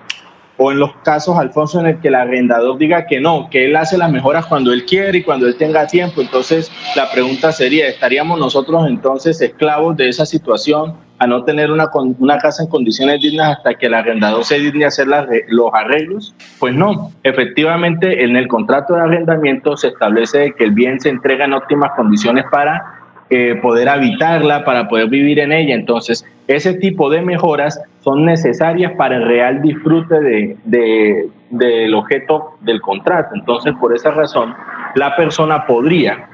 O 0.58 0.72
en 0.72 0.80
los 0.80 0.96
casos, 1.04 1.38
Alfonso, 1.38 1.80
en 1.80 1.88
el 1.88 2.00
que 2.00 2.08
el 2.08 2.16
arrendador 2.16 2.78
diga 2.78 3.08
que 3.08 3.20
no, 3.20 3.50
que 3.50 3.66
él 3.66 3.76
hace 3.76 3.98
las 3.98 4.12
mejoras 4.12 4.46
cuando 4.46 4.72
él 4.72 4.86
quiere 4.86 5.18
y 5.18 5.24
cuando 5.24 5.48
él 5.48 5.58
tenga 5.58 5.88
tiempo. 5.88 6.22
Entonces, 6.22 6.72
la 6.96 7.12
pregunta 7.12 7.52
sería, 7.52 7.88
¿estaríamos 7.88 8.40
nosotros 8.40 8.88
entonces 8.88 9.42
esclavos 9.42 9.98
de 9.98 10.08
esa 10.08 10.26
situación? 10.26 10.96
A 11.22 11.28
no 11.28 11.44
tener 11.44 11.70
una, 11.72 11.88
una 12.18 12.40
casa 12.40 12.64
en 12.64 12.70
condiciones 12.70 13.22
dignas 13.22 13.58
hasta 13.58 13.76
que 13.76 13.86
el 13.86 13.94
arrendador 13.94 14.44
se 14.44 14.58
digne 14.58 14.86
a 14.86 14.88
hacer 14.88 15.06
los 15.50 15.72
arreglos? 15.72 16.34
Pues 16.58 16.74
no, 16.74 17.12
efectivamente 17.22 18.24
en 18.24 18.36
el 18.36 18.48
contrato 18.48 18.96
de 18.96 19.02
arrendamiento 19.02 19.78
se 19.78 19.90
establece 19.90 20.56
que 20.58 20.64
el 20.64 20.72
bien 20.72 21.00
se 21.00 21.10
entrega 21.10 21.46
en 21.46 21.54
óptimas 21.54 21.92
condiciones 21.96 22.46
para 22.50 22.82
eh, 23.30 23.54
poder 23.62 23.88
habitarla, 23.90 24.66
para 24.66 24.88
poder 24.88 25.10
vivir 25.10 25.38
en 25.38 25.52
ella. 25.52 25.76
Entonces, 25.76 26.26
ese 26.48 26.74
tipo 26.74 27.12
de 27.12 27.22
mejoras 27.22 27.80
son 28.00 28.26
necesarias 28.26 28.94
para 28.98 29.18
el 29.18 29.28
real 29.28 29.62
disfrute 29.62 30.22
de, 30.22 30.58
de, 30.64 31.30
del 31.52 31.94
objeto 31.94 32.56
del 32.62 32.82
contrato. 32.82 33.36
Entonces, 33.36 33.76
por 33.80 33.96
esa 33.96 34.10
razón, 34.10 34.56
la 34.96 35.16
persona 35.16 35.68
podría 35.68 36.31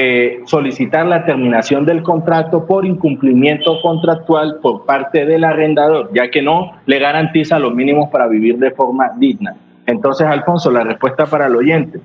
eh, 0.00 0.42
solicitar 0.44 1.06
la 1.06 1.24
terminación 1.24 1.84
del 1.84 2.04
contrato 2.04 2.64
por 2.64 2.86
incumplimiento 2.86 3.82
contractual 3.82 4.60
por 4.62 4.86
parte 4.86 5.26
del 5.26 5.42
arrendador, 5.42 6.10
ya 6.14 6.30
que 6.30 6.40
no 6.40 6.70
le 6.86 7.00
garantiza 7.00 7.58
los 7.58 7.74
mínimos 7.74 8.08
para 8.08 8.28
vivir 8.28 8.58
de 8.58 8.70
forma 8.70 9.10
digna. 9.16 9.56
Entonces, 9.86 10.28
Alfonso, 10.28 10.70
la 10.70 10.84
respuesta 10.84 11.26
para 11.26 11.46
el 11.46 11.56
oyente. 11.56 11.98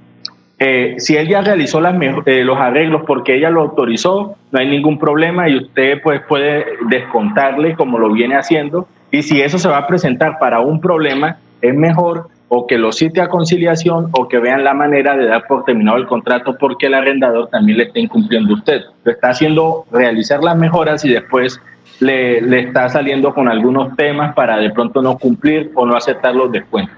Eh, 0.57 0.95
si 0.97 1.15
él 1.17 1.27
ya 1.27 1.41
realizó 1.41 1.79
las, 1.79 1.95
eh, 2.25 2.43
los 2.43 2.57
arreglos 2.57 3.03
porque 3.05 3.35
ella 3.35 3.51
lo 3.51 3.61
autorizó, 3.61 4.37
no 4.51 4.59
hay 4.59 4.67
ningún 4.67 4.97
problema 4.97 5.47
y 5.47 5.57
usted 5.57 6.01
pues, 6.01 6.19
puede 6.27 6.65
descontarle 6.89 7.75
como 7.75 7.99
lo 7.99 8.11
viene 8.11 8.35
haciendo. 8.35 8.87
Y 9.11 9.21
si 9.21 9.39
eso 9.39 9.59
se 9.59 9.69
va 9.69 9.77
a 9.77 9.85
presentar 9.85 10.39
para 10.39 10.61
un 10.61 10.81
problema, 10.81 11.37
es 11.61 11.75
mejor 11.75 12.29
o 12.55 12.67
que 12.67 12.77
lo 12.77 12.91
cite 12.91 13.19
a 13.19 13.29
conciliación 13.29 14.09
o 14.11 14.27
que 14.27 14.37
vean 14.37 14.63
la 14.63 14.75
manera 14.75 15.17
de 15.17 15.25
dar 15.25 15.47
por 15.47 15.65
terminado 15.65 15.97
el 15.97 16.05
contrato 16.05 16.55
porque 16.55 16.85
el 16.85 16.93
arrendador 16.93 17.49
también 17.49 17.79
le 17.79 17.85
está 17.85 17.99
incumpliendo 17.99 18.53
a 18.53 18.57
usted. 18.57 18.81
Lo 19.03 19.11
está 19.11 19.29
haciendo 19.29 19.85
realizar 19.91 20.43
las 20.43 20.55
mejoras 20.55 21.03
y 21.03 21.09
después 21.09 21.59
le, 21.99 22.59
está 22.59 22.89
saliendo 22.89 23.33
con 23.33 23.49
algunos 23.49 23.95
temas 23.95 24.35
para 24.35 24.57
de 24.57 24.69
pronto 24.69 25.01
no 25.01 25.17
cumplir 25.17 25.71
o 25.73 25.87
no 25.87 25.95
aceptar 25.95 26.35
los 26.35 26.51
descuentos. 26.51 26.95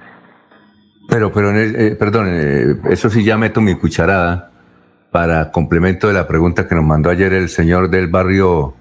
Pero, 1.07 1.31
pero, 1.31 1.57
eh, 1.57 1.95
perdón, 1.97 2.27
eh, 2.29 2.75
eso 2.89 3.09
sí 3.09 3.23
ya 3.23 3.37
meto 3.37 3.61
mi 3.61 3.75
cucharada 3.75 4.51
para 5.11 5.51
complemento 5.51 6.09
de 6.09 6.15
la 6.15 6.27
pregunta 6.27 6.67
que 6.67 6.75
nos 6.75 6.83
mandó 6.83 7.09
ayer 7.09 7.31
el 7.31 7.47
señor 7.47 7.89
del 7.89 8.07
barrio. 8.07 8.73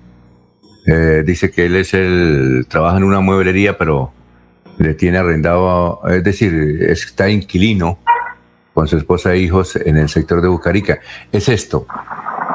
Eh, 0.87 1.23
dice 1.25 1.53
que 1.53 1.67
él 1.67 1.77
es 1.77 1.95
el, 1.95 2.67
trabaja 2.69 2.97
en 2.97 3.05
una 3.05 3.21
mueblería, 3.21 3.79
pero 3.79 4.14
le 4.79 4.95
tiene 4.95 5.19
arrendado, 5.19 6.01
es 6.09 6.25
decir, 6.25 6.87
está 6.89 7.29
inquilino 7.29 7.99
con 8.73 8.89
su 8.89 8.97
esposa 8.97 9.33
e 9.35 9.39
hijos 9.39 9.77
en 9.77 9.97
el 9.97 10.09
sector 10.09 10.41
de 10.43 10.49
Bucarica. 10.49 11.01
Es 11.33 11.49
esto, 11.49 11.87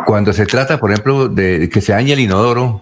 cuando 0.06 0.34
se 0.34 0.46
trata, 0.46 0.80
por 0.80 0.92
ejemplo, 0.92 1.30
de 1.30 1.70
que 1.70 1.82
se 1.82 1.94
dañe 1.94 2.14
el 2.14 2.20
inodoro 2.20 2.82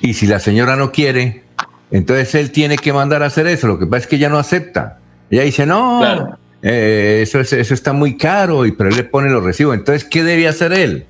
y 0.00 0.14
si 0.14 0.26
la 0.26 0.38
señora 0.38 0.76
no 0.76 0.92
quiere, 0.92 1.44
entonces 1.90 2.34
él 2.34 2.52
tiene 2.52 2.76
que 2.76 2.92
mandar 2.92 3.22
a 3.22 3.26
hacer 3.26 3.46
eso. 3.46 3.66
Lo 3.66 3.78
que 3.78 3.86
pasa 3.86 4.02
es 4.02 4.06
que 4.06 4.16
ella 4.16 4.28
no 4.28 4.38
acepta. 4.38 4.98
Ella 5.30 5.42
dice, 5.42 5.66
no, 5.66 6.36
eh, 6.62 7.20
eso, 7.22 7.40
eso 7.40 7.74
está 7.74 7.92
muy 7.92 8.16
caro, 8.16 8.66
y, 8.66 8.72
pero 8.72 8.90
él 8.90 8.96
le 8.96 9.04
pone 9.04 9.30
los 9.30 9.42
recibos. 9.42 9.74
Entonces, 9.74 10.04
¿qué 10.04 10.22
debe 10.22 10.48
hacer 10.48 10.72
él? 10.72 11.06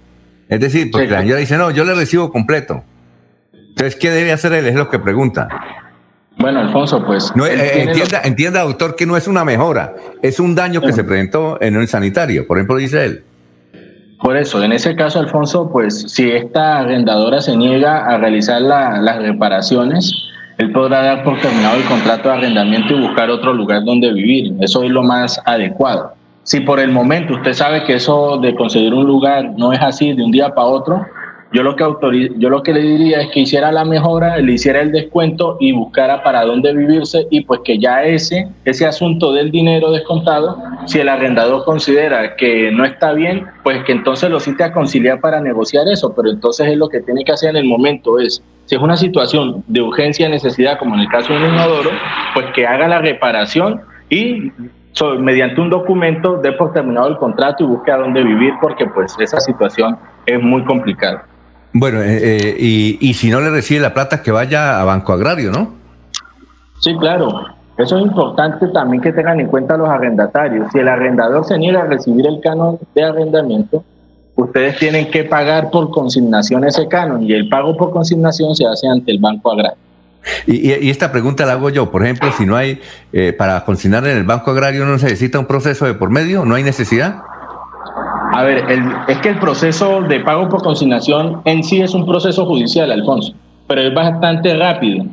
Es 0.48 0.60
decir, 0.60 0.90
porque 0.90 1.08
la 1.08 1.20
señora 1.20 1.40
dice, 1.40 1.56
no, 1.56 1.70
yo 1.70 1.84
le 1.84 1.94
recibo 1.94 2.30
completo. 2.30 2.84
Entonces, 3.52 3.97
¿qué 3.97 4.10
debe 4.10 4.32
hacer 4.32 4.52
él? 4.52 4.66
Es 4.66 4.74
lo 4.74 4.89
que 4.89 4.98
pregunta. 4.98 5.48
Bueno, 6.41 6.60
Alfonso, 6.60 7.05
pues... 7.05 7.31
No, 7.36 7.47
eh, 7.47 7.83
entienda, 7.83 8.23
entienda, 8.25 8.62
doctor, 8.62 8.97
que 8.97 9.05
no 9.05 9.17
es 9.17 9.28
una 9.28 9.44
mejora, 9.44 9.94
es 10.23 10.41
un 10.41 10.55
daño 10.55 10.81
que 10.81 10.93
se 10.93 11.05
presentó 11.05 11.60
en 11.60 11.77
el 11.77 11.86
sanitario, 11.86 12.47
por 12.47 12.57
ejemplo, 12.57 12.77
dice 12.77 13.05
él. 13.05 13.25
Por 14.23 14.36
eso, 14.36 14.62
en 14.62 14.73
ese 14.73 14.97
caso, 14.97 15.19
Alfonso, 15.19 15.70
pues 15.70 16.12
si 16.12 16.31
esta 16.31 16.78
arrendadora 16.78 17.41
se 17.41 17.57
niega 17.57 18.07
a 18.07 18.19
realizar 18.19 18.60
las 18.62 19.19
reparaciones, 19.19 20.12
él 20.59 20.73
podrá 20.73 21.02
dar 21.02 21.25
por 21.25 21.39
terminado 21.41 21.77
el 21.77 21.85
contrato 21.85 22.28
de 22.28 22.35
arrendamiento 22.35 22.94
y 22.94 23.01
buscar 23.01 23.31
otro 23.31 23.55
lugar 23.55 23.85
donde 23.85 24.12
vivir. 24.12 24.55
Eso 24.60 24.83
es 24.83 24.91
lo 24.91 25.02
más 25.02 25.41
adecuado. 25.47 26.12
Si 26.43 26.60
por 26.60 26.81
el 26.81 26.91
momento 26.91 27.35
usted 27.35 27.52
sabe 27.52 27.85
que 27.85 27.94
eso 27.94 28.39
de 28.39 28.55
conseguir 28.55 28.93
un 28.93 29.07
lugar 29.07 29.52
no 29.57 29.73
es 29.73 29.81
así 29.81 30.12
de 30.12 30.23
un 30.23 30.31
día 30.31 30.51
para 30.51 30.67
otro, 30.67 31.07
yo 31.53 31.65
lo 31.65 31.75
que 31.75 31.85
yo 32.39 32.49
lo 32.49 32.62
que 32.62 32.73
le 32.73 32.81
diría 32.81 33.23
es 33.23 33.31
que 33.31 33.41
hiciera 33.41 33.73
la 33.73 33.85
mejora, 33.85 34.37
le 34.39 34.53
hiciera 34.53 34.81
el 34.81 34.93
descuento 34.93 35.57
y 35.59 35.73
buscara 35.73 36.23
para 36.23 36.45
dónde 36.45 36.73
vivirse 36.73 37.27
y 37.31 37.43
pues 37.45 37.61
que 37.65 37.79
ya 37.79 38.05
ese 38.05 38.49
ese 38.65 38.87
asunto 38.87 39.33
del 39.33 39.51
dinero 39.51 39.91
descontado, 39.91 40.59
si 40.87 41.01
el 41.01 41.09
arrendador 41.09 41.65
considera 41.65 42.37
que 42.37 42.70
no 42.70 42.85
está 42.85 43.12
bien, 43.12 43.47
pues 43.65 43.83
que 43.85 43.93
entonces 43.93 44.31
lo 44.31 44.39
cite 44.39 44.62
a 44.62 44.73
conciliar 44.73 45.20
para 45.20 45.41
negociar 45.41 45.89
eso, 45.89 46.15
pero 46.15 46.31
entonces 46.31 46.69
es 46.69 46.77
lo 46.77 46.89
que 46.89 47.01
tiene 47.01 47.25
que 47.25 47.33
hacer 47.33 47.51
en 47.51 47.57
el 47.57 47.65
momento 47.65 48.20
es 48.20 48.43
si 48.67 48.77
es 48.77 48.81
una 48.81 48.97
situación 48.97 49.65
de 49.67 49.83
urgencia 49.83 50.29
necesidad 50.29 50.79
como 50.79 50.95
en 50.95 51.01
el 51.01 51.09
caso 51.09 51.33
de 51.33 51.41
un 51.41 51.55
inodoro, 51.55 51.91
pues 52.35 52.47
que 52.55 52.65
haga 52.65 52.87
la 52.87 53.01
reparación 53.01 53.81
y 54.09 54.53
mediante 55.19 55.61
un 55.61 55.70
documento 55.70 56.37
dé 56.37 56.53
por 56.53 56.73
terminado 56.73 57.09
el 57.09 57.17
contrato 57.17 57.65
y 57.65 57.67
busque 57.67 57.91
a 57.91 57.97
dónde 57.97 58.23
vivir 58.23 58.53
porque 58.61 58.87
pues 58.87 59.17
esa 59.19 59.41
situación 59.41 59.99
es 60.27 60.41
muy 60.41 60.62
complicada. 60.65 61.25
Bueno, 61.73 62.02
eh, 62.02 62.18
eh, 62.23 62.57
y, 62.58 62.99
y, 63.00 63.15
si 63.15 63.31
no 63.31 63.40
le 63.40 63.50
recibe 63.50 63.81
la 63.81 63.94
plata, 63.94 64.23
que 64.23 64.32
vaya 64.32 64.81
a 64.81 64.84
Banco 64.84 65.12
Agrario, 65.12 65.52
¿no? 65.52 65.74
Sí, 66.81 66.97
claro. 66.97 67.47
Eso 67.78 67.97
es 67.97 68.02
importante 68.05 68.68
también 68.68 69.02
que 69.02 69.12
tengan 69.12 69.40
en 69.40 69.47
cuenta 69.47 69.76
los 69.76 69.89
arrendatarios. 69.89 70.68
Si 70.73 70.78
el 70.78 70.89
arrendador 70.89 71.47
se 71.47 71.57
niega 71.57 71.82
a 71.82 71.86
recibir 71.86 72.26
el 72.26 72.40
canon 72.40 72.78
de 72.94 73.05
arrendamiento, 73.05 73.84
ustedes 74.34 74.78
tienen 74.78 75.10
que 75.10 75.24
pagar 75.24 75.70
por 75.70 75.90
consignación 75.90 76.65
ese 76.65 76.89
canon 76.89 77.23
y 77.23 77.32
el 77.32 77.49
pago 77.49 77.76
por 77.76 77.90
consignación 77.90 78.55
se 78.55 78.66
hace 78.66 78.86
ante 78.86 79.12
el 79.12 79.18
Banco 79.18 79.52
Agrario. 79.52 79.78
Y, 80.47 80.73
y 80.73 80.90
esta 80.90 81.10
pregunta 81.10 81.47
la 81.47 81.52
hago 81.52 81.70
yo, 81.70 81.90
por 81.90 82.02
ejemplo, 82.02 82.31
si 82.36 82.44
no 82.44 82.55
hay, 82.55 82.81
eh, 83.12 83.32
para 83.32 83.65
consignar 83.65 84.07
en 84.07 84.18
el 84.18 84.24
Banco 84.24 84.50
Agrario 84.50 84.84
no 84.84 84.99
se 84.99 85.07
necesita 85.07 85.39
un 85.39 85.47
proceso 85.47 85.86
de 85.86 85.94
por 85.94 86.10
medio, 86.10 86.44
no 86.44 86.57
hay 86.57 86.62
necesidad. 86.62 87.23
A 88.33 88.44
ver, 88.44 88.65
es 89.09 89.18
que 89.18 89.31
el 89.31 89.39
proceso 89.39 90.02
de 90.02 90.20
pago 90.20 90.49
por 90.49 90.62
consignación 90.62 91.42
en 91.44 91.65
sí 91.65 91.81
es 91.81 91.94
un 91.94 92.07
proceso 92.07 92.47
judicial, 92.47 92.91
Alfonso, 92.92 93.34
pero 93.67 93.81
es 93.81 93.92
bastante 93.92 94.57
rápido. 94.57 95.05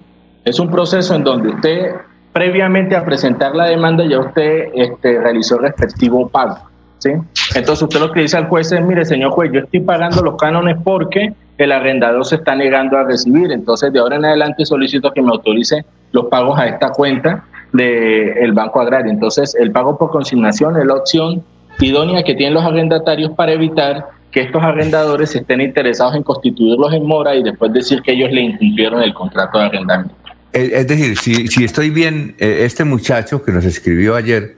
Es 0.46 0.60
un 0.60 0.70
proceso 0.70 1.16
en 1.16 1.24
donde 1.24 1.50
usted, 1.50 1.96
previamente 2.32 2.96
a 2.96 3.04
presentar 3.04 3.56
la 3.56 3.66
demanda, 3.66 4.06
ya 4.06 4.20
usted 4.20 4.70
este, 4.76 5.20
realizó 5.20 5.56
el 5.56 5.64
respectivo 5.64 6.30
pago. 6.30 6.60
¿sí? 7.00 7.10
Entonces 7.56 7.82
usted 7.82 8.00
lo 8.00 8.12
que 8.12 8.22
dice 8.22 8.38
al 8.38 8.48
juez 8.48 8.72
es, 8.72 8.82
mire, 8.82 9.04
señor 9.04 9.32
juez, 9.32 9.52
yo 9.52 9.62
estoy 9.62 9.80
pagando 9.80 10.22
los 10.22 10.36
cánones 10.38 10.78
porque 10.84 11.34
el 11.58 11.72
arrendador 11.72 12.24
se 12.24 12.36
está 12.36 12.56
negando 12.56 12.98
a 12.98 13.04
recibir. 13.04 13.52
Entonces, 13.52 13.92
de 13.92 14.00
ahora 14.00 14.18
en 14.18 14.26
adelante 14.26 14.66
solicito 14.66 15.12
que 15.12 15.22
me 15.22 15.30
autorice 15.30 15.84
los 16.12 16.26
pagos 16.26 16.60
a 16.60 16.68
esta 16.68 16.92
cuenta 16.92 17.44
del 17.74 18.54
Banco 18.54 18.80
Agrario. 18.80 19.12
Entonces, 19.12 19.56
el 19.56 19.72
pago 19.72 19.98
por 19.98 20.12
consignación 20.12 20.78
es 20.78 20.86
la 20.86 20.94
opción 20.94 21.44
idónea 21.80 22.24
que 22.24 22.34
tienen 22.34 22.54
los 22.56 22.64
arrendatarios 22.64 23.32
para 23.32 23.54
evitar 23.54 24.08
que 24.32 24.42
estos 24.42 24.62
arrendadores 24.62 25.36
estén 25.36 25.62
interesados 25.62 26.16
en 26.16 26.24
constituirlos 26.24 26.94
en 26.94 27.06
mora 27.06 27.36
y 27.36 27.44
después 27.44 27.72
decir 27.74 28.02
que 28.02 28.14
ellos 28.14 28.32
le 28.32 28.42
incumplieron 28.42 29.02
el 29.02 29.14
contrato 29.14 29.58
de 29.60 29.66
arrendamiento. 29.66 30.16
Es 30.54 30.88
decir, 30.88 31.18
si, 31.18 31.48
si 31.48 31.64
estoy 31.64 31.90
bien, 31.92 32.36
eh, 32.40 32.60
este 32.62 32.84
muchacho 32.84 33.44
que 33.44 33.52
nos 33.52 33.64
escribió 33.66 34.16
ayer, 34.16 34.56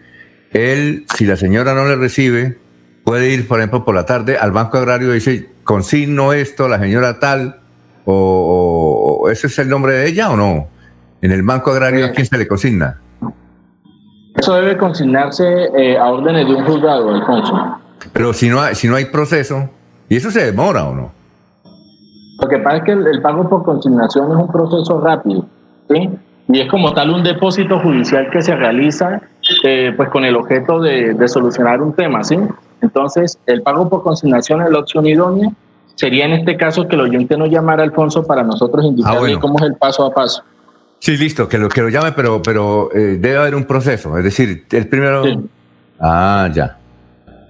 él, 0.52 1.06
si 1.16 1.26
la 1.26 1.36
señora 1.36 1.74
no 1.74 1.86
le 1.86 1.96
recibe, 1.96 2.58
puede 3.04 3.34
ir, 3.34 3.48
por 3.48 3.60
ejemplo, 3.60 3.84
por 3.84 3.96
la 3.96 4.06
tarde 4.06 4.38
al 4.38 4.52
Banco 4.52 4.78
Agrario 4.78 5.10
y 5.10 5.16
decir, 5.16 5.50
consigno 5.64 6.32
esto, 6.34 6.68
la 6.68 6.80
señora 6.80 7.20
tal, 7.20 7.60
o, 8.06 9.28
ese 9.32 9.48
es 9.48 9.60
el 9.60 9.70
nombre 9.70 9.94
de 9.94 10.08
ella 10.08 10.30
o 10.30 10.38
no. 10.38 10.68
En 11.22 11.32
el 11.32 11.44
Banco 11.44 11.72
Agrario, 11.72 12.06
¿a 12.06 12.12
quién 12.12 12.26
se 12.26 12.38
le 12.38 12.48
consigna? 12.48 13.02
Eso 14.36 14.56
debe 14.56 14.78
consignarse 14.78 15.46
eh, 15.76 15.98
a 15.98 16.12
órdenes 16.12 16.48
de 16.48 16.56
un 16.56 16.66
juzgado, 16.66 17.10
Alfonso. 17.10 17.78
Pero 18.14 18.34
si 18.34 18.50
no, 18.50 18.62
hay, 18.62 18.76
si 18.76 18.88
no 18.88 18.96
hay 18.96 19.06
proceso, 19.06 19.70
¿y 20.08 20.16
eso 20.16 20.32
se 20.32 20.46
demora 20.46 20.86
o 20.86 20.96
no? 20.96 21.12
Lo 22.42 22.48
que 22.48 22.58
pasa 22.60 22.78
es 22.78 22.84
que 22.84 22.92
el, 22.94 23.22
pago 23.22 23.50
por 23.50 23.64
consignación 23.64 24.32
es 24.32 24.38
un 24.38 24.48
proceso 24.48 25.02
rápido, 25.02 25.46
¿sí? 25.90 26.10
Y 26.48 26.62
es 26.62 26.70
como 26.70 26.94
tal 26.94 27.12
un 27.12 27.24
depósito 27.24 27.80
judicial 27.80 28.30
que 28.32 28.42
se 28.42 28.56
realiza 28.56 29.22
eh, 29.64 29.94
pues 29.96 30.10
con 30.10 30.24
el 30.24 30.36
objeto 30.36 30.80
de, 30.80 31.14
de, 31.14 31.28
solucionar 31.28 31.82
un 31.82 31.94
tema, 31.94 32.24
¿sí? 32.24 32.38
Entonces, 32.82 33.38
el 33.46 33.62
pago 33.62 33.90
por 33.90 34.04
consignación 34.04 34.62
es 34.62 34.72
la 34.72 34.80
opción 34.80 35.06
idónea. 35.06 35.52
Sería 35.96 36.26
en 36.26 36.32
este 36.32 36.56
caso 36.56 36.88
que 36.88 36.96
el 36.96 37.02
oyente 37.02 37.38
nos 37.38 37.50
llamara 37.50 37.84
Alfonso 37.84 38.26
para 38.26 38.42
nosotros 38.42 38.86
indicarle 38.86 39.34
ah, 39.34 39.40
cómo 39.40 39.60
es 39.60 39.66
el 39.66 39.76
paso 39.76 40.06
a 40.06 40.14
paso. 40.14 40.44
Sí, 41.00 41.18
listo, 41.18 41.48
que 41.48 41.58
lo, 41.58 41.70
que 41.70 41.82
lo 41.82 41.90
llame, 41.90 42.12
pero, 42.12 42.42
pero 42.42 42.90
eh, 42.94 43.18
debe 43.20 43.38
haber 43.38 43.56
un 43.56 43.64
proceso. 43.64 44.18
Es 44.18 44.24
decir, 44.24 44.66
el 44.72 44.88
primero. 44.88 45.24
Ah, 46.00 46.50
ya. 46.54 46.78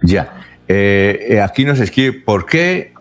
Ya. 0.04 0.34
Eh, 0.68 1.28
eh, 1.30 1.42
aquí 1.42 1.66
nos 1.66 1.80
escribe, 1.80 2.14
¿por 2.14 2.46
qué? 2.46 2.94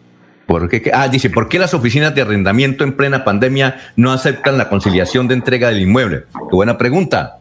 ¿Por 0.46 0.68
qué? 0.70 0.90
Ah, 0.94 1.08
dice, 1.08 1.28
¿por 1.28 1.48
qué 1.48 1.58
las 1.58 1.74
oficinas 1.74 2.14
de 2.14 2.22
arrendamiento 2.22 2.82
en 2.82 2.94
plena 2.94 3.24
pandemia 3.24 3.76
no 3.96 4.12
aceptan 4.12 4.56
la 4.56 4.70
conciliación 4.70 5.28
de 5.28 5.34
entrega 5.34 5.68
del 5.68 5.82
inmueble? 5.82 6.24
Qué 6.32 6.56
buena 6.56 6.78
pregunta. 6.78 7.36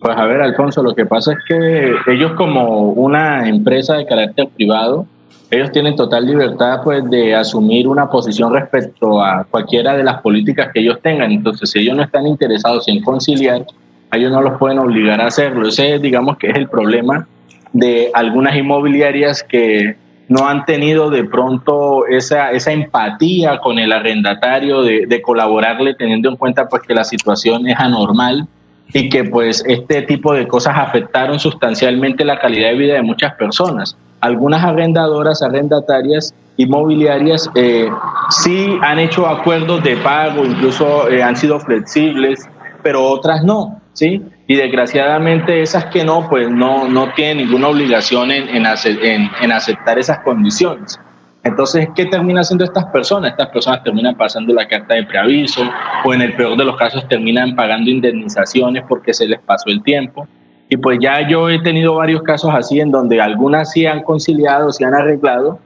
Pues 0.00 0.16
a 0.16 0.24
ver, 0.26 0.40
Alfonso, 0.40 0.84
lo 0.84 0.94
que 0.94 1.06
pasa 1.06 1.32
es 1.32 1.38
que 1.48 1.92
ellos 2.06 2.32
como 2.36 2.92
una 2.92 3.48
empresa 3.48 3.96
de 3.96 4.06
carácter 4.06 4.48
privado, 4.54 5.08
ellos 5.50 5.72
tienen 5.72 5.96
total 5.96 6.26
libertad 6.26 6.80
pues 6.84 7.08
de 7.08 7.34
asumir 7.34 7.88
una 7.88 8.10
posición 8.10 8.52
respecto 8.52 9.22
a 9.22 9.44
cualquiera 9.44 9.96
de 9.96 10.04
las 10.04 10.20
políticas 10.20 10.70
que 10.72 10.80
ellos 10.80 10.98
tengan. 11.02 11.32
Entonces, 11.32 11.70
si 11.70 11.78
ellos 11.78 11.96
no 11.96 12.02
están 12.02 12.26
interesados 12.26 12.86
en 12.88 13.02
conciliar, 13.02 13.64
ellos 14.12 14.30
no 14.30 14.42
los 14.42 14.58
pueden 14.58 14.78
obligar 14.78 15.20
a 15.20 15.26
hacerlo. 15.26 15.68
Ese, 15.68 15.98
digamos 15.98 16.36
que 16.36 16.48
es 16.48 16.56
el 16.56 16.68
problema 16.68 17.26
de 17.72 18.10
algunas 18.12 18.56
inmobiliarias 18.56 19.42
que 19.42 19.96
no 20.28 20.46
han 20.46 20.66
tenido 20.66 21.08
de 21.08 21.24
pronto 21.24 22.06
esa, 22.06 22.50
esa 22.50 22.72
empatía 22.72 23.58
con 23.58 23.78
el 23.78 23.92
arrendatario 23.92 24.82
de, 24.82 25.22
colaborarle 25.22 25.94
teniendo 25.94 26.28
en 26.28 26.36
cuenta 26.36 26.68
pues 26.68 26.82
que 26.82 26.92
la 26.92 27.04
situación 27.04 27.66
es 27.66 27.78
anormal 27.78 28.46
y 28.92 29.08
que 29.08 29.24
pues 29.24 29.64
este 29.66 30.02
tipo 30.02 30.34
de 30.34 30.46
cosas 30.46 30.74
afectaron 30.76 31.38
sustancialmente 31.38 32.24
la 32.26 32.38
calidad 32.38 32.68
de 32.70 32.74
vida 32.76 32.94
de 32.94 33.02
muchas 33.02 33.34
personas 33.34 33.96
algunas 34.20 34.64
arrendadoras, 34.64 35.42
arrendatarias 35.42 36.34
inmobiliarias 36.58 37.48
eh, 37.54 37.88
sí 38.30 38.78
han 38.82 38.98
hecho 38.98 39.26
acuerdos 39.26 39.82
de 39.84 39.96
pago, 39.98 40.44
incluso 40.44 41.08
eh, 41.08 41.22
han 41.22 41.36
sido 41.36 41.58
flexibles, 41.60 42.48
pero 42.82 43.04
otras 43.04 43.44
no, 43.44 43.80
¿sí? 43.92 44.22
Y 44.48 44.56
desgraciadamente 44.56 45.62
esas 45.62 45.86
que 45.86 46.04
no, 46.04 46.28
pues 46.28 46.50
no, 46.50 46.88
no 46.88 47.12
tienen 47.14 47.38
ninguna 47.38 47.68
obligación 47.68 48.30
en, 48.32 48.48
en, 48.48 49.30
en, 49.40 49.52
aceptar 49.52 49.98
esas 49.98 50.18
condiciones. 50.20 50.98
Entonces, 51.44 51.88
¿qué 51.94 52.06
termina 52.06 52.40
haciendo 52.40 52.64
estas 52.64 52.86
personas? 52.86 53.30
Estas 53.30 53.48
personas 53.48 53.82
terminan 53.84 54.16
pasando 54.16 54.52
la 54.52 54.66
carta 54.66 54.94
de 54.94 55.04
preaviso 55.04 55.62
o 56.04 56.12
en 56.12 56.22
el 56.22 56.34
peor 56.34 56.56
de 56.56 56.64
los 56.64 56.76
casos 56.76 57.06
terminan 57.08 57.54
pagando 57.54 57.88
indemnizaciones 57.88 58.82
porque 58.88 59.14
se 59.14 59.28
les 59.28 59.40
pasó 59.40 59.70
el 59.70 59.82
tiempo. 59.82 60.26
Y 60.68 60.76
pues 60.76 60.98
ya 61.00 61.26
yo 61.26 61.48
he 61.48 61.60
tenido 61.60 61.94
varios 61.94 62.22
casos 62.22 62.52
así 62.54 62.80
en 62.80 62.90
donde 62.90 63.20
algunas 63.20 63.72
sí 63.72 63.86
han 63.86 64.02
conciliado, 64.02 64.70
sí 64.72 64.84
han 64.84 64.94
arreglado 64.94 65.58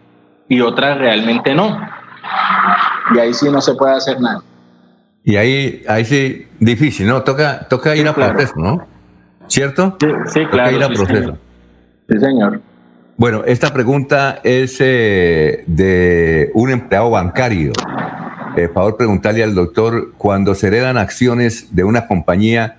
y 0.48 0.60
otras 0.60 0.98
realmente 0.98 1.54
no. 1.54 1.80
Y 3.14 3.18
ahí 3.18 3.34
sí 3.34 3.50
no 3.50 3.60
se 3.60 3.74
puede 3.74 3.96
hacer 3.96 4.20
nada. 4.20 4.42
Y 5.24 5.36
ahí, 5.36 5.82
ahí 5.88 6.04
sí, 6.04 6.46
difícil, 6.58 7.06
¿no? 7.06 7.22
Toca, 7.22 7.66
toca 7.68 7.96
ir 7.96 8.06
a 8.06 8.14
proceso, 8.14 8.54
¿no? 8.56 8.86
¿Cierto? 9.48 9.96
Sí, 10.26 10.46
claro. 10.46 10.76
ir 10.76 10.82
a 10.82 10.88
proceso. 10.88 11.38
Sí, 12.08 12.18
señor. 12.18 12.60
Bueno, 13.16 13.42
esta 13.44 13.72
pregunta 13.72 14.40
es 14.42 14.76
eh, 14.80 15.64
de 15.66 16.50
un 16.54 16.70
empleado 16.70 17.10
bancario. 17.10 17.72
Por 18.54 18.72
favor, 18.72 18.96
preguntarle 18.96 19.42
al 19.42 19.54
doctor, 19.54 20.12
cuando 20.18 20.54
se 20.54 20.68
heredan 20.68 20.98
acciones 20.98 21.74
de 21.74 21.84
una 21.84 22.06
compañía, 22.06 22.78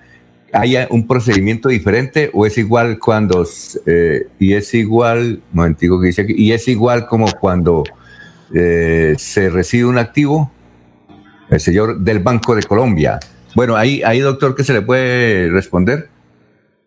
¿Hay 0.54 0.76
un 0.90 1.06
procedimiento 1.06 1.68
diferente 1.68 2.30
o 2.32 2.46
es 2.46 2.56
igual 2.58 2.98
cuando, 3.00 3.44
eh, 3.86 4.28
y 4.38 4.52
es 4.54 4.72
igual, 4.74 5.40
que 5.52 6.06
dice 6.06 6.26
y 6.28 6.52
es 6.52 6.68
igual 6.68 7.06
como 7.06 7.26
cuando 7.40 7.82
eh, 8.54 9.14
se 9.18 9.50
recibe 9.50 9.86
un 9.86 9.98
activo? 9.98 10.52
El 11.50 11.60
señor 11.60 11.98
del 11.98 12.20
Banco 12.20 12.54
de 12.54 12.62
Colombia. 12.62 13.18
Bueno, 13.54 13.76
ahí, 13.76 14.02
ahí 14.04 14.20
doctor, 14.20 14.54
¿qué 14.54 14.64
se 14.64 14.72
le 14.72 14.82
puede 14.82 15.50
responder? 15.50 16.08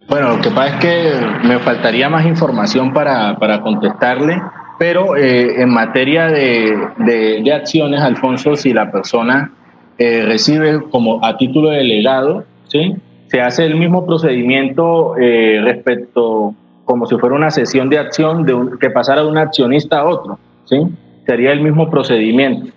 Bueno, 0.08 0.38
lo 0.38 0.42
que 0.42 0.50
pasa 0.50 0.76
es 0.76 0.80
que 0.80 1.48
me 1.48 1.60
faltaría 1.60 2.10
más 2.10 2.26
información 2.26 2.94
para, 2.94 3.38
para 3.38 3.62
contestarle, 3.62 4.42
pero 4.80 5.18
eh, 5.18 5.62
en 5.62 5.70
materia 5.70 6.28
de, 6.28 6.78
de, 7.00 7.42
de 7.44 7.54
acciones, 7.54 8.00
Alfonso, 8.00 8.56
si 8.56 8.72
la 8.72 8.90
persona 8.90 9.52
eh, 9.98 10.24
recibe 10.26 10.82
como 10.90 11.24
a 11.26 11.38
título 11.38 11.72
de 11.72 11.84
legado, 11.84 12.46
¿sí? 12.70 12.96
Se 13.28 13.42
hace 13.42 13.66
el 13.66 13.76
mismo 13.76 14.06
procedimiento 14.06 15.18
eh, 15.18 15.60
respecto, 15.64 16.54
como 16.86 17.06
si 17.06 17.18
fuera 17.18 17.36
una 17.36 17.52
sesión 17.52 17.90
de 17.90 18.00
acción 18.00 18.46
de 18.46 18.56
que 18.80 18.90
pasara 18.90 19.22
de 19.22 19.28
un 19.28 19.38
accionista 19.38 20.00
a 20.00 20.06
otro, 20.06 20.40
¿sí? 20.66 20.78
Sería 21.26 21.52
el 21.52 21.62
mismo 21.62 21.90
procedimiento 21.90 22.72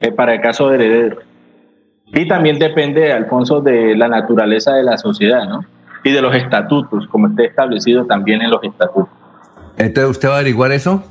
eh, 0.00 0.12
para 0.12 0.34
el 0.34 0.40
caso 0.40 0.68
de 0.68 0.76
heredero. 0.76 1.18
Y 2.06 2.26
también 2.26 2.58
depende, 2.58 3.12
Alfonso, 3.12 3.60
de 3.60 3.96
la 3.96 4.08
naturaleza 4.08 4.74
de 4.74 4.84
la 4.84 4.96
sociedad, 4.96 5.46
¿no? 5.48 5.64
Y 6.04 6.12
de 6.12 6.22
los 6.22 6.34
estatutos, 6.34 7.06
como 7.08 7.26
esté 7.26 7.46
establecido 7.46 8.06
también 8.06 8.40
en 8.40 8.50
los 8.50 8.62
estatutos. 8.62 9.08
Entonces, 9.76 10.10
¿usted 10.10 10.28
va 10.28 10.34
a 10.34 10.38
averiguar 10.38 10.72
eso? 10.72 11.02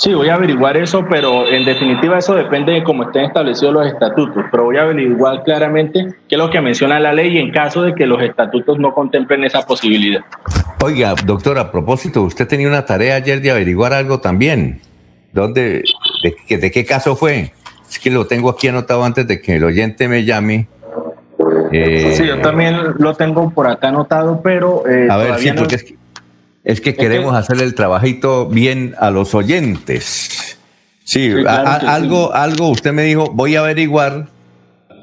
Sí, 0.00 0.14
voy 0.14 0.30
a 0.30 0.34
averiguar 0.36 0.78
eso, 0.78 1.04
pero 1.10 1.46
en 1.46 1.62
definitiva 1.66 2.16
eso 2.16 2.34
depende 2.34 2.72
de 2.72 2.82
cómo 2.82 3.02
estén 3.02 3.26
establecidos 3.26 3.74
los 3.74 3.86
estatutos. 3.86 4.46
Pero 4.50 4.64
voy 4.64 4.78
a 4.78 4.84
averiguar 4.84 5.42
claramente 5.42 6.14
qué 6.26 6.36
es 6.36 6.38
lo 6.38 6.48
que 6.48 6.58
menciona 6.62 6.98
la 6.98 7.12
ley 7.12 7.36
en 7.36 7.50
caso 7.50 7.82
de 7.82 7.94
que 7.94 8.06
los 8.06 8.22
estatutos 8.22 8.78
no 8.78 8.94
contemplen 8.94 9.44
esa 9.44 9.60
posibilidad. 9.60 10.22
Oiga, 10.82 11.14
doctor, 11.26 11.58
a 11.58 11.70
propósito, 11.70 12.22
usted 12.22 12.48
tenía 12.48 12.66
una 12.66 12.86
tarea 12.86 13.16
ayer 13.16 13.42
de 13.42 13.50
averiguar 13.50 13.92
algo 13.92 14.20
también. 14.20 14.80
¿Dónde, 15.34 15.84
de, 16.22 16.56
de 16.56 16.70
qué 16.70 16.86
caso 16.86 17.14
fue? 17.14 17.52
Es 17.86 17.98
que 17.98 18.08
lo 18.08 18.26
tengo 18.26 18.48
aquí 18.48 18.68
anotado 18.68 19.04
antes 19.04 19.28
de 19.28 19.38
que 19.42 19.56
el 19.56 19.64
oyente 19.64 20.08
me 20.08 20.24
llame. 20.24 20.66
Eh, 21.72 22.14
sí, 22.16 22.26
yo 22.26 22.40
también 22.40 22.74
lo 22.96 23.12
tengo 23.12 23.50
por 23.50 23.66
acá 23.66 23.88
anotado, 23.88 24.40
pero... 24.42 24.82
Eh, 24.88 25.08
a 25.10 25.18
ver, 25.18 25.34
sí, 25.34 25.52
porque 25.54 25.74
es 25.74 25.84
que 25.84 26.00
es 26.64 26.80
que 26.80 26.94
queremos 26.94 27.34
hacer 27.34 27.62
el 27.62 27.74
trabajito 27.74 28.46
bien 28.46 28.94
a 28.98 29.10
los 29.10 29.34
oyentes. 29.34 30.58
Sí, 31.04 31.32
algo, 31.46 32.32
algo 32.32 32.68
usted 32.68 32.92
me 32.92 33.02
dijo, 33.02 33.30
voy 33.32 33.56
a 33.56 33.60
averiguar, 33.60 34.26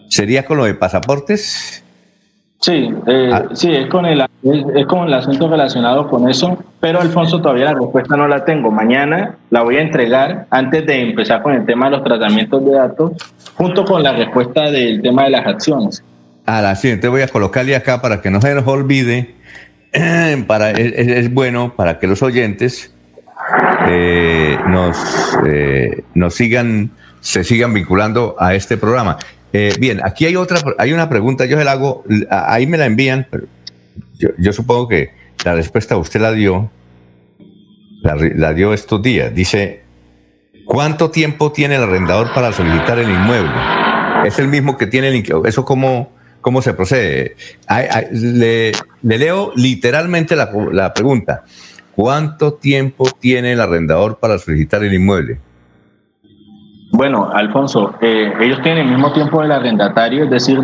¿sería 0.09 0.45
con 0.45 0.57
lo 0.57 0.65
de 0.65 0.73
pasaportes? 0.73 1.83
Sí, 2.59 2.89
eh, 3.05 3.29
ah. 3.31 3.43
sí, 3.53 3.71
es 3.71 3.87
con, 3.87 4.05
el, 4.05 4.21
es, 4.21 4.85
con 4.87 5.07
el 5.07 5.13
asunto 5.13 5.47
relacionado 5.47 6.07
con 6.07 6.27
eso, 6.29 6.63
pero 6.79 7.01
Alfonso 7.01 7.39
todavía 7.39 7.65
la 7.65 7.73
respuesta 7.75 8.15
no 8.15 8.27
la 8.27 8.45
tengo. 8.45 8.71
Mañana 8.71 9.35
la 9.49 9.61
voy 9.61 9.77
a 9.77 9.81
entregar 9.81 10.47
antes 10.49 10.85
de 10.85 11.01
empezar 11.01 11.41
con 11.43 11.53
el 11.53 11.65
tema 11.65 11.85
de 11.85 11.97
los 11.97 12.03
tratamientos 12.03 12.65
de 12.65 12.71
datos, 12.71 13.11
junto 13.55 13.85
con 13.85 14.01
la 14.01 14.13
respuesta 14.13 14.71
del 14.71 15.01
tema 15.01 15.25
de 15.25 15.31
las 15.31 15.45
acciones. 15.45 16.03
A 16.45 16.61
la 16.61 16.75
siguiente 16.75 17.09
voy 17.09 17.21
a 17.21 17.27
colocarle 17.27 17.75
acá 17.75 18.01
para 18.01 18.21
que 18.21 18.31
no 18.31 18.41
se 18.41 18.55
nos 18.55 18.65
olvide 18.65 19.35
para, 20.47 20.71
es, 20.71 21.33
bueno 21.33 21.75
para 21.75 21.99
que 21.99 22.07
los 22.07 22.21
oyentes 22.21 22.91
eh, 23.89 24.57
nos, 24.67 24.97
eh, 25.45 26.03
nos 26.13 26.35
sigan, 26.35 26.91
se 27.21 27.43
sigan 27.43 27.73
vinculando 27.73 28.35
a 28.39 28.55
este 28.55 28.77
programa. 28.77 29.17
Eh, 29.53 29.73
bien, 29.79 30.01
aquí 30.03 30.25
hay 30.25 30.35
otra, 30.35 30.59
hay 30.77 30.93
una 30.93 31.09
pregunta, 31.09 31.45
yo 31.45 31.57
se 31.57 31.63
la 31.63 31.71
hago, 31.71 32.03
ahí 32.29 32.67
me 32.67 32.77
la 32.77 32.85
envían, 32.85 33.27
pero 33.29 33.45
yo, 34.37 34.53
supongo 34.53 34.87
que 34.87 35.11
la 35.45 35.55
respuesta 35.55 35.95
usted 35.97 36.19
la 36.19 36.31
dio, 36.31 36.69
la, 38.01 38.53
dio 38.53 38.73
estos 38.73 39.01
días. 39.01 39.33
Dice, 39.33 39.83
¿cuánto 40.65 41.11
tiempo 41.11 41.51
tiene 41.51 41.75
el 41.75 41.83
arrendador 41.83 42.33
para 42.33 42.51
solicitar 42.51 42.99
el 42.99 43.09
inmueble? 43.09 43.51
Es 44.25 44.39
el 44.39 44.47
mismo 44.47 44.77
que 44.77 44.87
tiene 44.87 45.09
el 45.09 45.23
eso 45.45 45.63
como 45.63 46.16
cómo 46.41 46.61
se 46.61 46.73
procede. 46.73 47.35
Le, 48.11 48.71
leo 49.01 49.51
literalmente 49.55 50.35
la, 50.35 50.93
pregunta. 50.93 51.43
¿Cuánto 51.95 52.53
tiempo 52.53 53.05
tiene 53.19 53.53
el 53.53 53.61
arrendador 53.61 54.17
para 54.17 54.37
solicitar 54.37 54.83
el 54.83 54.93
inmueble? 54.93 55.39
Bueno, 56.91 57.29
Alfonso, 57.33 57.95
eh, 58.01 58.31
ellos 58.39 58.61
tienen 58.61 58.87
el 58.87 58.93
mismo 58.93 59.11
tiempo 59.11 59.41
del 59.41 59.51
arrendatario, 59.51 60.23
es 60.23 60.29
decir, 60.29 60.59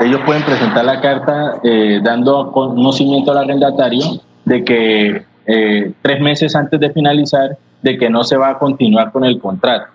ellos 0.00 0.20
pueden 0.24 0.42
presentar 0.42 0.84
la 0.84 1.00
carta 1.00 1.58
eh, 1.62 2.00
dando 2.02 2.52
conocimiento 2.52 3.32
al 3.32 3.38
arrendatario 3.38 4.20
de 4.44 4.64
que 4.64 5.24
eh, 5.46 5.92
tres 6.02 6.20
meses 6.20 6.54
antes 6.54 6.78
de 6.78 6.90
finalizar, 6.90 7.56
de 7.82 7.98
que 7.98 8.10
no 8.10 8.24
se 8.24 8.36
va 8.36 8.50
a 8.50 8.58
continuar 8.58 9.12
con 9.12 9.24
el 9.24 9.40
contrato, 9.40 9.86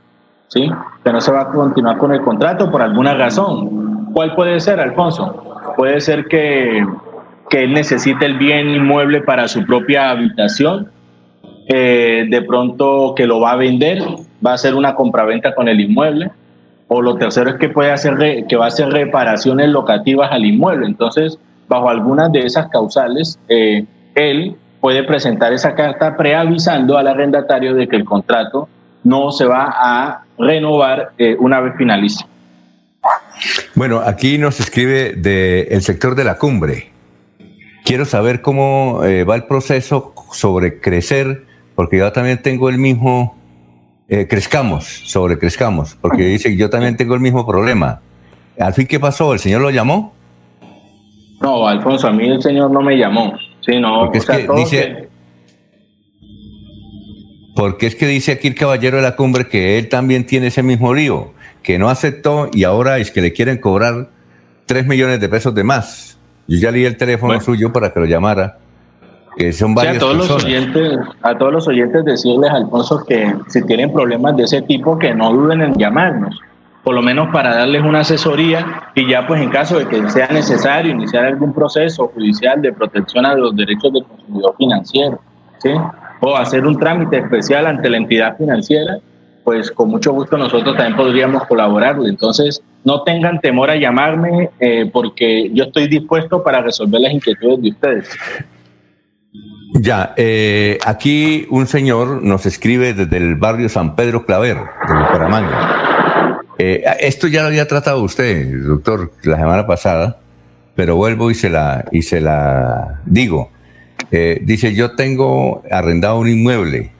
¿sí? 0.47 0.69
Que 1.03 1.11
no 1.11 1.21
se 1.21 1.31
va 1.31 1.41
a 1.41 1.47
continuar 1.49 1.97
con 1.97 2.13
el 2.13 2.21
contrato 2.21 2.71
por 2.71 2.81
alguna 2.81 3.13
razón. 3.13 3.90
¿Cuál 4.13 4.35
puede 4.35 4.59
ser, 4.59 4.79
Alfonso? 4.79 5.43
Puede 5.77 6.01
ser 6.01 6.25
que, 6.25 6.85
él 7.51 7.73
necesite 7.73 8.25
el 8.25 8.37
bien 8.37 8.69
inmueble 8.69 9.21
para 9.21 9.47
su 9.47 9.65
propia 9.65 10.09
habitación, 10.09 10.89
eh, 11.67 12.25
de 12.29 12.41
pronto 12.43 13.13
que 13.15 13.27
lo 13.27 13.41
va 13.41 13.51
a 13.51 13.55
vender, 13.57 14.01
va 14.45 14.51
a 14.51 14.53
hacer 14.53 14.73
una 14.73 14.95
compraventa 14.95 15.53
con 15.53 15.67
el 15.67 15.81
inmueble, 15.81 16.31
o 16.87 17.01
lo 17.01 17.15
tercero 17.15 17.49
es 17.49 17.55
que 17.57 17.69
puede 17.69 17.91
hacer 17.91 18.45
que 18.47 18.55
va 18.55 18.65
a 18.65 18.67
hacer 18.67 18.89
reparaciones 18.89 19.69
locativas 19.69 20.31
al 20.31 20.45
inmueble. 20.45 20.85
Entonces, 20.85 21.37
bajo 21.67 21.89
algunas 21.89 22.31
de 22.31 22.39
esas 22.39 22.67
causales, 22.69 23.37
eh, 23.49 23.85
él 24.15 24.55
puede 24.79 25.03
presentar 25.03 25.53
esa 25.53 25.75
carta 25.75 26.17
preavisando 26.17 26.97
al 26.97 27.07
arrendatario 27.07 27.75
de 27.75 27.87
que 27.87 27.97
el 27.97 28.05
contrato 28.05 28.67
no 29.03 29.31
se 29.31 29.45
va 29.45 29.73
a 29.77 30.23
renovar 30.37 31.11
eh, 31.17 31.35
una 31.39 31.61
vez 31.61 31.73
finalice. 31.77 32.25
Bueno, 33.75 34.01
aquí 34.01 34.37
nos 34.37 34.59
escribe 34.59 35.13
del 35.13 35.81
sector 35.81 36.15
de 36.15 36.23
la 36.23 36.37
cumbre. 36.37 36.89
Quiero 37.83 38.05
saber 38.05 38.41
cómo 38.41 39.03
eh, 39.03 39.23
va 39.23 39.35
el 39.35 39.45
proceso 39.45 40.13
sobre 40.31 40.79
crecer, 40.79 41.45
porque 41.75 41.97
yo 41.97 42.11
también 42.11 42.41
tengo 42.41 42.69
el 42.69 42.77
mismo, 42.77 43.35
eh, 44.07 44.27
crezcamos, 44.29 44.85
sobre 44.85 45.39
crezcamos, 45.39 45.97
porque 45.99 46.23
dice 46.25 46.49
que 46.49 46.57
yo 46.57 46.69
también 46.69 46.95
tengo 46.95 47.15
el 47.15 47.21
mismo 47.21 47.45
problema. 47.45 48.01
¿Al 48.59 48.73
fin 48.73 48.85
qué 48.85 48.99
pasó? 48.99 49.33
¿El 49.33 49.39
señor 49.39 49.61
lo 49.61 49.71
llamó? 49.71 50.13
No, 51.41 51.67
Alfonso, 51.67 52.07
a 52.07 52.11
mí 52.11 52.27
el 52.27 52.41
señor 52.41 52.69
no 52.69 52.81
me 52.81 52.95
llamó. 52.97 53.33
Sí, 53.61 53.79
no, 53.79 54.01
porque 54.01 54.19
es 54.19 54.25
que 54.25 54.47
dice, 54.55 55.09
porque 57.55 57.87
es 57.87 57.95
que 57.95 58.05
dice 58.05 58.33
aquí 58.33 58.47
el 58.47 58.55
caballero 58.55 58.97
de 58.97 59.03
la 59.03 59.15
cumbre 59.15 59.47
que 59.47 59.79
él 59.79 59.89
también 59.89 60.25
tiene 60.25 60.47
ese 60.47 60.61
mismo 60.61 60.93
lío 60.93 61.33
que 61.63 61.77
no 61.77 61.89
aceptó 61.89 62.49
y 62.51 62.63
ahora 62.63 62.97
es 62.97 63.11
que 63.11 63.21
le 63.21 63.33
quieren 63.33 63.59
cobrar 63.59 64.09
3 64.65 64.87
millones 64.87 65.19
de 65.19 65.29
pesos 65.29 65.53
de 65.53 65.63
más. 65.63 66.17
Yo 66.47 66.57
ya 66.57 66.71
leí 66.71 66.85
el 66.85 66.97
teléfono 66.97 67.39
suyo 67.39 67.71
para 67.71 67.91
que 67.93 67.99
lo 67.99 68.05
llamara. 68.05 68.57
Que 69.37 69.53
son 69.53 69.73
varias 69.73 69.95
a 69.95 69.99
todos 69.99 70.17
los 70.17 70.29
oyentes, 70.43 70.99
a 71.21 71.37
todos 71.37 71.53
los 71.53 71.67
oyentes 71.67 72.03
decirles, 72.03 72.51
Alfonso, 72.51 73.05
que 73.07 73.33
si 73.47 73.63
tienen 73.65 73.93
problemas 73.93 74.35
de 74.35 74.43
ese 74.43 74.61
tipo, 74.63 74.99
que 74.99 75.13
no 75.13 75.31
duden 75.31 75.61
en 75.61 75.75
llamarnos, 75.75 76.37
por 76.83 76.95
lo 76.95 77.01
menos 77.01 77.29
para 77.31 77.55
darles 77.55 77.81
una 77.83 78.01
asesoría 78.01 78.89
y 78.93 79.07
ya 79.07 79.25
pues 79.27 79.41
en 79.41 79.49
caso 79.49 79.79
de 79.79 79.87
que 79.87 80.09
sea 80.09 80.27
necesario 80.27 80.91
iniciar 80.91 81.25
algún 81.25 81.53
proceso 81.53 82.11
judicial 82.13 82.61
de 82.61 82.73
protección 82.73 83.25
a 83.25 83.33
los 83.35 83.55
derechos 83.55 83.93
del 83.93 84.03
consumidor 84.03 84.53
financiero, 84.57 85.19
¿sí? 85.59 85.71
o 86.21 86.35
hacer 86.35 86.65
un 86.65 86.77
trámite 86.77 87.17
especial 87.17 87.67
ante 87.67 87.89
la 87.89 87.97
entidad 87.97 88.37
financiera, 88.37 88.97
pues 89.43 89.71
con 89.71 89.89
mucho 89.89 90.11
gusto 90.11 90.37
nosotros 90.37 90.75
también 90.75 90.95
podríamos 90.95 91.45
colaborarle. 91.45 92.09
Entonces, 92.09 92.61
no 92.83 93.03
tengan 93.03 93.39
temor 93.39 93.69
a 93.69 93.75
llamarme 93.75 94.49
eh, 94.59 94.89
porque 94.91 95.49
yo 95.53 95.65
estoy 95.65 95.87
dispuesto 95.87 96.43
para 96.43 96.61
resolver 96.61 97.01
las 97.01 97.13
inquietudes 97.13 97.61
de 97.61 97.69
ustedes. 97.69 98.09
Ya, 99.73 100.13
eh, 100.17 100.77
aquí 100.85 101.47
un 101.49 101.65
señor 101.67 102.21
nos 102.23 102.45
escribe 102.45 102.93
desde 102.93 103.17
el 103.17 103.35
barrio 103.35 103.69
San 103.69 103.95
Pedro 103.95 104.25
Claver, 104.25 104.57
de 104.57 104.93
Bucaramanga. 104.93 106.41
Eh, 106.57 106.83
esto 106.99 107.27
ya 107.27 107.41
lo 107.41 107.47
había 107.47 107.67
tratado 107.67 108.01
usted, 108.03 108.53
doctor, 108.63 109.11
la 109.23 109.37
semana 109.37 109.65
pasada, 109.65 110.19
pero 110.75 110.95
vuelvo 110.95 111.31
y 111.31 111.35
se 111.35 111.49
la, 111.49 111.85
y 111.91 112.01
se 112.01 112.19
la 112.19 113.01
digo. 113.05 113.49
dice, 114.41 114.75
yo 114.75 114.91
tengo 114.95 115.63
arrendado 115.71 116.19
un 116.19 116.27
inmueble 116.27 116.91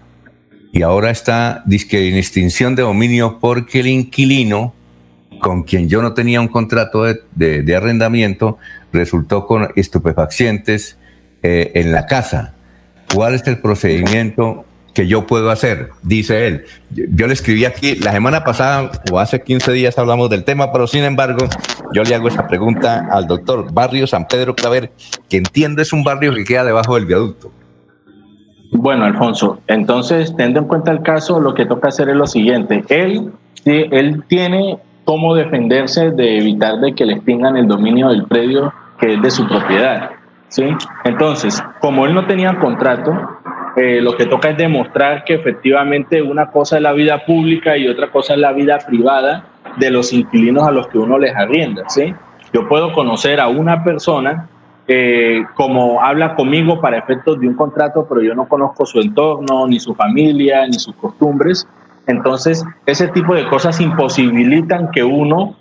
y 0.71 0.83
ahora 0.83 1.11
está 1.11 1.63
disque 1.65 2.09
en 2.09 2.15
extinción 2.15 2.75
de 2.75 2.83
dominio 2.83 3.39
porque 3.39 3.81
el 3.81 3.87
inquilino, 3.87 4.73
con 5.39 5.63
quien 5.63 5.89
yo 5.89 6.01
no 6.01 6.13
tenía 6.13 6.39
un 6.39 6.47
contrato 6.47 7.03
de, 7.03 7.75
arrendamiento, 7.75 8.57
resultó 8.93 9.45
con 9.45 9.69
estupefacientes 9.75 10.97
eh, 11.43 11.71
en 11.75 11.91
la 11.91 12.05
casa. 12.05 12.53
¿Cuál 13.13 13.35
es 13.35 13.45
el 13.47 13.59
procedimiento 13.59 14.65
que 14.93 15.07
yo 15.07 15.27
puedo 15.27 15.51
hacer? 15.51 15.89
Dice 16.03 16.47
él. 16.47 16.65
Yo, 16.89 17.27
le 17.27 17.33
escribí 17.33 17.65
aquí, 17.65 17.95
la 17.95 18.13
semana 18.13 18.45
pasada 18.45 18.91
o 19.11 19.19
hace 19.19 19.41
15 19.41 19.73
días 19.73 19.97
hablamos 19.97 20.29
del 20.29 20.45
tema, 20.45 20.71
pero 20.71 20.87
sin 20.87 21.03
embargo, 21.03 21.49
yo 21.93 22.03
le 22.03 22.15
hago 22.15 22.29
esa 22.29 22.47
pregunta 22.47 23.09
al 23.11 23.27
doctor. 23.27 23.73
Barrio 23.73 24.07
San 24.07 24.25
Pedro 24.25 24.55
Claver, 24.55 24.93
que 25.27 25.37
entiendo 25.37 25.81
es 25.81 25.91
un 25.91 26.05
barrio 26.05 26.33
que 26.33 26.45
queda 26.45 26.63
debajo 26.63 26.95
del 26.95 27.05
viaducto. 27.05 27.51
Bueno, 28.71 29.05
Alfonso, 29.05 29.59
entonces, 29.67 30.33
teniendo 30.35 30.61
en 30.61 30.67
cuenta 30.67 30.91
el 30.91 31.01
caso, 31.01 31.39
lo 31.39 31.53
que 31.53 31.65
toca 31.65 31.89
hacer 31.89 32.09
es 32.09 32.15
lo 32.15 32.25
siguiente. 32.25 32.83
Él, 32.87 33.31
él 33.65 34.23
tiene 34.27 34.79
cómo 35.03 35.35
defenderse 35.35 36.11
de 36.11 36.37
evitar 36.37 36.79
de 36.79 36.93
que 36.93 37.05
le 37.05 37.13
extingan 37.13 37.57
el 37.57 37.67
dominio 37.67 38.09
del 38.09 38.23
predio 38.25 38.73
que 38.99 39.15
es 39.15 39.21
de 39.21 39.31
su 39.31 39.45
propiedad. 39.47 40.11
¿sí? 40.47 40.63
Entonces, 41.03 41.61
como 41.81 42.05
él 42.05 42.13
no 42.13 42.25
tenía 42.27 42.57
contrato, 42.59 43.13
eh, 43.75 43.99
lo 44.01 44.15
que 44.15 44.25
toca 44.25 44.49
es 44.49 44.57
demostrar 44.57 45.23
que 45.25 45.33
efectivamente 45.33 46.21
una 46.21 46.51
cosa 46.51 46.77
es 46.77 46.81
la 46.81 46.93
vida 46.93 47.25
pública 47.25 47.77
y 47.77 47.87
otra 47.87 48.09
cosa 48.09 48.33
es 48.33 48.39
la 48.39 48.53
vida 48.53 48.79
privada 48.79 49.45
de 49.77 49.89
los 49.89 50.13
inquilinos 50.13 50.67
a 50.67 50.71
los 50.71 50.87
que 50.87 50.97
uno 50.97 51.17
les 51.17 51.35
arrienda, 51.35 51.83
¿sí? 51.87 52.13
Yo 52.53 52.67
puedo 52.67 52.91
conocer 52.91 53.39
a 53.39 53.47
una 53.47 53.83
persona 53.83 54.49
eh, 54.93 55.45
como 55.55 56.01
habla 56.01 56.35
conmigo 56.35 56.81
para 56.81 56.97
efectos 56.97 57.39
de 57.39 57.47
un 57.47 57.53
contrato, 57.53 58.05
pero 58.09 58.21
yo 58.21 58.35
no 58.35 58.49
conozco 58.49 58.85
su 58.85 58.99
entorno, 58.99 59.65
ni 59.65 59.79
su 59.79 59.95
familia, 59.95 60.67
ni 60.67 60.73
sus 60.73 60.93
costumbres. 60.95 61.65
Entonces, 62.07 62.61
ese 62.85 63.07
tipo 63.07 63.33
de 63.33 63.47
cosas 63.47 63.79
imposibilitan 63.79 64.91
que 64.91 65.01
uno 65.01 65.55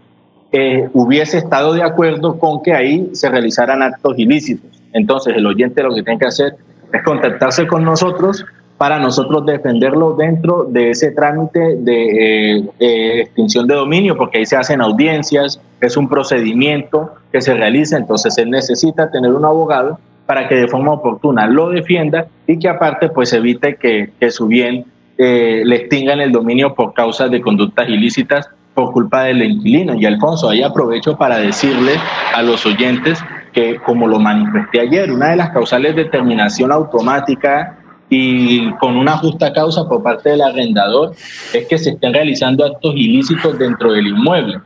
eh, 0.50 0.90
hubiese 0.94 1.38
estado 1.38 1.74
de 1.74 1.84
acuerdo 1.84 2.40
con 2.40 2.60
que 2.60 2.74
ahí 2.74 3.10
se 3.12 3.28
realizaran 3.28 3.84
actos 3.84 4.18
ilícitos. 4.18 4.82
Entonces, 4.94 5.36
el 5.36 5.46
oyente 5.46 5.80
lo 5.84 5.94
que 5.94 6.02
tiene 6.02 6.18
que 6.18 6.26
hacer 6.26 6.56
es 6.92 7.02
contactarse 7.04 7.68
con 7.68 7.84
nosotros 7.84 8.44
para 8.80 8.98
nosotros 8.98 9.44
defenderlo 9.44 10.14
dentro 10.14 10.64
de 10.64 10.92
ese 10.92 11.10
trámite 11.10 11.76
de 11.76 12.56
eh, 12.56 12.64
eh, 12.78 13.20
extinción 13.20 13.66
de 13.66 13.74
dominio, 13.74 14.16
porque 14.16 14.38
ahí 14.38 14.46
se 14.46 14.56
hacen 14.56 14.80
audiencias, 14.80 15.60
es 15.82 15.98
un 15.98 16.08
procedimiento 16.08 17.10
que 17.30 17.42
se 17.42 17.52
realiza, 17.52 17.98
entonces 17.98 18.38
él 18.38 18.48
necesita 18.48 19.10
tener 19.10 19.34
un 19.34 19.44
abogado 19.44 20.00
para 20.24 20.48
que 20.48 20.54
de 20.54 20.66
forma 20.66 20.92
oportuna 20.92 21.46
lo 21.46 21.68
defienda 21.68 22.28
y 22.46 22.58
que 22.58 22.70
aparte 22.70 23.10
pues 23.10 23.34
evite 23.34 23.76
que, 23.76 24.12
que 24.18 24.30
su 24.30 24.46
bien 24.46 24.86
eh, 25.18 25.60
le 25.62 25.76
extingan 25.76 26.22
el 26.22 26.32
dominio 26.32 26.74
por 26.74 26.94
causa 26.94 27.28
de 27.28 27.42
conductas 27.42 27.86
ilícitas 27.86 28.48
por 28.72 28.92
culpa 28.92 29.24
del 29.24 29.42
inquilino. 29.42 29.92
Y 29.92 30.06
Alfonso, 30.06 30.48
ahí 30.48 30.62
aprovecho 30.62 31.18
para 31.18 31.36
decirle 31.36 31.92
a 32.34 32.42
los 32.42 32.64
oyentes 32.64 33.22
que, 33.52 33.76
como 33.76 34.06
lo 34.06 34.18
manifesté 34.18 34.80
ayer, 34.80 35.12
una 35.12 35.28
de 35.30 35.36
las 35.36 35.50
causales 35.50 35.94
de 35.96 36.06
terminación 36.06 36.72
automática 36.72 37.76
y 38.10 38.68
con 38.72 38.96
una 38.96 39.16
justa 39.18 39.52
causa 39.52 39.88
por 39.88 40.02
parte 40.02 40.30
del 40.30 40.42
arrendador 40.42 41.12
es 41.54 41.66
que 41.68 41.78
se 41.78 41.90
estén 41.90 42.12
realizando 42.12 42.66
actos 42.66 42.92
ilícitos 42.96 43.56
dentro 43.56 43.92
del 43.92 44.08
inmueble. 44.08 44.60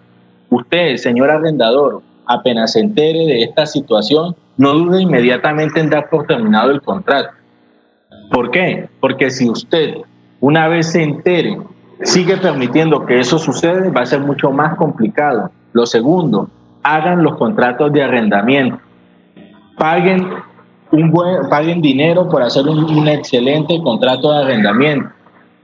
Usted, 0.48 0.96
señor 0.96 1.30
arrendador, 1.30 2.02
apenas 2.26 2.72
se 2.72 2.80
entere 2.80 3.26
de 3.26 3.42
esta 3.42 3.66
situación, 3.66 4.34
no 4.56 4.72
dude 4.72 5.02
inmediatamente 5.02 5.78
en 5.78 5.90
dar 5.90 6.08
por 6.08 6.26
terminado 6.26 6.70
el 6.70 6.80
contrato. 6.80 7.34
¿Por 8.30 8.50
qué? 8.50 8.88
Porque 8.98 9.30
si 9.30 9.48
usted, 9.50 9.96
una 10.40 10.66
vez 10.68 10.92
se 10.92 11.02
entere, 11.02 11.58
sigue 12.02 12.38
permitiendo 12.38 13.04
que 13.04 13.20
eso 13.20 13.38
suceda, 13.38 13.90
va 13.90 14.00
a 14.00 14.06
ser 14.06 14.20
mucho 14.20 14.50
más 14.50 14.76
complicado. 14.76 15.50
Lo 15.74 15.84
segundo, 15.84 16.48
hagan 16.82 17.22
los 17.22 17.36
contratos 17.36 17.92
de 17.92 18.02
arrendamiento. 18.02 18.78
Paguen 19.76 20.30
un 20.94 21.10
buen, 21.10 21.48
paguen 21.50 21.82
dinero 21.82 22.28
por 22.28 22.42
hacer 22.42 22.66
un, 22.66 23.08
excelente 23.08 23.80
contrato 23.82 24.32
de 24.32 24.44
arrendamiento. 24.44 25.10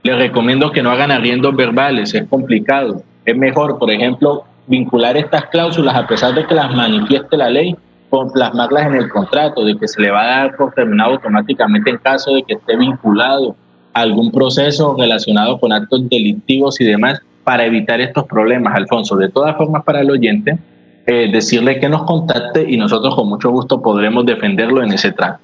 Les 0.03 0.17
recomiendo 0.17 0.71
que 0.71 0.81
no 0.81 0.91
hagan 0.91 1.11
arriendos 1.11 1.55
verbales, 1.55 2.13
es 2.13 2.27
complicado. 2.27 3.03
Es 3.25 3.37
mejor, 3.37 3.77
por 3.77 3.91
ejemplo, 3.91 4.43
vincular 4.67 5.15
estas 5.15 5.45
cláusulas, 5.45 5.95
a 5.95 6.07
pesar 6.07 6.33
de 6.33 6.45
que 6.45 6.55
las 6.55 6.73
manifieste 6.75 7.37
la 7.37 7.49
ley, 7.49 7.75
con 8.09 8.31
plasmarlas 8.31 8.87
en 8.87 8.95
el 8.95 9.09
contrato, 9.09 9.63
de 9.63 9.77
que 9.77 9.87
se 9.87 10.01
le 10.01 10.11
va 10.11 10.21
a 10.21 10.25
dar 10.25 10.57
por 10.57 10.73
terminado 10.73 11.13
automáticamente 11.13 11.91
en 11.91 11.97
caso 11.97 12.33
de 12.33 12.43
que 12.43 12.55
esté 12.55 12.75
vinculado 12.75 13.55
a 13.93 14.01
algún 14.01 14.31
proceso 14.31 14.95
relacionado 14.97 15.59
con 15.59 15.71
actos 15.71 16.09
delictivos 16.09 16.81
y 16.81 16.85
demás, 16.85 17.21
para 17.43 17.65
evitar 17.65 18.01
estos 18.01 18.25
problemas, 18.25 18.75
Alfonso. 18.75 19.15
De 19.15 19.29
todas 19.29 19.55
formas, 19.55 19.83
para 19.83 20.01
el 20.01 20.11
oyente, 20.11 20.57
eh, 21.05 21.31
decirle 21.31 21.79
que 21.79 21.89
nos 21.89 22.03
contacte 22.03 22.63
y 22.67 22.77
nosotros 22.77 23.15
con 23.15 23.27
mucho 23.27 23.49
gusto 23.49 23.81
podremos 23.81 24.25
defenderlo 24.25 24.83
en 24.83 24.91
ese 24.93 25.11
tramo. 25.11 25.39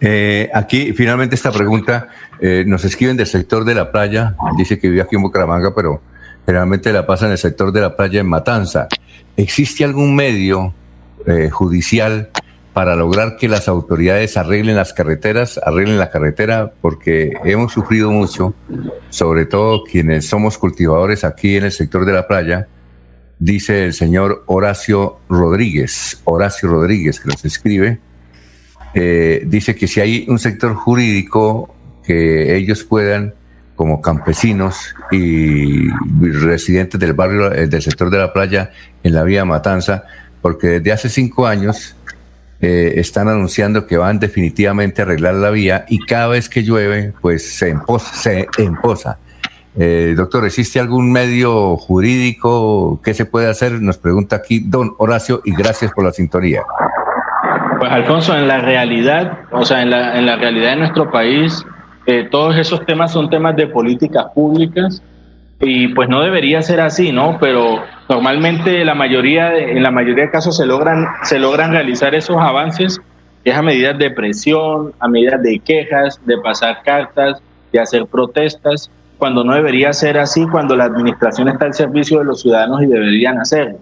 Eh, 0.00 0.50
aquí, 0.52 0.92
finalmente, 0.92 1.34
esta 1.34 1.50
pregunta 1.50 2.08
eh, 2.40 2.62
nos 2.66 2.84
escriben 2.84 3.16
del 3.16 3.26
sector 3.26 3.64
de 3.64 3.74
la 3.74 3.90
playa. 3.90 4.34
Dice 4.58 4.78
que 4.78 4.90
vive 4.90 5.00
aquí 5.00 5.16
en 5.16 5.22
Bucaramanga, 5.22 5.74
pero 5.74 6.02
generalmente 6.44 6.92
la 6.92 7.06
pasa 7.06 7.24
en 7.26 7.32
el 7.32 7.38
sector 7.38 7.72
de 7.72 7.80
la 7.80 7.96
playa 7.96 8.20
en 8.20 8.26
Matanza. 8.26 8.86
¿Existe 9.36 9.84
algún 9.84 10.14
medio 10.14 10.72
judicial 11.50 12.28
para 12.72 12.94
lograr 12.94 13.36
que 13.36 13.48
las 13.48 13.68
autoridades 13.68 14.36
arreglen 14.36 14.76
las 14.76 14.92
carreteras, 14.92 15.58
arreglen 15.64 15.98
la 15.98 16.10
carretera? 16.10 16.70
Porque 16.80 17.32
hemos 17.44 17.72
sufrido 17.72 18.10
mucho, 18.10 18.54
sobre 19.08 19.46
todo 19.46 19.82
quienes 19.84 20.28
somos 20.28 20.58
cultivadores 20.58 21.24
aquí 21.24 21.56
en 21.56 21.64
el 21.64 21.72
sector 21.72 22.04
de 22.04 22.12
la 22.12 22.28
playa 22.28 22.68
dice 23.38 23.84
el 23.84 23.92
señor 23.92 24.44
Horacio 24.46 25.18
Rodríguez, 25.28 26.20
Horacio 26.24 26.68
Rodríguez 26.68 27.20
que 27.20 27.28
nos 27.28 27.44
escribe, 27.44 28.00
eh, 28.94 29.42
dice 29.46 29.74
que 29.74 29.86
si 29.86 30.00
hay 30.00 30.24
un 30.28 30.38
sector 30.38 30.74
jurídico 30.74 31.74
que 32.04 32.56
ellos 32.56 32.84
puedan, 32.84 33.34
como 33.74 34.00
campesinos 34.00 34.94
y 35.10 35.90
residentes 36.20 36.98
del 36.98 37.12
barrio, 37.12 37.52
eh, 37.52 37.66
del 37.66 37.82
sector 37.82 38.08
de 38.08 38.18
la 38.18 38.32
playa, 38.32 38.70
en 39.02 39.12
la 39.12 39.22
vía 39.22 39.44
Matanza, 39.44 40.04
porque 40.40 40.68
desde 40.68 40.92
hace 40.92 41.08
cinco 41.10 41.46
años 41.46 41.94
eh, 42.60 42.94
están 42.96 43.28
anunciando 43.28 43.86
que 43.86 43.98
van 43.98 44.18
definitivamente 44.18 45.02
a 45.02 45.04
arreglar 45.04 45.34
la 45.34 45.50
vía 45.50 45.84
y 45.88 45.98
cada 45.98 46.28
vez 46.28 46.48
que 46.48 46.62
llueve, 46.62 47.12
pues 47.20 47.54
se 47.54 47.68
emposa. 47.68 48.14
Se 48.14 48.48
emposa. 48.56 49.18
Eh, 49.78 50.14
doctor, 50.16 50.46
¿existe 50.46 50.80
algún 50.80 51.12
medio 51.12 51.76
jurídico? 51.76 53.00
¿Qué 53.04 53.12
se 53.12 53.26
puede 53.26 53.48
hacer? 53.48 53.72
Nos 53.82 53.98
pregunta 53.98 54.36
aquí 54.36 54.60
don 54.60 54.94
Horacio 54.98 55.42
y 55.44 55.54
gracias 55.54 55.92
por 55.92 56.04
la 56.04 56.12
sintonía. 56.12 56.62
Pues 57.78 57.92
Alfonso, 57.92 58.34
en 58.34 58.48
la 58.48 58.58
realidad, 58.58 59.40
o 59.52 59.64
sea, 59.64 59.82
en 59.82 59.90
la, 59.90 60.18
en 60.18 60.24
la 60.24 60.36
realidad 60.36 60.70
de 60.70 60.76
nuestro 60.76 61.10
país, 61.10 61.64
eh, 62.06 62.26
todos 62.30 62.56
esos 62.56 62.86
temas 62.86 63.12
son 63.12 63.28
temas 63.28 63.54
de 63.56 63.66
políticas 63.66 64.26
públicas 64.34 65.02
y 65.60 65.88
pues 65.88 66.08
no 66.08 66.22
debería 66.22 66.62
ser 66.62 66.80
así, 66.80 67.12
¿no? 67.12 67.36
Pero 67.38 67.82
normalmente 68.08 68.82
la 68.84 68.94
mayoría, 68.94 69.54
en 69.56 69.82
la 69.82 69.90
mayoría 69.90 70.24
de 70.24 70.30
casos 70.30 70.56
se 70.56 70.64
logran, 70.64 71.06
se 71.24 71.38
logran 71.38 71.72
realizar 71.72 72.14
esos 72.14 72.36
avances 72.38 73.00
es 73.46 73.54
a 73.54 73.62
medidas 73.62 73.96
de 73.96 74.10
presión, 74.10 74.92
a 74.98 75.06
medidas 75.06 75.40
de 75.40 75.60
quejas, 75.60 76.20
de 76.26 76.36
pasar 76.38 76.82
cartas, 76.84 77.40
de 77.72 77.78
hacer 77.78 78.04
protestas 78.06 78.90
cuando 79.18 79.44
no 79.44 79.54
debería 79.54 79.92
ser 79.92 80.18
así, 80.18 80.46
cuando 80.46 80.76
la 80.76 80.84
administración 80.84 81.48
está 81.48 81.66
al 81.66 81.74
servicio 81.74 82.18
de 82.18 82.24
los 82.24 82.42
ciudadanos 82.42 82.82
y 82.82 82.86
deberían 82.86 83.38
hacerlo. 83.38 83.78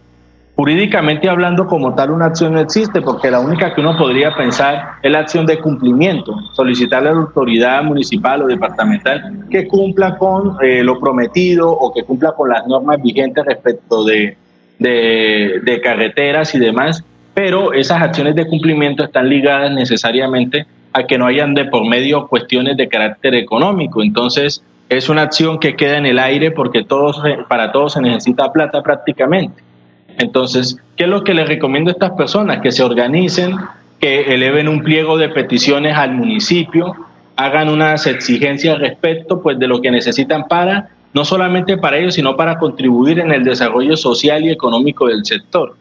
Jurídicamente 0.57 1.29
hablando, 1.29 1.67
como 1.67 1.97
tal, 1.97 2.13
una 2.13 2.27
acción 2.27 2.53
no 2.53 2.61
existe, 2.61 3.03
porque 3.03 3.29
la 3.29 3.41
única 3.41 3.75
que 3.75 3.81
uno 3.81 3.99
podría 3.99 4.37
pensar 4.37 4.93
es 5.03 5.11
la 5.11 5.19
acción 5.19 5.47
de 5.47 5.59
cumplimiento, 5.59 6.37
solicitarle 6.53 7.09
a 7.09 7.13
la 7.13 7.21
autoridad 7.23 7.83
municipal 7.83 8.43
o 8.43 8.47
departamental 8.47 9.47
que 9.51 9.67
cumpla 9.67 10.17
con 10.17 10.57
eh, 10.63 10.85
lo 10.85 11.01
prometido 11.01 11.73
o 11.73 11.93
que 11.93 12.05
cumpla 12.05 12.33
con 12.33 12.51
las 12.51 12.65
normas 12.69 13.03
vigentes 13.03 13.45
respecto 13.45 14.05
de, 14.05 14.37
de, 14.79 15.61
de 15.65 15.81
carreteras 15.81 16.55
y 16.55 16.61
demás, 16.61 17.03
pero 17.35 17.73
esas 17.73 18.01
acciones 18.01 18.37
de 18.37 18.47
cumplimiento 18.47 19.03
están 19.03 19.29
ligadas 19.29 19.73
necesariamente 19.73 20.67
a 20.93 21.05
que 21.05 21.19
no 21.19 21.27
hayan 21.27 21.55
de 21.55 21.65
por 21.65 21.85
medio 21.85 22.29
cuestiones 22.29 22.77
de 22.77 22.87
carácter 22.87 23.35
económico. 23.35 24.01
Entonces, 24.05 24.63
es 24.89 25.09
una 25.09 25.23
acción 25.23 25.59
que 25.59 25.77
queda 25.77 25.97
en 25.97 26.07
el 26.07 26.19
aire 26.19 26.51
porque 26.51 26.85
todos, 26.85 27.23
para 27.49 27.73
todos 27.73 27.95
se 27.95 28.01
necesita 28.01 28.53
plata 28.53 28.83
prácticamente. 28.83 29.63
Entonces, 30.19 30.77
¿qué 30.97 31.05
es 31.05 31.11
lo 31.11 31.25
que 31.25 31.35
les 31.35 31.49
recomiendo 31.49 31.91
a 31.91 31.93
estas 31.93 32.13
personas? 32.13 32.61
Que 32.61 32.71
se 32.71 32.83
organicen, 32.83 33.57
que 33.99 34.35
eleven 34.35 34.69
un 34.69 34.83
pliego 34.83 35.17
de 35.17 35.29
peticiones 35.29 35.97
al 35.97 36.13
municipio, 36.13 36.95
hagan 37.37 37.69
unas 37.69 38.07
exigencias 38.07 38.79
respecto 38.79 39.41
pues, 39.43 39.59
de 39.59 39.67
lo 39.67 39.81
que 39.81 39.91
necesitan 39.91 40.47
para, 40.47 40.91
no 41.13 41.25
solamente 41.25 41.77
para 41.77 41.99
ellos, 41.99 42.15
sino 42.15 42.37
para 42.37 42.59
contribuir 42.59 43.19
en 43.19 43.33
el 43.33 43.45
desarrollo 43.45 43.97
social 43.97 44.45
y 44.45 44.51
económico 44.51 45.09
del 45.09 45.25
sector. 45.25 45.75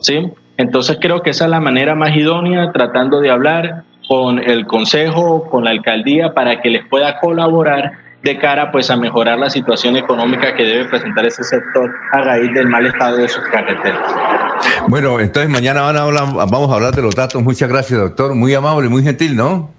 ¿Sí? 0.00 0.28
Entonces 0.56 0.98
creo 1.00 1.22
que 1.22 1.30
esa 1.30 1.44
es 1.44 1.50
la 1.50 1.60
manera 1.60 1.94
más 1.94 2.14
idónea, 2.16 2.70
tratando 2.72 3.20
de 3.20 3.30
hablar 3.30 3.82
con 4.08 4.38
el 4.38 4.66
consejo, 4.66 5.48
con 5.50 5.64
la 5.64 5.70
alcaldía, 5.70 6.32
para 6.34 6.60
que 6.60 6.70
les 6.70 6.86
pueda 6.86 7.18
colaborar 7.18 8.05
de 8.22 8.38
cara 8.38 8.72
pues 8.72 8.90
a 8.90 8.96
mejorar 8.96 9.38
la 9.38 9.50
situación 9.50 9.96
económica 9.96 10.54
que 10.54 10.64
debe 10.64 10.84
presentar 10.86 11.24
ese 11.26 11.44
sector 11.44 11.90
a 12.12 12.22
raíz 12.22 12.52
del 12.54 12.66
mal 12.68 12.86
estado 12.86 13.18
de 13.18 13.28
sus 13.28 13.42
carreteras. 13.44 14.00
Bueno, 14.88 15.20
entonces 15.20 15.50
mañana 15.50 15.82
van 15.82 15.96
a 15.96 16.02
hablar, 16.02 16.24
vamos 16.34 16.70
a 16.70 16.74
hablar 16.74 16.94
de 16.94 17.02
los 17.02 17.14
datos. 17.14 17.42
Muchas 17.42 17.68
gracias, 17.68 18.00
doctor. 18.00 18.34
Muy 18.34 18.54
amable, 18.54 18.88
muy 18.88 19.02
gentil, 19.02 19.36
¿no? 19.36 19.70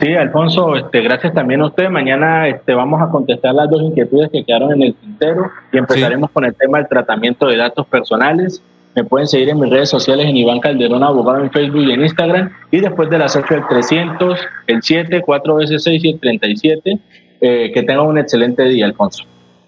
Sí, 0.00 0.14
Alfonso, 0.14 0.76
este, 0.76 1.02
gracias 1.02 1.34
también 1.34 1.60
a 1.60 1.66
usted. 1.66 1.90
Mañana 1.90 2.48
este, 2.48 2.74
vamos 2.74 3.02
a 3.02 3.10
contestar 3.10 3.54
las 3.54 3.68
dos 3.68 3.82
inquietudes 3.82 4.30
que 4.30 4.44
quedaron 4.44 4.72
en 4.72 4.82
el 4.82 4.94
tintero 4.94 5.50
y 5.72 5.78
empezaremos 5.78 6.30
con 6.30 6.44
el 6.46 6.54
tema 6.54 6.78
del 6.78 6.88
tratamiento 6.88 7.46
de 7.46 7.58
datos 7.58 7.86
personales. 7.86 8.62
Me 8.94 9.04
pueden 9.04 9.28
seguir 9.28 9.50
en 9.50 9.60
mis 9.60 9.70
redes 9.70 9.90
sociales 9.90 10.26
en 10.26 10.36
Iván 10.36 10.60
Calderón 10.60 11.04
Abogado 11.04 11.42
en 11.42 11.50
Facebook 11.50 11.82
y 11.82 11.92
en 11.92 12.00
Instagram. 12.00 12.50
Y 12.70 12.80
después 12.80 13.10
de 13.10 13.18
las 13.18 13.36
8 13.36 13.46
del 13.54 13.66
300, 13.68 14.40
el 14.68 14.82
7, 14.82 15.22
4 15.24 15.54
veces 15.56 15.84
6 15.84 16.04
y 16.04 16.10
el 16.10 16.20
37 16.20 16.98
eh, 17.40 17.70
que 17.72 17.82
tengan 17.82 18.06
un 18.06 18.18
excelente 18.18 18.64
día, 18.64 18.86
Alfonso. 18.86 19.24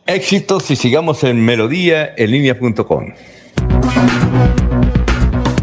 Éxitos 0.07 0.70
y 0.70 0.76
sigamos 0.76 1.25
en 1.25 1.44
melodía 1.44 2.12
en 2.17 2.31
línea.com. 2.31 3.12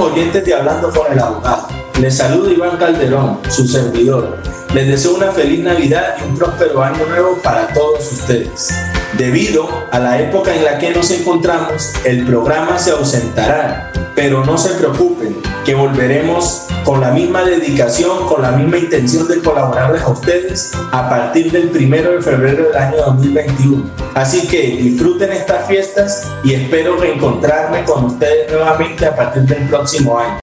Oyentes 0.00 0.44
de 0.44 0.54
Hablando 0.54 0.90
con 0.90 1.10
el 1.12 1.18
Abogado, 1.18 1.68
les 2.00 2.16
saluda 2.16 2.50
Iván 2.50 2.76
Calderón, 2.76 3.40
su 3.48 3.66
servidor. 3.66 4.36
Les 4.74 4.86
deseo 4.86 5.14
una 5.14 5.32
feliz 5.32 5.60
Navidad 5.60 6.16
y 6.20 6.28
un 6.28 6.36
próspero 6.36 6.82
año 6.82 7.06
nuevo 7.06 7.38
para 7.42 7.68
todos 7.68 8.12
ustedes. 8.12 8.74
Debido 9.18 9.66
a 9.92 9.98
la 9.98 10.20
época 10.20 10.54
en 10.54 10.62
la 10.62 10.78
que 10.78 10.90
nos 10.90 11.10
encontramos, 11.10 11.94
el 12.04 12.26
programa 12.26 12.78
se 12.78 12.90
ausentará, 12.90 13.90
pero 14.14 14.44
no 14.44 14.58
se 14.58 14.74
preocupen, 14.74 15.40
que 15.64 15.74
volveremos 15.74 16.66
con 16.84 17.00
la 17.00 17.12
misma 17.12 17.42
dedicación, 17.42 18.26
con 18.26 18.42
la 18.42 18.52
misma 18.52 18.76
intención 18.76 19.26
de 19.26 19.40
colaborarles 19.40 20.02
a 20.02 20.08
ustedes 20.08 20.72
a 20.92 21.08
partir 21.08 21.50
del 21.50 21.70
primero 21.70 22.12
de 22.12 22.20
febrero 22.20 22.64
del 22.64 22.76
año 22.76 22.96
2021. 23.06 23.84
Así 24.14 24.46
que 24.48 24.76
disfruten 24.76 25.32
estas 25.32 25.66
fiestas 25.66 26.30
y 26.44 26.52
espero 26.52 26.96
reencontrarme 26.96 27.84
con 27.84 28.04
ustedes 28.04 28.52
nuevamente 28.52 29.06
a 29.06 29.16
partir 29.16 29.44
del 29.44 29.66
próximo 29.66 30.18
año. 30.18 30.34